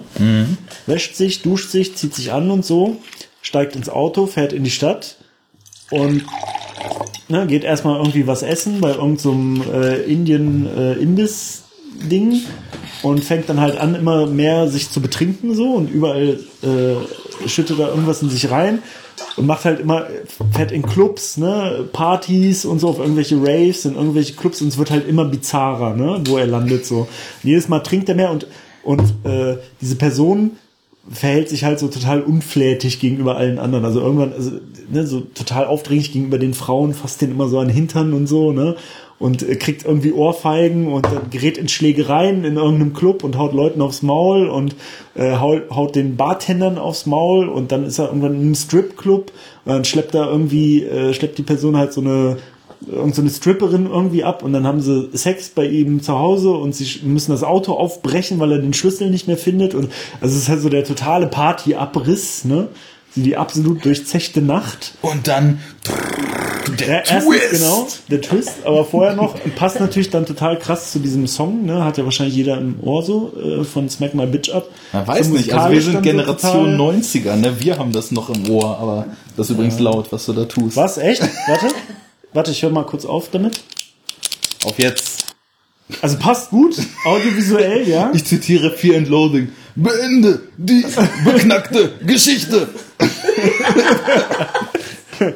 Wäscht 0.86 1.16
sich, 1.16 1.42
duscht 1.42 1.72
sich, 1.72 1.96
zieht 1.96 2.14
sich 2.14 2.32
an 2.32 2.52
und 2.52 2.64
so, 2.64 2.98
steigt 3.42 3.76
ins 3.76 3.90
Auto, 3.90 4.28
fährt 4.28 4.54
in 4.54 4.64
die 4.64 4.70
Stadt 4.70 5.16
und 5.90 6.24
ne, 7.30 7.48
geht 7.48 7.64
erstmal 7.64 7.98
irgendwie 7.98 8.28
was 8.28 8.44
essen 8.44 8.80
bei 8.80 8.92
irgendeinem 8.92 9.64
so 9.64 9.74
äh, 9.74 10.04
Indien 10.04 10.68
äh, 10.68 10.98
und 13.02 13.24
fängt 13.26 13.50
dann 13.50 13.60
halt 13.60 13.80
an 13.80 13.96
immer 13.96 14.28
mehr 14.28 14.68
sich 14.68 14.92
zu 14.92 15.02
betrinken 15.02 15.56
so 15.56 15.74
und 15.74 15.90
überall 15.90 16.40
äh, 16.62 17.48
schüttet 17.50 17.80
er 17.80 17.88
irgendwas 17.88 18.22
in 18.22 18.30
sich 18.30 18.52
rein 18.52 18.84
und 19.38 19.46
macht 19.46 19.66
halt 19.66 19.80
immer 19.80 20.08
fährt 20.54 20.72
in 20.72 20.84
Clubs, 20.84 21.38
ne, 21.38 21.88
Partys 21.92 22.66
und 22.66 22.80
so 22.80 22.90
auf 22.90 23.00
irgendwelche 23.00 23.38
Raves 23.38 23.86
in 23.86 23.96
irgendwelche 23.96 24.34
Clubs 24.34 24.62
und 24.62 24.70
es 24.70 24.78
wird 24.78 24.92
halt 24.92 25.08
immer 25.08 25.26
bizarrer, 25.26 25.96
ne, 25.96 26.22
wo 26.26 26.38
er 26.38 26.48
landet 26.48 26.86
so. 26.86 27.00
Und 27.00 27.10
jedes 27.44 27.68
Mal 27.68 27.80
trinkt 27.80 28.10
er 28.10 28.16
mehr 28.16 28.32
und 28.32 28.48
und 28.86 29.02
äh, 29.24 29.58
diese 29.82 29.96
Person 29.96 30.52
verhält 31.10 31.50
sich 31.50 31.64
halt 31.64 31.80
so 31.80 31.88
total 31.88 32.22
unflätig 32.22 33.00
gegenüber 33.00 33.36
allen 33.36 33.60
anderen. 33.60 33.86
Also 33.86 34.00
irgendwann, 34.00 34.34
also, 34.34 34.52
ne, 34.90 35.06
so 35.06 35.22
total 35.22 35.66
aufdringlich 35.66 36.12
gegenüber 36.12 36.38
den 36.38 36.54
Frauen, 36.54 36.94
fasst 36.94 37.22
den 37.22 37.32
immer 37.32 37.48
so 37.48 37.60
an 37.60 37.68
den 37.68 37.76
Hintern 37.76 38.14
und 38.14 38.28
so, 38.28 38.52
ne? 38.52 38.76
Und 39.18 39.48
äh, 39.48 39.56
kriegt 39.56 39.86
irgendwie 39.86 40.12
Ohrfeigen 40.12 40.92
und 40.92 41.08
gerät 41.32 41.58
in 41.58 41.70
Schlägereien 41.70 42.44
in 42.44 42.58
irgendeinem 42.58 42.94
Club 42.94 43.24
und 43.24 43.38
haut 43.38 43.54
Leuten 43.54 43.82
aufs 43.82 44.02
Maul 44.02 44.48
und 44.48 44.76
äh, 45.16 45.38
haut, 45.38 45.70
haut 45.72 45.96
den 45.96 46.18
Bartendern 46.18 46.78
aufs 46.78 47.06
Maul 47.06 47.48
und 47.48 47.72
dann 47.72 47.86
ist 47.86 47.98
er 47.98 48.08
irgendwann 48.08 48.36
einem 48.36 48.56
Stripclub 48.56 49.32
und 49.64 49.72
dann 49.72 49.86
schleppt 49.86 50.16
er 50.16 50.28
irgendwie, 50.28 50.84
äh, 50.84 51.14
schleppt 51.14 51.38
die 51.38 51.44
Person 51.44 51.78
halt 51.78 51.94
so 51.94 52.02
eine 52.02 52.38
und 52.88 53.16
so 53.16 53.22
eine 53.22 53.32
Stripperin 53.32 53.88
irgendwie 53.88 54.24
ab 54.24 54.44
und 54.44 54.54
dann 54.54 54.68
haben 54.68 54.82
sie 54.82 55.10
Sex 55.14 55.50
bei 55.50 55.66
ihm 55.66 56.02
zu 56.02 56.18
Hause 56.18 56.52
und 56.52 56.76
sie 56.76 57.02
müssen 57.04 57.32
das 57.32 57.44
Auto 57.44 57.74
aufbrechen, 57.74 58.40
weil 58.40 58.52
er 58.52 58.60
den 58.60 58.74
Schlüssel 58.74 59.10
nicht 59.10 59.28
mehr 59.28 59.38
findet 59.38 59.74
und 59.74 59.92
also 60.22 60.36
es 60.36 60.44
ist 60.44 60.50
halt 60.50 60.62
so 60.62 60.70
der 60.70 60.84
totale 60.84 61.28
Partyabriss, 61.28 62.46
ne? 62.46 62.68
Die 63.16 63.38
absolut 63.38 63.86
durchzechte 63.86 64.42
Nacht. 64.42 64.96
Und 65.02 65.30
dann 65.30 65.60
der 66.80 67.04
Twist. 67.04 67.52
genau, 67.52 67.88
der 68.10 68.22
Twist, 68.22 68.66
aber 68.66 68.86
vorher 68.86 69.16
noch 69.16 69.36
passt 69.56 69.80
natürlich 69.80 70.10
dann 70.10 70.26
total 70.26 70.60
krass 70.60 70.92
zu 70.92 71.00
diesem 71.00 71.28
Song, 71.28 71.66
ne? 71.66 71.84
Hat 71.84 71.98
ja 71.98 72.04
wahrscheinlich 72.04 72.36
jeder 72.36 72.58
im 72.58 72.80
Ohr 72.82 73.04
so 73.04 73.34
äh, 73.38 73.64
von 73.64 73.90
Smack 73.90 74.14
My 74.14 74.26
Bitch 74.26 74.50
Up. 74.50 74.70
Man 74.94 75.08
weiß 75.08 75.28
so 75.28 75.34
nicht, 75.34 75.54
also 75.54 75.74
wir 75.74 75.82
sind 75.82 76.02
Generation 76.02 76.78
so 76.78 76.84
90er, 76.84 77.36
ne? 77.36 77.60
Wir 77.60 77.78
haben 77.78 77.92
das 77.92 78.12
noch 78.12 78.30
im 78.30 78.50
Ohr, 78.50 78.78
aber 78.80 79.08
das 79.38 79.50
ist 79.50 79.56
übrigens 79.56 79.76
ja. 79.76 79.84
laut, 79.84 80.12
was 80.12 80.26
du 80.26 80.34
da 80.34 80.46
tust. 80.46 80.76
Was 80.76 80.98
echt? 80.98 81.22
Warte. 81.48 81.68
Warte, 82.34 82.52
ich 82.52 82.64
höre 82.64 82.72
mal 82.72 82.86
kurz 82.86 83.06
auf 83.06 83.30
damit. 83.32 83.62
Auf 84.66 84.80
jetzt. 84.80 85.36
Also 86.02 86.18
passt 86.18 86.50
gut, 86.50 86.76
audiovisuell, 87.06 87.88
ja. 87.88 88.12
Ich 88.14 88.26
zitiere 88.26 88.72
Fear 88.72 88.98
and 88.98 89.10
Loathing. 89.10 89.50
Beende 89.76 90.42
die 90.58 90.84
beknackte 91.24 91.92
Geschichte. 92.06 92.70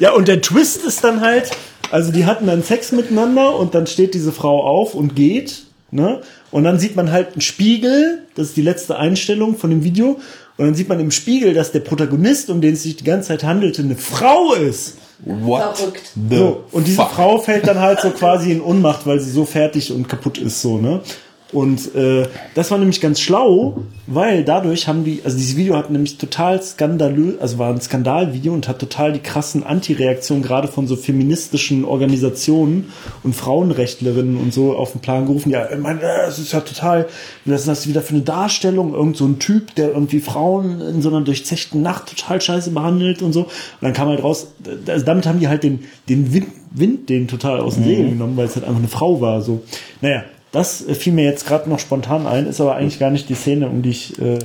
ja, 0.00 0.12
und 0.12 0.28
der 0.28 0.40
Twist 0.40 0.84
ist 0.84 1.04
dann 1.04 1.20
halt, 1.20 1.50
also 1.90 2.12
die 2.12 2.26
hatten 2.26 2.46
dann 2.46 2.62
Sex 2.62 2.92
miteinander 2.92 3.56
und 3.56 3.74
dann 3.74 3.86
steht 3.86 4.14
diese 4.14 4.32
Frau 4.32 4.64
auf 4.64 4.94
und 4.94 5.14
geht, 5.14 5.64
ne? 5.90 6.20
Und 6.50 6.64
dann 6.64 6.78
sieht 6.78 6.96
man 6.96 7.12
halt 7.12 7.32
einen 7.32 7.40
Spiegel, 7.40 8.22
das 8.34 8.48
ist 8.48 8.56
die 8.56 8.62
letzte 8.62 8.96
Einstellung 8.96 9.56
von 9.56 9.70
dem 9.70 9.84
Video, 9.84 10.18
und 10.56 10.66
dann 10.66 10.74
sieht 10.74 10.88
man 10.88 10.98
im 10.98 11.10
Spiegel, 11.10 11.54
dass 11.54 11.72
der 11.72 11.80
Protagonist, 11.80 12.50
um 12.50 12.60
den 12.60 12.74
es 12.74 12.82
sich 12.82 12.96
die 12.96 13.04
ganze 13.04 13.28
Zeit 13.28 13.44
handelte, 13.44 13.82
eine 13.82 13.96
Frau 13.96 14.54
ist. 14.54 14.96
What? 15.24 15.76
Verrückt. 15.76 16.12
So, 16.30 16.64
und 16.72 16.86
diese 16.86 16.96
fuck? 16.96 17.10
Frau 17.10 17.38
fällt 17.38 17.66
dann 17.66 17.80
halt 17.80 18.00
so 18.00 18.10
quasi 18.10 18.52
in 18.52 18.60
Unmacht, 18.60 19.06
weil 19.06 19.20
sie 19.20 19.30
so 19.30 19.44
fertig 19.44 19.92
und 19.92 20.08
kaputt 20.08 20.38
ist, 20.38 20.62
so, 20.62 20.78
ne? 20.78 21.00
Und 21.50 21.94
äh, 21.94 22.26
das 22.54 22.70
war 22.70 22.76
nämlich 22.76 23.00
ganz 23.00 23.20
schlau, 23.20 23.82
weil 24.06 24.44
dadurch 24.44 24.86
haben 24.86 25.04
die, 25.04 25.22
also 25.24 25.36
dieses 25.36 25.56
Video 25.56 25.76
hat 25.76 25.90
nämlich 25.90 26.18
total 26.18 26.62
skandalös, 26.62 27.40
also 27.40 27.58
war 27.58 27.70
ein 27.72 27.80
Skandalvideo 27.80 28.52
und 28.52 28.68
hat 28.68 28.78
total 28.78 29.14
die 29.14 29.20
krassen 29.20 29.64
Antireaktionen 29.64 30.42
gerade 30.42 30.68
von 30.68 30.86
so 30.86 30.94
feministischen 30.94 31.86
Organisationen 31.86 32.92
und 33.22 33.34
Frauenrechtlerinnen 33.34 34.36
und 34.36 34.52
so 34.52 34.76
auf 34.76 34.92
den 34.92 35.00
Plan 35.00 35.24
gerufen. 35.24 35.50
Ja, 35.50 35.70
ich 35.70 35.78
meine, 35.78 36.00
das 36.00 36.38
ist 36.38 36.52
ja 36.52 36.60
total, 36.60 37.06
was 37.46 37.60
ist 37.60 37.68
das 37.68 37.88
wieder 37.88 38.02
für 38.02 38.14
eine 38.14 38.22
Darstellung? 38.22 38.92
Irgend 38.92 39.16
so 39.16 39.24
ein 39.24 39.38
Typ, 39.38 39.74
der 39.74 39.92
irgendwie 39.92 40.20
Frauen 40.20 40.82
in 40.82 41.00
so 41.00 41.08
einer 41.08 41.22
durchzechten 41.22 41.80
Nacht 41.80 42.14
total 42.14 42.42
scheiße 42.42 42.72
behandelt 42.72 43.22
und 43.22 43.32
so. 43.32 43.44
Und 43.44 43.50
dann 43.80 43.94
kam 43.94 44.08
halt 44.08 44.22
raus, 44.22 44.48
also 44.86 45.04
damit 45.04 45.26
haben 45.26 45.40
die 45.40 45.48
halt 45.48 45.62
den, 45.62 45.80
den 46.10 46.34
Wind, 46.34 46.48
Wind 46.72 47.08
den 47.08 47.26
total 47.26 47.60
aus 47.60 47.76
dem 47.76 47.84
mhm. 47.84 47.88
Segeln 47.88 48.10
genommen, 48.10 48.36
weil 48.36 48.44
es 48.44 48.54
halt 48.54 48.66
einfach 48.66 48.80
eine 48.80 48.88
Frau 48.88 49.22
war. 49.22 49.40
So, 49.40 49.62
naja, 50.02 50.24
das 50.52 50.84
fiel 50.98 51.12
mir 51.12 51.24
jetzt 51.24 51.46
gerade 51.46 51.68
noch 51.68 51.78
spontan 51.78 52.26
ein, 52.26 52.46
ist 52.46 52.60
aber 52.60 52.76
eigentlich 52.76 52.98
gar 52.98 53.10
nicht 53.10 53.28
die 53.28 53.34
Szene, 53.34 53.68
um 53.68 53.82
die 53.82 53.90
ich, 53.90 54.18
äh, 54.18 54.38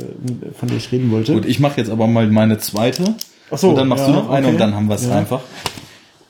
von 0.57 0.67
der 0.67 0.77
ich 0.77 0.91
reden 0.91 1.11
wollte. 1.11 1.34
Gut, 1.34 1.45
ich 1.45 1.59
mache 1.59 1.80
jetzt 1.80 1.89
aber 1.89 2.07
mal 2.07 2.27
meine 2.27 2.57
zweite. 2.57 3.15
Ach 3.49 3.57
so, 3.57 3.69
und 3.69 3.75
dann 3.75 3.88
machst 3.88 4.07
ja, 4.07 4.11
du 4.11 4.19
noch 4.19 4.30
eine 4.30 4.47
okay. 4.47 4.53
und 4.53 4.59
dann 4.59 4.75
haben 4.75 4.88
wir 4.88 4.95
es 4.95 5.05
ja. 5.05 5.17
einfach. 5.17 5.41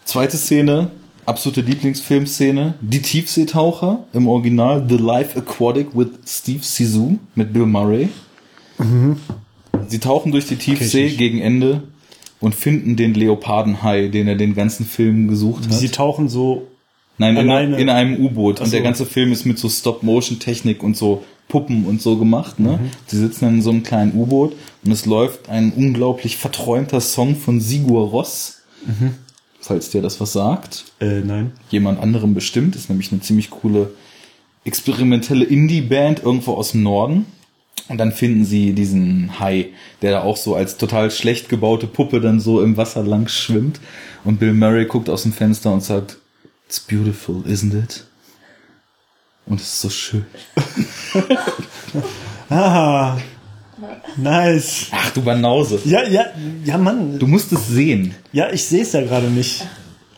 Zweite 0.06 0.38
Szene, 0.38 0.92
absolute 1.26 1.62
Lieblingsfilmszene, 1.62 2.76
die 2.82 3.02
Tiefseetaucher 3.02 4.04
im 4.14 4.28
Original 4.28 4.86
The 4.88 4.98
Life 4.98 5.40
Aquatic 5.40 5.96
with 5.96 6.10
Steve 6.28 6.64
Sisu 6.64 7.18
mit 7.36 7.54
Bill 7.54 7.66
Murray. 7.66 8.10
Mhm. 8.78 9.18
Sie 9.88 10.00
tauchen 10.00 10.32
durch 10.32 10.48
die 10.48 10.56
Tiefsee 10.56 11.10
gegen 11.10 11.40
Ende 11.40 11.84
und 12.40 12.54
finden 12.54 12.96
den 12.96 13.14
Leopardenhai, 13.14 14.10
den 14.10 14.28
er 14.28 14.36
den 14.36 14.54
ganzen 14.54 14.86
Film 14.86 15.30
gesucht 15.30 15.66
hat. 15.66 15.74
Sie 15.74 15.90
tauchen 15.90 16.30
so 16.30 16.68
Nein, 17.18 17.38
in, 17.38 17.74
in, 17.74 17.90
einem 17.90 18.26
U-Boot. 18.26 18.60
Und 18.60 18.74
der 18.74 18.82
ganze 18.82 19.06
Film 19.06 19.32
ist 19.32 19.46
mit 19.46 19.60
so 19.60 19.70
Stop-Motion-Technik 19.70 20.82
und 20.82 20.98
so 20.98 21.24
Puppen 21.48 21.86
und 21.86 22.02
so 22.02 22.18
gemacht. 22.18 22.60
Ne? 22.60 22.80
Mhm. 22.82 22.90
Sie 23.06 23.18
sitzen 23.18 23.48
in 23.48 23.62
so 23.62 23.70
einem 23.70 23.84
kleinen 23.84 24.16
U-Boot 24.16 24.56
und 24.84 24.92
es 24.92 25.06
läuft 25.06 25.50
ein 25.50 25.72
unglaublich 25.74 26.38
verträumter 26.38 27.02
Song 27.02 27.36
von 27.36 27.60
Sigur 27.62 28.10
Ross. 28.10 28.64
Mhm. 28.86 29.16
Falls 29.60 29.92
dir 29.92 30.02
das 30.02 30.20
was 30.20 30.34
sagt. 30.34 30.86
Äh, 31.00 31.22
nein. 31.22 31.52
Jemand 31.70 32.02
anderem 32.02 32.34
bestimmt. 32.34 32.76
Ist 32.76 32.90
nämlich 32.90 33.12
eine 33.12 33.22
ziemlich 33.22 33.50
coole 33.50 33.92
experimentelle 34.66 35.46
Indie-Band 35.46 36.24
irgendwo 36.24 36.54
aus 36.54 36.72
dem 36.72 36.84
Norden. 36.84 37.26
Und 37.90 37.98
dann 37.98 38.12
finden 38.12 38.46
sie 38.46 38.74
diesen 38.74 39.40
Hai, 39.40 39.70
der 40.02 40.12
da 40.12 40.22
auch 40.24 40.38
so 40.38 40.56
als 40.56 40.78
total 40.78 41.12
schlecht 41.12 41.50
gebaute 41.50 41.86
Puppe 41.86 42.22
dann 42.22 42.40
so 42.40 42.62
im 42.62 42.78
Wasser 42.78 43.04
lang 43.04 43.28
schwimmt. 43.28 43.80
Und 44.24 44.40
Bill 44.40 44.54
Murray 44.54 44.86
guckt 44.86 45.10
aus 45.10 45.24
dem 45.24 45.34
Fenster 45.34 45.72
und 45.72 45.84
sagt, 45.84 46.18
It's 46.74 46.80
beautiful, 46.80 47.44
isn't 47.46 47.76
it? 47.76 48.04
Und 49.46 49.60
es 49.60 49.68
ist 49.68 49.82
so 49.82 49.90
schön. 49.92 50.26
ah, 52.50 53.16
nice. 54.18 54.88
Ach, 54.92 55.12
du 55.12 55.22
Banause. 55.22 55.82
Ja, 55.86 56.02
ja, 56.04 56.26
ja, 56.66 56.80
Mann. 56.80 57.20
Du 57.20 57.28
musst 57.28 57.52
es 57.52 57.68
sehen. 57.68 58.16
Ja, 58.32 58.52
ich 58.52 58.64
sehe 58.64 58.82
es 58.82 58.94
ja 58.94 59.02
gerade 59.02 59.28
nicht. 59.28 59.68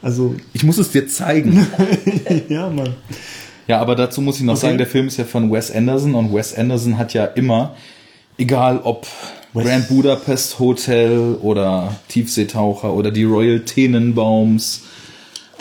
Also. 0.01 0.33
Ich 0.53 0.63
muss 0.63 0.77
es 0.77 0.91
dir 0.91 1.05
zeigen. 1.09 1.67
ja, 2.47 2.69
Mann. 2.69 2.95
Ja, 3.67 3.81
aber 3.81 3.97
dazu 3.97 4.21
muss 4.21 4.37
ich 4.37 4.43
noch 4.43 4.53
okay. 4.53 4.67
sagen, 4.67 4.77
der 4.77 4.87
Film 4.87 5.07
ist 5.07 5.17
ja 5.17 5.25
von 5.25 5.51
Wes 5.51 5.69
Anderson 5.71 6.15
und 6.15 6.33
Wes 6.33 6.55
Anderson 6.55 6.97
hat 6.97 7.13
ja 7.13 7.25
immer, 7.25 7.75
egal 8.37 8.79
ob 8.81 9.05
West. 9.51 9.67
Grand 9.67 9.89
Budapest 9.89 10.57
Hotel 10.59 11.35
oder 11.41 11.93
Tiefseetaucher 12.07 12.93
oder 12.93 13.11
die 13.11 13.25
Royal 13.25 13.59
Tenenbaums 13.59 14.83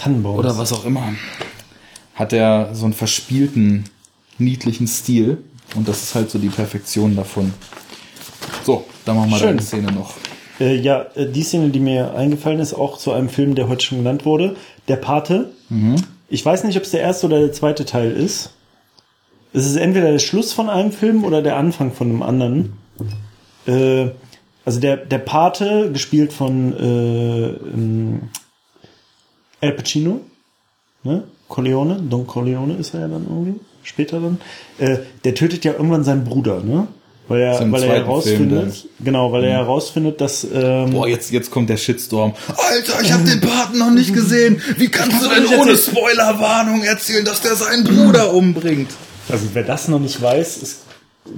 Tannenbaum. 0.05 0.36
Oder 0.36 0.59
was 0.59 0.72
auch 0.72 0.85
immer. 0.85 1.14
Hat 2.14 2.32
er 2.32 2.74
so 2.74 2.85
einen 2.85 2.93
verspielten, 2.93 3.85
niedlichen 4.39 4.86
Stil. 4.86 5.39
Und 5.74 5.89
das 5.89 6.02
ist 6.02 6.14
halt 6.14 6.31
so 6.31 6.39
die 6.39 6.51
Perfektion 6.51 7.16
davon. 7.16 7.55
So, 8.64 8.85
dann 9.06 9.16
machen 9.16 9.31
wir 9.31 9.39
Schön. 9.39 9.48
eine 9.48 9.62
Szene 9.62 9.93
noch. 9.93 10.14
Äh, 10.60 10.76
ja, 10.76 11.06
äh, 11.14 11.26
die 11.26 11.43
Szene, 11.43 11.70
die 11.70 11.81
mir 11.81 12.14
eingefallen 12.14 12.60
ist, 12.60 12.74
auch 12.74 12.98
zu 12.98 13.12
einem 13.12 13.31
Film, 13.31 13.55
der 13.55 13.68
heute 13.68 13.85
schon 13.85 13.98
genannt 13.98 14.26
wurde. 14.26 14.56
Der 14.89 14.97
Pate. 14.97 15.51
Mhm. 15.70 15.97
Ich 16.28 16.44
weiß 16.44 16.64
nicht, 16.64 16.76
ob 16.76 16.82
es 16.82 16.90
der 16.90 17.01
erste 17.01 17.26
oder 17.26 17.40
der 17.40 17.52
zweite 17.52 17.86
Teil 17.86 18.12
ist. 18.12 18.51
Es 19.55 19.66
ist 19.66 19.76
entweder 19.76 20.12
der 20.12 20.18
Schluss 20.18 20.52
von 20.52 20.68
einem 20.68 20.93
Film 20.93 21.24
oder 21.24 21.40
der 21.40 21.56
Anfang 21.56 21.93
von 21.93 22.10
einem 22.10 22.22
anderen. 22.22 22.74
Äh, 23.66 24.09
also 24.66 24.81
der, 24.81 24.98
der 24.98 25.18
Pate, 25.18 25.90
gespielt 25.93 26.32
von 26.32 26.72
äh, 26.76 27.47
ähm, 27.47 28.20
Al 29.64 29.72
Pacino, 29.72 30.20
ne? 31.02 31.24
Corleone, 31.48 32.00
Don 32.08 32.26
Corleone 32.26 32.74
ist 32.74 32.94
er 32.94 33.00
ja 33.00 33.08
dann 33.08 33.26
irgendwie, 33.28 33.60
später 33.82 34.20
dann. 34.20 34.40
Äh, 34.78 34.98
der 35.24 35.34
tötet 35.34 35.64
ja 35.64 35.72
irgendwann 35.72 36.04
seinen 36.04 36.24
Bruder, 36.24 36.62
ne? 36.62 36.88
Weil 37.26 37.40
er, 37.40 37.72
weil 37.72 37.82
er 37.84 37.94
herausfindet, 37.94 38.86
genau, 39.02 39.32
weil 39.32 39.44
er 39.44 39.62
mhm. 39.62 39.64
herausfindet, 39.64 40.20
dass. 40.20 40.46
Ähm, 40.52 40.90
Boah, 40.90 41.08
jetzt, 41.08 41.30
jetzt 41.30 41.50
kommt 41.50 41.70
der 41.70 41.78
Shitstorm. 41.78 42.34
Alter, 42.48 43.00
ich 43.00 43.12
habe 43.12 43.24
den 43.24 43.40
Paten 43.40 43.78
noch 43.78 43.90
nicht 43.90 44.12
gesehen. 44.12 44.60
Wie 44.76 44.88
kannst 44.88 45.24
du 45.24 45.30
denn 45.30 45.46
ohne 45.58 45.74
Spoilerwarnung 45.74 46.82
erzählen, 46.82 47.24
dass 47.24 47.40
der 47.40 47.54
seinen 47.54 47.84
Bruder 47.84 48.34
umbringt? 48.34 48.90
Also 49.30 49.46
wer 49.54 49.62
das 49.62 49.88
noch 49.88 50.00
nicht 50.00 50.20
weiß, 50.20 50.58
ist 50.58 50.80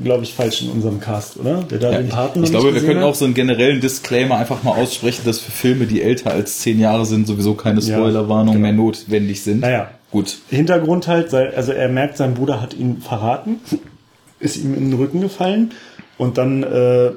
glaube 0.02 0.24
ich, 0.24 0.34
falsch 0.34 0.62
in 0.62 0.70
unserem 0.70 1.00
Cast, 1.00 1.38
oder? 1.38 1.62
Der 1.62 1.78
da 1.78 1.92
ja, 1.92 1.98
den 1.98 2.08
Paten 2.08 2.42
Ich 2.42 2.50
glaube, 2.50 2.74
wir 2.74 2.80
können 2.82 3.00
hat. 3.00 3.06
auch 3.06 3.14
so 3.14 3.24
einen 3.24 3.34
generellen 3.34 3.80
Disclaimer 3.80 4.36
einfach 4.36 4.62
mal 4.62 4.72
aussprechen, 4.72 5.22
dass 5.24 5.38
für 5.38 5.52
Filme, 5.52 5.86
die 5.86 6.02
älter 6.02 6.32
als 6.32 6.58
zehn 6.58 6.80
Jahre 6.80 7.06
sind, 7.06 7.26
sowieso 7.26 7.54
keine 7.54 7.80
Spoilerwarnung 7.80 8.48
ja, 8.48 8.52
genau. 8.54 8.62
mehr 8.62 8.72
notwendig 8.72 9.42
sind. 9.42 9.60
Naja. 9.60 9.90
Gut. 10.10 10.38
Hintergrund 10.50 11.08
halt, 11.08 11.34
also 11.34 11.72
er 11.72 11.88
merkt, 11.88 12.16
sein 12.16 12.34
Bruder 12.34 12.60
hat 12.60 12.74
ihn 12.74 13.00
verraten, 13.00 13.60
ist 14.40 14.56
ihm 14.56 14.74
in 14.74 14.90
den 14.90 14.98
Rücken 14.98 15.20
gefallen 15.20 15.72
und 16.18 16.38
dann 16.38 16.62
äh, 16.62 17.10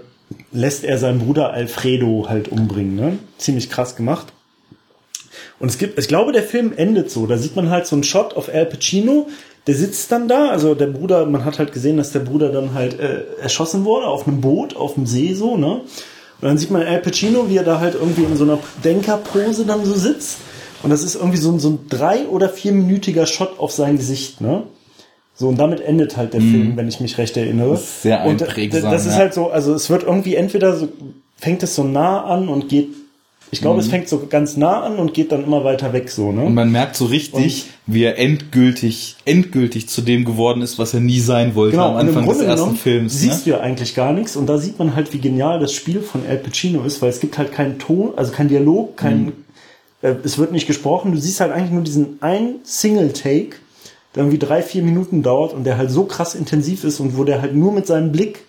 lässt 0.52 0.84
er 0.84 0.98
seinen 0.98 1.20
Bruder 1.20 1.52
Alfredo 1.52 2.28
halt 2.30 2.50
umbringen. 2.50 2.96
Ne? 2.96 3.20
Ziemlich 3.38 3.70
krass 3.70 3.96
gemacht. 3.96 4.28
Und 5.60 5.70
es 5.70 5.78
gibt, 5.78 6.00
ich 6.00 6.08
glaube, 6.08 6.32
der 6.32 6.44
Film 6.44 6.74
endet 6.76 7.12
so. 7.12 7.26
Da 7.26 7.38
sieht 7.38 7.56
man 7.56 7.70
halt 7.70 7.86
so 7.86 7.96
einen 7.96 8.04
Shot 8.04 8.36
auf 8.36 8.54
Al 8.54 8.66
Pacino, 8.66 9.28
der 9.70 9.76
sitzt 9.76 10.12
dann 10.12 10.28
da, 10.28 10.50
also 10.50 10.74
der 10.74 10.88
Bruder, 10.88 11.28
man 11.28 11.46
hat 11.46 11.60
halt 11.60 11.74
gesehen, 11.74 11.98
dass 11.98 12.12
der 12.12 12.22
Bruder 12.22 12.50
dann 12.50 12.74
halt 12.74 13.00
äh, 13.00 13.26
erschossen 13.40 13.86
wurde 13.86 14.08
auf 14.08 14.28
einem 14.28 14.41
Boot, 14.41 14.76
auf 14.76 14.96
dem 14.96 15.06
See 15.06 15.36
so, 15.36 15.58
ne? 15.58 15.82
Und 16.41 16.48
dann 16.48 16.58
sieht 16.58 16.72
man 16.72 16.82
Al 16.82 16.98
Pacino, 17.02 17.50
wie 17.50 17.58
er 17.58 17.64
da 17.64 17.80
halt 17.80 17.94
irgendwie 17.94 18.24
in 18.24 18.36
so 18.36 18.46
einer 18.46 18.58
Denkerpose 18.84 19.68
dann 19.68 19.86
so 19.86 19.94
sitzt. 19.94 20.40
Und 20.82 20.90
das 20.90 21.04
ist 21.04 21.14
irgendwie 21.14 21.38
so, 21.38 21.52
ein 21.52 21.60
so 21.60 21.70
ein 21.70 21.80
drei- 21.88 22.26
oder 22.26 22.50
vierminütiger 22.50 23.28
Shot 23.28 23.60
auf 23.60 23.72
sein 23.72 23.98
Gesicht, 23.98 24.41
ne? 24.41 24.64
So, 25.36 25.50
und 25.50 25.60
damit 25.60 25.82
endet 25.82 26.18
halt 26.18 26.34
der 26.34 26.41
mm. 26.41 26.52
Film, 26.52 26.76
wenn 26.76 26.88
ich 26.88 27.00
mich 27.00 27.20
recht 27.20 27.38
erinnere. 27.38 27.78
Sehr 27.78 28.22
einprägsam. 28.22 28.86
Und 28.86 28.91
das 28.91 29.06
ist 29.06 29.12
ja. 29.12 29.20
halt 29.20 29.36
so, 29.36 29.52
also 29.52 29.76
es 29.76 29.91
wird 29.91 30.02
irgendwie 30.02 30.34
entweder 30.34 30.76
so, 30.76 30.90
fängt 31.38 31.62
es 31.62 31.76
so 31.76 31.84
nah 31.84 32.24
an 32.24 32.50
und 32.50 32.70
geht 32.70 32.88
ich 33.52 33.62
glaube, 33.62 33.76
mhm. 33.76 33.82
es 33.82 33.88
fängt 33.88 34.08
so 34.08 34.28
ganz 34.30 34.58
nah 34.58 34.84
an 34.84 34.98
und 34.98 35.14
geht 35.14 35.32
dann 35.32 35.44
immer 35.44 35.64
weiter 35.64 35.92
weg 35.92 36.10
so, 36.10 36.32
ne? 36.32 36.44
Und 36.44 36.54
man 36.54 36.72
merkt 36.72 36.96
so 36.96 37.06
richtig, 37.06 37.66
und 37.88 37.94
wie 37.94 38.04
er 38.04 38.20
endgültig, 38.20 39.16
endgültig 39.26 39.90
zu 39.90 40.02
dem 40.02 40.24
geworden 40.24 40.62
ist, 40.62 40.78
was 40.78 40.94
er 40.94 41.00
nie 41.00 41.20
sein 41.20 41.56
wollte 41.56 41.72
genau, 41.78 41.90
am 41.90 41.98
Anfang 41.98 42.28
des 42.28 42.42
ersten 42.42 42.76
Films. 42.76 43.14
Ne? 43.14 43.20
Siehst 43.20 43.46
du 43.46 43.52
ja 43.52 43.60
eigentlich 43.60 43.96
gar 43.96 44.14
nichts 44.14 44.36
und 44.36 44.48
da 44.48 44.60
sieht 44.60 44.78
man 44.78 44.96
halt, 44.96 45.14
wie 45.14 45.20
genial 45.20 45.60
das 45.60 45.74
Spiel 45.74 46.02
von 46.02 46.22
Al 46.28 46.38
Pacino 46.38 46.84
ist, 46.84 47.02
weil 47.02 47.10
es 47.10 47.20
gibt 47.20 47.38
halt 47.38 47.52
keinen 47.52 47.80
Ton, 47.80 48.14
also 48.16 48.32
kein 48.32 48.50
Dialog, 48.50 48.98
kein, 48.98 49.26
mhm. 49.26 49.34
äh, 50.04 50.14
es 50.24 50.38
wird 50.38 50.52
nicht 50.52 50.68
gesprochen, 50.68 51.12
du 51.12 51.18
siehst 51.18 51.40
halt 51.40 51.52
eigentlich 51.52 51.72
nur 51.72 51.84
diesen 51.84 52.22
einen 52.22 52.60
Single-Take, 52.64 53.56
der 54.14 54.24
irgendwie 54.24 54.40
drei, 54.40 54.62
vier 54.62 54.84
Minuten 54.84 55.24
dauert 55.24 55.54
und 55.54 55.64
der 55.64 55.78
halt 55.78 55.90
so 55.90 56.04
krass 56.04 56.36
intensiv 56.36 56.84
ist 56.84 57.00
und 57.00 57.18
wo 57.18 57.24
der 57.24 57.42
halt 57.42 57.56
nur 57.56 57.72
mit 57.72 57.88
seinem 57.88 58.12
Blick 58.12 58.46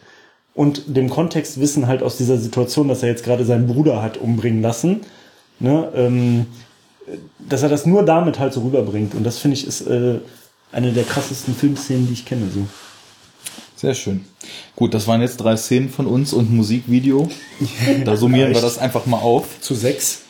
und 0.54 0.82
dem 0.86 1.08
Kontextwissen 1.10 1.86
halt 1.86 2.02
aus 2.02 2.16
dieser 2.16 2.38
Situation, 2.38 2.88
dass 2.88 3.02
er 3.02 3.08
jetzt 3.08 3.24
gerade 3.24 3.44
seinen 3.44 3.66
Bruder 3.66 4.02
hat 4.02 4.16
umbringen 4.16 4.62
lassen, 4.62 5.00
ne, 5.58 5.88
ähm, 5.94 6.46
dass 7.38 7.62
er 7.62 7.68
das 7.68 7.86
nur 7.86 8.04
damit 8.04 8.38
halt 8.38 8.52
so 8.52 8.60
rüberbringt. 8.62 9.14
Und 9.14 9.24
das 9.24 9.38
finde 9.38 9.56
ich 9.56 9.66
ist 9.66 9.82
äh, 9.82 10.18
eine 10.72 10.92
der 10.92 11.04
krassesten 11.04 11.54
Filmszenen, 11.54 12.06
die 12.06 12.12
ich 12.12 12.24
kenne. 12.24 12.48
So. 12.52 12.66
Sehr 13.76 13.94
schön. 13.94 14.24
Gut, 14.76 14.94
das 14.94 15.06
waren 15.06 15.20
jetzt 15.22 15.38
drei 15.38 15.56
Szenen 15.56 15.88
von 15.88 16.06
uns 16.06 16.32
und 16.32 16.52
Musikvideo. 16.52 17.28
Da 18.04 18.16
summieren 18.16 18.52
wir 18.54 18.60
das 18.60 18.78
einfach 18.78 19.06
mal 19.06 19.18
auf. 19.18 19.60
Zu 19.60 19.74
sechs. 19.74 20.22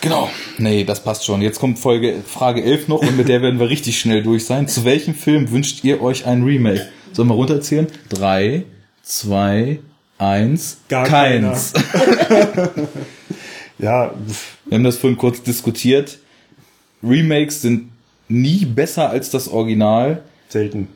Genau. 0.00 0.28
Nee, 0.58 0.84
das 0.84 1.02
passt 1.02 1.24
schon. 1.24 1.42
Jetzt 1.42 1.58
kommt 1.58 1.78
Folge 1.78 2.22
Frage 2.26 2.62
11 2.62 2.88
noch 2.88 3.00
und 3.00 3.16
mit 3.16 3.28
der 3.28 3.42
werden 3.42 3.58
wir 3.58 3.68
richtig 3.68 3.98
schnell 4.00 4.22
durch 4.22 4.44
sein. 4.44 4.68
Zu 4.68 4.84
welchem 4.84 5.14
Film 5.14 5.50
wünscht 5.50 5.84
ihr 5.84 6.02
euch 6.02 6.26
ein 6.26 6.42
Remake? 6.44 6.88
Sollen 7.12 7.28
wir 7.28 7.34
runterzählen? 7.34 7.86
Drei, 8.08 8.64
zwei, 9.08 9.80
eins, 10.18 10.78
Gar 10.88 11.06
keins. 11.06 11.72
ja. 13.78 14.14
Wir 14.66 14.76
haben 14.76 14.84
das 14.84 14.98
vorhin 14.98 15.18
kurz 15.18 15.42
diskutiert. 15.42 16.18
Remakes 17.02 17.62
sind 17.62 17.90
nie 18.28 18.66
besser 18.66 19.08
als 19.08 19.30
das 19.30 19.48
Original. 19.48 20.22
Selten. 20.48 20.88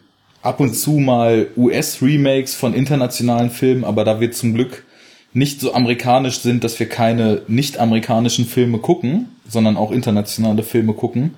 Ab 0.43 0.61
und 0.61 0.75
zu 0.75 0.93
mal 0.93 1.49
US-Remakes 1.57 2.55
von 2.55 2.75
internationalen 2.75 3.51
Filmen, 3.51 3.85
aber 3.85 4.05
da 4.05 4.21
wir 4.21 4.31
zum 4.33 4.55
Glück 4.55 4.85
nicht 5.33 5.61
so 5.61 5.73
amerikanisch 5.73 6.41
sind, 6.41 6.65
dass 6.65 6.79
wir 6.79 6.89
keine 6.89 7.43
nicht-amerikanischen 7.49 8.45
Filme 8.45 8.79
gucken, 8.79 9.29
sondern 9.49 9.79
auch 9.79 9.91
internationale 9.91 10.65
Filme 10.65 10.93
gucken, 10.93 11.35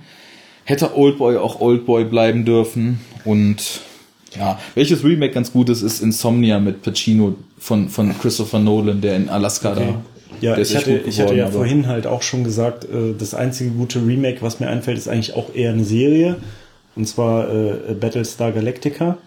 hätte 0.65 0.97
Oldboy 0.97 1.37
auch 1.37 1.61
Oldboy 1.61 2.05
bleiben 2.05 2.45
dürfen. 2.45 2.99
Und 3.25 3.83
ja, 4.39 4.59
welches 4.75 5.05
Remake 5.05 5.33
ganz 5.33 5.53
gut 5.53 5.69
ist, 5.69 5.83
ist 5.83 6.01
Insomnia 6.01 6.59
mit 6.59 6.83
Pacino 6.83 7.35
von, 7.59 7.89
von 7.89 8.19
Christopher 8.19 8.59
Nolan, 8.59 9.01
der 9.01 9.17
in 9.17 9.29
Alaska 9.29 9.73
okay. 9.73 9.89
da 9.89 10.03
ja, 10.41 10.59
ich 10.59 10.77
hatte, 10.77 10.97
ich 11.07 11.21
hatte 11.21 11.35
ja 11.35 11.51
vorhin 11.51 11.87
halt 11.87 12.07
auch 12.07 12.23
schon 12.23 12.45
gesagt, 12.45 12.85
äh, 12.85 13.15
das 13.19 13.35
einzige 13.35 13.71
gute 13.71 14.05
Remake, 14.07 14.39
was 14.43 14.61
mir 14.61 14.69
einfällt, 14.69 14.99
ist 14.99 15.09
eigentlich 15.09 15.35
auch 15.35 15.55
eher 15.55 15.73
eine 15.73 15.85
Serie. 15.85 16.37
Und 16.97 17.07
zwar 17.07 17.49
äh, 17.53 17.95
Battlestar 17.99 18.53
Galactica. 18.53 19.19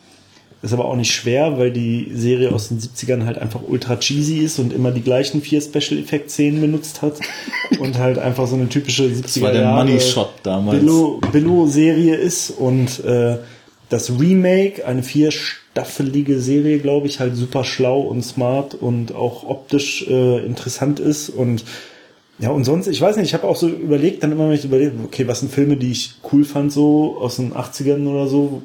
Ist 0.63 0.73
aber 0.73 0.85
auch 0.85 0.95
nicht 0.95 1.13
schwer, 1.13 1.59
weil 1.59 1.71
die 1.71 2.09
Serie 2.13 2.51
aus 2.51 2.69
den 2.69 2.79
70ern 2.79 3.25
halt 3.25 3.37
einfach 3.37 3.61
ultra 3.67 3.97
cheesy 3.97 4.39
ist 4.39 4.57
und 4.57 4.73
immer 4.73 4.91
die 4.91 5.01
gleichen 5.01 5.41
vier 5.41 5.61
Special 5.61 5.99
Effect 5.99 6.31
Szenen 6.31 6.61
benutzt 6.61 7.01
hat. 7.01 7.13
und 7.79 7.97
halt 7.99 8.17
einfach 8.17 8.47
so 8.47 8.55
eine 8.55 8.67
typische 8.67 9.03
70er 9.03 9.21
das 9.21 9.41
war 9.41 9.51
der 9.51 9.71
Money 9.71 9.99
Shot 9.99 10.29
damals. 10.43 10.79
Billo, 10.79 11.21
Billo 11.31 11.67
Serie 11.67 12.15
ist 12.15 12.49
und 12.51 13.03
äh, 13.05 13.37
das 13.89 14.19
Remake, 14.19 14.85
eine 14.85 15.03
vierstaffelige 15.03 16.39
Serie, 16.39 16.79
glaube 16.79 17.07
ich, 17.07 17.19
halt 17.19 17.35
super 17.35 17.63
schlau 17.63 18.01
und 18.01 18.23
smart 18.23 18.75
und 18.75 19.15
auch 19.15 19.43
optisch 19.43 20.05
äh, 20.07 20.45
interessant 20.45 20.99
ist 20.99 21.29
und 21.29 21.63
ja, 22.39 22.51
und 22.51 22.65
sonst, 22.65 22.87
ich 22.87 23.01
weiß 23.01 23.17
nicht, 23.17 23.27
ich 23.27 23.33
habe 23.33 23.47
auch 23.47 23.55
so 23.55 23.67
überlegt, 23.67 24.21
dann 24.21 24.31
immer 24.31 24.47
wenn 24.47 24.55
ich 24.55 24.63
überlegt, 24.63 24.93
okay, 25.03 25.27
was 25.27 25.39
sind 25.39 25.51
Filme, 25.51 25.75
die 25.75 25.91
ich 25.91 26.15
cool 26.31 26.43
fand, 26.43 26.71
so 26.71 27.17
aus 27.19 27.37
den 27.37 27.53
80ern 27.53 28.07
oder 28.07 28.27
so. 28.27 28.61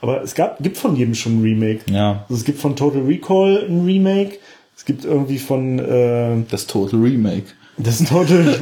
Aber 0.00 0.22
es 0.22 0.34
gab, 0.34 0.60
gibt 0.60 0.76
von 0.76 0.96
jedem 0.96 1.14
schon 1.14 1.38
ein 1.38 1.42
Remake. 1.42 1.82
Ja. 1.88 2.24
Also 2.28 2.40
es 2.40 2.44
gibt 2.44 2.58
von 2.58 2.74
Total 2.74 3.02
Recall 3.02 3.64
ein 3.68 3.84
Remake. 3.84 4.38
Es 4.76 4.84
gibt 4.84 5.04
irgendwie 5.04 5.38
von 5.38 5.78
äh, 5.78 6.38
Das 6.50 6.66
Total 6.66 6.98
Remake. 6.98 7.46
Das 7.76 8.00
ist 8.00 8.00
ein 8.02 8.06
Total 8.06 8.58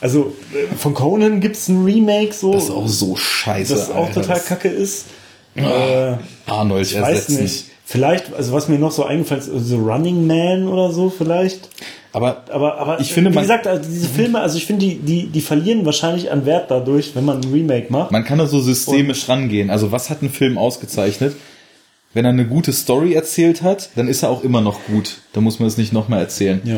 Also 0.00 0.34
äh, 0.52 0.74
von 0.76 0.94
Conan 0.94 1.40
gibt's 1.40 1.68
ein 1.68 1.84
Remake 1.84 2.32
so. 2.32 2.52
Das 2.52 2.64
ist 2.64 2.70
auch 2.70 2.88
so 2.88 3.16
scheiße. 3.16 3.74
Das 3.74 3.90
auch 3.90 4.06
Alter, 4.06 4.22
total 4.22 4.40
kacke 4.40 4.68
ist. 4.68 5.06
äh, 5.54 6.14
Arnold 6.46 6.86
ich 6.86 6.96
ersetzen. 6.96 7.34
weiß 7.34 7.40
nicht. 7.40 7.64
Vielleicht, 7.84 8.34
also 8.34 8.52
was 8.52 8.68
mir 8.68 8.78
noch 8.78 8.90
so 8.90 9.04
eingefallen 9.04 9.42
ist, 9.42 9.68
so 9.68 9.78
Running 9.78 10.26
Man 10.26 10.66
oder 10.68 10.90
so 10.92 11.08
vielleicht. 11.08 11.68
Aber, 12.12 12.44
aber, 12.50 12.78
aber 12.78 13.00
ich 13.00 13.12
finde, 13.12 13.32
wie 13.32 13.38
gesagt, 13.38 13.66
also 13.66 13.88
diese 13.88 14.08
Filme, 14.08 14.40
also 14.40 14.56
ich 14.56 14.66
finde, 14.66 14.86
die, 14.86 14.96
die, 14.96 15.26
die 15.26 15.40
verlieren 15.40 15.84
wahrscheinlich 15.84 16.30
an 16.30 16.46
Wert 16.46 16.70
dadurch, 16.70 17.14
wenn 17.14 17.24
man 17.24 17.42
ein 17.42 17.52
Remake 17.52 17.92
macht. 17.92 18.10
Man 18.10 18.24
kann 18.24 18.38
da 18.38 18.46
so 18.46 18.58
systemisch 18.60 19.24
Und 19.24 19.28
rangehen. 19.28 19.70
Also 19.70 19.92
was 19.92 20.10
hat 20.10 20.22
ein 20.22 20.30
Film 20.30 20.58
ausgezeichnet? 20.58 21.36
Wenn 22.14 22.24
er 22.24 22.30
eine 22.30 22.46
gute 22.46 22.72
Story 22.72 23.12
erzählt 23.12 23.62
hat, 23.62 23.90
dann 23.96 24.08
ist 24.08 24.22
er 24.22 24.30
auch 24.30 24.42
immer 24.42 24.62
noch 24.62 24.80
gut. 24.86 25.18
Da 25.32 25.40
muss 25.40 25.60
man 25.60 25.68
es 25.68 25.76
nicht 25.76 25.92
nochmal 25.92 26.20
erzählen. 26.20 26.62
Ja. 26.64 26.76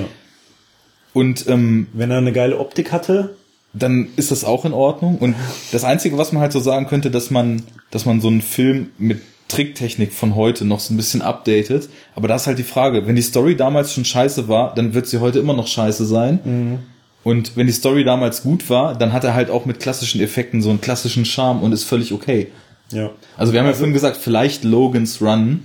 Und 1.12 1.46
ähm, 1.48 1.88
wenn 1.92 2.10
er 2.10 2.18
eine 2.18 2.32
geile 2.32 2.58
Optik 2.58 2.92
hatte, 2.92 3.36
dann 3.72 4.08
ist 4.16 4.30
das 4.30 4.44
auch 4.44 4.64
in 4.64 4.72
Ordnung. 4.72 5.18
Und 5.18 5.34
das 5.72 5.84
Einzige, 5.84 6.18
was 6.18 6.32
man 6.32 6.42
halt 6.42 6.52
so 6.52 6.60
sagen 6.60 6.86
könnte, 6.86 7.10
dass 7.10 7.30
man, 7.30 7.62
dass 7.90 8.06
man 8.06 8.20
so 8.20 8.28
einen 8.28 8.42
Film 8.42 8.90
mit 8.98 9.20
Tricktechnik 9.48 10.12
von 10.12 10.34
heute 10.34 10.64
noch 10.64 10.80
so 10.80 10.92
ein 10.92 10.96
bisschen 10.96 11.22
updated. 11.22 11.88
Aber 12.14 12.28
da 12.28 12.36
ist 12.36 12.46
halt 12.46 12.58
die 12.58 12.64
Frage, 12.64 13.06
wenn 13.06 13.16
die 13.16 13.22
Story 13.22 13.56
damals 13.56 13.92
schon 13.92 14.04
scheiße 14.04 14.48
war, 14.48 14.74
dann 14.74 14.94
wird 14.94 15.06
sie 15.06 15.18
heute 15.18 15.38
immer 15.38 15.54
noch 15.54 15.66
scheiße 15.66 16.04
sein. 16.04 16.40
Mhm. 16.44 16.78
Und 17.24 17.56
wenn 17.56 17.66
die 17.66 17.72
Story 17.72 18.04
damals 18.04 18.42
gut 18.42 18.70
war, 18.70 18.94
dann 18.94 19.12
hat 19.12 19.24
er 19.24 19.34
halt 19.34 19.50
auch 19.50 19.64
mit 19.64 19.80
klassischen 19.80 20.20
Effekten 20.20 20.62
so 20.62 20.70
einen 20.70 20.80
klassischen 20.80 21.24
Charme 21.24 21.62
und 21.62 21.72
ist 21.72 21.84
völlig 21.84 22.12
okay. 22.12 22.48
Ja. 22.92 23.10
Also 23.36 23.52
wir 23.52 23.60
haben 23.60 23.66
ja 23.66 23.70
also, 23.70 23.80
vorhin 23.80 23.94
gesagt, 23.94 24.16
vielleicht 24.16 24.64
Logan's 24.64 25.20
Run. 25.20 25.64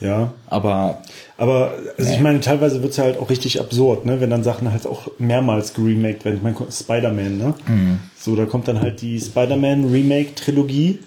Ja. 0.00 0.32
Aber. 0.46 1.02
Aber, 1.36 1.72
also 1.98 2.10
nee. 2.10 2.16
ich 2.16 2.22
meine, 2.22 2.40
teilweise 2.40 2.82
wird's 2.82 2.96
ja 2.96 3.04
halt 3.04 3.18
auch 3.18 3.28
richtig 3.28 3.60
absurd, 3.60 4.06
ne, 4.06 4.20
wenn 4.20 4.30
dann 4.30 4.44
Sachen 4.44 4.70
halt 4.70 4.86
auch 4.86 5.08
mehrmals 5.18 5.74
geremaked 5.74 6.24
werden. 6.24 6.36
Ich 6.36 6.42
meine, 6.42 6.56
Spider-Man, 6.70 7.38
ne? 7.38 7.54
Mhm. 7.66 7.98
So, 8.16 8.36
da 8.36 8.46
kommt 8.46 8.68
dann 8.68 8.80
halt 8.80 9.00
die 9.00 9.20
Spider-Man 9.20 9.90
Remake-Trilogie 9.90 11.00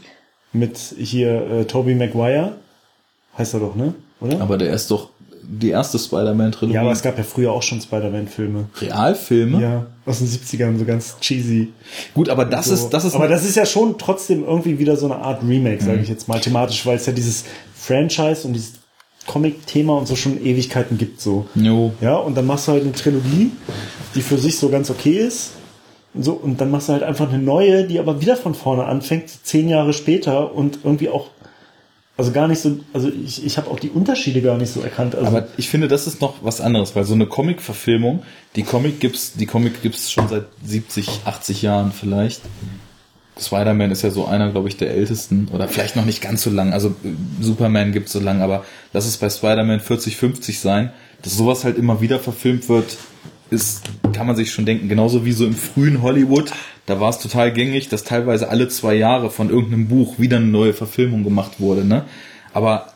mit 0.51 0.77
hier 0.97 1.49
äh, 1.49 1.65
Tobey 1.65 1.95
Maguire. 1.95 2.53
Heißt 3.37 3.53
er 3.53 3.61
doch, 3.61 3.75
ne? 3.75 3.93
Oder? 4.19 4.41
Aber 4.41 4.57
der 4.57 4.73
ist 4.73 4.91
doch 4.91 5.09
die 5.49 5.69
erste 5.69 5.97
Spider-Man-Trilogie. 5.97 6.75
Ja, 6.75 6.81
aber 6.81 6.91
es 6.91 7.01
gab 7.01 7.17
ja 7.17 7.23
früher 7.23 7.51
auch 7.51 7.63
schon 7.63 7.79
Spider-Man-Filme. 7.79 8.65
Realfilme? 8.81 9.61
Ja, 9.61 9.85
aus 10.05 10.19
den 10.19 10.27
70ern, 10.27 10.77
so 10.77 10.83
ganz 10.83 11.17
cheesy. 11.21 11.69
Gut, 12.13 12.27
aber 12.27 12.43
das 12.43 12.65
so. 12.65 12.73
ist, 12.73 12.89
das 12.89 13.05
ist. 13.05 13.15
Aber 13.15 13.29
das 13.29 13.45
ist 13.45 13.55
ja 13.55 13.65
schon 13.65 13.97
trotzdem 13.97 14.43
irgendwie 14.43 14.77
wieder 14.77 14.97
so 14.97 15.05
eine 15.05 15.23
Art 15.23 15.41
Remake, 15.43 15.81
sage 15.81 15.97
mhm. 15.97 16.03
ich 16.03 16.09
jetzt 16.09 16.27
mal 16.27 16.41
thematisch, 16.41 16.85
weil 16.85 16.97
es 16.97 17.05
ja 17.05 17.13
dieses 17.13 17.45
Franchise 17.73 18.45
und 18.45 18.53
dieses 18.53 18.73
Comic-Thema 19.27 19.93
und 19.93 20.07
so 20.07 20.15
schon 20.15 20.43
Ewigkeiten 20.43 20.97
gibt, 20.97 21.21
so. 21.21 21.45
Jo. 21.53 21.91
Ja, 22.01 22.15
und 22.15 22.35
dann 22.35 22.47
machst 22.47 22.67
du 22.67 22.71
halt 22.71 22.83
eine 22.83 22.93
Trilogie, 22.93 23.51
die 24.15 24.21
für 24.21 24.37
sich 24.37 24.57
so 24.57 24.69
ganz 24.69 24.89
okay 24.89 25.17
ist 25.19 25.51
so, 26.19 26.33
und 26.33 26.59
dann 26.61 26.71
machst 26.71 26.89
du 26.89 26.93
halt 26.93 27.03
einfach 27.03 27.29
eine 27.29 27.41
neue, 27.41 27.85
die 27.85 27.99
aber 27.99 28.21
wieder 28.21 28.35
von 28.35 28.55
vorne 28.55 28.85
anfängt, 28.85 29.29
zehn 29.43 29.69
Jahre 29.69 29.93
später 29.93 30.53
und 30.53 30.79
irgendwie 30.83 31.09
auch, 31.09 31.29
also 32.15 32.31
gar 32.31 32.47
nicht 32.47 32.59
so, 32.59 32.79
also 32.93 33.09
ich, 33.09 33.45
ich 33.45 33.57
habe 33.57 33.69
auch 33.69 33.79
die 33.79 33.89
Unterschiede 33.89 34.41
gar 34.41 34.57
nicht 34.57 34.71
so 34.71 34.81
erkannt. 34.81 35.15
Also 35.15 35.27
aber 35.27 35.47
ich 35.57 35.69
finde, 35.69 35.87
das 35.87 36.07
ist 36.07 36.21
noch 36.21 36.35
was 36.41 36.61
anderes, 36.61 36.95
weil 36.95 37.03
so 37.03 37.13
eine 37.13 37.27
Comic-Verfilmung, 37.27 38.23
die 38.55 38.63
Comic 38.63 38.99
gibt's, 38.99 39.33
die 39.33 39.45
Comic 39.45 39.81
gibt's 39.83 40.11
schon 40.11 40.27
seit 40.27 40.45
70, 40.65 41.21
80 41.25 41.61
Jahren 41.61 41.91
vielleicht. 41.91 42.41
Spider-Man 43.39 43.91
ist 43.91 44.01
ja 44.01 44.09
so 44.09 44.25
einer, 44.25 44.51
glaube 44.51 44.67
ich, 44.67 44.77
der 44.77 44.91
ältesten 44.91 45.47
oder 45.53 45.67
vielleicht 45.67 45.95
noch 45.95 46.05
nicht 46.05 46.21
ganz 46.21 46.43
so 46.43 46.49
lang. 46.49 46.73
Also 46.73 46.89
äh, 46.89 47.09
Superman 47.41 47.91
gibt's 47.91 48.11
so 48.11 48.19
lang, 48.19 48.41
aber 48.41 48.65
lass 48.93 49.05
es 49.05 49.17
bei 49.17 49.29
Spider-Man 49.29 49.79
40, 49.79 50.17
50 50.17 50.59
sein, 50.59 50.91
dass 51.21 51.37
sowas 51.37 51.63
halt 51.63 51.77
immer 51.77 52.01
wieder 52.01 52.19
verfilmt 52.19 52.69
wird, 52.69 52.97
ist, 53.49 53.83
kann 54.13 54.27
man 54.27 54.35
sich 54.35 54.51
schon 54.51 54.65
denken, 54.65 54.89
genauso 54.89 55.25
wie 55.25 55.31
so 55.31 55.45
im 55.45 55.53
frühen 55.53 56.01
Hollywood, 56.01 56.51
da 56.85 56.99
war 56.99 57.09
es 57.09 57.19
total 57.19 57.53
gängig, 57.53 57.89
dass 57.89 58.03
teilweise 58.03 58.49
alle 58.49 58.67
zwei 58.67 58.95
Jahre 58.95 59.29
von 59.29 59.49
irgendeinem 59.49 59.87
Buch 59.87 60.19
wieder 60.19 60.37
eine 60.37 60.47
neue 60.47 60.73
Verfilmung 60.73 61.23
gemacht 61.23 61.59
wurde, 61.59 61.85
ne? 61.85 62.05
Aber 62.53 62.93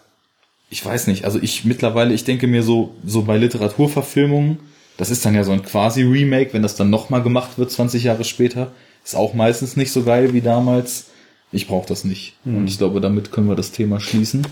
ich 0.70 0.84
weiß 0.84 1.08
nicht, 1.08 1.26
also 1.26 1.40
ich 1.42 1.66
mittlerweile, 1.66 2.14
ich 2.14 2.24
denke 2.24 2.48
mir 2.48 2.64
so, 2.64 2.96
so 3.06 3.24
bei 3.24 3.38
Literaturverfilmungen, 3.38 4.60
das 4.98 5.10
ist 5.10 5.26
dann 5.26 5.36
ja 5.36 5.44
so 5.44 5.52
ein 5.52 5.64
quasi 5.64 6.04
Remake, 6.04 6.54
wenn 6.54 6.62
das 6.62 6.76
dann 6.76 6.90
nochmal 6.90 7.22
gemacht 7.22 7.58
wird, 7.58 7.72
20 7.72 8.04
Jahre 8.04 8.24
später, 8.24 8.72
ist 9.04 9.16
auch 9.16 9.34
meistens 9.34 9.76
nicht 9.76 9.92
so 9.92 10.04
geil 10.04 10.34
wie 10.34 10.42
damals. 10.42 11.08
Ich 11.52 11.68
brauche 11.68 11.88
das 11.88 12.06
nicht. 12.06 12.36
Hm. 12.44 12.58
Und 12.58 12.68
ich 12.68 12.78
glaube, 12.78 13.02
damit 13.02 13.32
können 13.32 13.48
wir 13.48 13.56
das 13.56 13.72
Thema 13.72 14.00
schließen. 14.00 14.48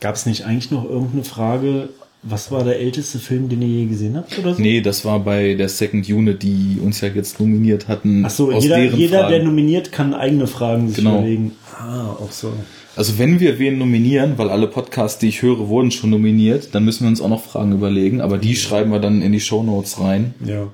Gab 0.00 0.14
es 0.14 0.26
nicht 0.26 0.44
eigentlich 0.44 0.70
noch 0.70 0.84
irgendeine 0.84 1.24
Frage, 1.24 1.90
was 2.22 2.50
war 2.50 2.64
der 2.64 2.78
älteste 2.78 3.18
Film, 3.18 3.48
den 3.48 3.62
ihr 3.62 3.68
je 3.68 3.86
gesehen 3.86 4.16
habt 4.16 4.38
oder 4.38 4.54
so? 4.54 4.60
Nee, 4.60 4.80
das 4.80 5.04
war 5.04 5.20
bei 5.20 5.54
der 5.54 5.68
Second 5.68 6.08
Unit, 6.08 6.42
die 6.42 6.78
uns 6.82 7.00
ja 7.00 7.08
jetzt 7.08 7.40
nominiert 7.40 7.88
hatten. 7.88 8.24
Ach 8.26 8.30
so, 8.30 8.52
jeder, 8.52 8.82
jeder 8.82 9.28
der 9.28 9.42
nominiert, 9.42 9.92
kann 9.92 10.12
eigene 10.12 10.46
Fragen 10.46 10.88
sich 10.88 10.98
genau. 10.98 11.18
überlegen. 11.18 11.52
Ah, 11.78 12.10
auch 12.10 12.30
so. 12.30 12.52
Also 12.96 13.18
wenn 13.18 13.40
wir 13.40 13.58
wen 13.58 13.78
nominieren, 13.78 14.36
weil 14.36 14.50
alle 14.50 14.66
Podcasts, 14.66 15.18
die 15.18 15.28
ich 15.28 15.42
höre, 15.42 15.68
wurden 15.68 15.90
schon 15.90 16.10
nominiert, 16.10 16.74
dann 16.74 16.84
müssen 16.84 17.04
wir 17.04 17.08
uns 17.08 17.20
auch 17.22 17.28
noch 17.28 17.42
Fragen 17.42 17.72
überlegen, 17.72 18.20
aber 18.20 18.36
die 18.36 18.56
schreiben 18.56 18.90
wir 18.90 18.98
dann 18.98 19.22
in 19.22 19.32
die 19.32 19.40
Show 19.40 19.62
Notes 19.62 20.00
rein. 20.00 20.34
Ja. 20.44 20.68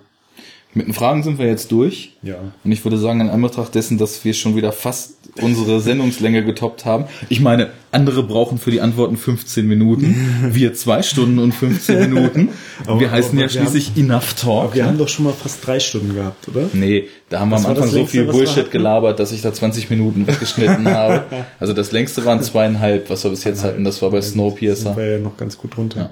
Mit 0.77 0.89
den 0.89 0.93
Fragen 0.93 1.23
sind 1.23 1.39
wir 1.39 1.47
jetzt 1.47 1.73
durch. 1.73 2.13
Ja. 2.23 2.35
Und 2.63 2.71
ich 2.71 2.85
würde 2.85 2.99
sagen, 2.99 3.23
in 3.23 3.31
Anbetracht 3.31 3.75
dessen, 3.75 3.97
dass 3.97 4.27
wir 4.27 4.35
schon 4.35 4.57
wieder 4.57 4.73
fast 4.73 5.15
unsere 5.41 5.81
Sendungslänge 5.81 6.45
getoppt 6.45 6.85
haben. 6.85 7.07
Ich 7.31 7.41
meine, 7.41 7.71
andere 7.93 8.23
brauchen 8.23 8.59
für 8.59 8.71
die 8.71 8.83
Antworten 8.83 9.17
15 9.17 9.67
Minuten, 9.67 10.51
wir 10.53 10.75
zwei 10.75 11.01
Stunden 11.01 11.39
und 11.39 11.53
15 11.53 12.11
Minuten. 12.11 12.51
aber, 12.87 13.01
wir 13.01 13.11
heißen 13.11 13.39
ja 13.39 13.49
schließlich 13.49 13.93
haben, 13.93 14.01
Enough 14.01 14.35
Talk. 14.35 14.65
Aber 14.65 14.75
wir 14.75 14.85
haben 14.85 14.99
doch 14.99 15.09
schon 15.09 15.25
mal 15.25 15.33
fast 15.33 15.67
drei 15.67 15.81
Stunden 15.81 16.15
gehabt, 16.15 16.47
oder? 16.49 16.69
Nee, 16.75 17.09
da 17.31 17.41
haben 17.41 17.49
wir 17.49 17.57
am 17.57 17.65
Anfang 17.65 17.89
so 17.89 18.05
viel 18.05 18.25
Bullshit 18.27 18.71
gelabert, 18.71 19.19
dass 19.19 19.33
ich 19.33 19.41
da 19.41 19.55
20 19.55 19.89
Minuten 19.89 20.27
weggeschnitten 20.27 20.87
habe. 20.89 21.25
Also 21.59 21.73
das 21.73 21.91
längste 21.91 22.25
waren 22.27 22.43
zweieinhalb, 22.43 23.09
was 23.09 23.25
wir 23.25 23.31
bis 23.31 23.45
jetzt 23.45 23.65
hatten. 23.65 23.83
Das 23.83 24.03
war 24.03 24.11
bei 24.11 24.21
Snowpiercer. 24.21 24.91
Das 24.91 24.97
war 24.97 25.05
ja 25.05 25.19
noch 25.19 25.39
ganz 25.39 25.57
gut 25.57 25.77
runter. 25.79 26.01
Ja. 26.01 26.11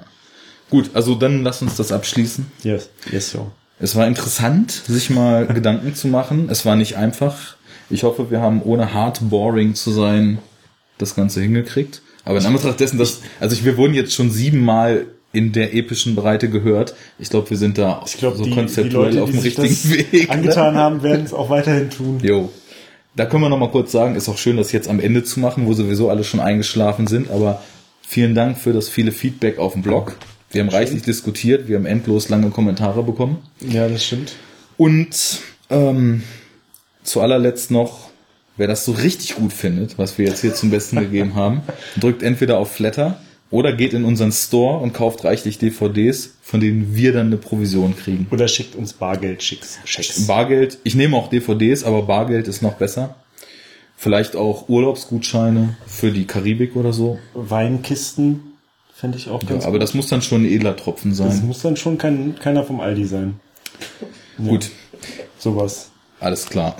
Gut, 0.71 0.89
also 0.93 1.13
dann 1.13 1.43
lass 1.43 1.61
uns 1.61 1.75
das 1.75 1.91
abschließen. 1.91 2.47
Yes, 2.63 2.89
yes, 3.11 3.29
so. 3.29 3.51
Es 3.79 3.95
war 3.95 4.07
interessant, 4.07 4.71
sich 4.71 5.09
mal 5.09 5.47
Gedanken 5.53 5.95
zu 5.95 6.07
machen. 6.07 6.47
Es 6.49 6.65
war 6.65 6.75
nicht 6.75 6.95
einfach. 6.95 7.55
Ich 7.89 8.03
hoffe, 8.03 8.31
wir 8.31 8.41
haben 8.41 8.61
ohne 8.61 8.93
hard 8.93 9.29
boring 9.29 9.75
zu 9.75 9.91
sein 9.91 10.39
das 10.97 11.15
Ganze 11.15 11.41
hingekriegt. 11.41 12.01
Aber 12.23 12.39
in 12.39 12.45
Anbetracht 12.45 12.79
dessen, 12.79 12.97
dass, 12.97 13.21
also 13.39 13.63
wir 13.63 13.77
wurden 13.77 13.93
jetzt 13.93 14.13
schon 14.13 14.31
siebenmal 14.31 15.05
in 15.31 15.51
der 15.51 15.75
epischen 15.75 16.15
Breite 16.15 16.49
gehört. 16.49 16.95
Ich 17.19 17.29
glaube, 17.29 17.49
wir 17.49 17.57
sind 17.57 17.77
da 17.77 18.01
ich 18.05 18.17
glaub, 18.17 18.35
so 18.35 18.45
die, 18.45 18.51
konzeptuell 18.51 19.11
die 19.11 19.17
Leute, 19.17 19.23
auf 19.23 19.29
dem 19.29 19.39
richtigen 19.39 20.11
Weg. 20.11 20.29
Angetan 20.31 20.73
ne? 20.73 20.79
haben, 20.79 21.03
werden 21.03 21.25
es 21.25 21.33
auch 21.33 21.49
weiterhin 21.49 21.89
tun. 21.89 22.19
Jo. 22.23 22.51
Da 23.15 23.25
können 23.25 23.43
wir 23.43 23.49
noch 23.49 23.59
mal 23.59 23.69
kurz 23.69 23.91
sagen, 23.91 24.15
ist 24.15 24.27
auch 24.27 24.37
schön, 24.37 24.57
das 24.57 24.71
jetzt 24.71 24.89
am 24.89 24.99
Ende 24.99 25.23
zu 25.23 25.39
machen, 25.39 25.67
wo 25.67 25.73
sowieso 25.73 26.09
alle 26.09 26.23
schon 26.23 26.39
eingeschlafen 26.39 27.07
sind. 27.07 27.29
Aber 27.29 27.61
vielen 28.01 28.33
Dank 28.33 28.57
für 28.57 28.73
das 28.73 28.89
viele 28.89 29.11
Feedback 29.11 29.59
auf 29.59 29.73
dem 29.73 29.83
Blog. 29.83 30.15
Wir 30.55 30.61
haben 30.61 30.69
reichlich 30.69 31.01
diskutiert, 31.01 31.67
wir 31.67 31.75
haben 31.75 31.85
endlos 31.85 32.29
lange 32.29 32.49
Kommentare 32.49 33.03
bekommen. 33.03 33.39
Ja, 33.59 33.89
das 33.89 34.05
stimmt. 34.05 34.37
Und 34.77 35.41
ähm, 35.69 36.23
zu 37.03 37.19
allerletzt 37.19 37.71
noch, 37.71 38.09
wer 38.55 38.65
das 38.65 38.85
so 38.85 38.93
richtig 38.93 39.35
gut 39.35 39.51
findet, 39.51 39.97
was 39.97 40.17
wir 40.17 40.25
jetzt 40.25 40.39
hier 40.39 40.53
zum 40.53 40.69
Besten 40.69 40.97
gegeben 40.97 41.35
haben, 41.35 41.61
drückt 41.97 42.23
entweder 42.23 42.57
auf 42.57 42.71
Flatter 42.71 43.19
oder 43.51 43.73
geht 43.73 43.93
in 43.93 44.05
unseren 44.05 44.31
Store 44.31 44.79
und 44.79 44.93
kauft 44.93 45.25
reichlich 45.25 45.57
DVDs, 45.57 46.35
von 46.41 46.61
denen 46.61 46.95
wir 46.95 47.11
dann 47.11 47.27
eine 47.27 47.37
Provision 47.37 47.93
kriegen. 47.97 48.25
Oder 48.31 48.47
schickt 48.47 48.75
uns 48.75 48.93
Bargeld, 48.93 49.43
Schicks. 49.43 49.79
Schicks. 49.83 50.25
Bargeld, 50.25 50.77
ich 50.85 50.95
nehme 50.95 51.17
auch 51.17 51.29
DVDs, 51.29 51.83
aber 51.83 52.03
Bargeld 52.03 52.47
ist 52.47 52.61
noch 52.61 52.75
besser. 52.75 53.17
Vielleicht 53.97 54.37
auch 54.37 54.69
Urlaubsgutscheine 54.69 55.75
für 55.85 56.11
die 56.11 56.25
Karibik 56.25 56.77
oder 56.77 56.93
so. 56.93 57.19
Weinkisten 57.33 58.54
Fände 58.97 59.17
ich 59.17 59.29
auch 59.29 59.41
ganz 59.41 59.63
ja, 59.63 59.67
Aber 59.67 59.73
gut. 59.73 59.83
das 59.83 59.93
muss 59.93 60.07
dann 60.07 60.21
schon 60.21 60.43
ein 60.43 60.45
edler 60.45 60.77
Tropfen 60.77 61.13
sein. 61.13 61.27
Das 61.27 61.41
muss 61.41 61.61
dann 61.61 61.75
schon 61.75 61.97
kein, 61.97 62.39
keiner 62.39 62.63
vom 62.63 62.79
Aldi 62.79 63.05
sein. 63.05 63.39
Ja. 64.37 64.49
Gut. 64.49 64.69
Sowas. 65.39 65.91
Alles 66.19 66.47
klar. 66.47 66.75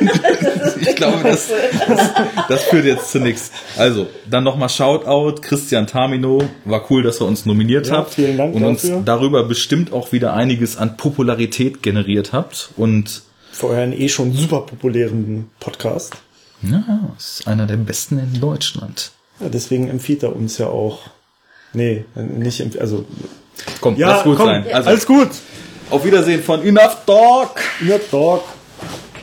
ich 0.80 0.96
glaube, 0.96 1.22
das, 1.22 1.52
das, 1.86 2.10
das, 2.48 2.62
führt 2.64 2.84
jetzt 2.84 3.12
zu 3.12 3.20
nichts. 3.20 3.52
Also, 3.76 4.08
dann 4.28 4.42
nochmal 4.42 4.68
Shoutout, 4.68 5.40
Christian 5.40 5.86
Tamino. 5.86 6.42
War 6.64 6.90
cool, 6.90 7.04
dass 7.04 7.20
ihr 7.20 7.26
uns 7.26 7.46
nominiert 7.46 7.86
ja, 7.86 7.98
habt. 7.98 8.14
Vielen 8.14 8.36
Dank 8.36 8.56
und 8.56 8.62
dafür. 8.62 8.96
uns 8.96 9.04
darüber 9.04 9.44
bestimmt 9.44 9.92
auch 9.92 10.10
wieder 10.10 10.34
einiges 10.34 10.76
an 10.76 10.96
Popularität 10.96 11.80
generiert 11.80 12.32
habt. 12.32 12.70
Und 12.76 13.22
für 13.52 13.68
euren 13.68 13.92
eh 13.92 14.08
schon 14.08 14.32
super 14.32 14.62
populären 14.62 15.48
Podcast. 15.60 16.16
Ja, 16.62 17.14
ist 17.16 17.46
einer 17.46 17.66
der 17.66 17.76
besten 17.76 18.18
in 18.18 18.40
Deutschland. 18.40 19.12
Ja, 19.38 19.48
deswegen 19.48 19.88
empfiehlt 19.88 20.24
er 20.24 20.34
uns 20.34 20.58
ja 20.58 20.66
auch 20.66 21.02
Nee, 21.76 22.06
nicht, 22.14 22.80
also. 22.80 23.04
Komm, 23.82 23.96
ja, 23.96 24.08
lass 24.08 24.24
gut 24.24 24.36
komm, 24.38 24.46
sein. 24.46 24.64
Also, 24.72 24.88
alles 24.88 25.06
gut. 25.06 25.28
Auf 25.90 26.04
Wiedersehen 26.04 26.42
von 26.42 26.66
Enough 26.66 27.04
Talk. 27.04 27.60
Enough 27.82 28.10
Talk. 28.10 28.44